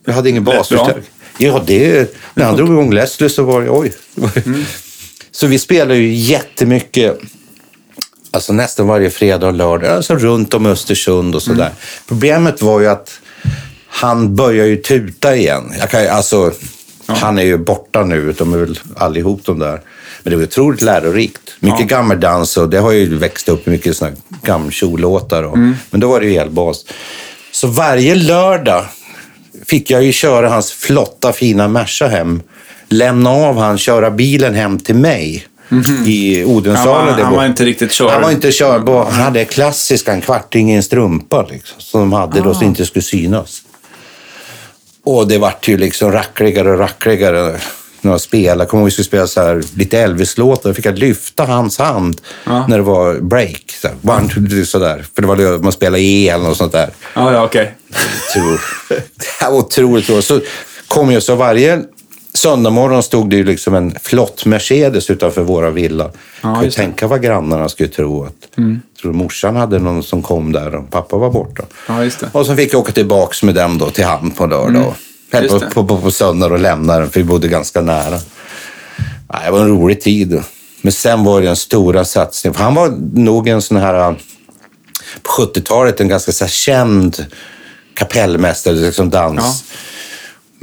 Jag 0.06 0.14
hade 0.14 0.30
ingen 0.30 0.44
basförstärkare. 0.44 1.02
Ja, 1.38 1.64
det, 1.68 2.16
när 2.34 2.46
han 2.46 2.56
drog 2.56 2.70
igång 2.70 2.94
Leslie 2.94 3.30
så 3.30 3.44
var 3.44 3.62
det 3.62 3.70
oj. 3.70 3.94
Så 5.32 5.48
vi 5.48 5.60
spelade 5.60 5.96
ju 5.96 6.14
jättemycket, 6.14 7.20
alltså 8.32 8.54
nästan 8.54 8.88
varje 8.88 9.10
fredag 9.10 9.48
och 9.48 9.54
lördag, 9.54 9.92
alltså 9.92 10.16
runt 10.16 10.54
om 10.54 10.66
Östersund 10.66 11.36
och 11.36 11.42
sådär. 11.42 11.72
Problemet 12.08 12.62
var 12.62 12.80
ju 12.80 12.88
att 12.88 13.20
han 13.88 14.36
börjar 14.36 14.66
ju 14.66 14.78
tuta 14.78 15.36
igen. 15.36 15.74
Jag 15.80 15.90
kan, 15.90 16.02
ju- 16.02 16.08
alltså, 17.06 17.26
Han 17.26 17.38
är 17.40 17.44
ju 17.44 17.58
borta 17.58 18.04
nu, 18.04 18.34
de 18.38 18.54
är 18.54 18.58
väl 18.58 18.80
allihop 18.98 19.42
de 19.46 19.60
där. 19.60 19.82
Men 20.24 20.32
det 20.32 20.38
var 20.38 20.44
otroligt 20.44 20.82
lärorikt. 20.82 21.42
Mycket 21.60 21.80
Ja. 21.80 21.86
gammaldans 21.98 22.58
och 22.58 22.70
det 22.70 22.78
har 22.80 22.92
ju 22.92 23.18
växt 23.18 23.50
upp 23.50 23.66
mycket 23.66 23.98
såna 23.98 24.12
gammelkjollåtar. 24.44 25.44
Och, 25.44 25.58
Men 25.90 26.00
då 26.00 26.08
var 26.10 26.20
det 26.20 26.26
ju 26.26 26.36
elbas. 26.36 26.86
Så 27.52 27.68
varje 27.68 28.16
lördag 28.16 28.86
fick 29.66 29.90
jag 29.92 30.04
ju 30.04 30.12
köra 30.12 30.50
hans 30.50 30.72
flotta 30.72 31.34
fina 31.34 31.68
Merca 31.68 32.08
hem. 32.08 32.42
Lämna 32.90 33.30
av 33.30 33.58
han, 33.58 33.78
köra 33.78 34.12
bilen 34.12 34.54
hem 34.56 34.80
till 34.80 34.96
mig. 34.96 35.48
I 36.06 36.44
Odensalen. 36.44 37.08
Han 37.08 37.18
var- 37.18 37.24
han 37.24 37.36
var 37.36 37.46
inte 37.46 37.66
riktigt 37.66 37.92
kör- 37.92 38.10
Han 38.10 38.22
var 38.22 38.32
inte 38.32 38.52
körbar. 38.52 39.06
Han 39.12 39.22
hade 39.22 39.46
klassiska, 39.46 40.14
en 40.14 40.22
kvarting 40.22 40.72
i 40.72 40.76
en 40.76 40.84
strumpa. 40.84 41.42
Liksom, 41.52 41.76
som 41.82 42.00
de 42.02 42.14
hade 42.14 42.42
då 42.42 42.54
så 42.54 42.60
det 42.60 42.66
inte 42.66 42.86
skulle 42.86 43.04
synas. 43.04 43.62
Och 45.06 45.28
det 45.28 45.38
vart 45.38 45.68
ju 45.68 45.78
liksom 45.78 46.12
rackligare 46.12 46.72
och 46.72 46.80
rackligare 46.80 47.60
när 48.02 48.12
jag 48.12 48.22
spelade. 48.22 48.62
Jag 48.62 48.70
kommer 48.70 48.82
ihåg 48.82 48.86
vi 48.88 48.92
skulle 48.92 49.06
spela 49.06 49.28
så 49.28 49.42
här, 49.42 49.64
lite 49.76 50.00
Elvis-låtar. 50.00 50.70
Då 50.70 50.74
fick 50.74 50.86
jag 50.86 50.98
lyfta 51.00 51.46
hans 51.46 51.78
hand 51.78 52.22
Ja. 52.46 52.66
när 52.68 52.78
det 52.78 52.84
var 52.84 53.14
break. 53.20 53.64
Så 53.82 53.88
här, 53.88 53.96
one, 54.18 54.30
two, 54.30 54.50
three, 54.50 54.66
sådär. 54.66 55.06
För 55.16 55.22
det 55.22 55.28
var 55.28 55.58
man 55.64 55.72
spelade 55.72 56.02
el 56.04 56.42
och 56.42 56.58
sånt 56.58 56.72
där. 56.72 56.90
Ja, 57.14 57.34
ja, 57.34 57.44
okej. 57.46 57.76
Tror. 58.34 58.62
Det 58.90 59.46
var 59.50 59.52
otroligt 59.58 60.10
roligt. 60.10 60.26
Så 60.26 60.40
kom 60.88 61.12
jag 61.12 61.24
så 61.24 61.36
varje 61.36 61.82
söndag 62.38 62.70
morgon 62.70 63.04
stod 63.04 63.30
det 63.30 63.36
ju 63.36 63.44
liksom 63.44 63.76
en 63.76 63.96
flott 64.02 64.46
Mercedes 64.46 65.10
utanför 65.10 65.42
våra 65.42 65.70
villa. 65.70 66.12
just 66.64 66.78
det. 66.78 66.84
tänka 66.84 67.08
vad 67.08 67.22
grannarna 67.22 67.70
skulle 67.70 67.90
tro. 67.90 68.24
Att, 68.26 68.56
tror 69.02 69.14
morsan 69.14 69.56
hade 69.56 69.80
någon 69.80 70.04
som 70.04 70.22
kom 70.22 70.52
där 70.52 70.76
och 70.76 70.90
pappa 70.92 71.18
var 71.18 71.30
borta. 71.30 71.64
Ja, 71.88 72.04
just 72.04 72.20
det. 72.20 72.30
Och 72.32 72.46
så 72.46 72.56
fick 72.56 72.74
jag 72.74 72.80
åka 72.80 72.92
tillbaks 72.92 73.44
med 73.44 73.56
dem 73.56 73.78
då 73.78 73.90
till 73.90 74.06
hamn 74.06 74.32
på 74.32 74.46
lördag. 74.46 74.94
Mm. 75.32 75.50
På, 75.50 75.60
på, 75.60 75.88
på, 75.88 76.02
på 76.02 76.12
söndag 76.12 76.46
och 76.46 76.60
lämna 76.60 77.00
den, 77.00 77.10
för 77.10 77.20
vi 77.20 77.24
bodde 77.24 77.48
ganska 77.48 77.82
nära. 77.82 78.20
Ja, 79.28 79.40
det 79.46 79.52
var 79.52 79.60
en 79.60 79.68
rolig 79.68 80.02
tid. 80.02 80.44
Men 80.82 80.92
sen 80.92 81.24
var 81.24 81.42
det 81.42 81.48
den 81.48 81.56
stora 81.56 82.06
satsningen. 82.06 82.54
För 82.54 82.64
han 82.64 82.76
var 82.76 82.94
nog 83.14 83.48
en 83.48 83.62
sån 83.62 83.78
här, 83.78 84.16
på 85.22 85.32
70-talet, 85.42 86.02
en 86.02 86.08
ganska 86.08 86.32
så 86.32 86.48
känd 86.48 87.26
kapellmästare, 87.94 88.76
liksom 88.76 89.10
dans. 89.10 89.64
Ja. 89.70 89.78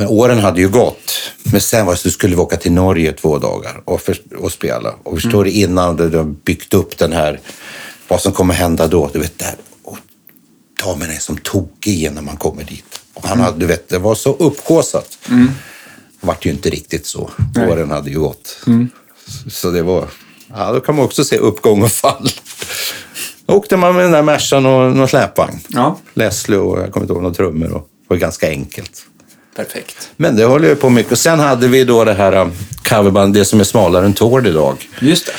Men 0.03 0.11
åren 0.11 0.38
hade 0.38 0.61
ju 0.61 0.68
gått. 0.68 1.12
Men 1.42 1.61
sen 1.61 1.86
var 1.86 1.92
det 1.92 1.98
så 1.98 2.11
skulle 2.11 2.36
vi 2.36 2.42
åka 2.42 2.57
till 2.57 2.72
Norge 2.72 3.12
två 3.12 3.38
dagar 3.38 3.82
och, 3.84 4.00
för, 4.00 4.18
och 4.38 4.53
spela. 4.53 4.94
Och 5.03 5.14
förstår 5.14 5.42
Mm. 5.42 5.44
du, 5.44 5.50
innan 5.50 5.96
de 5.96 6.09
de 6.11 6.36
byggt 6.44 6.74
upp 6.74 6.98
den 6.98 7.12
här, 7.12 7.40
vad 8.09 8.20
som 8.20 8.32
kommer 8.32 8.55
hända 8.55 8.86
då. 8.86 9.11
Du 9.12 9.18
vet, 9.18 9.38
där. 9.38 9.55
Och 9.82 9.98
damen 10.84 11.11
är 11.11 11.18
som 11.18 11.36
tokig 11.36 12.12
när 12.12 12.22
man 12.22 12.36
kommer 12.36 12.64
dit. 12.64 13.00
Och 13.14 13.22
han 13.24 13.32
Mm. 13.32 13.44
hade, 13.44 13.59
du 13.59 13.66
vet, 13.66 13.88
det 13.88 13.98
var 13.98 14.14
så 14.14 14.32
uppkåsat. 14.32 15.18
Det 16.20 16.26
vart 16.26 16.46
ju 16.46 16.50
inte 16.50 16.70
riktigt 16.70 17.07
så. 17.07 17.30
Nej. 17.55 17.70
Åren 17.70 17.90
hade 17.90 18.11
ju 18.11 18.20
gått. 18.20 18.59
Mm. 18.66 18.88
Så 19.50 19.70
det 19.70 19.82
var, 19.82 20.09
ja, 20.55 20.72
då 20.72 20.80
kan 20.80 20.96
man 20.96 21.05
också 21.05 21.24
se 21.24 21.36
uppgång 21.38 21.82
och 21.82 21.92
fall. 21.92 22.28
Då 23.46 23.55
åkte 23.55 23.76
man 23.76 23.94
med 23.94 24.05
den 24.05 24.12
där 24.12 24.22
Mercan 24.22 24.66
och 24.66 24.96
någon 24.96 25.09
släpvagn. 25.09 25.61
Ja. 25.68 25.98
Leslie 26.14 26.59
och 26.59 26.78
jag 26.80 26.92
kommer 26.92 27.05
inte 27.05 27.12
ihåg 27.12 27.22
några 27.22 27.34
trummor. 27.34 27.72
Och 27.72 27.88
det 28.03 28.07
var 28.09 28.16
ganska 28.16 28.48
enkelt. 28.48 29.07
Perfekt. 29.57 30.09
Men 30.16 30.36
det 30.36 30.44
håller 30.44 30.68
jag 30.68 30.80
på 30.80 30.90
mycket. 30.90 31.12
Och 31.12 31.18
sen 31.18 31.38
hade 31.40 31.68
vi 31.68 31.84
då 31.84 32.05
det 32.05 32.12
här 32.14 32.36
um, 32.36 32.53
coverband, 32.88 33.34
det 33.34 33.44
som 33.44 33.61
är 33.61 33.64
smalare 33.64 34.07
än 34.07 34.12
Tord 34.12 34.46
idag. 34.46 34.88
Just 35.00 35.26
det. 35.26 35.32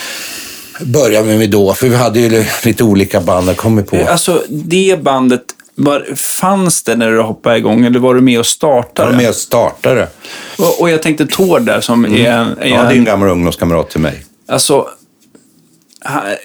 Började 0.86 1.38
vi 1.38 1.48
då, 1.48 1.74
för 1.74 1.88
vi 1.90 1.96
hade 1.96 2.20
ju 2.20 2.46
lite 2.66 2.84
olika 2.84 3.22
band 3.22 3.50
jag 3.50 3.58
kommer 3.58 3.82
på. 3.84 4.08
Alltså, 4.10 4.44
det 4.50 5.00
bandet, 5.04 5.42
var, 5.76 6.16
fanns 6.16 6.84
det 6.84 6.96
när 6.96 7.12
du 7.12 7.22
hoppade 7.22 7.58
igång 7.58 7.86
eller 7.86 8.00
var 8.00 8.16
du 8.16 8.22
med 8.22 8.34
och 8.34 8.38
Jag 8.40 8.46
startade? 8.46 9.10
var 9.10 9.18
med 9.18 9.30
och 9.30 9.36
startade. 9.36 10.08
Och, 10.58 10.82
och 10.82 10.90
jag 10.90 11.02
tänkte 11.02 11.26
Tord 11.26 11.62
där 11.62 11.82
som 11.82 12.06
är, 12.06 12.10
en- 12.10 12.16
är 12.26 12.52
Mm. 12.52 12.70
Ja, 12.70 12.84
det 12.84 12.94
är 12.94 12.98
en 12.98 13.04
gammal 13.06 13.30
ungdomskamrat 13.30 13.90
till 13.90 14.00
mig. 14.02 14.26
alltså, 14.48 14.88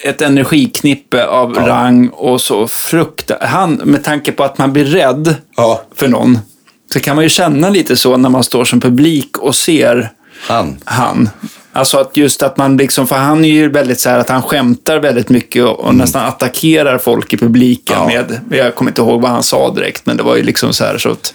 ett 0.03 0.21
energiknippe 0.21 1.25
av 1.27 1.53
rang 1.55 2.07
och 2.09 2.41
så 2.41 2.67
frukta. 2.67 3.37
Han, 3.41 3.73
med 3.73 4.03
tanke 4.03 4.31
på 4.31 4.43
att 4.43 4.57
man 4.57 4.73
blir 4.73 4.85
rädd 4.85 5.35
Ja, 5.57 5.81
för 5.95 6.07
någon, 6.07 6.39
så 6.93 6.99
kan 6.99 7.15
man 7.15 7.23
ju 7.25 7.29
känna 7.29 7.69
lite 7.69 7.95
så 7.95 8.17
när 8.17 8.29
man 8.29 8.43
står 8.43 8.65
som 8.65 8.79
publik 8.81 9.37
och 9.37 9.55
ser 9.55 10.11
han. 10.47 10.77
han. 10.85 11.29
Alltså 11.73 11.97
att 11.97 12.17
just 12.17 12.43
att 12.43 12.57
man 12.57 12.77
liksom, 12.77 13.07
för 13.07 13.15
han 13.15 13.45
är 13.45 13.49
ju 13.49 13.69
väldigt 13.69 13.99
så 13.99 14.09
här 14.09 14.19
att 14.19 14.29
han 14.29 14.41
skämtar 14.41 14.99
väldigt 14.99 15.29
mycket 15.29 15.63
och, 15.65 15.79
och 15.79 15.95
nästan 15.95 16.25
attackerar 16.25 16.97
folk 16.97 17.33
i 17.33 17.37
publiken 17.37 17.95
Ja. 17.99 18.05
med, 18.07 18.39
jag 18.59 18.75
kommer 18.75 18.91
inte 18.91 19.01
ihåg 19.01 19.21
vad 19.21 19.31
han 19.31 19.43
sa 19.43 19.73
direkt, 19.73 20.05
men 20.05 20.17
det 20.17 20.23
var 20.23 20.35
ju 20.35 20.43
liksom 20.43 20.73
så 20.73 20.83
här 20.85 20.97
så 20.97 21.11
att 21.11 21.33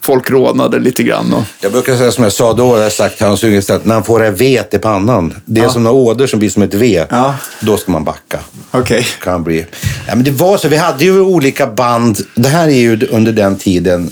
folk 0.00 0.30
rånade 0.30 0.78
lite 0.78 1.02
grann. 1.02 1.32
Och, 1.32 1.42
Jag 1.60 1.72
brukar 1.72 1.96
säga 1.96 2.10
som 2.12 2.24
jag 2.24 2.32
sa 2.32 2.52
då, 2.52 2.76
jag 2.76 2.82
har 2.82 2.90
sagt 2.90 3.20
Hans 3.20 3.44
Ungestad, 3.44 3.80
när 3.82 3.94
han 3.94 4.04
får 4.04 4.18
det 4.18 4.24
här 4.24 4.32
vet 4.32 4.74
i 4.74 4.78
pannan. 4.78 5.34
Det 5.44 5.60
är 5.60 5.64
Ja. 5.64 5.70
som 5.70 5.82
några 5.82 5.96
ådor 5.96 6.26
som 6.26 6.38
blir 6.38 6.50
som 6.50 6.62
ett 6.62 6.74
V. 6.74 7.04
Ja. 7.10 7.34
Då 7.60 7.76
ska 7.76 7.92
man 7.92 8.04
backa. 8.04 8.38
Okej. 8.70 9.06
kan 9.22 9.42
bli. 9.44 9.66
Ja, 10.08 10.14
men 10.14 10.24
det 10.24 10.30
var 10.30 10.56
så, 10.58 10.68
vi 10.68 10.76
hade 10.76 11.04
ju 11.04 11.20
olika 11.20 11.66
band. 11.66 12.18
Det 12.34 12.48
här 12.48 12.68
är 12.68 12.70
ju 12.80 13.06
under 13.10 13.32
den 13.32 13.56
tiden, 13.56 14.10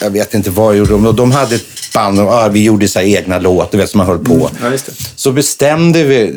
jag 0.00 0.10
vet 0.10 0.34
inte 0.34 0.50
vad 0.50 0.76
gjorde, 0.76 0.90
de, 0.90 1.16
de 1.16 1.30
hade 1.32 1.54
ett 1.54 1.92
band 1.94 2.20
och 2.20 2.26
ja, 2.26 2.48
vi 2.48 2.64
gjorde 2.64 2.88
så 2.88 3.00
egna 3.00 3.38
låtar, 3.38 3.78
vet, 3.78 3.90
som 3.90 3.98
man 3.98 4.06
höll 4.06 4.18
på. 4.24 4.50
Ja, 4.62 4.70
just 4.70 4.86
det. 4.86 4.92
Så 5.16 5.32
bestämde 5.32 6.04
vi, 6.04 6.32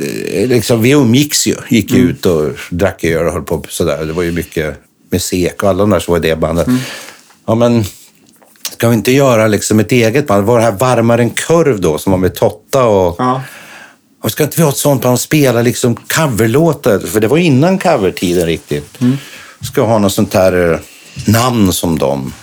liksom, 0.47 0.82
vi 0.82 0.89
umgicks 0.91 1.47
ju, 1.47 1.55
gick 1.70 1.91
Mm. 1.91 2.10
ut 2.10 2.26
och 2.26 2.49
drack 2.70 3.03
öl 3.03 3.28
och 3.28 3.34
höll 3.34 3.41
på 3.43 3.64
sådär. 3.70 4.05
Det 4.05 4.14
var 4.14 4.24
ju 4.24 4.32
mycket 4.32 4.76
musik 5.12 5.64
och 5.64 5.70
alla 5.70 5.80
de 5.80 5.89
där 5.89 5.99
som 5.99 6.12
var 6.12 6.20
i 6.20 6.22
det 6.30 6.36
bandet. 6.36 6.68
Mm. 6.68 6.80
Ja, 7.47 7.55
men 7.55 7.84
ska 8.74 8.89
vi 8.89 8.95
inte 8.95 9.12
göra 9.12 9.47
liksom 9.47 9.80
ett 9.80 9.91
eget 9.91 10.28
band? 10.28 10.43
Det 10.43 10.47
var 10.47 10.57
det 10.57 10.64
här 10.64 10.72
Varmare 10.72 11.22
än 11.22 11.30
kurv 11.30 11.82
då, 11.82 11.97
som 11.97 12.12
var 12.12 12.20
med 12.20 12.36
Totta 12.36 12.84
och 12.86 13.16
Ja. 13.18 13.41
och 14.24 14.32
ska 14.32 14.43
inte 14.43 14.57
vi 14.57 14.64
ha 14.64 14.70
ett 14.70 14.78
sånt 14.78 15.01
band 15.01 15.14
och 15.14 15.20
spela 15.20 15.62
liksom 15.62 15.95
coverlåtar? 15.95 16.99
För 16.99 17.20
det 17.20 17.28
var 17.28 17.38
innan 17.38 17.78
covertiden 17.78 18.45
riktigt. 18.45 18.97
Ska 19.62 19.82
ha 19.86 19.99
något 19.99 20.14
sånt 20.14 20.34
här 20.34 20.72
eh, 20.74 20.80
namn 21.32 21.74
som 21.74 21.97
dem. 21.97 22.34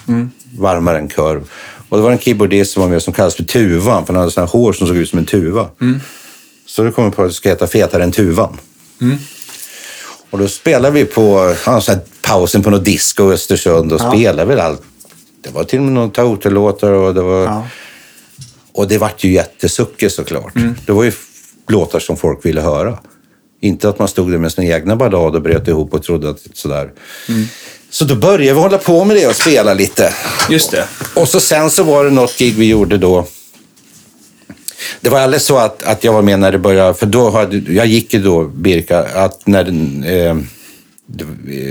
Varmare 0.58 0.98
än 0.98 1.08
kurv. 1.08 1.48
Och 1.88 1.96
det 1.96 2.02
var 2.02 2.10
en 2.10 2.18
keyboardist 2.18 2.72
som 2.72 2.82
var 2.82 2.90
med 2.90 3.02
som 3.02 3.12
kallades 3.12 3.34
för 3.34 3.44
Tuvan. 3.44 4.06
För 4.06 4.14
han 4.14 4.22
hade 4.22 4.40
här 4.40 4.46
hår 4.48 4.72
som 4.72 4.86
såg 4.86 4.96
ut 4.96 5.08
som 5.08 5.18
en 5.18 5.24
tuva. 5.26 5.68
Så 6.66 6.82
då 6.82 6.92
kom 6.92 7.04
vi 7.04 7.10
på 7.10 7.22
att 7.22 7.28
det 7.28 7.34
ska 7.34 7.48
heta 7.48 7.66
Fetare 7.66 8.02
än 8.04 8.12
Tuvan. 8.12 8.56
Och 10.30 10.38
då 10.38 10.48
spelade 10.48 10.94
vi 10.94 11.04
på 11.04 11.54
ja, 11.66 11.80
så 11.80 11.92
här, 11.92 12.00
pausen 12.22 12.62
på 12.62 12.70
något 12.70 12.84
disco 12.84 13.30
i 13.30 13.34
Östersund 13.34 13.92
och 13.92 14.00
Ja. 14.00 14.10
spelade 14.12 14.44
väl 14.48 14.60
allt. 14.60 14.82
Det 15.42 15.50
var 15.50 15.64
till 15.64 15.78
och 15.78 15.84
med 15.84 15.92
några 15.94 16.08
Toto-låtar 16.08 16.90
och 16.92 17.14
det 17.14 17.22
var... 17.22 17.44
Ja. 17.44 17.66
Och 18.72 18.88
det 18.88 18.98
vart 18.98 19.24
ju 19.24 19.32
jättesuckigt 19.32 20.14
såklart. 20.14 20.52
Det 20.86 20.92
var 20.92 21.04
ju 21.04 21.12
låtar 21.68 21.98
som 21.98 22.16
folk 22.16 22.44
ville 22.46 22.60
höra. 22.60 22.98
Inte 23.60 23.88
att 23.88 23.98
man 23.98 24.08
stod 24.08 24.30
där 24.30 24.38
med 24.38 24.52
sina 24.52 24.66
egna 24.66 24.96
ballad 24.96 25.36
och 25.36 25.42
bröt 25.42 25.68
ihop 25.68 25.94
och 25.94 26.02
trodde 26.02 26.30
att 26.30 26.40
sådär. 26.52 26.90
Så 27.98 28.04
då 28.04 28.14
började 28.14 28.54
vi 28.54 28.60
hålla 28.60 28.78
på 28.78 29.04
med 29.04 29.16
det 29.16 29.26
och 29.26 29.36
spela 29.36 29.74
lite. 29.74 30.12
Just 30.50 30.70
det. 30.70 30.84
Och 31.14 31.28
så 31.28 31.40
sen 31.40 31.70
så 31.70 31.82
var 31.82 32.04
det 32.04 32.10
något 32.10 32.38
gig 32.38 32.54
vi 32.54 32.68
gjorde 32.68 32.98
då. 32.98 33.26
Det 35.00 35.10
var 35.10 35.20
alldeles 35.20 35.44
så 35.44 35.58
att, 35.58 35.82
att 35.82 36.04
jag 36.04 36.12
var 36.12 36.22
med 36.22 36.38
när 36.38 36.52
det 36.52 36.58
började, 36.58 36.94
för 36.94 37.06
då 37.06 37.30
hade, 37.30 37.56
jag 37.56 37.86
gick 37.86 38.14
ju 38.14 38.22
då 38.22 38.44
Birka, 38.44 38.98
att 38.98 39.46
när 39.46 39.64
den, 39.64 40.04
eh, 40.04 40.36
det 41.06 41.24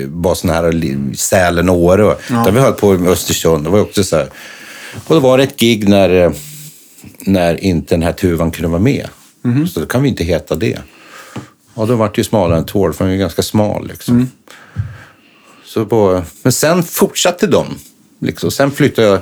var 0.07 0.35
sån 0.35 0.49
här 0.49 1.15
Sälen 1.15 1.69
och 1.69 1.75
Åre. 1.75 2.15
Ja. 2.29 2.35
Där 2.45 2.51
vi 2.51 2.59
höll 2.59 2.73
på 2.73 2.93
med 2.93 3.11
Östersund. 3.11 3.63
Det 3.63 3.69
var 3.69 3.79
också 3.79 4.03
så 4.03 4.15
här. 4.15 4.29
Och 5.07 5.15
då 5.15 5.19
var 5.19 5.37
det 5.37 5.43
ett 5.43 5.57
gig 5.57 5.89
när, 5.89 6.09
eh, 6.09 6.31
när 7.19 7.63
inte 7.63 7.95
den 7.95 8.03
här 8.03 8.13
tuvan 8.13 8.51
kunde 8.51 8.67
vara 8.67 8.81
med. 8.81 9.07
Så 9.73 9.79
då 9.79 9.85
kan 9.85 10.03
vi 10.03 10.09
inte 10.09 10.23
heta 10.23 10.55
det. 10.55 10.79
Ja, 11.75 11.85
då 11.85 11.95
var 11.95 12.07
det 12.07 12.17
ju 12.17 12.23
smalare 12.23 12.57
än 12.57 12.65
tål, 12.65 12.93
för 12.93 13.05
den 13.05 13.13
är 13.13 13.17
ganska 13.17 13.41
smal. 13.41 13.87
Liksom. 13.87 14.29
Så 15.75 15.85
på, 15.85 16.21
men 16.43 16.51
sen 16.51 16.83
fortsatte 16.83 17.47
de. 17.47 17.65
Liksom. 18.19 18.51
Sen 18.51 18.71
flyttade 18.71 19.07
jag 19.07 19.19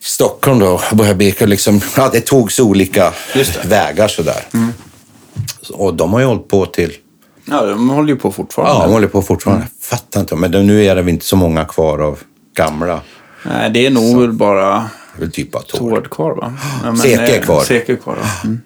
till 0.00 0.08
Stockholm 0.10 0.58
då 0.58 0.80
och 0.90 0.96
började 0.96 1.16
beka. 1.16 1.46
Liksom, 1.46 1.80
ja, 1.96 2.10
det 2.12 2.20
togs 2.20 2.60
olika 2.60 3.12
det. 3.34 3.64
vägar 3.64 4.08
sådär. 4.08 4.44
Så, 5.62 5.74
och 5.74 5.94
de 5.94 6.12
har 6.12 6.20
ju 6.20 6.26
hållit 6.26 6.48
på 6.48 6.66
till... 6.66 6.92
Ja, 7.44 7.66
de 7.66 7.88
håller 7.90 8.08
ju 8.08 8.16
på 8.16 8.32
fortfarande. 8.32 8.74
Ja, 8.74 8.82
de 8.86 8.92
håller 8.92 9.08
på 9.08 9.22
fortfarande. 9.22 9.66
Jag 9.78 9.84
fattar 9.98 10.20
inte. 10.20 10.36
Men 10.36 10.50
nu 10.50 10.84
är 10.84 10.94
det 10.94 11.02
väl 11.02 11.12
inte 11.14 11.24
så 11.24 11.36
många 11.36 11.64
kvar 11.64 11.98
av 11.98 12.18
gamla. 12.56 13.00
Nej, 13.44 13.70
det 13.70 13.86
är 13.86 13.90
nog 13.90 14.20
väl 14.20 14.32
bara 14.32 14.70
Det 14.70 15.16
är 15.16 15.20
väl 15.20 15.30
typ 15.32 15.52
bara. 15.52 15.62
Tord 15.62 16.10
kvar, 16.10 16.34
va? 16.34 16.54
Ja, 16.82 16.92
men, 16.92 16.96
Seke 16.96 17.22
är 17.22 17.38
eh, 17.38 17.42
kvar. 17.44 17.64
Seke 17.64 17.96
kvar. 17.96 18.18
Mm. 18.44 18.60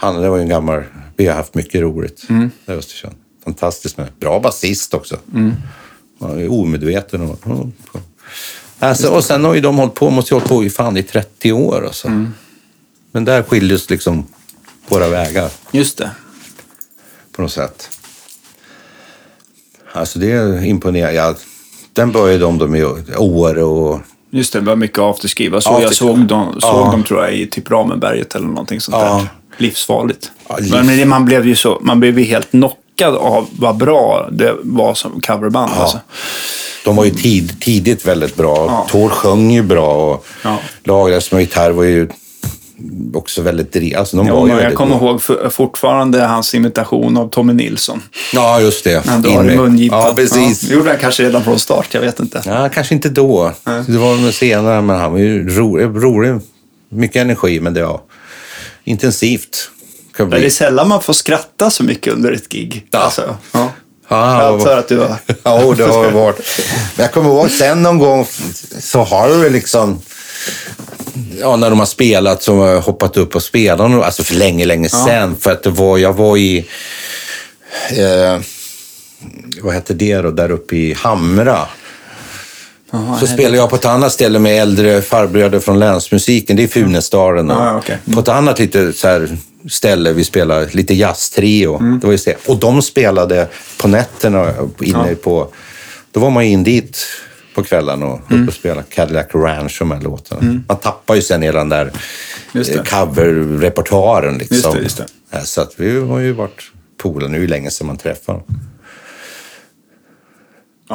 Han, 0.00 0.20
det 0.22 0.28
var 0.30 0.36
ju 0.36 0.42
en 0.42 0.48
gammal... 0.48 0.82
Vi 1.16 1.26
har 1.26 1.34
haft 1.34 1.54
mycket 1.54 1.80
roligt 1.80 2.26
Mm. 2.28 2.50
i 2.66 2.70
Östersund. 2.70 3.14
Fantastiskt 3.44 3.96
med. 3.96 4.08
Bra 4.20 4.40
basist 4.40 4.94
också. 4.94 5.18
Mm. 5.34 5.52
Omedveten. 6.50 7.20
Och, 7.30 7.38
alltså, 8.78 9.08
och 9.08 9.24
sen 9.24 9.44
har 9.44 9.54
ju 9.54 9.60
de 9.60 9.78
hållit 9.78 9.94
på, 9.94 10.10
måste 10.10 10.34
ju 10.34 10.36
hållit 10.36 10.48
på 10.48 10.64
i 10.64 10.70
fan 10.70 10.96
i 10.96 11.02
30 11.02 11.52
år. 11.52 11.84
Alltså. 11.86 12.08
Mm. 12.08 12.32
Men 13.12 13.24
där 13.24 13.42
skildes 13.42 13.90
liksom 13.90 14.26
våra 14.88 15.08
vägar 15.08 15.50
Just 15.70 15.98
det. 15.98 16.10
på 17.32 17.42
något 17.42 17.52
sätt. 17.52 17.88
Alltså 19.92 20.18
det 20.18 20.32
är 20.32 20.64
imponerande. 20.64 21.14
Ja, 21.14 21.34
den 21.92 22.12
började 22.12 22.38
de, 22.44 22.76
i 22.76 22.84
Åre 23.16 23.62
och... 23.62 24.00
Just 24.30 24.52
det, 24.52 24.60
det 24.60 24.66
var 24.66 24.76
mycket 24.76 24.98
afterski. 24.98 25.48
Jag 25.52 25.62
såg, 25.62 25.72
Afterski. 25.74 26.04
jag 26.06 26.16
såg, 26.16 26.26
dem, 26.26 26.60
såg 26.60 26.70
Ja. 26.86 26.90
dem 26.90 27.04
tror 27.04 27.24
jag 27.24 27.34
i 27.34 27.46
typ 27.46 27.70
Ramenberget 27.70 28.34
eller 28.34 28.46
någonting 28.46 28.80
sånt 28.80 28.96
Ja. 29.00 29.14
där. 29.16 29.28
Livsfarligt. 29.56 30.32
Ja, 30.48 30.56
liv- 30.56 30.84
Men 30.84 31.08
man 31.08 31.24
blev 31.24 31.46
ju 31.46 31.56
så, 31.56 31.78
man 31.82 32.00
blev 32.00 32.18
ju 32.18 32.24
helt 32.24 32.52
knockad 33.02 33.16
av 33.32 33.48
vad 33.58 33.76
bra 33.76 34.28
det 34.32 34.54
var 34.62 34.94
som 34.94 35.20
coverband. 35.20 35.72
Alltså. 35.74 36.00
De 36.84 36.96
var 36.96 37.04
ju 37.04 37.10
tid, 37.10 37.60
tidigt 37.60 38.06
väldigt 38.06 38.36
bra. 38.36 38.56
Ja. 38.56 38.86
Tor 38.90 39.08
sjöng 39.08 39.50
ju 39.50 39.62
bra 39.62 39.94
och 40.12 40.26
Ja. 40.44 40.58
Lagras 40.84 41.32
med 41.32 41.40
gitarr 41.40 41.70
var 41.70 41.84
ju 41.84 42.08
också 43.14 43.42
väldigt 43.42 43.72
driv. 43.72 43.96
Alltså, 43.96 44.16
de 44.16 44.26
Ja, 44.26 44.34
var 44.40 44.46
ju 44.48 44.60
jag 44.62 44.74
kommer 44.74 44.98
bra. 44.98 45.08
ihåg 45.08 45.20
f- 45.28 45.52
fortfarande 45.52 46.20
hans 46.24 46.54
imitation 46.54 47.16
av 47.16 47.28
Tommy 47.28 47.52
Nilsson. 47.52 48.02
Ja, 48.32 48.60
just 48.60 48.84
det. 48.84 49.06
Han 49.06 49.22
drar 49.22 49.50
i 49.50 49.56
mungipan. 49.56 49.98
Ja, 50.00 50.12
precis. 50.16 50.62
Ja, 50.62 50.68
det 50.68 50.74
gjorde 50.74 50.90
han 50.90 50.98
kanske 50.98 51.22
redan 51.22 51.44
från 51.44 51.58
start, 51.58 51.88
jag 51.94 52.00
vet 52.00 52.20
inte. 52.20 52.42
Ja, 52.46 52.68
kanske 52.68 52.94
inte 52.94 53.08
då. 53.08 53.52
Det 53.86 53.98
var 53.98 54.16
nog 54.16 54.32
senare, 54.34 54.82
men 54.82 55.00
han 55.00 55.12
var 55.12 55.18
ju 55.18 55.48
rolig. 55.48 55.84
rolig. 56.04 56.40
Mycket 56.88 57.16
energi, 57.16 57.60
men 57.60 57.74
det 57.74 57.84
var 57.84 58.00
intensivt. 58.84 59.70
Kan 60.16 60.30
Det 60.30 60.36
bli. 60.36 60.46
är 60.46 60.50
sällan 60.50 60.88
man 60.88 61.02
får 61.02 61.12
skratta 61.12 61.70
så 61.70 61.84
mycket 61.84 62.12
under 62.12 62.32
ett 62.32 62.48
gig. 62.48 62.86
Ja. 62.90 62.98
Alltså, 62.98 63.36
ja. 63.52 63.68
Ja, 64.08 64.42
Jag 64.42 64.54
antar 64.54 64.76
att 64.78 64.88
du 64.88 64.98
har... 64.98 65.08
Ja, 65.42 65.74
det 65.76 65.84
har 65.84 66.04
det 66.04 66.10
varit. 66.10 66.60
Men 66.96 67.04
jag 67.04 67.12
kommer 67.12 67.30
ihåg 67.30 67.50
sen 67.50 67.82
någon 67.82 67.98
gång 67.98 68.26
så 68.80 69.02
har 69.02 69.28
det 69.28 69.36
väl 69.36 69.52
liksom... 69.52 70.00
Ja, 71.40 71.56
när 71.56 71.70
de 71.70 71.78
har 71.78 71.86
spelat 71.86 72.42
så 72.42 72.56
har 72.56 72.68
jag 72.68 72.80
hoppat 72.80 73.16
upp 73.16 73.34
och 73.36 73.42
spelat. 73.42 73.80
Alltså 74.04 74.22
för 74.24 74.34
länge, 74.34 74.64
länge 74.64 74.88
sen. 74.88 75.36
För 75.36 75.52
att 75.52 75.62
det 75.62 75.70
var, 75.70 75.98
jag 75.98 76.12
var 76.12 76.36
i... 76.36 76.58
Eh, 77.90 78.40
vad 79.62 79.74
hette 79.74 79.94
det 79.94 80.16
då? 80.16 80.30
Där 80.30 80.50
uppe 80.50 80.76
i 80.76 80.92
Hamra. 80.94 81.66
Jaha, 82.92 83.18
Så 83.20 83.26
spelade 83.26 83.56
jag 83.56 83.70
på 83.70 83.76
ett 83.76 83.84
annat 83.84 84.12
ställe 84.12 84.38
med 84.38 84.62
äldre 84.62 85.02
farbröder 85.02 85.58
från 85.60 85.78
länsmusiken. 85.78 86.56
Det 86.56 86.62
är 86.62 86.68
Funäsdalen. 86.68 87.48
Ja, 87.48 87.66
ja, 87.66 87.78
okej. 87.78 87.98
På 88.14 88.20
ett 88.20 88.28
annat 88.28 88.58
lite 88.58 88.92
så 88.92 89.08
här 89.08 89.36
ställe 89.70 90.12
vi 90.12 90.24
spelade 90.24 90.68
lite 90.72 90.94
jazztrio. 90.94 91.76
Mm. 91.76 92.00
Det 92.00 92.06
var 92.06 92.12
just 92.12 92.24
det. 92.24 92.48
Och 92.48 92.56
de 92.56 92.82
spelade 92.82 93.48
på 93.80 93.88
nätterna 93.88 94.52
inne 94.80 95.08
Ja. 95.10 95.14
på... 95.22 95.48
Då 96.12 96.20
var 96.20 96.30
man 96.30 96.44
ju 96.46 96.50
in 96.52 96.64
dit 96.64 96.98
på 97.54 97.62
kvällen 97.62 98.02
och 98.02 98.20
Mm. 98.30 98.42
uppe 98.42 98.48
och 98.50 98.54
spelade 98.54 98.82
Cadillac 98.90 99.26
Ranch 99.34 99.78
och 99.82 99.88
de 99.88 99.94
här 99.94 100.00
låtarna. 100.02 100.60
Man 100.68 100.76
tappar 100.76 101.14
ju 101.14 101.22
sen 101.22 101.42
hela 101.42 101.58
den 101.58 101.68
där 101.68 101.86
eh, 102.54 102.82
cover-repertoaren. 102.82 104.38
Liksom. 104.38 104.56
Just 104.56 104.72
det, 104.72 104.82
just 104.82 105.02
det. 105.30 105.46
Så 105.46 105.60
att 105.60 105.72
vi 105.76 106.00
har 106.00 106.18
ju 106.18 106.32
varit 106.32 106.62
polare 107.02 107.28
nu 107.30 107.36
är 107.36 107.40
det 107.40 107.46
länge 107.48 107.70
sedan 107.70 107.86
man 107.86 107.96
träffade 107.96 108.38
dem. 108.38 108.58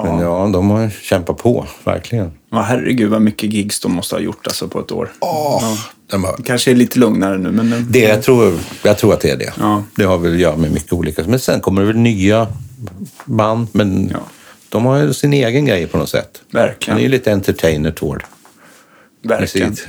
Men 0.04 0.20
Ja. 0.20 0.44
ja, 0.46 0.50
de 0.54 0.70
har 0.70 0.90
kämpat 1.02 1.38
på, 1.38 1.66
verkligen. 1.84 2.32
Ja, 2.52 2.62
herregud 2.62 3.10
vad 3.10 3.22
mycket 3.22 3.54
gigs 3.54 3.80
de 3.80 3.92
måste 3.92 4.16
ha 4.16 4.20
gjort 4.20 4.48
alltså, 4.48 4.68
på 4.68 4.80
ett 4.80 4.92
år. 4.92 5.10
Åh, 5.20 5.74
de 6.12 6.24
har, 6.24 6.38
Kanske 6.46 6.72
är 6.72 6.76
lite 6.76 7.00
lugnare 7.00 7.38
nu, 7.38 7.52
men... 7.52 7.86
det, 7.90 8.00
jag, 8.00 8.24
tror, 8.24 8.54
jag 8.84 8.98
tror 8.98 9.14
att 9.14 9.22
det 9.22 9.30
är 9.30 9.38
det. 9.38 9.54
Ja. 9.60 9.84
Det 9.96 10.04
har 10.04 10.18
väl 10.18 10.34
att 10.34 10.40
göra 10.40 10.56
med 10.58 10.72
mycket 10.72 10.94
olika. 10.94 11.24
Men 11.28 11.40
sen 11.40 11.60
kommer 11.60 11.82
det 11.82 11.88
väl 11.88 11.98
nya 11.98 12.48
band. 13.26 13.68
Men 13.72 14.10
Ja. 14.14 14.20
de 14.70 14.86
har 14.86 14.98
ju 14.98 15.14
sin 15.14 15.34
egen 15.34 15.66
grej 15.66 15.88
på 15.88 15.98
något 15.98 16.10
sätt. 16.10 16.42
Verkligen. 16.52 16.94
Han 16.94 17.00
är 17.00 17.04
ju 17.04 17.10
lite 17.10 17.32
entertainer 17.32 17.92
Tord. 17.92 18.24
Verkligen. 19.24 19.70
Precis. 19.70 19.88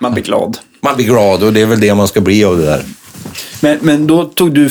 Man 0.00 0.12
blir 0.12 0.24
glad. 0.24 0.58
Man 0.82 0.96
blir 0.96 1.06
glad 1.06 1.42
och 1.42 1.52
det 1.52 1.60
är 1.60 1.66
väl 1.66 1.80
det 1.80 1.94
man 1.94 2.08
ska 2.08 2.20
bli 2.20 2.44
av 2.44 2.56
det 2.56 2.64
där. 2.64 2.84
Men, 3.60 3.78
men 3.82 4.06
då 4.06 4.24
tog 4.24 4.54
du 4.54 4.70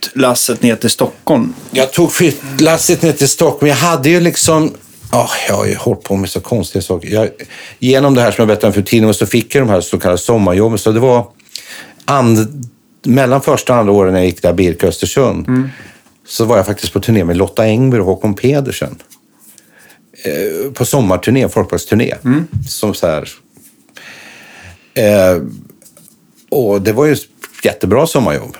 flyttlasset 0.00 0.62
ner 0.62 0.76
till 0.76 0.90
Stockholm. 0.90 1.54
Jag 1.70 1.92
tog 1.92 2.12
flyttlasset 2.12 3.02
ner 3.02 3.12
till 3.12 3.28
Stockholm. 3.28 3.68
Jag 3.68 3.76
hade 3.76 4.08
ju 4.08 4.20
liksom... 4.20 4.74
Ja, 5.12 5.28
jag 5.48 5.54
har 5.54 5.66
ju 5.66 5.74
hållit 5.74 6.02
på 6.02 6.16
med 6.16 6.30
så 6.30 6.40
konstiga 6.40 6.82
saker. 6.82 7.08
Jag, 7.08 7.28
genom 7.78 8.14
det 8.14 8.20
här 8.20 8.30
som 8.30 8.42
jag 8.42 8.48
berättade 8.48 8.66
om 8.66 8.72
för 8.72 8.82
tidningen 8.82 9.14
så 9.14 9.26
fick 9.26 9.54
jag 9.54 9.62
de 9.62 9.68
här 9.68 9.80
så 9.80 9.98
kallade 9.98 10.18
sommarjobben. 10.18 10.78
Så 10.78 10.92
det 10.92 11.00
var 11.00 11.26
and, 12.04 12.64
mellan 13.02 13.40
första 13.40 13.72
och 13.72 13.78
andra 13.78 13.92
åren 13.92 14.12
när 14.12 14.20
jag 14.20 14.26
gick 14.26 14.42
där 14.42 14.52
Birka 14.52 14.86
Östersund. 14.86 15.70
Så 16.26 16.44
var 16.44 16.56
jag 16.56 16.66
faktiskt 16.66 16.92
på 16.92 17.00
turné 17.00 17.24
med 17.24 17.36
Lotta 17.36 17.62
Engberg 17.62 18.00
och 18.00 18.06
Håkon 18.06 18.34
Pedersen. 18.34 18.96
Eh, 20.24 20.72
på 20.72 20.84
sommarturné, 20.84 21.48
folkparksturné. 21.48 22.14
Som 22.68 22.94
så 22.94 23.06
här... 23.06 23.28
Eh, 24.94 25.42
och 26.50 26.82
det 26.82 26.92
var 26.92 27.06
ju 27.06 27.16
jättebra 27.64 28.06
sommarjobb. 28.06 28.56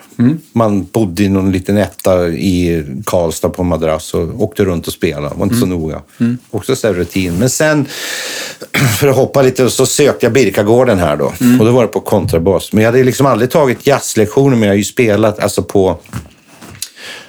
Man 0.53 0.84
bodde 0.84 1.22
i 1.22 1.28
någon 1.28 1.53
liten 1.53 1.76
etta 1.76 2.28
i 2.28 2.84
Karlstad 3.07 3.48
på 3.48 3.62
en 3.62 3.68
madrass 3.68 4.14
och 4.14 4.42
åkte 4.42 4.64
runt 4.64 4.86
och 4.86 4.92
spelade. 4.92 5.34
Var 5.36 5.44
inte 5.44 5.57
så 5.57 5.66
noga. 5.66 6.03
Också 6.51 6.76
så 6.76 6.92
rutin. 6.92 7.38
Men 7.38 7.51
sen, 7.51 7.86
för 9.01 9.09
att 9.09 9.16
hoppa 9.16 9.42
lite, 9.42 9.70
så 9.70 9.86
sökte 9.86 10.26
jag 10.26 10.32
Birkagården 10.32 10.98
här 10.98 11.16
då. 11.16 11.32
Och 11.61 11.66
då 11.66 11.72
var 11.72 11.82
det 11.82 11.88
på 11.88 12.01
kontrabas. 12.01 12.72
Men 12.72 12.84
jag 12.84 12.92
hade 12.92 13.05
liksom 13.05 13.26
aldrig 13.26 13.51
tagit 13.51 13.86
jazzlektioner, 13.86 14.57
men 14.57 14.62
jag 14.62 14.70
har 14.70 14.78
ju 14.78 14.84
spelat 14.84 15.38
alltså 15.38 15.62
på... 15.62 15.98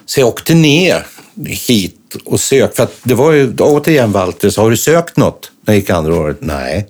Så 0.05 0.19
jag 0.19 0.27
åkte 0.27 0.53
ner 0.53 1.05
hit 1.45 2.15
och 2.25 2.39
sökte. 2.39 2.75
För 2.75 2.83
att 2.83 2.95
det 3.03 3.13
var 3.13 3.31
ju 3.31 3.53
återigen 3.59 4.11
Walter, 4.11 4.49
så 4.49 4.61
har 4.61 4.69
du 4.69 4.77
sökt 4.77 5.17
något 5.17 5.51
när 5.65 5.73
jag 5.73 5.79
gick 5.79 5.89
andra 5.89 6.15
året? 6.15 6.37
Nej. 6.39 6.87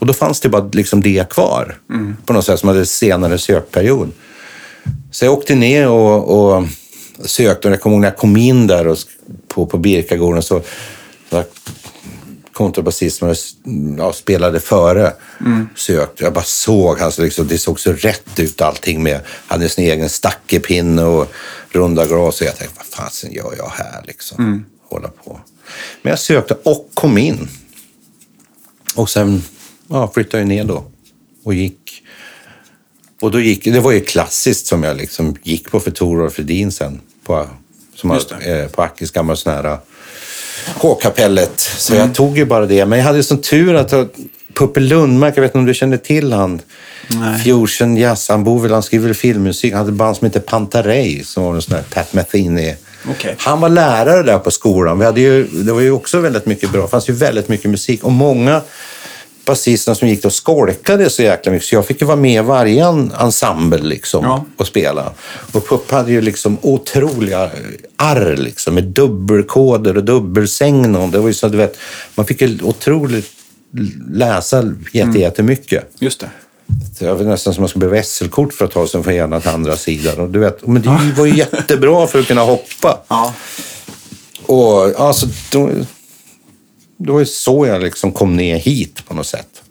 Och 0.00 0.06
då 0.06 0.12
fanns 0.12 0.40
det 0.40 0.48
bara 0.48 0.70
liksom 0.72 1.00
det 1.00 1.30
kvar. 1.30 1.78
På 2.26 2.32
något 2.32 2.46
sätt 2.46 2.60
som 2.60 2.68
hade 2.68 2.86
senare 2.86 3.38
sökperiod. 3.38 4.12
Så 5.10 5.24
jag 5.24 5.34
åkte 5.34 5.54
ner 5.54 5.88
och, 5.88 6.54
och 6.54 6.66
sökte. 7.24 7.68
Och 7.68 7.74
jag 7.74 7.80
kommer 7.80 7.96
ihåg 7.96 8.00
när 8.00 8.08
jag 8.08 8.16
kom 8.16 8.36
in 8.36 8.66
där 8.66 8.86
och, 8.86 8.98
på, 9.48 9.66
på 9.66 9.78
Birkagården 9.78 10.42
så 10.42 10.62
var 11.30 11.44
kontrabasist 12.52 13.18
som 13.18 13.28
jag 13.28 13.36
ja, 13.98 14.12
spelade 14.12 14.60
före 14.60 15.12
sökte. 15.76 16.24
Jag 16.24 16.32
bara 16.32 16.44
såg 16.44 16.98
hans, 16.98 17.18
liksom, 17.18 17.48
det 17.48 17.58
såg 17.58 17.80
så 17.80 17.92
rätt 17.92 18.38
ut 18.38 18.60
allting 18.60 19.02
med, 19.02 19.20
hade 19.46 19.68
sin 19.68 19.84
egen 19.84 20.08
stackepinne 20.08 21.02
och 21.02 21.32
runda 21.70 22.06
glas. 22.06 22.40
Och 22.40 22.46
jag 22.46 22.56
tänkte, 22.56 22.76
vad 22.78 22.86
fasen 22.86 23.32
gör 23.32 23.54
jag 23.56 23.68
här 23.68 24.04
liksom? 24.06 24.64
Hålla 24.88 25.08
på. 25.08 25.40
Men 26.02 26.10
jag 26.10 26.18
sökte 26.18 26.56
och 26.62 26.90
kom 26.94 27.18
in. 27.18 27.48
Och 28.94 29.10
sen 29.10 29.42
ja, 29.90 30.10
flyttade 30.14 30.44
ner 30.44 30.64
då 30.64 30.84
och 31.44 31.54
gick. 31.54 32.02
Och 33.20 33.30
då 33.30 33.40
gick, 33.40 33.64
det 33.64 33.80
var 33.80 33.92
ju 33.92 34.00
klassiskt 34.00 34.66
som 34.66 34.82
jag 34.82 34.96
liksom 34.96 35.36
gick 35.42 35.70
på 35.70 35.80
för 35.80 35.90
Tor 35.90 36.20
och 36.20 36.32
Fredin 36.32 36.72
sen. 36.72 37.00
På, 37.26 37.46
som 37.94 38.10
har, 38.10 38.20
eh, 38.48 38.66
på 38.66 38.82
Ackes 38.82 39.10
gamla 39.10 39.36
sån 39.36 39.52
här 39.52 39.78
H-kapellet. 40.76 41.60
Så 41.60 41.94
Mm. 41.94 42.06
jag 42.06 42.14
tog 42.14 42.38
ju 42.38 42.44
bara 42.44 42.66
det. 42.66 42.86
Men 42.86 42.98
jag 42.98 43.06
hade 43.06 43.18
ju 43.18 43.22
sån 43.22 43.40
tur 43.40 43.74
att 43.74 43.92
Puppe 44.54 44.80
Lundmark, 44.80 45.36
jag 45.36 45.42
vet 45.42 45.48
inte 45.50 45.58
om 45.58 45.66
du 45.66 45.74
känner 45.74 45.96
till 45.96 46.32
han. 46.32 46.60
Nej. 47.08 47.40
Fusion 47.44 47.96
jazz. 47.96 48.28
Han 48.28 48.44
bor 48.44 48.60
väl, 48.60 48.72
han 48.72 48.82
skriver 48.82 49.06
väl 49.06 49.14
filmmusik. 49.14 49.72
Han 49.72 49.78
hade 49.78 49.90
ett 49.90 49.96
band 49.96 50.16
som 50.16 50.26
heter 50.26 50.40
Pantarei 50.40 51.24
som 51.24 51.44
var 51.44 51.54
en 51.54 51.62
sån 51.62 51.74
där 51.76 51.82
Pat 51.82 52.12
Metheny. 52.14 52.74
Okej. 53.10 53.34
Han 53.38 53.60
var 53.60 53.68
lärare 53.68 54.22
där 54.22 54.38
på 54.38 54.50
skolan. 54.50 54.98
Vi 54.98 55.04
hade 55.04 55.20
ju, 55.20 55.44
det 55.46 55.72
var 55.72 55.80
ju 55.80 55.90
också 55.90 56.20
väldigt 56.20 56.46
mycket 56.46 56.70
bra. 56.72 56.82
Det 56.82 56.88
fanns 56.88 57.08
ju 57.08 57.12
väldigt 57.12 57.48
mycket 57.48 57.70
musik. 57.70 58.04
Och 58.04 58.12
många 58.12 58.62
basisterna 59.46 59.94
som 59.94 60.08
gick 60.08 60.24
och 60.24 60.32
skolkade 60.32 61.10
så 61.10 61.22
jäkla 61.22 61.52
mycket. 61.52 61.68
Så 61.68 61.74
jag 61.74 61.86
fick 61.86 62.00
ju 62.00 62.06
vara 62.06 62.16
med 62.16 62.42
i 62.44 62.46
varje 62.46 62.84
en- 62.86 63.12
ensemble 63.20 63.78
liksom 63.82 64.24
Ja. 64.24 64.44
och 64.56 64.66
spela. 64.66 65.12
Och 65.52 65.68
Pupp 65.68 65.90
hade 65.90 66.12
ju 66.12 66.20
liksom 66.20 66.58
otroliga 66.62 67.50
arr 67.96 68.36
liksom 68.36 68.74
med 68.74 68.84
dubbelkoder 68.84 69.96
och 69.96 70.04
dubbelsägnon. 70.04 71.10
Det 71.10 71.18
var 71.18 71.28
ju 71.28 71.34
så, 71.34 71.48
du 71.48 71.56
vet, 71.58 71.76
man 72.14 72.26
fick 72.26 72.40
ju 72.42 72.58
otroligt 72.62 73.26
läsa 74.10 74.64
jätte, 74.92 75.18
jättemycket. 75.18 75.90
Just 75.98 76.20
det. 76.20 76.30
Jag 76.98 77.14
var 77.14 77.24
nästan 77.24 77.54
som 77.54 77.62
man 77.62 77.68
skulle 77.68 77.86
behöva 77.88 78.02
SL-kort 78.02 78.52
för 78.54 78.64
att 78.64 78.70
ta 78.70 78.86
sig 78.86 79.02
från 79.02 79.12
ena 79.14 79.40
till 79.40 79.50
andra 79.50 79.76
sidan. 79.76 80.20
Och 80.20 80.28
du 80.30 80.38
vet, 80.38 80.66
men 80.66 80.82
det 80.82 81.12
var 81.16 81.26
ju 81.26 81.36
jättebra 81.36 82.06
för 82.06 82.18
att 82.20 82.26
kunna 82.26 82.40
hoppa. 82.42 82.98
Ja. 83.08 83.34
Och 84.46 85.00
alltså, 85.00 85.26
då, 85.52 85.70
det 87.00 87.12
var 87.12 87.20
ju 87.20 87.26
så 87.26 87.66
jag 87.66 87.82
liksom 87.82 88.12
kom 88.12 88.36
ner 88.36 88.56
hit 88.56 89.02
på 89.08 89.14
något 89.14 89.26
sätt. 89.26 89.62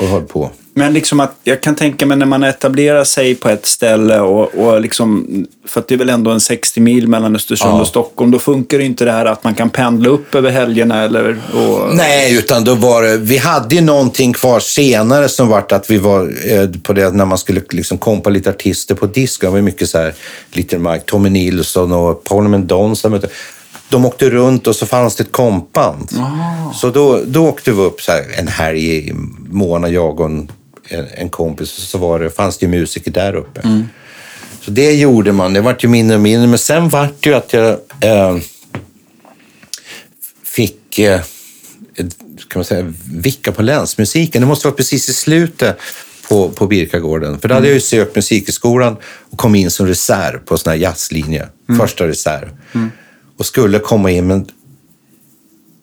Och 0.00 0.06
höll 0.06 0.22
på. 0.22 0.50
Men 0.74 0.92
liksom 0.92 1.20
att 1.20 1.34
jag 1.44 1.60
kan 1.62 1.74
tänka 1.74 2.06
mig 2.06 2.16
när 2.16 2.26
man 2.26 2.42
etablerar 2.42 3.04
sig 3.04 3.34
på 3.34 3.48
ett 3.48 3.66
ställe 3.66 4.20
och, 4.20 4.54
och 4.54 4.80
liksom, 4.80 5.26
för 5.68 5.80
att 5.80 5.88
det 5.88 5.94
är 5.94 5.98
väl 5.98 6.08
ändå 6.08 6.30
en 6.30 6.40
60 6.40 6.80
mil 6.80 7.08
mellan 7.08 7.36
Östersund 7.36 7.74
Ja. 7.74 7.80
och 7.80 7.86
Stockholm, 7.86 8.30
då 8.30 8.38
funkar 8.38 8.78
det 8.78 8.84
inte 8.84 9.04
det 9.04 9.12
här 9.12 9.26
att 9.26 9.44
man 9.44 9.54
kan 9.54 9.70
pendla 9.70 10.08
upp 10.08 10.34
över 10.34 10.50
helgerna 10.50 11.02
eller... 11.04 11.40
Och, 11.54 11.96
Nej, 11.96 12.36
utan 12.38 12.64
då 12.64 12.74
var 12.74 13.02
det, 13.02 13.16
vi 13.16 13.36
hade 13.36 13.74
ju 13.74 13.80
någonting 13.80 14.32
kvar 14.32 14.60
senare 14.60 15.28
som 15.28 15.48
vart 15.48 15.72
att 15.72 15.90
vi 15.90 15.98
var 15.98 16.32
eh, 16.52 16.68
på 16.82 16.92
det 16.92 17.10
när 17.10 17.24
man 17.24 17.38
skulle 17.38 17.60
liksom 17.70 17.98
kompa 17.98 18.30
lite 18.30 18.50
artister 18.50 18.94
på 18.94 19.06
disk. 19.06 19.40
Det 19.40 19.48
var 19.48 19.56
ju 19.56 19.62
mycket 19.62 19.88
så 19.88 19.98
här, 19.98 20.14
Little 20.52 20.78
Mike, 20.78 21.04
Tommy 21.06 21.30
Nilsson 21.30 21.92
och 21.92 22.24
Parliament 22.24 22.68
Dons. 22.68 23.04
De, 23.88 24.04
åkte 24.04 24.30
runt 24.30 24.66
och 24.66 24.76
så 24.76 24.86
fanns 24.86 25.16
det 25.16 25.24
ett 25.24 25.32
kompband. 25.32 26.10
Så 26.74 26.90
då, 26.90 27.20
då 27.26 27.48
åkte 27.48 27.72
vi 27.72 27.82
upp 27.82 28.00
så 28.00 28.12
här, 28.12 28.24
en 28.38 28.48
helg 28.48 28.96
i 28.96 29.12
månad, 29.48 29.92
jag 29.92 30.20
och 30.20 30.26
en, 30.26 30.50
en, 31.16 31.28
kompis. 31.28 31.70
Så 31.70 31.98
var 31.98 32.18
det, 32.18 32.30
fanns 32.30 32.58
det 32.58 32.66
ju 32.66 32.70
musiker 32.70 33.10
där 33.10 33.34
uppe. 33.34 33.60
Så 34.60 34.70
det 34.70 34.92
gjorde 34.92 35.32
man. 35.32 35.52
Det 35.52 35.60
vart 35.60 35.84
ju 35.84 35.88
mindre 35.88 36.16
och 36.16 36.22
mindre. 36.22 36.48
Men 36.48 36.58
sen 36.58 36.88
vart 36.88 37.22
det 37.22 37.30
ju 37.30 37.36
att 37.36 37.52
jag 37.52 37.70
eh, 38.00 38.36
fick 40.44 40.98
eh, 40.98 41.20
kan 42.48 42.60
man 42.60 42.64
säga, 42.64 42.92
vicka 43.10 43.52
på 43.52 43.62
länsmusiken. 43.62 44.42
Det 44.42 44.48
måste 44.48 44.66
vara 44.66 44.76
precis 44.76 45.08
i 45.08 45.12
slutet 45.12 45.78
på, 46.28 46.48
på 46.48 46.66
Birkagården. 46.66 47.40
För 47.40 47.48
då 47.48 47.54
hade 47.54 47.66
jag 47.66 47.74
ju 47.74 47.80
sökt 47.80 48.16
musikskolan 48.16 48.96
och 49.30 49.38
kom 49.38 49.54
in 49.54 49.70
som 49.70 49.86
reserv 49.86 50.38
på 50.38 50.58
sån 50.58 50.70
här 50.70 50.78
jazzlinje. 50.78 51.48
Första 51.78 52.08
reserv. 52.08 52.48
Och 53.38 53.46
skulle 53.46 53.78
komma 53.78 54.10
in, 54.10 54.26
men, 54.26 54.46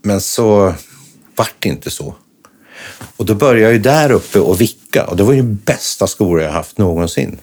men 0.01 0.22
så 0.22 0.74
vart 1.36 1.56
det 1.60 1.70
inte 1.70 1.89
så. 1.89 2.16
Och 3.18 3.26
då 3.26 3.34
började 3.36 3.62
jag 3.62 3.74
ju 3.74 3.80
där 3.80 4.12
uppe 4.12 4.39
och 4.39 4.62
vicka. 4.62 5.04
Och 5.04 5.18
det 5.18 5.24
var 5.24 5.34
ju 5.34 5.43
bästa 5.43 6.08
skolan 6.08 6.45
jag 6.45 6.51
haft 6.51 6.78
någonsin. 6.78 7.39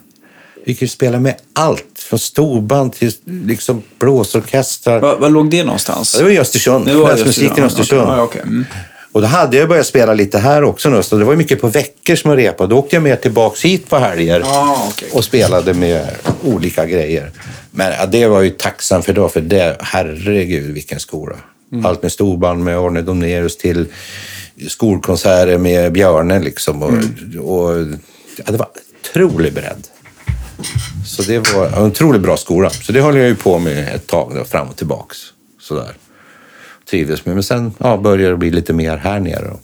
Vi 0.66 0.74
kunde 0.74 0.92
spela 0.92 1.20
med 1.20 1.34
allt. 1.52 1.84
Från 1.98 2.18
storband 2.18 2.92
till 2.92 3.12
liksom 3.24 3.82
blåsorkestrar. 3.98 5.00
Var, 5.00 5.16
var 5.16 5.30
låg 5.30 5.50
det 5.50 5.64
någonstans? 5.64 6.12
Det 6.12 6.22
var 6.22 6.30
i 6.30 6.38
Östersund. 6.38 6.86
Länsmusiken 6.86 7.58
i 7.58 7.66
Östersund. 7.66 8.10
Mm. 8.42 8.64
Och 9.12 9.20
då 9.20 9.26
hade 9.26 9.56
jag 9.56 9.68
börjat 9.68 9.86
spela 9.86 10.14
lite 10.14 10.38
här 10.38 10.64
också 10.64 10.90
nu, 10.90 11.02
så 11.02 11.16
det 11.16 11.24
var 11.24 11.32
ju 11.32 11.38
mycket 11.38 11.60
på 11.60 11.68
veckor 11.68 12.16
som 12.16 12.30
jag 12.30 12.38
repade. 12.38 12.74
Då 12.74 12.78
åkte 12.78 12.96
jag 12.96 13.02
med 13.02 13.22
tillbaks 13.22 13.64
hit 13.64 13.88
på 13.88 13.96
helger 13.96 14.42
Ah, 14.46 14.86
okej. 14.90 15.08
och 15.12 15.24
spelade 15.24 15.74
med 15.74 16.08
olika 16.44 16.86
grejer. 16.86 17.30
Men 17.70 17.92
ja, 17.92 18.06
det 18.06 18.26
var 18.26 18.40
ju 18.40 18.50
tacksam 18.50 19.02
för 19.02 19.12
då, 19.12 19.28
för 19.28 19.40
det, 19.40 19.76
herregud 19.80 20.74
vilken 20.74 21.00
skola. 21.00 21.36
Mm. 21.72 21.86
Allt 21.86 22.02
med 22.02 22.12
storband 22.12 22.64
med 22.64 22.78
Arne 22.78 23.02
Domnerus 23.02 23.56
till 23.56 23.86
skolkonserter 24.68 25.58
med 25.58 25.92
Björne 25.92 26.40
liksom. 26.40 26.82
Och, 26.82 26.92
Mm. 26.92 27.40
och, 27.40 27.72
ja, 28.36 28.44
det 28.52 28.56
var 28.56 28.68
otrolig 29.02 29.52
bredd. 29.54 29.86
Så 31.06 31.22
det 31.22 31.38
var 31.54 31.66
en 31.66 31.82
otroligt 31.82 32.22
bra 32.22 32.36
skola. 32.36 32.70
Så 32.70 32.92
det 32.92 33.00
höll 33.00 33.16
jag 33.16 33.28
ju 33.28 33.34
på 33.34 33.58
med 33.58 33.94
ett 33.94 34.06
tag, 34.06 34.32
då, 34.34 34.44
fram 34.44 34.68
och 34.68 34.76
tillbaks. 34.76 35.18
Sådär. 35.60 35.94
Trivdes 36.90 37.26
med. 37.26 37.34
Men 37.34 37.42
sen 37.42 37.72
ja, 37.78 37.96
började 37.96 38.32
det 38.32 38.36
bli 38.36 38.50
lite 38.50 38.72
mer 38.72 38.96
här 38.96 39.20
nere. 39.20 39.44
Då. 39.48 39.58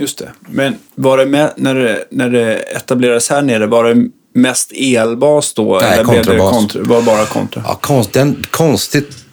Just 0.00 0.18
det. 0.18 0.28
Men 0.48 0.74
var 0.94 1.18
det 1.18 1.26
med, 1.26 1.52
när, 1.56 1.74
det, 1.74 2.04
när 2.10 2.30
det 2.30 2.54
etablerades 2.56 3.30
här 3.30 3.42
nere, 3.42 3.66
var 3.66 3.84
det 3.84 4.08
mest 4.34 4.72
elbas 4.74 5.54
då? 5.54 5.78
Nej, 5.82 5.92
eller 5.92 6.04
kontrabas. 6.04 6.50
kontra, 6.50 6.82
var 6.82 7.02
bara 7.02 7.26
kontra? 7.26 7.62
Ja, 7.66 7.78
konst, 7.80 8.12
den, 8.12 8.44
konstigt 8.50 9.24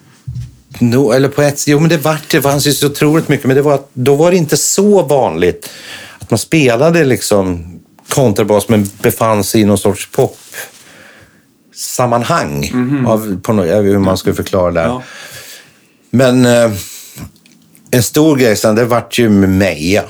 no, 0.79 1.11
eller 1.11 1.29
på 1.29 1.41
ett 1.41 1.67
Jo, 1.67 1.79
men 1.79 1.89
det 1.89 1.97
vart 1.97 2.31
det 2.31 2.41
fanns 2.41 2.67
ju 2.67 2.71
så 2.71 2.87
otroligt 2.87 3.29
mycket. 3.29 3.45
Men 3.47 3.55
det 3.55 3.61
var, 3.61 3.79
då 3.93 4.15
var 4.15 4.31
det 4.31 4.37
inte 4.37 4.57
så 4.57 5.01
vanligt 5.01 5.69
att 6.19 6.31
man 6.31 6.37
spelade 6.37 7.03
liksom 7.03 7.67
kontrabas 8.09 8.69
men 8.69 8.89
befann 9.01 9.43
sig 9.43 9.61
i 9.61 9.65
någon 9.65 9.77
sorts 9.77 10.09
pop 10.11 10.37
sammanhang. 11.75 12.71
Av, 13.07 13.41
på 13.41 13.53
något, 13.53 13.67
jag 13.67 13.83
vet 13.83 13.93
hur 13.93 13.99
man 13.99 14.17
ska 14.17 14.33
förklara 14.33 14.71
det. 14.71 14.79
här. 14.79 14.87
Ja. 14.87 15.03
Men 16.09 16.45
eh, 16.45 16.71
en 17.91 18.03
stor 18.03 18.37
grej 18.37 18.55
sen, 18.55 18.75
det 18.75 18.85
vart 18.85 19.19
ju 19.19 19.29
med 19.29 19.49
Meja. 19.49 20.03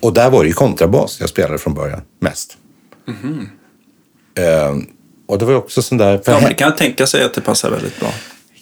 Och 0.00 0.12
där 0.12 0.30
var 0.30 0.42
det 0.42 0.48
ju 0.48 0.54
kontrabas 0.54 1.16
jag 1.20 1.28
spelade 1.28 1.58
från 1.58 1.74
början, 1.74 2.00
mest. 2.20 2.56
Eh, 4.38 4.76
och 5.28 5.38
det 5.38 5.44
var 5.44 5.54
också 5.54 5.82
sån 5.82 5.98
där... 5.98 6.20
Ja, 6.24 6.40
det 6.48 6.54
kan 6.54 6.68
jag 6.68 6.76
tänka 6.76 7.06
sig 7.06 7.24
att 7.24 7.34
det 7.34 7.40
passar 7.40 7.70
väldigt 7.70 8.00
bra. 8.00 8.08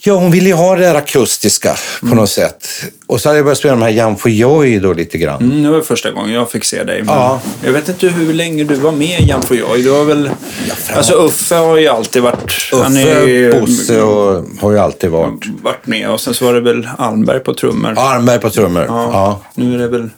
Ja, 0.06 0.14
hon 0.14 0.30
ville 0.30 0.48
ju 0.48 0.54
ha 0.54 0.76
det 0.76 0.82
där 0.82 0.94
akustiska 0.94 1.76
på 2.00 2.06
Mm. 2.06 2.18
något 2.18 2.30
sätt. 2.30 2.68
Och 3.06 3.20
så 3.20 3.28
hade 3.28 3.38
jag 3.38 3.44
börjat 3.44 3.58
spela 3.58 3.74
de 3.74 3.82
här 3.82 3.90
Jan 3.90 4.16
for 4.16 4.30
Joy 4.30 4.78
då 4.78 4.92
lite 4.92 5.18
grann. 5.18 5.42
Mm, 5.42 5.62
det 5.62 5.70
var 5.70 5.80
första 5.80 6.10
gången 6.10 6.32
jag 6.32 6.50
fick 6.50 6.64
se 6.64 6.82
dig. 6.84 7.02
Ja. 7.06 7.40
Jag 7.64 7.72
vet 7.72 7.88
inte 7.88 8.08
hur 8.08 8.32
länge 8.32 8.64
du 8.64 8.74
var 8.74 8.92
med 8.92 9.20
Jan 9.20 9.42
for 9.42 9.56
Joy. 9.56 9.82
Du 9.82 9.90
har 9.90 10.04
väl... 10.04 10.30
fram- 10.76 10.96
alltså 10.96 11.14
Uffe 11.14 11.54
har 11.54 11.76
ju 11.76 11.88
alltid 11.88 12.22
varit... 12.22 12.70
han 12.72 12.96
är 12.96 13.06
Uffe, 13.16 13.30
ju, 13.30 13.60
Bosse 13.60 14.02
och 14.02 14.44
har 14.60 14.72
ju 14.72 14.78
alltid 14.78 15.10
varit. 15.10 15.46
varit 15.62 15.86
med. 15.86 16.10
Och 16.10 16.20
sen 16.20 16.34
så 16.34 16.44
var 16.44 16.54
det 16.54 16.60
väl 16.60 16.88
Almberg 16.98 17.40
på 17.40 17.54
trummor. 17.54 17.94
Armberg 17.98 18.40
på 18.40 18.50
trummor. 18.50 18.84
Ja. 18.88 19.08
Ja. 19.12 19.42
Nu 19.54 19.74
är 19.74 19.78
det 19.78 19.88
väl... 19.88 20.10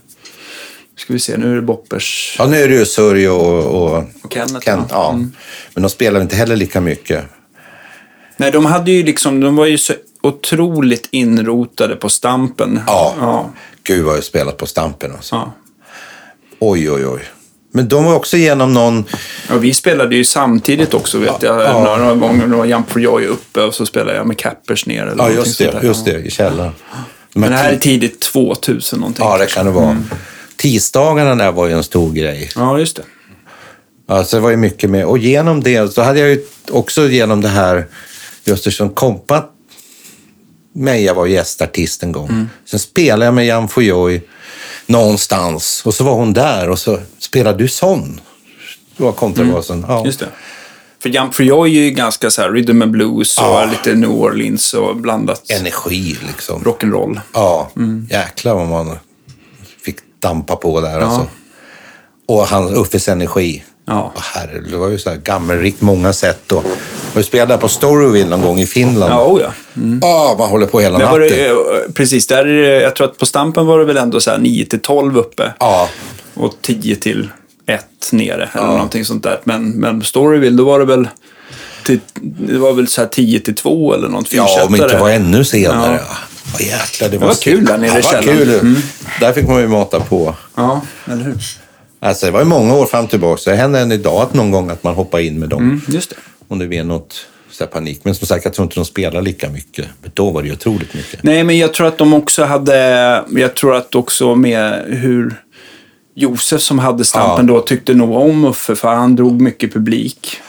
Ska 0.97 1.13
vi 1.13 1.19
se, 1.19 1.37
nu 1.37 1.53
är 1.53 1.55
det 1.57 1.63
Boppers. 1.63 2.37
ja, 2.39 2.47
nu 2.47 2.57
är 2.63 2.69
det 2.69 2.75
ju 2.75 2.87
Sörje 2.87 3.29
och, 3.31 3.65
och 3.65 4.05
Och 4.23 4.33
Kenneth, 4.33 4.65
Kent. 4.65 4.87
ja. 4.91 4.97
Ja. 4.97 5.13
Men 5.75 5.83
de 5.83 5.89
spelar 5.91 6.21
inte 6.21 6.37
heller 6.37 6.57
lika 6.57 6.81
mycket. 6.81 7.25
Nej, 8.37 8.51
de 8.51 8.65
hade 8.67 8.91
ju 8.91 9.03
liksom... 9.03 9.41
De 9.41 9.57
var 9.57 9.67
ju 9.67 9.79
så 9.79 9.93
otroligt 10.23 11.09
inrotade 11.11 11.97
på 11.97 12.09
Stampen. 12.09 12.81
Ja. 12.87 13.15
Ja. 13.21 13.51
Gud 13.83 14.05
vad 14.05 14.13
jag 14.13 14.17
har 14.19 14.23
spelat 14.23 14.57
på 14.57 14.67
Stampen 14.67 15.13
alltså. 15.13 15.35
ja. 15.35 15.53
Oj, 16.59 16.91
oj, 16.91 17.07
oj. 17.07 17.21
Men 17.73 17.89
de 17.89 18.05
var 18.05 18.15
också 18.15 18.37
igenom 18.37 18.75
någon... 18.75 19.05
Och 19.51 19.65
vi 19.65 19.75
spelade 19.75 20.17
ju 20.17 20.25
samtidigt 20.25 20.95
också 20.95 21.19
vet 21.19 21.43
jag. 21.43 21.63
Ja. 21.63 21.85
Några 21.99 22.15
gånger 22.15 22.47
var 22.47 22.65
Jump 22.65 22.91
for 22.91 23.03
Joy 23.03 23.27
uppe 23.27 23.61
och 23.63 23.75
så 23.75 23.87
spelade 23.87 24.17
jag 24.17 24.27
med 24.27 24.39
Cappers 24.39 24.87
ner. 24.87 25.07
Eller 25.07 25.25
Ja, 25.25 25.31
just 25.31 25.57
sånt 25.57 25.73
det. 25.81 25.87
Just 25.87 26.05
det, 26.05 26.19
i 26.19 26.31
källaren. 26.31 26.73
De 27.33 27.41
Men 27.41 27.51
det 27.51 27.57
här 27.57 27.73
är 27.73 27.77
ti- 27.77 27.81
tidigt 27.81 28.21
2000 28.21 28.99
någonting. 29.01 29.25
Ja, 29.25 29.39
det 29.39 29.47
kan 29.47 29.67
det 29.67 29.73
vara. 29.73 29.97
Tisdagarna 30.57 31.35
där 31.35 31.53
var 31.53 31.67
ju 31.67 31.73
en 31.73 31.85
stor 31.85 32.13
grej. 32.13 32.51
Ja, 32.57 32.79
just 32.79 32.97
det. 32.97 33.03
Alltså 34.09 34.37
det 34.37 34.43
var 34.43 34.51
ju 34.51 34.57
mycket 34.57 34.91
med. 34.91 35.05
Och 35.07 35.19
genom 35.19 35.63
det 35.63 35.95
så 35.95 36.03
hade 36.03 36.21
jag 36.21 36.29
ju 36.29 36.45
också 36.71 37.09
genom 37.09 37.41
det 37.41 37.49
här 37.49 37.87
i 38.45 38.53
Östersund 38.53 38.95
kompat 38.95 39.51
Meja 40.73 41.15
var 41.15 41.27
gästartist 41.27 42.03
en 42.03 42.13
gång. 42.13 42.49
Sen 42.65 42.81
spelade 42.81 43.25
jag 43.25 43.35
med 43.35 43.47
Jan 43.47 43.69
Fojoy 43.69 44.21
någonstans 44.87 45.83
och 45.85 45.95
så 45.95 46.05
var 46.05 46.15
hon 46.15 46.33
där 46.33 46.69
och 46.71 46.79
så 46.79 46.99
spelade 47.19 47.59
du 47.59 47.69
sån. 47.69 48.21
Det 48.97 49.03
var 49.03 49.13
kontrabasen. 49.13 49.85
Ja. 49.89 50.07
Just 50.07 50.21
det. 50.21 50.29
För 51.03 51.09
Jump 51.09 51.35
for 51.35 51.47
Joy 51.47 51.79
är 51.79 51.83
ju 51.83 51.91
ganska 51.91 52.31
så 52.31 52.43
här 52.43 52.51
rhythm 52.53 52.83
and 52.83 52.91
blues 52.91 53.39
och 53.39 53.45
Ja. 53.45 53.65
lite 53.71 53.95
New 53.99 54.11
Orleans 54.11 54.75
och 54.75 54.97
blandat 54.97 55.51
Energi 55.51 56.17
liksom. 56.27 56.63
rock'n'roll. 56.65 57.21
Ja, 57.33 57.71
jäklar 58.11 58.55
vad 58.55 58.67
man 58.67 58.99
dampa 60.29 60.57
på 60.57 60.81
där 60.81 61.01
alltså. 61.01 61.27
Och 62.29 62.47
han, 62.47 62.75
Uffes 62.77 63.09
energi. 63.09 63.65
Ja. 63.87 64.13
Herre, 64.17 64.61
det 64.71 64.77
var 64.77 64.89
ju 64.89 64.99
så 64.99 65.11
här 65.11 65.17
gammelrikt 65.17 65.81
många 65.81 66.13
sätt. 66.13 66.53
Och, 66.53 66.59
och 66.59 66.65
vi 67.15 67.23
spelade 67.23 67.59
på 67.59 67.69
Storyville 67.69 68.31
någon 68.31 68.43
gång 68.43 68.61
i 68.61 68.67
Finland. 68.67 69.13
Ja, 69.13 69.25
oh 69.25 69.41
ja. 69.41 69.53
Ja, 70.03 70.37
man 70.39 70.49
håller 70.51 70.67
på 70.67 70.81
hela 70.81 70.99
natten. 70.99 71.21
det, 71.21 71.47
eh, 71.49 71.55
precis, 71.95 72.27
där, 72.27 72.45
är 72.47 72.63
det- 72.63 72.83
jag 72.83 72.97
tror 72.97 73.07
att 73.07 73.19
på 73.19 73.27
Stampen 73.27 73.67
var 73.67 73.79
det 73.79 73.85
väl 73.85 73.97
ändå 73.97 74.21
så 74.21 74.31
här 74.31 74.39
9 74.39 74.65
till 74.67 74.81
12 74.81 75.17
uppe. 75.19 75.53
Ja, 75.61 75.89
Och 76.35 76.55
10 76.63 76.97
till 76.97 77.29
1 77.67 77.87
nere 78.13 78.49
eller 78.55 78.67
någonting 78.67 79.05
sånt 79.05 79.23
där. 79.23 79.41
Men, 79.45 79.71
men 79.71 80.03
Storyville, 80.03 80.57
då 80.57 80.65
var 80.65 80.79
det 80.79 80.85
väl 80.85 81.09
till, 81.85 82.01
det 82.23 82.59
var 82.59 82.73
väl 82.73 82.89
så 82.89 83.01
här 83.01 83.09
10 83.09 83.41
till 83.41 83.55
2 83.55 83.95
eller 83.95 84.09
något. 84.09 84.33
ja 84.33 84.65
om 84.69 84.75
inte 84.75 84.99
var 84.99 85.11
ännu 85.11 85.45
senare. 85.45 86.01
Ja. 86.09 86.17
Ja. 86.47 86.53
Vad 86.53 86.63
jäklar, 86.63 87.09
det 87.09 87.19
var, 87.19 87.27
var 87.27 87.35
kul 87.35 87.65
där 87.65 87.79
nere 87.79 87.87
i 87.87 87.89
ja, 87.91 87.97
det 87.97 88.03
källaren. 88.03 88.61
kul. 88.61 88.77
Där 89.21 89.33
fick 89.33 89.49
man 89.49 89.61
ju 89.61 89.69
mata 89.69 90.01
på. 90.01 90.35
Ja, 90.55 90.81
eller 91.05 91.25
hur? 91.25 91.37
Alltså, 92.01 92.27
det 92.27 92.33
var 92.33 92.41
ju 92.41 92.47
många 92.47 92.75
år 92.75 92.87
fram 92.87 93.07
tillbaka. 93.07 93.51
Det 93.51 93.57
händer 93.57 93.81
än 93.83 93.93
idag 93.93 94.23
att 94.23 94.35
någon 94.35 94.51
gång 94.51 94.71
att 94.71 94.83
man 94.83 94.95
hoppar 94.95 95.19
in 95.19 95.39
med 95.39 95.49
dem. 95.49 95.63
Mm, 95.63 95.81
just 95.89 96.11
det. 96.11 96.17
Om 96.49 96.59
det 96.59 96.67
blir 96.67 96.85
något 96.85 97.27
så 97.51 97.67
panik. 97.67 98.01
Men 98.03 98.15
som 98.15 98.27
sagt, 98.27 98.45
jag 98.45 98.55
tror 98.55 98.65
inte 98.65 98.75
de 98.75 98.85
spelar 98.85 99.23
lika 99.23 99.49
mycket. 99.49 99.87
Men 100.03 100.11
då 100.15 100.31
var 100.31 100.43
det 100.43 100.49
ju 100.49 100.55
otroligt 100.55 100.95
mycket. 100.95 101.23
Nej, 101.23 101.45
men 101.45 101.59
jag 101.59 101.75
tror 101.75 101.87
att 101.87 101.99
de 101.99 102.15
också 102.15 102.45
hade, 102.45 102.77
jag 103.31 103.55
tror 103.55 103.75
att 103.75 103.95
också 103.95 104.35
med 104.35 104.85
hur 104.87 105.43
Josef 106.15 106.61
som 106.61 106.79
hade 106.79 107.05
stampen 107.05 107.47
då 107.47 107.61
tyckte 107.61 107.95
nog 107.95 108.17
om 108.17 108.45
Uffe 108.45 108.77
för 108.77 108.95
han 108.95 109.17
drog 109.17 109.41
mycket 109.41 109.73
publik. 109.73 110.41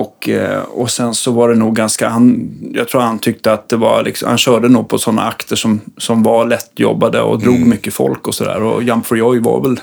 Och, 0.00 0.28
eh, 0.28 0.60
och 0.62 0.90
sen 0.90 1.14
så 1.14 1.32
var 1.32 1.48
det 1.48 1.54
nog 1.56 1.76
ganska, 1.76 2.08
han, 2.08 2.50
jag 2.74 2.88
tror 2.88 3.00
han 3.00 3.18
tyckte 3.18 3.52
att 3.52 3.68
det 3.68 3.76
var, 3.76 4.02
liksom, 4.02 4.28
han 4.28 4.38
körde 4.38 4.68
nog 4.68 4.88
på 4.88 4.98
sådana 4.98 5.22
akter 5.22 5.56
som, 5.56 5.80
som 5.96 6.22
var 6.22 6.46
lättjobbade 6.46 7.20
och 7.20 7.38
drog 7.40 7.58
mycket 7.60 7.94
folk 7.94 8.26
och 8.28 8.34
sådär. 8.34 8.62
Och 8.62 8.82
Jump 8.82 9.06
for 9.06 9.18
Joy 9.18 9.40
var 9.40 9.60
väl 9.60 9.80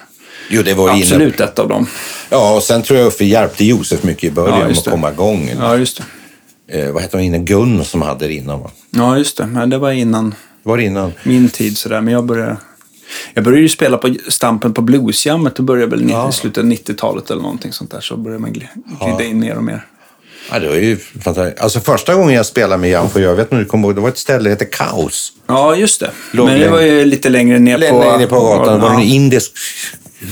Jo, 0.50 0.62
det 0.66 0.74
var 0.74 0.88
ju 0.88 0.94
inne. 0.96 1.02
absolut 1.06 1.40
ett 1.40 1.60
av 1.60 1.70
dem. 1.70 1.88
Ja, 2.30 2.56
och 2.56 2.64
sen 2.64 2.82
tror 2.82 3.00
jag 3.00 3.08
Uffe 3.08 3.26
hjälpte 3.26 3.66
Josef 3.66 4.04
mycket 4.04 4.24
i 4.24 4.32
början 4.32 4.60
Ja, 4.60 4.66
att 4.68 4.86
komma 4.90 5.12
igång. 5.12 5.50
Ja, 5.60 5.78
just 5.78 6.02
det. 6.68 6.82
Eh, 6.82 6.92
vad 6.92 7.02
hette 7.02 7.18
hon 7.18 7.24
innan? 7.24 7.46
Gun 7.46 7.86
som 7.86 8.02
hade 8.02 8.28
det 8.28 8.34
innan 8.34 8.60
va? 8.60 8.70
Ja, 8.90 9.18
just 9.18 9.38
det. 9.38 9.46
Men 9.46 9.70
det 9.70 9.78
var 9.78 9.92
innan 9.92 10.36
Var 10.64 10.78
innan? 10.78 11.14
min 11.24 11.50
tid 11.50 11.78
sådär. 11.78 12.02
Men 12.02 12.14
jag 12.14 12.26
började, 12.26 12.58
jag 13.34 13.44
började 13.44 13.62
ju 13.62 13.70
spela 13.70 13.98
på 13.98 14.16
Stampen 14.28 14.74
på 14.74 14.82
Bluesjammet. 14.82 15.56
Det 15.56 15.64
började 15.64 15.96
väl 15.96 16.10
Ja. 16.10 16.30
i 16.30 16.32
slutet 16.32 16.58
av 16.64 16.70
90-talet 16.70 17.32
eller 17.32 17.42
någonting 17.42 17.72
sånt 17.74 17.92
där. 17.92 18.02
Så 18.02 18.18
började 18.18 18.42
man 18.42 18.54
gl- 18.54 19.06
glida 19.06 19.24
in 19.24 19.40
mer 19.40 19.58
och 19.58 19.64
mer. 19.64 19.86
Ja, 20.52 20.60
det 20.60 20.68
var 20.68 20.76
ju 20.76 20.98
fantastiskt. 21.24 21.62
Alltså 21.62 21.80
första 21.80 22.16
gången 22.16 22.36
jag 22.36 22.46
spelade 22.46 22.78
med 22.82 22.90
Jan, 22.90 23.10
jag 23.16 23.36
vet 23.36 23.40
inte 23.46 23.56
om 23.56 23.60
du 23.60 23.66
kommer 23.66 23.88
ihåg, 23.88 23.96
det 23.96 24.02
var 24.02 24.10
ett 24.10 24.18
ställe 24.18 24.44
som 24.44 24.50
hette 24.50 24.66
Kaos. 24.66 25.32
Ja, 25.48 25.76
just 25.76 26.00
det. 26.00 26.12
Låg 26.32 26.46
Men 26.48 26.60
det 26.60 26.70
var 26.70 26.82
ju 26.82 27.06
lite 27.06 27.30
längre 27.30 27.60
ner 27.60 27.74
på... 27.78 28.00
Längre 28.00 28.18
ner 28.18 28.28
på 28.28 28.40
gatan. 28.40 28.74
Det 28.74 28.80
var 28.80 28.90
en 28.94 29.00
Ja. 29.00 29.06
indisk 29.06 29.52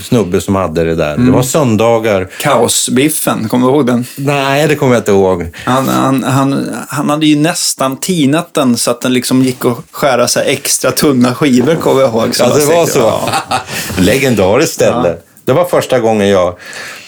snubbe 0.04 0.42
som 0.42 0.56
hade 0.56 0.84
det 0.84 0.96
där. 0.96 1.18
Det 1.18 1.32
var 1.32 1.44
söndagar. 1.44 2.28
Kaosbiffen, 2.40 3.50
kommer 3.50 3.68
du 3.68 3.74
ihåg 3.74 3.86
den? 3.88 4.06
Nej, 4.16 4.68
det 4.68 4.76
kommer 4.76 4.94
jag 4.94 5.00
inte 5.02 5.12
ihåg. 5.12 5.48
Han, 5.66 5.88
han, 5.88 6.24
han, 6.24 6.70
han 6.88 7.10
hade 7.10 7.26
ju 7.26 7.36
nästan 7.36 7.98
tinat 7.98 8.54
den 8.54 8.78
så 8.78 8.92
att 8.92 9.02
den 9.02 9.14
liksom 9.14 9.44
gick 9.44 9.66
att 9.66 9.78
skära 9.92 10.28
här 10.40 10.46
extra 10.46 10.92
tunna 10.92 11.36
skivor, 11.36 11.76
kommer 11.76 12.02
jag 12.02 12.10
ihåg. 12.10 12.30
Ja, 12.40 12.46
det 12.56 12.66
var 12.66 12.86
så. 12.86 13.00
Ja. 13.00 13.30
Legendariskt 13.98 14.74
ställe. 14.74 15.16
Det 15.46 15.54
var 15.54 15.66
första 15.66 16.00
gången 16.00 16.28
jag... 16.30 16.58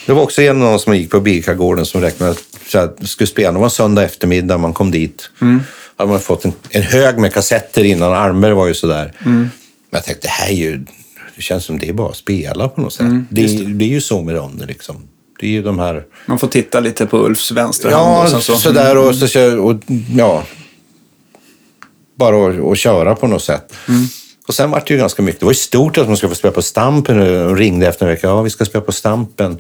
Det 0.06 0.14
var 0.14 0.22
också 0.22 0.42
en 0.42 0.62
av 0.62 0.70
de 0.70 0.80
som 0.80 0.96
gick 0.98 1.12
på 1.12 1.20
Birkagården 1.20 1.86
som 1.86 2.02
räknade 2.02 2.36
så 2.76 2.80
här, 3.02 3.06
skulle 3.06 3.28
spela. 3.28 3.52
Det 3.52 3.60
var 3.60 3.70
söndag 3.70 4.04
eftermiddag, 4.04 4.58
man 4.58 4.74
kom 4.74 4.92
dit. 4.92 5.30
Mm. 5.42 5.60
hade 5.98 6.12
man 6.12 6.20
fått 6.20 6.46
en, 6.46 6.54
en 6.70 6.82
hög 6.82 7.18
med 7.18 7.34
kassetter 7.34 7.84
innan. 7.84 8.14
Armer 8.14 8.52
var 8.52 8.68
ju 8.68 8.74
sådär. 8.74 9.14
Men 9.20 9.50
jag 9.92 10.04
tänkte, 10.04 10.28
det 10.28 10.32
här 10.32 10.50
är 10.50 10.54
ju... 10.56 10.86
Det 11.36 11.42
känns 11.42 11.66
som 11.66 11.80
det 11.80 11.90
är 11.90 11.94
bara 11.94 12.10
att 12.10 12.16
spela 12.16 12.68
på 12.70 12.82
något 12.82 12.94
sätt. 12.94 13.06
det, 13.30 13.42
är- 13.46 13.66
det 13.66 13.86
är 13.86 13.90
ju 13.90 14.02
så 14.02 14.22
med 14.22 14.36
dem. 14.36 14.62
Liksom. 14.68 14.96
Det 15.40 15.46
är 15.48 15.52
ju 15.52 15.62
de 15.64 15.80
här... 15.80 16.04
Man 16.26 16.40
får 16.40 16.48
titta 16.48 16.80
lite 16.80 17.06
på 17.06 17.18
Ulfs 17.26 17.52
vänstra 17.52 17.92
hand. 17.96 18.08
Ja, 18.18 18.24
och 18.24 18.30
sen 18.30 18.42
så. 18.42 18.56
sådär 18.56 18.98
och, 18.98 19.16
så, 19.16 19.28
kör- 19.28 19.60
och 19.60 19.76
ja. 20.18 20.44
Bara 22.16 22.72
att, 22.72 22.78
köra 22.78 23.16
på 23.16 23.28
något 23.28 23.44
sätt. 23.44 23.74
Och 24.48 24.54
sen 24.56 24.72
var 24.72 24.84
det 24.88 24.94
ju 24.94 25.00
ganska 25.00 25.22
mycket. 25.22 25.40
Det 25.40 25.46
var 25.46 25.52
ju 25.54 25.56
stort 25.58 25.98
att 25.98 26.08
man 26.08 26.18
skulle 26.18 26.30
få 26.30 26.36
spela 26.36 26.52
på 26.52 26.62
Stampen. 26.62 27.20
Och 27.48 27.58
ringde 27.58 27.88
efter 27.88 28.06
en 28.06 28.12
vecka. 28.12 28.28
Ja, 28.28 28.42
vi 28.42 28.50
ska 28.50 28.66
spela 28.66 28.82
på 28.86 28.92
Stampen. 28.92 29.58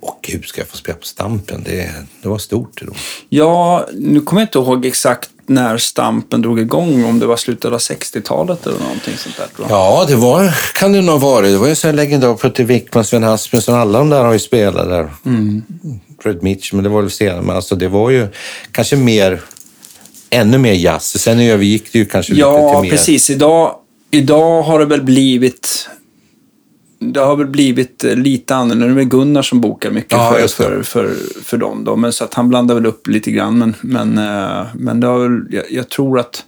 Åh 0.00 0.14
gud, 0.22 0.44
ska 0.44 0.60
jag 0.60 0.68
få 0.68 0.76
spela 0.76 0.98
på 0.98 1.06
Stampen? 1.06 1.62
Det, 1.64 1.90
det 2.22 2.28
var 2.28 2.38
stort 2.38 2.82
då. 2.86 2.92
Ja, 3.28 3.86
nu 3.92 4.20
kommer 4.20 4.42
jag 4.42 4.46
inte 4.46 4.58
ihåg 4.58 4.86
exakt 4.86 5.30
när 5.46 5.78
Stampen 5.78 6.42
drog 6.42 6.60
igång. 6.60 7.04
Om 7.04 7.18
det 7.18 7.26
var 7.26 7.36
slutet 7.36 7.72
av 7.72 7.78
60-talet 7.78 8.66
eller 8.66 8.78
någonting 8.78 9.14
sånt 9.16 9.36
där. 9.36 9.46
Tror 9.56 9.68
jag. 9.68 9.78
Ja, 9.78 10.04
det 10.08 10.16
var, 10.16 10.54
kan 10.74 10.92
det 10.92 11.02
nog 11.02 11.20
vara. 11.20 11.46
Det 11.46 11.58
var 11.58 11.68
ju 11.68 11.74
så 11.74 11.92
legendar. 11.92 12.34
Putte 12.34 12.64
Wickman, 12.64 13.04
Sven 13.04 13.24
Asbjörnsson, 13.24 13.74
alla 13.74 13.98
de 13.98 14.10
där 14.10 14.24
har 14.24 14.32
ju 14.32 14.38
spelat 14.38 14.88
där. 14.88 15.10
Fred 16.22 16.42
Mitch, 16.42 16.72
men 16.72 16.84
det 16.84 16.90
var 16.90 17.02
väl 17.02 17.10
senare. 17.10 17.42
Men 17.42 17.56
alltså 17.56 17.76
det 17.76 17.88
var 17.88 18.10
ju 18.10 18.28
kanske 18.72 18.96
mer, 18.96 19.40
ännu 20.30 20.58
mer 20.58 20.72
jazz. 20.72 21.18
Sen 21.18 21.40
övergick 21.40 21.92
det 21.92 21.98
ju 21.98 22.06
kanske 22.06 22.32
lite 22.32 22.40
Ja, 22.40 22.72
till 22.72 22.82
mer... 22.82 22.90
precis. 22.90 23.30
Idag, 23.30 23.74
idag 24.10 24.62
har 24.62 24.78
det 24.78 24.84
väl 24.84 25.02
blivit... 25.02 25.88
Det 27.02 27.20
har 27.20 27.36
väl 27.36 27.46
blivit 27.46 28.04
eh, 28.04 28.16
lite 28.16 28.54
annorlunda. 28.54 28.86
Det 28.86 28.92
är 28.92 28.94
väl 28.94 29.04
Gunnar 29.04 29.42
som 29.42 29.60
bokar 29.60 29.90
mycket 29.90 30.12
Ja, 30.12 30.32
för, 30.32 30.42
det. 30.42 30.48
för, 30.48 30.82
för, 30.82 31.14
för 31.42 31.56
dem. 31.56 31.84
Då. 31.84 31.96
Men 31.96 32.12
så 32.12 32.24
att 32.24 32.34
han 32.34 32.48
blandar 32.48 32.74
väl 32.74 32.86
upp 32.86 33.06
lite 33.06 33.30
grann. 33.30 33.58
Men, 33.58 33.74
men, 33.80 34.18
eh, 34.18 34.66
men 34.74 35.00
det 35.00 35.06
har 35.06 35.18
väl, 35.18 35.46
jag, 35.50 35.64
jag, 35.70 35.88
tror 35.88 36.18
att, 36.18 36.44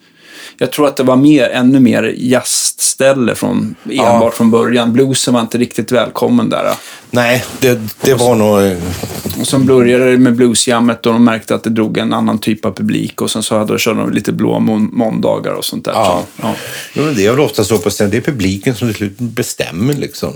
jag 0.59 0.73
tror 0.73 0.87
att 0.89 0.97
det 0.97 1.03
var 1.03 1.17
mer, 1.17 1.49
ännu 1.51 1.81
mer 1.81 2.15
jazzställe 2.19 3.35
från, 3.35 3.75
enbart 3.91 4.35
från 4.35 4.51
början. 4.51 4.93
Bluesen 4.93 5.35
var 5.35 5.41
inte 5.41 5.59
riktigt 5.59 5.93
välkommen 5.93 6.49
där. 6.49 6.75
Nej, 7.11 7.45
det, 7.61 7.81
det 8.01 8.15
var 8.15 8.35
nog... 8.35 8.61
eh, 8.63 8.79
Och 9.41 9.47
sen 9.47 9.67
började 9.67 10.11
det 10.13 10.19
med 10.19 10.35
bluesjammet 10.37 11.07
och 11.07 11.13
de 11.13 11.25
märkte 11.25 11.55
att 11.55 11.65
det 11.65 11.71
drog 11.71 11.99
en 11.99 12.13
annan 12.13 12.39
typ 12.39 12.65
av 12.65 12.73
publik. 12.73 13.21
Och 13.21 13.31
sen 13.31 13.43
så 13.43 13.59
hade 13.59 13.73
de 13.73 13.79
körde 13.79 14.01
de 14.01 14.13
lite 14.13 14.33
blå 14.33 14.59
mån- 14.59 14.91
måndagar 14.93 15.53
och 15.53 15.65
sånt 15.65 15.85
där. 15.85 15.93
Ja. 15.93 16.23
Ja. 16.43 16.55
Jo, 16.95 17.03
men 17.05 17.15
det 17.15 17.27
är 17.27 17.31
väl 17.31 17.41
ofta 17.41 17.65
så 17.65 17.79
på 17.79 17.91
scen. 17.91 18.11
Det 18.11 18.17
är 18.17 18.21
publiken 18.21 18.75
som 18.75 18.89
till 18.89 18.97
slut 18.97 19.19
bestämmer 19.19 19.95
liksom 19.95 20.33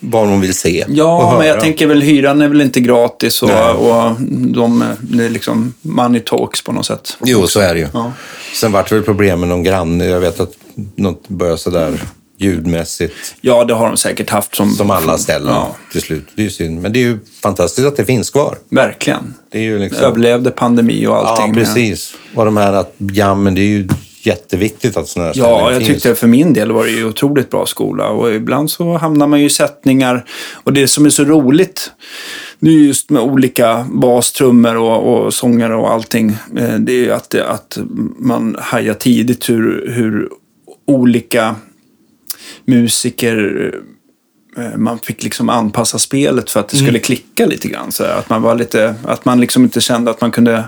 vad 0.00 0.28
de 0.28 0.40
vill 0.40 0.54
se 0.54 0.84
och 0.84 0.90
Ja, 0.90 1.34
men 1.38 1.46
jag 1.46 1.60
tänker 1.60 1.86
väl 1.86 2.02
hyran 2.02 2.42
är 2.42 2.48
väl 2.48 2.60
inte 2.60 2.80
gratis 2.80 3.42
och, 3.42 3.48
Nej. 3.48 3.70
och 3.72 4.16
de, 4.54 4.84
det 5.00 5.24
är 5.24 5.30
liksom 5.30 5.74
money 5.82 6.20
talks 6.20 6.64
på 6.64 6.72
något 6.72 6.86
sätt. 6.86 7.16
Jo, 7.24 7.46
så 7.46 7.60
är 7.60 7.74
det 7.74 7.80
ju. 7.80 7.86
Ja. 7.92 8.12
Sen 8.60 8.72
vart 8.72 8.88
det 8.88 8.94
väl 8.94 9.04
problem 9.04 9.40
med 9.40 9.48
någon 9.48 9.62
granne. 9.62 10.04
Jag 10.04 10.20
vet 10.20 10.40
att 10.40 10.52
något 10.96 11.28
började 11.28 11.58
sådär 11.58 12.00
ljudmässigt. 12.38 13.14
Ja, 13.40 13.64
det 13.64 13.74
har 13.74 13.86
de 13.88 13.96
säkert 13.96 14.30
haft 14.30 14.54
som... 14.56 14.70
Som 14.70 14.90
alla 14.90 15.18
ställen 15.18 15.54
Ja, 15.54 15.76
till 15.92 16.00
slut. 16.02 16.28
Det 16.34 16.42
är 16.42 16.44
ju 16.44 16.50
synd. 16.50 16.80
Men 16.82 16.92
det 16.92 16.98
är 16.98 17.04
ju 17.04 17.18
fantastiskt 17.42 17.86
att 17.86 17.96
det 17.96 18.04
finns 18.04 18.30
kvar. 18.30 18.58
verkligen. 18.68 19.34
Det 19.52 19.58
är 19.58 19.62
ju 19.62 19.78
liksom... 19.78 20.04
Överlevde 20.04 20.50
pandemi 20.50 21.06
och 21.06 21.16
allting. 21.16 21.46
Ja, 21.46 21.46
men- 21.46 21.54
precis. 21.64 22.14
Och 22.34 22.44
de 22.44 22.56
här 22.56 22.72
att 22.72 22.94
jammen, 22.98 23.54
det 23.54 23.60
är 23.60 23.64
ju 23.66 23.88
jätteviktigt 24.22 24.96
att 24.96 25.08
sådana 25.08 25.26
här 25.32 25.38
Ja, 25.38 25.72
jag 25.72 25.82
finns. 25.82 25.88
tyckte 26.02 26.14
för 26.14 26.26
min 26.26 26.52
del 26.52 26.72
var 26.72 26.84
det 26.84 26.90
ju 26.90 27.04
otroligt 27.04 27.50
bra 27.50 27.66
skola. 27.66 28.08
Och 28.08 28.34
ibland 28.34 28.70
så 28.70 28.96
hamnar 28.96 29.26
man 29.26 29.40
ju 29.40 29.46
i 29.46 29.50
sättningar. 29.50 30.24
Och 30.64 30.72
det 30.72 30.88
som 30.88 31.06
är 31.06 31.10
så 31.10 31.24
roligt, 31.24 31.90
är 32.60 32.66
just 32.70 33.10
med 33.10 33.22
olika 33.22 33.86
bastrummor 33.92 34.76
och, 34.76 35.14
och 35.26 35.34
sångare 35.34 35.74
och 35.76 35.90
allting. 35.92 36.30
eh, 36.58 36.74
Det 36.78 36.92
är 36.92 36.96
ju 37.04 37.12
att, 37.12 37.34
att 37.34 37.78
man 38.18 38.56
hajar 38.58 38.94
tidigt 38.94 39.50
hur, 39.50 39.90
hur 39.90 40.28
olika 40.86 41.54
musiker 42.64 43.70
eh, 44.56 44.76
man 44.76 44.98
fick 44.98 45.22
liksom 45.24 45.48
anpassa 45.48 45.98
spelet 45.98 46.50
för 46.50 46.60
att 46.60 46.68
det 46.68 46.76
skulle 46.76 46.98
klicka 46.98 47.46
lite 47.46 47.68
grann. 47.68 47.92
Så 47.92 48.04
att 48.04 48.30
man 48.30 48.42
var 48.42 48.54
lite, 48.54 48.94
att 49.04 49.24
man 49.24 49.40
liksom 49.40 49.62
inte 49.64 49.80
kände 49.80 50.10
att 50.10 50.20
man 50.20 50.30
kunde 50.30 50.64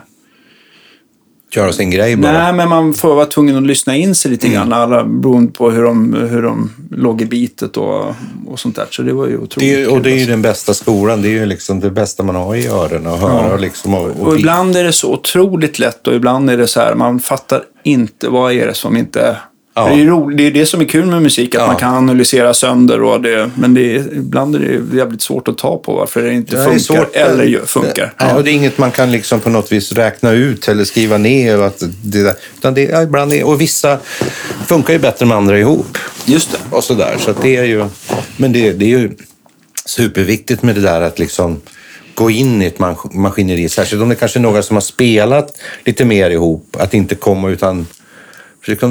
Köra 1.54 1.72
sin 1.72 1.90
grej 1.90 2.16
bara. 2.16 2.32
Nej, 2.32 2.52
men 2.52 2.68
man 2.68 2.94
får 2.94 3.14
vara 3.14 3.26
tvungen 3.26 3.56
att 3.56 3.62
lyssna 3.62 3.96
in 3.96 4.14
sig 4.14 4.30
lite 4.30 4.48
grann. 4.48 4.72
Alla 4.72 5.04
beroende 5.04 5.52
på 5.52 5.70
hur 5.70 5.82
de, 5.82 6.14
hur 6.14 6.42
de 6.42 6.72
låg 6.90 7.22
i 7.22 7.26
bitet 7.26 7.76
och, 7.76 8.14
och 8.46 8.60
sånt 8.60 8.76
där. 8.76 8.86
Så 8.90 9.02
det 9.02 9.12
var 9.12 9.26
ju 9.26 9.36
otroligt 9.36 9.58
Det 9.58 9.82
är, 9.82 9.92
och 9.92 10.02
det 10.02 10.10
är 10.10 10.12
ju 10.12 10.20
alltså. 10.20 10.30
den 10.30 10.42
bästa 10.42 10.74
skolan. 10.74 11.22
Det 11.22 11.28
är 11.28 11.32
ju 11.32 11.46
liksom 11.46 11.80
det 11.80 11.90
bästa 11.90 12.22
man 12.22 12.34
har 12.34 12.56
i 12.56 12.66
öronen 12.66 13.06
att 13.12 13.20
höra. 13.20 13.50
Ja. 13.50 13.56
Liksom, 13.56 13.94
och, 13.94 14.06
och, 14.06 14.26
Och 14.26 14.38
ibland 14.38 14.76
är 14.76 14.84
det 14.84 14.92
så 14.92 15.12
otroligt 15.12 15.78
lätt 15.78 16.06
och 16.06 16.14
ibland 16.14 16.50
är 16.50 16.56
det 16.56 16.68
så 16.68 16.80
här, 16.80 16.94
man 16.94 17.20
fattar 17.20 17.62
inte 17.82 18.28
vad 18.28 18.52
är 18.52 18.66
det 18.66 18.74
som 18.74 18.96
inte... 18.96 19.36
Ja. 19.74 19.86
Det, 19.88 20.00
är 20.02 20.06
ro, 20.06 20.30
det 20.30 20.46
är 20.46 20.50
det 20.50 20.66
som 20.66 20.80
är 20.80 20.84
kul 20.84 21.06
med 21.06 21.22
musik, 21.22 21.54
att 21.54 21.60
Ja. 21.60 21.66
man 21.66 21.76
kan 21.76 21.94
analysera 21.94 22.54
sönder. 22.54 23.02
Och 23.02 23.20
det, 23.20 23.50
men 23.54 23.74
det 23.74 23.96
är, 23.96 24.14
ibland 24.16 24.56
är 24.56 24.58
det 24.58 24.96
jävligt 24.96 25.22
svårt 25.22 25.48
att 25.48 25.58
ta 25.58 25.78
på 25.78 25.94
varför 25.94 26.22
det 26.22 26.32
inte 26.34 26.56
Ja, 26.56 26.64
funkar. 26.64 26.94
det 26.94 26.98
är 26.98 27.04
svårt. 27.04 27.16
eller 27.16 27.66
funkar. 27.66 28.14
Ja, 28.18 28.34
och 28.34 28.44
det 28.44 28.50
är 28.50 28.52
inget 28.52 28.78
man 28.78 28.90
kan 28.90 29.10
liksom 29.12 29.40
på 29.40 29.50
något 29.50 29.72
vis 29.72 29.92
räkna 29.92 30.30
ut 30.30 30.68
eller 30.68 30.84
skriva 30.84 31.18
ner. 31.18 31.58
Och, 31.58 31.66
att 31.66 31.82
det 32.04 32.22
där, 32.22 32.34
utan 32.58 32.74
det, 32.74 32.82
ja, 32.82 33.02
ibland 33.02 33.32
är, 33.32 33.44
och 33.44 33.60
vissa 33.60 33.98
funkar 34.66 34.92
ju 34.92 34.98
bättre 34.98 35.26
med 35.26 35.36
andra 35.36 35.58
ihop. 35.58 35.98
Just 36.24 36.52
det. 36.52 36.58
Och 36.76 36.84
sådär. 36.84 37.16
Så 37.18 37.34
det 37.42 37.56
är 37.56 37.64
ju, 37.64 37.84
men 38.36 38.52
det, 38.52 38.72
det 38.72 38.84
är 38.84 38.98
ju 38.98 39.10
superviktigt 39.86 40.62
med 40.62 40.74
det 40.74 40.80
där 40.80 41.00
att 41.00 41.18
liksom 41.18 41.60
gå 42.14 42.30
in 42.30 42.62
i 42.62 42.66
ett 42.66 42.78
mas- 42.78 43.12
maskineri. 43.14 43.68
Särskilt 43.68 44.02
om 44.02 44.08
det 44.08 44.14
kanske 44.14 44.38
är 44.38 44.40
några 44.42 44.62
som 44.62 44.76
har 44.76 44.80
spelat 44.80 45.56
lite 45.84 46.04
mer 46.04 46.30
ihop. 46.30 46.76
Att 46.78 46.94
inte 46.94 47.14
komma 47.14 47.50
utan 47.50 47.86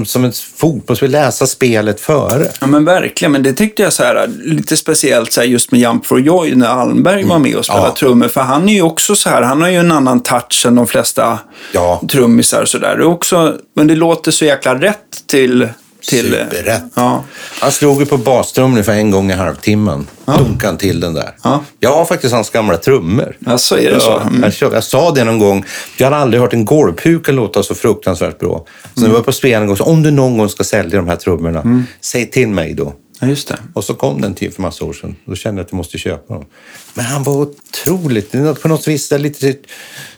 som 0.06 0.26
ett 0.26 0.38
fotbollsspel, 0.38 1.12
läsa 1.12 1.48
spelet 1.48 2.00
före. 2.00 2.48
Ja 2.62 2.68
men 2.68 2.86
verkligen, 2.86 3.32
men 3.32 3.44
det 3.44 3.54
tyckte 3.54 3.82
jag 3.82 3.94
så 3.94 4.04
här, 4.04 4.28
lite 4.44 4.78
speciellt 4.78 5.32
så 5.32 5.42
här, 5.42 5.48
just 5.48 5.72
med 5.72 5.82
Jump 5.82 6.06
for 6.06 6.20
Joy 6.22 6.56
när 6.56 6.68
Almberg 6.68 7.24
var 7.24 7.40
med 7.40 7.56
och 7.56 7.66
spelade 7.66 7.82
Mm. 7.86 7.92
Ja. 7.96 8.00
trummor. 8.00 8.28
För 8.28 8.42
han 8.42 8.70
är 8.70 8.74
ju 8.74 8.82
också 8.82 9.16
så 9.16 9.30
här, 9.30 9.42
han 9.42 9.62
har 9.62 9.70
ju 9.70 9.76
en 9.78 9.92
annan 9.92 10.24
touch 10.24 10.66
än 10.66 10.76
de 10.76 10.88
flesta 10.88 11.40
Ja. 11.72 12.02
trummisar. 12.12 12.66
Så 12.66 12.78
där. 12.78 12.98
Det 12.98 13.04
är 13.04 13.08
också, 13.08 13.58
men 13.76 13.88
det 13.88 13.96
låter 13.96 14.32
så 14.32 14.46
jäkla 14.46 14.76
rätt 14.76 14.98
till... 15.28 15.68
till 16.10 16.26
Superrätt. 16.26 16.84
Ja. 16.94 17.24
Han 17.62 17.72
slog 17.72 18.00
ju 18.00 18.06
på 18.06 18.18
bastrummen 18.18 18.84
för 18.84 18.92
en 18.92 19.12
gång 19.12 19.32
i 19.32 19.34
halvtimmen. 19.34 20.08
Dunkade 20.26 20.68
han 20.68 20.78
till 20.78 21.00
den 21.00 21.14
där. 21.14 21.36
Ja. 21.44 21.64
Jag 21.80 21.96
har 21.96 22.06
faktiskt 22.06 22.34
hans 22.34 22.50
gamla 22.50 22.78
trummor. 22.78 23.36
ja, 23.40 23.58
så 23.58 23.76
är 23.78 23.92
det 23.92 24.00
så. 24.00 24.10
Ja, 24.10 24.22
Mm. 24.22 24.44
jag, 24.44 24.54
kör- 24.54 24.74
jag 24.74 24.84
sa 24.84 25.12
det 25.12 25.24
någon 25.24 25.40
gång. 25.40 25.66
Jag 25.98 26.06
hade 26.06 26.18
aldrig 26.18 26.42
hört 26.42 26.54
en 26.54 26.66
golvpuka 26.66 27.32
låta 27.32 27.64
så 27.64 27.76
fruktansvärt 27.76 28.40
bra. 28.40 28.66
Så 28.84 29.00
när 29.00 29.04
Mm. 29.04 29.12
vi 29.12 29.18
var 29.18 29.24
på 29.24 29.32
spelning 29.32 29.70
och 29.72 29.78
sa 29.78 29.84
om 29.84 30.04
du 30.04 30.12
någon 30.12 30.38
gång 30.38 30.50
ska 30.50 30.64
sälja 30.64 30.98
de 31.00 31.08
här 31.08 31.16
trummorna, 31.16 31.84
säg 32.02 32.26
till 32.32 32.48
mig 32.48 32.74
då. 32.74 32.94
Ja, 33.22 33.28
just 33.28 33.48
det. 33.48 33.58
Och 33.74 33.84
så 33.84 33.94
kom 33.94 34.22
den 34.22 34.34
till 34.36 34.54
för 34.54 34.62
massa 34.62 34.86
år 34.86 34.94
sedan. 34.94 35.16
Då 35.26 35.36
kände 35.36 35.60
jag 35.60 35.66
att 35.66 35.72
jag 35.72 35.78
måste 35.78 35.98
köpa 35.98 36.34
dem. 36.34 36.46
Men 36.94 37.06
han 37.06 37.24
var 37.24 37.34
otroligt, 37.34 38.32
på 38.62 38.68
något 38.68 38.88
vis 38.88 39.12
lite 39.12 39.56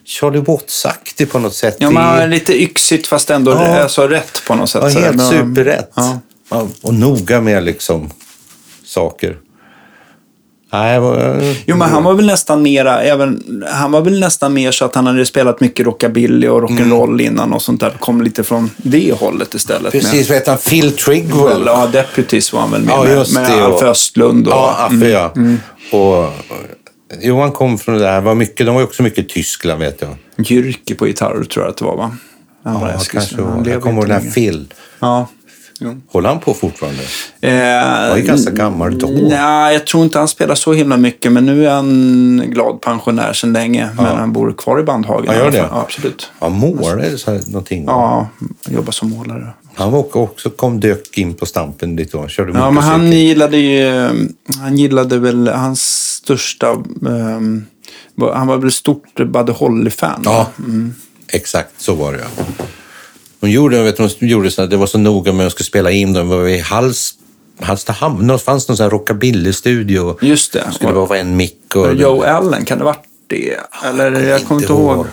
Charlie 0.05 0.39
Watts-aktig 0.39 1.25
på 1.31 1.39
något 1.39 1.53
sätt. 1.55 1.75
Ja, 1.80 1.91
men 1.91 2.30
lite 2.30 2.61
yxigt 2.63 3.07
fast 3.07 3.30
ändå 3.30 3.51
Ja. 3.51 3.81
alltså, 3.81 4.07
rätt 4.07 4.41
på 4.47 4.55
något 4.55 4.69
sätt. 4.69 4.81
Ja, 4.84 4.89
så 4.89 4.99
helt 4.99 5.21
superrätt. 5.30 5.91
Ja, 5.95 6.19
Och 6.81 6.93
noga 6.93 7.41
med 7.41 7.63
liksom 7.63 8.11
saker. 8.85 9.38
Nej, 10.74 11.00
vad- 11.00 11.44
Jo, 11.66 11.76
men 11.78 11.90
han 11.90 12.04
var 12.04 12.14
väl 12.14 12.26
nästan 12.26 12.62
mera, 12.62 13.02
även, 13.02 13.44
han 13.72 13.91
var 13.91 14.02
väl 14.02 14.20
nästan 14.20 14.54
mer 14.54 14.72
så 14.72 14.86
att 14.86 14.95
han 14.95 15.08
hade 15.08 15.26
spelat 15.26 15.60
mycket 15.60 15.86
rockabilly 15.86 16.48
och 16.48 16.62
rock'n'roll 16.70 17.22
innan 17.22 17.54
och 17.54 17.62
sånt 17.62 17.80
där. 17.82 17.90
Kom 17.90 18.22
lite 18.22 18.44
från 18.44 18.70
det 18.78 19.14
hållet 19.20 19.54
istället. 19.54 19.91
Precis, 19.91 20.30
vad 20.30 20.38
heter 20.38 20.52
han? 20.52 20.60
Phil 20.60 20.86
Med, 20.86 20.98
Trigwell. 20.98 21.64
ja, 21.66 21.88
Deputies 21.91 22.54
var 22.54 22.62
han 22.62 22.72
väl 22.72 22.82
med, 22.82 22.94
Ja, 22.94 23.04
med, 23.04 23.14
just 23.16 23.34
med 23.34 23.52
det, 23.52 23.64
Alf 23.66 23.76
och- 23.76 23.84
Östlund 23.84 24.48
och... 24.48 24.54
Ja, 24.54 24.76
Affe 24.90 25.10
ja. 25.10 25.34
Och, 25.98 26.30
Johan 27.22 27.52
kom 27.52 27.78
från 27.78 27.95
det 27.95 28.02
där. 28.04 28.22
Var 28.22 28.36
mycket, 28.36 28.66
de 28.66 28.76
var 28.76 28.84
också 28.84 29.04
mycket 29.04 29.30
Tyskland 29.30 29.80
vet 29.80 30.02
jag. 30.02 30.16
Jyrki 30.48 30.95
på 30.95 31.08
gitarr 31.08 31.44
tror 31.44 31.66
jag 31.66 31.72
att 31.72 31.78
det 31.78 31.86
var, 31.86 31.98
va? 31.98 32.18
Han 32.64 32.82
var 32.82 32.90
Ja, 32.90 33.00
kanske 33.12 33.36
Han 33.41 33.64
var. 33.64 33.72
Jag 33.72 33.82
kommer 33.82 33.95
ihåg 33.95 34.04
den 34.08 34.12
här 34.12 34.20
längre. 34.22 34.34
Phil. 34.34 34.74
Ja. 35.00 35.28
Jo. 35.84 36.01
Håller 36.11 36.30
han 36.30 36.39
på 36.39 36.53
fortfarande? 36.53 37.01
Eh, 37.41 37.85
Han 37.85 38.10
var 38.10 38.18
ju 38.18 38.23
ganska 38.23 38.51
gammal 38.51 38.99
då. 38.99 39.07
Nej, 39.07 39.73
jag 39.73 39.88
tror 39.88 40.03
inte 40.03 40.19
han 40.19 40.27
spelar 40.27 40.55
så 40.55 40.73
himla 40.73 40.97
mycket, 40.97 41.31
men 41.31 41.45
nu 41.45 41.65
är 41.68 41.72
han 41.73 42.43
glad 42.47 42.81
pensionär 42.81 43.34
sedan 43.34 43.53
länge. 43.53 43.89
Men 43.95 44.05
han 44.05 44.34
bor 44.34 44.53
kvar 44.57 44.80
i 44.80 44.84
Bandhagen. 44.84 45.26
Ja, 45.27 45.34
i 45.34 45.38
gör 45.38 45.51
det? 45.51 45.57
Ja, 45.57 45.81
absolut. 45.81 46.31
Han 46.39 46.51
målade 46.51 47.03
eller 47.03 47.18
så 47.18 47.31
här, 47.31 47.41
någonting. 47.47 47.84
Ja, 47.85 48.27
jobbar 48.69 48.91
som 48.91 49.10
målare. 49.10 49.47
Han 49.76 49.91
var 49.91 50.18
också, 50.18 50.49
kom 50.49 50.80
dök 50.80 51.18
in 51.18 51.34
på 51.34 51.45
stampen 51.45 51.95
lite 51.95 52.18
och 52.18 52.30
körde 52.30 52.51
Ja, 52.60 52.72
men 52.72 52.84
han 52.84 53.11
gillade 53.11 53.57
ju, 53.57 54.10
han 54.61 54.77
gillade 54.77 55.19
väl, 55.19 55.47
hans 55.47 55.81
största, 56.23 56.84
var- 58.15 58.34
han 58.34 58.47
var 58.47 58.57
väl 58.57 58.72
stort 58.72 59.15
Buddy 59.15 59.51
Holly-fan. 59.51 60.22
Ja, 60.26 60.47
Mm. 60.60 60.93
exakt 61.27 61.69
så 61.81 61.93
var 61.95 62.14
det. 62.14 62.19
ja. 62.19 62.43
De 63.44 63.52
gjorde, 63.52 63.78
jag 63.78 63.84
vet, 63.84 63.98
de 64.20 64.28
gjorde 64.28 64.52
så 64.52 64.61
att 64.61 64.70
det 64.70 64.78
var 64.78 64.88
så 64.88 64.98
noga 64.98 65.34
med 65.34 65.45
att 65.45 65.52
skulle 65.52 65.65
spela 65.65 65.91
in 65.91 66.14
dem. 66.14 66.30
Det 66.30 66.36
var 66.36 66.48
i 66.48 66.60
Hals, 66.60 67.14
Hallstahammar. 67.60 68.34
Det 68.34 68.40
fanns 68.40 68.68
någon 68.68 68.78
sån 68.78 68.84
här 68.84 68.91
rockabilly-studio. 68.91 70.18
Just 70.22 70.53
det. 70.53 70.64
Det 70.68 70.74
skulle 70.74 70.94
bara 70.94 71.06
vara 71.06 71.20
en 71.20 71.36
mick. 71.36 71.76
Och, 71.76 71.94
Joe 71.94 72.24
Allen, 72.24 72.65
kan 72.65 72.78
det 72.78 72.84
varit 72.84 73.03
det? 73.28 73.57
Eller 73.86 74.22
jag 74.22 74.45
kommer 74.45 74.61
inte 74.61 74.74
ihåg. 74.74 75.06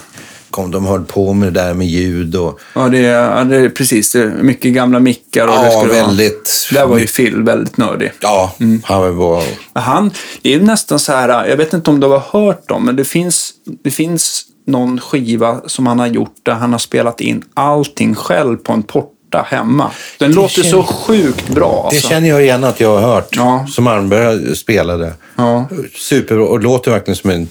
Kom, 0.50 0.70
de 0.70 0.86
höll 0.86 1.04
på 1.04 1.32
med 1.32 1.52
det 1.52 1.60
där 1.60 1.74
med 1.74 1.86
ljud 1.86 2.36
och... 2.36 2.60
Ja, 2.74 2.88
det, 2.88 2.98
ja, 2.98 3.44
det 3.44 3.56
är 3.56 3.68
precis. 3.68 4.12
Det 4.12 4.22
är 4.22 4.26
mycket 4.26 4.72
gamla 4.72 5.00
mickar. 5.00 5.46
Och 5.46 5.54
det 5.54 5.72
Ja, 5.72 5.80
skulle 5.80 6.02
väldigt... 6.02 6.68
Vara. 6.72 6.82
Där 6.82 6.90
var 6.90 6.98
ju 6.98 7.06
Phil 7.06 7.42
väldigt 7.42 7.76
nördig. 7.76 8.12
Ja, 8.20 8.54
han 8.84 9.16
var... 9.16 9.42
Han, 9.72 10.10
det 10.42 10.54
är 10.54 10.60
nästan 10.60 10.98
så 10.98 11.12
här, 11.12 11.48
jag 11.48 11.56
vet 11.56 11.72
inte 11.72 11.90
om 11.90 12.00
du 12.00 12.06
har 12.06 12.22
hört 12.30 12.68
dem, 12.68 12.84
men 12.84 12.96
det 12.96 13.04
finns, 13.04 13.52
det 13.82 13.90
finns 13.90 14.44
någon 14.70 15.00
skiva 15.00 15.60
som 15.66 15.86
han 15.86 15.98
har 15.98 16.06
gjort 16.06 16.34
där 16.42 16.52
han 16.52 16.72
har 16.72 16.78
spelat 16.78 17.20
in 17.20 17.42
allting 17.54 18.14
själv 18.14 18.56
på 18.56 18.72
en 18.72 18.82
porta 18.82 19.44
hemma. 19.46 19.90
Den 20.18 20.32
låter 20.32 20.48
känner- 20.62 20.68
så 20.68 20.82
sjukt 20.82 21.48
bra. 21.48 21.88
Det 21.90 21.96
Alltså. 21.96 22.08
känner 22.08 22.28
jag 22.28 22.42
igen 22.42 22.64
att 22.64 22.80
jag 22.80 22.98
har 23.00 23.14
hört. 23.14 23.28
Ja. 23.36 23.66
Som 23.70 23.86
Almberg 23.86 24.56
spelade. 24.56 25.12
Ja. 25.36 25.68
Superbra. 25.94 26.44
Och 26.46 26.60
låter 26.62 26.90
verkligen 26.90 27.16
som 27.16 27.30
en 27.30 27.48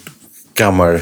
gammal 0.55 0.99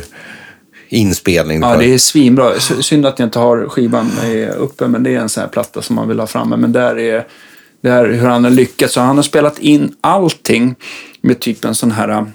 inspelning. 0.90 1.62
Ja, 1.62 1.78
det 1.78 1.94
är 1.94 1.98
svinbra. 1.98 2.60
Synd 2.60 3.06
att 3.06 3.20
jag 3.20 3.28
inte 3.28 3.40
har 3.40 3.70
skivan 3.70 4.12
eh, 4.24 4.50
uppe, 4.58 4.88
men 4.88 5.04
det 5.04 5.16
är 5.16 5.20
en 5.20 5.30
sån 5.30 5.42
här 5.42 5.48
platta 5.48 5.82
som 5.82 5.96
man 5.96 6.08
vill 6.08 6.20
ha 6.20 6.28
framme. 6.28 6.58
Men 6.58 6.72
där 6.72 7.00
är, 7.00 7.28
det 7.82 7.90
här 7.92 8.06
hur 8.06 8.28
han 8.28 8.44
har 8.44 8.52
lyckats. 8.52 8.94
Så 8.94 9.02
han 9.02 9.16
har 9.16 9.24
spelat 9.24 9.60
in 9.60 9.96
allting 10.02 10.76
med 11.22 11.40
typ 11.40 11.66
en 11.66 11.76
sån 11.76 11.92
här, 11.92 12.26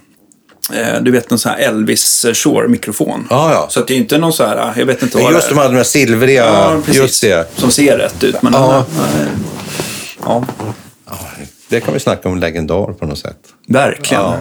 du 1.03 1.11
vet 1.11 1.33
en 1.33 1.39
sån 1.39 1.53
här 1.53 1.59
Elvis 1.59 2.27
Shore-mikrofon. 2.35 3.27
Ja, 3.31 3.53
ja. 3.53 3.67
Så 3.71 3.81
att 3.81 3.87
det 3.89 3.95
är 3.95 3.99
inte 3.99 4.19
någon 4.19 4.33
så 4.33 4.45
här, 4.47 4.73
jag 4.77 4.87
vet 4.87 5.03
inte 5.03 5.19
vad 5.19 5.33
just 5.33 5.49
det 5.49 5.55
de 5.55 5.59
är. 5.59 5.63
hade 5.63 5.75
de 5.75 5.77
här 5.77 5.85
silvriga... 5.85 6.45
Ja, 6.47 6.77
precis. 6.85 7.03
just 7.03 7.23
det. 7.23 7.49
Som 7.57 7.71
ser 7.71 7.99
rätt 7.99 8.25
ut. 8.25 8.43
Men 8.43 8.53
Ja. 8.53 8.85
den 8.97 9.05
eh, 9.27 9.29
ja, 10.25 10.45
Det 11.69 11.81
kan 11.81 11.95
vi 11.95 12.01
snacka 12.01 12.29
om 12.29 12.39
legendar 12.39 12.93
på 12.93 13.07
något 13.07 13.19
sätt. 13.19 13.39
verkligen. 13.69 14.23
Ja. 14.23 14.37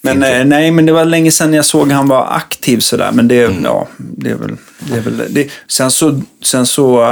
Men 0.00 0.22
eh, 0.22 0.44
nej, 0.44 0.70
men 0.70 0.86
det 0.86 0.92
var 0.92 1.04
länge 1.04 1.30
sedan 1.32 1.54
jag 1.54 1.64
såg 1.64 1.92
han 1.92 2.08
var 2.08 2.26
aktiv 2.36 2.78
sådär. 2.80 3.10
Men 3.12 3.28
det, 3.28 3.50
ja, 3.64 3.88
det 3.98 4.30
är 4.30 4.34
väl... 4.34 4.56
Det 4.78 4.96
är 4.96 5.00
väl 5.00 5.22
det. 5.28 5.48
Sen 5.68 5.90
så... 5.90 6.20
Sen 6.44 6.66
så 6.66 7.02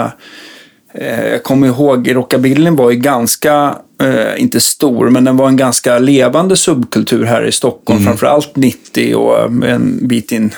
eh, 0.95 1.27
jag 1.29 1.43
kommer 1.43 1.67
ihåg, 1.67 2.15
rockabillyn 2.17 2.77
var 2.77 2.91
ju 2.91 2.97
ganska, 2.97 3.77
eh, 4.03 4.43
inte 4.43 4.61
stor, 4.61 5.11
men 5.11 5.25
den 5.25 5.37
var 5.37 5.49
en 5.49 5.57
ganska 5.57 5.99
levande 5.99 6.57
subkultur 6.57 7.25
här 7.25 7.45
i 7.45 7.53
Stockholm. 7.53 8.05
Framförallt 8.05 8.57
90 8.57 9.15
och 9.15 9.39
eh, 9.39 9.75
en 9.75 10.09
bit 10.09 10.33
in. 10.33 10.55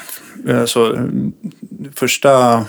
Eh, 0.48 0.65
så 0.65 0.94
eh, 0.94 1.01
första 1.94 2.65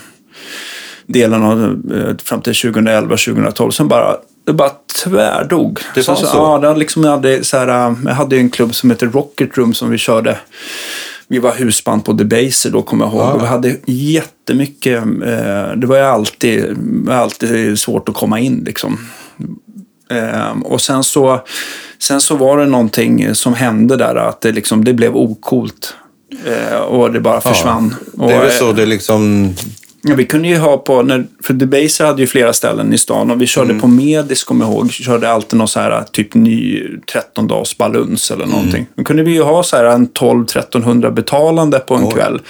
delen 1.05 1.43
av, 1.43 1.81
eh, 1.93 2.15
fram 2.23 2.41
till 2.41 2.53
2011-2012. 2.53 3.71
Sen 3.71 3.87
bara, 3.87 4.17
det 4.45 4.53
bara 4.53 4.71
tvärdog. 5.03 5.79
Det 5.95 6.07
var 6.07 6.15
så, 6.15 6.25
så? 6.25 6.37
Ja, 6.37 6.59
det 6.59 6.79
liksom, 6.79 7.03
jag, 7.03 7.11
hade, 7.11 7.43
så 7.43 7.57
här, 7.57 7.67
jag 8.05 8.13
hade 8.13 8.37
en 8.37 8.49
klubb 8.49 8.75
som 8.75 8.89
heter 8.89 9.07
Rocket 9.07 9.57
Room 9.57 9.73
som 9.73 9.89
vi 9.89 9.97
körde. 9.97 10.37
Vi 11.27 11.39
var 11.39 11.51
husband 11.55 12.05
på 12.05 12.13
Debaser 12.13 12.69
då, 12.69 12.81
kommer 12.81 13.05
jag 13.05 13.13
ihåg. 13.13 13.21
Ja. 13.21 13.33
Och 13.33 13.41
vi 13.41 13.47
hade 13.47 13.75
jättemycket, 13.85 15.03
eh, 15.03 15.71
det 15.75 15.87
var 15.87 15.97
ju 15.97 16.03
alltid, 16.03 16.77
alltid 17.09 17.79
svårt 17.79 18.09
att 18.09 18.15
komma 18.15 18.39
in 18.39 18.63
liksom. 18.65 18.97
Eh, 20.11 20.51
och 20.63 20.81
sen 20.81 21.03
så, 21.03 21.41
sen 21.99 22.21
så 22.21 22.35
var 22.35 22.57
det 22.57 22.65
någonting 22.65 23.35
som 23.35 23.53
hände 23.53 23.97
där, 23.97 24.15
att 24.15 24.41
det, 24.41 24.51
liksom, 24.51 24.83
det 24.85 24.93
blev 24.93 25.15
okult. 25.15 25.93
Eh, 26.45 26.79
och 26.79 27.11
det 27.11 27.19
bara 27.19 27.41
försvann. 27.41 27.95
Det 28.13 28.33
är 28.33 28.39
väl 28.41 28.51
så 28.51 28.69
eh, 28.69 28.75
det 28.75 28.85
liksom... 28.85 29.53
Ja, 30.01 30.15
vi 30.15 30.25
kunde 30.25 30.47
ju 30.47 30.57
ha 30.57 30.77
på, 30.77 31.01
när, 31.03 31.25
för 31.43 31.53
Debaser 31.53 32.05
hade 32.05 32.21
ju 32.21 32.27
flera 32.27 32.53
ställen 32.53 32.93
i 32.93 32.97
stan 32.97 33.31
och 33.31 33.41
vi 33.41 33.47
körde 33.47 33.69
Mm. 33.69 33.81
på 33.81 33.87
Medis, 33.87 34.43
kommer 34.43 34.65
jag 34.65 34.73
ihåg, 34.73 34.85
vi 34.85 34.89
körde 35.03 35.31
alltid 35.31 35.57
någon 35.57 35.67
så 35.67 35.79
här 35.79 36.03
typ 36.11 36.33
ny 36.33 36.83
13 37.11 37.47
dagars 37.47 37.77
baluns 37.77 38.31
eller 38.31 38.45
någonting. 38.45 38.75
Mm. 38.75 38.87
Då 38.95 39.03
kunde 39.03 39.23
vi 39.23 39.31
ju 39.31 39.41
ha 39.41 39.63
så 39.63 39.75
här 39.75 39.83
en 39.85 40.07
12-1300 40.07 41.11
betalande 41.11 41.79
på 41.79 41.95
en 41.95 42.03
Oj. 42.05 42.11
kväll. 42.13 42.41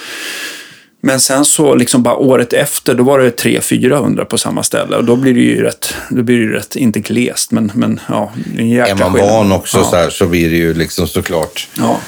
Men 1.01 1.19
sen 1.19 1.45
så 1.45 1.75
liksom 1.75 2.03
bara 2.03 2.15
året 2.15 2.53
efter, 2.53 2.95
då 2.95 3.03
var 3.03 3.19
det 3.19 3.43
300-400 3.43 4.25
på 4.25 4.37
samma 4.37 4.63
ställe. 4.63 4.97
Och 4.97 5.03
då 5.05 5.15
blir 5.15 5.33
det 5.33 5.39
ju 5.39 5.61
rätt, 5.63 5.93
då 6.09 6.23
blir 6.23 6.37
det 6.37 6.43
ju 6.43 6.53
rätt, 6.53 6.75
inte 6.75 6.99
glest, 6.99 7.51
men, 7.51 7.71
men 7.75 7.99
ja, 8.09 8.31
en 8.57 8.69
jäkla 8.69 8.91
Är 8.91 8.95
man 8.95 9.13
skillnad. 9.13 9.31
van 9.33 9.51
också 9.51 9.77
ja. 9.77 9.83
så, 9.83 9.95
här, 9.95 10.09
så 10.09 10.27
blir 10.27 10.49
det 10.49 10.55
ju 10.55 10.73
liksom 10.73 11.07
såklart... 11.07 11.67
Ja. 11.77 11.99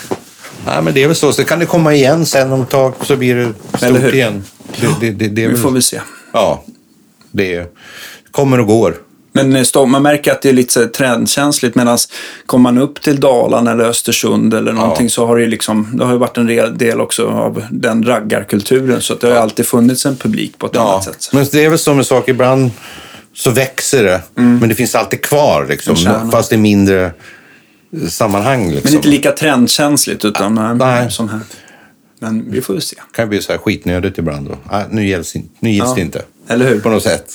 Nej, 0.65 0.81
men 0.81 0.93
det 0.93 1.03
är 1.03 1.07
väl 1.07 1.15
så. 1.15 1.33
Så 1.33 1.43
kan 1.43 1.59
det 1.59 1.65
komma 1.65 1.93
igen 1.93 2.25
sen 2.25 2.51
om 2.51 2.61
ett 2.61 2.69
tag 2.69 2.93
så 3.01 3.15
blir 3.15 3.35
det 3.35 3.41
Eller 3.85 3.99
hur? 3.99 4.07
stort 4.07 4.13
igen. 4.13 4.43
Det, 4.81 4.87
det, 5.01 5.11
det, 5.11 5.27
det 5.27 5.43
är 5.43 5.49
Vi 5.49 5.57
får 5.57 5.71
väl 5.71 5.81
se. 5.83 6.01
Ja, 6.33 6.63
det 7.31 7.73
kommer 8.31 8.59
och 8.59 8.67
går. 8.67 8.95
Men 9.33 9.55
eh, 9.55 9.85
man 9.85 10.03
märker 10.03 10.31
att 10.31 10.41
det 10.41 10.49
är 10.49 10.53
lite 10.53 10.73
så 10.73 10.87
trendkänsligt 10.87 11.75
medan 11.75 11.97
kommer 12.45 12.71
man 12.71 12.81
upp 12.83 13.01
till 13.01 13.19
Dalarna 13.19 13.71
eller 13.71 13.83
Östersund 13.83 14.53
eller 14.53 14.73
någonting 14.73 15.09
så 15.09 15.25
har 15.25 15.37
det 15.37 15.47
liksom, 15.47 15.87
det 15.93 16.03
har 16.05 16.11
ju 16.11 16.17
varit 16.17 16.37
en 16.37 16.77
del 16.77 17.01
också 17.01 17.27
av 17.27 17.63
den 17.71 18.03
raggarkulturen 18.03 19.01
så 19.01 19.13
att 19.13 19.21
det 19.21 19.27
har 19.27 19.35
alltid 19.35 19.65
funnits 19.65 20.05
en 20.05 20.15
publik 20.15 20.57
på 20.57 20.65
ett 20.65 20.71
Ja, 20.75 20.91
annat 20.91 21.03
sätt. 21.03 21.29
men 21.33 21.45
det 21.51 21.65
är 21.65 21.69
väl 21.69 21.79
så 21.79 21.93
med 21.93 22.05
saker. 22.05 22.31
Ibland 22.31 22.71
så 23.33 23.51
växer 23.51 24.03
det, 24.03 24.21
men 24.35 24.69
det 24.69 24.75
finns 24.75 24.95
alltid 24.95 25.21
kvar. 25.21 25.65
Liksom, 25.69 25.95
fast 26.31 26.53
i 26.53 26.57
mindre 26.57 27.11
sammanhang. 28.09 28.69
Liksom. 28.71 28.81
Men 28.83 28.93
inte 28.93 29.07
lika 29.07 29.31
trendkänsligt 29.31 30.25
utan 30.25 30.55
nej. 30.55 30.75
Nej. 30.75 31.11
sån 31.11 31.29
här. 31.29 31.39
Men 32.19 32.51
vi 32.51 32.61
får 32.61 32.75
ju 32.75 32.81
se. 32.81 32.95
kan 33.15 33.29
bli 33.29 33.41
så 33.41 33.51
här 33.51 33.59
skitnödigt 33.59 34.17
ibland. 34.17 34.47
Då. 34.47 34.57
Nej, 34.71 34.85
nu 34.89 35.07
gills, 35.07 35.33
nu 35.59 35.69
gills 35.71 35.85
Ja. 35.87 35.93
det 35.95 36.01
inte. 36.01 36.21
Eller 36.47 36.69
hur? 36.69 36.79
På 36.79 36.89
något 36.89 37.03
sätt. 37.03 37.25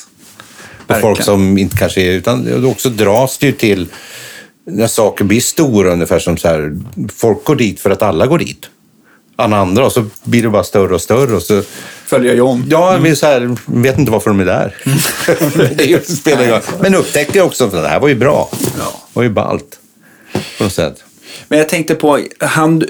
Och 0.87 0.91
Verkligen. 0.91 1.17
folk 1.17 1.25
som 1.25 1.59
inte 1.59 1.77
kanske 1.77 2.01
är... 2.01 2.13
Utan 2.13 2.65
också 2.65 2.89
dras 2.89 3.39
det 3.39 3.47
ju 3.47 3.53
till 3.53 3.89
när 4.67 4.87
saker 4.87 5.25
blir 5.25 5.41
stora 5.41 5.93
ungefär 5.93 6.19
som 6.19 6.37
så 6.37 6.49
här. 6.49 6.77
Folk 7.15 7.45
går 7.45 7.57
dit 7.57 7.81
för 7.81 7.91
att 7.91 8.03
alla 8.03 8.27
går 8.27 8.39
dit. 8.39 8.67
Alla 9.37 9.57
andra 9.57 9.87
och 9.87 9.93
så 9.93 10.05
blir 10.25 10.43
det 10.43 10.49
bara 10.49 10.65
större 10.65 10.95
och 10.95 11.01
större. 11.01 11.37
Och 11.37 11.43
så, 11.43 11.63
Följer 12.07 12.35
jag 12.35 12.47
om. 12.47 12.65
ja, 12.69 12.99
vi 13.03 13.11
är 13.11 13.15
så 13.15 13.27
här, 13.27 13.57
vet 13.67 13.99
inte 13.99 14.13
varför 14.13 14.31
de 14.31 14.41
är 14.41 14.45
där. 14.45 14.75
det 15.77 15.93
är 15.93 16.01
spelar 16.01 16.45
ingen. 16.45 16.61
Men 16.81 16.95
upptäcker 16.95 17.43
också 17.43 17.65
att 17.65 17.73
det 17.73 17.89
här 17.89 18.01
var 18.01 18.09
ju 18.09 18.15
bra. 18.15 18.49
Ja. 18.53 18.69
Det 18.69 19.13
var 19.13 19.23
ju 19.23 19.29
ballt. 19.29 19.79
På 20.59 20.65
något 20.65 20.73
sätt. 20.73 21.05
Men 21.49 21.59
jag 21.59 21.69
tänkte 21.69 21.95
på, 21.95 22.21
han, 22.41 22.83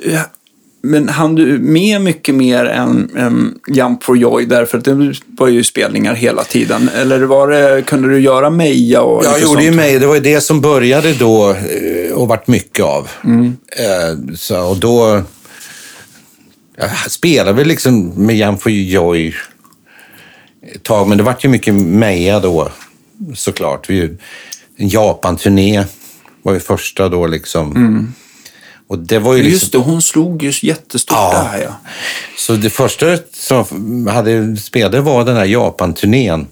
men 0.91 1.09
han 1.09 1.35
du 1.35 1.59
med 1.59 2.01
mycket 2.01 2.35
mer 2.35 2.65
än, 2.65 3.11
än 3.17 3.59
Jump 3.69 4.05
for 4.05 4.17
Joy 4.19 4.47
därför 4.47 4.79
att 4.79 4.85
det 4.85 5.15
var 5.27 5.49
ju 5.49 5.65
spelningar 5.65 6.15
hela 6.15 6.45
tiden. 6.45 6.91
Eller 6.97 7.21
var 7.21 7.49
det, 7.49 7.83
kunde 7.83 8.09
du 8.09 8.21
göra 8.21 8.51
Meja 8.51 9.03
och 9.03 9.25
Jag 9.25 9.41
gjorde 9.41 9.63
ju 9.63 9.69
sånt? 9.69 9.77
mig. 9.77 9.99
Det 9.99 10.07
var 10.07 10.15
ju 10.15 10.21
det 10.21 10.41
som 10.41 10.61
började 10.61 11.13
då 11.13 11.51
eh, 11.51 12.13
och 12.15 12.29
vart 12.29 12.47
mycket 12.47 12.85
av. 12.85 13.09
Eh, 13.25 14.35
Så, 14.35 14.61
och 14.71 14.77
då 14.77 15.23
jag 16.79 17.11
spelade 17.11 17.53
väl 17.53 17.67
liksom 17.67 18.09
med 18.09 18.37
Jan 18.37 18.59
for 18.59 18.73
Joy 18.73 19.35
ett 20.75 20.83
tag, 20.83 21.09
men 21.09 21.19
det 21.19 21.25
vart 21.25 21.45
ju 21.45 21.49
mycket 21.49 21.75
Meja 21.75 22.41
då 22.41 22.69
såklart. 23.35 23.91
Vi, 23.91 24.01
en 24.77 24.89
Japan-turné 24.89 25.85
var 26.43 26.53
ju 26.55 26.61
första 26.61 27.09
då 27.09 27.27
liksom. 27.27 28.13
Och 28.89 28.99
det 28.99 29.19
var 29.19 29.35
ju 29.35 29.43
liksom... 29.43 29.53
Just 29.53 29.73
det, 29.73 29.79
hon 29.79 30.03
slog 30.03 30.43
ju 30.43 30.53
jättestort 30.63 31.17
Ja. 31.19 31.49
där 31.53 31.63
ja. 31.63 31.77
Så 32.39 32.53
det 32.53 32.71
första 32.71 33.07
som 33.33 34.07
hade 34.13 34.57
spelade 34.57 35.01
var 35.01 35.25
den 35.25 35.37
här 35.37 35.45
Japan-turnén. 35.45 36.47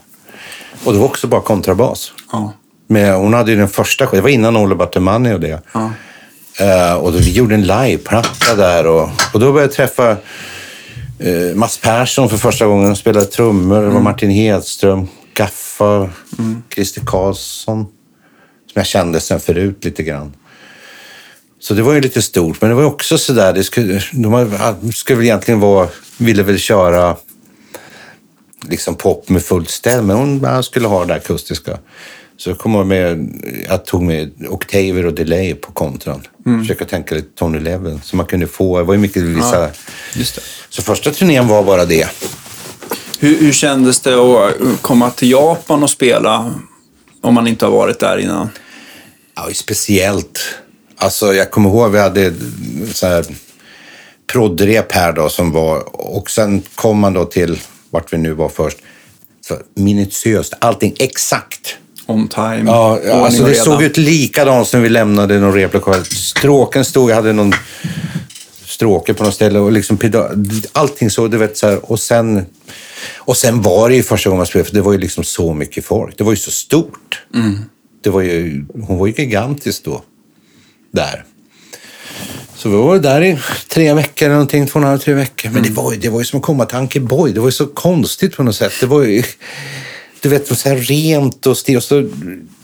Och 0.84 0.92
det 0.92 0.98
var 0.98 1.06
också 1.06 1.26
bara 1.26 1.40
kontrabas. 1.40 2.12
ja. 2.32 2.52
Men 2.86 3.14
hon 3.14 3.34
hade 3.34 3.50
ju 3.50 3.56
den 3.56 3.68
första, 3.68 4.06
det 4.10 4.20
var 4.20 4.28
innan 4.28 4.56
Olle 4.56 4.74
Batemani 4.74 5.32
och 5.34 5.40
det. 5.40 5.62
Ja. 5.72 5.90
Eh, 6.60 6.94
och 6.94 7.12
då, 7.12 7.18
vi 7.18 7.32
gjorde 7.32 7.54
en 7.54 7.62
liveplatta 7.66 8.54
där 8.56 8.86
och, 8.86 9.08
och 9.32 9.40
då 9.40 9.52
började 9.52 9.60
jag 9.62 9.72
träffa 9.72 10.10
eh, 11.18 11.54
Mats 11.54 11.78
Persson 11.78 12.28
för 12.28 12.36
första 12.36 12.66
gången. 12.66 12.86
Han 12.86 12.96
spelade 12.96 13.26
trummor. 13.26 13.82
Det 13.82 13.88
var 13.88 14.00
Martin 14.00 14.30
Hedström, 14.30 15.08
Gaffa, 15.34 16.10
Christer 16.74 17.02
Karlsson. 17.06 17.82
Som 18.72 18.80
jag 18.80 18.86
kände 18.86 19.20
sen 19.20 19.40
förut 19.40 19.84
lite 19.84 20.02
grann. 20.02 20.32
Så 21.64 21.74
det 21.74 21.82
var 21.82 21.92
ju 21.94 22.00
lite 22.00 22.22
stort. 22.22 22.60
Men 22.60 22.70
det 22.70 22.76
var 22.76 22.84
också 22.84 23.18
sådär, 23.18 23.52
det 23.52 23.64
skulle, 23.64 24.02
de 24.12 24.92
skulle 24.94 25.16
väl 25.16 25.26
egentligen 25.26 25.60
vara, 25.60 25.88
ville 26.16 26.42
väl 26.42 26.58
köra 26.58 27.16
liksom 28.68 28.94
pop 28.94 29.28
med 29.28 29.42
fullt 29.42 29.70
ställ, 29.70 30.02
men 30.02 30.16
hon 30.16 30.62
skulle 30.62 30.88
ha 30.88 31.04
det 31.04 31.14
akustiska. 31.14 31.78
Så 32.36 32.50
jag 32.50 32.58
kommer 32.58 32.84
med, 32.84 33.28
jag 33.68 33.84
tog 33.84 34.02
med 34.02 34.32
Octaver 34.48 35.06
och 35.06 35.12
Delay 35.12 35.54
på 35.54 35.72
kontran. 35.72 36.22
Försöka 36.60 36.84
tänka 36.84 37.14
lite 37.14 37.28
Tony 37.38 37.58
Levin, 37.60 38.00
så 38.04 38.16
man 38.16 38.26
kunde 38.26 38.46
få, 38.46 38.78
det 38.78 38.84
var 38.84 38.94
ju 38.94 39.00
mycket 39.00 39.22
vissa... 39.22 39.70
Just 40.14 40.34
det. 40.34 40.42
Så 40.68 40.82
första 40.82 41.10
turnén 41.10 41.48
var 41.48 41.64
bara 41.64 41.84
det. 41.84 42.08
Hur, 43.18 43.38
hur 43.40 43.52
kändes 43.52 44.00
det 44.00 44.14
att 44.14 44.54
komma 44.80 45.10
till 45.10 45.30
Japan 45.30 45.82
och 45.82 45.90
spela 45.90 46.54
om 47.20 47.34
man 47.34 47.46
inte 47.46 47.64
har 47.64 47.72
varit 47.72 48.00
där 48.00 48.18
innan? 48.18 48.48
Ja, 49.34 49.48
speciellt. 49.54 50.40
Alltså, 51.04 51.34
jag 51.34 51.50
kommer 51.50 51.70
ihåg 51.70 51.90
vi 51.90 51.98
hade 51.98 52.32
så 52.92 53.06
här 53.06 53.26
proddrep 54.32 54.92
här 54.92 55.12
då 55.12 55.28
som 55.28 55.52
var 55.52 55.96
och 55.96 56.30
sen 56.30 56.62
kom 56.74 56.98
man 56.98 57.12
då 57.12 57.24
till 57.24 57.60
vart 57.90 58.12
vi 58.12 58.18
nu 58.18 58.32
var 58.32 58.48
först. 58.48 58.78
Så 59.48 59.58
minutiöst, 59.74 60.54
allting 60.58 60.94
exakt. 60.98 61.76
On 62.06 62.28
time? 62.28 62.62
Ja, 62.66 62.92
ordning 62.92 63.12
alltså 63.12 63.44
det 63.44 63.54
såg 63.54 63.82
ut 63.82 63.96
likadant 63.96 64.68
som 64.68 64.82
vi 64.82 64.88
lämnade 64.88 65.40
någon 65.40 65.54
replokal. 65.54 66.04
Stråken 66.04 66.84
stod, 66.84 67.10
jag 67.10 67.14
hade 67.14 67.32
någon 67.32 67.52
stråke 68.66 69.14
på 69.14 69.24
något 69.24 69.34
ställe 69.34 69.58
och 69.58 69.72
liksom 69.72 69.98
allting 70.72 71.10
så, 71.10 71.28
du 71.28 71.38
vet 71.38 71.56
så 71.56 71.68
här. 71.68 71.90
Och 71.90 72.00
sen, 72.00 72.46
och 73.16 73.36
sen 73.36 73.62
var 73.62 73.88
det 73.88 73.96
ju 73.96 74.02
första 74.02 74.30
gången 74.30 74.38
man 74.38 74.46
spelade, 74.46 74.68
för 74.68 74.76
det 74.76 74.82
var 74.82 74.92
ju 74.92 74.98
liksom 74.98 75.24
så 75.24 75.54
mycket 75.54 75.84
folk. 75.84 76.18
Det 76.18 76.24
var 76.24 76.32
ju 76.32 76.36
så 76.36 76.50
stort. 76.50 77.22
Det 78.04 78.10
var 78.10 78.20
ju, 78.20 78.64
hon 78.86 78.98
var 78.98 79.06
ju 79.06 79.12
gigantisk 79.12 79.84
då. 79.84 80.02
Där. 80.94 81.24
Så 82.54 82.68
vi 82.68 82.76
var 82.76 82.98
där 82.98 83.22
i 83.22 83.38
tre 83.68 83.94
veckor 83.94 84.26
eller 84.26 84.34
någonting, 84.34 84.66
två 84.66 84.78
och 84.78 84.82
en 84.82 84.88
halv, 84.88 84.98
tre 84.98 85.14
veckor. 85.14 85.50
Men 85.50 85.62
det, 85.62 85.70
var 85.70 85.92
ju, 85.92 85.98
det 85.98 86.08
var 86.08 86.18
ju 86.18 86.24
som 86.24 86.38
att 86.38 86.46
komma 86.46 86.66
till 86.66 86.76
Ankeborg. 86.76 87.32
Det 87.32 87.40
var 87.40 87.48
ju 87.48 87.52
så 87.52 87.66
konstigt 87.66 88.36
på 88.36 88.42
något 88.42 88.56
sätt. 88.56 88.72
Det 88.80 88.86
var 88.86 89.02
ju, 89.02 89.22
du 90.20 90.28
vet, 90.28 90.58
så 90.58 90.68
här 90.68 90.76
rent 90.76 91.46
och 91.46 91.58
stilt 91.58 91.76
och 91.76 91.82
så 91.82 92.08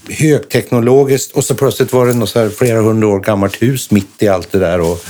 högteknologiskt. 0.08 1.32
Och 1.32 1.44
så 1.44 1.54
plötsligt 1.54 1.92
var 1.92 2.06
det 2.06 2.12
något 2.12 2.28
så 2.30 2.50
flera 2.50 2.80
hundra 2.80 3.08
år 3.08 3.20
gammalt 3.20 3.62
hus 3.62 3.90
mitt 3.90 4.22
i 4.22 4.28
allt 4.28 4.52
det 4.52 4.58
där. 4.58 4.80
Och 4.80 5.04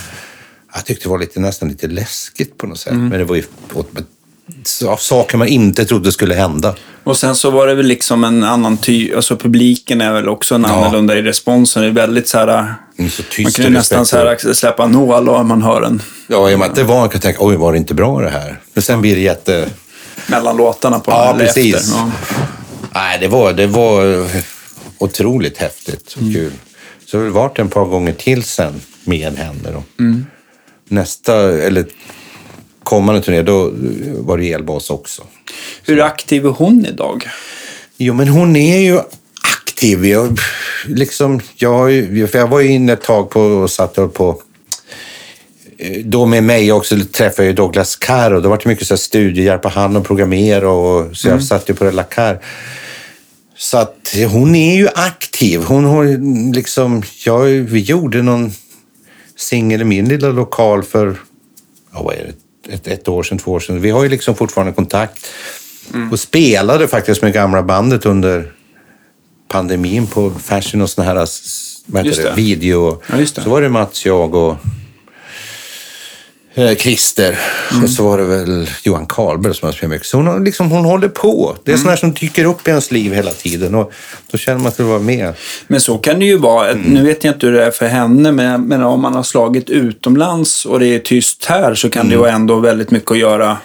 jag 0.74 0.84
tyckte 0.84 1.05
det 1.05 1.10
var 1.10 1.18
lite, 1.18 1.40
nästan 1.40 1.68
lite 1.68 1.86
läskigt 1.86 2.59
på 2.59 2.66
något 2.66 2.78
sätt. 2.78 2.92
Men 2.92 3.18
det 3.18 3.24
var 3.24 3.36
ju 3.36 3.42
saker 4.98 5.36
man 5.39 5.48
inte 5.48 5.85
trodde 5.85 6.12
skulle 6.12 6.35
hända. 6.35 6.74
Och 7.05 7.18
sen 7.18 7.36
så 7.36 7.51
var 7.51 7.66
det 7.66 7.74
väl 7.74 7.86
liksom 7.86 8.24
en 8.24 8.44
annan 8.44 8.77
ty... 8.77 9.14
Alltså 9.14 9.36
publiken 9.36 10.01
är 10.01 10.12
väl 10.12 10.28
också 10.28 10.55
en 10.55 10.62
Ja. 10.62 10.68
annorlunda 10.68 11.16
i 11.18 11.22
responsen. 11.22 11.82
Det 11.82 11.89
är 11.89 11.93
väldigt 11.93 12.28
så 12.28 12.39
här... 12.39 12.74
Så 13.10 13.43
Man 13.43 13.52
kunde 13.52 13.66
och 13.68 13.72
nästan 13.72 14.06
så 14.06 14.16
här 14.16 14.52
släppa 14.55 14.86
nål 14.86 15.28
och 15.28 15.47
man 15.47 15.62
hör 15.62 15.82
en 15.82 16.02
Ja, 16.27 16.51
i 16.51 16.55
och 16.55 16.59
med 16.59 16.68
att 16.68 16.74
det 16.74 16.85
var, 16.85 16.97
jag 17.01 17.12
kan 17.12 17.20
tänka, 17.20 17.39
oj, 17.43 17.56
var 17.56 17.72
det 17.72 17.78
inte 17.78 17.94
bra 17.94 18.20
det 18.20 18.31
här? 18.31 18.60
Men 18.74 18.82
sen 18.82 19.01
blir 19.01 19.14
det 19.14 19.20
jätte... 19.20 19.68
mellan 20.27 20.56
låtarna 20.56 20.98
på 21.01 21.10
Ja, 21.10 21.35
precis. 21.39 21.74
Efter. 21.74 21.97
Ja. 21.98 22.10
Nej, 22.94 23.18
det 23.20 23.28
var, 23.28 23.52
det 23.52 23.66
var 23.66 24.27
otroligt 24.98 25.59
häftigt 25.59 26.12
och 26.12 26.32
kul. 26.35 26.52
Så 27.06 27.16
det 27.16 27.22
har 27.22 27.31
varit 27.31 27.59
en 27.59 27.68
par 27.68 27.85
gånger 27.85 28.12
till 28.12 28.43
sen 28.43 28.81
med 29.05 29.32
henne. 29.32 29.70
Då. 29.72 29.82
Nästa, 30.89 31.35
eller 31.52 31.86
kommande 32.85 33.23
turné, 33.23 33.43
då 33.43 33.73
var 34.19 34.39
det 34.39 34.52
elbas 34.52 34.90
också. 34.90 35.23
Hur 35.82 36.01
aktiv 36.01 36.47
är 36.47 36.51
hon 36.51 36.86
idag? 36.86 37.28
Jo, 37.97 38.15
men 38.15 38.28
hon 38.28 38.57
är 38.57 38.78
ju 38.78 39.01
aktiv. 39.43 40.07
Jag, 40.07 40.39
liksom, 40.86 41.40
jag, 41.57 41.90
för 42.31 42.39
jag 42.39 42.48
var 42.48 42.61
ju 42.61 42.69
inne 42.69 42.93
ett 42.93 43.02
tag 43.02 43.31
på 43.31 43.40
och 43.40 43.70
satt 43.70 43.98
och 43.98 44.15
på 44.15 44.43
eh, 45.78 46.05
då 46.05 46.27
med 46.27 46.44
mig 46.44 46.73
också 46.73 46.97
träffade 47.12 47.48
jag 47.48 47.57
Douglas 47.57 47.97
Carr 47.97 48.35
och 48.35 48.43
det 48.43 48.48
var 48.48 48.57
det 48.57 48.69
mycket 48.69 48.86
så 48.86 48.94
här 48.94 48.98
studiehjälp 48.98 49.62
på 49.62 49.69
han 49.69 49.97
och 49.97 50.07
programmera 50.07 50.70
och 50.70 51.16
så 51.16 51.28
jag 51.28 51.43
satt 51.43 51.70
ju 51.70 51.74
på 51.74 51.90
La 51.90 52.02
Carr. 52.02 52.40
Så 53.57 53.78
att 53.78 54.15
hon 54.28 54.55
är 54.55 54.77
ju 54.77 54.89
aktiv. 54.94 55.62
Hon 55.62 55.85
har 55.85 56.05
liksom, 56.55 57.02
jag, 57.24 57.44
vi 57.44 57.81
gjorde 57.81 58.23
någon 58.23 58.52
singel 59.36 59.81
i 59.81 59.85
min 59.85 60.09
lilla 60.09 60.28
lokal 60.28 60.82
för, 60.82 61.16
ja, 61.93 62.02
vad 62.02 62.15
är 62.15 62.24
det, 62.24 62.32
ett, 62.70 62.86
ett 62.86 63.09
år 63.09 63.22
sedan, 63.22 63.38
två 63.38 63.52
år 63.52 63.60
sedan. 63.60 63.80
Vi 63.80 63.90
har 63.90 64.02
ju 64.02 64.09
liksom 64.09 64.34
fortfarande 64.34 64.72
kontakt. 64.72 65.26
Och 66.12 66.20
spelade 66.20 66.88
faktiskt 66.88 67.22
med 67.22 67.32
gamla 67.32 67.62
bandet 67.62 68.06
under 68.06 68.52
pandemin 69.48 70.06
på 70.06 70.30
fashion 70.30 70.82
och 70.82 70.90
såna 70.90 71.06
här 71.06 71.26
vad 71.86 72.06
heter 72.06 72.22
det, 72.22 72.32
video. 72.36 73.02
Ja. 73.06 73.26
Så 73.26 73.51
var 73.51 73.62
det 73.62 73.68
Mats, 73.68 74.06
jag 74.06 74.34
och 74.34 74.56
eh, 76.55 76.74
Christer. 76.77 77.39
Mm. 77.72 77.85
Och 77.85 77.90
så 77.90 78.05
var 78.05 78.18
det 78.18 78.24
väl 78.24 78.70
Johan 78.85 79.06
Karlberg 79.06 79.55
som 79.55 79.66
har 79.66 79.72
spelat 79.72 79.90
mycket. 79.90 80.06
Så 80.06 80.16
hon, 80.16 80.44
liksom, 80.44 80.70
hon 80.70 80.85
håller 80.85 81.09
på. 81.09 81.56
Det 81.64 81.70
är 81.70 81.74
Mm. 81.74 81.78
sånt 81.82 81.90
här 81.90 81.97
som 81.97 82.12
dyker 82.12 82.44
upp 82.44 82.68
i 82.68 82.70
ens 82.70 82.90
liv 82.90 83.12
hela 83.14 83.31
tiden. 83.31 83.74
Och 83.74 83.93
då 84.31 84.39
känner 84.39 84.59
man 84.59 84.66
att 84.66 84.77
det 84.77 84.82
var 84.82 84.98
med. 84.98 85.35
Men 85.66 85.81
så 85.81 85.98
kan 85.98 86.18
det 86.18 86.24
ju 86.24 86.36
vara. 86.39 86.70
Mm. 86.70 86.82
Nu 86.82 87.02
vet 87.05 87.24
jag 87.24 87.35
inte 87.35 87.47
hur 87.47 87.52
det 87.52 87.64
är 87.64 87.70
för 87.70 87.86
henne, 87.86 88.32
men, 88.32 88.62
men 88.68 88.82
om 88.82 89.01
man 89.02 89.14
har 89.14 89.22
slagit 89.22 89.70
utomlands 89.70 90.64
och 90.64 90.81
det 90.81 90.86
är 90.86 90.98
tyst 90.98 91.44
här 91.44 91.74
så 91.74 91.90
kan 91.90 92.09
det 92.09 92.14
Mm. 92.14 92.27
ju 92.27 92.32
ändå 92.35 92.60
väldigt 92.60 92.90
mycket 92.90 93.10
att 93.10 93.18
göra. 93.18 93.56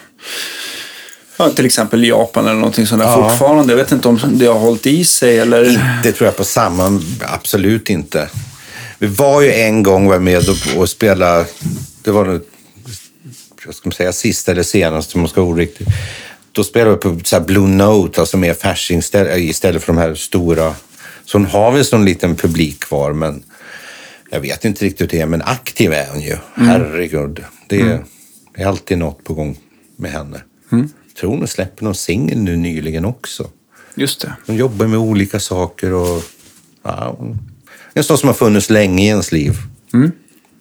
Ja, 1.37 1.49
till 1.49 1.65
exempel 1.65 2.03
Japan 2.07 2.45
eller 2.45 2.55
någonting 2.55 2.87
sånt 2.87 3.01
där 3.01 3.09
Ja. 3.09 3.29
fortfarande. 3.29 3.73
Jag 3.73 3.77
vet 3.77 3.91
inte 3.91 4.07
om 4.07 4.19
det 4.33 4.45
har 4.45 4.59
hållit 4.59 4.85
i 4.85 5.05
sig 5.05 5.39
eller... 5.39 5.63
Det 6.03 6.11
tror 6.11 6.25
jag 6.27 6.37
på 6.37 6.43
samma, 6.43 7.01
absolut 7.21 7.89
inte. 7.89 8.29
Vi 8.99 9.07
var 9.07 9.41
ju 9.41 9.51
en 9.53 9.83
gång 9.83 10.07
var 10.07 10.19
med 10.19 10.43
och, 10.49 10.79
och 10.81 10.89
spela, 10.89 11.45
det 12.03 12.11
var 12.11 12.25
jag 13.65 13.75
ska 13.75 13.91
säga 13.91 14.13
sista 14.13 14.51
eller 14.51 14.63
senast 14.63 15.15
om 15.15 15.21
man 15.21 15.29
ska 15.29 15.41
vara 15.41 15.51
oriktig. 15.51 15.87
Då 16.51 16.63
spelade 16.63 16.95
vi 16.95 17.01
på 17.01 17.19
så 17.23 17.39
Blue 17.39 17.67
Note, 17.67 18.21
alltså 18.21 18.37
mer 18.37 18.53
Fasching 18.53 18.99
istället, 18.99 19.37
istället 19.37 19.83
för 19.83 19.93
de 19.93 19.99
här 19.99 20.15
stora. 20.15 20.75
Så 21.25 21.37
hon 21.37 21.45
har 21.45 21.71
väl 21.71 21.85
sån 21.85 22.05
liten 22.05 22.35
publik 22.35 22.79
kvar, 22.79 23.13
men 23.13 23.43
jag 24.29 24.39
vet 24.39 24.65
inte 24.65 24.85
riktigt 24.85 25.01
hur 25.01 25.17
det 25.17 25.21
är. 25.21 25.25
Men 25.25 25.41
aktiv 25.41 25.93
är 25.93 26.07
hon 26.11 26.21
ju. 26.21 26.37
Herregud. 26.55 27.43
Det 27.69 27.81
är, 27.81 28.05
det 28.55 28.61
är 28.61 28.67
alltid 28.67 28.97
något 28.97 29.23
på 29.23 29.33
gång 29.33 29.57
med 29.95 30.11
henne. 30.11 30.41
Jag 30.69 31.19
tror 31.19 31.37
hon 31.37 31.47
släpper 31.47 31.83
någon 31.83 31.95
singel 31.95 32.37
nu 32.37 32.55
nyligen 32.57 33.05
också. 33.05 33.49
Just 33.95 34.21
det. 34.21 34.33
De 34.45 34.55
jobbar 34.55 34.87
med 34.87 34.99
olika 34.99 35.39
saker 35.39 35.93
och 35.93 36.23
ja, 36.83 37.17
en 37.93 38.03
sån 38.03 38.17
som 38.17 38.27
har 38.27 38.33
funnits 38.33 38.69
länge 38.69 39.03
i 39.03 39.07
ens 39.07 39.31
liv. 39.31 39.53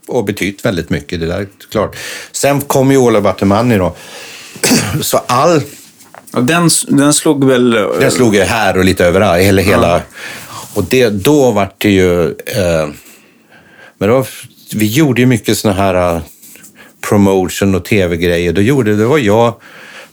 Och 0.07 0.25
betytt 0.25 0.65
väldigt 0.65 0.91
mycket, 0.91 1.21
det 1.21 1.27
där 1.27 1.41
är 1.41 1.49
klart. 1.71 1.97
Sen 2.33 2.61
kom 2.61 2.91
ju 2.91 2.97
Ola 2.97 3.21
Batemani 3.21 3.79
då. 3.79 3.97
Så 5.03 5.19
all, 5.27 5.63
Ja, 6.35 6.41
den, 6.41 6.71
den 6.89 7.15
slog 7.15 7.45
väl... 7.45 7.71
den 8.01 8.11
slog 8.11 8.35
ju 8.35 8.41
här 8.41 8.79
och 8.79 8.85
lite 8.85 9.05
överallt, 9.05 9.43
hela, 9.43 9.63
hela. 9.63 10.03
Och 10.75 10.85
det, 10.85 11.09
då 11.09 11.51
var 11.51 11.73
det 11.79 11.91
ju... 11.91 12.27
Eh, 12.27 12.89
men 13.99 14.09
då, 14.09 14.25
vi 14.75 14.87
gjorde 14.87 15.21
ju 15.21 15.27
mycket 15.27 15.59
såna 15.59 15.75
här 15.75 16.17
eh, 16.17 16.23
promotion 17.09 17.75
och 17.75 17.85
tv-grejer. 17.85 18.53
Då 18.53 18.61
gjorde, 18.61 18.97
det 18.97 19.07
var 19.07 19.19
jag, 19.19 19.55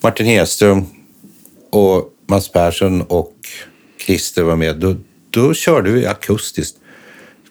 Martin 0.01 0.26
Hedström 0.26 0.85
och 1.72 2.05
Mats 2.27 2.51
Persson 2.51 3.01
och 3.01 3.34
Christer 4.05 4.43
var 4.43 4.55
med. 4.55 4.76
Då, 4.76 4.95
då 5.30 5.53
körde 5.53 5.91
vi 5.91 6.05
akustiskt. 6.05 6.77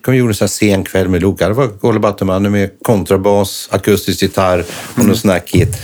Vi 0.06 0.16
gjorde 0.16 0.30
en 0.30 0.34
sån 0.34 0.44
här 0.44 0.48
sen 0.48 0.84
kväll 0.84 1.08
med 1.08 1.22
Loka. 1.22 1.48
Det 1.48 1.54
var 1.54 1.70
Olle 1.80 2.00
Batterman 2.00 2.50
med 2.50 2.70
kontrabas, 2.82 3.68
akustisk 3.70 4.22
gitarr 4.22 4.64
och 4.96 5.04
någon 5.04 5.16
sån 5.16 5.30
här 5.30 5.40
kit. 5.46 5.76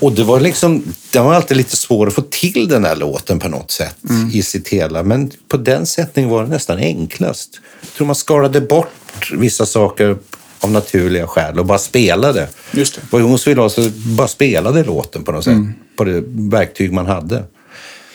Och 0.00 0.12
det 0.12 0.24
var 0.24 0.40
liksom, 0.40 0.82
det 1.12 1.18
var 1.18 1.34
alltid 1.34 1.56
lite 1.56 1.76
svårt 1.76 2.08
att 2.08 2.14
få 2.14 2.22
till 2.22 2.68
den 2.68 2.84
här 2.84 2.96
låten 2.96 3.38
på 3.38 3.48
något 3.48 3.70
sätt 3.70 3.96
i 4.32 4.42
sitt 4.42 4.68
hela. 4.68 5.02
Men 5.02 5.30
på 5.48 5.56
den 5.56 5.86
sättningen 5.86 6.30
var 6.30 6.42
det 6.42 6.48
nästan 6.48 6.78
enklast. 6.78 7.60
Jag 7.80 7.90
tror 7.90 8.06
man 8.06 8.16
skalade 8.16 8.60
bort 8.60 9.32
vissa 9.32 9.66
saker 9.66 10.16
av 10.60 10.70
naturliga 10.70 11.26
skäl 11.26 11.58
och 11.58 11.66
bara 11.66 11.78
spelade. 11.78 12.48
Just 12.72 12.94
det. 12.94 13.00
Vad 13.10 13.22
hon 13.22 13.38
ville 13.46 13.60
ha 13.60 13.68
så 13.68 13.90
bara 14.16 14.28
spelade 14.28 14.84
låten 14.84 15.24
på 15.24 15.32
något 15.32 15.44
sätt. 15.44 15.56
På 15.96 16.04
det 16.04 16.22
verktyg 16.26 16.92
man 16.92 17.06
hade. 17.06 17.44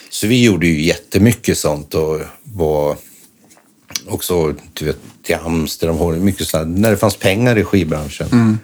Så 0.09 0.27
vi 0.27 0.43
gjorde 0.43 0.67
ju 0.67 0.83
jättemycket 0.83 1.57
sånt 1.57 1.93
och 1.93 2.19
var 2.43 2.95
också 4.07 4.55
du 4.73 4.85
vet, 4.85 4.97
till 5.23 5.35
Amsterdam. 5.35 6.23
Mycket 6.25 6.47
så 6.47 6.57
här, 6.57 6.65
när 6.65 6.91
det 6.91 6.97
fanns 6.97 7.15
pengar 7.15 7.57
i 7.57 7.63
skivbranschen. 7.63 8.59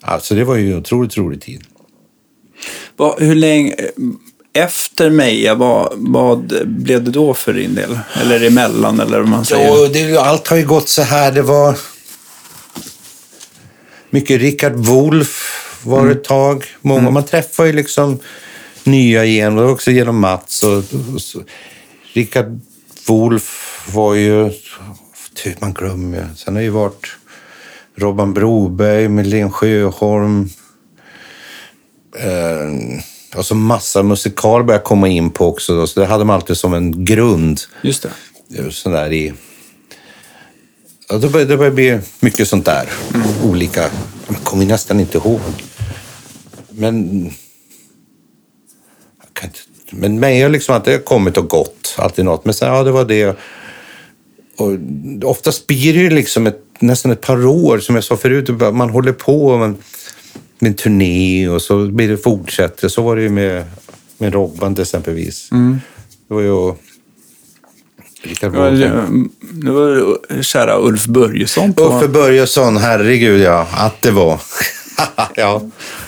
Alltså 0.00 0.34
det 0.34 0.44
var 0.44 0.56
ju 0.56 0.72
en 0.72 0.78
otroligt 0.78 1.16
rolig 1.16 1.40
tid. 1.42 1.64
Vad- 2.96 3.20
hur 3.22 3.34
länge... 3.34 3.74
Efter 4.54 5.10
Meja, 5.10 5.54
vad, 5.54 5.92
vad 5.96 6.66
blev 6.66 7.04
det 7.04 7.10
då 7.10 7.34
för 7.34 7.52
din 7.52 7.74
del? 7.74 7.98
Eller 8.20 8.46
emellan, 8.46 9.00
eller 9.00 9.18
vad 9.18 9.28
man 9.28 9.44
säger? 9.44 9.66
Ja, 9.66 9.88
det, 9.92 10.16
allt 10.18 10.48
har 10.48 10.56
ju 10.56 10.66
gått 10.66 10.88
så 10.88 11.02
här. 11.02 11.32
Det 11.32 11.42
var 11.42 11.78
mycket 14.10 14.40
Richard 14.40 14.72
Wolff 14.72 15.58
var 15.84 16.10
ett 16.10 16.24
tag. 16.24 16.64
Många, 16.80 17.10
Man 17.10 17.24
träffar 17.24 17.64
ju 17.64 17.72
liksom 17.72 18.18
nya 18.84 19.24
igen. 19.24 19.58
Också 19.58 19.90
genom 19.90 20.20
Mats. 20.20 20.62
Och, 20.64 20.84
och 21.14 21.22
så. 21.22 21.42
Richard 22.12 22.60
Wolff 23.06 23.88
var 23.94 24.14
ju... 24.14 24.50
Typ, 25.34 25.60
man 25.60 25.72
glömmer 25.72 26.18
ju. 26.18 26.24
Sen 26.36 26.54
har 26.54 26.60
det 26.60 26.64
ju 26.64 26.70
varit 26.70 27.06
Robban 27.94 28.34
Broberg, 28.34 29.08
Melén 29.08 29.50
Sjöholm. 29.50 30.48
Eh, 32.18 33.38
och 33.38 33.46
så 33.46 33.54
massa 33.54 34.02
musikal 34.02 34.64
började 34.64 34.84
komma 34.84 35.08
in 35.08 35.30
på 35.30 35.46
också. 35.46 35.76
Då, 35.76 35.86
så 35.86 36.00
det 36.00 36.06
hade 36.06 36.24
man 36.24 36.36
alltid 36.36 36.56
som 36.56 36.74
en 36.74 37.04
grund 37.04 37.60
Just 37.82 38.06
det. 38.48 38.72
sån 38.72 38.92
där 38.92 39.12
i... 39.12 39.32
Ja, 41.08 41.18
det 41.18 41.28
börjar, 41.28 41.46
det 41.46 41.56
börjar 41.56 41.72
bli 41.72 42.00
mycket 42.20 42.48
sånt 42.48 42.64
där. 42.64 42.88
Olika... 43.44 43.90
Jag 44.28 44.36
kommer 44.44 44.66
nästan 44.66 45.00
inte 45.00 45.18
ihåg. 45.18 45.40
Men... 46.68 47.24
Jag 49.20 49.34
kan 49.34 49.48
inte, 49.48 49.60
men 49.92 50.20
mig 50.20 50.42
har 50.42 50.48
liksom 50.48 50.74
att 50.74 50.84
det 50.84 50.92
har 50.92 50.98
kommit 50.98 51.36
och 51.36 51.48
gått. 51.48 51.94
Alltid 51.98 52.24
något. 52.24 52.44
Men 52.44 52.54
så, 52.54 52.64
ja, 52.64 52.82
det 52.82 52.90
var 52.90 53.04
det. 53.04 53.36
Och 54.56 54.78
oftast 55.30 55.66
blir 55.66 55.92
det 55.92 56.00
ju 56.00 56.10
liksom 56.10 56.46
ett, 56.46 56.60
nästan 56.78 57.12
ett 57.12 57.20
par 57.20 57.46
år, 57.46 57.78
som 57.78 57.94
jag 57.94 58.04
sa 58.04 58.16
förut. 58.16 58.48
Man 58.74 58.90
håller 58.90 59.12
på 59.12 59.58
med, 59.58 59.74
med 60.58 60.68
en 60.68 60.74
turné 60.74 61.48
och 61.48 61.62
så 61.62 61.86
blir 61.86 62.08
det 62.08 62.16
fortsätter. 62.16 62.88
Så 62.88 63.02
var 63.02 63.16
det 63.16 63.22
ju 63.22 63.28
med, 63.28 63.64
med 64.18 64.32
Robban 64.32 64.74
till 64.74 64.82
exempelvis. 64.82 65.48
Det 66.28 66.34
var 66.34 66.40
ju... 66.40 66.74
Rickard 68.24 68.52
Det 68.52 68.58
var, 68.58 70.16
det 70.28 70.42
kära 70.42 70.80
Ulf 70.80 71.06
Börjesson. 71.06 71.74
På, 71.74 71.82
Uffe 71.82 72.08
Börjesson, 72.08 72.76
herregud 72.76 73.40
ja, 73.40 73.68
att 73.72 74.02
det 74.02 74.10
var. 74.10 74.40
ja. 75.34 75.62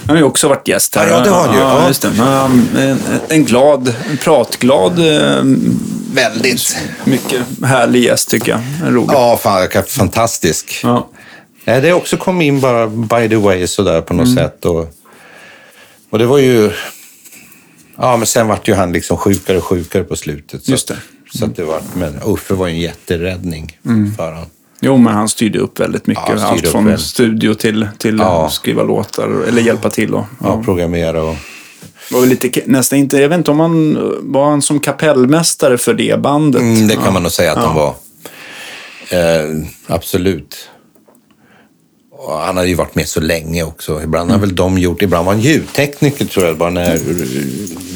Han 0.07 0.17
har 0.17 0.17
ju 0.17 0.23
också 0.23 0.49
varit 0.49 0.69
gäst 0.69 0.95
här. 0.97 1.09
Ja, 1.11 1.21
det 1.21 1.31
har 1.31 1.47
han 1.47 1.55
ju. 1.55 1.61
Ja, 1.61 1.89
just. 1.89 2.05
Ja, 2.19 2.45
En, 2.79 2.99
en 3.29 3.45
glad, 3.45 3.95
en 4.11 4.17
pratglad, 4.17 4.99
eh, 4.99 5.43
Väldigt. 6.15 6.77
mycket 7.05 7.41
härlig 7.65 8.03
gäst 8.05 8.31
tycker 8.31 8.53
jag. 8.53 8.95
Rolig. 8.95 9.15
Ja, 9.15 9.37
fan, 9.43 9.69
fantastisk. 9.87 10.81
Ja. 10.83 11.09
Det 11.65 11.93
också 11.93 12.17
kom 12.17 12.41
in 12.41 12.61
bara 12.61 12.87
by 12.87 13.29
the 13.29 13.37
way 13.37 13.67
sådär 13.67 14.01
på 14.01 14.15
något 14.15 14.35
sätt. 14.35 14.65
Och, 14.65 14.95
och 16.11 16.19
det 16.19 16.27
var 16.27 16.39
ju... 16.39 16.71
Ja, 17.97 18.17
men 18.17 18.27
sen 18.27 18.47
vart 18.49 18.69
ju 18.69 18.75
han 18.75 18.93
liksom 18.93 19.17
sjukare 19.17 19.57
och 19.59 19.65
sjukare 19.65 20.05
på 20.05 20.17
slutet. 20.17 20.65
Så, 20.65 20.71
Just 20.71 20.89
det. 20.89 20.97
Så 21.35 21.45
att 21.45 21.57
det 21.57 21.65
var, 21.65 21.81
men 21.95 22.21
Uffe 22.27 22.55
var 22.55 22.67
ju 22.67 22.73
en 22.75 22.81
jätteräddning 22.81 23.79
för 24.17 24.33
honom. 24.33 24.47
Jo, 24.85 24.97
men 24.97 25.15
han 25.15 25.29
styrde 25.29 25.59
upp 25.59 25.81
väldigt 25.81 26.07
mycket. 26.07 26.25
Ja, 26.37 26.45
Allt 26.47 26.69
från 26.69 26.85
väldigt. 26.85 27.05
studio 27.07 27.55
till, 27.55 27.89
till 27.99 28.19
Ja. 28.19 28.47
att 28.47 28.53
skriva 28.53 28.83
låtar 28.83 29.45
eller 29.49 29.63
hjälpa 29.63 29.91
till. 29.91 30.15
Och, 30.15 30.25
Ja, 30.43 30.63
programmera 30.65 31.23
och... 31.23 31.37
väl 32.13 32.29
lite, 32.29 32.61
nästan 32.67 32.99
inte, 32.99 33.17
jag 33.19 33.29
vet 33.29 33.39
inte 33.39 33.51
om 33.51 33.61
han 33.61 33.99
var 34.33 34.45
han 34.51 34.63
som 34.63 34.81
kapellmästare 34.81 35.79
för 35.79 35.95
det 35.95 36.21
bandet. 36.21 36.63
Mm, 36.63 36.89
det 36.89 36.95
kan 36.97 37.13
man 37.13 37.23
nog 37.23 37.33
säga 37.33 37.53
att 37.53 37.59
han 37.65 37.75
var. 37.75 37.95
Eh, 39.11 39.67
absolut. 39.87 40.69
Och 42.13 42.33
han 42.39 42.57
hade 42.57 42.69
ju 42.69 42.75
varit 42.75 42.95
med 42.95 43.09
så 43.09 43.21
länge 43.21 43.63
också. 43.63 44.03
Ibland 44.03 44.31
har 44.31 44.39
väl 44.39 44.55
de 44.55 44.79
gjort, 44.79 45.03
ibland 45.03 45.27
var 45.27 45.33
han 45.33 45.43
ljudtekniker 45.43 46.25
tror 46.25 46.47
jag, 46.47 46.57
bara 46.59 46.71
när 46.71 46.99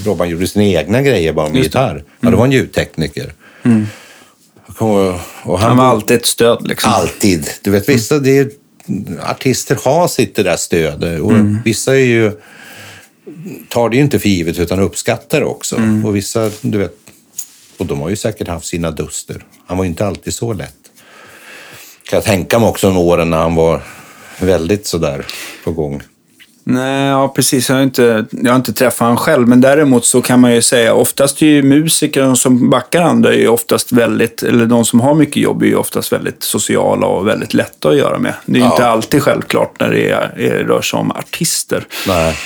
Robban 0.05 0.29
gjorde 0.29 0.47
sina 0.47 0.65
egna 0.65 1.03
grejer 1.03 1.33
bara 1.33 1.49
med 1.49 1.57
Just 1.57 1.67
gitarr. 1.67 2.05
Ja, 2.21 2.31
då 2.31 2.37
var 2.37 2.45
han 2.45 2.53
ljudtekniker. 2.53 3.33
Kommer- 3.63 3.87
Och 4.79 5.59
han, 5.59 5.69
Han 5.69 5.77
var 5.77 5.85
alltid 5.85 6.17
ett 6.17 6.27
stöd 6.27 6.69
liksom. 6.69 6.93
Alltid. 6.93 7.51
Du 7.63 7.71
vet, 7.71 7.89
vissa 7.89 8.19
det 8.19 8.39
är, 8.39 8.51
artister 9.23 9.79
har 9.85 10.09
sitt 10.09 10.37
det 10.37 10.43
där 10.43 10.57
stöd 10.57 11.21
och 11.21 11.33
vissa 11.65 11.95
är 11.95 12.05
ju, 12.05 12.33
tar 13.69 13.89
det 13.89 13.97
ju 13.97 14.03
inte 14.03 14.19
för 14.19 14.29
givet 14.29 14.59
utan 14.59 14.81
uppskattar 14.81 15.41
det 15.41 15.47
också. 15.47 15.77
Och 16.05 16.17
vissa, 16.17 16.51
du 16.61 16.79
vet, 16.79 16.95
och 17.79 17.87
de 17.87 18.01
har 18.01 18.09
ju 18.09 18.17
säkert 18.17 18.49
haft 18.49 18.67
sina 18.67 18.91
duster. 18.91 19.45
Han 19.67 19.77
var 19.77 19.85
ju 19.85 19.91
inte 19.91 20.07
alltid 20.07 20.35
så 20.35 20.53
lätt. 20.53 20.75
Kan 22.09 22.17
jag 22.17 22.25
tänka 22.25 22.59
mig 22.59 22.69
också 22.69 22.87
de 22.87 22.97
åren 22.97 23.31
när 23.31 23.39
han 23.39 23.55
var 23.55 23.83
väldigt 24.41 24.87
sådär 24.87 25.27
på 25.65 25.73
gång. 25.73 26.03
Nej, 26.71 27.09
ja 27.09 27.29
precis. 27.29 27.69
Jag 27.69 27.77
har, 27.77 27.83
inte, 27.83 28.25
jag 28.31 28.51
har 28.53 28.57
inte 28.57 28.73
träffat 28.73 28.99
honom 29.01 29.17
själv, 29.17 29.49
men 29.49 29.61
däremot 29.61 30.05
så 30.05 30.23
kan 30.23 30.41
man 30.41 30.55
ju 30.55 30.63
säga 30.63 30.95
oftast 30.95 31.43
är 31.43 31.47
ju 31.47 31.63
musiker 31.63 32.35
som 32.35 32.71
backar 32.71 33.03
andra 33.03 33.35
är 33.35 33.39
ju 33.39 33.49
oftast 33.49 33.93
väldigt, 33.93 34.43
eller 34.43 34.67
de 34.67 34.85
som 34.85 35.01
har 35.01 35.15
mycket 35.15 35.37
jobb 35.37 35.63
är 35.63 35.67
ju 35.67 35.77
oftast 35.77 36.13
väldigt 36.13 36.43
sociala 36.43 37.07
och 37.07 37.27
väldigt 37.27 37.55
lätta 37.55 37.89
att 37.89 37.97
göra 37.97 38.19
med. 38.19 38.35
Det 38.47 38.53
är 38.53 38.57
ju 38.57 38.65
Ja. 38.65 38.71
inte 38.73 38.87
alltid 38.87 39.23
självklart 39.23 39.81
när 39.81 39.91
det, 39.91 40.11
är, 40.11 40.35
det 40.37 40.65
rör 40.65 40.83
sig 40.83 40.99
om 40.99 41.11
artister. 41.11 41.87
Nej. 42.09 42.37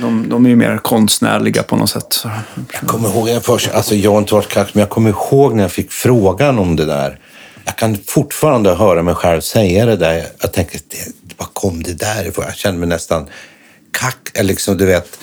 De, 0.00 0.28
de 0.28 0.44
är 0.46 0.50
ju 0.50 0.56
mer 0.56 0.78
konstnärliga 0.78 1.62
på 1.62 1.76
något 1.76 1.90
sätt. 1.90 2.24
Jag 2.80 2.88
kommer 2.90 3.08
ihåg, 3.08 3.28
jag, 3.28 3.44
först, 3.44 3.70
alltså 3.74 3.94
jag 3.94 4.10
har 4.10 4.18
inte 4.18 4.34
varit 4.34 4.48
kaxig, 4.48 4.76
men 4.76 4.80
jag 4.80 4.90
kommer 4.90 5.10
ihåg 5.10 5.54
när 5.54 5.62
jag 5.62 5.72
fick 5.72 5.92
frågan 5.92 6.58
om 6.58 6.76
det 6.76 6.84
där. 6.84 7.18
Jag 7.64 7.76
kan 7.76 7.96
fortfarande 8.06 8.74
höra 8.74 9.02
mig 9.02 9.14
själv 9.14 9.40
säga 9.40 9.86
det 9.86 9.96
där. 9.96 10.24
Jag 10.40 10.52
tänker, 10.52 10.80
det, 10.88 11.27
var 11.38 11.46
kom 11.52 11.82
det 11.82 11.94
där 11.94 12.28
ifrån? 12.28 12.44
Jag 12.44 12.56
kände 12.56 12.80
mig 12.80 12.88
nästan 12.88 13.26
kack, 13.90 14.30
eller 14.34 14.48
liksom, 14.48 14.76
du 14.76 14.86
vet. 14.86 15.18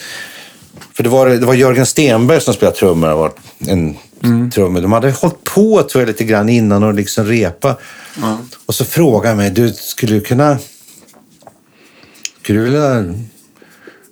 För 0.93 1.03
det 1.03 1.09
var, 1.09 1.29
det 1.29 1.45
var 1.45 1.53
Jörgen 1.53 1.85
Stenberg 1.85 2.41
som 2.41 2.53
spelade 2.53 2.77
trummor. 2.77 3.09
Var 3.09 3.31
en 3.67 3.97
trummor. 4.51 4.81
De 4.81 4.91
hade 4.91 5.11
hållit 5.11 5.43
på 5.43 5.83
tror 5.83 6.01
jag, 6.01 6.07
lite 6.07 6.23
grann 6.23 6.49
innan 6.49 6.83
och 6.83 6.93
liksom 6.93 7.25
repa. 7.25 7.77
Och 8.65 8.75
så 8.75 8.85
frågade 8.85 9.27
jag 9.27 9.37
mig, 9.37 9.51
du 9.51 9.73
skulle 9.73 10.13
du 10.13 10.21
kunna... 10.21 10.57
Skulle 12.41 12.59
du 12.59 12.65
vilja 12.65 13.13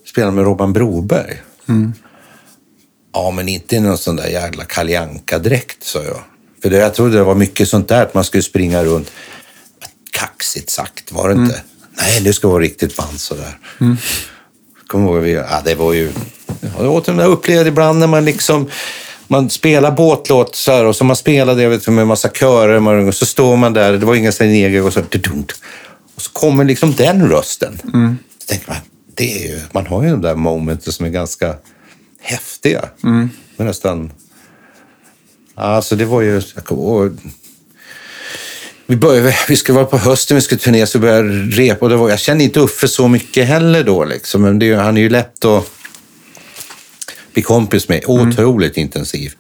spela 0.06 0.32
med 0.32 0.44
Robban 0.46 0.74
Broberg? 0.74 1.42
Ja, 3.14 3.32
men 3.32 3.50
inte 3.50 3.76
i 3.76 3.80
någon 3.80 3.98
sån 3.98 4.16
där 4.16 4.28
jävla 4.28 4.64
Kalle 4.66 5.10
dräkt 5.40 5.84
sa 5.84 6.04
jag. 6.04 6.24
För 6.62 6.70
det, 6.70 6.78
jag 6.78 6.94
trodde 6.94 7.18
det 7.18 7.24
var 7.24 7.36
mycket 7.36 7.70
sånt 7.70 7.88
där, 7.88 8.04
att 8.04 8.14
man 8.14 8.24
skulle 8.24 8.44
springa 8.44 8.84
runt. 8.84 9.12
Kaxigt 10.12 10.70
sagt, 10.70 11.12
var 11.12 11.30
det 11.30 11.36
inte? 11.36 11.62
Nej, 11.98 12.22
det 12.22 12.34
ska 12.34 12.48
vara 12.48 12.64
riktigt 12.64 12.98
band 12.98 13.20
sådär. 13.20 13.58
Mm. 13.82 13.98
Kommer 14.88 15.06
ihåg, 15.10 15.20
vi, 15.20 15.32
ja, 15.34 15.62
det 15.66 15.76
var 15.76 15.94
ju... 15.94 16.12
Ja, 16.48 16.82
det 16.82 16.88
den 17.06 17.18
där 17.18 17.28
upplevde 17.28 17.70
ibland 17.70 18.00
när 18.00 18.08
man 18.08 18.26
liksom... 18.26 18.70
Man 19.28 19.50
spelar 19.50 19.92
båtlåt 19.92 20.56
så 20.56 20.72
här, 20.72 20.86
och 20.86 20.96
så 20.96 21.04
man 21.04 21.16
spelade 21.16 21.64
jag 21.64 21.70
vet, 21.70 21.88
med 21.88 22.02
en 22.02 22.08
massa 22.08 22.30
körer 22.30 23.08
och 23.08 23.16
så 23.16 23.26
står 23.26 23.58
man 23.58 23.74
där, 23.74 23.92
det 23.98 24.06
var 24.06 24.16
inga 24.16 24.32
seneger 24.32 24.86
och 24.86 24.94
så... 24.94 25.02
Och 26.16 26.22
så 26.22 26.32
kommer 26.32 26.64
liksom 26.64 26.94
den 26.94 27.30
rösten. 27.30 27.80
Så 28.40 28.48
tänker 28.48 28.68
man, 28.68 28.78
det 29.16 29.46
är 29.46 29.48
ju, 29.48 29.62
man 29.72 29.88
har 29.88 30.04
ju 30.04 30.10
de 30.10 30.22
där 30.22 30.36
momenten 30.36 30.94
som 30.94 31.06
är 31.06 31.10
ganska 31.10 31.56
häftiga. 32.22 32.86
Men 33.58 33.68
nästan... 33.68 34.12
Alltså 35.56 35.96
det 35.96 36.06
var 36.06 36.22
ju... 36.22 36.42
Jag 36.56 36.66
ihåg- 36.78 37.20
vi, 38.88 38.96
började, 38.96 39.36
vi 39.48 39.56
skulle 39.56 39.76
vara 39.76 39.86
på 39.86 39.98
hösten, 39.98 40.36
vi 40.36 40.42
skulle 40.42 40.60
turné, 40.60 40.86
så 40.86 41.00
vi 41.00 41.02
började 41.02 41.30
repa. 41.30 41.86
Och 41.86 41.90
det 41.90 41.96
var, 41.96 42.10
jag 42.10 42.20
kände 42.20 42.44
inte 42.44 42.60
Uffe 42.60 42.88
så 42.88 43.08
mycket 43.08 43.48
heller 43.48 43.84
då. 43.84 44.06
Liksom. 44.06 44.42
Men 44.42 44.60
det, 44.60 44.74
han 44.74 44.98
är 44.98 45.02
ju 45.02 45.10
lätt 45.10 45.46
att 45.46 45.70
bli 47.34 47.42
kompis 47.42 47.90
med. 47.90 48.04
Otroligt 48.08 48.78
intensiv. 48.78 49.34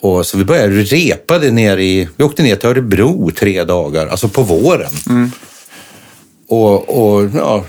Och 0.00 0.26
så 0.26 0.38
vi 0.38 0.44
började 0.44 0.82
repa 0.82 1.38
det 1.38 1.50
nere 1.50 1.84
i... 1.84 2.08
Vi 2.16 2.24
åkte 2.24 2.42
ner 2.42 2.56
till 2.56 2.68
Örebro 2.68 3.30
tre 3.30 3.64
dagar, 3.64 4.06
alltså 4.06 4.28
på 4.28 4.42
våren. 4.42 4.90
Och, 6.48 6.88
och 6.88 7.30
ja, 7.34 7.64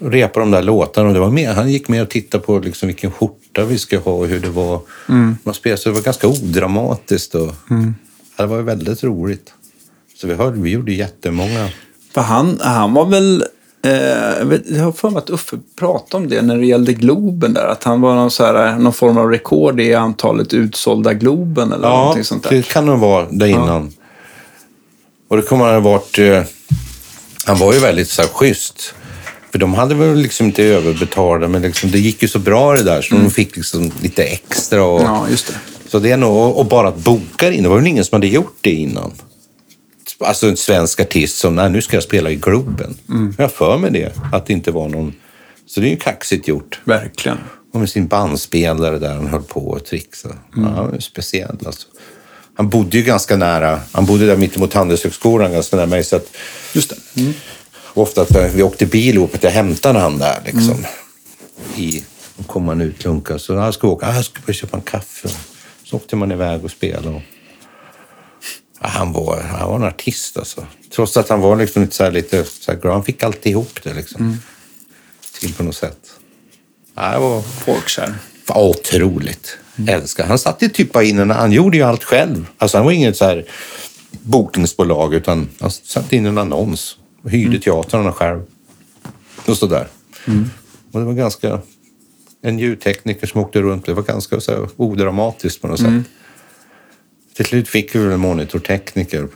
repa 0.00 0.40
de 0.40 0.50
där 0.50 0.62
låtarna. 0.62 1.08
Och 1.08 1.14
det 1.14 1.20
var 1.20 1.30
med, 1.30 1.50
han 1.54 1.70
gick 1.70 1.88
med 1.88 2.02
och 2.02 2.08
tittade 2.10 2.44
på 2.44 2.58
liksom 2.58 2.86
vilken 2.86 3.10
skjorta 3.10 3.64
vi 3.64 3.78
skulle 3.78 4.00
ha 4.00 4.12
och 4.12 4.26
hur 4.26 4.40
det 4.40 4.48
var. 4.48 4.80
Man 5.42 5.54
spelade, 5.54 5.82
så 5.82 5.88
det 5.88 5.94
var 5.94 6.02
ganska 6.02 6.28
odramatiskt. 6.28 7.34
Och, 7.34 7.54
ja, 8.36 8.44
det 8.44 8.46
var 8.46 8.62
väldigt 8.62 9.04
roligt. 9.04 9.52
Så 10.16 10.26
vi, 10.26 10.34
hörde, 10.34 10.60
vi 10.60 10.70
gjorde 10.70 10.92
jättemånga. 10.92 11.68
För 12.14 12.20
han, 12.20 12.60
han 12.62 12.94
var 12.94 13.04
väl... 13.04 13.44
Eh, 13.82 13.92
jag, 14.76 14.84
har 14.84 14.92
för 14.92 15.10
mig 15.10 15.18
att 15.18 15.30
Uffe 15.30 15.56
pratade 15.78 16.22
om 16.24 16.30
det 16.30 16.42
när 16.42 16.56
det 16.56 16.66
gällde 16.66 16.92
Globen 16.92 17.54
där. 17.54 17.66
Att 17.66 17.84
han 17.84 18.00
var 18.00 18.14
någon, 18.14 18.30
så 18.30 18.44
här, 18.44 18.78
någon 18.78 18.92
form 18.92 19.18
av 19.18 19.30
rekord 19.30 19.80
i 19.80 19.94
antalet 19.94 20.54
utsålda 20.54 21.14
Globen 21.14 21.72
eller 21.72 21.88
Ja, 21.88 21.98
någonting 21.98 22.24
sånt 22.24 22.42
där. 22.42 22.50
det 22.50 22.68
kan 22.68 22.86
nog 22.86 22.98
vara 22.98 23.26
där 23.30 23.46
innan. 23.46 23.92
Och 25.28 25.36
det 25.36 25.42
kommer 25.42 25.64
han 25.64 25.74
ha 25.74 25.80
varit... 25.80 26.18
Eh, 26.18 26.42
han 27.44 27.58
var 27.58 27.72
ju 27.72 27.78
väldigt 27.78 28.08
så 28.08 28.22
här, 28.22 28.28
schysst. 28.28 28.94
För 29.52 29.58
de 29.58 29.74
hade 29.74 29.94
väl 29.94 30.16
liksom 30.16 30.46
inte 30.46 30.64
överbetalda, 30.64 31.48
men 31.48 31.62
liksom, 31.62 31.90
det 31.90 31.98
gick 31.98 32.22
ju 32.22 32.28
så 32.28 32.38
bra 32.38 32.74
det 32.74 32.82
där 32.82 33.02
så 33.02 33.14
de 33.14 33.30
fick 33.30 33.56
liksom 33.56 33.90
lite 34.02 34.24
extra. 34.24 34.84
Och, 34.84 35.00
Ja, 35.00 35.26
just 35.30 35.46
det. 35.46 35.54
Så 35.88 35.98
det 35.98 36.10
är 36.10 36.16
nog, 36.16 36.56
och 36.56 36.66
bara 36.66 36.88
att 36.88 36.96
boka 36.96 37.52
in, 37.52 37.62
det 37.62 37.68
var 37.68 37.76
väl 37.76 37.86
ingen 37.86 38.04
som 38.04 38.16
hade 38.16 38.26
gjort 38.26 38.56
det 38.60 38.70
innan. 38.70 39.12
Alltså 40.20 40.48
en 40.48 40.56
svensk 40.56 41.00
artist 41.00 41.38
som, 41.38 41.56
nej 41.56 41.70
nu 41.70 41.82
ska 41.82 41.96
jag 41.96 42.02
spela 42.02 42.30
i 42.30 42.36
Globen. 42.36 42.96
Jag 43.38 43.44
har 43.44 43.48
för 43.48 43.78
mig 43.78 43.90
det, 43.90 44.12
att 44.32 44.46
det 44.46 44.52
inte 44.52 44.70
var 44.70 44.88
någon... 44.88 45.14
Så 45.66 45.80
det 45.80 45.86
är 45.86 45.90
ju 45.90 45.96
kaxigt 45.96 46.48
gjort. 46.48 46.80
Verkligen. 46.84 47.38
Och 47.72 47.80
med 47.80 47.90
sin 47.90 48.06
bandspelare 48.06 48.98
där 48.98 49.14
han 49.14 49.26
höll 49.26 49.42
på 49.42 49.68
och 49.68 49.84
trixade. 49.84 50.34
Ja, 50.56 50.62
han 50.62 50.90
var 50.90 50.98
speciell 50.98 51.56
alltså. 51.66 51.86
Han 52.54 52.68
bodde 52.68 52.96
ju 52.96 53.02
ganska 53.02 53.36
nära, 53.36 53.80
han 53.92 54.06
bodde 54.06 54.26
där 54.26 54.36
mittemot 54.36 54.74
Handelshögskolan 54.74 55.52
ganska 55.52 55.76
nära 55.76 55.86
mig. 55.86 56.04
Så 56.04 56.16
att, 56.16 56.36
Just 56.72 56.90
det. 56.90 57.20
Mm. 57.20 57.32
ofta 57.94 58.22
att 58.22 58.54
vi 58.54 58.62
åkte 58.62 58.86
bil 58.86 59.14
ihop, 59.14 59.34
att 59.34 59.42
jag 59.42 59.50
hämtade 59.50 59.98
han 59.98 60.18
där 60.18 60.38
liksom. 60.44 60.84
I, 61.76 62.04
och 62.36 62.46
kom 62.46 62.68
han 62.68 62.80
utlunkad. 62.80 63.40
Så 63.40 63.52
jag 63.52 63.74
ska 63.74 63.88
åka, 63.88 64.06
ah, 64.06 64.14
jag 64.14 64.24
ska 64.24 64.40
bara 64.46 64.52
köpa 64.52 64.76
en 64.76 64.82
kaffe. 64.82 65.28
Så 65.84 65.96
åkte 65.96 66.16
man 66.16 66.32
iväg 66.32 66.64
och 66.64 66.70
spelade. 66.70 67.22
Han, 68.78 69.12
var, 69.12 69.40
han 69.40 69.68
var 69.68 69.76
en 69.76 69.84
artist 69.84 70.36
alltså. 70.38 70.66
Trots 70.94 71.16
att 71.16 71.28
han 71.28 71.40
var 71.40 71.56
liksom 71.56 71.82
lite 71.82 71.94
så 71.94 72.04
här, 72.04 72.10
lite 72.12 72.44
så 72.44 72.72
här, 72.72 72.90
han 72.90 73.04
fick 73.04 73.22
alltid 73.22 73.52
ihop 73.52 73.78
det 73.82 73.94
liksom. 73.94 74.38
Till 75.40 75.54
på 75.54 75.62
något 75.62 75.76
sätt. 75.76 75.98
Ja, 76.94 77.12
det 77.12 77.18
var 77.18 77.42
Folkkär. 77.42 78.14
otroligt. 78.54 79.58
Älskar. 79.88 80.26
Han 80.26 80.38
satt 80.38 80.62
ju 80.62 80.68
typ 80.68 80.92
bara 80.92 81.04
in 81.04 81.18
en, 81.18 81.30
han 81.30 81.52
gjorde 81.52 81.76
ju 81.76 81.82
allt 81.82 82.04
själv. 82.04 82.46
Alltså 82.58 82.76
han 82.76 82.84
var 82.84 82.92
inget 82.92 83.16
så 83.16 83.24
här 83.24 83.44
bokningsbolag 84.10 85.14
utan 85.14 85.48
han 85.60 85.70
satte 85.70 86.16
in 86.16 86.26
en 86.26 86.38
annons 86.38 86.96
och 87.22 87.30
hyrde 87.30 87.58
teatrarna 87.58 88.12
själv. 88.12 88.42
Och 89.46 89.56
sådär. 89.56 89.86
Och 90.92 91.00
det 91.00 91.06
var 91.06 91.12
ganska, 91.12 91.60
en 92.42 92.58
ljudtekniker 92.58 93.26
som 93.26 93.40
åkte 93.40 93.62
runt. 93.62 93.86
Det 93.86 93.94
var 93.94 94.02
ganska 94.02 94.40
så 94.40 94.52
här, 94.52 94.68
odramatiskt 94.76 95.60
på 95.62 95.66
något 95.68 95.80
sätt. 95.80 96.04
Till 97.36 97.44
slut 97.44 97.68
fick 97.68 97.94
vi 97.94 97.98
en 97.98 98.20
monitortekniker 98.20 99.28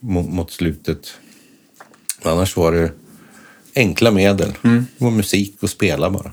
mot, 0.00 0.28
mot 0.28 0.50
slutet. 0.50 0.98
Annars 2.22 2.56
var 2.56 2.72
det 2.72 2.90
enkla 3.74 4.10
medel. 4.10 4.54
Det 4.62 5.04
var 5.04 5.10
musik 5.10 5.56
och 5.60 5.70
spela 5.70 6.10
bara. 6.10 6.32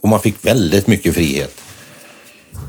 Och 0.00 0.08
man 0.08 0.20
fick 0.20 0.46
väldigt 0.46 0.86
mycket 0.86 1.14
frihet. 1.14 1.60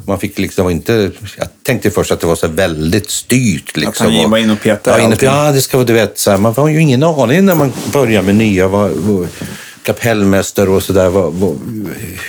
Man 0.07 0.19
fick 0.19 0.39
liksom 0.39 0.69
inte... 0.69 1.11
Jag 1.37 1.47
tänkte 1.63 1.91
först 1.91 2.11
att 2.11 2.19
det 2.19 2.27
var 2.27 2.35
så 2.35 2.47
väldigt 2.47 3.09
styrt. 3.09 3.77
Liksom. 3.77 4.13
han 4.13 4.31
var 4.31 4.37
inne 4.37 4.53
och 4.53 4.61
petade 4.61 5.01
Ja, 5.01 5.15
ja, 5.21 5.51
det 5.51 5.61
ska 5.61 5.77
vara, 5.77 5.87
du 5.87 5.93
vet, 5.93 6.19
så 6.19 6.31
här, 6.31 6.37
man 6.37 6.53
har 6.57 6.67
ju 6.67 6.81
ingen 6.81 7.03
aning 7.03 7.45
när 7.45 7.55
man 7.55 7.73
börjar 7.93 8.21
med 8.21 8.35
nya 8.35 8.67
vad, 8.67 8.91
vad, 8.91 9.27
kapellmästare 9.83 10.69
och 10.69 10.83
sådär, 10.83 11.09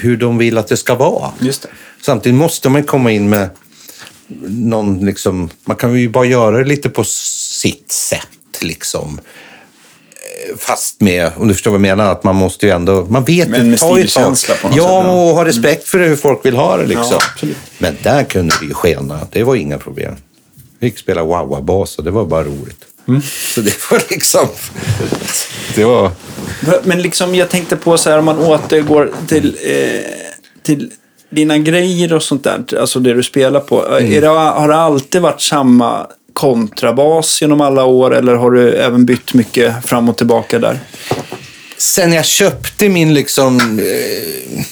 hur 0.00 0.16
de 0.16 0.38
vill 0.38 0.58
att 0.58 0.68
det 0.68 0.76
ska 0.76 0.94
vara. 0.94 1.32
Just 1.40 1.62
det. 1.62 1.68
Samtidigt 2.00 2.38
måste 2.38 2.68
man 2.68 2.84
komma 2.84 3.12
in 3.12 3.28
med 3.28 3.50
någon, 4.48 5.04
liksom, 5.06 5.50
man 5.64 5.76
kan 5.76 5.94
ju 5.98 6.08
bara 6.08 6.24
göra 6.24 6.58
det 6.58 6.64
lite 6.64 6.88
på 6.90 7.04
sitt 7.04 7.92
sätt. 7.92 8.26
Liksom. 8.60 9.20
Eh, 10.50 10.56
Fast 10.58 11.00
med, 11.00 11.30
om 11.36 11.48
du 11.48 11.54
förstår 11.54 11.70
vad 11.70 11.76
jag 11.78 11.96
menar, 11.96 12.12
att 12.12 12.24
man 12.24 12.36
måste 12.36 12.66
ju 12.66 12.72
ändå, 12.72 13.06
man 13.10 13.24
vet 13.24 13.48
Men 13.48 13.70
med 13.70 13.78
tag. 13.78 13.92
stilkänsla 13.98 14.54
på 14.54 14.68
något 14.68 14.76
Ja, 14.76 14.82
sätt, 14.82 15.06
ja. 15.06 15.10
och 15.28 15.34
ha 15.36 15.44
respekt 15.44 15.88
för 15.88 15.98
hur 15.98 16.16
folk 16.16 16.44
vill 16.44 16.56
ha 16.56 16.76
det 16.76 16.86
liksom. 16.86 17.18
Ja. 17.42 17.48
Men 17.78 17.96
där 18.02 18.24
kunde 18.24 18.54
det 18.60 18.66
ju 18.66 18.74
skena, 18.74 19.20
det 19.32 19.42
var 19.42 19.54
inga 19.54 19.78
problem. 19.78 20.14
Vi 20.78 20.90
fick 20.90 20.98
spela 20.98 21.22
wah-wah-bas 21.22 21.98
och 21.98 22.04
det 22.04 22.10
var 22.10 22.24
bara 22.24 22.44
roligt. 22.44 22.84
Mm. 23.08 23.22
Så 23.22 23.60
det 23.60 23.90
var 23.90 24.02
liksom, 24.10 24.48
det 25.74 25.84
var... 25.84 26.10
Men 26.84 27.02
liksom, 27.02 27.34
jag 27.34 27.48
tänkte 27.48 27.76
på 27.76 27.98
så 27.98 28.10
här 28.10 28.18
om 28.18 28.24
man 28.24 28.38
återgår 28.38 29.12
till, 29.28 29.56
eh, 29.64 30.00
till 30.62 30.90
dina 31.30 31.58
grejer 31.58 32.12
och 32.12 32.22
sånt 32.22 32.44
där, 32.44 32.78
alltså 32.80 33.00
det 33.00 33.14
du 33.14 33.22
spelar 33.22 33.60
på. 33.60 33.86
Mm. 33.86 34.12
Är 34.12 34.20
det, 34.20 34.28
har 34.28 34.68
det 34.68 34.76
alltid 34.76 35.22
varit 35.22 35.40
samma 35.40 36.06
kontrabas 36.32 37.42
genom 37.42 37.60
alla 37.60 37.84
år 37.84 38.16
eller 38.16 38.34
har 38.34 38.50
du 38.50 38.72
även 38.72 39.06
bytt 39.06 39.34
mycket 39.34 39.86
fram 39.86 40.08
och 40.08 40.16
tillbaka 40.16 40.58
där? 40.58 40.78
Sen 41.76 42.12
jag 42.12 42.24
köpte 42.24 42.88
min 42.88 43.14
liksom, 43.14 43.78
eh, 43.78 44.64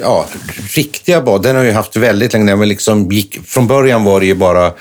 ja, 0.00 0.26
riktiga 0.74 1.20
bas, 1.20 1.42
den 1.42 1.56
har 1.56 1.64
jag 1.64 1.74
haft 1.74 1.96
väldigt 1.96 2.32
länge. 2.32 2.56
Men 2.56 2.68
liksom 2.68 3.12
gick, 3.12 3.46
från 3.46 3.66
början 3.66 4.04
var 4.04 4.20
det 4.20 4.26
ju 4.26 4.34
bara 4.34 4.72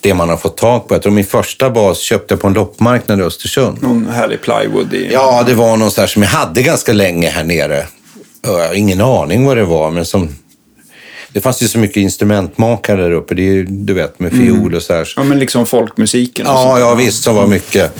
det 0.00 0.14
man 0.14 0.28
har 0.28 0.36
fått 0.36 0.56
tag 0.56 0.88
på. 0.88 0.94
Jag 0.94 1.02
tror 1.02 1.12
min 1.12 1.24
första 1.24 1.70
bas 1.70 1.98
köpte 1.98 2.34
jag 2.34 2.40
på 2.40 2.46
en 2.46 2.52
loppmarknad 2.54 3.20
i 3.20 3.22
Östersund. 3.22 3.82
Någon 3.82 4.06
härlig 4.06 4.40
plywood 4.40 4.94
i... 4.94 5.08
Ja, 5.12 5.44
det 5.46 5.54
var 5.54 5.76
någon 5.76 5.90
sån 5.90 6.02
där 6.02 6.06
som 6.06 6.22
jag 6.22 6.30
hade 6.30 6.62
ganska 6.62 6.92
länge 6.92 7.28
här 7.28 7.44
nere. 7.44 7.86
Jag 8.42 8.68
har 8.68 8.74
ingen 8.74 9.00
aning 9.00 9.46
vad 9.46 9.56
det 9.56 9.64
var, 9.64 9.90
men 9.90 10.04
som... 10.04 10.28
Det 11.34 11.40
fanns 11.40 11.62
ju 11.62 11.68
så 11.68 11.78
mycket 11.78 11.96
instrumentmakare 11.96 13.02
där 13.02 13.10
uppe. 13.10 13.34
Det 13.34 13.42
är 13.42 13.52
ju, 13.52 13.64
du 13.64 13.94
vet, 13.94 14.20
med 14.20 14.32
fiol 14.32 14.74
och 14.74 14.82
så 14.82 14.94
här. 14.94 15.12
Ja, 15.16 15.22
men 15.22 15.38
liksom 15.38 15.66
folkmusiken. 15.66 16.46
Ja, 16.46 16.62
sånt. 16.62 16.80
ja 16.80 16.94
visst, 16.94 17.24
som 17.24 17.34
var 17.34 17.46
mycket. 17.46 17.92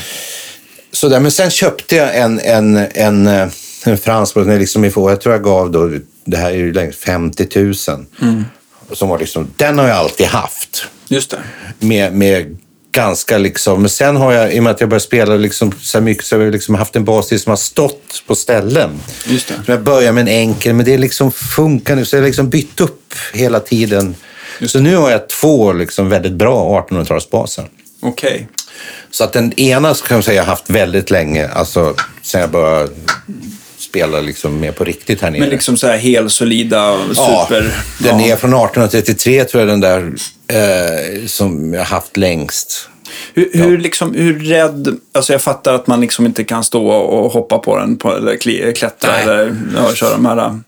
Så 0.92 1.08
där, 1.08 1.20
men 1.20 1.30
sen 1.30 1.50
köpte 1.50 1.96
jag 1.96 2.16
en, 2.16 2.40
en, 2.40 2.76
en, 2.76 3.26
eh, 3.26 3.48
en 3.84 3.98
fransk, 3.98 4.36
är 4.36 4.58
liksom 4.58 4.84
jag 4.84 5.20
tror 5.20 5.34
jag 5.34 5.44
gav 5.44 5.70
då, 5.70 5.90
det 6.24 6.36
här 6.36 6.50
är 6.50 6.56
ju 6.56 6.72
längst 6.72 6.98
50 6.98 7.48
000. 7.54 7.74
Som 8.92 9.08
var 9.08 9.18
liksom, 9.18 9.50
den 9.56 9.78
har 9.78 9.88
jag 9.88 9.96
alltid 9.96 10.26
haft. 10.26 10.86
Just 11.08 11.30
det. 11.30 11.38
Med, 11.78 12.14
med 12.14 12.58
ganska 12.94 13.38
liksom, 13.38 13.80
men 13.80 13.90
sen 13.90 14.16
har 14.16 14.32
jag, 14.32 14.54
i 14.54 14.58
och 14.58 14.62
med 14.62 14.70
att 14.70 14.80
jag 14.80 14.88
började 14.88 15.04
spela 15.04 15.34
liksom 15.34 15.72
så 15.80 16.00
mycket, 16.00 16.24
så 16.24 16.36
har 16.36 16.42
jag 16.42 16.52
liksom 16.52 16.74
haft 16.74 16.96
en 16.96 17.04
basstil 17.04 17.40
som 17.40 17.50
har 17.50 17.56
stått 17.56 18.22
på 18.26 18.34
ställen. 18.34 19.00
Just 19.26 19.48
det. 19.48 19.54
Jag 19.66 19.82
började 19.82 20.12
med 20.12 20.22
en 20.22 20.28
enkel, 20.28 20.74
men 20.74 20.86
det 20.86 20.98
liksom 20.98 21.32
funkar 21.32 21.96
nu, 21.96 22.04
så 22.04 22.16
jag 22.16 22.20
har 22.20 22.26
liksom 22.26 22.50
bytt 22.50 22.80
upp 22.80 23.14
hela 23.32 23.60
tiden. 23.60 24.14
Så 24.66 24.80
nu 24.80 24.96
har 24.96 25.10
jag 25.10 25.28
två 25.28 25.72
liksom 25.72 26.08
väldigt 26.08 26.32
bra 26.32 26.86
1800-talsbaser. 26.90 27.64
Okej. 28.00 28.48
Så 29.10 29.24
att 29.24 29.32
den 29.32 29.60
ena 29.60 29.94
kan 29.94 30.16
jag 30.16 30.24
säga 30.24 30.42
har 30.42 30.46
haft 30.46 30.70
väldigt 30.70 31.10
länge, 31.10 31.48
alltså 31.48 31.94
sen 32.22 32.40
jag 32.40 32.50
började 32.50 32.90
spela 33.94 34.20
liksom 34.20 34.60
mer 34.60 34.72
på 34.72 34.84
riktigt 34.84 35.20
här 35.20 35.30
nere. 35.30 35.40
Men 35.40 35.48
liksom 35.48 35.76
så 35.76 35.86
här 35.86 35.96
helsolida, 35.96 36.98
super... 37.08 37.74
den 37.98 38.20
ja. 38.20 38.26
är 38.26 38.36
från 38.36 38.50
1833 38.50 39.44
tror 39.44 39.60
jag 39.60 39.68
den 39.68 39.80
där 39.80 40.12
eh, 40.48 41.26
som 41.26 41.74
jag 41.74 41.80
har 41.80 41.86
haft 41.86 42.16
längst. 42.16 42.88
Hur, 43.34 43.50
hur, 43.52 43.78
liksom, 43.78 44.14
hur 44.14 44.38
rädd... 44.38 44.98
Alltså 45.12 45.32
jag 45.32 45.42
fattar 45.42 45.74
att 45.74 45.86
man 45.86 46.00
liksom 46.00 46.26
inte 46.26 46.44
kan 46.44 46.64
stå 46.64 46.88
och 46.88 47.32
hoppa 47.32 47.58
på 47.58 47.78
den 47.78 47.96
på, 47.96 48.12
eller 48.16 48.72
klättra 48.72 49.12
Nej. 49.12 49.22
eller 49.22 49.56
ja, 49.76 49.94
köra 49.94 50.10
de 50.10 50.26
här 50.26 50.36
det- 50.36 50.60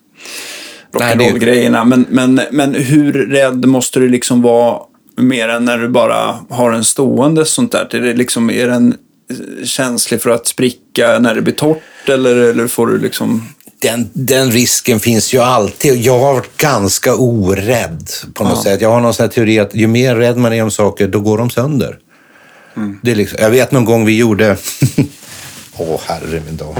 rock'n'roll-grejerna. 0.99 1.85
Men, 1.85 2.07
men, 2.09 2.41
men 2.51 2.75
hur 2.75 3.13
rädd 3.13 3.67
måste 3.67 4.01
du 4.01 4.09
liksom 4.09 4.43
vara 4.43 4.79
mer 5.17 5.49
än 5.49 5.65
när 5.65 5.79
du 5.79 5.89
bara 5.89 6.39
har 6.51 6.73
en 6.73 6.85
stående 6.85 7.45
sånt 7.45 7.73
där? 7.73 7.97
Är, 7.97 8.01
det 8.01 8.15
liksom, 8.15 8.51
är 8.51 8.67
den 8.67 8.95
eh, 9.31 9.67
känslig 9.67 10.23
för 10.23 10.31
att 10.31 10.47
spricka 10.47 11.19
när 11.19 11.35
det 11.35 11.43
blir 11.43 11.55
torrt 11.55 11.83
eller, 12.09 12.37
eller 12.37 12.67
får 12.67 12.87
du 12.87 12.99
liksom... 12.99 13.49
Den, 13.83 14.11
den 14.13 14.51
risken 14.51 15.01
finns 15.01 15.35
ju 15.35 15.39
alltid. 15.39 15.97
Jag 15.97 16.19
har 16.19 16.35
varit 16.35 16.57
ganska 16.57 17.15
orädd 17.15 18.11
på 18.35 18.45
något 18.45 18.53
Ja. 18.57 18.63
sätt. 18.63 18.81
Jag 18.81 18.91
har 18.91 19.01
någon 19.01 19.15
sån 19.15 19.29
teori 19.29 19.59
att 19.59 19.75
ju 19.75 19.87
mer 19.87 20.17
rädd 20.17 20.37
man 20.37 20.53
är 20.53 20.63
om 20.63 20.71
saker, 20.71 21.09
då 21.09 21.21
går 21.21 21.39
de 21.39 21.51
sönder. 21.51 21.99
Mm. 22.77 22.99
Det 23.03 23.11
är 23.11 23.15
liksom, 23.15 23.39
jag 23.43 23.51
vet 23.51 23.73
någon 23.73 23.85
gång 23.85 24.05
vi 24.05 24.17
gjorde, 24.19 24.57
åh 25.77 26.01
herre 26.07 26.43
min 26.47 26.57
dag, 26.57 26.77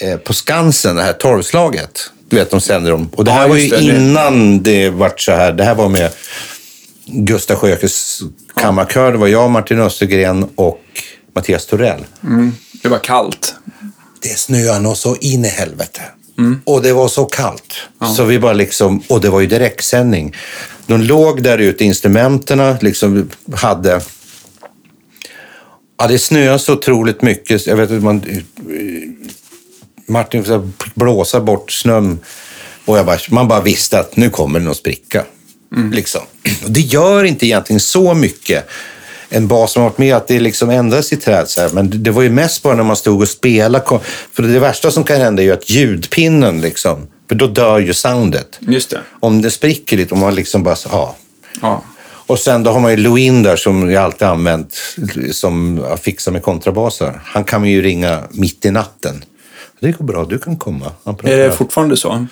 eh, 0.00 0.16
på 0.16 0.34
Skansen, 0.34 0.96
det 0.96 1.02
här 1.02 1.12
torvslaget. 1.12 2.10
Du 2.28 2.36
vet, 2.36 2.50
de 2.50 2.60
sänder 2.60 2.90
dem. 2.90 3.08
Och 3.14 3.24
det 3.24 3.30
här 3.30 3.42
Ja, 3.42 3.48
var 3.48 3.56
ju 3.56 3.68
det. 3.68 3.80
innan 3.82 4.62
det 4.62 4.90
vart 4.90 5.20
så 5.20 5.32
här. 5.32 5.52
Det 5.52 5.64
här 5.64 5.74
var 5.74 5.88
med 5.88 6.10
Gustav 7.06 7.56
Sjökes 7.56 8.20
kammarkör. 8.54 9.12
Det 9.12 9.18
var 9.18 9.26
jag, 9.28 9.50
Martin 9.50 9.80
Östergren 9.80 10.46
och 10.54 10.80
Mattias 11.34 11.66
Torell. 11.66 12.04
Det 12.82 12.88
var 12.88 12.98
kallt. 12.98 13.54
Det 14.20 14.38
snöade 14.38 14.80
nog 14.80 14.96
så 14.96 15.16
in 15.16 15.44
i 15.44 15.48
helvete. 15.48 16.02
Och 16.64 16.82
det 16.82 16.92
var 16.92 17.08
så 17.08 17.24
kallt. 17.24 17.74
Så 18.16 18.24
vi 18.24 18.38
bara 18.38 18.52
liksom, 18.52 19.02
och 19.08 19.20
det 19.20 19.30
var 19.30 19.40
ju 19.40 19.46
direktsändning. 19.46 20.36
De 20.86 21.00
låg 21.00 21.42
där 21.42 21.58
ute, 21.58 21.84
instrumenterna 21.84 22.78
liksom 22.80 23.30
hade... 23.54 24.00
Ja, 25.98 26.06
det 26.06 26.18
snöade 26.18 26.58
så 26.58 26.72
otroligt 26.72 27.22
mycket. 27.22 27.66
Jag 27.66 27.76
vet 27.76 27.90
att 27.90 28.02
man... 28.02 28.22
Martin 30.06 30.44
fick 30.44 30.94
blåsa 30.94 31.40
bort 31.40 31.72
snön. 31.72 32.18
Och 32.84 32.98
jag 32.98 33.06
bara, 33.06 33.18
man 33.30 33.48
bara 33.48 33.60
visste 33.60 34.00
att 34.00 34.16
nu 34.16 34.30
kommer 34.30 34.58
det 34.58 34.64
någon 34.64 34.74
spricka. 34.74 35.24
Liksom. 35.92 36.20
Och 36.64 36.70
det 36.70 36.80
gör 36.80 37.24
inte 37.24 37.46
egentligen 37.46 37.80
så 37.80 38.14
mycket. 38.14 38.68
En 39.30 39.48
bas 39.48 39.72
som 39.72 39.82
har 39.82 39.90
varit 39.90 39.98
med 39.98 40.16
att 40.16 40.28
det 40.28 40.40
liksom 40.40 40.70
ändras 40.70 41.12
i 41.12 41.16
träd. 41.16 41.48
Så 41.48 41.60
här. 41.60 41.70
Men 41.72 42.02
det- 42.02 42.10
var 42.10 42.22
ju 42.22 42.30
mest 42.30 42.62
bara 42.62 42.74
när 42.74 42.82
man 42.82 42.96
stod 42.96 43.20
och 43.22 43.28
spelade. 43.28 43.84
För 44.32 44.42
det 44.42 44.58
värsta 44.58 44.90
som 44.90 45.04
kan 45.04 45.20
hända 45.20 45.42
är 45.42 45.46
ju 45.46 45.52
att 45.52 45.70
ljudpinnen, 45.70 46.60
liksom, 46.60 47.06
för 47.28 47.34
då 47.34 47.46
dör 47.46 47.78
ju 47.78 47.94
soundet. 47.94 48.58
Just 48.60 48.90
det. 48.90 49.00
Om 49.20 49.42
det 49.42 49.50
spricker 49.50 49.96
lite, 49.96 50.14
om 50.14 50.20
man 50.20 50.34
liksom 50.34 50.62
bara, 50.62 50.76
ja. 50.90 51.16
Ja. 51.62 51.82
Och 52.26 52.38
sen 52.38 52.62
då 52.62 52.70
har 52.70 52.80
man 52.80 52.90
ju 52.90 52.96
Louin 52.96 53.42
där 53.42 53.56
som 53.56 53.90
jag 53.90 54.04
alltid 54.04 54.28
använt 54.28 54.74
som 55.32 55.84
fixar 56.02 56.32
med 56.32 56.42
kontrabaser. 56.42 57.20
Han 57.24 57.44
kan 57.44 57.60
man 57.60 57.70
ju 57.70 57.82
ringa 57.82 58.22
mitt 58.30 58.64
i 58.64 58.70
natten. 58.70 59.24
Det 59.80 59.92
går 59.92 60.04
bra, 60.04 60.24
du 60.24 60.38
kan 60.38 60.56
komma. 60.56 60.92
Är 61.24 61.36
det 61.38 61.52
fortfarande 61.52 61.96
så? 61.96 62.26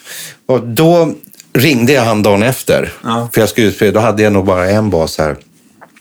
Och 0.47 0.61
då 0.67 1.13
ringde 1.53 1.93
jag 1.93 2.03
han 2.03 2.23
dagen 2.23 2.43
efter. 2.43 2.93
Ja. 3.05 3.29
För 3.33 3.41
jag 3.41 3.49
skulle 3.49 3.73
spela, 3.73 3.93
då 3.93 4.01
hade 4.01 4.23
jag 4.23 4.33
nog 4.33 4.45
bara 4.45 4.71
en 4.71 4.91
bas 4.91 5.19
här. 5.19 5.37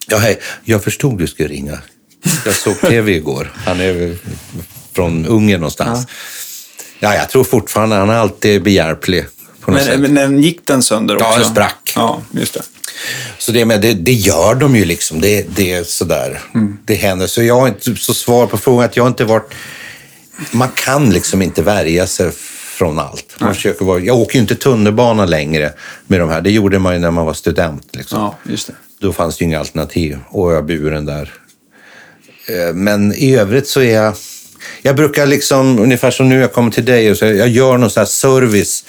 Ja, 0.08 0.18
hej. 0.18 0.40
Jag 0.64 0.84
förstod 0.84 1.18
du 1.18 1.28
skulle 1.28 1.50
ringa. 1.50 1.80
Jag 2.46 2.54
såg 2.54 2.82
tv 2.82 3.12
igår. 3.12 3.54
Han 3.56 3.80
är 3.80 4.18
från 4.94 5.26
Ungern 5.26 5.60
någonstans. 5.60 6.08
Ja. 7.00 7.16
jag 7.16 7.30
tror 7.30 7.44
fortfarande 7.44 7.96
han 7.96 8.10
är 8.10 8.14
alltid 8.14 8.64
behjälplig. 8.64 9.26
Men, 9.66 10.02
men 10.02 10.16
den 10.16 10.42
gick 10.42 10.68
den 10.68 10.84
sönder 10.84 11.16
också? 11.16 11.28
Ja, 11.28 11.38
den 11.38 11.50
sprack. 11.50 11.94
Ja, 11.96 12.22
just 12.32 12.54
det. 12.54 12.62
Så 13.38 13.52
det, 13.52 13.66
med, 13.66 13.82
det, 13.82 13.94
det 13.94 14.14
gör 14.14 14.56
de 14.56 14.76
ju 14.76 14.86
liksom. 14.86 15.22
Det, 15.22 15.56
det 15.56 15.74
är 15.74 15.84
sådär. 15.84 16.42
Det 16.86 16.96
händer. 16.96 17.28
Så 17.28 17.44
jag 17.44 17.60
har 17.60 17.68
inte 17.68 17.96
så 17.96 18.14
svar 18.14 18.48
på 18.48 18.58
frågan 18.58 18.86
att 18.86 18.98
jag 18.98 19.04
har 19.04 19.08
inte 19.10 19.26
varit... 19.26 19.54
Man 20.52 20.70
kan 20.76 21.10
liksom 21.10 21.42
inte 21.42 21.62
värja 21.62 22.08
sig 22.08 22.32
från 22.78 23.00
allt. 23.00 23.36
Man 23.40 23.56
försöker 23.56 23.86
vara, 23.86 24.00
jag 24.00 24.16
åker 24.16 24.36
ju 24.36 24.42
inte 24.42 24.56
tunnelbana 24.56 25.26
längre 25.26 25.74
med 26.08 26.20
de 26.20 26.30
här. 26.30 26.42
Det 26.42 26.52
gjorde 26.52 26.80
man 26.80 26.94
ju 26.94 27.00
när 27.00 27.12
man 27.12 27.26
var 27.26 27.34
student. 27.34 27.96
Liksom. 27.96 28.20
Ja, 28.20 28.38
just 28.44 28.68
det. 28.68 28.74
Då 29.06 29.14
fanns 29.14 29.38
det 29.38 29.42
ju 29.44 29.48
inga 29.48 29.60
alternativ. 29.60 30.18
Och 30.30 30.54
jag 30.54 30.66
buren 30.66 31.06
där. 31.06 31.34
Eh, 32.48 32.74
Men 32.74 33.14
i 33.14 33.36
övrigt 33.36 33.68
så 33.68 33.82
är 33.82 33.94
jag... 33.94 34.14
Jag 34.82 34.96
brukar 34.96 35.26
liksom, 35.26 35.80
ungefär 35.80 36.12
som 36.12 36.30
nu 36.30 36.40
jag 36.40 36.54
kommer 36.54 36.72
till 36.72 36.86
dig, 36.86 37.12
och 37.12 37.18
så 37.18 37.26
jag 37.26 37.48
gör 37.50 37.78
någon 37.78 37.90
sån 37.90 38.02
här 38.02 38.06
service. 38.06 38.86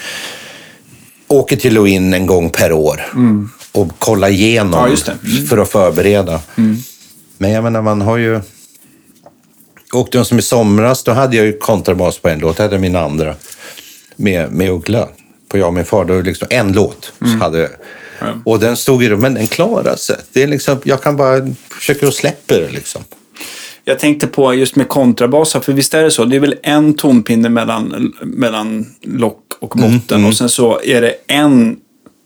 Åker 1.28 1.56
till 1.56 1.78
och 1.78 1.88
in 1.88 2.14
en 2.14 2.26
gång 2.26 2.50
per 2.50 2.72
år 2.72 3.02
och 3.72 3.98
kollar 3.98 4.28
igenom 4.28 4.96
Ja. 5.06 5.12
Mm. 5.12 5.46
för 5.46 5.58
att 5.58 5.68
förbereda. 5.68 6.40
Men 7.38 7.50
jag 7.50 7.64
menar, 7.64 7.82
man 7.82 8.00
har 8.00 8.16
ju... 8.16 8.40
Jag 9.92 10.00
åkte 10.00 10.24
som 10.24 10.38
i 10.38 10.42
somras, 10.42 11.02
då 11.02 11.12
hade 11.12 11.36
jag 11.36 11.46
ju 11.46 11.58
kontrabas 11.58 12.18
på 12.18 12.28
en 12.28 12.38
låt. 12.38 12.56
Det 12.56 12.62
hade 12.62 12.74
jag 12.74 12.80
min 12.80 12.96
andra 12.96 13.34
med, 14.16 14.52
med 14.52 14.70
Uggla. 14.70 15.08
På 15.48 15.58
Jag 15.58 15.66
och 15.68 15.74
min 15.74 15.84
far. 15.84 16.04
Då 16.04 16.20
liksom 16.20 16.48
en 16.50 16.72
låt. 16.72 17.12
Så 17.18 17.26
hade, 17.26 17.70
Mm. 18.20 18.42
Och 18.44 18.58
den 18.60 18.76
stod 18.76 19.02
ju 19.02 19.16
men 19.16 19.34
den 19.34 19.46
klarar 19.46 19.96
sig. 19.96 20.16
Det 20.32 20.42
är 20.42 20.46
liksom, 20.46 20.78
jag 20.84 21.02
kan 21.02 21.16
bara 21.16 21.54
försöka 21.70 22.08
att 22.08 22.14
släppa 22.14 22.54
det 22.54 22.70
liksom. 22.70 23.04
Jag 23.84 23.98
tänkte 23.98 24.26
på 24.26 24.54
just 24.54 24.76
med 24.76 24.88
kontrabasar, 24.88 25.60
för 25.60 25.72
visst 25.72 25.94
är 25.94 26.02
det 26.02 26.10
så? 26.10 26.24
Det 26.24 26.36
är 26.36 26.40
väl 26.40 26.54
en 26.62 26.94
tonpinne 26.96 27.48
mellan, 27.48 28.12
mellan 28.22 28.94
lock 29.02 29.42
och 29.60 29.76
Mm, 29.76 29.92
botten 29.98 30.24
och 30.24 30.36
sen 30.36 30.48
så 30.48 30.80
är 30.84 31.00
det 31.00 31.14
en 31.26 31.76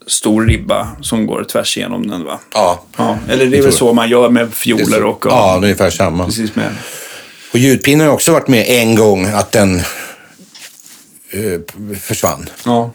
stor 0.07 0.45
ribba 0.45 0.87
som 1.01 1.25
går 1.25 1.43
tvärs 1.43 1.77
igenom 1.77 2.07
den 2.07 2.23
va? 2.23 2.39
Ja. 2.53 2.83
Ja, 2.97 3.17
eller 3.29 3.45
det 3.45 3.57
är 3.57 3.61
väl 3.61 3.73
så 3.73 3.93
man 3.93 4.09
gör 4.09 4.29
med 4.29 4.53
fioler 4.53 4.83
så- 4.99 5.03
och... 5.07 5.25
Ja, 5.29 5.59
ungefär 5.63 5.89
samma. 5.89 6.25
Precis 6.25 6.55
med. 6.55 6.75
Och 7.53 7.59
ljudpinnen 7.59 8.07
har 8.07 8.13
också 8.13 8.31
varit 8.31 8.47
med 8.47 8.65
en 8.67 8.95
gång 8.95 9.25
att 9.25 9.51
den 9.51 9.75
eh, 11.31 11.59
försvann. 12.01 12.49
Ja. 12.65 12.91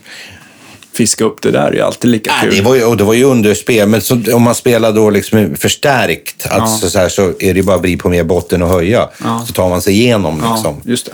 Fiska 0.96 1.24
upp 1.24 1.42
det 1.42 1.50
där 1.50 1.68
är 1.68 1.72
ju 1.72 1.80
alltid 1.80 2.10
lika 2.10 2.32
kul. 2.40 2.56
det 2.56 2.62
var 2.62 2.74
ju, 2.74 2.84
och 2.84 2.96
det 2.96 3.04
var 3.04 3.14
ju 3.14 3.24
underspel, 3.24 3.88
men 3.88 4.00
så, 4.02 4.20
om 4.34 4.42
man 4.42 4.54
spelar 4.54 4.92
då 4.92 5.10
liksom 5.10 5.54
förstärkt, 5.58 6.46
alltså 6.50 6.90
så, 6.90 6.98
här, 6.98 7.08
så 7.08 7.32
är 7.38 7.54
det 7.54 7.62
bara 7.62 7.76
att 7.76 7.82
vrida 7.82 8.02
på 8.02 8.08
mer 8.08 8.24
botten 8.24 8.62
och 8.62 8.68
höja. 8.68 9.08
Ja. 9.24 9.44
Så 9.46 9.52
tar 9.52 9.68
man 9.68 9.82
sig 9.82 9.92
igenom. 9.94 10.40
Ja, 10.44 10.54
Liksom. 10.54 10.80
just 10.84 11.06
det. 11.06 11.12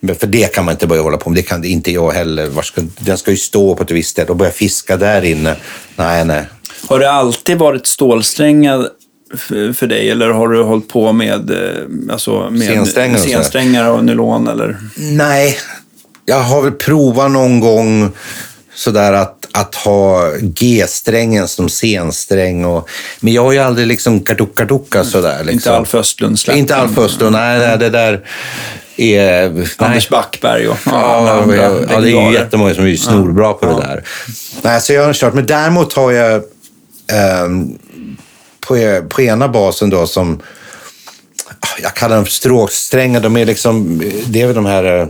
Men 0.00 0.14
för 0.16 0.26
det 0.26 0.54
kan 0.54 0.64
man 0.64 0.72
inte 0.72 0.86
börja 0.86 1.02
hålla 1.02 1.16
på 1.16 1.30
med. 1.30 1.36
Det 1.38 1.42
kan 1.42 1.64
inte 1.64 1.92
jag 1.92 2.10
heller. 2.10 2.46
Var 2.46 2.62
ska, 2.62 2.80
den 2.98 3.18
ska 3.18 3.30
ju 3.30 3.36
stå 3.36 3.74
på 3.74 3.82
ett 3.82 3.90
visst 3.90 4.10
ställe 4.10 4.28
och 4.28 4.36
börja 4.36 4.52
fiska 4.52 4.96
där 4.96 5.22
inne. 5.24 5.56
Nej, 5.96 6.24
nej. 6.24 6.44
Har 6.88 6.98
det 6.98 7.10
alltid 7.12 7.58
varit 7.58 7.86
stålsträngar 7.86 8.88
för 9.74 9.86
dig 9.86 10.10
eller 10.10 10.28
har 10.28 10.48
du 10.48 10.62
hållit 10.62 10.88
på 10.88 11.12
med, 11.12 11.50
eh, 11.50 12.12
alltså 12.12 12.50
med 12.50 12.62
Sensträngar 12.68 13.14
och 13.14 13.20
sensträngar 13.20 13.90
och 13.90 14.04
nylon? 14.04 14.48
Eller? 14.48 14.76
Nej, 14.96 15.58
jag 16.24 16.40
har 16.40 16.62
väl 16.62 16.72
provat 16.72 17.30
någon 17.30 17.60
gång 17.60 18.10
sådär 18.80 19.12
att, 19.12 19.46
att 19.52 19.74
ha 19.74 20.30
G-strängen 20.40 21.48
som 21.48 21.68
scensträng. 21.68 22.64
Och, 22.64 22.88
men 23.20 23.32
jag 23.32 23.42
har 23.42 23.52
ju 23.52 23.58
aldrig 23.58 23.86
liksom 23.86 24.20
karducka 24.20 25.04
sådär. 25.04 25.38
Liksom. 25.38 25.52
Inte 25.52 25.76
Alf 25.76 25.94
Östlund 25.94 26.38
släpp. 26.38 26.56
Inte 26.56 26.76
Alf 26.76 26.98
Östlund, 26.98 27.32
nej, 27.32 27.58
nej, 27.58 27.78
det 27.78 27.90
där 27.90 28.20
är... 28.96 29.50
Nej. 29.50 29.66
Anders 29.76 30.08
Backberg 30.08 30.68
och 30.68 30.76
Ja, 30.86 31.30
andra 31.42 31.56
ja, 31.56 32.00
det 32.00 32.10
är 32.10 32.30
ju 32.30 32.32
jättemånga 32.32 32.74
som 32.74 32.86
är 32.86 32.96
snorbra 32.96 33.52
på 33.52 33.66
det 33.66 33.86
där. 33.86 34.04
Nej, 34.62 34.80
så 34.80 34.92
jag 34.92 35.04
har 35.04 35.12
kört. 35.12 35.34
Men 35.34 35.46
däremot 35.46 35.92
har 35.92 36.12
jag 36.12 36.42
ehm, 37.12 37.78
på, 38.60 39.02
på 39.08 39.22
ena 39.22 39.48
basen 39.48 39.90
då 39.90 40.06
som... 40.06 40.42
ah, 41.60 41.80
Jag 41.82 41.94
kallar 41.94 42.16
dem 42.16 42.26
stråksträngar. 42.26 43.20
De 43.20 43.36
är 43.36 43.44
liksom... 43.44 44.02
Det 44.26 44.40
är 44.42 44.46
väl 44.46 44.56
de 44.56 44.66
här... 44.66 45.08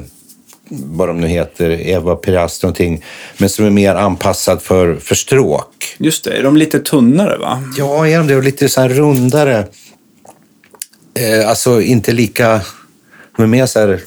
Vad 0.73 1.09
de 1.09 1.21
nu 1.21 1.27
heter. 1.27 1.71
Eva 1.71 2.17
Pirast 2.17 2.63
någonting. 2.63 3.05
Men 3.39 3.49
som 3.49 3.65
är 3.65 3.71
mer 3.71 3.95
anpassad 3.95 4.63
för, 4.63 4.97
för 4.97 5.15
stråk. 5.15 5.97
Just 5.99 6.25
det, 6.25 6.31
är 6.31 6.43
de 6.43 6.57
lite 6.57 6.79
tunnare 6.79 7.39
va? 7.39 7.63
Ja, 7.79 8.07
är 8.07 8.19
de 8.19 8.27
det? 8.27 8.37
Och 8.37 8.43
lite 8.43 8.69
så 8.69 8.89
rundare. 8.89 9.67
Eh, 11.15 11.49
alltså 11.49 11.83
inte 11.83 12.13
lika... 12.13 12.61
De 13.37 13.43
är 13.43 13.47
mer 13.47 13.67
så 13.67 13.81
här... 13.81 14.01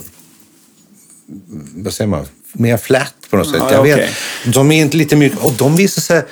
Vad 1.75 1.93
säger 1.93 2.09
man? 2.09 2.25
Mer 2.53 2.77
flat 2.77 3.13
på 3.29 3.37
något 3.37 3.49
sätt. 3.49 3.59
Ja, 3.59 3.71
jag 3.71 3.79
okej. 3.79 3.95
vet. 3.95 4.53
De 4.53 4.71
är 4.71 4.81
inte 4.81 4.97
lite 4.97 5.15
mjuka. 5.15 5.37
Och 5.39 5.53
de 5.53 5.75
visar 5.75 6.01
sig... 6.01 6.23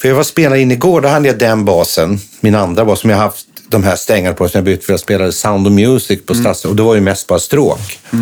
För 0.00 0.08
jag 0.08 0.16
var 0.16 0.22
spelare 0.22 0.60
in 0.60 0.70
igår, 0.70 1.00
då 1.00 1.08
hade 1.08 1.28
jag 1.28 1.38
den 1.38 1.64
basen, 1.64 2.18
min 2.40 2.54
andra 2.54 2.84
bas, 2.84 3.00
som 3.00 3.10
jag 3.10 3.16
haft 3.16 3.46
de 3.68 3.84
här 3.84 3.96
strängarna 3.96 4.34
på, 4.34 4.48
som 4.48 4.58
jag 4.58 4.64
bytt 4.64 4.84
för 4.84 4.92
jag 4.92 5.00
spelade 5.00 5.32
Sound 5.32 5.66
of 5.66 5.72
Music 5.72 6.26
på 6.26 6.34
Stads. 6.34 6.64
Och 6.64 6.76
det 6.76 6.82
var 6.82 6.94
ju 6.94 7.00
mest 7.00 7.26
bara 7.26 7.38
stråk. 7.38 7.98
Så 8.10 8.16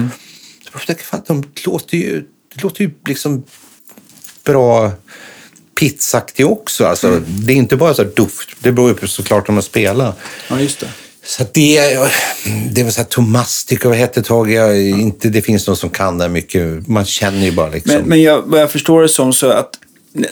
jag 0.73 0.87
tänkte, 0.87 1.05
fan, 1.05 1.23
de 1.27 1.45
låter 1.67 1.97
ju, 1.97 2.25
det 2.55 2.63
låter 2.63 2.85
ju 2.85 2.91
liksom 3.07 3.45
bra 4.45 4.93
pizzaktig 5.81 6.47
också. 6.47 6.87
Alltså, 6.87 7.21
Det 7.27 7.53
är 7.53 7.57
inte 7.57 7.77
bara 7.77 7.95
så 7.95 8.03
här 8.03 8.11
duft. 8.17 8.49
Det 8.61 8.73
beror 8.73 8.89
ju 8.89 8.95
på 8.95 9.09
såklart 9.09 9.49
om 9.49 9.55
man 9.55 9.63
spelar. 9.63 10.13
Ja, 10.49 10.61
just 10.61 10.81
det. 10.81 10.89
Så 11.25 11.45
det, 11.53 11.81
det 12.71 12.83
var 12.83 12.91
så 12.91 13.01
här 13.01 13.09
Tomastic 13.09 13.79
och 13.79 13.91
vad 13.91 13.97
hette 13.99 14.21
ett 14.21 14.27
tag. 14.27 14.53
Jag, 14.53 14.83
inte, 14.89 15.29
det 15.29 15.43
finns 15.43 15.67
någon 15.67 15.77
som 15.77 15.91
kan 15.91 16.19
det 16.19 16.29
mycket. 16.29 16.89
Man 16.89 17.05
känner 17.05 17.45
ju 17.45 17.53
bara 17.53 17.69
liksom. 17.69 17.95
Men, 17.95 18.09
men 18.09 18.23
jag, 18.23 18.43
vad 18.43 18.61
jag 18.61 18.71
förstår 18.71 19.03
det 19.03 19.09
som 19.09 19.33
så 19.33 19.51
att 19.51 19.79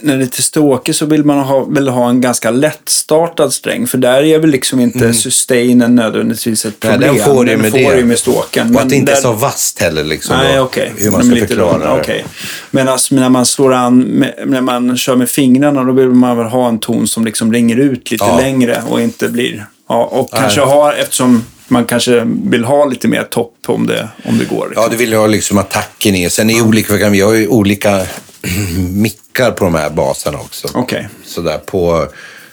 när 0.00 0.16
det 0.16 0.24
är 0.24 0.26
till 0.26 0.42
stråke 0.42 0.94
så 0.94 1.06
vill 1.06 1.24
man 1.24 1.38
ha, 1.38 1.64
vill 1.64 1.88
ha 1.88 2.08
en 2.10 2.20
ganska 2.20 2.50
lättstartad 2.50 3.52
sträng. 3.52 3.86
För 3.86 3.98
där 3.98 4.22
är 4.22 4.38
väl 4.38 4.50
liksom 4.50 4.80
inte 4.80 5.14
sustainen 5.14 5.94
nödvändigtvis 5.94 6.64
ett 6.64 6.84
Mm. 6.84 7.00
Nej, 7.00 7.08
problem. 7.08 7.24
den 7.26 7.34
får 7.36 7.44
du 7.44 7.56
med 7.56 7.70
får 7.70 7.96
det. 7.96 8.04
med 8.04 8.18
stråken. 8.18 8.76
och 8.76 8.82
att 8.82 8.88
det 8.88 8.96
inte 8.96 9.12
är 9.12 9.14
där- 9.14 9.22
så 9.22 9.32
vasst 9.32 9.78
heller. 9.80 10.04
Liksom, 10.04 10.36
Nej, 10.36 10.60
okej. 10.60 10.92
Hur 10.96 11.10
man 11.10 11.22
ska 11.22 11.30
är 11.30 11.34
lite 11.34 11.46
förklara 11.46 12.02
det. 12.02 12.24
Men 12.70 12.88
alltså, 12.88 13.14
när 13.14 13.28
man 13.28 13.46
slår 13.46 13.72
an, 13.74 13.98
med, 14.00 14.34
när 14.46 14.60
man 14.60 14.96
kör 14.96 15.16
med 15.16 15.28
fingrarna, 15.30 15.84
då 15.84 15.92
vill 15.92 16.08
man 16.08 16.36
väl 16.36 16.46
ha 16.46 16.68
en 16.68 16.78
ton 16.78 17.08
som 17.08 17.24
liksom 17.24 17.52
ringer 17.52 17.76
ut 17.76 18.10
lite 18.10 18.24
Ja. 18.24 18.36
längre 18.36 18.82
och 18.88 19.00
inte 19.00 19.28
blir... 19.28 19.66
Ja, 19.88 20.04
och 20.04 20.30
kanske 20.32 20.60
ha, 20.60 20.92
eftersom 20.94 21.44
man 21.68 21.84
kanske 21.84 22.22
vill 22.44 22.64
ha 22.64 22.84
lite 22.84 23.08
mer 23.08 23.22
topp 23.22 23.54
om 23.66 23.86
det, 23.86 24.08
om 24.24 24.38
det 24.38 24.44
går. 24.44 24.66
Liksom. 24.68 24.82
Ja, 24.82 24.88
du 24.90 24.96
vill 24.96 25.12
ha 25.14 25.26
liksom 25.26 25.58
attacken 25.58 26.14
i. 26.14 26.30
Sen 26.30 26.50
är 26.50 26.54
det 26.54 26.62
olika. 26.62 27.08
Vi 27.08 27.20
har 27.20 27.32
ju 27.34 27.48
olika 27.48 28.02
mickar 28.94 29.50
på 29.50 29.64
de 29.64 29.74
här 29.74 29.90
baserna 29.90 30.38
också. 30.38 30.68
Okej. 30.74 31.08
Sådär 31.24 31.58
på 31.58 32.08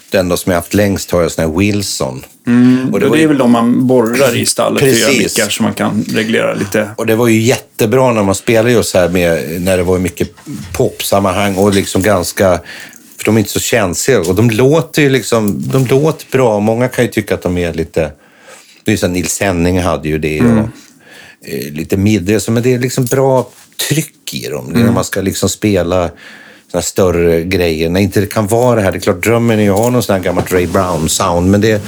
den 0.09 0.29
då 0.29 0.37
som 0.37 0.51
jag 0.51 0.59
haft 0.59 0.73
längst 0.73 1.11
har 1.11 1.21
jag 1.21 1.31
sån 1.31 1.45
här 1.45 1.59
Wilson. 1.59 2.23
Och 2.87 2.93
Och 2.93 2.99
det, 2.99 3.05
det, 3.05 3.09
var 3.09 3.17
är 3.17 3.21
ju, 3.21 3.27
väl 3.27 3.37
de 3.37 3.51
man 3.51 3.87
borrar 3.87 4.35
i 4.35 4.45
stallet 4.45 4.79
för 4.79 4.89
att 4.89 4.99
göra 4.99 5.11
Precis. 5.11 5.37
mickar 5.37 5.49
så 5.49 5.63
man 5.63 5.73
kan 5.73 6.05
reglera 6.13 6.53
lite. 6.53 6.89
och 6.95 7.05
det 7.05 7.15
var 7.15 7.27
ju 7.27 7.41
jättebra 7.41 8.13
när 8.13 8.23
man 8.23 8.35
spelade 8.35 8.71
just 8.71 8.93
här 8.93 9.09
med, 9.09 9.61
när 9.61 9.77
det 9.77 9.83
var 9.83 9.99
mycket 9.99 10.31
popsammanhang 10.73 11.55
och 11.55 11.73
liksom 11.73 12.01
ganska, 12.01 12.59
för 13.17 13.25
de 13.25 13.35
är 13.35 13.39
inte 13.39 13.51
så 13.51 13.59
känsliga. 13.59 14.19
Och 14.19 14.35
de 14.35 14.49
låter 14.49 15.01
ju 15.01 15.09
liksom, 15.09 15.69
de 15.71 15.85
låter 15.85 16.25
bra. 16.31 16.59
Många 16.59 16.87
kan 16.87 17.05
ju 17.05 17.11
tycka 17.11 17.33
att 17.33 17.41
de 17.41 17.57
är 17.57 17.73
lite, 17.73 18.11
det 18.83 18.91
är 18.91 18.93
ju 18.93 18.97
så 18.97 19.07
Nils 19.07 19.39
Henning 19.41 19.81
hade 19.81 20.09
ju 20.09 20.17
det 20.17 20.41
och 20.41 20.69
eh, 21.45 21.73
lite 21.73 22.39
så, 22.39 22.51
men 22.51 22.63
det 22.63 22.73
är 22.73 22.79
liksom 22.79 23.05
bra 23.05 23.49
tryck 23.89 24.33
i 24.33 24.47
dem. 24.47 24.75
Är 24.75 24.79
när 24.79 24.91
man 24.91 25.03
ska 25.03 25.21
liksom 25.21 25.49
spela 25.49 26.09
såna 26.71 26.81
större 26.81 27.43
grejer. 27.43 27.89
När 27.89 27.99
inte 27.99 28.19
det 28.19 28.27
kan 28.27 28.47
vara 28.47 28.75
det 28.75 28.81
här. 28.81 28.91
Det 28.91 28.97
är 28.97 28.99
klart, 28.99 29.23
drömmen 29.23 29.59
är 29.59 29.63
ju 29.63 29.69
att 29.69 29.77
ha 29.77 29.89
någon 29.89 30.03
sån 30.03 30.15
här 30.15 30.23
gammalt 30.23 30.51
Ray 30.51 30.65
Brown-sound, 30.65 31.47
men 31.47 31.61
det 31.61 31.71
är 31.71 31.81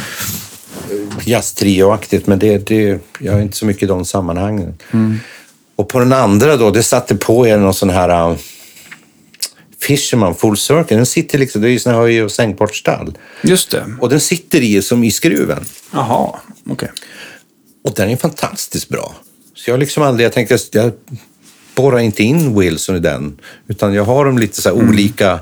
jazztrio-aktigt, 1.26 2.28
men 2.28 2.40
det, 2.40 2.58
det, 2.58 3.00
jag 3.20 3.38
är 3.38 3.42
inte 3.42 3.58
så 3.58 3.66
mycket 3.66 3.84
i 3.84 3.86
de 3.86 4.06
sammanhangen. 4.06 4.74
Och 5.76 5.90
på 5.90 6.00
den 6.00 6.14
andra 6.14 6.58
då, 6.58 6.72
det 6.72 6.84
satte 6.84 7.16
på 7.16 7.48
er 7.48 7.58
någon 7.58 7.74
sån 7.74 7.90
här 7.90 8.30
uh, 8.30 8.38
Fisherman 9.82 10.36
Full 10.36 10.58
Circle. 10.58 10.98
Den 10.98 11.06
sitter 11.06 11.38
liksom, 11.38 11.62
det 11.62 11.70
är 11.70 11.72
ju 11.72 11.80
sån 11.80 11.94
här 11.94 12.00
höj 12.00 12.24
och 12.24 12.32
sänkbart 12.32 12.76
stall. 12.76 13.18
Just 13.42 13.72
det. 13.72 13.86
Och 14.00 14.10
den 14.10 14.20
sitter 14.20 14.62
i 14.62 14.82
som 14.82 15.04
i 15.04 15.12
skruven. 15.12 15.66
Jaha, 15.94 16.40
okej. 16.70 16.92
Och 17.84 17.94
den 17.94 18.10
är 18.10 18.16
fantastiskt 18.18 18.90
bra. 18.90 19.16
Så 19.56 19.70
jag 19.70 19.80
liksom 19.80 20.04
aldrig, 20.04 20.26
jag 20.26 20.34
tänker, 20.34 20.60
jag 20.72 20.92
spårar 21.80 22.00
inte 22.00 22.24
in 22.24 22.60
Wilson 22.60 22.96
i 22.96 23.00
den. 23.00 23.38
Utan 23.68 23.94
jag 23.94 24.04
har 24.04 24.26
dem 24.26 24.38
lite 24.38 24.62
så 24.62 24.70
här 24.70 24.76
olika 24.76 25.40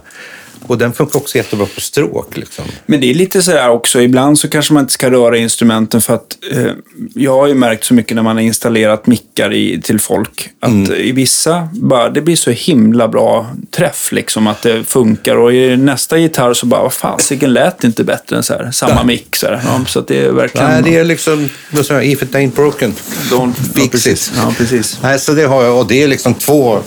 och 0.68 0.78
den 0.78 0.94
funkar 0.94 1.20
också 1.20 1.38
jättebra 1.38 1.66
på 1.76 1.82
stråk. 1.82 2.38
Liksom. 2.38 2.66
Men 2.86 3.02
det 3.02 3.10
är 3.10 3.14
lite 3.14 3.42
sådär 3.42 3.70
också, 3.70 4.02
ibland 4.02 4.40
så 4.40 4.50
kanske 4.50 4.74
man 4.74 4.82
inte 4.84 4.94
ska 4.94 5.12
röra 5.12 5.38
instrumenten 5.38 6.02
för 6.02 6.14
att 6.14 6.38
eh, 6.52 6.72
jag 7.16 7.34
har 7.34 7.48
ju 7.48 7.54
märkt 7.54 7.84
så 7.84 7.94
mycket 7.94 8.16
när 8.16 8.24
man 8.24 8.36
har 8.36 8.44
installerat 8.44 9.08
mickar 9.08 9.54
i, 9.54 9.82
till 9.82 10.00
folk 10.00 10.50
att 10.60 10.68
Mm. 10.78 10.94
i 10.94 11.12
vissa, 11.12 11.70
bara, 11.74 12.10
det 12.10 12.22
blir 12.22 12.36
så 12.36 12.52
himla 12.52 13.08
bra 13.08 13.50
träff 13.72 14.12
liksom 14.12 14.48
att 14.48 14.62
det 14.62 14.84
funkar 14.84 15.36
och 15.36 15.54
i 15.54 15.78
nästa 15.78 16.18
gitarr 16.18 16.54
så 16.54 16.66
bara, 16.66 16.82
vad 16.82 16.94
fasiken 16.94 17.54
lät 17.54 17.80
det 17.80 17.88
inte 17.88 18.04
bättre 18.04 18.36
än 18.36 18.44
så 18.44 18.54
här, 18.54 18.72
samma 18.72 19.04
mick 19.04 19.36
så 19.36 19.46
här. 19.48 19.62
Ja, 19.66 19.86
så 19.88 20.02
det 20.02 20.26
är 20.26 20.32
verkligen... 20.32 20.68
Nej, 20.70 20.82
det 20.84 20.96
är 20.98 21.04
liksom, 21.04 21.50
vad 21.72 21.86
jag, 21.90 22.06
if 22.06 22.24
it 22.24 22.32
ain't 22.32 22.56
broken, 22.56 22.94
Don't, 23.32 23.54
ja, 23.58 23.82
fix 23.82 23.92
precis. 23.92 24.28
it. 24.28 24.34
Ja, 24.38 24.54
precis. 24.58 25.00
Nej, 25.04 25.20
så 25.20 25.32
det 25.32 25.44
har 25.44 25.64
jag 25.64 25.80
och 25.80 25.88
det 25.88 26.04
är 26.04 26.08
liksom 26.08 26.34
två 26.34 26.80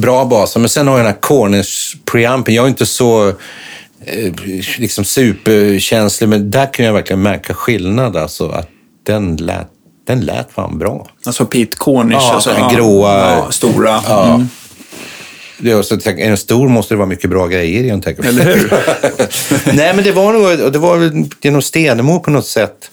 bra 0.00 0.24
baser. 0.24 0.60
Men 0.60 0.68
sen 0.68 0.88
har 0.88 0.94
jag 0.96 1.06
den 1.06 1.12
här 1.12 1.20
Corners 1.20 1.96
preampen. 2.04 2.54
Jag 2.54 2.64
är 2.64 2.68
inte 2.68 2.86
så 2.86 3.28
eh, 3.28 4.32
liksom 4.78 5.04
superkänslig, 5.04 6.28
men 6.28 6.50
där 6.50 6.72
kan 6.72 6.86
jag 6.86 6.92
verkligen 6.92 7.22
märka 7.22 7.54
skillnad. 7.54 8.16
Alltså 8.16 8.48
att 8.48 8.68
den 9.06 9.36
lät, 9.36 9.68
den 10.06 10.20
lät 10.20 10.52
fan 10.52 10.78
bra. 10.78 11.06
Alltså 11.26 11.46
Pete 11.46 11.76
Cornish. 11.76 12.18
Ja, 12.20 12.32
alltså, 12.34 12.50
den 12.50 12.62
gråa- 12.70 13.36
Ja, 13.36 13.50
stora. 13.50 14.00
Ja. 14.08 14.34
Mm. 14.34 14.48
Det 15.58 15.70
är, 15.70 15.82
så, 15.82 15.94
är 15.94 16.28
den 16.28 16.36
stor 16.36 16.68
måste 16.68 16.94
det 16.94 16.98
vara 16.98 17.08
mycket 17.08 17.30
bra 17.30 17.46
grejer 17.46 17.84
i 17.84 18.02
tänker 18.02 18.24
jag. 18.24 18.26
Eller 18.26 18.44
hur? 18.56 18.72
Nej, 19.76 19.92
men 19.94 20.04
det 20.04 20.12
var 20.12 20.32
nog 20.32 20.72
det 20.72 20.78
var 20.78 20.96
väl 20.96 21.24
genom 21.42 21.62
Stenemo 21.62 22.20
på 22.20 22.30
något 22.30 22.46
sätt 22.46 22.90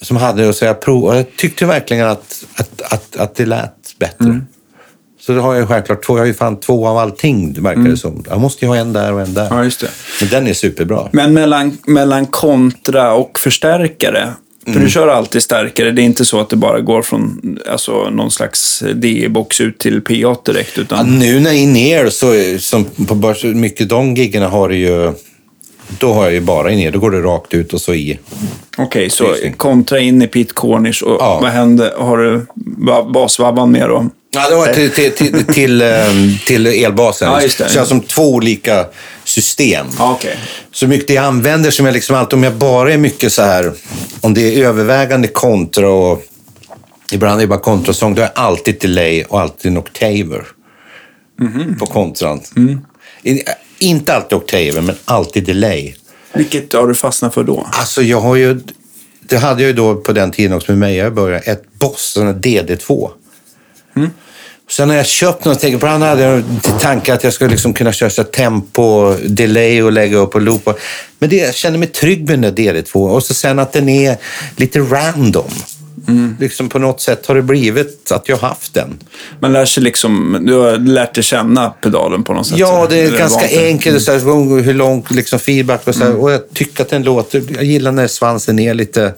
som 0.00 0.16
hade 0.16 0.46
det. 0.46 0.52
Så 0.52 0.64
jag, 0.64 0.80
prov, 0.80 1.16
jag 1.16 1.36
tyckte 1.36 1.66
verkligen 1.66 2.06
att, 2.06 2.44
att, 2.54 2.82
att, 2.92 3.16
att 3.16 3.34
det 3.34 3.46
lät 3.46 3.98
bättre. 3.98 4.24
Mm. 4.24 4.46
Så 5.26 5.32
det 5.32 5.40
har 5.40 5.54
jag 5.54 5.68
självklart 5.68 6.04
två. 6.06 6.14
Jag 6.16 6.22
har 6.22 6.26
ju 6.26 6.34
fan 6.34 6.60
två 6.60 6.88
av 6.88 6.98
allting, 6.98 7.62
verkar 7.62 7.80
det 7.82 7.96
som. 7.96 8.24
Jag 8.30 8.40
måste 8.40 8.64
ju 8.64 8.68
ha 8.68 8.76
en 8.76 8.92
där 8.92 9.12
och 9.12 9.20
en 9.20 9.34
där. 9.34 9.46
Mm. 9.46 9.58
Ja, 9.58 9.64
just 9.64 9.80
det. 9.80 9.88
Men 10.20 10.28
den 10.30 10.46
är 10.46 10.52
superbra. 10.52 11.08
Men 11.12 11.32
mellan, 11.34 11.78
mellan 11.86 12.26
kontra 12.26 13.12
och 13.14 13.38
förstärkare. 13.38 14.28
För 14.64 14.70
Mm. 14.70 14.84
du 14.84 14.90
kör 14.90 15.08
alltid 15.08 15.42
starkare. 15.42 15.90
Det 15.90 16.02
är 16.02 16.04
inte 16.04 16.24
så 16.24 16.40
att 16.40 16.48
det 16.50 16.56
bara 16.56 16.80
går 16.80 17.02
från 17.02 17.58
alltså, 17.70 18.10
någon 18.10 18.30
slags 18.30 18.82
DE-box 18.94 19.60
ut 19.62 19.78
till 19.78 20.00
P8 20.02 20.36
direkt. 20.52 20.72
Ja, 20.76 20.82
Utan, 20.82 21.18
nu 21.18 21.40
när 21.40 21.52
in-ear, 21.52 22.08
så, 22.08 22.58
som 22.62 22.84
på 23.06 23.14
börs, 23.14 23.44
mycket 23.44 23.88
de 23.88 24.14
giggarna 24.14 24.48
har 24.48 24.68
det 24.68 24.76
ju... 24.76 25.12
Då 25.98 26.12
har 26.12 26.24
jag 26.24 26.32
ju 26.32 26.40
bara 26.40 26.70
in-ear. 26.70 26.90
Då 26.92 26.98
går 26.98 27.10
det 27.10 27.20
rakt 27.22 27.54
ut 27.54 27.72
och 27.74 27.80
så 27.80 27.94
i. 27.94 28.18
Okej, 28.78 29.10
så 29.10 29.24
Precis. 29.24 29.56
kontra 29.56 29.98
in 30.00 30.22
i 30.22 30.26
Pete 30.26 30.52
Cornish. 30.54 31.02
Och 31.02 31.16
Ja. 31.20 31.38
vad 31.42 31.50
hände? 31.50 31.92
Har 31.98 32.18
du 32.18 32.46
ba- 32.56 33.04
basvabban 33.10 33.70
med 33.72 33.88
då? 33.88 34.06
Ja, 34.34 34.48
det 34.48 34.56
var 34.56 34.66
till, 34.66 34.90
till, 34.90 35.12
till, 35.12 35.44
till, 35.54 35.82
ehm, 35.82 36.32
till 36.46 36.66
elbasen. 36.66 37.28
Ja, 37.28 37.42
just 37.42 37.58
det. 37.58 37.68
Så 37.68 37.76
jag 37.76 37.80
har 37.82 37.86
som 37.86 38.00
två 38.00 38.32
olika 38.34 38.86
system. 39.24 39.86
Ja, 39.98 40.12
okej. 40.12 40.38
Så 40.72 40.86
mycket 40.86 41.10
jag 41.16 41.24
använder 41.24 41.70
som 41.70 41.86
jag 41.86 41.92
liksom 41.92 42.16
alltid, 42.16 42.34
om 42.34 42.42
jag 42.42 42.54
bara 42.54 42.92
är 42.92 42.98
mycket 42.98 43.32
så 43.32 43.42
här, 43.42 43.72
om 44.20 44.34
det 44.34 44.40
är 44.60 44.64
övervägande 44.66 45.28
kontra 45.28 45.90
och 45.90 46.22
ibland 47.12 47.36
är 47.36 47.40
det 47.40 47.46
bara 47.48 47.58
kontrasång, 47.60 48.14
då 48.14 48.22
är 48.22 48.26
jag 48.34 48.44
alltid 48.44 48.80
delay 48.80 49.24
och 49.24 49.40
alltid 49.40 49.70
en 49.70 49.78
octaver 49.78 50.44
Mhm. 51.40 51.76
på 51.78 51.86
kontran. 51.86 52.40
Mm. 52.56 52.80
In, 53.22 53.40
inte 53.78 54.14
alltid 54.14 54.38
octaver, 54.38 54.80
men 54.80 54.96
alltid 55.04 55.44
delay. 55.44 55.94
Vilket 56.32 56.72
har 56.72 56.86
du 56.86 56.94
fastnat 56.94 57.34
för 57.34 57.44
då? 57.44 57.66
Alltså 57.72 58.02
jag 58.02 58.20
har 58.20 58.36
ju, 58.36 58.60
det 59.20 59.36
hade 59.36 59.62
jag 59.62 59.68
ju 59.68 59.72
då 59.72 59.94
på 59.94 60.12
den 60.12 60.30
tiden 60.30 60.52
också 60.56 60.72
med 60.72 60.78
mig, 60.78 60.96
jag 60.96 61.14
började, 61.14 61.44
ett 61.44 61.62
Boss, 61.78 62.16
en 62.16 62.40
DD2. 62.40 63.10
Sen 64.70 64.88
när 64.88 64.96
jag 64.96 65.06
köpt 65.06 65.44
något, 65.44 65.60
tänkte, 65.60 65.76
ibland 65.76 66.02
hade 66.02 66.22
jag 66.22 66.42
tanke 66.80 67.14
att 67.14 67.24
jag 67.24 67.32
skulle 67.32 67.50
liksom 67.50 67.72
kunna 67.72 67.92
köra 67.92 68.10
så 68.10 68.24
tempo, 68.24 69.14
delay 69.24 69.82
och 69.82 69.92
lägga 69.92 70.16
upp 70.16 70.34
och 70.34 70.40
loopa. 70.40 70.74
Men 71.18 71.30
det, 71.30 71.36
jag 71.36 71.54
känner 71.54 71.78
mig 71.78 71.88
trygg 71.88 72.28
med 72.28 72.38
den 72.38 72.54
där 72.54 72.62
DD2. 72.62 73.08
Och 73.08 73.22
så 73.22 73.34
sen 73.34 73.58
att 73.58 73.72
den 73.72 73.88
är 73.88 74.16
lite 74.56 74.78
random. 74.78 75.50
Liksom 76.40 76.68
på 76.68 76.78
något 76.78 77.00
sätt 77.00 77.26
har 77.26 77.34
det 77.34 77.42
blivit 77.42 78.12
att 78.12 78.28
jag 78.28 78.36
har 78.36 78.48
haft 78.48 78.74
den. 78.74 78.98
Man 79.40 79.52
lär 79.52 79.64
sig 79.64 79.82
liksom, 79.82 80.38
du 80.46 80.54
har 80.54 80.76
lärt 80.76 81.14
dig 81.14 81.24
känna 81.24 81.70
pedalen 81.70 82.24
på 82.24 82.32
något 82.32 82.46
sätt. 82.46 82.58
Ja, 82.58 82.86
det 82.90 83.00
är 83.00 83.10
du 83.10 83.18
ganska 83.18 83.60
enkelt. 83.66 84.02
Så 84.02 84.12
här, 84.12 84.62
hur 84.62 84.74
lång 84.74 85.06
liksom, 85.10 85.38
feedback 85.38 85.88
och 85.88 85.94
så 85.94 86.04
här. 86.04 86.16
Och 86.16 86.32
jag 86.32 86.40
tycker 86.54 86.82
att 86.82 86.90
den 86.90 87.02
låter... 87.02 87.42
Jag 87.54 87.64
gillar 87.64 87.92
när 87.92 88.06
svansen 88.06 88.58
är 88.58 88.74
lite... 88.74 89.14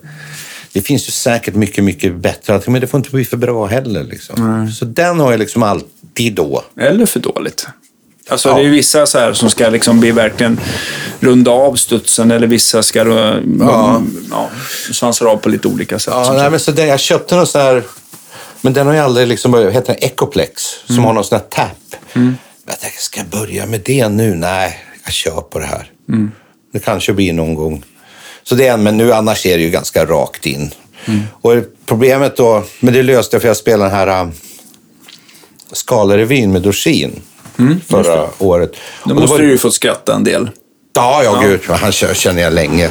Det 0.76 0.82
finns 0.82 1.08
ju 1.08 1.12
säkert 1.12 1.54
mycket, 1.54 1.84
mycket 1.84 2.14
bättre. 2.16 2.60
Men 2.66 2.80
det 2.80 2.86
får 2.86 2.98
inte 2.98 3.10
bli 3.10 3.24
för 3.24 3.36
bra 3.36 3.66
heller. 3.66 4.04
Liksom. 4.04 4.68
Så 4.78 4.84
den 4.84 5.20
har 5.20 5.30
jag 5.30 5.38
liksom 5.38 5.62
alltid 5.62 6.34
då. 6.34 6.64
Eller 6.80 7.06
för 7.06 7.20
dåligt. 7.20 7.66
Alltså 8.28 8.48
Ja. 8.48 8.54
det 8.58 8.64
är 8.64 8.70
vissa 8.70 9.06
så 9.06 9.18
här 9.18 9.32
som 9.32 9.50
ska 9.50 9.68
liksom 9.68 10.00
bli 10.00 10.10
verkligen 10.10 10.60
runda 11.20 11.50
av 11.50 11.74
studsen 11.74 12.30
eller 12.30 12.46
vissa 12.46 12.82
ska 12.82 12.98
ja. 12.98 14.02
Ja, 14.30 14.48
svansar 14.92 15.26
av 15.26 15.36
på 15.36 15.48
lite 15.48 15.68
olika 15.68 15.98
sätt. 15.98 16.14
Ja, 16.16 16.32
nej, 16.36 16.50
men 16.50 16.60
så 16.60 16.72
den, 16.72 16.88
jag 16.88 17.00
köpte 17.00 17.36
någon 17.36 17.46
sån 17.46 17.60
här... 17.60 17.82
Men 18.60 18.72
den 18.72 18.86
har 18.86 18.94
ju 18.94 19.00
aldrig 19.00 19.28
liksom. 19.28 19.54
Heter 19.54 19.86
den 19.94 19.96
Ecoplex? 20.02 20.62
Som 20.86 21.04
har 21.04 21.12
någon 21.12 21.24
sån 21.24 21.38
här 21.38 21.44
tap. 21.48 22.00
Men 22.12 22.36
jag 22.68 22.80
tänkte, 22.80 23.02
ska 23.02 23.20
jag 23.20 23.28
börja 23.28 23.66
med 23.66 23.80
det 23.84 24.08
nu? 24.08 24.34
Nej, 24.34 24.78
jag 25.04 25.12
kör 25.12 25.40
på 25.40 25.58
det 25.58 25.66
här. 25.66 25.90
Det 26.72 26.78
kanske 26.78 27.12
blir 27.12 27.32
någon 27.32 27.54
gång. 27.54 27.84
Så 28.48 28.54
det 28.54 28.66
är 28.66 28.72
en, 28.74 28.82
men 28.82 28.96
nu 28.96 29.12
annars 29.12 29.46
är 29.46 29.56
det 29.58 29.62
ju 29.64 29.70
ganska 29.70 30.04
rakt 30.04 30.46
in. 30.46 30.70
Och 31.42 31.52
problemet 31.86 32.36
då, 32.36 32.64
men 32.80 32.94
det 32.94 33.02
löste 33.02 33.34
jag 33.36 33.42
för 33.42 33.48
jag 33.48 33.56
spelade 33.56 33.90
den 33.90 33.98
här 33.98 34.20
um, 34.22 34.32
Skalarevyn 35.72 36.52
med 36.52 36.62
Dorsin 36.62 37.20
förra 37.88 38.26
året. 38.38 38.72
Då 39.04 39.14
måste 39.14 39.30
var- 39.30 39.38
du 39.38 39.50
ju 39.50 39.58
fått 39.58 39.74
skratta 39.74 40.14
en 40.14 40.24
del. 40.24 40.50
Ja, 40.94 41.20
ja, 41.24 41.40
gud. 41.42 41.60
Han 41.68 41.92
känner 41.92 42.42
jag 42.42 42.52
länge. 42.52 42.90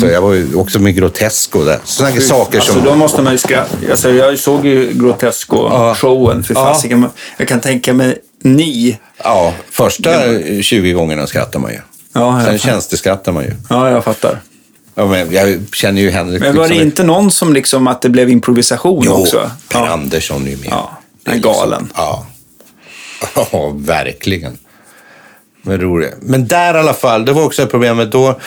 Så 0.00 0.06
jag 0.06 0.22
var 0.22 0.32
ju 0.32 0.54
också 0.54 0.78
med 0.78 0.94
Grotesco 0.94 1.64
där. 1.64 1.78
Sådana 1.84 2.20
saker 2.20 2.58
Alltså 2.58 2.72
som... 2.72 2.84
då 2.84 2.94
måste 2.94 3.22
man 3.22 3.32
ju 3.32 3.38
skratta. 3.38 3.76
Alltså, 3.90 4.10
jag 4.10 4.38
såg 4.38 4.66
ju 4.66 4.90
Grotesco-showen. 4.92 6.42
För 6.42 6.54
Ja. 6.54 6.64
fasiken, 6.74 7.06
jag 7.36 7.48
kan 7.48 7.60
tänka 7.60 7.92
mig 7.94 8.18
ni. 8.42 8.98
Ja, 9.24 9.52
första 9.70 10.10
20 10.62 10.92
gångerna 10.92 11.26
skrattar 11.26 11.58
man 11.58 11.70
ju. 11.72 11.78
Ja, 12.12 12.42
Sen 12.44 12.58
tjänsteskrattar 12.58 13.32
man 13.32 13.44
ju. 13.44 13.50
Ja, 13.70 13.90
jag 13.90 14.04
fattar. 14.04 14.40
Ja, 14.94 15.06
men 15.06 15.32
jag 15.32 15.60
känner 15.74 16.02
ju 16.02 16.10
Henrik. 16.10 16.40
Men 16.40 16.56
var 16.56 16.62
det 16.62 16.68
liksom- 16.68 16.86
inte 16.86 17.02
någon 17.04 17.30
som 17.30 17.52
liksom 17.52 17.86
att 17.86 18.02
det 18.02 18.08
blev 18.08 18.30
improvisation 18.30 19.02
Jo, 19.06 19.12
också? 19.12 19.50
Per 19.68 19.80
Ja. 19.80 19.88
Andersson 19.88 20.46
är 20.46 20.50
ju 20.50 20.56
med. 20.56 20.68
Ja, 20.70 20.98
är 21.24 21.34
liksom- 21.34 21.52
galen. 21.52 21.88
Ja. 21.96 22.26
ja, 23.52 23.72
verkligen. 23.76 24.58
Men 25.62 25.80
roligt. 25.80 26.14
Men 26.20 26.46
där 26.46 26.74
i 26.74 26.78
alla 26.78 26.94
fall, 26.94 27.24
det 27.24 27.32
var 27.32 27.44
också 27.44 27.62
ett 27.62 27.70
problem 27.70 28.10
då 28.10 28.40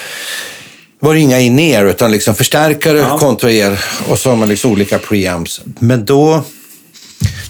var 1.00 1.14
det 1.14 1.20
inga 1.20 1.40
in-ear 1.40 1.86
utan 1.86 2.12
liksom 2.12 2.36
förstärkare 2.36 2.98
Ja. 2.98 3.18
kontra 3.18 3.52
er 3.52 3.80
och 4.10 4.20
så 4.20 4.30
har 4.30 4.36
man 4.38 4.48
liksom 4.50 4.72
olika 4.72 5.00
preamps. 5.00 5.62
Men 5.80 6.06
då, 6.06 6.44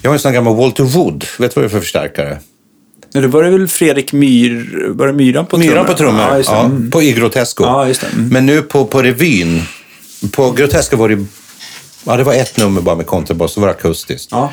jag 0.02 0.10
har 0.10 0.14
en 0.14 0.20
sån 0.20 0.28
här 0.28 0.34
gammal 0.34 0.56
Walter 0.56 0.84
Wood. 0.84 1.24
Vet 1.38 1.54
du 1.54 1.60
vad 1.60 1.64
det 1.64 1.66
är 1.66 1.68
för 1.68 1.80
förstärkare? 1.80 2.38
Men 3.12 3.22
då 3.22 3.28
var 3.28 3.42
det 3.42 3.50
väl 3.50 3.68
Fredrik 3.68 4.12
Myr... 4.12 4.84
Var 4.88 5.06
det 5.06 5.12
Myran 5.12 5.46
på 5.46 5.56
trummor? 5.56 5.70
Myran 5.70 5.86
på 5.86 5.94
trummor, 5.94 6.20
Ja, 6.20 6.38
ja, 6.38 6.52
det. 6.52 6.58
Mm. 6.58 6.90
på, 6.90 7.02
i 7.02 7.12
Grotesco. 7.12 7.64
Ja, 7.64 7.84
det. 7.84 8.02
Mm. 8.14 8.28
Men 8.28 8.46
nu 8.46 8.62
på, 8.62 8.84
på 8.84 9.02
revyn, 9.02 9.62
på 10.30 10.50
Grotesco 10.50 10.96
var 10.96 11.08
det 11.08 11.26
Ja, 12.08 12.16
det 12.16 12.24
var 12.24 12.34
ett 12.34 12.56
nummer 12.56 12.80
bara 12.80 12.96
med 12.96 13.06
kontrabas, 13.06 13.52
så 13.52 13.60
var 13.60 13.68
det 13.68 13.74
akustiskt. 13.74 14.28
Ja. 14.30 14.52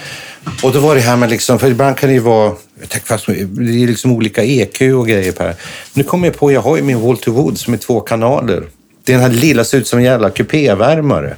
Och 0.64 0.72
då 0.72 0.80
var 0.80 0.96
det 0.96 1.02
här 1.02 1.18
med 1.18 1.30
liksom, 1.30 1.60
för 1.60 1.72
ibland 1.72 1.98
kan 1.98 2.10
det 2.10 2.14
ju 2.14 2.20
vara, 2.20 2.54
fast, 3.04 3.26
det 3.26 3.84
är 3.84 3.88
liksom 3.88 4.12
olika 4.12 4.44
EQ 4.44 4.82
och 4.82 5.08
grejer 5.08 5.32
på 5.32 5.44
det 5.44 5.50
här. 5.50 5.58
Nu 5.94 6.04
kommer 6.04 6.28
jag 6.28 6.38
på, 6.38 6.52
jag 6.52 6.62
har 6.62 6.76
ju 6.76 6.84
min 6.84 7.02
Walter 7.02 7.32
Wood 7.32 7.60
som 7.60 7.74
är 7.74 7.78
två 7.78 8.00
kanaler. 8.00 8.64
Det 9.04 9.14
är 9.14 9.18
den 9.18 9.32
här 9.32 9.38
lilla, 9.40 9.64
ser 9.64 9.78
ut 9.78 9.88
som 9.88 10.00
en 10.00 10.06
jävla 10.06 10.30
kupévärmare. 10.30 11.36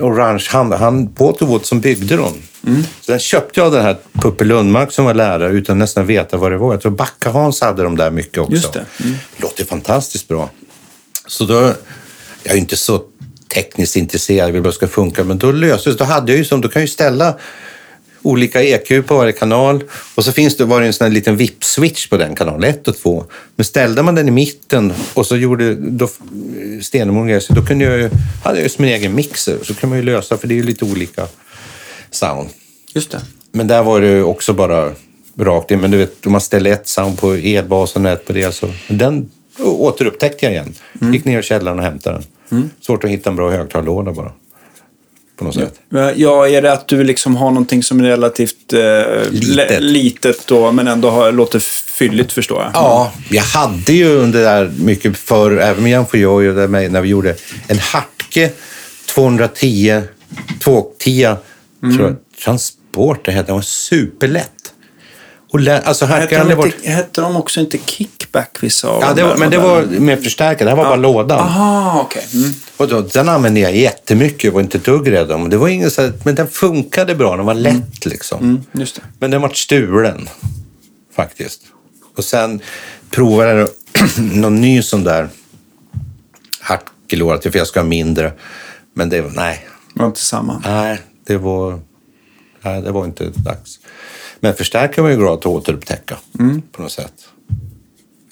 Orange, 0.00 0.46
han, 0.50 0.72
han, 0.72 1.14
Walter 1.18 1.46
Wood 1.46 1.66
som 1.66 1.80
byggde 1.80 2.16
dem. 2.16 2.34
Så 3.00 3.12
den 3.12 3.18
köpte 3.18 3.60
jag 3.60 3.72
den 3.72 3.82
här 3.82 3.96
Puppe 4.12 4.44
Lundmark 4.44 4.92
som 4.92 5.04
var 5.04 5.14
lärare 5.14 5.52
utan 5.52 5.78
nästan 5.78 6.06
veta 6.06 6.36
vad 6.36 6.52
det 6.52 6.58
var. 6.58 6.72
Jag 6.72 6.82
tror 6.82 6.92
Backa-Hans 6.92 7.60
hade 7.60 7.82
de 7.82 7.96
där 7.96 8.10
mycket 8.10 8.38
också. 8.38 8.52
Just 8.52 8.72
det. 8.72 8.84
Mm. 9.00 9.14
Låter 9.36 9.64
fantastiskt 9.64 10.28
bra. 10.28 10.50
Så 11.26 11.44
då, 11.44 11.54
jag 12.42 12.50
är 12.50 12.54
ju 12.54 12.60
inte 12.60 12.76
så 12.76 13.02
tekniskt 13.54 13.96
intresserad, 13.96 14.48
jag 14.48 14.52
vill 14.52 14.62
bara 14.62 14.68
att 14.68 14.74
det 14.74 14.86
ska 14.86 14.88
funka, 14.88 15.24
men 15.24 15.38
då 15.38 15.52
löstes 15.52 15.96
Då 15.96 16.04
hade 16.04 16.32
jag 16.32 16.38
ju 16.38 16.44
som, 16.44 16.60
då 16.60 16.68
kan 16.68 16.80
jag 16.80 16.86
ju 16.86 16.92
ställa 16.92 17.36
olika 18.22 18.62
EQ 18.62 19.06
på 19.06 19.16
varje 19.16 19.32
kanal 19.32 19.84
och 20.14 20.24
så 20.24 20.32
finns 20.32 20.56
det, 20.56 20.64
var 20.64 20.80
det 20.80 20.86
en 20.86 20.92
sån 20.92 21.04
här 21.04 21.12
liten 21.12 21.36
VIP-switch 21.36 22.08
på 22.08 22.16
den 22.16 22.34
kanalen, 22.34 22.70
1 22.70 22.88
och 22.88 22.98
2. 22.98 23.24
Men 23.56 23.64
ställde 23.64 24.02
man 24.02 24.14
den 24.14 24.28
i 24.28 24.30
mitten 24.30 24.92
och 25.14 25.26
så 25.26 25.36
gjorde 25.36 25.74
då, 25.74 26.08
Stenemor 26.82 27.54
då 27.54 27.66
kunde 27.66 27.84
jag 27.84 27.98
ju, 27.98 28.10
hade 28.44 28.56
jag 28.56 28.62
ju 28.62 28.68
som 28.68 28.84
min 28.84 28.94
egen 28.94 29.14
mixer, 29.14 29.58
så 29.62 29.74
kan 29.74 29.88
man 29.88 29.98
ju 29.98 30.04
lösa, 30.04 30.36
för 30.36 30.48
det 30.48 30.54
är 30.54 30.56
ju 30.56 30.62
lite 30.62 30.84
olika 30.84 31.26
sound. 32.10 32.48
Just 32.94 33.10
det. 33.10 33.20
Men 33.52 33.66
där 33.66 33.82
var 33.82 34.00
det 34.00 34.22
också 34.22 34.52
bara 34.52 34.92
rakt 35.38 35.70
in. 35.70 35.80
Men 35.80 35.90
du 35.90 35.98
vet, 35.98 36.26
om 36.26 36.32
man 36.32 36.40
ställer 36.40 36.72
ett 36.72 36.88
sound 36.88 37.18
på 37.18 37.32
elbasen 37.32 38.06
och 38.06 38.12
ett 38.12 38.26
på 38.26 38.32
det. 38.32 38.54
Så 38.54 38.68
den 38.88 39.30
återupptäckte 39.58 40.46
jag 40.46 40.52
igen. 40.52 40.74
Gick 41.12 41.24
ner 41.24 41.38
i 41.38 41.42
källaren 41.42 41.78
och 41.78 41.84
hämtade 41.84 42.22
den. 42.48 42.70
Svårt 42.80 43.04
att 43.04 43.10
hitta 43.10 43.30
en 43.30 43.36
bra 43.36 43.50
högtalarlåda 43.50 44.12
bara. 44.12 44.32
På 45.36 45.44
något 45.44 45.54
sätt. 45.54 45.80
Ja, 46.16 46.48
är 46.48 46.62
det 46.62 46.72
att 46.72 46.88
du 46.88 47.04
liksom 47.04 47.36
har 47.36 47.50
någonting 47.50 47.82
som 47.82 48.00
är 48.00 48.04
relativt 48.04 48.72
eh, 48.72 48.80
Litet. 49.30 49.82
litet 49.82 50.46
då, 50.46 50.72
men 50.72 50.88
ändå 50.88 51.10
har, 51.10 51.32
låter 51.32 51.58
fylligt 51.58 52.32
förstår 52.32 52.62
jag. 52.62 52.70
Ja, 52.74 53.12
jag 53.30 53.42
hade 53.42 53.92
ju 53.92 54.14
under 54.14 54.40
där 54.40 54.72
mycket 54.78 55.16
förr, 55.16 55.58
även 55.58 55.82
med 55.82 55.92
Jan 55.92 56.04
och 56.04 56.54
där 56.54 56.68
med, 56.68 56.92
när 56.92 57.00
vi 57.00 57.08
gjorde 57.08 57.36
en 57.68 57.78
Hartke 57.78 58.50
210, 59.14 60.02
210, 60.58 61.36
Mm. 61.82 61.96
tror 61.96 62.08
jag, 62.08 62.16
Transport 62.44 63.24
det 63.24 63.32
hette. 63.32 63.46
Den 63.46 63.54
var 63.54 63.62
superlätt. 63.62 64.52
Och 65.52 65.60
lä, 65.60 65.80
alltså 65.80 66.04
Hette 66.06 66.44
de, 66.44 66.54
varit... 66.54 66.74
inte, 66.74 66.90
hette 66.90 67.20
de 67.20 67.36
också 67.36 67.60
inte 67.60 67.78
kickback 67.86 68.58
vissa 68.60 68.88
av 68.88 69.02
Ja, 69.02 69.08
de 69.08 69.14
det 69.14 69.28
var, 69.28 69.36
men 69.36 69.50
det 69.50 69.58
var 69.58 69.82
med 69.82 70.22
förstärkare. 70.22 70.64
Det 70.64 70.70
här 70.70 70.76
var 70.76 70.84
bara 70.84 70.96
lådan. 70.96 71.38
Aha, 71.40 72.00
okej. 72.02 72.26
Mm. 72.34 72.50
Och 72.76 72.88
då, 72.88 73.00
den 73.00 73.28
använde 73.28 73.60
jag 73.60 73.76
jättemycket. 73.76 74.44
Jag 74.44 74.52
var 74.52 74.60
inte 74.60 74.78
dugg 74.78 75.12
rädd 75.12 75.32
om. 75.32 75.50
Det 75.50 75.56
var 75.56 75.68
ingen 75.68 75.90
så 75.90 76.02
här, 76.02 76.12
men 76.24 76.34
den 76.34 76.48
funkade 76.48 77.14
bra. 77.14 77.36
Den 77.36 77.46
var 77.46 77.54
lätt 77.54 78.06
liksom. 78.06 78.40
Mm, 78.42 78.62
just 78.72 78.96
det. 78.96 79.02
Men 79.18 79.30
den 79.30 79.42
var 79.42 79.48
stulen 79.48 80.28
faktiskt. 81.16 81.60
Och 82.16 82.24
sen 82.24 82.60
provade 83.10 83.50
jag 83.52 83.68
någon 84.18 84.60
ny 84.60 84.82
sån 84.82 85.04
där 85.04 85.28
Hartkelåda 86.60 87.38
till 87.38 87.50
för 87.52 87.58
jag 87.58 87.66
ska 87.66 87.80
ha 87.80 87.86
mindre. 87.86 88.32
Men 88.94 89.08
det 89.08 89.20
var, 89.20 89.30
nej, 89.30 89.66
Det 89.94 90.00
var 90.00 90.06
inte 90.06 90.20
samma. 90.20 90.62
nej, 90.64 90.98
det 91.30 91.38
var, 91.38 91.80
nej, 92.62 92.82
det 92.82 92.90
var 92.92 93.04
inte 93.04 93.24
dags. 93.36 93.80
Men 94.40 94.54
förstärkare 94.54 95.02
var 95.02 95.10
ju 95.10 95.16
glad 95.16 95.32
att 95.38 95.46
återupptäcka 95.46 96.16
på 96.72 96.82
något 96.82 96.92
sätt. 96.92 97.12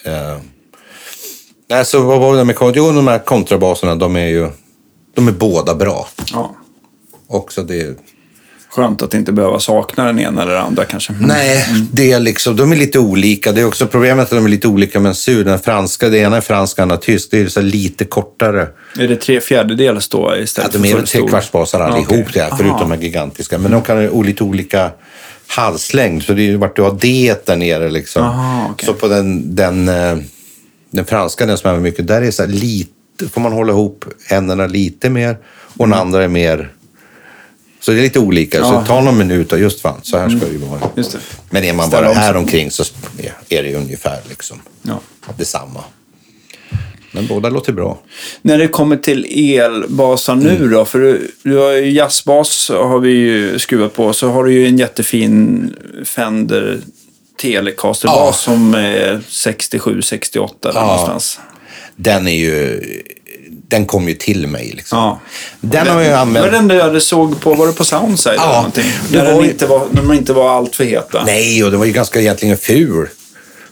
Eh, 0.05 0.39
nej, 1.71 1.85
så 1.85 2.03
vad 2.03 2.21
var 2.21 2.37
det 2.37 2.45
med 2.45 2.57
kont- 2.57 2.73
Jo, 2.77 2.93
de 2.93 3.09
här 3.09 3.19
kontrabaserna, 3.19 3.95
de 3.97 4.17
är 4.17 4.27
ju 4.27 4.51
de 5.15 5.29
är 5.29 5.33
båda 5.33 5.75
bra. 5.75 6.07
Ja. 6.33 6.55
Också 7.27 7.63
det, 7.63 7.99
Skönt 8.71 9.03
att 9.03 9.15
inte 9.15 9.33
behöva 9.33 9.61
sakna 9.61 10.05
den 10.05 10.19
ena 10.19 10.43
eller 10.43 10.55
andra 10.55 10.85
kanske. 10.85 11.13
Mm. 11.13 11.29
Nej, 11.29 11.67
det 11.93 12.13
är 12.13 12.21
liksom, 12.21 12.57
de 12.57 12.73
är 12.73 12.77
lite 12.77 12.99
olika. 12.99 13.53
Det 13.53 13.61
är 13.61 13.65
också 13.65 13.87
problemet 13.87 14.25
att 14.25 14.31
de 14.31 14.45
är 14.45 14.49
lite 14.49 14.69
olika 14.69 15.01
mensur. 15.01 15.45
Den 15.45 15.59
franska, 15.59 16.09
det 16.09 16.19
ena 16.19 16.37
är 16.37 16.41
fransk, 16.41 16.79
andra 16.79 16.97
tysk. 16.97 17.29
Det 17.31 17.41
är 17.41 17.49
så 17.49 17.61
lite 17.61 18.05
kortare. 18.05 18.69
Är 18.99 19.09
det 19.09 19.17
tre 19.17 19.41
fjärdedels 19.41 20.09
då 20.09 20.33
Ja, 20.37 20.43
istället 20.43 20.73
de 20.73 20.79
är 20.79 20.83
för 20.83 20.89
väl 20.89 20.97
full 20.99 21.07
stor? 21.09 21.21
trekvartsbasar 21.21 21.81
allihop, 21.81 22.07
okej. 22.09 22.27
det 22.33 22.41
här, 22.41 22.51
förutom 22.57 22.77
Aha. 22.77 22.97
de 22.97 23.03
gigantiska. 23.03 23.59
Men 23.59 23.71
de 23.71 23.83
kan 23.83 24.09
ha 24.09 24.23
lite 24.23 24.45
olika 24.45 24.91
halslängd. 25.47 26.23
Så 26.23 26.33
det 26.33 26.43
är 26.43 26.45
ju 26.45 26.57
vart 26.57 26.77
du 26.77 26.83
har 26.83 26.99
D 27.01 27.35
där 27.45 27.57
nere. 27.57 27.91
Liksom. 27.91 28.23
Aha, 28.23 28.69
okej. 28.71 28.87
Så 28.87 28.95
på 28.95 29.09
den, 29.09 29.55
den, 29.57 29.89
eh, 29.89 30.19
den 30.91 31.05
franska, 31.05 31.47
den 31.47 31.59
som 31.59 31.69
använder 31.71 31.91
mycket, 31.91 32.07
där 32.07 32.23
är 32.23 32.31
så 32.31 32.43
här 32.43 32.51
lite, 32.51 33.29
får 33.33 33.41
man 33.41 33.53
hålla 33.53 33.73
ihop 33.73 34.05
händerna 34.29 34.67
lite 34.67 35.11
mer 35.11 35.39
och 35.77 35.89
den 35.89 35.99
andra 35.99 36.25
är 36.25 36.29
mer... 36.29 36.73
Så 37.89 37.93
det 37.93 38.01
är 38.01 38.03
lite 38.03 38.19
olika. 38.19 38.63
Så 38.65 38.85
tar 38.87 39.03
någon 39.03 39.19
minut 39.19 39.53
och 39.53 39.59
just 39.59 39.81
fan, 39.81 40.01
så 40.03 40.19
här 40.19 40.29
ska 40.29 40.39
det 40.47 40.53
ju 40.53 40.59
vara. 40.59 40.81
Just 40.97 41.13
det. 41.13 41.19
Men 41.51 41.65
är 41.65 41.73
man 41.73 41.91
bara 41.91 42.13
här 42.13 42.37
omkring 42.37 42.71
så 42.71 42.85
är 43.49 43.63
det 43.63 43.75
ungefär 43.75 44.19
liksom 44.29 44.61
Ja. 44.83 45.01
detsamma. 45.39 45.85
Men 47.13 47.27
båda 47.27 47.49
låter 47.49 47.73
bra. 47.73 47.99
När 48.43 48.59
det 48.59 48.69
kommer 48.69 48.97
till 48.97 49.25
elbasar 49.59 50.35
nu 50.35 50.57
Mm. 50.57 50.71
då, 50.71 50.85
för 50.85 50.99
du, 50.99 51.31
du 51.43 51.57
har 51.57 51.73
ju 51.73 51.91
jazzbas 51.91 52.69
har 52.69 52.99
vi 52.99 53.11
ju 53.11 53.59
skruvat 53.59 53.95
på, 53.95 54.13
så 54.13 54.29
har 54.31 54.45
du 54.45 54.53
ju 54.53 54.67
en 54.67 54.79
jättefin 54.79 55.75
Fender 56.05 56.81
Telecaster-bas 57.43 58.27
Ja. 58.27 58.33
som 58.33 58.75
är 58.75 59.21
67-68 59.29 60.49
där 60.63 60.73
Ja. 60.75 60.87
någonstans. 60.87 61.41
Den 61.97 62.29
är 62.29 62.37
ju... 62.37 62.81
Den 63.71 63.87
kom 63.87 64.09
ju 64.09 64.15
till 64.15 64.47
mig 64.47 64.73
liksom. 64.77 64.99
Ja. 64.99 65.21
Den 65.61 65.87
har 65.87 66.01
jag 66.01 66.11
Var 66.11 66.19
använt... 66.19 66.53
den 66.53 66.69
där 66.69 66.93
du 66.93 67.01
såg 67.01 67.41
på, 67.41 67.55
var 67.55 67.67
det 67.67 67.73
på 67.73 67.85
Soundside 67.85 68.35
eller 68.35 68.45
Ja, 68.45 68.57
någonting? 68.57 68.85
När, 69.13 69.25
var 69.25 69.33
den 69.33 69.43
ju- 69.45 69.51
inte 69.51 69.67
var, 69.67 69.87
de 69.93 70.13
inte 70.13 70.33
var 70.33 70.57
allt 70.57 70.77
för 70.77 70.85
heta. 70.85 71.25
Nej, 71.25 71.65
och 71.65 71.71
det 71.71 71.77
var 71.77 71.85
ju 71.85 71.93
ganska 71.93 72.21
egentligen 72.21 72.57
ful. 72.57 73.09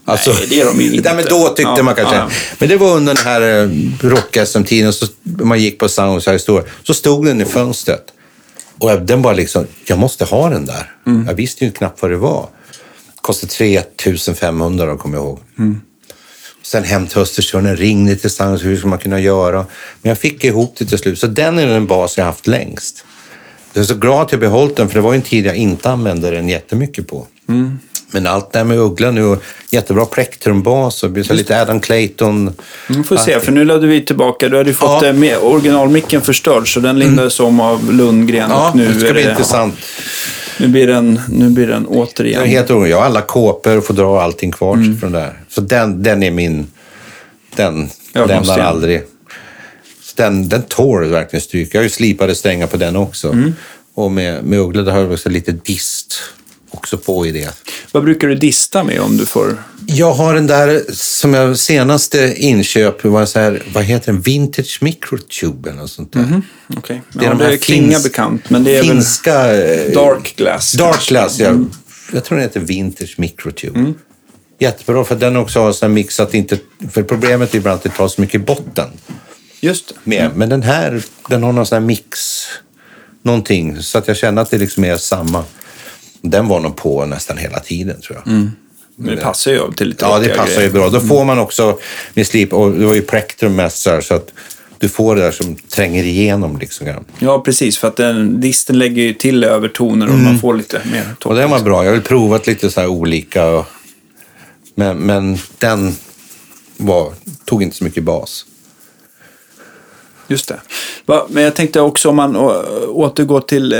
Alltså, 0.05 0.31
Nej, 0.31 0.47
det 0.51 0.61
är 0.61 0.65
de 0.65 0.81
inte. 0.81 1.03
Nej, 1.15 1.15
men 1.17 1.25
då 1.31 1.49
tyckte 1.49 1.73
Ja, 1.77 1.83
man 1.83 1.95
kanske... 1.95 2.15
ja. 2.17 2.29
Men 2.59 2.69
det 2.69 2.77
var 2.77 2.97
under 2.97 3.15
den 3.15 3.25
här 3.25 3.41
eh, 3.63 3.69
rock-SM-tiden, 4.01 4.93
man 5.23 5.61
gick 5.61 5.79
på 5.79 5.89
Sounds 5.89 6.27
här 6.27 6.39
stor, 6.39 6.65
så 6.83 6.95
stod 6.95 7.25
den 7.27 7.41
i 7.41 7.45
fönstret. 7.45 8.05
Och 8.79 8.91
jag, 8.91 9.03
den 9.07 9.23
bara 9.23 9.35
liksom, 9.35 9.67
jag 9.87 9.99
måste 9.99 10.25
ha 10.25 10.49
den 10.51 10.67
där. 10.67 10.93
Mm. 11.07 11.27
Jag 11.27 11.35
visste 11.35 11.65
ju 11.65 11.71
knappt 11.71 12.03
vad 12.03 12.11
det 12.11 12.17
var. 12.17 12.49
Kostade 13.21 13.53
3500 13.53 14.87
då, 14.87 14.97
kommer 14.97 15.17
jag 15.17 15.25
ihåg. 15.25 15.39
Mm. 15.59 15.81
Sen 16.67 16.85
hem 16.85 17.07
till 17.07 17.19
Östersund, 17.19 17.67
jag 17.69 17.81
ringde 17.81 18.17
till 18.17 18.31
Sounds, 18.31 18.65
hur 18.65 18.77
ska 18.77 18.89
man 18.89 18.99
kunna 18.99 19.21
göra? 19.21 19.67
Men 20.03 20.09
jag 20.09 20.19
fick 20.19 20.45
ihop 20.45 20.75
det 20.79 20.85
till 20.85 20.99
slut. 20.99 21.19
Så 21.19 21.27
den 21.27 21.59
är 21.59 21.67
den 21.67 21.87
bas 21.87 22.19
jag 22.19 22.25
haft 22.25 22.47
längst. 22.47 23.05
Jag 23.73 23.83
är 23.83 23.87
så 23.87 23.95
glad 23.95 24.23
att 24.23 24.33
jag 24.33 24.41
behållit 24.41 24.77
den, 24.77 24.89
för 24.89 24.95
det 24.95 25.01
var 25.01 25.13
ju 25.13 25.17
en 25.17 25.23
tid 25.23 25.47
jag 25.47 25.57
inte 25.57 25.91
använde 25.91 26.31
den 26.31 26.49
jättemycket 26.49 27.09
på. 27.09 27.27
Mm. 27.49 27.79
Men 28.11 28.27
allt 28.27 28.53
det 28.53 28.59
här 28.59 28.65
med 28.65 28.79
Uggla 28.79 29.11
nu, 29.11 29.25
och 29.25 29.43
jättebra 29.71 30.05
plektrumbas 30.07 31.03
och 31.03 31.11
lite 31.11 31.61
Adam 31.63 31.81
Clayton. 31.81 32.53
Vi 32.89 33.03
får 33.03 33.17
se, 33.17 33.41
för 33.41 33.53
nu 33.53 33.65
lade 33.65 33.87
vi 33.87 34.05
tillbaka. 34.05 34.49
Du 34.49 34.57
hade 34.57 34.71
ju 34.71 34.75
fått 34.77 35.03
Ja. 35.03 35.09
eh, 35.09 35.15
med, 35.15 35.39
originalmicken 35.39 36.23
förstörd, 36.23 36.75
så 36.75 36.81
den 36.81 36.99
lindades 36.99 37.41
om 37.41 37.61
av 37.61 37.93
Lundgren. 37.93 38.51
Ja, 38.51 38.71
och 38.71 38.77
nu 38.77 38.93
det 38.93 39.01
ska 39.01 39.13
bli 39.13 39.23
det, 39.23 39.31
intressant. 39.31 39.75
Nu 40.61 40.69
blir 40.69 40.87
den, 40.87 41.21
nu 41.29 41.49
blir 41.51 41.67
den 41.67 41.87
återigen... 41.87 42.35
Jag 42.41 42.43
är 42.49 42.53
helt 42.53 42.71
orolig. 42.71 42.91
Jag 42.91 42.97
har 42.99 43.05
alla 43.05 43.21
kåpor 43.23 43.77
och 43.77 43.87
får 43.87 43.95
dra 43.95 44.23
allting 44.23 44.53
kvar 44.53 44.99
från 45.01 45.13
där. 45.13 45.41
Så 45.49 45.61
den, 45.61 46.03
den 46.03 46.23
är 46.23 46.31
min... 46.31 46.67
Den 47.57 47.89
Ja, 48.13 48.21
måste 48.21 48.35
lämnar 48.35 48.59
jag. 48.59 48.67
aldrig. 48.67 49.03
Så 50.03 50.13
den, 50.17 50.49
den 50.49 50.63
tål 50.63 51.05
verkligen 51.05 51.41
stryk. 51.41 51.75
Jag 51.75 51.79
har 51.79 51.83
ju 51.83 51.89
slipade 51.91 52.35
strängar 52.35 52.67
på 52.67 52.77
den 52.77 52.97
också. 52.97 53.37
Och 53.95 54.11
med, 54.13 54.45
med 54.45 54.59
Uggla 54.59 54.83
där 54.83 54.93
har 54.93 55.01
jag 55.01 55.13
också 55.13 55.29
lite 55.29 55.53
dist 55.53 56.15
också 56.77 56.99
på 56.99 57.27
i 57.27 57.33
det. 57.33 57.51
Vad 57.93 58.05
brukar 58.05 58.29
du 58.29 58.35
dista 58.35 58.85
med 58.85 59.01
om 59.01 59.17
du 59.17 59.27
får... 59.27 59.63
Jag 59.87 60.13
har 60.13 60.35
den 60.35 60.47
där 60.47 60.83
som 60.93 61.35
jag 61.35 61.59
senaste 61.59 62.35
inköp 62.37 63.05
var 63.05 63.27
så 63.27 63.39
här, 63.39 63.63
vad 63.75 63.85
heter 63.85 64.13
den? 64.13 64.21
Vintage 64.21 64.79
Microtube 64.81 65.71
eller 65.71 65.87
sånt 65.87 66.13
där. 66.13 66.43
Okej, 66.77 67.03
Det 67.13 67.25
är 67.25 67.29
ja, 67.29 67.35
de 67.35 67.45
det 67.45 67.65
finsk- 67.65 68.03
bekant, 68.03 68.51
men 68.51 68.65
det 68.65 68.77
är 68.77 68.83
Finska... 68.83 69.53
eh, 69.55 69.85
väl 69.85 69.95
dark 69.95 70.37
glass. 70.37 70.73
Dark. 70.73 71.09
Glass, 71.09 71.39
ja. 71.39 71.55
Jag 72.13 72.25
tror 72.25 72.39
den 72.39 72.47
heter 72.49 72.61
Vintage 72.61 73.15
Microtube. 73.19 73.79
Mm. 73.79 73.95
Jättebra, 74.59 75.05
för 75.05 75.17
den 75.17 75.37
också 75.37 75.61
har 75.61 75.83
här 75.83 75.89
mix 75.89 76.21
att 76.21 76.35
inte... 76.35 76.59
För 76.91 77.03
problemet 77.03 77.55
är 77.55 77.59
ibland 77.59 77.75
att 77.77 77.83
det 77.83 77.89
tar 77.89 78.09
så 78.09 78.21
mycket 78.21 78.47
botten 78.47 78.89
Just 79.61 79.93
med. 80.05 80.31
Men 80.37 80.49
den 80.49 80.63
här, 80.63 81.03
den 81.29 81.43
har 81.43 81.53
någon 81.53 81.67
sån 81.67 81.77
här 81.77 81.87
mix, 81.87 82.09
någonting. 83.23 83.83
Så 83.83 83.99
att 83.99 84.09
jag 84.09 84.17
känner 84.17 84.43
att 84.43 84.51
det 84.51 84.59
liksom 84.59 84.85
är 84.85 84.97
samma. 84.97 85.45
Den 86.23 86.49
var 86.49 86.61
nog 86.61 86.77
på 86.77 87.05
nästan 87.07 87.39
hela 87.39 87.59
tiden 87.61 88.01
tror 88.01 88.23
jag. 88.25 88.35
Men 88.99 89.17
det 89.17 89.23
passar 89.23 89.51
ju 89.51 89.73
till 89.73 89.89
lite 89.89 90.05
Ja, 90.05 90.19
det 90.19 90.29
passar 90.29 90.51
ju 90.51 90.57
grejer. 90.57 90.71
bra. 90.71 90.89
Då 90.91 91.01
får 91.01 91.25
man 91.25 91.39
också 91.39 91.79
med 92.15 92.27
slip, 92.27 92.53
och 92.53 92.71
det 92.73 92.87
var 92.87 92.95
ju 92.95 93.03
plektrum 93.03 93.57
mest 93.57 93.79
så 93.83 93.91
här, 93.91 94.01
så 94.01 94.15
att 94.15 94.33
du 94.79 94.89
får 94.89 95.17
det 95.17 95.23
där 95.23 95.31
som 95.31 95.55
tränger 95.57 96.05
igenom 96.05 96.59
liksom. 96.59 96.87
Ja, 97.19 97.41
precis. 97.41 97.79
För 97.79 97.89
att 97.89 97.97
den, 97.97 98.41
disten 98.41 98.79
lägger 98.79 99.03
ju 99.03 99.15
till 99.15 99.45
övertoner 99.45 100.07
och 100.07 100.13
Mm. 100.13 100.25
man 100.25 100.39
får 100.39 100.55
lite 100.55 100.81
mer 100.93 101.05
Och 101.13 101.19
topp. 101.21 101.35
den 101.37 101.51
var 101.51 101.61
bra. 101.61 101.85
Jag 101.85 101.93
har 101.93 102.01
provat 102.01 102.47
lite 102.47 102.71
så 102.71 102.81
här 102.81 102.89
olika. 102.89 103.47
Och, 103.47 103.67
men, 104.75 104.97
men 104.99 105.39
den 105.59 105.95
var, 106.77 107.13
tog 107.45 107.63
inte 107.63 107.77
så 107.77 107.85
mycket 107.85 108.03
bas. 108.05 108.47
Just 110.29 110.49
det. 110.49 110.61
Men 111.29 111.43
jag 111.43 111.55
tänkte 111.55 111.81
också 111.81 112.09
om 112.09 112.17
man 112.17 112.37
återgår 112.89 113.41
till, 113.41 113.73
eh, 113.73 113.79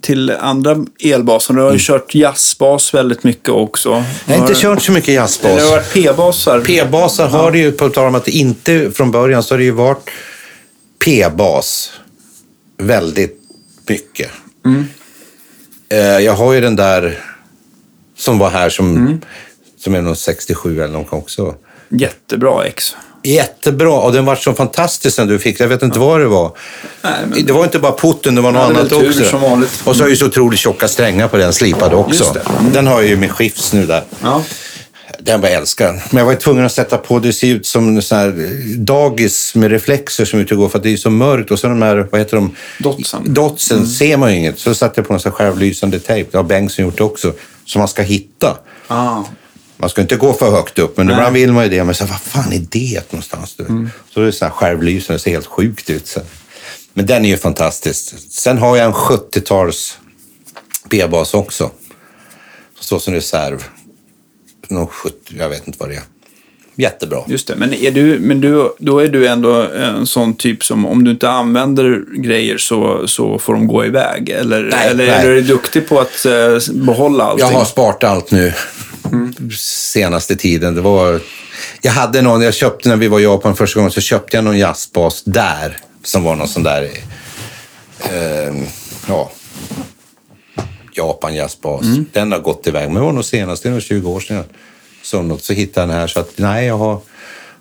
till 0.00 0.30
andra 0.30 0.76
elbaser. 1.04 1.54
Du 1.54 1.60
har 1.60 1.72
ju 1.72 1.78
kört 1.80 2.14
jazzbas 2.14 2.94
väldigt 2.94 3.24
mycket 3.24 3.48
också. 3.48 3.92
Mm. 3.92 4.04
Jag 4.26 4.34
har 4.38 4.48
inte 4.48 4.60
kört 4.60 4.82
så 4.82 4.92
mycket 4.92 5.06
Det 5.06 5.16
har 5.16 5.22
jazzbas. 5.22 5.70
varit 5.70 5.92
P-basar. 5.92 6.60
P-basar 6.60 7.26
har 7.28 7.50
det 7.52 7.58
ju, 7.58 7.72
på 7.72 7.88
tal 7.88 8.06
om 8.08 8.14
att 8.14 8.24
det 8.24 8.30
inte 8.30 8.90
från 8.90 9.10
början 9.10 9.42
så 9.42 9.54
har 9.54 9.58
det 9.58 9.64
ju 9.64 9.70
varit 9.70 10.10
P-bas 11.04 11.92
väldigt 12.78 13.40
mycket. 13.88 14.30
Eh, 15.88 15.98
Jag 15.98 16.32
har 16.32 16.52
ju 16.52 16.60
den 16.60 16.76
där 16.76 17.18
som 18.16 18.38
var 18.38 18.50
här 18.50 18.70
som, 18.70 19.20
som 19.78 19.94
är 19.94 20.02
någon 20.02 20.16
67 20.16 20.82
eller 20.82 20.92
något 20.92 21.12
också. 21.12 21.54
Jättebra 21.88 22.64
ex. 22.66 22.96
Jättebra 23.22 23.92
och 23.92 24.12
den 24.12 24.24
var 24.24 24.36
så 24.36 24.52
fantastisk 24.54 25.16
sen 25.16 25.28
du 25.28 25.38
fick. 25.38 25.60
Jag 25.60 25.68
vet 25.68 25.82
inte 25.82 25.98
vad 25.98 26.20
det 26.20 26.26
var. 26.26 26.52
Nej, 27.02 27.12
men- 27.28 27.46
Det 27.46 27.52
var 27.52 27.64
inte 27.64 27.78
bara 27.78 27.92
putten, 27.92 28.34
det 28.34 28.40
var 28.40 28.52
något 28.52 28.62
annat 28.70 28.92
också. 28.92 29.24
som 29.24 29.40
vanligt. 29.40 29.82
Och 29.84 29.96
så 29.96 30.02
har 30.02 30.08
ju 30.08 30.16
så 30.16 30.26
otroligt 30.26 30.58
tjocka 30.60 30.88
strängar 30.88 31.28
på 31.28 31.36
den, 31.36 31.52
slipade 31.52 31.96
också. 31.96 32.32
Det. 32.34 32.42
Den 32.72 32.86
har 32.86 33.00
jag 33.00 33.08
ju 33.10 33.16
med 33.16 33.30
skifts 33.30 33.72
nu 33.72 33.86
där. 33.86 34.02
Ja. 34.22 34.42
Den 35.18 35.40
var 35.40 35.48
jag 35.48 35.58
älskar. 35.58 35.92
Men 36.10 36.18
jag 36.18 36.24
var 36.24 36.34
tvungen 36.34 36.64
att 36.64 36.72
sätta 36.72 36.98
på, 36.98 37.18
det 37.18 37.32
ser 37.32 37.46
ut 37.48 37.66
som 37.66 38.02
sån 38.02 38.18
här 38.18 38.48
dagis 38.76 39.54
med 39.54 39.70
reflexer 39.70 40.24
som 40.24 40.40
ute 40.40 40.54
går 40.54 40.68
för 40.68 40.78
att 40.78 40.82
det 40.84 40.92
är 40.92 40.96
så 40.96 41.10
mörkt. 41.10 41.50
Och 41.50 41.58
så 41.58 41.66
de 41.68 41.82
här, 41.82 42.06
vad 42.10 42.20
heter 42.20 42.36
de? 42.36 42.56
Dotsen. 42.78 43.34
Dotsen 43.34 43.86
ser 43.86 44.16
man 44.16 44.32
ju 44.32 44.38
inget. 44.38 44.58
Så 44.58 44.74
satte 44.74 45.00
jag 45.00 45.08
på 45.08 45.14
en 45.14 45.20
sån 45.20 45.32
här 45.32 45.36
självlysande 45.36 45.98
tejp. 46.00 46.28
Det 46.32 46.38
har 46.38 46.44
Bengtsson 46.44 46.84
gjort 46.84 47.00
också. 47.00 47.32
Som 47.66 47.78
man 47.78 47.88
ska 47.88 48.02
hitta. 48.02 48.56
Ah. 48.88 49.22
Man 49.80 49.90
ska 49.90 50.00
inte 50.00 50.16
gå 50.16 50.32
för 50.32 50.50
högt 50.50 50.78
upp, 50.78 50.96
men 50.96 51.10
ibland 51.10 51.34
vill 51.34 51.52
man 51.52 51.64
ju 51.64 51.70
det. 51.70 51.84
Men 51.84 51.94
så, 51.94 52.04
här, 52.04 52.10
vad 52.10 52.20
fan 52.20 52.52
är 52.52 52.66
det 52.70 53.12
någonstans? 53.12 53.54
Du? 53.56 53.64
Mm. 53.64 53.90
Så 54.14 54.20
det 54.20 54.26
är 54.26 54.30
så 54.30 54.44
här 54.44 54.52
självlysande, 54.52 55.18
det 55.18 55.22
ser 55.22 55.30
helt 55.30 55.46
sjukt 55.46 55.90
ut. 55.90 56.06
Så. 56.06 56.20
Men 56.94 57.06
den 57.06 57.24
är 57.24 57.28
ju 57.28 57.36
fantastisk. 57.36 58.14
Sen 58.30 58.58
har 58.58 58.76
jag 58.76 58.86
en 58.86 58.92
70-tals 58.92 59.98
B-bas 60.90 61.34
också. 61.34 61.70
Som 62.74 62.84
står 62.84 62.98
som 62.98 63.14
reserv. 63.14 63.64
någon 64.68 64.86
70, 64.86 65.16
jag 65.38 65.48
vet 65.48 65.66
inte 65.66 65.78
vad 65.80 65.88
det 65.88 65.94
är. 65.94 66.02
Jättebra. 66.74 67.22
Just 67.28 67.48
det, 67.48 67.56
men, 67.56 67.74
är 67.74 67.90
du, 67.90 68.18
men 68.18 68.40
du, 68.40 68.72
då 68.78 68.98
är 68.98 69.08
du 69.08 69.26
ändå 69.26 69.62
en 69.62 70.06
sån 70.06 70.34
typ 70.34 70.64
som 70.64 70.86
om 70.86 71.04
du 71.04 71.10
inte 71.10 71.30
använder 71.30 72.04
grejer 72.22 72.58
så, 72.58 73.08
så 73.08 73.38
får 73.38 73.52
de 73.52 73.66
gå 73.66 73.84
iväg? 73.84 74.28
Eller, 74.28 74.62
Nej, 74.62 74.88
eller 74.88 75.06
nej. 75.06 75.14
är 75.14 75.26
du 75.26 75.42
duktig 75.42 75.88
på 75.88 76.00
att 76.00 76.26
eh, 76.26 76.74
behålla 76.74 77.24
allting? 77.24 77.48
Jag 77.48 77.54
har 77.54 77.64
sparat 77.64 78.04
allt 78.04 78.30
nu 78.30 78.52
senaste 79.58 80.36
tiden. 80.36 80.74
Det 80.74 80.80
var, 80.80 81.20
jag 81.82 81.92
hade 81.92 82.22
någon, 82.22 82.42
jag 82.42 82.54
köpte 82.54 82.88
när 82.88 82.96
vi 82.96 83.08
var 83.08 83.20
i 83.20 83.22
Japan 83.22 83.56
första 83.56 83.80
gången, 83.80 83.92
så 83.92 84.00
köpte 84.00 84.36
jag 84.36 84.44
någon 84.44 84.58
jazzbas 84.58 85.22
där 85.24 85.76
som 86.02 86.22
var 86.22 86.36
någon 86.36 86.48
sån 86.48 86.62
där, 86.62 86.82
eh, 87.98 88.54
ja, 89.08 89.30
Japan 90.92 91.34
jazzbas. 91.34 91.86
Den 92.12 92.32
har 92.32 92.38
gått 92.38 92.66
iväg, 92.66 92.84
men 92.88 92.94
det 92.94 93.00
var 93.00 93.12
nog 93.12 93.24
senast, 93.24 93.62
det 93.62 93.68
är 93.68 93.72
nog 93.72 93.82
20 93.82 94.10
år 94.10 94.20
sedan 94.20 94.44
jag 95.12 95.24
något. 95.24 95.44
Så 95.44 95.52
hittade 95.52 95.80
jag 95.86 95.88
den 95.88 95.98
här, 96.00 96.06
så 96.06 96.20
att 96.20 96.38
nej, 96.38 96.66
jag 96.66 96.78
har 96.78 97.00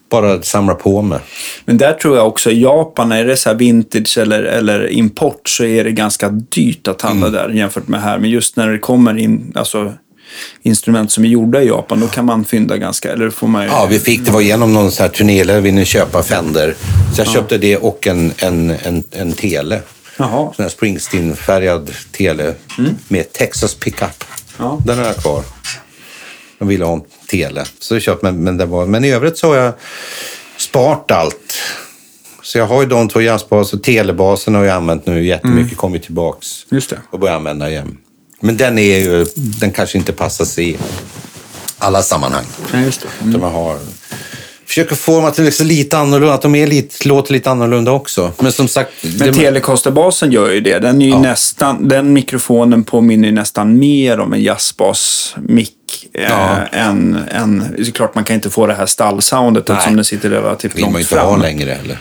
bara 0.10 0.42
samlat 0.42 0.80
på 0.80 1.02
mig. 1.02 1.20
Men 1.66 1.78
där 1.78 1.94
tror 1.94 2.18
jag 2.18 2.28
också, 2.28 2.52
i 2.52 2.62
Japan, 2.62 3.12
är 3.12 3.26
det 3.26 3.38
så 3.38 3.54
vintage 3.54 4.18
eller, 4.18 4.44
eller 4.44 4.88
import 4.92 5.50
så 5.50 5.64
är 5.64 5.84
det 5.84 5.92
ganska 5.92 6.30
dyrt 6.30 6.88
att 6.88 7.02
handla 7.02 7.28
Mm. 7.28 7.40
där 7.40 7.50
jämfört 7.50 7.88
med 7.88 8.02
här. 8.02 8.20
Men 8.20 8.30
just 8.30 8.56
när 8.56 8.68
det 8.68 8.80
kommer 8.80 9.18
in 9.18 9.54
alltså, 9.56 9.94
instrument 10.62 11.12
som 11.12 11.26
är 11.26 11.30
gjorda 11.30 11.62
i 11.62 11.68
Japan, 11.68 12.00
då 12.00 12.08
kan 12.08 12.26
man 12.26 12.46
fynda 12.46 12.78
ganska, 12.78 13.12
eller 13.12 13.30
får 13.30 13.48
man 13.48 13.64
ju... 13.64 13.70
Ja, 13.70 13.88
vi 13.90 14.00
fick, 14.00 14.26
det 14.26 14.32
var 14.32 14.42
igenom 14.42 14.74
någon 14.74 14.92
sån 14.92 15.04
här 15.04 15.10
turné, 15.10 15.44
vi 15.44 15.60
ville 15.60 15.86
köpa 15.86 16.24
Fender. 16.24 16.76
Så 17.16 17.22
jag 17.22 17.28
köpte 17.28 17.58
det 17.58 17.78
och 17.78 18.08
en, 18.08 18.34
en, 18.38 18.70
en, 18.84 19.04
en 19.12 19.34
tele. 19.34 19.82
Jaha. 20.18 20.54
Sån 20.56 20.64
här 20.64 20.70
Springsteen-färgad 20.70 21.92
tele 22.12 22.56
med 23.08 23.34
Texas 23.34 23.76
pickup. 23.76 24.24
Ja. 24.58 24.80
Den 24.86 24.98
har 24.98 25.06
jag 25.06 25.18
kvar. 25.18 25.44
Jag 26.58 26.66
ville 26.66 26.86
ha 26.86 26.94
en 26.94 27.02
tele. 27.30 27.66
Så 27.80 27.96
jag 27.96 28.02
köpte, 28.02 28.26
men, 28.26 28.44
men, 28.44 28.58
det 28.58 28.66
var, 28.66 28.86
men 28.86 29.06
i 29.06 29.12
övrigt 29.12 29.38
så 29.38 29.48
har 29.48 29.56
jag 29.56 29.74
sparat 30.58 31.12
allt. 31.12 31.58
Så 32.42 32.58
jag 32.58 32.66
har 32.66 32.82
ju 32.82 32.88
de 32.88 33.10
två 33.10 33.22
jazzbaser. 33.22 33.78
Telebasen 33.78 34.56
har 34.56 34.64
jag 34.64 34.76
använt 34.76 35.06
nu 35.06 35.26
jättemycket. 35.26 35.78
Kommit 35.78 36.04
tillbaks 36.04 36.66
Just 36.70 36.90
det. 36.90 37.00
och 37.10 37.20
börjat 37.20 37.36
använda 37.36 37.70
igen. 37.70 37.98
Men 38.40 38.58
den 38.58 38.78
är 38.80 38.98
ju, 39.00 39.26
den 39.36 39.72
kanske 39.72 39.98
inte 39.98 40.14
passar 40.14 40.46
sig 40.46 40.70
i 40.70 40.78
alla 41.78 42.02
sammanhang. 42.02 42.46
Ja, 42.74 42.80
just 42.80 43.06
det. 43.22 43.38
Man 43.38 43.52
har, 43.54 43.78
försöker 44.66 44.96
få 44.96 45.16
dem 45.16 45.26
att 45.26 45.36
det 45.36 45.52
så 45.52 45.64
lite 45.64 45.98
annorlunda, 45.98 46.34
att 46.34 46.42
de 46.42 46.56
är 46.56 46.68
lite, 46.68 47.08
låter 47.08 47.34
lite 47.34 47.50
annorlunda 47.52 47.92
också. 47.92 48.32
Men 48.40 48.52
som 48.52 48.68
sagt... 48.68 48.92
Men 49.02 49.18
det- 49.18 49.34
Telecaster-basen 49.34 50.32
gör 50.32 50.50
ju 50.52 50.62
det. 50.62 50.80
Den, 50.80 51.02
är 51.02 51.06
ju 51.08 51.18
nästan, 51.20 51.88
den 51.88 52.14
mikrofonen 52.14 52.84
påminner 52.84 53.28
ju 53.28 53.34
nästan 53.34 53.80
mer 53.80 54.20
om 54.20 54.34
en 54.34 54.42
jazzbas-mick. 54.42 55.76
Eh, 56.14 56.24
Ja. 56.24 56.58
än, 56.72 57.20
än, 57.32 57.64
det 57.78 57.88
är 57.88 57.92
klart 57.92 58.16
man 58.16 58.24
kan 58.24 58.36
inte 58.36 58.50
få 58.50 58.68
det 58.68 58.74
här 58.74 58.86
stallsoundet 58.86 59.70
eftersom 59.70 59.96
den 59.96 60.06
sitter 60.06 60.30
relativt 60.30 60.76
vill 60.76 60.82
man 60.82 60.90
ju 60.90 60.94
långt 60.94 61.02
inte 61.02 61.16
fram. 61.16 61.28
ha 61.28 61.38
längre 61.38 61.72
heller. 61.72 61.98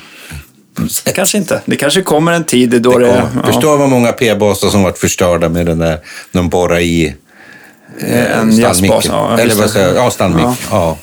Kanske 1.15 1.39
inte. 1.39 1.63
Det 1.65 1.77
kanske 1.77 2.03
kommer 2.03 2.33
en 2.33 2.45
tid 2.45 2.83
då 2.83 2.99
det... 2.99 3.07
Ja. 3.07 3.29
ja, 3.35 3.53
Förstår 3.53 3.77
vad 3.77 3.89
många 3.89 4.13
p-basar 4.13 4.69
som 4.69 4.83
varit 4.83 4.99
förstörda 4.99 5.49
med 5.49 5.67
den 5.67 5.79
där, 5.79 5.99
de 6.33 6.49
borrar 6.49 6.79
i 6.79 7.15
eh, 8.01 8.39
en 8.39 8.53
jazzbas. 8.53 9.07
Ja, 9.07 9.39
Eller 9.39 9.55
vad 9.55 9.65
det. 9.65 9.69
säger 9.69 9.95
jag? 9.95 10.13
Ja. 10.19 10.31
Ja. 10.39 10.57
Ja. 10.71 10.99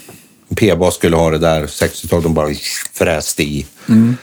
P-bas 0.56 0.96
skulle 0.96 1.16
ha 1.16 1.30
det 1.30 1.38
där. 1.38 1.66
60-talet, 1.66 2.24
de 2.24 2.34
bara 2.34 2.50
fräste 2.94 3.44
i. 3.44 3.66
Mm. 3.90 4.18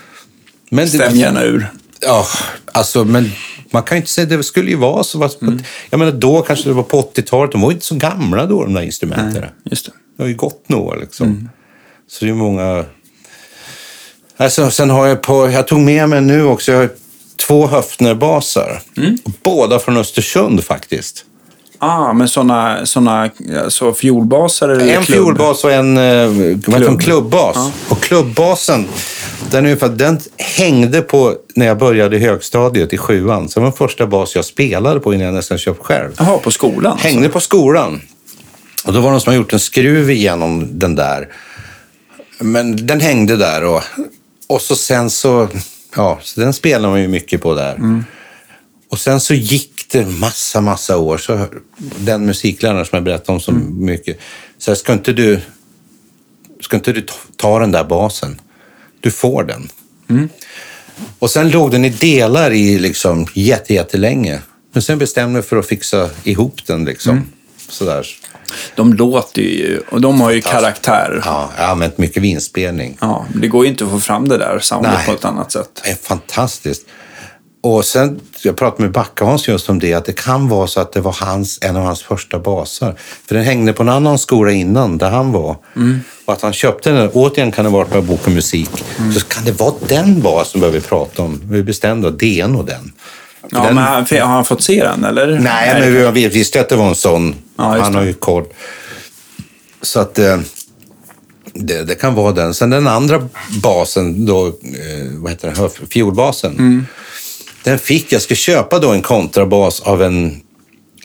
Men 0.71 0.89
Stäm 0.89 1.17
gärna 1.17 1.43
ur. 1.43 1.71
Ja, 2.01 2.27
alltså, 2.73 3.05
men 3.05 3.31
man 3.71 3.83
kan 3.83 3.97
ju 3.97 4.01
inte 4.01 4.11
säga, 4.11 4.27
det 4.27 4.43
skulle 4.43 4.71
ju 4.71 4.77
vara 4.77 5.05
så. 5.05 5.29
Mm. 5.43 5.63
Jag 5.91 5.99
menar, 5.99 6.13
då 6.13 6.43
kanske 6.43 6.69
det 6.69 6.73
var 6.73 6.83
på 6.83 7.03
80-talet, 7.15 7.53
de 7.53 7.61
var 7.61 7.71
ju 7.71 7.75
inte 7.75 7.87
så 7.87 7.95
gamla 7.95 8.47
då, 8.47 8.65
de 8.65 8.75
där 8.75 8.83
instrumenten. 8.83 9.45
Just 9.65 9.87
det. 9.87 9.93
Det 10.17 10.23
har 10.23 10.29
ju 10.29 10.35
gått 10.35 10.69
några 10.69 10.97
liksom. 10.97 11.27
Mm. 11.27 11.49
Så 12.09 12.25
det 12.25 12.31
är 12.31 12.35
många... 12.35 12.85
Alltså, 14.43 14.71
sen 14.71 14.91
har 14.91 15.07
jag 15.07 15.23
på, 15.23 15.51
jag 15.51 15.67
tog 15.67 15.79
med 15.81 16.09
mig 16.09 16.21
nu 16.21 16.45
också, 16.45 16.73
jag 16.73 16.79
har 16.79 16.91
två 17.47 17.67
Höfner-basar. 17.67 18.83
Mm. 18.97 19.19
Båda 19.43 19.79
från 19.79 19.97
Östersund 19.97 20.65
faktiskt. 20.65 21.25
Ah, 21.79 22.13
men 22.13 22.29
sådana 22.29 22.87
såna, 22.87 23.31
alltså 23.65 23.93
fiolbaser 23.95 24.69
eller 24.69 24.97
En 24.97 25.03
klubb? 25.03 25.17
fiolbas 25.17 25.65
och 25.65 25.73
en, 25.73 25.97
eh, 25.97 26.59
Klubb. 26.77 27.01
klubbas. 27.01 27.57
Och 27.89 28.01
klubbbasen, 28.03 28.87
den, 29.51 29.67
är 29.67 29.89
den 29.89 30.21
hängde 30.37 31.01
på 31.01 31.35
när 31.55 31.67
jag 31.67 31.79
började 31.79 32.17
i 32.17 32.19
högstadiet 32.19 32.93
i 32.93 32.99
sjuan. 32.99 33.49
Så 33.49 33.61
det 33.61 33.65
var 33.65 33.71
den 33.71 33.77
första 33.79 34.07
bas 34.07 34.35
jag 34.37 34.45
spelade 34.45 35.01
på 35.01 35.15
innan 35.15 35.27
jag 35.27 35.35
nästan 35.35 35.59
köpte 35.59 35.85
själv. 35.85 36.11
Jaha, 36.19 36.39
på 36.39 36.51
skolan? 36.51 36.93
alltså. 36.93 37.07
Hängde 37.09 37.29
på 37.29 37.41
skolan. 37.41 38.01
Och 38.85 38.93
då 38.93 39.01
var 39.01 39.07
det 39.09 39.13
någon 39.13 39.21
som 39.21 39.31
har 39.31 39.37
gjort 39.37 39.53
en 39.53 39.61
skruv 39.61 40.11
igenom 40.11 40.79
den 40.79 40.95
där. 40.95 41.29
Men 42.39 42.87
den 42.87 43.01
hängde 43.01 43.37
där 43.37 43.65
och, 43.65 43.83
och 44.47 44.61
så 44.63 44.77
sen 44.77 45.11
så, 45.11 45.49
ja, 45.97 46.19
så 46.23 46.41
den 46.41 46.53
spelar 46.53 46.89
man 46.91 47.01
ju 47.03 47.09
mycket 47.09 47.43
på 47.43 47.55
där. 47.55 47.77
Och 48.89 48.99
sen 48.99 49.21
så 49.21 49.35
gick 49.35 49.87
det 49.93 50.07
massa, 50.07 50.61
massa 50.61 50.97
år. 50.99 51.19
Så 51.19 51.47
den 51.99 52.27
musikläraren 52.27 52.85
som 52.87 52.97
jag 52.97 53.05
berättade 53.05 53.33
om 53.33 53.41
så 53.41 53.53
mycket. 53.53 54.19
Så 54.59 54.71
här, 54.71 54.77
ska 54.77 54.93
inte 54.93 55.13
du, 55.13 55.41
ska 56.61 56.77
inte 56.77 56.93
du 56.93 57.07
ta- 57.37 57.59
den 57.59 57.73
där 57.73 57.85
basen? 57.85 58.41
Du 59.01 59.11
får 59.11 59.45
den. 59.45 59.69
Och 61.19 61.31
sen 61.31 61.51
låg 61.51 61.71
den 61.71 61.85
i 61.85 61.89
delar 61.89 62.51
i 62.51 62.79
liksom 62.79 63.27
jätte, 63.35 63.75
jättelänge. 63.75 64.41
Men 64.73 64.83
sen 64.83 64.99
bestämde 64.99 65.39
jag 65.39 65.45
för 65.47 65.57
att 65.57 65.67
fixa 65.67 66.11
ihop 66.25 66.67
den 66.67 66.85
liksom. 66.85 67.17
Sådär. 67.69 68.07
De 68.75 68.93
låter 68.95 69.43
ju, 69.43 69.81
och 69.91 70.01
de 70.01 70.21
har 70.21 70.31
ju 70.31 70.41
karaktär. 70.41 71.23
Ja, 71.25 71.51
jag 71.57 71.65
har 71.65 71.73
använt 71.73 71.99
mycket 71.99 72.23
vinspelning. 72.23 72.99
Ja, 73.01 73.27
det 73.35 73.49
går 73.49 73.65
ju 73.65 73.71
inte 73.71 73.85
att 73.85 73.91
få 73.91 74.01
fram 74.01 74.29
det 74.29 74.39
där 74.39 74.59
soundet 74.59 74.93
Nej. 74.95 75.07
på 75.07 75.13
ett 75.13 75.25
annat 75.25 75.53
sätt. 75.53 75.81
Det 75.85 75.91
är 75.91 75.95
fantastiskt. 75.95 76.87
Och 77.65 77.85
sen, 77.85 78.21
jag 78.43 78.57
pratade 78.57 78.83
med 78.83 78.93
Backa-Hans 78.93 79.49
just 79.49 79.69
om 79.69 79.79
det, 79.79 79.95
att 79.95 80.05
det 80.05 80.13
kan 80.13 80.49
vara 80.49 80.67
så 80.67 80.81
att 80.81 80.93
det 80.93 81.01
var 81.01 81.17
hans, 81.21 81.59
en 81.63 81.77
av 81.77 81.85
hans 81.85 82.03
första 82.03 82.39
basar. 82.39 82.95
För 83.29 83.35
den 83.35 83.45
hängde 83.45 83.73
på 83.73 83.83
en 83.83 83.89
annan 83.89 84.19
skola 84.19 84.53
innan, 84.53 84.99
där 84.99 85.11
han 85.11 85.33
var. 85.33 85.57
Och 86.25 86.33
att 86.33 86.43
han 86.43 86.53
köpte 86.53 86.91
den, 86.91 87.11
återigen 87.13 87.53
kan 87.53 87.65
det 87.65 87.71
vara 87.71 87.85
på 87.85 88.03
Bok 88.03 88.27
och 88.27 88.33
musik, 88.33 88.85
så 89.15 89.21
kan 89.21 89.45
det 89.45 89.53
vara 89.53 89.75
den 89.89 90.21
basen 90.21 90.73
vi 90.73 90.81
pratar 90.81 91.23
om. 91.23 91.41
Vi 91.45 91.63
bestämde 91.63 92.09
att 92.09 92.23
är 92.23 92.49
nog 92.49 92.67
den. 92.67 92.93
Ja, 93.51 93.63
den 93.65 93.75
men 93.75 93.85
har, 93.85 94.21
har 94.21 94.27
han 94.29 94.45
fått 94.45 94.63
se 94.63 94.83
den, 94.83 95.05
eller? 95.05 95.39
Nej, 95.41 95.93
men 95.93 96.15
vi 96.15 96.29
visste 96.29 96.59
ju 96.59 96.63
att 96.63 96.69
det 96.69 96.77
var 96.77 96.89
en 96.89 96.95
sån. 96.95 97.35
Ja, 97.57 97.65
han 97.65 97.93
det. 97.93 97.99
har 97.99 98.05
ju 98.05 98.13
koll. 98.13 98.45
Så 99.83 100.01
att 100.01 100.19
eh, 100.19 100.41
det, 101.55 101.83
det 101.83 101.95
kan 101.95 102.15
vara 102.15 102.33
den. 102.33 102.55
Sen 102.55 102.71
den 102.71 102.87
andra 102.87 103.29
basen, 103.63 104.27
då, 104.27 104.47
eh, 104.47 104.53
vad 105.13 105.31
heter 105.33 105.49
det, 105.51 105.55
Höf- 105.61 105.87
fiolbasen. 105.91 106.53
Mm. 106.59 106.87
Den 107.65 107.79
fick, 107.79 108.13
jag 108.13 108.23
ska 108.23 108.35
köpa 108.35 108.79
då 108.79 108.91
en 108.91 109.03
kontrabas 109.03 109.81
av 109.81 110.03
en, 110.03 110.41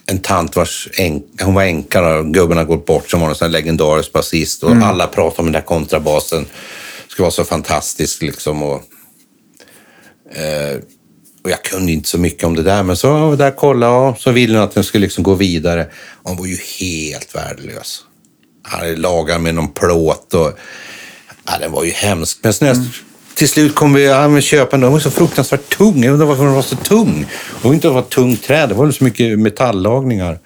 en 0.06 0.18
tant 0.20 0.56
vars 0.56 0.88
änk, 0.94 1.24
hon 1.42 1.54
var 1.54 1.64
änka 1.64 2.08
och 2.18 2.34
gubben 2.34 2.58
har 2.58 2.66
gått 2.66 2.86
bort 2.86 3.10
som 3.10 3.22
var 3.22 3.44
en 3.44 3.52
legendarisk 3.52 4.12
basist. 4.12 4.64
Och 4.64 4.72
Mm. 4.72 4.84
alla 4.84 5.08
pratade 5.08 5.40
om 5.40 5.46
den 5.46 5.54
där 5.54 5.62
kontrabasen. 5.68 6.46
skulle 7.08 7.24
vara 7.24 7.32
så 7.32 7.44
fantastisk 7.44 8.22
liksom. 8.22 8.64
Och, 8.64 8.82
eh, 10.36 10.78
och 11.48 11.52
jag 11.52 11.64
kunde 11.64 11.92
inte 11.92 12.10
så 12.10 12.18
mycket 12.18 12.44
om 12.44 12.56
det 12.56 12.64
där, 12.64 12.84
men 12.84 12.98
så 12.98 13.12
var 13.12 13.30
jag 13.30 13.38
där 13.38 13.52
och 13.52 13.56
kollade 13.56 13.94
och 13.94 14.18
så 14.18 14.32
ville 14.32 14.58
hon 14.58 14.64
att 14.64 14.74
den 14.74 14.84
skulle 14.84 15.02
liksom 15.02 15.24
gå 15.24 15.34
vidare. 15.34 15.88
Och 16.24 16.30
hon 16.30 16.38
var 16.38 16.46
ju 16.46 16.58
helt 16.80 17.36
värdelös. 17.36 18.00
Han 18.64 18.80
hade 18.80 18.96
lagat 18.96 19.42
med 19.42 19.56
någon 19.56 19.68
plåt 19.68 20.34
och 20.34 20.60
ja, 21.46 21.54
den 21.60 21.72
var 21.72 21.84
ju 21.84 21.92
hemsk. 21.92 22.38
Men 22.42 22.54
sen 22.54 22.68
jag, 22.68 22.78
till 23.36 23.50
slut 23.50 23.76
kom 23.76 23.94
vi 23.94 24.08
men 24.08 24.42
köpa 24.42 24.72
den. 24.72 24.82
Den 24.82 24.92
var 24.92 25.00
så 25.00 25.12
fruktansvärt 25.12 25.78
tung. 25.78 26.04
Jag 26.04 26.14
undrar 26.14 26.28
varför 26.28 26.44
den 26.44 26.54
var 26.54 26.62
så 26.62 26.76
tung. 26.76 27.26
Det 27.62 27.68
var 27.68 27.74
inte 27.74 27.88
att 27.88 27.92
det 27.92 28.02
var 28.02 28.10
tungt 28.10 28.44
trä, 28.44 28.68
det 28.68 28.74
var 28.74 28.92
så 28.92 29.04
mycket 29.04 29.40
metallagningar. 29.40 30.40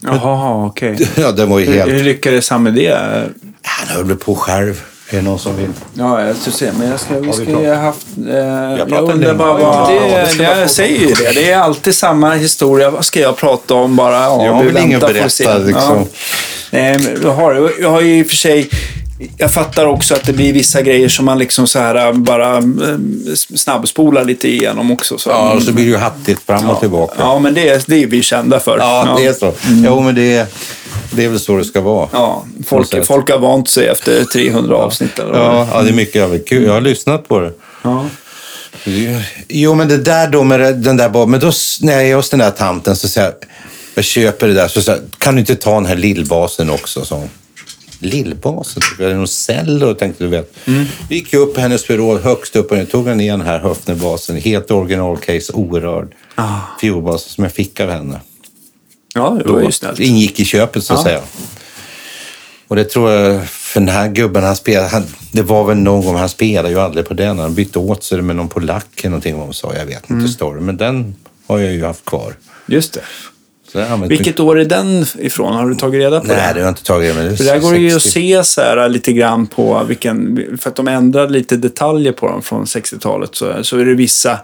Jaha, 0.00 0.66
okej. 0.66 1.08
Ja, 1.16 1.32
den 1.32 1.50
var 1.50 1.58
ju 1.58 1.66
Hur, 1.66 1.72
hur 1.72 1.80
helt... 1.80 2.04
lyckades 2.04 2.50
han 2.50 2.62
med 2.62 2.74
det? 2.74 3.24
Han 3.62 3.96
höll 3.96 4.16
på 4.16 4.34
själv. 4.34 4.82
Är 5.10 5.16
det 5.16 5.22
någon 5.22 5.38
som 5.38 5.56
vill? 5.56 5.70
Ja, 5.94 6.22
jag 6.26 6.36
ska 6.36 6.50
se. 6.50 6.70
Men 6.78 6.88
jag 6.90 7.00
ska, 7.00 7.18
vi 7.18 7.32
ska 7.32 7.44
ju 7.44 7.68
ha 7.68 7.74
haft... 7.74 8.06
Eh, 8.28 8.34
jag 8.78 8.88
pratat 8.88 9.14
undrar 9.14 9.34
bara 9.34 9.60
Ja, 9.60 9.70
vad... 9.70 9.88
det 9.92 10.38
Det, 10.38 10.60
jag 10.60 10.70
säger 10.70 11.00
ju 11.00 11.14
det. 11.14 11.32
Det 11.34 11.50
är 11.50 11.58
alltid 11.58 11.94
samma 11.94 12.34
historia. 12.34 12.90
Vad 12.90 13.04
ska 13.04 13.20
jag 13.20 13.36
prata 13.36 13.74
om 13.74 13.96
bara? 13.96 14.14
Ja, 14.14 14.44
Jag 14.46 14.62
vi 14.62 14.70
vill 14.70 15.30
se. 15.30 15.44
berätta, 15.44 15.58
liksom. 15.58 16.06
Ja. 16.70 16.78
Eh, 16.78 17.00
jag, 17.22 17.30
har, 17.30 17.72
jag 17.80 17.90
har 17.90 18.00
ju 18.00 18.18
i 18.18 18.22
och 18.22 18.26
för 18.26 18.36
sig... 18.36 18.68
Jag 19.36 19.52
fattar 19.52 19.86
också 19.86 20.14
att 20.14 20.24
det 20.24 20.32
blir 20.32 20.52
vissa 20.52 20.82
grejer 20.82 21.08
som 21.08 21.24
man 21.24 21.38
liksom 21.38 21.66
så 21.66 21.78
här 21.78 22.12
bara 22.12 22.56
eh, 22.56 22.62
snabbspolar 23.34 24.24
lite 24.24 24.48
igenom 24.48 24.90
också. 24.90 25.18
Så. 25.18 25.30
Ja, 25.30 25.52
och 25.52 25.62
så 25.62 25.72
blir 25.72 25.84
det 25.84 25.90
ju 25.90 25.96
hattigt 25.96 26.42
fram 26.46 26.70
och 26.70 26.80
tillbaka. 26.80 27.14
Ja, 27.18 27.38
men 27.38 27.54
det, 27.54 27.86
det 27.86 28.02
är 28.02 28.06
vi 28.06 28.22
kända 28.22 28.60
för. 28.60 28.78
Ja, 28.78 29.14
det 29.18 29.26
är 29.26 29.32
så. 29.32 29.52
Jo, 29.84 30.00
men 30.00 30.14
det 30.14 30.36
är, 30.36 30.46
det 31.12 31.24
är 31.24 31.28
väl 31.28 31.40
så 31.40 31.56
det 31.56 31.64
ska 31.64 31.80
vara. 31.80 32.08
Ja, 32.12 32.44
folk, 32.66 33.06
folk 33.06 33.30
har 33.30 33.38
vant 33.38 33.70
sig 33.70 33.86
efter 33.88 34.24
300 34.24 34.76
avsnitt. 34.76 35.18
Eller 35.18 35.32
det 35.32 35.38
är. 35.38 35.42
Ja, 35.42 35.68
ja, 35.72 35.82
det 35.82 35.88
är 35.88 35.92
mycket 35.92 36.48
kul. 36.48 36.64
Jag 36.64 36.72
har 36.72 36.80
lyssnat 36.80 37.28
på 37.28 37.40
det. 37.40 37.52
Ja. 37.82 38.06
Jo, 39.48 39.74
men 39.74 39.88
det 39.88 39.96
där 39.96 40.28
då 40.28 40.44
med 40.44 40.60
det- 40.60 40.72
den 40.72 40.96
där 40.96 41.08
bara, 41.08 41.26
men 41.26 41.40
då 41.40 41.52
när 41.80 41.92
jag 41.92 42.08
är 42.08 42.16
hos 42.16 42.30
den 42.30 42.38
där 42.38 42.50
tanten 42.50 42.96
så 42.96 43.08
säger 43.08 43.26
jag, 43.26 43.36
jag 43.94 44.04
köper 44.04 44.46
det 44.48 44.54
där, 44.54 44.68
så 44.68 44.82
säger 44.82 45.00
kan 45.18 45.34
du 45.34 45.40
inte 45.40 45.54
ta 45.56 45.74
den 45.74 45.86
här 45.86 45.96
lillbasen 45.96 46.70
också? 46.70 47.04
Så. 47.04 47.22
lillbasen. 47.98 48.82
Typ. 48.82 49.00
Eller 49.00 49.14
någon 49.14 49.28
cello, 49.28 49.94
tänkte 49.94 50.24
du 50.24 50.30
vet. 50.30 50.52
Mm. 50.66 50.84
Vi 51.08 51.14
gick 51.16 51.34
upp 51.34 51.54
på 51.54 51.60
hennes 51.60 51.84
förråd 51.84 52.20
högst 52.22 52.56
upp 52.56 52.70
och 52.70 52.78
jag 52.78 52.90
tog 52.90 53.08
jag 53.08 53.16
ner 53.16 53.30
den 53.30 53.40
här 53.46 53.58
Höfnerbasen. 53.58 54.36
Helt 54.36 54.70
originalcase, 54.70 55.52
orörd. 55.52 56.08
Ah. 56.34 56.54
Fiolbas 56.80 57.22
som 57.24 57.44
jag 57.44 57.52
fick 57.52 57.80
av 57.80 57.90
henne. 57.90 58.20
Ja, 59.16 59.38
det 59.44 59.52
var 59.52 59.60
ju 59.62 59.72
snällt. 59.72 60.00
Ingick 60.00 60.40
i 60.40 60.44
köpet 60.44 60.84
så 60.84 60.92
att 60.94 60.98
Ja. 61.00 61.04
säga. 61.04 61.20
Och 62.68 62.76
det 62.76 62.84
tror 62.84 63.10
jag, 63.10 63.48
för 63.48 63.80
den 63.80 63.88
här 63.88 64.08
gubben, 64.08 64.44
han 64.44 64.56
spelade, 64.56 64.88
han, 64.88 65.04
det 65.32 65.42
var 65.42 65.64
väl 65.64 65.76
någon 65.76 66.04
gång, 66.06 66.16
han 66.16 66.28
spelade 66.28 66.68
ju 66.68 66.80
aldrig 66.80 67.06
på 67.08 67.14
den. 67.14 67.38
Han 67.38 67.54
bytte 67.54 67.78
åt 67.78 68.04
sig 68.04 68.22
med 68.22 68.36
någon 68.36 68.48
polack 68.48 68.86
eller 69.00 69.10
någonting 69.10 69.34
vad 69.36 69.44
hon 69.44 69.54
sa. 69.54 69.74
Jag 69.74 69.86
vet 69.86 70.10
Mm. 70.10 70.20
inte 70.22 70.32
storyn, 70.32 70.64
men 70.64 70.76
den 70.76 71.16
har 71.46 71.58
jag 71.58 71.72
ju 71.72 71.84
haft 71.84 72.04
kvar. 72.04 72.34
Just 72.66 72.92
det. 72.92 73.00
Vilket 74.08 74.40
år 74.40 74.60
är 74.60 74.64
den 74.64 75.06
ifrån? 75.18 75.54
Har 75.54 75.68
du 75.68 75.74
tagit 75.74 75.98
reda 76.00 76.20
på 76.20 76.26
Nej, 76.26 76.36
det? 76.36 76.42
det 76.42 76.48
har 76.52 76.60
jag 76.60 76.68
inte 76.68 76.82
tagit. 76.84 77.14
Men 77.16 77.24
det 77.24 77.30
är 77.32 77.36
För 77.36 77.44
där 77.44 77.58
går 77.58 77.72
det 77.72 77.78
ju 77.78 77.86
att 77.96 78.02
60. 78.02 78.10
se 78.20 78.44
så 78.44 78.60
här 78.60 78.88
lite 78.88 79.12
grann 79.12 79.46
på 79.46 79.84
vilken, 79.88 80.48
för 80.60 80.70
att 80.70 80.76
de 80.76 80.88
ändrade 80.88 81.32
lite 81.32 81.56
detaljer 81.56 82.12
på 82.12 82.26
dem 82.28 82.42
från 82.42 82.64
60-talet. 82.64 83.34
Så, 83.34 83.64
så 83.64 83.78
är 83.78 83.84
det 83.84 83.94
vissa 83.94 84.38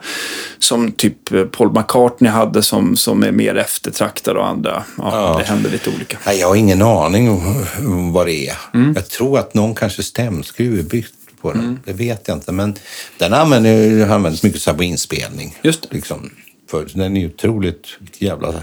som 0.58 0.92
typ 0.92 1.16
Paul 1.52 1.72
McCartney 1.72 2.30
hade 2.32 2.62
som, 2.62 2.96
som 2.96 3.22
är 3.22 3.32
mer 3.32 3.56
eftertraktade 3.56 4.38
och 4.40 4.46
andra. 4.48 4.82
Ja, 4.98 5.10
Ja. 5.12 5.38
Det 5.38 5.44
händer 5.44 5.70
lite 5.70 5.90
olika. 5.90 6.18
Nej, 6.26 6.38
jag 6.40 6.48
har 6.48 6.56
ingen 6.56 6.82
aning 6.82 7.30
om- 7.30 8.12
vad 8.12 8.26
det 8.26 8.48
är. 8.48 8.56
Mm. 8.74 8.92
Jag 8.94 9.08
tror 9.08 9.38
att 9.38 9.54
någon 9.54 9.74
kanske 9.74 10.02
stämskruv 10.02 10.78
är 10.78 10.82
bytt 10.82 11.06
på 11.42 11.52
den. 11.52 11.60
Mm. 11.60 11.78
Det 11.84 11.92
vet 11.92 12.28
jag 12.28 12.36
inte. 12.36 12.52
Men 12.52 12.74
den 13.18 13.32
använder, 13.34 14.06
har 14.06 14.14
använts 14.14 14.42
mycket 14.42 14.62
så 14.62 14.74
på 14.74 14.82
inspelning. 14.84 15.58
Just 15.62 15.82
det. 15.82 15.88
Liksom, 15.96 16.30
för 16.70 16.86
den 16.94 17.16
är 17.16 17.20
ju 17.20 17.26
otroligt 17.26 17.86
jävla 18.18 18.54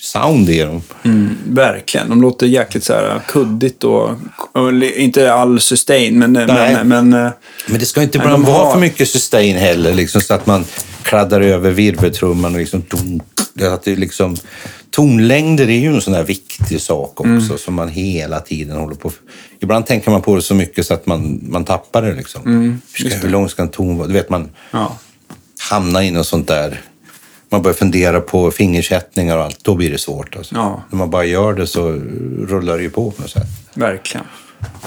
sound 0.00 0.48
i 0.50 0.58
dem. 0.60 0.82
Mm, 1.04 1.36
verkligen. 1.46 2.08
De 2.08 2.22
låter 2.22 2.46
jäkligt 2.46 2.84
så 2.84 2.92
här 2.92 3.20
kuddigt 3.28 3.84
och, 3.84 4.10
och 4.52 4.72
inte 4.96 5.32
all 5.32 5.60
sustain, 5.60 6.18
men, 6.18 6.32
men, 6.32 6.88
men 6.88 7.12
eh, 7.12 7.30
Men 7.66 7.80
det 7.80 7.86
ska 7.86 8.02
inte 8.02 8.18
bara 8.18 8.36
vara 8.36 8.64
har- 8.64 8.72
för 8.72 8.80
mycket 8.80 9.08
sustain 9.08 9.56
heller, 9.56 9.94
liksom, 9.94 10.20
så 10.20 10.34
att 10.34 10.46
man 10.46 10.64
kladdar 11.02 11.40
över 11.40 11.70
virveltrumman 11.70 12.54
och 12.54 12.60
liksom... 12.60 12.82
Att 13.72 13.82
det 13.84 13.96
liksom 13.96 14.36
tonlängder 14.90 15.68
är 15.68 15.78
ju 15.78 15.94
en 15.94 16.00
sån 16.00 16.14
här 16.14 16.22
viktig 16.24 16.80
sak 16.80 17.20
också 17.20 17.26
Mm. 17.30 17.58
som 17.58 17.74
man 17.74 17.88
hela 17.88 18.40
tiden 18.40 18.76
håller 18.76 18.94
på... 18.94 19.12
Ibland 19.60 19.86
tänker 19.86 20.10
man 20.10 20.22
på 20.22 20.36
det 20.36 20.42
så 20.42 20.54
mycket 20.54 20.86
så 20.86 20.94
att 20.94 21.06
man, 21.06 21.40
man 21.42 21.64
tappar 21.64 22.02
det. 22.02 22.14
Liksom. 22.14 22.80
hur, 22.94 23.10
ska, 23.10 23.18
hur 23.18 23.28
lång 23.28 23.48
ska 23.48 23.62
en 23.62 23.68
ton 23.68 23.96
vara? 23.98 24.08
Du 24.08 24.14
vet, 24.14 24.30
man 24.30 24.48
ja. 24.70 24.98
hamnar 25.70 26.02
i 26.02 26.10
något 26.10 26.26
sånt 26.26 26.48
där... 26.48 26.80
Man 27.50 27.62
börjar 27.62 27.74
fundera 27.74 28.20
på 28.20 28.50
fingersättningar 28.50 29.36
och 29.38 29.44
allt. 29.44 29.64
Då 29.64 29.74
blir 29.74 29.90
det 29.90 29.98
svårt. 29.98 30.36
Alltså. 30.36 30.54
Ja. 30.54 30.82
När 30.90 30.98
man 30.98 31.10
bara 31.10 31.24
gör 31.24 31.54
det 31.54 31.66
så 31.66 31.88
rullar 32.48 32.76
det 32.76 32.82
ju 32.82 32.90
på. 32.90 33.10
på 33.10 33.22
något 33.22 33.30
sätt. 33.30 33.46
verkligen. 33.74 34.26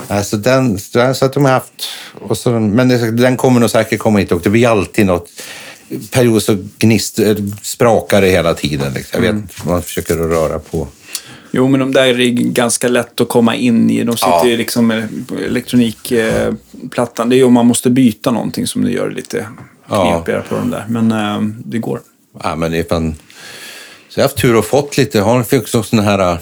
Alltså 0.08 0.38
den, 0.38 0.78
så 0.80 1.00
att 1.26 1.34
de 1.34 1.46
har 1.46 1.52
haft, 1.52 1.74
och 2.28 2.38
så, 2.38 2.50
men 2.52 3.16
den 3.18 3.38
kommer 3.38 3.60
nog 3.60 3.70
säkert 3.70 4.00
komma 4.00 4.20
hit 4.20 4.32
och 4.32 4.42
det 4.42 4.50
blir 4.50 4.68
alltid 4.68 5.06
något 5.06 5.30
period 6.12 6.44
så 6.44 6.58
gnist, 6.78 7.20
eh, 7.20 7.36
sprakar 7.62 8.22
det 8.22 8.28
hela 8.30 8.54
tiden. 8.54 8.94
Liksom. 8.94 9.24
Jag 9.24 9.34
vet, 9.34 9.66
man 9.66 9.82
försöker 9.82 10.14
att 10.14 10.30
röra 10.30 10.60
på. 10.60 10.88
Jo, 11.52 11.68
men 11.68 11.80
de 11.80 11.92
där 11.92 12.20
är 12.20 12.30
ganska 12.32 12.88
lätt 12.88 13.22
att 13.22 13.30
komma 13.30 13.56
in 13.56 13.90
i. 13.90 14.04
De 14.04 14.18
sitter 14.18 14.30
Ja. 14.32 14.46
ju 14.48 14.58
liksom 14.58 14.88
med 14.88 15.08
elektronikplattan. 15.46 17.30
Det 17.30 17.36
är 17.36 17.38
ju 17.38 17.44
om 17.44 17.54
man 17.54 17.66
måste 17.66 17.90
byta 17.90 18.32
någonting 18.32 18.68
som 18.68 18.84
det 18.84 18.92
gör 18.92 19.10
det 19.10 19.16
lite 19.16 19.48
Ja. 19.90 20.12
knepigare 20.16 20.42
på 20.50 20.56
de 20.56 20.70
där. 20.72 20.86
Men 20.90 21.12
eh, 21.12 21.42
det 21.66 21.78
går. 21.78 22.00
Ja, 22.44 22.56
men 22.56 22.72
det 22.72 22.78
är 22.78 22.84
fan, 22.84 23.16
så 24.10 24.20
jag 24.20 24.24
har 24.24 24.30
haft 24.30 24.42
tur 24.42 24.56
och 24.56 24.66
fått 24.66 24.98
lite. 24.98 25.18
Jag 25.18 25.26
har 25.26 25.56
också 25.58 25.84
sån 25.84 26.00
här 26.00 26.34
uh, 26.34 26.40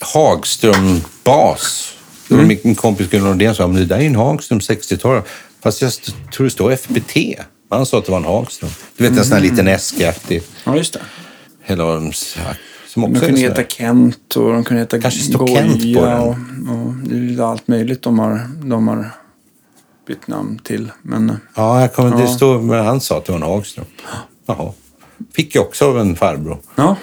Hagström-bas. 0.00 1.94
Var 2.28 2.58
Min 2.64 2.74
kompis 2.74 3.10
Gunnar 3.10 3.28
Nordén 3.28 3.54
sa, 3.54 3.66
men 3.66 3.76
det 3.76 3.84
där 3.84 3.98
är 3.98 4.06
en 4.06 4.16
Hagström 4.16 4.58
60-tal. 4.58 5.22
Fast 5.62 5.82
jag 5.82 5.92
tror 6.32 6.44
det 6.44 6.50
står 6.50 6.72
FBT. 6.72 7.16
Han 7.70 7.86
sa 7.86 7.98
att 7.98 8.04
det 8.04 8.10
var 8.10 8.18
en 8.18 8.24
Hagström. 8.24 8.70
Du 8.96 9.08
vet 9.08 9.18
en 9.18 9.24
sån 9.24 9.32
här 9.32 9.40
liten 9.40 9.68
äskaktig. 9.68 10.42
Ja, 10.64 10.76
just 10.76 10.92
det. 10.92 11.00
Hela 11.62 11.84
de, 11.84 12.12
som 12.86 13.04
också 13.04 13.14
De 13.14 13.26
kunde 13.26 13.40
heta 13.40 13.64
Kent 13.64 14.36
och 14.36 14.52
de 14.52 14.64
kunde 14.64 14.82
heta 14.82 15.00
Kanske 15.00 15.32
Goya 15.32 15.56
Kent 15.56 15.94
på 15.94 16.04
den. 16.04 16.20
Och, 16.20 16.28
och 16.28 16.94
det 16.94 17.42
är 17.42 17.50
allt 17.50 17.68
möjligt 17.68 18.02
de 18.02 18.18
har, 18.18 18.48
de 18.64 18.88
har 18.88 19.10
bytt 20.10 20.26
namn 20.28 20.58
till. 20.64 20.90
Men 21.02 21.30
eh, 21.30 21.36
Ja, 21.54 21.80
jag 21.80 21.94
kommer, 21.94 22.16
det 22.16 22.22
Ja. 22.22 22.34
står, 22.36 22.58
men 22.62 22.84
han 22.86 23.00
sa 23.00 23.18
att 23.18 23.24
det 23.24 23.32
var 23.32 23.36
en 23.38 23.42
Hagström. 23.46 23.84
Jaha. 24.46 24.72
Fick 25.36 25.54
jag 25.54 25.64
också 25.66 25.86
av 25.88 25.98
en 26.00 26.16
farbror. 26.16 26.58
ja, 26.76 26.96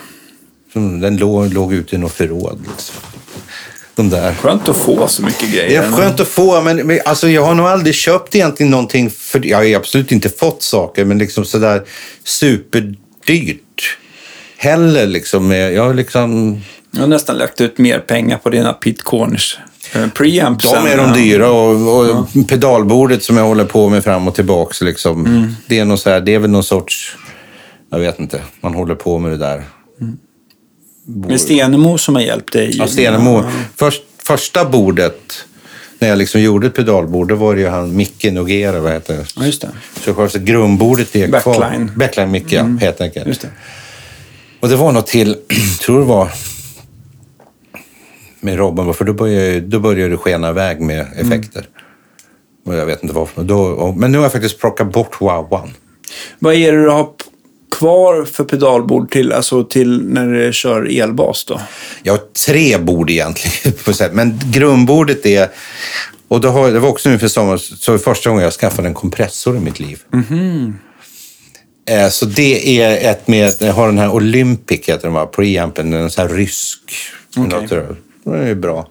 Som, 0.74 1.00
den 1.00 1.18
låg, 1.18 1.54
låg 1.54 1.74
ute 1.74 1.96
i 1.96 1.98
något 1.98 2.12
förråd. 2.12 2.60
Liksom. 2.70 2.96
De 3.96 4.10
där. 4.10 4.34
skönt 4.34 4.70
att 4.70 4.76
få 4.78 5.08
så 5.08 5.22
mycket 5.24 5.40
Det 5.52 5.58
grejer. 5.58 5.84
är 5.84 5.92
skönt 5.92 6.20
att 6.20 6.28
få, 6.28 6.62
men, 6.62 6.78
men 6.88 7.00
alltså, 7.06 7.30
jag 7.30 7.46
har 7.46 7.56
nog 7.56 7.66
aldrig 7.68 7.96
köpt 7.96 8.36
egentligen 8.36 8.70
någonting. 8.72 9.10
För, 9.10 9.46
jag 9.46 9.58
har 9.58 9.76
absolut 9.76 10.12
inte 10.12 10.30
fått 10.30 10.64
saker, 10.64 11.06
men 11.06 11.18
liksom 11.18 11.46
sådär 11.46 11.84
superdyrt. 12.24 13.98
Heller 14.58 15.08
liksom. 15.08 15.52
Jag 15.52 15.84
har 15.84 15.94
liksom... 15.94 16.62
Jag 16.92 17.00
har 17.02 17.08
nästan 17.08 17.38
lagt 17.38 17.62
ut 17.62 17.78
mer 17.78 18.00
pengar 18.00 18.38
på 18.38 18.50
dina 18.50 18.74
Pete 18.74 19.04
Eh, 19.96 20.08
preamps. 20.08 20.72
De 20.72 20.86
är 20.86 20.98
de 20.98 21.14
dyra 21.14 21.52
och, 21.52 22.00
och 22.20 22.28
pedalbordet 22.50 23.24
som 23.24 23.38
jag 23.38 23.44
håller 23.44 23.66
på 23.66 23.90
med 23.90 24.04
fram 24.04 24.28
och 24.28 24.36
tillbaks. 24.36 24.82
Liksom, 24.82 25.26
Mm. 25.26 25.56
det, 25.68 25.80
är 25.80 25.86
nog 25.86 26.00
så 26.00 26.10
här, 26.10 26.22
det 26.22 26.34
är 26.34 26.40
väl 26.40 26.50
någon 26.50 26.64
sorts... 26.64 27.18
Jag 27.90 28.00
vet 28.00 28.20
inte. 28.20 28.42
Man 28.62 28.74
håller 28.74 28.96
på 28.96 29.20
med 29.20 29.32
det 29.32 29.38
där. 29.38 29.64
Med 31.06 31.42
Stenemo 31.42 31.98
som 31.98 32.16
har 32.16 32.22
hjälpt 32.22 32.54
dig. 32.54 32.78
Ja, 32.78 32.88
Stenemo. 32.88 33.44
Först, 33.76 34.02
första 34.24 34.66
bordet, 34.66 35.46
när 36.00 36.10
jag 36.10 36.18
liksom 36.18 36.42
gjorde 36.42 36.68
ett 36.68 36.76
pedalbord, 36.76 37.28
då 37.30 37.36
var 37.36 37.56
det 37.56 37.62
ju 37.62 37.68
han 37.68 37.96
Micke 37.96 38.24
Nogera, 38.32 38.80
vad 38.80 38.92
heter 38.92 39.18
det? 39.18 39.26
Ja, 39.36 39.46
just 39.46 39.62
det. 39.62 39.70
Så 40.30 40.40
grundbordet 40.40 41.16
är 41.16 41.28
kvar. 41.42 41.60
Backline. 41.60 41.92
Backline 41.96 42.32
Micke, 42.32 42.54
ja, 42.54 42.64
helt 42.82 43.02
enkelt. 43.02 43.28
Just 43.28 43.42
det. 43.42 43.50
Och 44.60 44.70
det 44.70 44.76
var 44.76 44.92
något 44.92 45.08
till, 45.08 45.36
tror 45.82 46.00
det 46.00 46.06
var 46.06 46.32
med 48.40 48.58
Robban, 48.58 48.94
för 48.94 49.06
då 49.06 49.14
började, 49.14 49.60
då 49.60 49.80
började 49.80 50.12
det 50.12 50.18
skena 50.18 50.50
iväg 50.50 50.82
med 50.82 51.06
effekter. 51.16 51.68
Och 52.66 52.76
jag 52.76 52.86
vet 52.86 53.04
inte 53.04 53.16
varför. 53.16 53.44
Då, 53.44 53.60
och, 53.60 53.98
men 53.98 54.12
nu 54.12 54.18
har 54.18 54.26
jag 54.26 54.32
faktiskt 54.32 54.60
plockat 54.60 54.92
bort 54.94 55.22
Wow 55.22 55.54
One. 55.54 55.72
Vad 56.40 56.54
är 56.54 56.72
det 56.72 56.84
du 56.84 56.90
har 56.90 57.10
kvar 57.72 58.26
för 58.26 58.44
pedalbord 58.44 59.12
till, 59.12 59.34
alltså 59.34 59.64
till 59.64 60.08
när 60.08 60.26
du 60.28 60.54
kör 60.54 61.02
elbas 61.02 61.46
då? 61.46 61.62
Jag 62.04 62.14
har 62.14 62.22
tre 62.46 62.78
bord 62.78 63.10
egentligen, 63.10 63.78
men 64.12 64.40
grundbordet 64.52 65.26
är... 65.26 65.50
Och 66.28 66.42
det, 66.42 66.48
har, 66.48 66.72
det 66.72 66.80
var 66.80 66.90
också 66.90 67.10
nu 67.10 67.20
för 67.20 67.28
sommar, 67.28 67.58
så 67.58 67.98
första 67.98 68.30
gången 68.30 68.44
jag 68.44 68.54
skaffade 68.54 68.88
en 68.88 68.94
kompressor 68.94 69.58
i 69.58 69.60
mitt 69.60 69.80
liv. 69.80 70.00
Eh, 71.90 72.10
Så 72.10 72.26
det 72.26 72.82
är 72.82 73.12
ett 73.12 73.28
med, 73.28 73.54
jag 73.60 73.74
har 73.74 73.88
den 73.88 73.98
här 73.98 74.12
Olympic, 74.12 74.90
heter 74.90 75.04
den 75.04 75.14
va, 75.14 75.26
preampen, 75.26 75.94
en 75.94 76.10
sån 76.12 76.28
här 76.28 76.36
rysk. 76.36 76.80
Något 77.36 77.70
där. 77.70 77.96
Den 78.32 78.48
är 78.48 78.56
bra. 78.56 78.88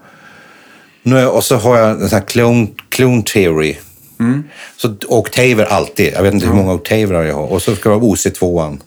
Nu 1.03 1.27
och 1.27 1.45
så 1.45 1.57
har 1.57 1.79
jag 1.79 1.91
en 1.91 2.09
sån 2.09 2.19
här 2.19 2.27
clone, 2.27 2.67
clone 2.89 3.23
theory. 3.23 3.77
Så 4.77 4.95
oktaver 5.09 5.65
alltid. 5.65 6.13
Jag 6.15 6.23
vet 6.23 6.35
inte 6.35 6.47
hur 6.47 6.55
många 6.55 6.75
oktaver 6.75 7.23
jag 7.25 7.35
har. 7.35 7.47
Och 7.47 7.63
så 7.63 7.77
ska 7.77 7.89
det 7.89 7.95
vara 7.97 8.05
OC2. 8.15 8.79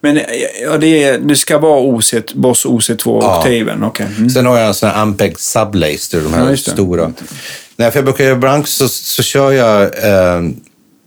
Men 0.00 0.16
eh, 0.16 0.22
ja, 0.62 0.76
det, 0.78 1.04
är, 1.04 1.18
det 1.18 1.36
ska 1.36 1.58
vara 1.58 1.80
OC, 1.80 2.14
Boss 2.34 2.66
OC2 2.66 3.18
Ja. 3.22 3.38
Octaven, 3.38 3.84
okej. 3.84 4.06
Mm. 4.16 4.30
Sen 4.30 4.46
har 4.46 4.58
jag 4.58 4.66
en 4.68 4.74
sån 4.74 4.88
här 4.88 5.02
Ampeg 5.02 5.38
Sublaster, 5.38 6.20
de 6.20 6.34
här 6.34 6.44
Ja, 6.44 6.50
just 6.50 6.64
det. 6.64 6.70
stora. 6.72 7.12
När 7.76 7.92
jag 7.94 8.04
brukar 8.04 8.24
göra 8.24 8.36
blank 8.36 8.66
så, 8.66 8.88
så 8.88 9.22
kör 9.22 9.52
jag 9.52 9.82
eh, 9.82 10.40
den 10.42 10.62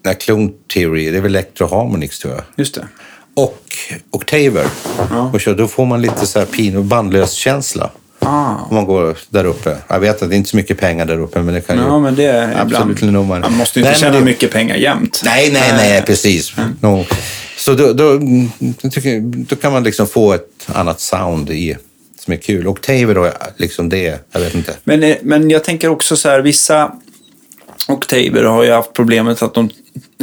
här 0.05 0.13
Clone 0.13 0.49
Theory, 0.73 1.11
det 1.11 1.17
är 1.17 1.21
väl 1.21 1.35
Electro 1.35 1.67
Harmonix 1.67 2.19
tror 2.19 2.33
jag. 2.33 2.43
Just 2.55 2.75
det. 2.75 2.87
Och 3.35 3.63
Octaver. 4.11 4.65
Ja. 5.09 5.29
Och 5.33 5.41
kör, 5.41 5.55
då 5.55 5.67
får 5.67 5.85
man 5.85 6.01
lite 6.01 6.27
så 6.27 6.39
här 6.39 6.45
pin 6.45 6.77
och 6.77 6.83
bandlös 6.83 7.31
känsla. 7.31 7.89
Ah. 8.25 8.55
Om 8.69 8.75
man 8.75 8.85
går 8.85 9.17
där 9.29 9.45
uppe. 9.45 9.77
Jag 9.87 9.99
vet 9.99 10.21
att 10.21 10.29
det 10.29 10.35
är 10.35 10.37
inte 10.37 10.49
så 10.49 10.55
mycket 10.57 10.77
pengar 10.79 11.05
där 11.05 11.19
uppe, 11.19 11.41
men 11.41 11.53
det 11.53 11.61
kan 11.61 11.77
ju... 11.77 11.83
Ja, 11.83 11.99
men 11.99 12.15
det 12.15 12.23
är 12.23 12.61
Absolut 12.61 12.97
ibland... 12.97 13.13
nummer. 13.13 13.39
Man 13.39 13.53
måste 13.53 13.79
ju 13.79 13.83
inte 13.83 13.91
Nej, 13.91 14.01
tjäna 14.01 14.19
det- 14.19 14.25
mycket 14.25 14.51
pengar 14.51 14.75
jämt. 14.75 15.21
Nej, 15.25 15.51
nej, 15.51 15.73
nej, 15.73 16.01
precis. 16.01 16.53
No. 16.81 17.05
Så 17.57 17.73
då, 17.73 17.93
då, 17.93 18.09
mm, 18.11 18.49
då 19.49 19.55
kan 19.55 19.71
man 19.73 19.83
liksom 19.83 20.07
få 20.07 20.33
ett 20.33 20.67
annat 20.67 20.99
sound 20.99 21.49
i, 21.49 21.77
som 22.19 22.33
är 22.33 22.37
kul. 22.37 22.67
Octaver 22.67 23.15
då, 23.15 23.31
liksom 23.57 23.89
det, 23.89 24.25
jag 24.31 24.39
vet 24.39 24.55
inte. 24.55 24.73
Men, 24.83 25.03
eh, 25.03 25.15
men 25.21 25.49
jag 25.49 25.63
tänker 25.63 25.89
också 25.89 26.15
så 26.17 26.29
här, 26.29 26.39
vissa 26.39 26.91
Octaver 27.87 28.43
har 28.43 28.63
ju 28.63 28.71
haft 28.71 28.93
problemet 28.93 29.41
att 29.41 29.53
de 29.53 29.69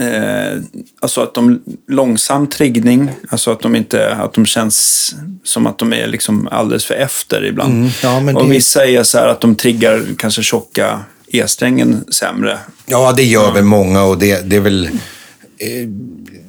eh, 0.00 0.62
alltså 1.00 1.20
att 1.20 1.34
de 1.34 1.62
långsam 1.88 2.46
triggning, 2.46 3.10
alltså 3.28 3.50
att 3.50 3.60
de 3.60 3.76
inte, 3.76 4.14
att 4.14 4.32
de 4.34 4.46
känns 4.46 5.14
som 5.44 5.66
att 5.66 5.78
de 5.78 5.92
är 5.92 6.06
liksom 6.06 6.48
alldeles 6.50 6.84
för 6.84 6.94
efter 6.94 7.44
ibland. 7.44 7.72
Mm, 7.72 7.90
ja, 8.02 8.20
men 8.20 8.36
och 8.36 8.44
det- 8.44 8.50
vissa 8.50 8.86
är 8.86 9.02
så 9.02 9.18
här 9.18 9.28
att 9.28 9.40
de 9.40 9.54
triggar 9.54 10.02
kanske 10.18 10.42
tjocka 10.42 11.00
E-strängen 11.26 12.04
sämre. 12.12 12.58
Ja, 12.86 13.12
det 13.16 13.22
gör 13.24 13.52
väl 13.52 13.64
många 13.64 14.02
och 14.04 14.18
det, 14.18 14.50
det 14.50 14.56
är 14.56 14.60
väl... 14.60 14.84
Eh, 15.58 15.88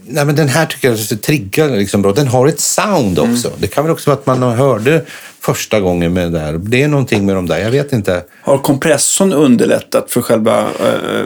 nej, 0.07 0.25
men 0.25 0.35
den 0.35 0.47
här 0.47 0.65
tycker 0.65 0.89
jag 0.89 0.99
så 0.99 1.17
triggar 1.17 1.69
liksom 1.69 2.01
bra. 2.01 2.11
Den 2.11 2.27
har 2.27 2.47
ett 2.47 2.59
sound 2.59 3.19
också. 3.19 3.51
Det 3.57 3.67
kan 3.67 3.83
väl 3.83 3.91
också 3.93 4.09
vara 4.09 4.19
att 4.19 4.25
man 4.25 4.41
hörde 4.57 5.05
första 5.39 5.79
gången 5.79 6.13
med 6.13 6.31
det 6.31 6.39
där. 6.39 6.53
Det 6.57 6.83
är 6.83 6.87
någonting 6.87 7.25
med 7.25 7.35
de 7.35 7.45
där, 7.47 7.57
jag 7.59 7.71
vet 7.71 7.93
inte. 7.93 8.23
Har 8.41 8.57
kompressorn 8.57 9.33
underlättat 9.33 10.11
för 10.11 10.21
själva... 10.21 10.59
eh, 10.61 11.21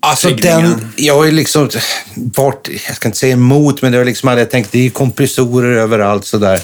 Alltså 0.00 0.30
den, 0.30 0.92
jag 0.96 1.14
har 1.14 1.24
ju 1.24 1.30
liksom 1.30 1.70
varit, 2.14 2.68
jag 2.86 2.96
ska 2.96 3.08
inte 3.08 3.18
säga 3.18 3.32
emot, 3.32 3.82
men 3.82 3.92
det 3.92 3.98
har 3.98 4.04
liksom 4.04 4.28
aldrig 4.28 4.50
tänkt, 4.50 4.72
det 4.72 4.86
är 4.86 4.90
kompressorer 4.90 5.76
överallt 5.76 6.24
sådär. 6.24 6.60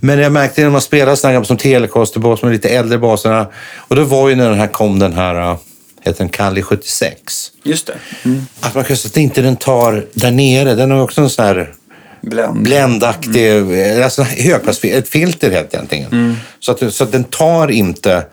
Men 0.00 0.18
jag 0.18 0.32
märkte 0.32 0.62
när 0.62 0.70
man 0.70 0.80
spelar 0.80 1.14
sådana 1.14 1.38
här 1.38 1.44
som 1.44 1.56
Telecaster-bas 1.56 2.42
med 2.42 2.52
lite 2.52 2.68
äldre 2.68 2.98
baserna. 2.98 3.46
Och 3.76 3.96
då 3.96 4.04
var 4.04 4.28
ju 4.28 4.34
när 4.34 4.48
den 4.48 4.58
här 4.58 4.66
kom, 4.66 4.98
den 4.98 5.12
här, 5.12 5.50
uh, 5.50 5.56
heter 6.00 6.18
den 6.18 6.28
Kali 6.28 6.62
76. 6.62 7.50
just 7.62 7.86
det. 7.86 7.94
Mm. 8.22 8.46
Att 8.60 8.74
man 8.74 8.84
säga 8.84 8.96
att 9.04 9.16
inte 9.16 9.42
den 9.42 9.56
tar 9.56 10.06
där 10.12 10.30
nere. 10.30 10.74
Den 10.74 10.90
har 10.90 11.02
också 11.02 11.20
en 11.20 11.30
sån 11.30 11.44
här 11.44 11.74
Bländ. 12.20 12.62
bländaktig, 12.62 14.02
alltså 14.02 14.22
högpass, 14.22 14.84
ett 14.84 15.08
filter 15.08 15.50
helt 15.50 15.74
egentligen. 15.74 16.36
Så, 16.60 16.72
att, 16.72 16.94
så 16.94 17.04
att 17.04 17.12
den 17.12 17.24
tar 17.24 17.70
inte, 17.70 18.24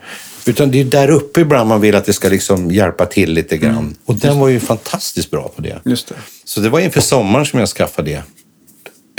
utan 0.48 0.70
det 0.70 0.80
är 0.80 0.84
där 0.84 1.10
uppe 1.10 1.40
ibland 1.40 1.68
man 1.68 1.80
vill 1.80 1.94
att 1.94 2.04
det 2.04 2.12
ska 2.12 2.28
liksom 2.28 2.70
hjälpa 2.70 3.06
till 3.06 3.32
lite 3.32 3.56
grann. 3.58 3.96
Och 4.04 4.14
den 4.14 4.38
var 4.38 4.48
ju 4.48 4.60
fantastiskt 4.60 5.30
bra 5.30 5.48
på 5.56 5.62
det. 5.62 5.80
Just 5.84 6.08
det. 6.08 6.14
Så 6.44 6.60
det 6.60 6.68
var 6.68 6.80
inför 6.80 7.00
sommaren 7.00 7.46
som 7.46 7.58
jag 7.58 7.68
skaffade 7.68 8.10
det, 8.10 8.22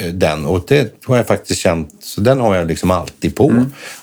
eh, 0.06 0.14
den. 0.14 0.46
Och 0.46 0.66
det 0.68 0.94
har 1.06 1.18
jag 1.18 1.28
faktiskt 1.28 1.62
känt, 1.62 1.90
så 2.04 2.22
den 2.22 2.40
har 2.40 2.56
jag 2.56 2.68
liksom 2.68 2.92
alltid 2.92 3.36
på. 3.36 3.46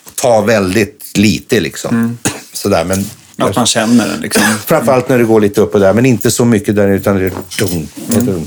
Och 0.05 0.16
tar 0.16 0.43
väldigt 0.43 1.19
lite 1.19 1.61
liksom. 1.61 2.19
Sådär, 2.53 2.85
men 2.85 3.05
Att 3.36 3.57
man 3.57 3.66
känner 3.66 4.09
den 4.09 4.20
liksom. 4.20 4.43
Framförallt 4.66 5.09
när 5.09 5.19
det 5.19 5.24
går 5.24 5.40
lite 5.40 5.61
upp 5.61 5.74
och 5.74 5.81
där, 5.81 5.93
men 5.93 6.07
inte 6.07 6.31
så 6.31 6.44
mycket 6.44 6.77
där 6.77 6.89
utan 6.89 7.16
det 7.16 7.24
är 7.24 7.32
dum, 7.59 7.89
dum, 8.09 8.47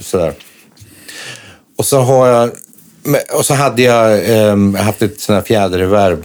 sådär. 0.00 0.32
Och 1.76 1.84
så 1.86 2.00
har 2.00 2.26
jag, 2.26 2.50
och 3.32 3.46
så 3.46 3.54
hade 3.54 3.82
jag 3.82 4.30
eh, 4.30 4.82
haft 4.82 5.02
ett 5.02 5.20
sånt 5.20 5.36
här 5.36 5.42
fjäderreverb. 5.42 6.24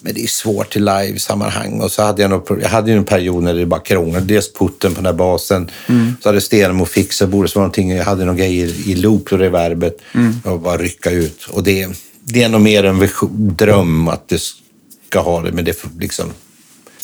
Men 0.00 0.14
det 0.14 0.22
är 0.22 0.26
svårt 0.26 0.76
i 0.76 0.78
live-sammanhang. 0.78 1.80
Och 1.80 1.92
så 1.92 2.02
hade 2.02 2.22
jag, 2.22 2.30
nog, 2.30 2.58
jag 2.62 2.68
hade 2.68 2.90
ju 2.90 2.96
en 2.96 3.04
period 3.04 3.42
när 3.42 3.54
det 3.54 3.66
bara 3.66 3.80
krånglade. 3.80 4.26
Dels 4.26 4.52
putten 4.52 4.90
på 4.94 4.96
den 4.96 5.06
här 5.06 5.12
basen. 5.12 5.70
Så 6.22 6.28
hade 6.28 6.40
Stenemo 6.40 6.84
fixat 6.86 7.28
bordet. 7.28 7.50
Så 7.50 7.58
var 7.58 7.62
det 7.62 7.66
någonting, 7.66 7.90
jag 7.90 8.04
hade 8.04 8.24
någon 8.24 8.36
grej 8.36 8.58
i, 8.58 8.92
i 8.92 8.94
loop 8.94 9.32
och 9.32 9.38
reverbet. 9.38 9.96
Och 10.44 10.60
bara 10.60 10.76
rycka 10.76 11.10
ut. 11.10 11.44
Och 11.44 11.62
det, 11.62 11.88
det 12.24 12.42
är 12.42 12.48
nog 12.48 12.60
mer 12.60 12.84
en 12.84 12.98
vision, 12.98 13.54
dröm 13.58 14.08
att 14.08 14.28
det 14.28 14.40
ska 15.08 15.20
ha 15.20 15.42
det. 15.42 15.52
Men 15.52 15.64
det 15.64 15.84
liksom 16.00 16.32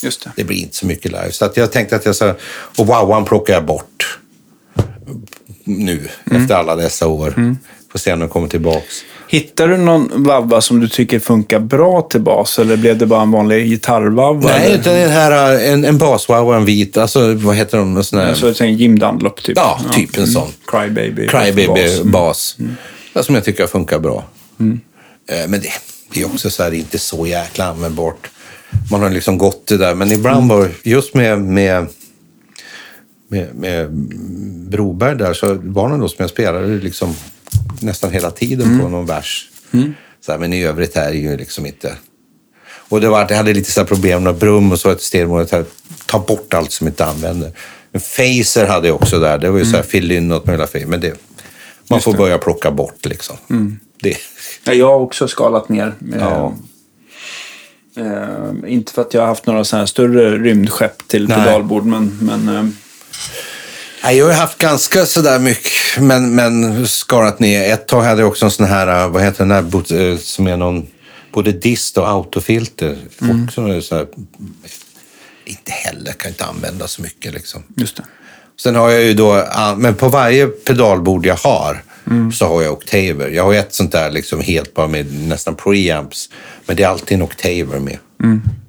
det. 0.03 0.31
det 0.37 0.45
blir 0.45 0.57
inte 0.57 0.77
så 0.77 0.87
mycket 0.87 1.13
live. 1.13 1.33
Så 1.33 1.45
att 1.45 1.57
jag 1.57 1.73
tänkte 1.73 1.97
att 1.97 2.07
jag 2.07 2.17
sa, 2.17 2.35
och 2.77 2.87
wowan 2.87 3.25
plockar 3.25 3.55
jag 3.55 3.65
bort 3.65 4.19
nu 5.65 6.09
efter 6.25 6.55
alla 6.55 6.77
dessa 6.77 7.07
år. 7.07 7.57
Får 7.93 7.99
se 7.99 8.13
om 8.13 8.21
den 8.21 8.29
kommer 8.29 8.49
tillbaks. 8.49 9.05
Hittar 9.29 9.69
du 9.69 9.77
någon 9.77 10.23
vavva 10.25 10.61
som 10.61 10.81
du 10.81 10.89
tycker 10.89 11.19
funkar 11.19 11.59
bra 11.59 12.03
till 12.03 12.21
bas 12.21 12.59
eller 12.59 12.77
blev 12.77 12.99
det 12.99 13.07
bara 13.07 13.23
en 13.23 13.31
vanlig 13.31 13.67
gitarrvavva? 13.69 14.49
Nej, 14.49 14.67
eller? 14.67 14.79
utan 14.81 14.95
den 14.95 15.11
här, 15.11 15.59
en, 15.73 15.85
en 15.85 15.99
baswow 15.99 16.49
och 16.49 16.55
en 16.57 16.65
vit, 16.65 16.97
alltså 16.97 17.35
vad 17.35 17.57
heter 17.57 17.79
de? 17.79 17.97
En 17.97 18.05
sån 18.05 18.19
här, 18.19 18.35
Så 18.35 18.55
tänker 18.55 18.81
Jim 18.83 18.99
Dunlop 18.99 19.43
typ. 19.43 19.57
ja, 19.57 19.81
typ 19.93 20.17
en 20.17 20.27
sån. 20.27 20.49
Crybaby. 20.67 21.29
Crybaby-bas. 21.29 22.57
Ja, 23.13 23.23
Som 23.23 23.35
jag 23.35 23.45
tycker 23.45 23.67
funkar 23.67 23.99
bra. 23.99 24.25
Eh, 24.61 25.49
Men 25.49 25.61
det, 25.61 25.69
det 26.15 26.21
är 26.21 26.27
också 26.27 26.51
så 26.51 26.63
här, 26.63 26.75
inte 26.75 26.99
så 26.99 27.27
jäkla 27.27 27.65
användbart. 27.65 28.31
Man 28.91 29.03
har 29.03 29.11
liksom 29.11 29.39
gått 29.39 29.67
det 29.67 29.77
där, 29.77 29.95
men 29.95 30.13
ibland 30.13 30.49
var 30.49 30.69
just 30.83 31.15
med, 31.15 31.41
med, 31.41 31.87
med, 33.29 33.55
med 33.55 33.91
Broberg 34.71 35.17
där 35.19 35.35
så 35.35 35.55
var 35.63 35.91
det 35.91 35.97
någon 35.97 36.09
som 36.09 36.17
jag 36.19 36.31
spelade 36.31 36.67
liksom 36.67 37.15
nästan 37.81 38.11
hela 38.11 38.31
tiden 38.31 38.81
på 38.81 38.89
någon 38.89 39.07
vers. 39.07 39.49
Så 40.27 40.33
här, 40.33 40.39
men 40.39 40.53
i 40.53 40.65
övrigt 40.65 40.97
är 40.97 41.11
det 41.11 41.17
ju 41.17 41.37
liksom 41.37 41.67
inte... 41.67 41.97
Och 42.89 43.01
det 43.01 43.09
var, 43.09 43.27
jag 43.29 43.37
hade 43.37 43.53
lite 43.53 43.73
så 43.73 43.81
här 43.81 43.87
problem 43.87 44.23
med 44.23 44.35
Brum 44.35 44.73
och 44.73 44.81
så 44.81 44.91
ett 44.91 45.03
här, 45.53 45.65
ta 46.07 46.19
bort 46.19 46.55
allt 46.55 46.73
som 46.73 46.87
inte 46.87 47.05
använder. 47.05 47.53
Men 47.93 48.01
Phaser 48.01 48.67
hade 48.67 48.89
jag 48.89 48.95
också 48.97 49.19
där. 49.19 49.39
Det 49.39 49.51
var 49.51 49.59
ju 49.59 49.65
så 49.65 49.77
här, 49.77 49.83
fill 49.83 50.13
in 50.13 50.29
något 50.29 50.47
med 50.47 50.55
hela. 50.55 50.87
Men 50.87 51.01
det, 51.01 51.15
man 51.91 52.01
får 52.01 52.13
börja 52.13 52.39
plocka 52.39 52.71
bort 52.71 53.07
liksom. 53.07 53.37
Det, 54.01 54.17
Ja, 54.65 54.73
jag 54.73 54.87
har 54.87 55.01
också 55.01 55.29
skalat 55.29 55.69
ner. 55.69 55.95
Eh, 56.15 56.19
Ja. 56.19 56.55
eh, 57.97 58.73
inte 58.73 58.93
för 58.93 59.03
att 59.03 59.15
jag 59.15 59.21
har 59.21 59.29
haft 59.29 59.47
några 59.47 59.65
sådana 59.65 59.81
här 59.81 59.87
större 59.87 60.39
rymdskepp 60.39 61.09
till 61.09 61.29
Nej. 61.29 61.39
pedalbord, 61.39 61.85
men, 61.85 62.19
men 62.21 62.57
eh, 62.57 62.65
jag 64.13 64.27
har 64.27 64.33
haft 64.33 64.59
ganska 64.59 65.07
sådär 65.07 65.39
mycket, 65.39 65.73
men, 66.01 66.35
men 66.35 66.89
skalat 66.89 67.39
ner. 67.39 67.73
Ett 67.73 67.89
tag 67.89 68.03
hade 68.03 68.21
jag 68.21 68.29
också 68.29 68.45
en 68.45 68.51
sån 68.51 68.67
här, 68.67 69.09
vad 69.09 69.23
heter 69.23 69.47
den 69.47 69.71
där, 69.71 70.11
eh, 70.11 70.19
som 70.19 70.47
är 70.47 70.57
någon, 70.57 70.87
både 71.33 71.53
dist 71.53 71.99
och 71.99 72.09
autofilter. 72.09 72.97
Också 73.45 73.81
så 73.83 73.97
här, 73.97 74.07
inte 75.45 75.73
heller, 75.73 76.13
kan 76.13 76.31
inte 76.31 76.45
använda 76.45 76.89
så 76.89 77.03
mycket 77.03 77.35
liksom. 77.35 77.63
just 77.77 77.97
det. 77.97 78.05
Sen 78.61 78.75
har 78.75 78.91
jag 78.91 79.03
ju 79.03 79.15
då, 79.15 79.47
ah, 79.51 79.75
men 79.75 79.95
på 79.95 80.09
varje 80.09 80.47
pedalbord 80.47 81.27
jag 81.27 81.37
har 81.37 81.83
så 82.33 82.47
har 82.47 82.63
jag 82.63 82.73
oktaver. 82.73 83.31
Jag 83.31 83.45
har 83.45 83.55
ett 83.55 83.75
sånt 83.75 83.93
där 83.93 84.11
liksom 84.11 84.41
helt 84.41 84.75
bara 84.75 84.89
med 84.89 85.29
nästan 85.29 85.55
preamps. 85.55 86.31
Men 86.67 86.77
det 86.77 86.83
är 86.83 86.89
alltid 86.89 87.17
en 87.17 87.23
oktaver 87.23 87.79
med. 87.79 87.99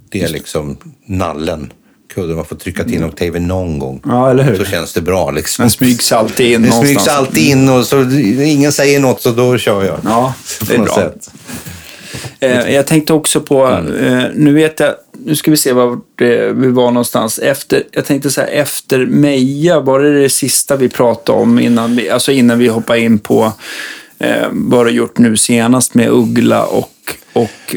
Det 0.09 0.21
är 0.21 0.29
liksom 0.29 0.77
nallen. 1.05 1.73
Kudden, 2.15 2.35
man 2.35 2.45
får 2.45 2.55
trycka 2.55 2.83
till 2.83 3.03
en 3.35 3.47
någon 3.47 3.79
gång. 3.79 4.01
Ja, 4.05 4.29
eller 4.31 4.43
hur? 4.43 4.55
Så 4.55 4.65
känns 4.65 4.93
det 4.93 5.01
bra 5.01 5.31
liksom. 5.31 5.63
Den 5.63 5.69
smygs 5.69 6.11
alltid 6.11 6.45
in 6.45 6.61
Det 6.61 6.69
någonstans. 6.69 6.87
smygs 6.89 7.07
alltid 7.07 7.47
in 7.47 7.69
och 7.69 7.85
så 7.85 8.09
ingen 8.43 8.71
säger 8.71 8.99
något 8.99 9.21
så 9.21 9.31
då 9.31 9.57
kör 9.57 9.83
jag. 9.83 9.99
Ja, 10.03 10.33
det 10.67 10.73
är 10.75 10.79
bra. 10.79 10.95
sätt. 10.95 11.29
Eh, 12.39 12.73
jag 12.75 12.87
tänkte 12.87 13.13
också 13.13 13.41
på, 13.41 13.67
eh, 14.01 14.23
nu 14.33 14.53
vet 14.53 14.79
jag, 14.79 14.93
nu 15.25 15.35
ska 15.35 15.51
vi 15.51 15.57
se 15.57 15.73
var 15.73 15.99
vi 16.53 16.71
var 16.71 16.91
någonstans. 16.91 17.39
Efter, 17.39 17.83
jag 17.91 18.05
tänkte 18.05 18.29
så 18.29 18.41
här, 18.41 18.47
efter 18.47 19.05
Meja, 19.05 19.79
var 19.79 19.99
det 19.99 20.21
det 20.21 20.29
sista 20.29 20.75
vi 20.75 20.89
pratade 20.89 21.39
om 21.39 21.59
innan 21.59 21.95
vi, 21.95 22.09
alltså 22.09 22.31
innan 22.31 22.59
vi 22.59 22.67
hoppade 22.67 22.99
in 22.99 23.19
på 23.19 23.51
eh, 24.19 24.47
vad 24.51 24.85
du 24.85 24.91
gjort 24.91 25.17
nu 25.17 25.37
senast 25.37 25.93
med 25.93 26.09
Uggla 26.09 26.65
och, 26.65 26.91
och, 27.33 27.75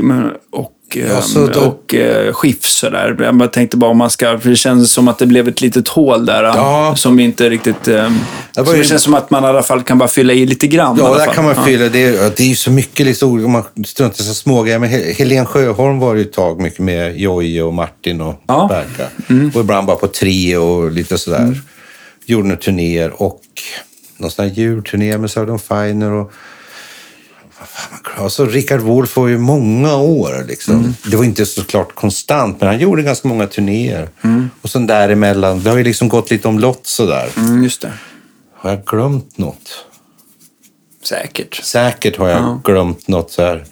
och 0.51 0.73
Ja, 0.95 1.01
eh, 1.05 1.21
så 1.21 1.47
då- 1.47 1.61
och 1.61 1.95
eh, 1.95 2.33
Schiff 2.33 2.65
sådär. 2.65 3.17
Jag 3.41 3.53
tänkte 3.53 3.77
bara 3.77 3.91
om 3.91 3.99
man 3.99 4.11
ska, 4.11 4.39
för 4.39 4.51
det 4.51 4.57
känns 4.57 4.93
som 4.93 5.09
att 5.09 5.19
det 5.19 5.27
blev 5.27 5.49
ett 5.49 5.61
litet 5.61 5.89
hål 5.89 6.27
där. 6.27 6.43
Ja. 6.45 6.95
Som 6.97 7.21
inte 7.21 7.51
riktigt... 7.51 7.89
Eh, 7.89 8.11
så 8.53 8.73
ju- 8.75 8.79
det 8.79 8.85
känns 8.85 9.03
som 9.03 9.15
att 9.15 9.31
man 9.31 9.45
i 9.45 9.47
alla 9.47 9.63
fall 9.63 9.83
kan 9.83 9.99
bara 9.99 10.09
fylla 10.09 10.33
i 10.33 10.47
lite 10.47 10.67
grann. 10.67 10.97
Ja, 11.01 11.15
där 11.15 11.25
fall. 11.25 11.35
kan 11.35 11.45
man 11.45 11.55
Ja. 11.57 11.63
fylla. 11.65 11.89
Det 11.89 12.05
är, 12.05 12.13
det 12.37 12.41
är 12.41 12.47
ju 12.49 12.55
så 12.57 12.71
mycket 12.71 13.07
liksom, 13.07 13.45
om 13.45 13.51
man 13.53 13.63
struntar 13.87 14.21
i 14.21 14.27
så 14.27 14.35
små 14.35 14.63
grejer. 14.63 14.79
Men 14.79 14.89
Hel- 14.91 15.15
Helen 15.15 15.47
Sjöholm 15.47 15.99
var 15.99 16.15
ju 16.15 16.23
ett 16.23 16.33
tag 16.33 16.61
mycket 16.61 16.79
med 16.81 17.17
Jojje 17.21 17.63
och 17.63 17.75
Martin 17.75 18.21
och 18.21 18.43
Ja. 18.47 18.67
Berka. 18.71 19.11
Och 19.55 19.61
ibland 19.61 19.87
bara 19.87 19.97
på 19.97 20.07
trio 20.07 20.57
och 20.57 20.91
lite 20.93 21.19
sådär. 21.19 21.61
Gjorde 22.27 22.49
några 22.49 22.61
turnéer 22.61 23.23
och 23.23 23.41
någon 24.19 24.31
sån 24.31 24.45
här 24.49 24.53
julturné 24.55 25.19
med 25.19 25.31
Southern 25.31 25.59
Finer 25.59 26.13
och 26.13 26.33
vad 27.59 27.69
fan 27.69 27.89
man 27.91 28.01
klarar. 28.01 28.25
Och 28.25 28.33
så 28.33 28.47
Richard 28.47 28.81
Wolff 28.81 29.17
var 29.17 29.29
ju 29.29 29.39
många 29.39 29.97
år. 29.97 30.45
Liksom. 30.49 30.95
Det 31.11 31.17
var 31.17 31.25
inte 31.25 31.47
såklart 31.47 31.95
konstant, 31.95 32.61
men 32.61 32.69
han 32.69 32.79
gjorde 32.79 33.03
ganska 33.03 33.29
många 33.29 33.47
turnéer. 33.47 34.09
Och 34.63 34.71
sen 34.71 34.87
däremellan, 34.87 35.63
det 35.63 35.71
har 35.71 35.77
ju 35.77 35.85
liksom 35.85 36.09
gått 36.09 36.31
lite 36.31 36.49
omlott 36.49 36.87
sådär. 36.87 37.29
Mm, 37.37 37.63
just 37.65 37.81
det. 37.81 37.93
Har 38.55 38.71
jag 38.71 38.85
glömt 38.85 39.39
något? 39.39 39.85
Säkert. 41.03 41.55
Säkert 41.65 42.17
har 42.17 42.29
jag 42.29 42.61
glömt 42.65 43.09
något 43.09 43.31
så 43.31 43.43
här. 43.43 43.65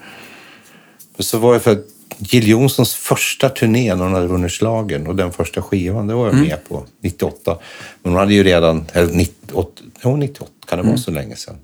Så 1.19 1.39
var 1.39 1.55
det 1.55 1.61
för 1.61 1.79
Jill 2.19 2.49
Johnsons 2.49 2.95
första 2.95 3.49
turné 3.49 3.95
när 3.95 4.05
hon 4.05 4.15
hade 4.15 4.27
vunnit 4.27 4.53
schlagern 4.53 5.07
och 5.07 5.17
den 5.17 5.33
första 5.33 5.63
skivan, 5.63 6.07
det 6.07 6.15
var 6.15 6.27
jag 6.27 6.35
med 6.35 6.59
på 6.69 6.85
98. 7.01 7.59
Men 8.03 8.13
hon 8.13 8.21
hade 8.21 8.35
ju 8.35 8.43
redan, 8.43 8.87
eller 8.93 9.13
98, 9.13 9.83
jo, 10.05 10.17
98 10.17 10.51
kan 10.69 10.79
det 10.79 10.85
vara 10.85 10.97
så 10.97 11.11
länge 11.11 11.37
sedan. 11.37 11.57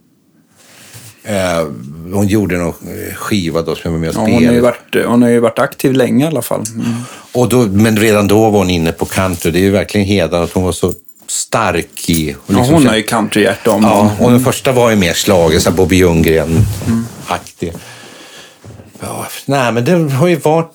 Eh, 1.25 1.67
hon 2.13 2.27
gjorde 2.27 2.57
någon 2.57 2.69
eh, 3.09 3.15
skiva 3.15 3.63
då 3.63 3.75
som 3.75 3.81
jag 3.85 3.91
var 3.93 3.99
med 3.99 4.09
och 4.09 4.15
Ja, 4.17 4.21
spelade. 4.23 4.37
hon, 4.37 4.47
har 4.47 4.55
ju 4.55 4.61
varit, 4.61 5.07
hon 5.07 5.23
har 5.23 5.29
ju 5.29 5.39
varit 5.41 5.59
aktiv 5.59 5.93
länge 5.93 6.25
i 6.25 6.29
alla 6.29 6.43
fall. 6.43 6.65
Mm. 6.75 6.87
och 7.33 7.49
då, 7.49 7.57
men 7.67 7.97
redan 7.97 8.29
då 8.29 8.51
var 8.51 8.59
hon 8.59 8.71
inne 8.71 8.93
på 8.93 9.05
country. 9.05 9.51
Det 9.51 9.59
är 9.59 9.63
ju 9.63 9.71
verkligen 9.71 10.07
hedrande 10.07 10.43
att 10.45 10.53
hon 10.53 10.65
var 10.65 10.73
så 10.73 10.93
stark 11.27 12.11
i... 12.11 12.35
och 12.35 12.37
Ja, 12.47 12.57
liksom 12.59 12.75
hon 12.75 12.83
så- 12.83 12.89
har 12.89 12.97
ju 12.97 13.03
countryhjärta 13.03 13.71
om 13.71 13.83
Ja, 13.83 14.11
hon. 14.19 14.27
och 14.27 14.33
den 14.33 14.41
första 14.45 14.73
var 14.73 14.91
ju 14.91 14.97
mer 14.97 15.13
slagen, 15.13 15.61
så 15.61 15.71
här 15.71 15.77
Bobby 15.77 15.97
Ljunggren-aktig. 15.97 17.73
Ja, 19.01 19.27
nej, 19.47 19.73
men 19.73 19.85
det 19.85 19.93
har 20.13 20.29
ju 20.29 20.37
varit... 20.37 20.71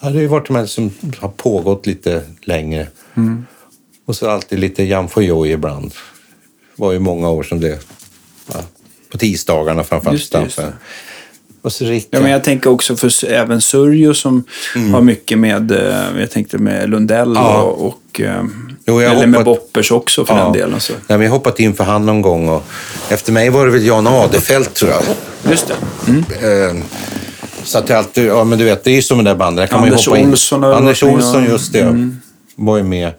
Ja, 0.00 0.08
det 0.08 0.14
har 0.14 0.20
ju 0.22 0.26
varit 0.26 0.46
de 0.46 0.56
här 0.56 0.66
som 0.66 0.90
har 1.18 1.28
pågått 1.28 1.86
lite 1.86 2.22
längre. 2.42 2.86
Och 4.06 4.16
så 4.16 4.30
alltid 4.30 4.58
lite 4.58 4.82
Jan 4.84 5.08
Foyot 5.08 5.46
ibland. 5.46 5.90
Det 5.90 6.82
var 6.82 6.92
ju 6.92 6.98
många 6.98 7.28
år 7.30 7.42
som 7.42 7.60
det... 7.60 7.78
Ja, 8.52 8.60
på 9.12 9.18
tisdagarna 9.18 9.84
framförallt. 9.84 10.18
Just 10.18 10.32
det, 10.32 10.42
just 10.42 10.56
det. 10.56 10.72
Och 11.62 11.72
så 11.72 11.84
Rickard. 11.84 12.08
Ja, 12.10 12.20
men 12.20 12.30
jag 12.30 12.44
tänker 12.44 12.70
också 12.70 12.96
för 12.96 13.24
även 13.30 13.60
Surjo 13.60 14.14
som 14.14 14.44
har 14.92 15.00
mycket 15.00 15.38
med, 15.38 15.70
eh, 15.70 16.20
jag 16.20 16.30
tänkte 16.30 16.58
med 16.58 16.90
Lundell 16.90 17.32
Ja. 17.34 17.62
och, 17.62 17.86
och 17.86 18.20
eh, 18.20 18.42
Jo, 18.86 19.02
jag 19.02 19.12
Eller 19.12 19.26
med 19.26 19.40
hoppat- 19.40 19.44
boppers 19.44 19.90
också 19.90 20.24
för 20.24 20.34
den 20.36 20.52
delen. 20.52 20.80
Så. 20.80 20.92
Nej, 20.92 21.00
men 21.08 21.20
jag 21.20 21.30
har 21.30 21.36
hoppat 21.38 21.60
in 21.60 21.74
för 21.74 21.84
han 21.84 22.06
någon 22.06 22.22
gång. 22.22 22.48
Och 22.48 22.64
efter 23.08 23.32
mig 23.32 23.50
var 23.50 23.66
det 23.66 23.72
väl 23.72 23.86
Jan 23.86 24.06
Adefelt 24.06 24.74
tror 24.74 24.90
jag. 24.90 25.02
Just 25.50 25.68
det. 25.68 25.74
Mm. 26.10 26.24
Eh, 26.78 26.84
så 27.64 27.78
att 27.78 27.88
jag 27.88 27.98
alltid, 27.98 28.26
ja 28.26 28.44
men 28.44 28.58
du 28.58 28.64
vet, 28.64 28.84
det 28.84 28.90
är 28.90 28.94
ju 28.94 29.02
som 29.02 29.16
med 29.16 29.26
det 29.26 29.30
där 29.30 29.36
bandet. 29.38 29.62
Där 29.62 29.66
kan 29.66 29.78
man 29.80 29.86
ju 29.88 29.92
Anders 29.92 30.06
hoppa 30.06 30.18
in. 30.18 30.30
Olsson 30.30 30.62
har 30.62 30.72
Anders 30.72 31.02
med, 31.02 31.14
Olsson, 31.14 31.44
ja. 31.44 31.50
just 31.50 31.72
det. 31.72 32.10
Var 32.56 32.76
ju 32.76 32.82
med. 32.82 33.12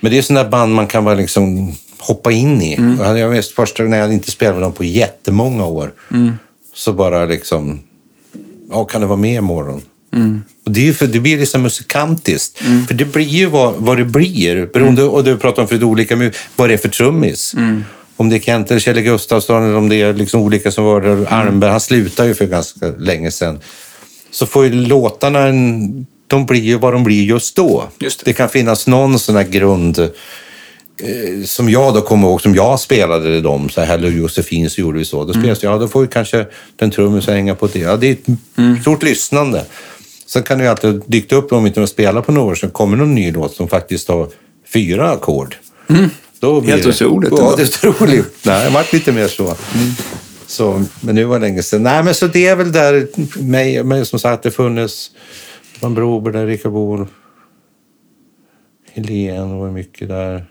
Men 0.00 0.12
det 0.12 0.18
är 0.18 0.22
sådana 0.22 0.42
där 0.42 0.50
band 0.50 0.74
man 0.74 0.86
kan 0.86 1.04
bara 1.04 1.14
liksom 1.14 1.74
hoppa 2.06 2.32
in 2.32 2.62
i. 2.62 2.74
Mm. 2.74 3.16
Jag 3.16 3.30
minns 3.30 3.48
första 3.54 3.82
gången 3.82 3.90
när 3.90 3.98
jag 4.04 4.12
inte 4.12 4.30
spelade 4.30 4.54
med 4.56 4.62
dem 4.62 4.72
på 4.72 4.84
jättemånga 4.84 5.64
år. 5.66 5.92
Mm. 6.12 6.32
Så 6.74 6.92
bara 6.92 7.24
liksom, 7.24 7.80
ja 8.70 8.84
kan 8.84 9.00
du 9.00 9.06
vara 9.06 9.16
med 9.18 9.34
imorgon? 9.34 9.82
Mm. 10.14 10.42
Och 10.64 10.70
det, 10.70 10.88
är 10.88 10.92
för, 10.92 11.06
det 11.06 11.20
blir 11.20 11.38
liksom 11.38 11.62
musikantiskt. 11.62 12.58
För 12.88 12.94
det 12.94 13.04
blir 13.04 13.24
ju 13.24 13.46
vad, 13.46 13.74
vad 13.74 13.96
det 13.96 14.04
blir. 14.04 14.66
Beroende, 14.72 15.02
Mm. 15.02 15.14
Och 15.14 15.24
du 15.24 15.36
pratar 15.36 15.62
om 15.62 15.68
för 15.68 15.84
olika, 15.84 16.30
vad 16.56 16.68
det 16.68 16.72
är 16.72 16.78
för 16.78 16.88
trummis. 16.88 17.54
Om 18.16 18.28
det 18.28 18.36
är 18.36 18.40
Kent 18.40 18.70
eller 18.70 18.80
Kjell 18.80 19.00
Gustafsson 19.00 19.64
eller 19.64 19.76
om 19.76 19.88
det 19.88 20.02
är 20.02 20.12
liksom 20.14 20.40
olika 20.40 20.70
som 20.70 20.84
var 20.84 21.00
Mm. 21.00 21.20
där. 21.24 21.32
Arnberg, 21.32 21.70
han 21.70 21.80
slutade 21.80 22.28
ju 22.28 22.34
för 22.34 22.46
ganska 22.46 22.86
länge 22.98 23.30
sedan. 23.30 23.58
Så 24.30 24.46
får 24.46 24.64
ju 24.64 24.70
låtarna 24.72 25.40
en, 25.40 26.06
de 26.26 26.46
blir 26.46 26.60
ju 26.60 26.78
vad 26.78 26.92
de 26.92 27.04
blir 27.04 27.22
just 27.24 27.56
då. 27.56 27.84
Just 27.98 28.24
det. 28.24 28.32
kan 28.32 28.48
finnas 28.48 28.86
någon 28.86 29.18
sån 29.18 29.36
här 29.36 29.44
grund 29.44 30.10
som 31.44 31.70
jag 31.70 31.94
då 31.94 32.00
kommer 32.00 32.28
ihåg, 32.28 32.40
som 32.40 32.54
jag 32.54 32.80
spelade 32.80 33.40
dem, 33.40 33.68
så 33.68 33.80
här 33.80 33.86
Hello 33.86 34.08
Josefin 34.08 34.70
så 34.70 34.80
gjorde 34.80 34.98
vi 34.98 35.04
så. 35.04 35.24
Då 35.24 35.32
spelades 35.32 35.60
det, 35.60 35.66
ja 35.66 35.78
då 35.78 35.88
får 35.88 36.02
ju 36.02 36.08
kanske 36.08 36.46
den 36.76 36.90
trummisen 36.90 37.34
hänga 37.34 37.54
på 37.54 37.66
det. 37.66 37.78
Ja, 37.78 37.96
det 37.96 38.06
är 38.06 38.12
ett 38.12 38.80
stort 38.80 39.02
lyssnande. 39.02 39.64
Sen 40.26 40.42
kan 40.42 40.58
det 40.58 40.64
ju 40.64 40.70
alltid 40.70 41.02
dykt 41.06 41.32
upp, 41.32 41.52
om 41.52 41.66
inte 41.66 41.80
de 41.80 41.86
spelar 41.86 42.22
på 42.22 42.32
några 42.32 42.50
år, 42.50 42.54
så 42.54 42.68
kommer 42.68 42.96
någon 42.96 43.14
ny 43.14 43.32
låt 43.32 43.54
som 43.54 43.68
faktiskt 43.68 44.08
har 44.08 44.28
fyra 44.72 45.10
ackord. 45.10 45.56
Då 46.40 46.60
blir 46.60 46.72
Helt 46.72 46.86
otroligt 46.86 47.32
Ja, 47.36 47.54
det 47.56 47.62
är 47.62 47.88
otroligt. 47.88 48.44
Nej, 48.44 48.64
det 48.64 48.70
varit 48.74 48.92
lite 48.92 49.12
mer 49.12 49.28
så. 49.28 49.56
så. 50.46 50.84
Men 51.00 51.14
nu 51.14 51.24
var 51.24 51.38
det 51.38 51.46
länge 51.46 51.62
sedan. 51.62 51.82
Nej, 51.82 52.02
men 52.02 52.14
så 52.14 52.26
det 52.26 52.46
är 52.46 52.56
väl 52.56 52.72
där, 52.72 53.06
mig, 53.42 53.82
mig 53.82 54.06
som 54.06 54.18
sagt, 54.18 54.42
det 54.42 54.50
funnits 54.50 55.10
Van 55.80 55.94
Broberg 55.94 56.32
där, 56.32 56.46
Rickard 56.46 56.72
Bohl, 56.72 57.06
Helene 58.92 59.54
var 59.54 59.70
mycket 59.70 60.08
där. 60.08 60.46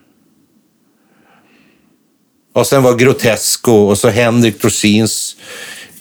Och 2.56 2.68
sen 2.68 2.84
var 2.84 2.96
Grotesco 2.96 3.72
och 3.72 3.98
så 3.98 4.10
Henrik 4.10 4.62
Dorsins 4.62 5.36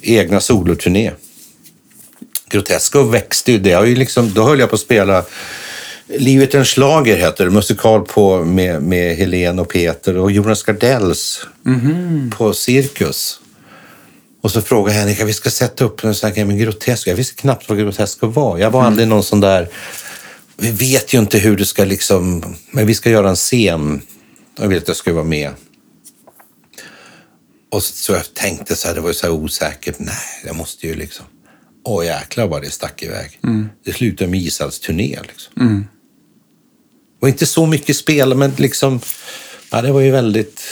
egna 0.03 0.41
soloturné. 0.41 1.11
Grotesco 2.51 3.03
växte 3.03 3.53
ju. 3.53 3.59
Det 3.59 3.73
har 3.73 3.85
ju 3.85 3.97
liksom, 3.97 4.33
då 4.35 4.43
höll 4.43 4.61
jag 4.61 4.69
på 4.69 4.75
att 4.75 4.81
spela 4.81 5.25
Livet 6.07 6.55
en 6.55 6.65
schlager 6.65 7.17
heter 7.17 7.45
det, 7.45 7.51
musikal 7.51 8.05
på, 8.05 8.45
med, 8.45 8.83
med 8.83 9.17
Helene 9.17 9.63
och 9.63 9.69
Peter 9.69 10.17
och 10.17 10.33
Jonas 10.33 10.63
Gardells 10.63 11.47
på 12.37 12.53
Cirkus. 12.53 13.41
Och 14.43 14.51
så 14.51 14.63
frågade 14.63 14.99
Henrik 14.99 15.21
att 15.21 15.29
vi 15.29 15.33
ska 15.33 15.51
sätta 15.51 15.85
upp 15.85 16.05
en 16.05 16.15
sån 16.15 16.33
här 16.33 16.45
med 16.45 16.59
Grotesco. 16.59 17.11
Jag 17.11 17.17
visste 17.17 17.35
knappt 17.35 17.69
vad 17.69 17.79
Grotesco 17.79 18.27
var. 18.27 18.59
Jag 18.59 18.71
var 18.71 18.83
aldrig 18.83 19.09
någon 19.09 19.25
sån 19.25 19.41
där... 19.41 19.69
Vi 20.57 20.71
vet 20.71 21.15
ju 21.15 21.19
inte 21.19 21.39
hur 21.39 21.57
det 21.57 21.67
ska 21.67 21.85
liksom... 21.85 22.57
Men 22.71 22.87
vi 22.87 22.95
ska 22.95 23.11
göra 23.11 23.29
en 23.29 23.37
scen. 23.37 24.03
Jag 24.59 24.69
vill 24.69 24.79
att 24.79 24.89
jag 24.89 24.97
ska 24.97 25.13
vara 25.13 25.25
med. 25.25 25.51
Och 27.75 27.83
så, 27.83 28.13
jag 28.13 28.35
tänkte 28.35 28.77
så 28.77 28.89
här, 28.89 28.95
det 28.95 29.01
var 29.01 29.09
ju 29.09 29.15
så 29.15 29.31
osäkert. 29.31 29.95
Nej, 29.99 30.15
jag 30.47 30.57
måste 30.57 30.87
ju 30.87 30.95
liksom... 30.95 31.27
Åh 31.85 32.07
jäklar 32.07 32.47
vad 32.47 32.63
det 32.63 32.71
stack 32.71 33.03
iväg. 33.03 33.39
Det 33.85 33.93
slutade 33.93 34.31
med 34.31 34.41
Israels 34.41 34.81
turné. 34.81 35.19
Liksom. 35.29 35.53
Det 35.57 37.21
var 37.21 37.29
inte 37.29 37.47
så 37.47 37.67
mycket 37.67 37.97
spel, 37.97 38.35
men 38.35 38.53
liksom... 38.57 39.01
Ja, 39.71 39.83
det 39.83 39.93
var 39.93 40.01
ju 40.01 40.11
väldigt... 40.11 40.63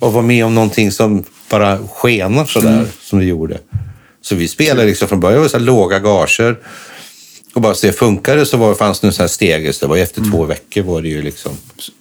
Att 0.00 0.12
vara 0.12 0.22
med 0.22 0.44
om 0.44 0.54
någonting 0.54 0.92
som 0.92 1.24
bara 1.50 1.78
skenar 1.88 2.44
sådär, 2.44 2.86
som 3.00 3.18
det 3.18 3.24
gjorde. 3.24 3.60
Så 4.20 4.34
vi 4.34 4.48
spelade 4.48 4.86
liksom 4.86 5.08
från 5.08 5.20
början, 5.20 5.38
var 5.38 5.44
det 5.44 5.50
så 5.50 5.58
låga 5.58 5.98
gager. 5.98 6.58
Och 7.56 7.62
bara 7.62 7.74
se, 7.74 7.92
funkar 7.92 8.36
det 8.36 8.46
så 8.46 8.56
var, 8.56 8.74
fanns 8.74 9.00
det 9.00 9.06
en 9.06 9.12
sån 9.12 9.22
här 9.22 9.28
stegis. 9.28 9.78
Det 9.78 9.86
var 9.86 9.96
efter 9.96 10.22
två 10.30 10.44
veckor 10.44 10.82
var 10.82 11.02
det 11.02 11.08
ju 11.08 11.22
liksom... 11.22 11.52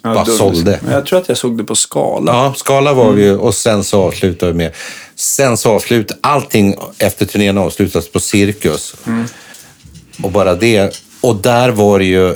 Ja, 0.03 0.13
bara 0.13 0.23
då- 0.23 0.31
sålde. 0.31 0.79
Jag 0.91 1.05
tror 1.05 1.19
att 1.19 1.29
jag 1.29 1.37
såg 1.37 1.57
det 1.57 1.63
på 1.63 1.75
skala. 1.75 2.31
Ja, 2.31 2.53
Skala 2.57 2.93
var 2.93 3.11
vi 3.11 3.23
ju 3.23 3.37
och 3.37 3.55
sen 3.55 3.83
så 3.83 4.01
avslutade 4.01 4.51
vi 4.51 4.57
med... 4.57 4.71
Sen 5.15 5.57
så 5.57 5.71
avslut, 5.71 6.11
allting 6.21 6.75
efter 6.97 7.25
turnén 7.25 7.57
avslutas 7.57 8.07
på 8.11 8.19
Cirkus. 8.19 8.95
Och 10.23 10.31
bara 10.31 10.55
det. 10.55 11.01
Och 11.21 11.35
där 11.35 11.69
var 11.69 11.99
det 11.99 12.05
ju, 12.05 12.35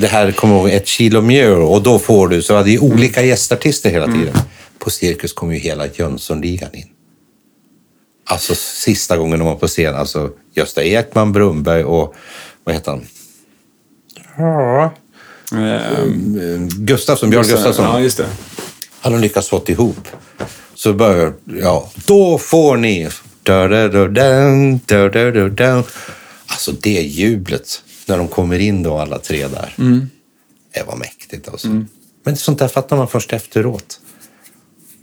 det 0.00 0.06
här 0.06 0.32
kommer 0.32 0.54
jag 0.54 0.62
ihåg, 0.62 0.70
ett 0.76 0.86
kilo 0.88 1.20
mjöl 1.20 1.62
och 1.62 1.82
då 1.82 1.98
får 1.98 2.28
du, 2.28 2.42
så 2.42 2.56
hade 2.56 2.70
ju 2.70 2.78
olika 2.78 3.22
gästartister 3.22 3.90
hela 3.90 4.06
tiden. 4.06 4.34
På 4.78 4.90
Cirkus 4.90 5.32
kom 5.32 5.52
ju 5.52 5.58
hela 5.58 5.86
Jönssonligan 5.94 6.74
in. 6.74 6.86
Alltså 8.24 8.54
sista 8.54 9.16
gången 9.16 9.38
de 9.38 9.44
var 9.48 9.54
på 9.54 9.66
scen, 9.68 9.94
alltså 9.94 10.30
Gösta 10.54 10.82
Ekman, 10.82 11.32
Brumberg 11.32 11.84
och 11.84 12.14
vad 12.64 12.74
heter 12.74 12.90
han? 12.90 13.06
Ja. 14.36 14.94
Ehm, 15.52 16.68
Gustafsson, 16.68 17.30
Björn 17.30 17.46
Gustafsson. 17.46 17.84
Ja, 17.84 18.00
just 18.00 18.16
det. 18.16 18.26
hade 19.00 19.16
de 19.16 19.22
lyckats 19.22 19.48
fått 19.48 19.68
ihop. 19.68 20.08
Så 20.74 20.92
börjar, 20.92 21.32
ja, 21.44 21.90
då 22.06 22.38
får 22.38 22.76
ni... 22.76 23.08
Alltså 26.46 26.72
det 26.72 26.90
jublet 27.02 27.82
när 28.06 28.18
de 28.18 28.28
kommer 28.28 28.58
in 28.58 28.82
då 28.82 28.98
alla 28.98 29.18
tre 29.18 29.48
där. 29.48 29.74
Det 30.74 30.82
var 30.86 30.96
mäktigt 30.96 31.48
alltså. 31.48 31.68
Men 32.24 32.36
sånt 32.36 32.58
där 32.58 32.68
fattar 32.68 32.96
man 32.96 33.08
först 33.08 33.32
efteråt. 33.32 34.00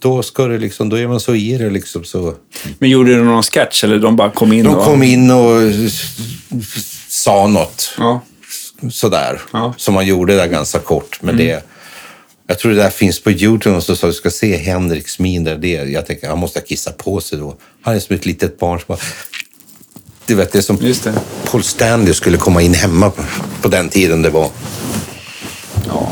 Då, 0.02 0.24
ska 0.24 0.48
det 0.48 0.58
liksom, 0.58 0.90
då 0.90 0.96
är 0.96 1.08
man 1.08 1.20
så 1.20 1.36
i 1.36 1.58
det 1.58 1.70
liksom 1.70 2.04
så. 2.04 2.34
Men 2.80 2.90
gjorde 2.90 3.16
du 3.16 3.24
någon 3.24 3.44
sketch 3.44 3.84
eller 3.84 4.00
de 4.00 4.16
bara 4.16 4.32
kom 4.32 4.54
in? 4.54 4.66
De 4.66 4.76
och... 4.76 4.84
kom 4.84 5.04
in 5.04 5.32
och 5.32 5.62
sa 7.08 7.48
något 7.48 7.94
Ja. 7.98 8.22
sådär. 8.92 9.42
Ja. 9.54 9.60
Mm. 9.60 9.74
Som 9.78 9.94
man 9.94 10.06
gjorde 10.08 10.36
där 10.36 10.48
ganska 10.48 10.80
kort. 10.80 11.20
Men 11.22 11.38
det, 11.38 11.64
jag 12.48 12.60
tror 12.60 12.72
det 12.72 12.78
där 12.78 12.90
finns 12.90 13.24
på 13.24 13.32
Youtube. 13.32 13.82
Så 13.82 13.96
sa 13.96 14.08
du 14.08 14.14
ska 14.14 14.30
se 14.30 14.58
Henriks 14.58 15.20
min 15.20 15.44
där. 15.44 15.58
Det, 15.58 15.70
jag 15.70 16.06
tänker, 16.06 16.28
han 16.30 16.40
måste 16.40 16.60
ha 16.60 16.66
kissat 16.66 16.98
på 16.98 17.22
sig 17.22 17.40
då. 17.40 17.58
Han 17.82 17.96
är 17.96 18.00
som 18.00 18.16
ett 18.16 18.26
litet 18.26 18.60
barn 18.60 18.80
som 18.80 18.86
bara... 18.88 19.00
Du 20.26 20.36
vet, 20.36 20.52
det 20.52 20.58
är 20.58 20.62
som 20.62 20.78
det. 20.78 21.14
Paul 21.52 21.64
Stanley 21.64 22.14
skulle 22.14 22.38
komma 22.38 22.62
in 22.62 22.74
hemma 22.74 23.10
på, 23.10 23.24
på 23.62 23.68
den 23.68 23.90
tiden 23.90 24.22
det 24.22 24.30
var. 24.30 24.50
Ja. 25.88 26.12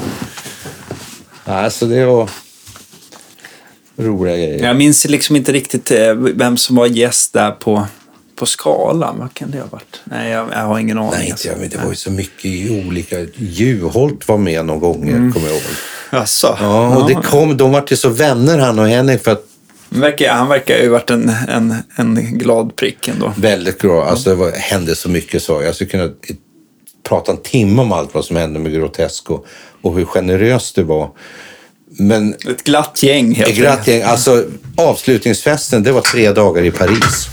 Alltså 1.46 1.86
det 1.86 2.06
var 2.06 2.30
roliga 3.98 4.36
grejer. 4.36 4.64
Jag 4.64 4.76
minns 4.76 5.06
liksom 5.06 5.36
inte 5.36 5.52
riktigt 5.52 5.92
eh, 5.92 6.14
vem 6.14 6.58
som 6.58 6.76
var 6.76 6.86
gäst 6.86 7.34
där 7.34 7.52
på, 7.52 7.88
på 8.36 8.46
skalan. 8.46 9.20
Vad 9.20 9.34
kan 9.34 9.52
det 9.52 9.60
ha 9.60 9.68
varit? 9.72 10.02
Nej, 10.04 10.32
jag, 10.32 10.48
jag 10.52 10.60
har 10.60 10.80
ingen 10.80 10.98
aning. 10.98 11.12
Nej, 11.12 11.22
inte 11.22 11.34
alltså. 11.34 11.48
jag, 11.48 11.60
men 11.60 11.70
det 11.70 11.78
var 11.78 11.90
ju 11.90 11.96
så 11.96 12.12
mycket 12.12 12.72
olika... 12.72 13.16
Juholt 13.36 14.28
var 14.28 14.38
med 14.38 14.66
några 14.66 14.80
gånger, 14.80 15.12
kommer 15.32 15.48
jag 15.48 15.56
ihåg. 15.56 15.62
Jaså? 16.12 16.58
Ja, 16.62 16.98
och 16.98 17.10
det 17.10 17.16
kom, 17.16 17.58
de 17.58 17.72
var 17.72 17.82
till 17.82 17.98
så 17.98 18.10
vänner 18.10 18.58
han 18.58 18.80
och 18.80 18.88
Henrik 18.88 19.24
för 19.24 19.32
att 19.32 19.46
Han 19.92 20.02
verkar, 20.02 20.34
han 20.34 20.48
verkar 20.48 20.78
ju 20.78 20.90
varit 20.90 21.10
en, 21.10 21.32
en, 21.48 21.76
en 21.96 22.16
glad 22.16 22.76
prick 22.76 23.08
ändå. 23.08 23.34
Väldigt 23.38 23.80
bra. 23.80 24.06
Alltså, 24.06 24.30
det 24.30 24.36
var, 24.36 24.52
hände 24.52 24.96
så 24.96 25.10
mycket 25.10 25.44
så. 25.44 25.62
Jag 25.64 25.76
skulle 25.76 25.90
kunna 25.90 26.10
prata 27.04 27.32
en 27.32 27.38
timme 27.38 27.82
om 27.82 27.92
allt 27.92 28.14
vad 28.14 28.26
som 28.26 28.36
hände 28.36 28.60
med 28.60 28.74
Grotesco 28.74 29.40
och 29.82 29.96
hur 29.96 30.06
generöst 30.06 30.76
det 30.76 30.84
var. 30.84 31.10
Men 32.00 32.34
Ett 32.34 32.64
glatt 32.64 33.04
gäng 33.04 33.36
helt 33.36 33.50
enkelt. 33.50 33.66
gratis, 33.66 34.04
alltså, 34.04 34.44
avslutningsfesten, 34.76 35.84
det 35.84 35.92
var 35.92 36.02
tre 36.02 36.32
dagar 36.32 36.64
i 36.64 36.72
Paris. 36.72 37.28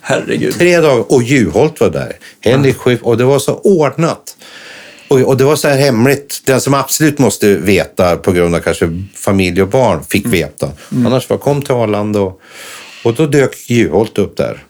Herregud. 0.00 0.54
Tre 0.54 0.80
dagar. 0.80 1.12
Och 1.12 1.22
Juholt 1.22 1.80
var 1.80 1.90
där. 1.90 2.12
Henrik 2.40 2.76
Schiff. 2.76 3.02
Och 3.02 3.16
det 3.16 3.24
var 3.24 3.38
så 3.38 3.54
ordnat. 3.54 4.36
Och, 5.08 5.20
och 5.20 5.36
det 5.36 5.44
var 5.44 5.56
så 5.56 5.68
här 5.68 5.76
hemligt. 5.76 6.42
Den 6.44 6.60
som 6.60 6.74
absolut 6.74 7.18
måste 7.18 7.54
veta 7.54 8.16
på 8.16 8.32
grund 8.32 8.54
av 8.54 8.60
kanske 8.60 9.02
familj 9.14 9.62
och 9.62 9.68
barn 9.68 10.04
fick 10.04 10.26
veta. 10.26 10.68
Annars 10.90 11.30
var 11.30 11.38
kom 11.38 11.62
till 11.62 11.74
Arlanda 11.74 12.20
och, 12.20 12.40
och 13.04 13.14
då 13.14 13.26
dök 13.26 13.70
Juholt 13.70 14.18
upp 14.18 14.36
där. 14.36 14.62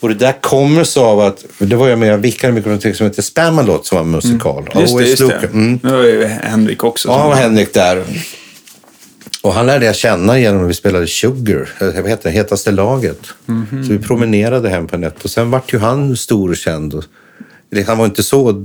Och 0.00 0.08
det 0.08 0.14
där 0.14 0.40
kommer 0.40 0.84
så 0.84 1.04
av 1.04 1.20
att, 1.20 1.44
det 1.58 1.76
var 1.76 1.88
jag 1.88 1.98
med, 1.98 2.08
jag 2.08 2.18
vickade 2.18 2.52
med 2.52 2.64
någonting 2.64 2.94
som 2.94 3.06
heter 3.06 3.22
Spamalot 3.22 3.86
som 3.86 3.96
var 3.96 4.04
en 4.04 4.10
musikal. 4.10 4.68
Just 4.74 4.98
det, 4.98 5.04
just 5.04 5.28
det. 5.28 5.46
Mm. 5.52 5.80
Nu 5.82 5.90
var 5.90 6.02
ju 6.02 6.24
Henrik 6.24 6.84
också. 6.84 7.08
Ja, 7.08 7.28
var 7.28 7.34
Henrik 7.34 7.74
där. 7.74 8.04
Och 9.44 9.54
han 9.54 9.66
lärde 9.66 9.86
jag 9.86 9.96
känna 9.96 10.38
genom 10.38 10.64
att 10.64 10.70
vi 10.70 10.74
spelade 10.74 11.06
Sugar, 11.06 11.70
eh, 11.80 11.86
vad 11.86 12.08
heter 12.08 12.22
det, 12.22 12.30
Hetaste 12.30 12.70
laget. 12.70 13.18
Så 13.86 13.92
vi 13.92 13.98
promenerade 13.98 14.68
hem 14.68 14.86
på 14.86 14.96
nätet. 14.96 15.24
Och 15.24 15.30
sen 15.30 15.50
vart 15.50 15.72
ju 15.72 15.78
han 15.78 16.16
stor 16.16 16.50
och 16.50 16.56
känd. 16.56 16.94
Och, 16.94 17.04
han 17.86 17.98
var 17.98 18.04
inte 18.04 18.22
så 18.22 18.64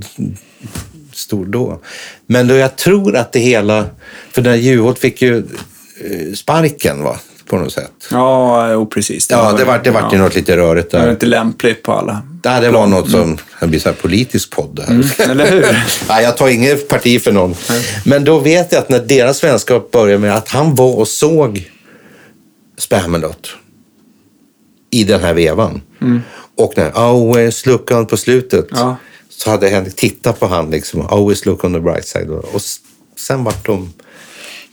stor 1.12 1.46
då. 1.46 1.80
Men 2.26 2.48
då 2.48 2.54
jag 2.54 2.76
tror 2.76 3.16
att 3.16 3.32
det 3.32 3.40
hela... 3.40 3.86
För 4.32 4.42
den 4.42 4.60
Juholt 4.60 4.98
fick 4.98 5.22
ju 5.22 5.38
eh, 5.38 6.34
sparken 6.34 7.02
va? 7.02 7.20
På 7.50 7.56
något 7.58 7.72
sätt. 7.72 7.92
Ja, 8.10 8.72
jo, 8.72 8.86
precis. 8.86 9.26
Ja, 9.30 9.52
det 9.52 9.64
vart 9.64 9.84
det 9.84 9.90
vart 9.90 10.14
ju 10.14 10.18
något 10.18 10.34
lite 10.34 10.56
rörigt 10.56 10.90
Det 10.90 10.96
var 10.98 11.04
där. 11.04 11.12
inte 11.12 11.26
lämpligt 11.26 11.82
på 11.82 11.92
alla. 11.92 12.22
Ja, 12.42 12.60
det 12.60 12.70
var 12.70 12.86
något 12.86 13.10
som, 13.10 13.38
det 13.60 13.66
blir 13.66 13.80
så 13.80 13.88
här 13.88 13.96
politisk 13.96 14.50
podd 14.50 14.70
det 14.76 14.82
här. 14.82 15.30
Eller 15.30 15.50
hur? 15.50 15.62
Nej, 16.08 16.24
jag 16.24 16.36
tar 16.36 16.48
inget 16.48 16.88
parti 16.88 17.22
för 17.22 17.32
någon. 17.32 17.54
Men 18.04 18.24
då 18.24 18.38
vet 18.38 18.72
jag 18.72 18.80
att 18.80 18.88
när 18.88 18.98
deras 19.00 19.44
vänskap 19.44 19.90
började 19.90 20.18
med 20.18 20.36
att 20.36 20.48
han 20.48 20.74
var 20.74 20.94
och 20.98 21.08
såg 21.08 21.70
Spamalot 22.78 23.48
i 24.90 25.04
den 25.04 25.20
här 25.20 25.34
vevan. 25.34 25.80
Och 26.56 26.72
när 26.76 26.90
always 26.90 27.66
look 27.66 27.90
on 27.90 28.06
på 28.06 28.16
slutet 28.16 28.66
Ja. 28.70 28.96
så 29.28 29.50
hade 29.50 29.68
Henrik 29.68 29.96
tittat 29.96 30.40
på 30.40 30.46
han 30.46 30.70
liksom. 30.70 31.06
Always 31.06 31.46
look 31.46 31.64
on 31.64 31.72
the 31.74 31.80
bright 31.80 32.06
side. 32.06 32.30
Och 32.30 32.60
sen 33.18 33.44
vart 33.44 33.66
de 33.66 33.92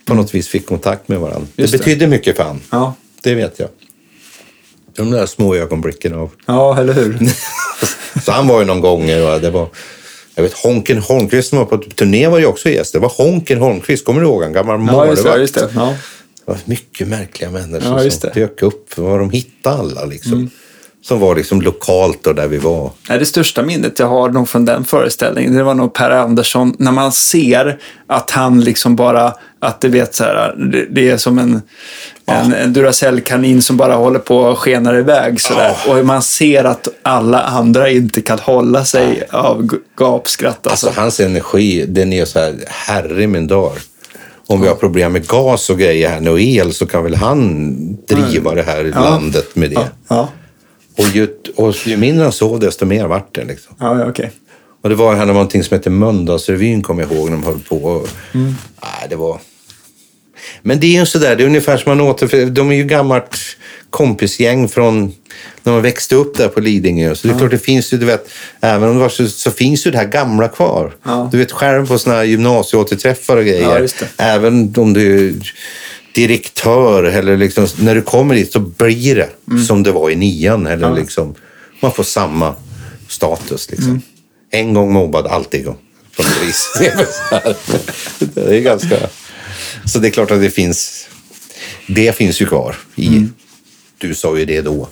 på 0.07 0.13
något 0.13 0.35
vis 0.35 0.47
fick 0.47 0.65
kontakt 0.67 1.07
med 1.07 1.19
varandra. 1.19 1.47
Just 1.55 1.71
det 1.71 1.77
det. 1.77 1.84
betydde 1.84 2.07
mycket 2.07 2.35
för 2.38 2.43
han. 2.43 2.59
Ja, 2.69 2.93
Det 3.23 3.35
vet 3.35 3.59
jag. 3.59 3.69
De 4.95 5.11
där 5.11 5.25
små 5.25 5.55
ögonblicken 5.55 6.13
av 6.13 6.31
ja 6.45 6.79
eller 6.79 6.93
hur? 6.93 7.17
så 8.25 8.31
han 8.31 8.47
var 8.47 8.59
ju 8.59 8.65
någon 8.65 8.81
gång, 8.81 9.01
och 9.01 9.41
det 9.41 9.49
var, 9.51 9.67
jag 10.35 10.43
vet 10.43 10.53
Honken 10.53 10.97
Holmqvist 10.97 11.49
som 11.49 11.57
var 11.57 11.65
på 11.65 11.77
turné 11.77 12.27
var 12.27 12.39
ju 12.39 12.45
också 12.45 12.69
gäst. 12.69 12.93
Det 12.93 12.99
var 12.99 13.09
Honken 13.17 13.59
Holmqvist, 13.59 14.05
kommer 14.05 14.21
du 14.21 14.27
ihåg? 14.27 14.43
En 14.43 14.53
gammal 14.53 14.88
Ja, 14.88 15.05
just 15.07 15.23
det. 15.23 15.29
målvakt. 15.29 15.53
Det. 15.53 15.69
Ja. 15.75 15.85
Det 16.45 16.51
var 16.51 16.57
mycket 16.65 17.07
märkliga 17.07 17.49
människor 17.51 18.03
Ja, 18.03 18.11
som 18.11 18.19
det. 18.21 18.27
Mm. 18.38 18.47
dök 18.47 18.61
upp. 18.61 18.97
Var 18.97 19.19
de 19.19 19.29
hittade 19.29 19.77
alla 19.77 20.05
liksom. 20.05 20.49
Som 21.01 21.19
var 21.19 21.35
liksom 21.35 21.61
lokalt 21.61 22.27
och 22.27 22.35
där 22.35 22.47
vi 22.47 22.57
var. 22.57 22.91
Det 23.07 23.25
största 23.25 23.63
minnet 23.63 23.99
jag 23.99 24.07
har 24.07 24.29
nog 24.29 24.49
från 24.49 24.65
den 24.65 24.85
föreställningen, 24.85 25.53
det 25.55 25.63
var 25.63 25.73
nog 25.73 25.93
Per 25.93 26.09
Andersson. 26.11 26.75
När 26.79 26.91
man 26.91 27.11
ser 27.11 27.79
att 28.07 28.31
han 28.31 28.61
liksom 28.61 28.95
bara, 28.95 29.34
att 29.59 29.81
det 29.81 29.88
vet 29.88 30.15
så 30.15 30.23
här, 30.23 30.55
det, 30.57 30.85
det 30.89 31.09
är 31.09 31.17
som 31.17 31.39
en, 31.39 31.61
en, 32.25 32.53
en 32.53 32.73
Duracell-kanin 32.73 33.61
som 33.61 33.77
bara 33.77 33.93
håller 33.95 34.19
på 34.19 34.38
och 34.38 34.57
skenar 34.59 34.97
iväg 34.97 35.41
sådär. 35.41 35.75
Och 35.88 36.05
man 36.05 36.21
ser 36.21 36.63
att 36.63 36.88
alla 37.01 37.41
andra 37.41 37.89
inte 37.89 38.21
kan 38.21 38.39
hålla 38.39 38.85
sig 38.85 39.23
av 39.31 39.63
g- 39.67 39.77
gapskratt. 39.97 40.67
Alltså. 40.67 40.88
Alltså 40.88 41.01
hans 41.01 41.19
energi, 41.19 41.85
den 41.88 42.13
är 42.13 42.25
så 42.25 42.39
här, 42.39 42.55
herre 42.67 43.27
min 43.27 43.47
dag. 43.47 43.71
Om 44.49 44.61
vi 44.61 44.67
har 44.67 44.75
problem 44.75 45.13
med 45.13 45.27
gas 45.27 45.69
och 45.69 45.79
grejer 45.79 46.09
här 46.09 46.19
nu 46.19 46.29
och 46.29 46.39
el 46.41 46.73
så 46.73 46.85
kan 46.85 47.03
väl 47.03 47.15
han 47.15 47.75
driva 48.05 48.55
det 48.55 48.63
här 48.63 48.84
landet 48.84 49.55
med 49.55 49.69
det. 49.69 49.75
Ja, 49.75 50.29
Och, 50.97 51.05
ju, 51.15 51.27
och 51.55 51.88
ju 51.88 51.97
mindre 51.97 52.23
han 52.23 52.31
sov 52.31 52.59
desto 52.59 52.85
mer 52.85 53.05
vart 53.07 53.35
det 53.35 53.43
liksom. 53.43 53.75
ja, 53.79 54.25
ja 54.88 54.89
det 54.89 54.95
var 54.95 55.15
här 55.15 55.26
någonting 55.26 55.64
som 55.64 55.77
hette 55.77 55.89
Mölndalsrevyn, 55.89 56.81
kommer 56.81 57.03
jag 57.03 57.11
ihåg, 57.11 57.30
när 57.30 57.38
de 57.38 57.43
höll 57.43 57.59
på. 57.59 58.07
Mm. 58.34 58.55
nej, 58.81 59.07
det 59.09 59.15
var... 59.15 59.39
Men 60.61 60.80
det 60.80 60.88
är 60.88 60.99
ju 60.99 61.05
sådär, 61.05 61.35
det 61.35 61.43
är 61.43 61.47
ungefär 61.47 61.77
som 61.77 61.97
man 61.97 62.01
åter... 62.07 62.45
De 62.45 62.72
är 62.72 62.76
ju 62.76 62.84
gammalt 62.84 63.38
kompisgäng 63.89 64.69
från 64.69 65.14
när 65.64 65.73
man 65.73 65.81
växte 65.81 66.15
upp 66.15 66.38
där 66.38 66.47
på 66.47 66.59
Lidingö. 66.59 67.15
Så 67.15 67.27
det 67.27 67.34
är 67.34 67.38
klart, 67.38 67.51
det 67.51 67.57
finns 67.57 67.93
ju, 67.93 67.97
du 67.97 68.05
vet, 68.05 68.30
även 68.61 68.89
om 68.89 68.95
det 68.95 69.01
var 69.01 69.09
så, 69.09 69.27
så 69.27 69.51
finns 69.51 69.88
ju 69.88 69.91
det 69.91 69.97
här 69.97 70.05
gamla 70.05 70.47
kvar. 70.47 70.95
Ja. 71.03 71.30
Du 71.31 71.38
vet, 71.38 71.51
själv 71.51 71.88
på 71.88 71.97
sådana 71.97 72.19
här 72.19 72.26
gymnasieåterträffar 72.26 73.38
och 73.38 73.43
grejer. 73.43 73.89
Ja. 73.99 74.07
Även 74.18 74.73
om 74.77 74.93
du 74.93 75.27
är 75.27 75.34
direktör 76.15 77.03
eller 77.03 77.38
liksom, 77.38 77.68
när 77.80 77.95
du 77.95 78.01
kommer 78.01 78.35
dit 78.35 78.51
så 78.51 78.59
blir 78.59 79.15
det 79.15 79.30
Mm. 79.51 79.64
som 79.64 79.84
det 79.84 79.91
var 79.91 80.09
i 80.09 80.15
nian. 80.15 80.68
Eller 80.68 80.95
liksom, 80.95 81.35
man 81.80 81.91
får 81.91 82.03
samma 82.03 82.55
status. 83.07 83.72
Liksom. 83.72 83.89
Mm. 83.89 84.01
En 84.52 84.74
gång 84.74 84.94
mobbad, 84.94 85.28
alltid 85.28 85.65
gång. 85.65 85.78
På 86.18 86.24
något 86.24 86.41
vis. 86.44 86.74
Det 88.36 88.57
är 88.57 88.61
ganska... 88.61 88.95
Så 89.86 89.99
det 89.99 90.07
är 90.07 90.11
klart 90.11 90.32
att 90.32 90.41
det 90.41 90.49
finns... 90.49 91.07
Det 91.88 92.15
finns 92.15 92.41
ju 92.41 92.45
kvar. 92.45 92.76
I, 92.95 93.07
Mm. 93.07 93.34
Du 93.98 94.15
sa 94.15 94.38
ju 94.38 94.45
det 94.45 94.61
då, 94.61 94.88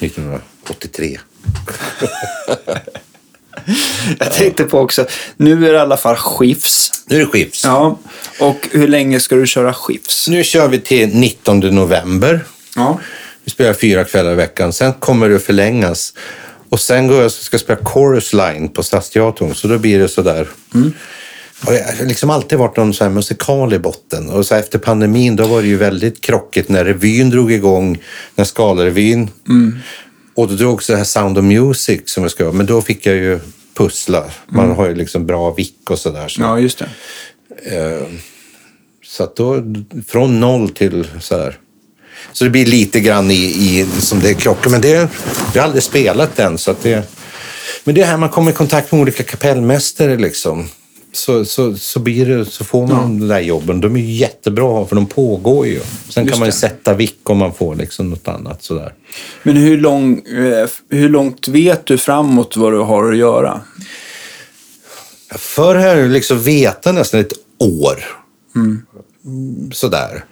1983. 0.00 1.18
Jag 4.18 4.32
tänkte 4.32 4.64
på 4.64 4.78
också, 4.78 5.06
nu 5.36 5.52
är 5.66 5.70
det 5.72 5.76
i 5.76 5.80
alla 5.80 5.96
fall 5.96 6.16
skifs. 6.16 6.92
Nu 7.06 7.16
är 7.16 7.20
det 7.20 7.26
skifts. 7.26 7.64
Ja, 7.64 7.98
och 8.38 8.68
hur 8.72 8.88
länge 8.88 9.20
ska 9.20 9.36
du 9.36 9.46
köra 9.46 9.74
skifs? 9.74 10.28
Nu 10.28 10.44
kör 10.44 10.68
vi 10.68 10.80
till 10.80 11.08
19 11.08 11.60
november. 11.60 12.40
Ja. 12.76 13.00
Vi 13.44 13.50
spelar 13.50 13.74
fyra 13.74 14.04
kvällar 14.04 14.32
i 14.32 14.34
veckan. 14.34 14.72
Sen 14.72 14.92
kommer 14.92 15.28
det 15.28 15.36
att 15.36 15.42
förlängas. 15.42 16.14
Och 16.70 16.80
sen 16.80 17.06
går 17.08 17.22
jag 17.22 17.32
ska 17.32 17.58
spela 17.58 17.84
Chorus 17.84 18.32
Line 18.32 18.68
på 18.68 18.82
Stadsteatern. 18.82 19.54
Så 19.54 19.68
då 19.68 19.78
blir 19.78 19.98
det 19.98 20.08
sådär. 20.08 20.48
Och 21.66 21.74
jag 21.74 21.84
har 21.84 22.06
liksom 22.06 22.30
alltid 22.30 22.58
varit 22.58 22.76
någon 22.76 22.94
så 22.94 23.04
här 23.04 23.10
musikal 23.10 23.72
i 23.74 23.78
botten. 23.78 24.30
Och 24.30 24.46
så 24.46 24.54
efter 24.54 24.78
pandemin 24.78 25.36
då 25.36 25.46
var 25.46 25.62
det 25.62 25.68
ju 25.68 25.76
väldigt 25.76 26.20
krockigt 26.20 26.68
när 26.68 26.84
revyn 26.84 27.30
drog 27.30 27.52
igång. 27.52 27.98
När 28.34 28.44
Skalarevyn. 28.44 29.28
Och 30.34 30.48
då 30.48 30.54
drog 30.54 30.74
också 30.74 30.92
det 30.92 30.96
här 30.98 31.04
Sound 31.04 31.38
of 31.38 31.44
Music 31.44 32.00
som 32.04 32.22
jag 32.22 32.30
ska 32.32 32.52
Men 32.52 32.66
då 32.66 32.82
fick 32.82 33.06
jag 33.06 33.16
ju 33.16 33.40
pussla. 33.74 34.24
Man 34.48 34.70
har 34.70 34.88
ju 34.88 34.94
liksom 34.94 35.26
bra 35.26 35.54
vick 35.54 35.90
och 35.90 35.98
sådär. 35.98 36.28
Så. 36.28 36.40
ja, 36.42 36.58
just 36.58 36.78
det. 36.78 36.88
Eh, 37.76 38.06
Så 39.04 39.24
att 39.24 39.36
då, 39.36 39.62
från 40.08 40.40
noll 40.40 40.68
till 40.68 41.06
så 41.20 41.38
här. 41.38 41.58
Så 42.32 42.44
det 42.44 42.50
blir 42.50 42.66
lite 42.66 43.00
grann 43.00 43.30
i, 43.30 43.34
i 43.34 43.86
som 44.00 44.20
det 44.20 44.30
är 44.30 44.34
klockor. 44.34 44.70
Men 44.70 44.80
det, 44.80 45.08
vi 45.52 45.58
har 45.58 45.66
aldrig 45.66 45.82
spelat 45.82 46.36
den. 46.36 46.58
Så 46.58 46.74
det, 46.82 47.12
men 47.84 47.94
det 47.94 48.00
är 48.00 48.06
här 48.06 48.16
man 48.16 48.28
kommer 48.28 48.50
i 48.50 48.54
kontakt 48.54 48.92
med 48.92 49.00
olika 49.00 49.22
kapellmästare 49.22 50.16
liksom. 50.16 50.68
Så, 51.12 51.44
så, 51.44 51.76
så, 51.76 52.00
blir 52.00 52.26
det, 52.26 52.44
så 52.44 52.64
får 52.64 52.86
man 52.86 53.18
de 53.18 53.28
där 53.28 53.40
jobben. 53.40 53.80
De 53.80 53.96
är 53.96 54.00
ju 54.00 54.12
jättebra 54.12 54.86
för 54.86 54.96
de 54.96 55.06
pågår 55.06 55.66
ju. 55.66 55.80
Sen 56.08 56.24
Just 56.24 56.32
kan 56.32 56.38
man 56.40 56.46
ju 56.46 56.50
det. 56.50 56.56
sätta 56.56 56.94
vick 56.94 57.30
om 57.30 57.38
man 57.38 57.54
får 57.54 57.74
liksom 57.74 58.10
något 58.10 58.28
annat 58.28 58.62
sådär. 58.62 58.94
Men 59.42 59.56
hur, 59.56 59.78
lång, 59.78 60.18
eh, 60.18 60.68
hur 60.88 61.08
långt 61.08 61.48
vet 61.48 61.86
du 61.86 61.98
framåt 61.98 62.56
vad 62.56 62.72
du 62.72 62.78
har 62.78 63.12
att 63.12 63.18
göra? 63.18 63.60
Förr 65.38 65.74
har 65.74 65.86
jag 65.86 66.10
liksom 66.10 66.42
vetat 66.42 66.94
nästan 66.94 67.20
ett 67.20 67.32
år. 67.58 68.04
Mm, 68.56 68.82
Sådär. 69.72 70.24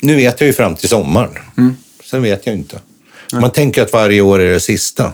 Nu 0.00 0.16
vet 0.16 0.40
jag 0.40 0.46
ju 0.46 0.52
fram 0.52 0.74
till 0.74 0.88
sommaren. 0.88 1.30
Sen 2.04 2.22
vet 2.22 2.46
jag 2.46 2.54
inte. 2.54 2.78
Man 3.32 3.50
tänker 3.50 3.82
att 3.82 3.92
varje 3.92 4.20
år 4.20 4.40
är 4.40 4.52
det 4.52 4.60
sista. 4.60 5.12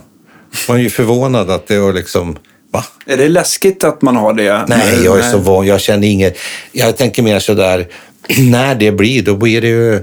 Man 0.69 0.77
är 0.77 0.83
ju 0.83 0.91
förvånad 0.91 1.51
att 1.51 1.67
det 1.67 1.75
är 1.75 1.93
liksom... 1.93 2.39
Va? 2.73 2.85
Är 3.07 3.17
det 3.17 3.29
läskigt 3.29 3.85
att 3.85 4.03
man 4.03 4.17
har 4.17 4.35
det? 4.35 4.65
Nej, 4.69 5.05
jag 5.05 5.19
är 5.19 5.31
så 5.31 5.39
van. 5.39 5.67
Jag 5.67 5.81
känner 5.81 6.09
inget... 6.09 6.39
Jag 6.73 6.97
tänker 6.97 7.23
mer 7.23 7.39
sådär, 7.39 7.89
när 8.51 8.75
det 8.75 8.93
blir, 8.93 9.23
då 9.23 9.37
blir 9.37 9.61
det 9.61 9.69
ju 9.69 10.03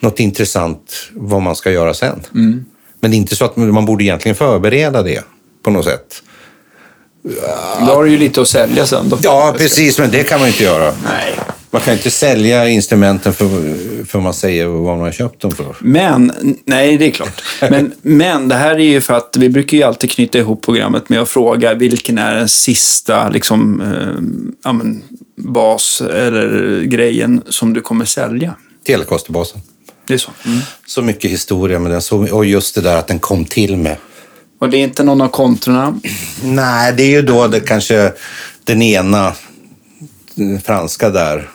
något 0.00 0.20
intressant 0.20 1.08
vad 1.12 1.42
man 1.42 1.56
ska 1.56 1.70
göra 1.70 1.94
sen. 1.94 2.20
Men 3.00 3.10
det 3.10 3.16
är 3.16 3.18
inte 3.18 3.36
så 3.36 3.44
att 3.44 3.56
man 3.56 3.86
borde 3.86 4.04
egentligen 4.04 4.34
förbereda 4.34 5.02
det 5.02 5.24
på 5.62 5.70
något 5.70 5.84
sätt. 5.84 6.22
Då 7.80 7.86
har 7.86 8.04
du 8.04 8.10
ju 8.10 8.18
lite 8.18 8.40
att 8.40 8.48
sälja 8.48 8.86
sen 8.86 9.08
då. 9.08 9.18
Ja, 9.22 9.54
precis, 9.58 9.98
men 9.98 10.10
det 10.10 10.22
kan 10.22 10.38
man 10.38 10.48
ju 10.48 10.52
inte 10.52 10.64
göra. 10.64 10.92
Nej. 11.04 11.34
Man 11.76 11.82
kan 11.82 11.94
inte 11.94 12.10
sälja 12.10 12.68
instrumenten 12.68 13.32
för, 13.32 13.46
för 14.04 14.20
man 14.20 14.34
säger 14.34 14.66
vad 14.66 14.96
man 14.96 15.04
har 15.04 15.12
köpt 15.12 15.40
dem 15.40 15.50
för. 15.50 15.76
Men, 15.80 16.32
nej 16.64 16.96
det 16.96 17.06
är 17.06 17.10
klart. 17.10 17.42
Men, 17.60 17.92
men 18.02 18.48
det 18.48 18.54
här 18.54 18.74
är 18.74 18.84
ju 18.84 19.00
för 19.00 19.14
att 19.14 19.36
vi 19.38 19.48
brukar 19.48 19.76
ju 19.76 19.82
alltid 19.82 20.10
knyta 20.10 20.38
ihop 20.38 20.62
programmet 20.62 21.08
med 21.08 21.20
att 21.20 21.28
fråga 21.28 21.74
vilken 21.74 22.18
är 22.18 22.34
den 22.34 22.48
sista 22.48 23.28
liksom, 23.28 23.80
eh, 24.64 24.72
men, 24.72 25.02
bas 25.36 26.00
eller 26.00 26.80
grejen 26.82 27.42
som 27.48 27.72
du 27.72 27.80
kommer 27.80 28.04
sälja. 28.04 28.54
Telecasterbasen. 28.86 29.60
Det 30.06 30.14
är 30.14 30.18
så. 30.18 30.30
Mm. 30.44 30.58
Så 30.86 31.02
mycket 31.02 31.30
historia 31.30 31.78
med 31.78 31.92
den. 31.92 32.02
Så, 32.02 32.34
och 32.34 32.46
just 32.46 32.74
det 32.74 32.80
där 32.80 32.96
att 32.96 33.06
den 33.06 33.18
kom 33.18 33.44
till 33.44 33.76
med. 33.76 33.96
Och 34.58 34.70
det 34.70 34.76
är 34.76 34.82
inte 34.82 35.04
någon 35.04 35.20
av 35.20 35.28
kontrorna. 35.28 36.00
Nej, 36.42 36.92
det 36.96 37.02
är 37.02 37.10
ju 37.10 37.22
då 37.22 37.46
det 37.46 37.60
kanske 37.60 38.12
den 38.64 38.82
ena 38.82 39.32
den 40.34 40.60
franska 40.60 41.10
där. 41.10 41.50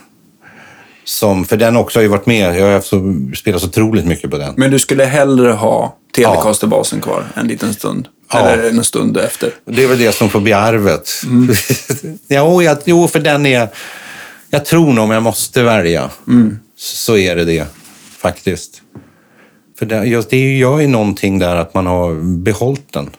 Som, 1.04 1.46
för 1.46 1.58
den 1.58 1.76
också 1.76 2.00
har 2.00 2.02
ju 2.02 2.08
varit 2.08 2.26
med. 2.26 2.60
Jag 2.60 2.66
har 2.66 2.74
haft 2.74 2.88
så, 2.88 3.16
spelat 3.36 3.62
så 3.62 3.68
otroligt 3.68 4.06
mycket 4.06 4.32
på 4.32 4.38
den. 4.38 4.54
Men 4.58 4.72
du 4.72 4.80
skulle 4.80 5.06
hellre 5.06 5.52
ha 5.52 5.96
Telecaster-basen 6.16 7.02
kvar 7.02 7.24
en 7.36 7.48
liten 7.48 7.74
stund. 7.74 8.08
Ja. 8.34 8.40
Eller 8.40 8.70
en 8.70 8.84
stund 8.84 9.18
efter. 9.18 9.50
Det 9.66 9.84
är 9.84 9.88
väl 9.88 9.98
det 10.00 10.12
som 10.12 10.30
får 10.30 10.40
bli 10.40 10.54
arvet. 10.54 11.10
jo, 12.28 12.62
jag, 12.62 12.78
jo, 12.86 13.08
för 13.08 13.20
den 13.20 13.46
är... 13.46 13.68
Jag 14.50 14.66
tror 14.66 14.94
nog 14.94 15.04
om 15.04 15.12
jag 15.12 15.24
måste 15.24 15.64
välja 15.64 16.10
så 16.78 17.18
är 17.18 17.36
det 17.36 17.46
det 17.46 17.66
faktiskt. 18.18 18.82
För 19.80 19.86
det, 19.86 20.04
just, 20.06 20.30
det 20.30 20.58
gör 20.58 20.80
ju 20.80 20.88
någonting 20.88 21.40
där 21.40 21.56
att 21.56 21.74
man 21.74 21.86
har 21.86 22.38
behållit 22.44 22.94
den. 22.94 23.10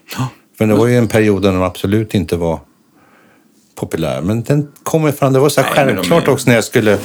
För 0.59 0.67
det 0.67 0.75
var 0.75 0.87
ju 0.87 0.99
en 0.99 1.09
period 1.09 1.43
där 1.43 1.53
den 1.53 1.63
absolut 1.63 2.15
inte 2.15 2.37
var 2.37 2.61
populär. 3.75 4.21
Men 4.21 4.43
den 4.43 4.69
kommer 4.83 5.13
fram. 5.13 5.33
Det 5.33 5.39
var 5.39 5.49
så 5.49 5.61
här 5.61 5.69
Nej, 5.77 5.87
de 5.87 5.93
självklart 5.95 6.29
är- 6.29 6.33
också 6.33 6.49
när 6.49 6.55
jag 6.55 6.65
skulle... 6.65 6.99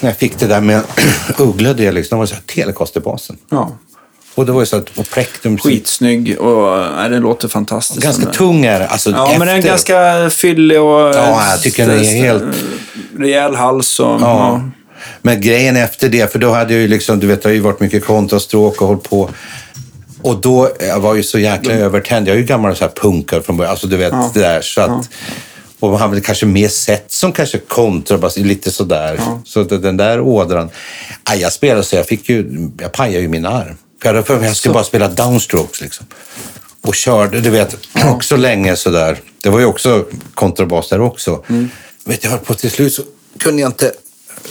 När 0.00 0.10
jag 0.10 0.16
fick 0.16 0.38
det 0.38 0.46
där 0.46 0.60
med 0.60 0.82
Uggla 1.38 1.72
det 1.72 1.92
liksom. 1.92 2.16
Det 2.16 2.20
var 2.20 2.26
så 2.26 2.34
här, 2.34 2.42
Telecasterbasen. 2.46 3.36
Ja. 3.50 3.70
Och 4.34 4.46
det 4.46 4.52
var 4.52 4.60
ju 4.60 4.66
så 4.66 4.76
att... 4.76 4.98
Och 4.98 5.10
Plectum... 5.10 5.58
Skitsnygg 5.58 6.40
och 6.40 6.86
nej, 6.96 7.10
det 7.10 7.18
låter 7.18 7.48
fantastiskt. 7.48 8.02
Ganska 8.02 8.22
Den 8.22 8.30
där. 8.32 8.38
tung 8.38 8.64
är 8.64 8.78
det. 8.80 8.86
Alltså, 8.88 9.10
Ja, 9.10 9.28
men 9.38 9.38
den 9.38 9.48
är 9.48 9.54
efter- 9.58 9.68
ganska 9.68 10.30
fyllig 10.30 10.80
och... 10.80 11.00
Ja, 11.00 11.50
jag 11.50 11.62
tycker 11.62 11.86
den 11.86 11.98
är 11.98 12.04
helt- 12.04 12.42
Rejäl 13.18 13.54
hals 13.54 14.00
och... 14.00 14.20
Ja. 14.20 14.60
Men 15.22 15.40
grejen 15.40 15.76
efter 15.76 16.08
det, 16.08 16.32
för 16.32 16.38
då 16.38 16.50
hade 16.52 16.72
jag 16.72 16.82
ju 16.82 16.88
liksom, 16.88 17.20
du 17.20 17.26
vet, 17.26 17.42
det 17.42 17.48
har 17.48 17.54
ju 17.54 17.60
varit 17.60 17.80
mycket 17.80 18.04
kontrastråk 18.04 18.82
och 18.82 18.88
hållit 18.88 19.02
på. 19.10 19.30
Och 20.22 20.36
då, 20.40 20.70
jag 20.80 21.00
var 21.00 21.14
ju 21.14 21.22
så 21.22 21.38
jäkla 21.38 21.74
övertänd. 21.74 22.28
Jag 22.28 22.34
är 22.34 22.38
ju 22.40 22.44
gammal 22.46 22.76
så 22.76 22.84
här 22.84 22.92
punkare 22.96 23.42
från 23.42 23.56
början. 23.56 23.70
Alltså 23.70 23.86
du 23.86 23.96
vet, 23.96 24.12
Ja. 24.12 24.30
det 24.34 24.40
där. 24.40 24.60
Så 24.60 24.80
att, 24.80 25.08
Och 25.80 25.98
har 25.98 26.08
väl 26.08 26.20
kanske 26.20 26.46
mer 26.46 26.68
sett 26.68 27.12
som 27.12 27.32
kanske 27.32 27.58
kontrabas, 27.58 28.36
lite 28.36 28.70
sådär. 28.70 29.20
Så 29.44 29.60
att 29.60 29.68
den 29.68 29.96
där 29.96 30.20
ådran. 30.20 30.70
Aj, 31.24 31.40
jag 31.40 31.52
spelade 31.52 31.82
så 31.82 31.96
jag 31.96 32.06
fick 32.06 32.28
ju, 32.28 32.68
jag 32.80 32.92
pajade 32.92 33.20
ju 33.22 33.28
min 33.28 33.46
arm. 33.46 33.76
För 34.02 34.08
jag 34.08 34.14
hade 34.14 34.22
för 34.26 34.42
jag 34.44 34.56
skulle 34.56 34.74
bara 34.74 34.84
spela 34.84 35.08
downstrokes 35.08 35.80
liksom. 35.80 36.06
Och 36.82 36.94
körde, 36.94 37.40
du 37.40 37.50
vet, 37.50 37.76
också 38.04 38.36
länge 38.36 38.76
sådär. 38.76 39.18
Det 39.40 39.48
var 39.48 39.58
ju 39.58 39.64
också 39.64 40.04
kontrabas 40.34 40.88
där 40.88 41.00
också. 41.00 41.44
Vet 42.04 42.24
jag 42.24 42.30
höll 42.30 42.40
på 42.40 42.54
till 42.54 42.70
slut 42.70 42.92
så 42.94 43.02
kunde 43.38 43.62
jag 43.62 43.68
inte 43.68 43.92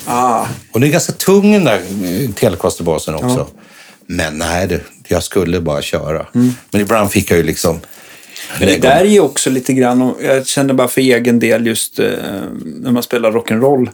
Ah. 0.06 0.46
och 0.72 0.80
det 0.80 0.88
är 0.88 0.92
ganska 0.92 1.14
tung 1.14 1.52
den 1.52 1.64
där 1.64 1.76
eh, 2.04 2.30
Telecaster-basen 2.30 3.16
också. 3.16 3.48
Men 4.06 4.38
nej, 4.38 4.68
det, 4.68 4.82
jag 5.08 5.24
skulle 5.24 5.62
bara 5.62 5.82
köra. 5.82 6.26
Men 6.72 6.82
ibland 6.82 7.12
fick 7.12 7.32
jag 7.32 7.38
ju 7.38 7.44
liksom... 7.44 7.80
Men 8.60 8.68
det 8.68 8.78
där 8.78 9.00
är 9.00 9.04
ju 9.06 9.20
också 9.20 9.50
lite 9.50 9.74
grann, 9.74 10.14
jag 10.24 10.48
känner 10.48 10.74
bara 10.74 10.88
för 10.88 11.02
egen 11.02 11.40
del 11.40 11.68
just 11.68 12.00
eh, 12.00 12.06
när 12.64 12.92
man 12.92 13.04
spelar 13.04 13.32
rock'n'roll. 13.32 13.90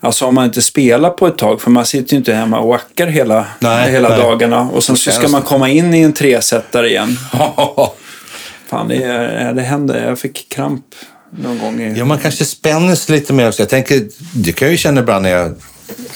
Alltså 0.00 0.24
om 0.26 0.34
man 0.34 0.44
inte 0.44 0.62
spelar 0.62 1.10
på 1.10 1.26
ett 1.26 1.38
tag, 1.38 1.60
för 1.60 1.70
man 1.70 1.86
sitter 1.86 2.12
ju 2.12 2.18
inte 2.18 2.34
hemma 2.34 2.58
och 2.60 2.68
wackar 2.68 3.06
hela, 3.06 3.46
Nej, 3.60 3.92
hela 3.92 4.08
nej. 4.08 4.18
dagarna. 4.18 4.60
Och 4.60 4.84
sen 4.84 4.96
Så 4.96 5.10
ska 5.10 5.28
man 5.28 5.42
komma 5.42 5.68
in 5.70 5.94
i 5.94 6.00
en 6.00 6.12
tresetare 6.12 6.88
igen. 6.88 7.16
Fan, 8.68 8.88
det, 8.88 8.94
är- 8.96 9.52
det 9.54 9.62
hände. 9.62 10.04
Jag 10.04 10.18
fick 10.18 10.48
kramp 10.48 10.84
någon 11.30 11.58
gång. 11.58 11.80
I, 11.80 11.98
ja, 11.98 12.04
man 12.04 12.18
kanske 12.18 12.44
spänner 12.44 12.94
sig 12.94 13.14
lite 13.14 13.32
mer. 13.32 13.50
Så 13.50 13.62
jag 13.62 13.68
tänker, 13.68 14.02
det 14.34 14.52
kan 14.52 14.66
jag 14.68 14.72
ju 14.72 14.78
känna 14.78 15.00
ibland 15.00 15.22
när 15.22 15.30
jag 15.30 15.54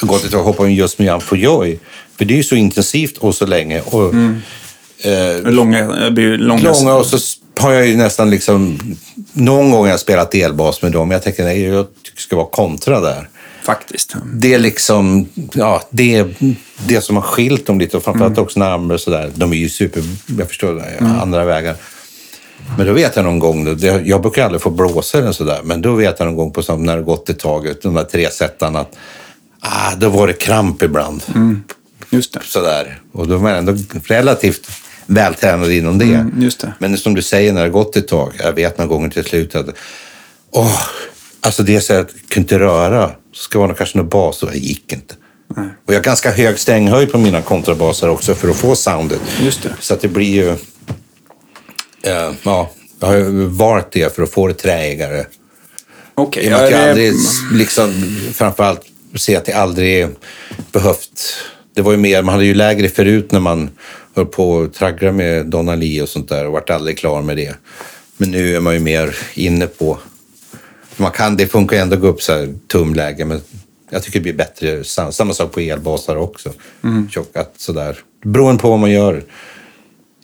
gått 0.00 0.24
ett 0.24 0.34
och 0.34 0.40
hoppat 0.40 0.66
in 0.66 0.74
just 0.74 0.98
med 0.98 1.08
Jan 1.08 1.20
på 1.28 1.36
Joy. 1.36 1.78
För 2.18 2.24
det 2.24 2.34
är 2.34 2.36
ju 2.36 2.42
så 2.42 2.54
intensivt 2.54 3.18
och 3.18 3.34
så 3.34 3.46
länge. 3.46 3.80
Och, 3.80 4.14
eh, 5.02 5.52
långa, 5.52 6.10
ju 6.16 6.36
långa, 6.36 6.62
långa 6.62 6.94
och 6.94 7.06
så 7.06 7.18
har 7.60 7.72
jag 7.72 7.86
ju 7.86 7.96
nästan 7.96 8.30
liksom... 8.30 8.78
Någon 9.32 9.70
gång 9.70 9.80
har 9.80 9.88
jag 9.88 10.00
spelat 10.00 10.34
elbas 10.34 10.82
med 10.82 10.92
dem. 10.92 11.10
Jag 11.10 11.22
tänker 11.22 11.44
nej, 11.44 11.62
jag 11.62 11.86
ska 12.16 12.36
vara 12.36 12.46
kontra 12.46 13.00
där. 13.00 13.28
Faktiskt. 13.62 14.14
det 14.32 14.54
är 14.54 14.58
liksom, 14.58 15.28
ja, 15.52 15.82
det 15.90 16.14
är 16.14 16.34
det 16.86 17.00
som 17.00 17.16
har 17.16 17.22
skilt 17.22 17.66
dem 17.66 17.78
lite 17.78 17.96
och 17.96 18.02
framförallt 18.02 18.38
också 18.38 18.58
närmare 18.58 18.94
och 18.94 19.00
sådär. 19.00 19.30
De 19.34 19.52
är 19.52 19.56
ju 19.56 19.68
super, 19.68 20.02
jag 20.38 20.48
förstår 20.48 20.74
det, 20.74 21.20
andra 21.22 21.44
vägar. 21.44 21.76
Men 22.76 22.86
då 22.86 22.92
vet 22.92 23.16
jag 23.16 23.24
någon 23.24 23.38
gång, 23.38 23.76
det, 23.76 24.02
jag 24.04 24.22
brukar 24.22 24.44
aldrig 24.44 24.62
få 24.62 24.70
blåsa 24.70 25.18
eller 25.18 25.32
sådär, 25.32 25.60
men 25.64 25.82
då 25.82 25.94
vet 25.94 26.18
jag 26.18 26.26
någon 26.26 26.36
gång 26.36 26.52
på 26.52 26.62
som, 26.62 26.84
när 26.84 26.96
det 26.96 27.02
gått 27.02 27.28
ett 27.28 27.38
tag, 27.38 27.74
de 27.82 27.94
där 27.94 28.04
tre 28.04 28.30
sättarna, 28.30 28.80
att 28.80 28.96
ah, 29.60 29.94
då 29.96 30.08
var 30.08 30.26
det 30.26 30.32
kramp 30.32 30.82
ibland. 30.82 31.22
Just 32.10 32.32
det. 32.32 32.40
Sådär. 32.44 33.00
Och 33.12 33.28
då 33.28 33.36
var 33.36 33.50
jag 33.50 33.58
ändå 33.58 33.74
relativt 34.04 34.70
vältränad 35.10 35.70
inom 35.72 35.98
det. 35.98 36.04
Mm, 36.04 36.50
det. 36.60 36.72
Men 36.78 36.98
som 36.98 37.14
du 37.14 37.22
säger, 37.22 37.52
när 37.52 37.64
det 37.64 37.70
gått 37.70 37.96
ett 37.96 38.08
tag, 38.08 38.32
jag 38.38 38.52
vet 38.52 38.78
några 38.78 38.88
gånger 38.88 39.08
till 39.10 39.24
slut 39.24 39.54
att 39.54 39.66
åh, 40.50 40.82
alltså 41.40 41.62
det 41.62 41.76
är 41.76 41.80
så 41.80 41.92
att 41.92 41.98
jag 41.98 42.28
kunde 42.28 42.44
inte 42.44 42.58
röra. 42.58 43.10
Så 43.32 43.42
ska 43.42 43.58
det 43.58 43.66
vara 43.66 43.76
kanske 43.76 43.98
någon 43.98 44.08
bas 44.08 44.42
och 44.42 44.50
det 44.50 44.58
gick 44.58 44.92
inte. 44.92 45.14
Nej. 45.56 45.68
Och 45.86 45.92
jag 45.94 45.98
har 45.98 46.04
ganska 46.04 46.30
hög 46.30 46.58
stränghöjd 46.58 47.12
på 47.12 47.18
mina 47.18 47.42
kontrabaser 47.42 48.08
också 48.08 48.34
för 48.34 48.48
att 48.48 48.56
få 48.56 48.76
soundet. 48.76 49.20
Just 49.42 49.62
det. 49.62 49.70
Så 49.80 49.94
att 49.94 50.00
det 50.00 50.08
blir 50.08 50.34
ju... 50.34 50.48
Eh, 52.02 52.32
ja, 52.42 52.70
jag 53.00 53.06
har 53.06 53.16
ju 53.16 53.44
varit 53.44 53.92
det 53.92 54.14
för 54.14 54.22
att 54.22 54.30
få 54.30 54.48
det 54.48 54.54
träigare. 54.54 55.26
Okej. 56.14 56.46
Ja, 56.46 56.62
jag 56.62 56.70
det- 56.70 56.88
aldrig, 56.90 57.12
liksom, 57.52 58.16
framförallt 58.34 58.80
se 59.14 59.36
att 59.36 59.48
jag 59.48 59.56
aldrig 59.56 60.08
behövt... 60.72 61.36
Det 61.74 61.82
var 61.82 61.92
ju 61.92 61.98
mer, 61.98 62.22
man 62.22 62.32
hade 62.32 62.44
ju 62.44 62.54
lägre 62.54 62.88
förut 62.88 63.32
när 63.32 63.40
man 63.40 63.70
höll 64.14 64.26
på 64.26 64.50
och 64.50 64.74
tragglade 64.74 65.12
med 65.12 65.46
Donna 65.46 65.74
Lee 65.74 66.02
och 66.02 66.08
sånt 66.08 66.28
där 66.28 66.46
och 66.46 66.52
vart 66.52 66.70
aldrig 66.70 66.98
klar 66.98 67.22
med 67.22 67.36
det. 67.36 67.54
Men 68.16 68.30
nu 68.30 68.56
är 68.56 68.60
man 68.60 68.74
ju 68.74 68.80
mer 68.80 69.16
inne 69.34 69.66
på... 69.66 69.98
Man 70.96 71.10
kan, 71.10 71.36
det 71.36 71.46
funkar 71.46 71.76
ju 71.76 71.82
ändå 71.82 71.94
att 71.96 72.00
gå 72.02 72.08
upp 72.08 72.22
så 72.22 72.32
här 72.32 72.54
tumläge, 72.72 73.24
men 73.24 73.40
jag 73.90 74.02
tycker 74.02 74.18
det 74.18 74.22
blir 74.22 74.32
bättre. 74.32 74.84
Sam- 74.84 75.12
Samma 75.12 75.34
sak 75.34 75.52
på 75.52 75.60
elbasar 75.60 76.16
också. 76.16 76.52
Tjockat 77.10 77.54
sådär. 77.56 77.98
Beroende 78.24 78.62
på 78.62 78.70
vad 78.70 78.78
man 78.78 78.90
gör. 78.90 79.24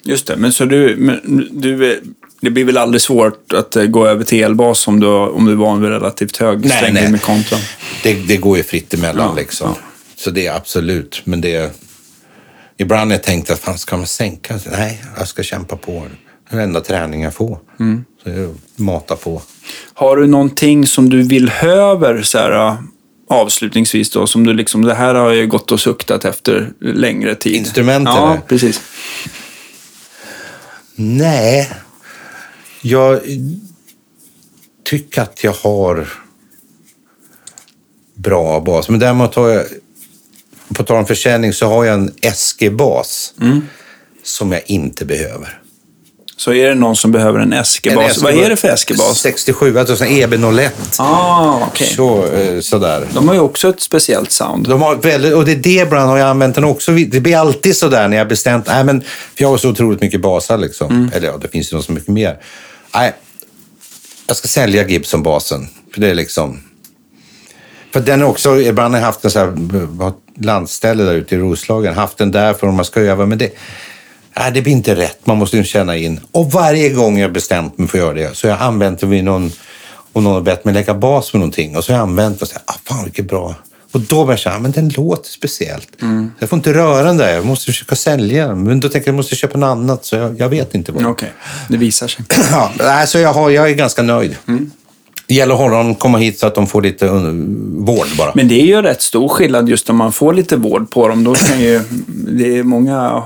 Just 0.05 0.27
det, 0.27 0.37
men 0.37 0.53
så 0.53 0.65
du, 0.65 0.97
men 0.97 1.49
du, 1.53 2.01
det 2.41 2.51
blir 2.51 2.65
väl 2.65 2.77
aldrig 2.77 3.01
svårt 3.01 3.53
att 3.53 3.77
eh, 3.77 3.85
gå 3.85 4.07
över 4.07 4.25
till 4.25 4.43
elbas 4.43 4.89
om 4.89 5.01
du, 5.01 5.07
om 5.07 5.45
du 5.47 5.53
är 5.53 5.57
van 5.57 5.81
vid 5.81 5.91
relativt 5.91 6.37
hög 6.37 6.65
nej. 6.65 7.11
med 7.11 7.23
kontra? 7.23 7.59
Det, 8.03 8.15
det 8.15 8.37
går 8.37 8.57
ju 8.57 8.63
fritt 8.63 8.95
emellan 8.95 9.29
Ja, 9.29 9.35
liksom. 9.35 9.75
ja. 9.77 9.83
Så 10.17 10.31
det 10.31 10.47
är 10.47 10.57
absolut. 10.57 11.23
Men 11.25 11.41
det... 11.41 11.71
Ibland 12.79 13.11
har 13.11 13.17
jag 13.17 13.23
tänkt 13.23 13.51
att 13.51 13.59
fan, 13.59 13.79
ska 13.79 13.97
man 13.97 14.07
sänka? 14.07 14.59
Nej, 14.71 15.03
jag 15.17 15.29
ska 15.29 15.43
kämpa 15.43 15.77
på. 15.77 15.93
Det 16.51 16.57
är 16.57 16.59
den 16.59 16.69
enda 16.69 16.81
träning 16.81 17.23
jag 17.23 17.35
får. 17.35 17.59
Mm. 17.81 18.05
Så 18.23 18.31
jag 18.31 18.55
matar 18.77 19.17
på. 19.17 19.43
Har 19.95 20.17
du 20.17 20.27
någonting 20.27 20.87
som 20.87 21.09
du 21.11 21.23
vill 21.23 21.49
höver 21.49 22.23
så 22.23 22.39
här, 22.39 22.69
eh, 22.69 22.79
avslutningsvis 23.29 24.11
då? 24.11 24.27
Som 24.27 24.47
du 24.47 24.53
liksom, 24.53 24.83
det 24.83 24.95
här 24.95 25.15
har 25.15 25.27
jag 25.29 25.37
ju 25.37 25.47
gått 25.47 25.71
och 25.73 25.81
suktat 25.81 26.25
efter 26.25 26.73
längre 26.81 27.35
tid. 27.35 27.55
Instrument, 27.55 28.09
Ja, 28.09 28.39
precis. 28.49 28.81
Nej, 30.95 31.73
jag 32.83 33.21
tycker 34.85 35.23
att 35.23 35.45
jag 35.45 35.53
har 35.53 36.09
bra 38.15 38.61
bas. 38.61 38.89
Men 38.89 39.01
däremot 39.01 39.35
har 39.35 39.49
jag, 39.49 39.65
på 40.75 40.83
tal 40.83 40.97
om 40.97 41.07
försäljning, 41.07 41.53
så 41.53 41.67
har 41.67 41.85
jag 41.85 41.95
en 41.95 42.15
SG-bas 42.35 43.35
som 44.23 44.53
jag 44.53 44.63
inte 44.67 45.05
behöver. 45.05 45.61
Så 46.39 46.53
är 46.53 46.69
det 46.69 46.75
någon 46.75 46.97
som 46.97 47.13
behöver 47.13 47.41
en 47.41 47.65
SG-bas. 47.65 48.17
SG 48.17 48.23
Vad 48.23 48.35
är 48.35 48.51
det 48.51 48.57
för 48.57 48.77
SG-bas? 48.77 49.19
67, 49.19 49.79
alltså 49.79 50.05
en 50.05 50.11
EB01. 50.11 50.71
Ah, 50.99 51.67
okej. 51.67 51.87
Så, 51.87 52.27
eh, 52.27 52.61
sådär. 52.61 53.07
De 53.15 53.29
har 53.29 53.35
ju 53.35 53.41
också 53.41 53.69
ett 53.69 53.81
speciellt 53.81 54.33
sound. 54.33 54.69
De 54.69 54.83
har 54.83 54.97
väldigt, 54.97 55.35
och 55.35 55.45
det 55.45 55.53
är 55.53 55.57
det 55.57 55.83
ibland 55.83 56.11
har 56.11 56.19
jag 56.19 56.29
använt 56.29 56.55
den 56.55 56.65
också. 56.65 56.93
Det 56.93 57.21
blir 57.21 57.37
alltid 57.37 57.77
sådär 57.77 58.09
när 58.09 58.17
jag 58.17 58.29
bestämt, 58.29 58.67
nej 58.67 58.85
men, 58.85 59.01
för 59.01 59.43
jag 59.43 59.49
har 59.49 59.57
så 59.57 59.71
otroligt 59.71 60.01
mycket 60.01 60.21
basar 60.21 60.59
liksom. 60.59 61.11
Eller 61.15 61.29
ja, 61.29 61.37
det 61.37 61.49
finns 61.49 61.73
ju 61.73 61.77
något 61.77 61.85
så 61.85 61.93
mycket 61.93 62.09
mer. 62.09 62.39
Nej, 62.95 63.13
jag 64.27 64.37
ska 64.37 64.49
sälja 64.49 64.89
Gibson-basen. 64.89 65.69
För 65.95 66.01
det 66.01 66.09
är 66.09 66.15
liksom... 66.15 66.61
För 67.93 68.01
den 68.01 68.21
är 68.21 68.27
också, 68.27 68.61
ibland 68.61 68.95
har 68.95 69.01
jag 69.01 69.07
haft 69.07 69.25
en 69.25 69.31
så 69.31 69.39
här, 69.39 69.53
landställe 70.37 71.03
där 71.03 71.15
ute 71.15 71.35
i 71.35 71.39
Roslagen, 71.39 71.95
haft 71.95 72.19
den 72.19 72.31
där 72.31 72.55
för 72.55 72.67
om 72.67 72.75
man 72.75 72.85
ska 72.85 73.01
öva, 73.01 73.27
men 73.27 73.39
det, 73.39 73.51
nej, 74.39 74.53
det 74.53 74.63
blir 74.63 74.73
inte 74.73 74.95
rätt. 74.95 75.27
Man 75.27 75.37
måste 75.37 75.57
ju 75.57 75.65
känna 75.65 75.97
in. 75.97 76.21
Och 76.33 76.53
varje 76.53 76.89
gång 76.91 77.19
jag 77.19 77.33
bestämt 77.33 77.79
mig 77.79 77.89
för 77.89 77.99
att 77.99 78.05
göra 78.05 78.15
det 78.15 78.37
så 78.37 78.47
har 78.47 78.53
jag 78.53 78.63
använt 78.63 79.01
det 79.01 79.07
vid 79.07 79.25
någon, 79.25 79.53
och 80.13 80.23
någon 80.23 80.35
har 80.35 80.41
bett 80.41 80.65
mig 80.65 80.75
lägga 80.75 80.95
bas 80.95 81.33
med 81.33 81.41
någonting 81.41 81.77
och 81.77 81.85
så 81.85 81.93
har 81.93 81.99
jag 81.99 82.03
använt 82.09 82.39
det 82.39 82.43
och 82.43 82.49
sagt, 82.49 82.71
ah, 82.71 82.75
fan 82.85 83.05
vilket 83.05 83.29
bra. 83.29 83.55
Och 83.93 84.01
då 84.01 84.17
börjar 84.25 84.33
jag 84.33 84.39
känna, 84.39 84.57
ah, 84.57 84.59
men 84.59 84.73
den 84.73 84.89
låter 84.89 85.31
speciellt. 85.31 85.89
Jag 86.39 86.49
får 86.49 86.57
inte 86.57 86.73
röra 86.75 87.03
den 87.03 87.17
där, 87.17 87.35
jag 87.35 87.47
måste 87.47 87.67
försöka 87.67 87.97
sälja 87.97 88.49
den. 88.49 88.63
Men 88.63 88.81
då 88.81 88.89
tänker 88.89 89.09
jag, 89.09 89.13
jag 89.13 89.17
måste 89.17 89.37
köpa 89.37 89.59
något 89.59 89.67
annat, 89.67 90.05
så 90.05 90.17
jag, 90.17 90.41
jag 90.41 90.49
vet 90.49 90.75
inte 90.75 90.93
vad. 90.93 91.07
Okej, 91.07 91.33
det 91.69 91.77
visar 91.77 92.09
sig. 92.09 92.25
Ja, 92.51 92.73
nej, 92.79 93.07
så 93.07 93.19
jag, 93.19 93.33
har, 93.33 93.51
jag 93.51 93.71
är 93.71 93.75
ganska 93.75 94.03
nöjd. 94.03 94.37
Det 95.29 95.35
gäller 95.35 95.55
att 95.55 95.61
hålla 95.61 95.77
dem 95.77 95.95
komma 95.95 96.19
hit 96.19 96.39
så 96.39 96.47
att 96.47 96.55
de 96.55 96.67
får 96.67 96.83
lite 96.83 97.07
uh, 97.07 97.33
vård 97.77 98.07
bara. 98.19 98.33
Men 98.35 98.49
det 98.49 98.61
är 98.61 98.67
ju 98.67 98.83
rätt 98.83 99.03
stor 99.03 99.29
skillnad 99.29 99.69
just 99.69 99.91
om 99.91 99.97
man 99.97 100.13
får 100.13 100.35
lite 100.35 100.57
vård 100.57 100.91
på 100.91 101.09
dem. 101.09 101.25
Då 101.25 101.35
kan 101.35 101.61
ju, 101.61 101.81
det 102.09 102.59
är 102.59 102.63
många... 102.63 103.23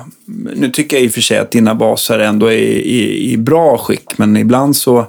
Nu 0.54 0.70
tycker 0.70 0.96
jag 0.96 1.04
i 1.04 1.08
och 1.08 1.12
för 1.12 1.20
sig 1.20 1.38
att 1.38 1.50
dina 1.50 1.74
baser 1.74 2.18
ändå 2.18 2.46
är 2.46 2.52
i, 2.52 3.32
i 3.32 3.36
bra 3.36 3.78
skick, 3.78 4.18
men 4.18 4.36
ibland 4.36 4.76
så... 4.76 5.06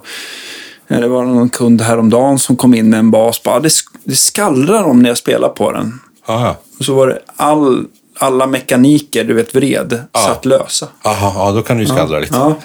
Det 0.88 1.08
var 1.08 1.24
någon 1.24 1.48
kund 1.48 1.80
häromdagen 1.80 2.38
som 2.38 2.56
kom 2.56 2.74
in 2.74 2.90
med 2.90 2.98
en 2.98 3.10
bas. 3.10 3.42
Bara, 3.42 3.60
det, 3.60 3.70
det 4.04 4.16
skallrar 4.16 4.84
om 4.84 5.02
när 5.02 5.10
jag 5.10 5.18
spelar 5.18 5.48
på 5.48 5.72
den. 5.72 6.00
Aha. 6.26 6.56
Och 6.78 6.84
så 6.84 6.94
var 6.94 7.06
det 7.06 7.18
all, 7.36 7.84
alla 8.18 8.46
mekaniker, 8.46 9.24
du 9.24 9.34
vet 9.34 9.54
vred, 9.54 10.02
satt 10.26 10.44
lösa. 10.44 10.88
Aha, 11.04 11.32
ja, 11.36 11.52
då 11.52 11.62
kan 11.62 11.76
du 11.76 11.82
ju 11.82 11.88
skallra 11.88 12.18
lite. 12.18 12.34
Ja. 12.34 12.56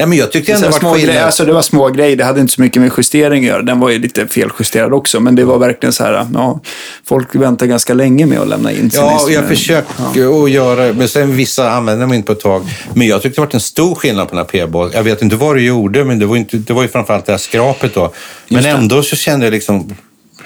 Ja, 0.00 0.06
men 0.06 0.18
jag 0.18 0.32
tyckte 0.32 0.52
ändå 0.52 0.66
det 0.66 0.72
små 0.72 0.88
var 0.88 0.94
grejer, 0.96 1.08
skillnad. 1.08 1.24
alltså 1.26 1.44
det 1.44 1.52
var 1.52 1.62
små 1.62 1.88
grejer, 1.88 2.16
det 2.16 2.24
hade 2.24 2.40
inte 2.40 2.52
så 2.52 2.60
mycket 2.60 2.82
med 2.82 2.90
justering 2.96 3.44
att 3.44 3.48
göra. 3.48 3.62
Den 3.62 3.80
var 3.80 3.90
ju 3.90 3.98
lite 3.98 4.26
feljusterad 4.26 4.92
också, 4.92 5.20
men 5.20 5.34
det 5.34 5.44
var 5.44 5.58
verkligen 5.58 5.92
så 5.92 6.04
här, 6.04 6.26
ja, 6.34 6.60
folk 7.04 7.34
väntar 7.34 7.66
ganska 7.66 7.94
länge 7.94 8.26
med 8.26 8.38
att 8.38 8.48
lämna 8.48 8.72
in 8.72 8.90
sina 8.90 9.04
Ja, 9.04 9.20
och 9.24 9.30
jag 9.32 9.50
instrument. 9.50 9.86
försöker 9.94 10.44
att 10.44 10.50
göra 10.50 10.92
men 10.92 11.08
sen 11.08 11.36
vissa 11.36 11.70
använder 11.70 12.06
de 12.06 12.14
inte 12.14 12.26
på 12.26 12.32
ett 12.32 12.40
tag. 12.40 12.62
Men 12.94 13.06
jag 13.06 13.22
tyckte 13.22 13.40
det 13.40 13.44
var 13.46 13.54
en 13.54 13.60
stor 13.60 13.94
skillnad 13.94 14.28
på 14.28 14.34
den 14.34 14.38
här 14.38 14.44
p-basen. 14.66 14.96
Jag 14.96 15.02
vet 15.04 15.22
inte 15.22 15.36
vad 15.36 15.56
du 15.56 15.62
gjorde, 15.62 16.04
men 16.04 16.18
det 16.18 16.26
var, 16.26 16.36
inte, 16.36 16.56
det 16.56 16.72
var 16.72 16.82
ju 16.82 16.88
framförallt 16.88 17.26
det 17.26 17.32
här 17.32 17.38
skrapet 17.38 17.94
då. 17.94 18.12
Men 18.48 18.64
ändå 18.64 19.02
så 19.02 19.16
kände 19.16 19.46
jag 19.46 19.52
liksom, 19.52 19.94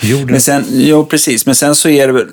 gjorde 0.01 0.33
Men 0.33 0.41
sen, 0.41 0.65
jo 0.71 1.07
precis, 1.07 1.47
men 1.47 1.55
sen 1.55 1.75
så 1.75 1.89
är 1.89 2.07
det 2.07 2.13
väl 2.13 2.27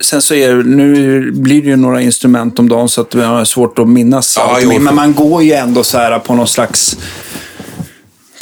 Sen 0.00 0.22
så 0.22 0.34
är 0.34 0.54
det, 0.54 0.62
nu 0.62 1.30
blir 1.30 1.62
det 1.62 1.68
ju 1.68 1.76
några 1.76 2.00
instrument 2.00 2.58
om 2.58 2.68
dagen 2.68 2.88
så 2.88 3.00
att 3.00 3.10
det 3.10 3.24
är 3.24 3.44
svårt 3.44 3.78
att 3.78 3.88
minnas 3.88 4.34
Ja, 4.36 4.56
allt. 4.56 4.82
men 4.82 4.94
man 4.94 5.14
går 5.14 5.42
ju 5.42 5.52
ändå 5.52 5.84
så 5.84 5.98
här 5.98 6.18
på 6.18 6.34
någon 6.34 6.48
slags 6.48 6.96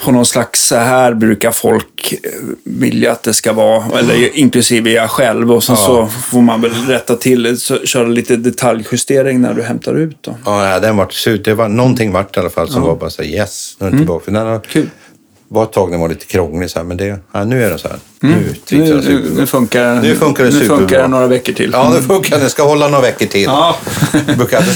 på 0.05 0.13
någon 0.13 0.27
slags, 0.27 0.67
så 0.67 0.77
här 0.77 1.15
brukar 1.15 1.51
folk 1.51 2.13
eh, 2.13 2.31
vilja 2.65 3.13
att 3.13 3.23
det 3.23 3.35
ska 3.35 3.53
vara, 3.53 3.99
eller 3.99 4.37
inklusive 4.37 4.91
jag 4.91 5.11
själv. 5.11 5.53
Och 5.53 5.65
sen 5.65 5.77
Ja. 5.79 5.87
så 5.87 6.07
får 6.31 6.41
man 6.43 6.61
väl 6.61 6.73
rätta 6.87 7.17
till, 7.17 7.61
så, 7.61 7.79
köra 7.87 8.09
lite 8.09 8.37
detaljjustering 8.37 9.41
när 9.41 9.55
du 9.55 9.63
hämtar 9.63 9.95
ut 9.95 10.17
då. 10.21 10.37
Ja, 10.45 10.69
ja, 10.71 10.81
den 10.81 10.97
vart 10.97 11.13
surt. 11.13 11.45
Det 11.45 11.55
var 11.55 11.69
någonting 11.69 12.13
vart 12.13 12.37
i 12.37 12.41
alla 12.41 12.51
fall 12.51 12.69
som 12.69 12.83
var 12.83 12.97
bara 12.97 13.11
så 13.11 13.23
yes, 13.23 13.77
nu 13.79 13.87
är 13.87 13.91
den 13.91 13.99
tillbaka. 14.01 14.25
För 14.25 14.33
den 14.33 14.47
har, 14.47 14.61
Kul. 14.61 14.89
Var 15.53 15.63
ett 15.63 15.73
tag 15.73 15.91
den 15.91 16.01
var 16.01 16.09
lite 16.09 16.27
krånglig 16.27 16.71
så 16.71 16.79
här, 16.79 16.87
men 16.87 16.97
det, 16.97 17.19
ja, 17.33 17.45
nu 17.45 17.65
är 17.65 17.71
den 17.71 17.79
så 17.79 17.89
här. 17.89 17.99
Nu 18.21 18.55
Nu, 18.71 19.01
nu, 19.01 19.31
nu 19.37 19.47
funkar 19.47 19.95
Nu 19.95 20.15
funkar 20.17 20.45
det 20.45 20.51
nu 20.51 20.67
funkar 20.67 21.03
det 21.03 21.09
några 21.09 21.27
veckor 21.27 21.53
till. 21.53 21.71
Ja, 21.73 21.93
det 21.97 22.03
funkar. 22.03 22.39
Den 22.39 22.51
ska 22.51 22.63
hålla 22.63 22.89
några 22.89 23.03
veckor 23.03 23.27
till. 23.27 23.43
Ja. 23.43 23.77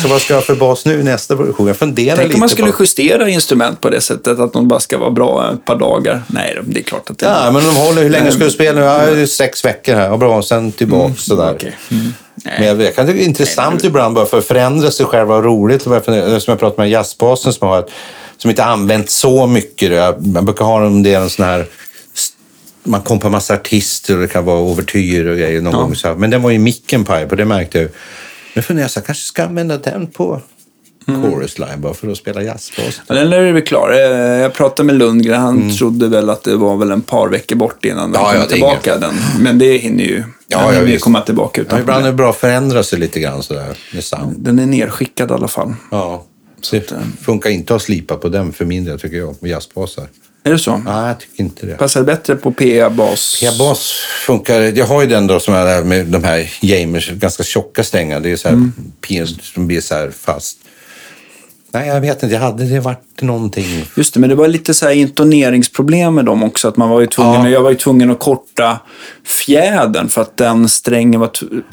Så 0.03 0.09
vad 0.09 0.21
ska 0.21 0.35
jag 0.35 0.41
ha 0.41 0.47
för 0.47 0.55
bas 0.55 0.85
nu 0.85 1.01
i 1.01 1.03
nästa 1.03 1.35
version? 1.35 1.67
Jag 1.67 1.77
funderar 1.77 2.17
Tänk 2.17 2.29
lite 2.29 2.35
om 2.35 2.41
man 2.41 2.49
skulle 2.49 2.73
på... 2.73 2.83
justera 2.83 3.29
instrument 3.29 3.81
på 3.81 3.91
det 3.91 4.01
sättet, 4.01 4.39
att 4.39 4.53
de 4.53 4.69
bara 4.69 4.81
ska 4.81 4.99
vara 4.99 5.11
bra 5.11 5.53
ett 5.53 5.65
par 5.65 5.77
dagar. 5.77 6.23
Nej, 6.27 6.59
det 6.67 6.81
är 6.81 6.85
klart 6.85 7.11
att 7.11 7.19
det 7.19 7.27
Ja, 7.27 7.51
men 7.53 7.63
de 7.63 7.77
håller. 7.77 8.03
Hur 8.03 8.11
länge 8.11 8.33
ska 8.33 8.45
du 8.45 8.51
spela 8.51 8.81
nu? 8.81 8.87
Ja, 9.21 9.27
sex 9.27 9.65
veckor 9.65 9.95
här. 9.95 10.09
Ja, 10.09 10.17
bra. 10.17 10.43
Sen 10.43 10.73
tillbaka 10.73 11.15
sådär. 11.15 11.53
Okej. 11.55 11.77
Mm. 11.91 12.13
Men 12.45 12.67
jag, 12.67 12.83
jag 12.83 12.95
kan 12.95 13.07
tycka 13.07 13.17
det 13.19 13.25
är 13.25 13.29
intressant 13.29 13.85
ibland 13.85 14.15
bara 14.15 14.27
för 14.27 14.39
att 14.39 14.45
förändra 14.45 14.91
sig 14.91 15.07
själv 15.07 15.33
och 15.33 15.45
roligt. 15.45 15.83
Som 15.83 15.93
jag 15.93 16.05
pratade 16.47 16.75
med 16.77 16.91
jazzbasen 16.91 17.53
som 17.53 17.69
har 17.69 17.85
som 18.37 18.51
inte 18.51 18.65
använt 18.65 19.11
så 19.11 19.47
mycket. 19.47 19.93
Jag, 19.93 20.27
man 20.27 20.45
brukar 20.45 20.65
ha 20.65 20.87
en 20.87 21.03
del 21.03 21.23
en 21.23 21.31
sån 21.31 21.45
här 21.45 21.67
man 22.83 23.01
kom 23.03 23.19
på 23.19 23.29
massa 23.31 23.55
artister 23.55 24.15
och 24.15 24.21
det 24.21 24.29
kan 24.29 24.45
vara 24.45 24.59
ouvertyr 24.61 25.27
och 25.27 25.37
grejer 25.37 25.61
någon 25.61 25.73
Ja. 25.73 25.79
gång. 25.81 25.95
Så. 25.97 26.15
Men 26.15 26.31
den 26.31 26.43
var 26.43 26.51
ju 26.51 26.59
micken 26.59 27.05
paj 27.05 27.29
på, 27.29 27.35
det 27.35 27.45
märkte 27.45 27.79
jag. 27.79 27.89
Nu 28.55 28.63
funderar 28.63 28.85
jag 28.85 28.91
så 28.91 29.01
här, 29.01 29.07
kanske 29.07 29.25
ska 29.25 29.45
använda 29.45 29.77
den 29.77 30.07
på 30.07 30.41
Mm. 31.09 31.23
chorus 31.23 31.59
line 31.59 31.81
bara 31.81 31.95
för 31.95 32.09
att 32.09 32.17
spela 32.19 32.43
jazzbas. 32.43 33.01
Ja, 33.07 33.15
den 33.15 33.33
är 33.33 33.53
väl 33.53 33.63
klar. 33.63 33.91
Eh, 33.93 33.99
Jag 34.41 34.55
pratade 34.55 34.87
med 34.87 34.95
Lundgren, 34.97 35.41
han 35.41 35.77
trodde 35.77 36.09
väl 36.09 36.31
att 36.31 36.43
det 36.45 36.57
var 36.57 36.77
väl 36.77 36.91
en 36.91 37.01
par 37.03 37.29
veckor 37.29 37.57
bort 37.57 37.85
innan 37.85 38.13
den 38.13 38.21
Mm. 38.23 38.27
Ja, 38.27 38.33
kom 38.33 38.41
ja, 38.41 38.47
tillbaka. 38.47 38.97
Den. 38.99 39.15
Men 39.41 39.59
det 39.59 39.77
hinner 39.77 40.05
ju 40.05 40.25
Ja, 40.49 40.59
den 40.59 40.67
ja, 40.67 40.73
hinner 40.73 40.93
ju 40.93 40.99
komma 40.99 41.21
tillbaka 41.21 41.61
Ja, 41.61 41.67
utan 41.67 41.81
ibland 41.81 42.03
är 42.03 42.07
det 42.11 42.15
bra 42.17 42.31
att 42.31 42.37
förändra 42.37 42.83
sig 42.83 42.99
lite 42.99 43.21
grann 43.21 43.43
sådär 43.43 43.79
med 43.95 44.05
sound. 44.05 44.35
Den 44.39 44.59
är 44.59 44.67
nerskickad 44.67 45.31
i 45.31 45.35
alla 45.35 45.49
fall. 45.49 45.75
Ja, 45.91 46.25
det 46.71 46.93
funkar 47.23 47.51
inte 47.51 47.75
att 47.75 47.83
slipa 47.83 48.17
på 48.17 48.29
den 48.29 48.53
för 48.53 48.65
min 48.65 48.85
del 48.85 49.01
tycker 49.01 49.17
jag, 49.17 49.35
med 49.41 49.51
jazzbasar. 49.51 50.07
Är 50.45 50.51
det 50.51 50.59
så? 50.59 50.77
Nej, 50.77 51.09
jag 51.09 51.19
tycker 51.21 51.43
inte 51.43 51.67
det. 51.67 51.73
Passar 51.75 52.01
det 52.01 52.07
bättre 52.07 52.37
på 52.37 52.53
PA-bas? 52.53 53.37
P-bas 53.41 53.93
funkar. 54.27 54.61
Jag 54.61 54.87
har 54.87 55.01
ju 55.03 55.07
den 55.09 55.27
då 55.27 55.41
som 55.41 55.55
är 55.55 55.83
med 55.85 56.07
de 56.07 56.25
här 56.25 56.51
Jamers, 56.61 57.11
ganska 57.11 57.43
tjocka 57.43 57.85
strängar. 57.85 58.21
Det 58.21 58.31
är 58.33 58.37
så 58.37 58.49
här 58.49 58.55
Mm. 58.55 58.73
som 59.43 59.67
blir 59.67 59.81
så 59.81 59.95
här 59.95 60.11
fast. 60.11 60.59
Nej, 61.79 61.89
jag 61.89 62.01
vet 62.01 62.23
inte. 62.23 62.35
Jag 62.35 62.43
hade 62.43 62.65
det 62.65 62.81
varit 62.81 63.23
någonting. 63.23 63.67
Just 63.97 64.15
det, 64.15 64.21
men 64.21 64.29
det 64.31 64.37
var 64.37 64.49
lite 64.49 64.75
så 64.75 64.87
här 64.87 64.93
intoneringsproblem 64.93 66.15
med 66.15 66.25
dem 66.25 66.43
också. 66.45 66.69
Att 66.69 66.77
man 66.77 66.89
var 66.89 67.01
ju 67.01 67.07
tvungen, 67.07 67.43
Ja. 67.45 67.49
Jag 67.49 67.63
var 67.63 67.71
ju 67.71 67.77
tvungen 67.77 68.11
att 68.11 68.19
korta 68.19 68.79
fjädern 69.25 70.09
för 70.09 70.23
att 70.23 70.37
den 70.37 70.69
strängen 70.69 71.21
var, 71.21 71.31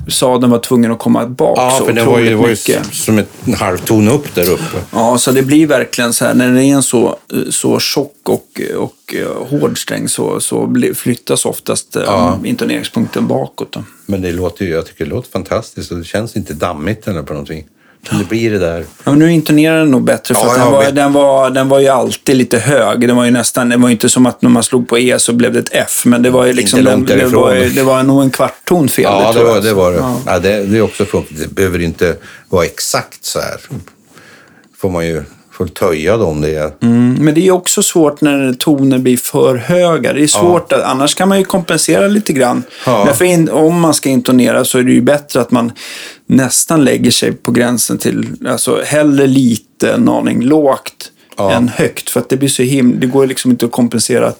sadeln 0.10 0.52
var 0.52 0.60
tvungen 0.60 0.92
att 0.92 1.00
komma 1.00 1.26
bak 1.28 1.58
Ja, 1.58 1.76
så 1.80 1.86
för 1.86 1.94
det 1.94 2.04
var 2.04 2.20
ju, 2.20 2.30
det 2.30 2.36
var 2.36 2.50
ju 2.50 2.56
som 2.92 3.18
ett 3.18 3.30
en 3.46 3.54
halvton 3.54 4.08
upp 4.08 4.36
där 4.36 4.50
uppe. 4.52 4.78
Ja, 4.92 5.18
så 5.18 5.32
det 5.32 5.42
blir 5.42 5.68
verkligen 5.68 6.14
så 6.14 6.26
här, 6.26 6.34
när 6.34 6.52
det 6.54 6.64
är 6.64 6.74
en 6.76 6.84
så, 6.84 7.18
så 7.50 7.80
tjock 7.80 8.16
och, 8.24 8.62
och 8.78 9.16
eh, 9.16 9.60
hård 9.60 9.82
sträng 9.82 10.10
så, 10.10 10.40
så 10.40 10.74
flyttas 10.96 11.46
oftast 11.46 11.96
eh, 11.96 12.04
Ja. 12.06 12.40
intoneringspunkten 12.46 13.28
bakåt. 13.28 13.72
Då. 13.72 13.84
Men 14.06 14.22
det 14.22 14.32
låter 14.32 14.66
ju, 14.66 14.72
jag 14.72 14.86
tycker 14.86 15.06
det 15.06 15.12
låter 15.12 15.32
fantastiskt 15.32 15.92
och 15.92 15.98
det 15.98 16.04
känns 16.04 16.36
inte 16.36 16.54
dammigt 16.54 17.08
eller 17.08 17.24
på 17.24 17.34
någonting. 17.34 17.66
Men 18.10 18.20
det 18.20 18.26
blir 18.26 18.52
det 18.52 18.60
där. 18.60 18.86
Ja, 19.04 19.12
men 19.12 19.20
nu 19.20 19.32
intonerar 19.34 19.80
den 19.80 19.92
nog 19.92 20.04
bättre 20.04 20.36
för 20.36 20.42
Ja, 20.48 20.58
den, 20.58 20.72
var, 20.72 20.92
den, 20.92 21.14
var, 21.14 21.50
den 21.50 21.70
var 21.70 21.80
ju 21.80 21.88
alltid 21.88 22.36
lite 22.36 22.58
hög. 22.60 23.08
Den 23.08 23.16
var 23.16 23.26
ju 23.26 23.32
nästan, 23.32 23.70
det 23.70 23.78
var 23.78 23.88
ju 23.88 23.92
inte 23.92 24.10
som 24.10 24.26
att 24.26 24.42
när 24.42 24.50
man 24.50 24.64
slog 24.64 24.88
på 24.90 25.00
E 25.00 25.20
så 25.20 25.34
blev 25.34 25.54
det 25.54 25.60
ett 25.60 25.70
F, 25.72 26.04
men 26.06 26.22
det 26.22 26.30
var 26.30 26.46
ju 26.46 26.54
liksom, 26.54 26.80
Inte 26.80 26.92
långt 26.92 27.08
det, 27.08 27.16
det, 27.16 27.26
var, 27.26 27.54
ju- 27.56 27.70
det 27.70 27.84
var 27.84 28.04
nog 28.04 28.22
en 28.24 28.32
kvartton 28.32 28.90
fel. 28.90 29.04
Ja, 29.04 29.28
det 29.28 29.34
tror 29.40 29.48
var 29.48 29.62
det. 29.62 29.74
Var 29.74 29.92
det. 29.92 29.98
Ja. 29.98 30.20
Ja. 30.26 30.40
det, 30.40 30.64
det 30.64 30.78
är 30.78 30.82
också 30.82 31.06
funkar. 31.06 31.36
Det 31.40 31.48
behöver 31.56 31.80
inte 31.82 32.16
vara 32.50 32.66
exakt 32.66 33.26
så 33.26 33.40
här. 33.40 33.58
får 34.78 34.90
man 34.90 35.08
ju 35.08 35.24
får 35.54 35.68
töja 35.68 36.18
dem 36.18 36.42
det 36.42 36.56
är. 36.56 36.72
Mm, 36.82 37.14
men 37.20 37.34
det 37.34 37.48
är 37.48 37.52
också 37.52 37.84
svårt 37.84 38.22
när 38.22 38.54
toner 38.54 38.98
blir 38.98 39.18
för 39.18 39.56
höga. 39.56 40.14
Det 40.14 40.24
är 40.24 40.28
svårt, 40.28 40.74
att, 40.74 40.82
annars 40.84 41.16
kan 41.16 41.30
man 41.30 41.38
ju 41.40 41.46
kompensera 41.46 42.08
lite 42.08 42.34
grann. 42.34 42.64
Ja. 42.86 43.04
Därför 43.06 43.26
in, 43.26 43.50
om 43.50 43.80
man 43.80 43.94
ska 43.94 44.10
intonera 44.10 44.66
så 44.66 44.78
är 44.80 44.84
det 44.84 44.92
ju 44.92 45.02
bättre 45.02 45.42
att 45.42 45.52
man 45.52 45.72
nästan 46.26 46.84
lägger 46.84 47.12
sig 47.12 47.32
på 47.32 47.52
gränsen 47.52 47.98
till, 47.98 48.28
alltså 48.48 48.82
hellre 48.86 49.28
lite 49.28 49.92
en 49.94 50.10
aning 50.10 50.42
lågt 50.44 51.10
Ja. 51.38 51.52
än 51.52 51.68
högt. 51.68 52.10
För 52.10 52.20
att 52.20 52.30
det 52.30 52.38
blir 52.38 52.50
så 52.50 52.64
him 52.64 53.00
det 53.00 53.08
går 53.08 53.28
liksom 53.28 53.52
inte 53.52 53.66
att 53.66 53.72
kompensera 53.72 54.34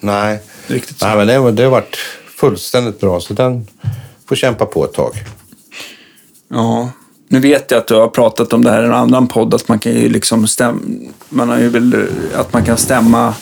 Nej, 0.00 0.38
riktigt 0.66 0.98
så. 0.98 1.06
Nej 1.06 1.16
men 1.16 1.26
det, 1.26 1.34
har- 1.34 1.52
det 1.52 1.62
har 1.62 1.70
varit 1.70 1.96
fullständigt 2.36 3.00
bra. 3.00 3.20
Så 3.20 3.34
den 3.34 3.66
får 4.28 4.36
kämpa 4.36 4.66
på 4.66 4.84
ett 4.84 4.92
tag. 4.92 5.12
Ja. 6.48 6.90
Nu 7.32 7.40
vet 7.40 7.70
jag 7.70 7.78
att 7.78 7.86
du 7.86 7.94
har 7.94 8.08
pratat 8.08 8.52
om 8.52 8.64
det 8.64 8.70
här 8.70 8.82
i 8.82 8.86
en 8.86 8.92
annan 8.94 9.28
podd, 9.28 9.54
att 9.54 9.68
man 9.68 9.78
kan 9.78 9.92
ju 9.92 10.08
liksom 10.08 10.46
stämma, 10.46 10.80
man 11.28 11.48
har 11.48 11.58
ju 11.58 11.68
väl, 11.68 12.06
att 12.34 12.52
man 12.52 12.64
kan 12.64 12.76
stämma 12.76 13.34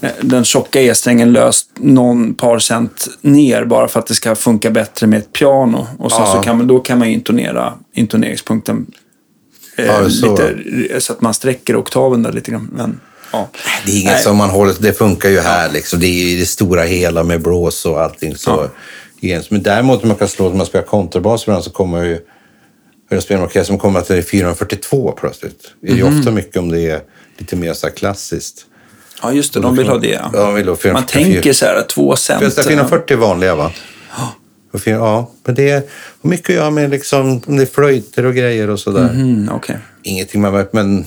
eh, 0.00 0.10
den 0.20 0.44
tjocka 0.44 0.80
E-strängen 0.80 1.32
löst 1.32 1.70
någon 1.74 2.34
par 2.34 2.58
cent 2.58 3.08
ner 3.20 3.64
bara 3.64 3.88
för 3.88 4.00
att 4.00 4.06
det 4.06 4.14
ska 4.14 4.34
funka 4.34 4.70
bättre 4.70 5.06
med 5.06 5.18
ett 5.18 5.32
piano. 5.32 5.86
Och 5.98 6.12
sen 6.12 6.20
Ja. 6.26 6.32
så 6.34 6.40
kan 6.40 6.58
man, 6.58 6.66
då 6.66 6.78
kan 6.78 6.98
man 6.98 7.08
ju 7.08 7.14
intonera 7.14 7.72
intoneringspunkten 7.94 8.86
eh, 9.76 9.86
Ja, 9.86 10.10
så. 10.10 10.30
lite, 10.30 11.00
så 11.00 11.12
att 11.12 11.20
man 11.20 11.34
sträcker 11.34 11.76
oktaven 11.80 12.22
där 12.22 12.32
lite 12.32 12.50
grann. 12.50 12.70
Men, 12.72 13.00
ja. 13.32 13.48
Det 13.84 13.92
är 13.92 14.00
inget 14.00 14.12
Nej. 14.12 14.22
som 14.22 14.36
man 14.36 14.50
håller, 14.50 14.74
det 14.78 14.92
funkar 14.92 15.28
ju 15.28 15.40
här 15.40 15.72
liksom. 15.72 16.00
Det 16.00 16.06
är 16.06 16.28
ju 16.28 16.38
det 16.38 16.46
stora 16.46 16.82
hela 16.82 17.24
med 17.24 17.42
blås 17.42 17.86
och 17.86 18.00
allting. 18.02 18.36
Så. 18.36 18.68
Ens. 19.20 19.50
Men 19.50 19.62
däremot 19.62 20.02
om 20.02 20.08
man 20.08 20.16
kan 20.16 20.28
slå, 20.28 20.48
när 20.48 20.56
man 20.56 20.66
spelar 20.66 20.84
kontrabas 20.86 21.44
så 21.44 21.70
kommer 21.70 22.04
jag 22.04 22.18
jag 23.08 23.22
spelar 23.22 23.40
en 23.40 23.46
orkester 23.46 23.64
som 23.64 23.78
kommer 23.78 24.00
att 24.00 24.08
det 24.08 24.16
är 24.16 24.22
442 24.22 25.12
plötsligt. 25.12 25.72
Det 25.80 25.90
är 25.92 25.96
ju 25.96 26.04
Mhm. 26.04 26.18
ofta 26.18 26.30
mycket 26.30 26.56
om 26.56 26.68
det 26.70 26.80
är 26.80 27.00
lite 27.38 27.56
mer 27.56 27.72
så 27.74 27.86
här 27.86 27.94
klassiskt. 27.94 28.66
ja, 29.22 29.32
just 29.32 29.54
det. 29.54 29.60
De 29.60 29.76
vill 29.76 29.88
ha 29.88 29.98
det. 29.98 30.08
Ja, 30.08 30.30
Ja. 30.34 30.40
de 30.40 30.54
vill 30.54 30.64
ha 30.66 30.70
Man 30.72 30.76
444. 30.78 31.32
tänker 31.34 31.52
så 31.52 31.66
här, 31.66 31.82
två 31.82 32.16
cent. 32.16 32.40
Finns 32.42 32.54
det 32.54 32.62
440 32.62 33.16
vanliga 33.16 33.54
va? 33.54 33.72
Fyra- 34.78 34.94
Ja, 34.96 35.30
men 35.44 35.54
det 35.54 35.70
har 35.70 35.82
mycket 36.28 36.50
att 36.50 36.54
göra 36.56 36.70
med 36.70 36.90
liksom, 36.90 37.40
om 37.46 37.56
det 37.56 37.62
är 37.62 37.66
flöjter 37.66 38.24
och 38.26 38.34
grejer 38.34 38.70
och 38.70 38.80
sådär. 38.80 39.08
Mm, 39.10 39.48
okej. 39.52 39.76
Ingenting 40.02 40.40
man 40.40 40.52
vet, 40.52 40.72
men 40.72 41.04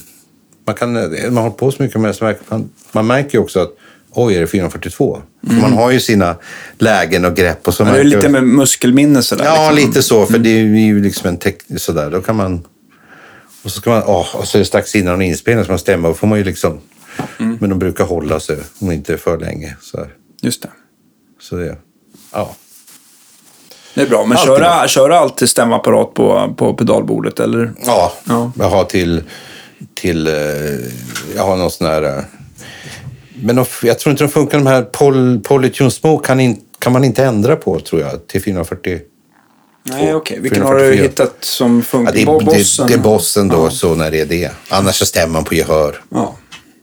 man, 0.65 0.75
kan, 0.75 0.93
man 0.93 1.35
har 1.35 1.41
hållit 1.41 1.57
på 1.57 1.71
så 1.71 1.83
mycket 1.83 2.01
med 2.01 2.09
det 2.09 2.13
så 2.13 2.23
märker 2.23 2.41
man, 2.49 2.69
man 2.91 3.07
märker 3.07 3.37
ju 3.37 3.39
också 3.43 3.59
att 3.59 3.71
oj, 4.11 4.35
är 4.35 4.39
det 4.41 4.47
442? 4.47 5.21
För 5.47 5.53
man 5.53 5.73
har 5.73 5.91
ju 5.91 5.99
sina 5.99 6.35
lägen 6.77 7.25
och 7.25 7.35
grepp. 7.35 7.67
Och 7.67 7.73
så 7.73 7.83
Men 7.83 7.93
det 7.93 7.99
är 7.99 8.03
lite 8.03 8.29
med 8.29 8.43
muskelminne 8.43 9.23
sådär. 9.23 9.45
Ja, 9.45 9.71
liksom. 9.71 9.89
lite 9.89 10.03
så. 10.03 10.25
För 10.25 10.39
det 10.39 10.49
är 10.49 10.63
ju 10.63 11.03
liksom 11.03 11.27
en 11.29 11.37
teknik 11.37 11.81
sådär. 11.81 12.09
Då 12.11 12.21
kan 12.21 12.35
man... 12.35 12.65
Och 13.63 13.71
så 13.71 13.81
ska 13.81 13.89
man... 13.89 14.03
åh, 14.05 14.35
och 14.35 14.47
så 14.47 14.57
är 14.57 14.59
det 14.59 14.65
strax 14.65 14.95
innan 14.95 15.13
en 15.13 15.21
inspelning 15.21 15.65
som 15.65 15.71
man 15.71 15.79
stämmer. 15.79 16.09
Då 16.09 16.15
får 16.15 16.27
man 16.27 16.37
ju 16.37 16.43
liksom... 16.43 16.79
Men 17.37 17.69
de 17.69 17.79
brukar 17.79 18.05
hålla 18.05 18.39
sig 18.39 18.57
om 18.79 18.91
inte 18.91 19.17
för 19.17 19.37
länge. 19.37 19.75
Så. 19.81 20.05
Just 20.41 20.61
det. 20.61 20.69
så 21.41 21.55
det... 21.55 21.77
Ja. 22.33 22.55
Det 23.93 24.01
är 24.01 24.07
bra, 24.07 24.25
men 24.25 24.37
Alltid 24.37 24.47
köra, 24.47 24.87
köra 24.87 25.19
alltid 25.19 25.49
stämapparat 25.49 26.13
på, 26.13 26.53
på 26.57 26.73
pedalbordet, 26.73 27.39
eller? 27.39 27.71
Ja, 27.85 28.13
Ja. 28.23 28.51
jag 28.57 28.69
har 28.69 28.83
till... 28.83 29.23
till 29.93 30.27
eh, 30.27 30.33
jag 31.35 31.43
har 31.43 31.55
någon 31.55 31.71
sån 31.71 31.87
här... 31.87 32.23
Men 33.43 33.55
de, 33.55 33.65
jag 33.83 33.99
tror 33.99 34.11
inte 34.11 34.23
de 34.23 34.29
funkar. 34.29 34.57
De 34.57 34.67
här 34.67 34.81
Poly, 34.81 35.39
Polytune 35.39 35.91
Smoke 35.91 36.27
kan, 36.27 36.39
in, 36.39 36.61
kan 36.79 36.93
man 36.93 37.03
inte 37.03 37.23
ändra 37.25 37.55
på, 37.55 37.79
tror 37.79 38.01
jag, 38.01 38.27
till 38.27 38.41
440. 38.41 38.99
Nej, 39.83 40.13
okej. 40.15 40.39
Vilken 40.39 40.61
har 40.63 40.73
du 40.75 40.79
444. 40.79 41.03
hittat 41.09 41.35
som 41.39 41.81
funkar? 41.83 42.13
Ja, 42.13 42.15
det, 42.15 42.21
är, 42.21 42.25
Bo- 42.25 42.39
det, 42.39 42.45
bossen? 42.45 42.87
det 42.87 42.93
är 42.93 42.97
bossen 42.97 43.47
då, 43.47 43.69
så 43.69 43.95
när 43.95 44.11
det 44.11 44.19
är 44.21 44.25
det. 44.25 44.51
Annars 44.69 44.95
så 44.95 45.05
stämmer 45.05 45.33
man 45.33 45.43
på 45.43 45.53
gehör. 45.55 46.01
Ja. 46.09 46.35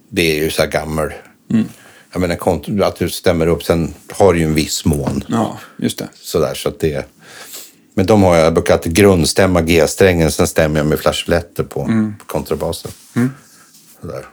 Det 0.09 0.23
är 0.39 0.45
ju 0.45 0.51
så 0.51 0.63
här 0.63 0.71
gammal. 0.71 1.13
Mm. 1.53 1.65
Jag 2.13 2.21
menar, 2.21 2.37
att 2.83 2.97
du 2.97 3.09
stämmer 3.11 3.47
upp, 3.47 3.63
sen 3.65 3.95
har 4.13 4.33
du 4.33 4.39
ju 4.39 4.45
en 4.45 4.55
viss 4.55 4.85
mån. 4.85 5.25
ja, 5.29 5.59
just 5.79 5.99
det. 5.99 6.09
Sådär, 6.15 6.55
så 6.55 6.69
att 6.69 6.81
det... 6.81 7.07
Men 7.95 8.07
de 8.07 8.23
har 8.23 8.37
jag, 8.37 8.71
alltid 8.71 8.95
grundstämma 8.95 9.61
G-strängen, 9.63 10.33
sen 10.33 10.47
stämmer 10.47 10.81
jag 10.81 10.87
med 10.87 10.99
flashbletter 10.99 11.63
på, 11.65 11.83
Mm. 11.83 12.15
på 12.19 12.25
kontrabasen. 12.25 12.91
Sådär. 14.01 14.27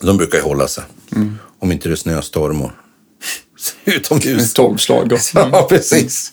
De 0.00 0.16
brukar 0.16 0.38
ju 0.38 0.44
hålla 0.44 0.68
sig. 0.68 0.84
Mm. 1.16 1.38
Om 1.58 1.72
inte 1.72 1.88
det 1.88 1.94
är 1.94 1.96
snöstorm 1.96 2.62
och 2.62 2.70
utomhus. 3.84 4.52
Tolvslag. 4.54 5.18
Ja, 5.34 5.66
precis. 5.70 6.32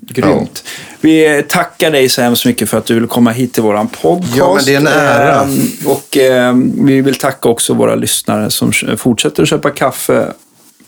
Grymt. 0.00 0.64
Vi 1.00 1.44
tackar 1.48 1.90
dig 1.90 2.08
så 2.08 2.22
hemskt 2.22 2.46
mycket 2.46 2.70
för 2.70 2.78
att 2.78 2.86
du 2.86 2.94
ville 2.94 3.06
komma 3.06 3.30
hit 3.30 3.52
till 3.54 3.62
våran 3.62 3.88
podcast. 3.88 4.36
Ja, 4.36 4.54
men 4.54 4.64
det 4.64 4.74
är 4.74 4.76
en 4.76 4.86
ära. 4.86 5.42
Ehm, 5.42 5.68
Och 5.86 6.16
eh, 6.16 6.54
vi 6.78 7.00
vill 7.00 7.14
tacka 7.14 7.48
också 7.48 7.74
våra 7.74 7.94
lyssnare 7.94 8.50
som 8.50 8.72
fortsätter 8.96 9.42
att 9.42 9.48
köpa 9.48 9.70
kaffe, 9.70 10.32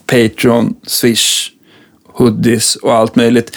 Patreon, 0.07 0.75
Swish, 0.86 1.50
hoodies 2.12 2.76
och 2.76 2.94
allt 2.94 3.16
möjligt. 3.16 3.57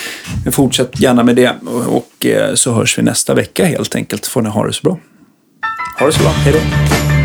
Fortsätt 0.51 0.99
gärna 0.99 1.23
med 1.23 1.35
det 1.35 1.55
och 1.87 2.25
eh, 2.25 2.53
så 2.55 2.73
hörs 2.73 2.97
vi 2.97 3.01
nästa 3.03 3.33
vecka 3.33 3.65
helt 3.65 3.95
enkelt. 3.95 4.25
Får 4.27 4.41
ni 4.41 4.49
ha 4.49 4.65
det 4.67 4.73
så 4.73 4.81
bra. 4.83 4.99
Ha 5.99 6.05
det 6.05 6.13
så 6.13 6.19
bra. 6.19 6.31
Hej 6.31 6.53
då. 6.53 7.18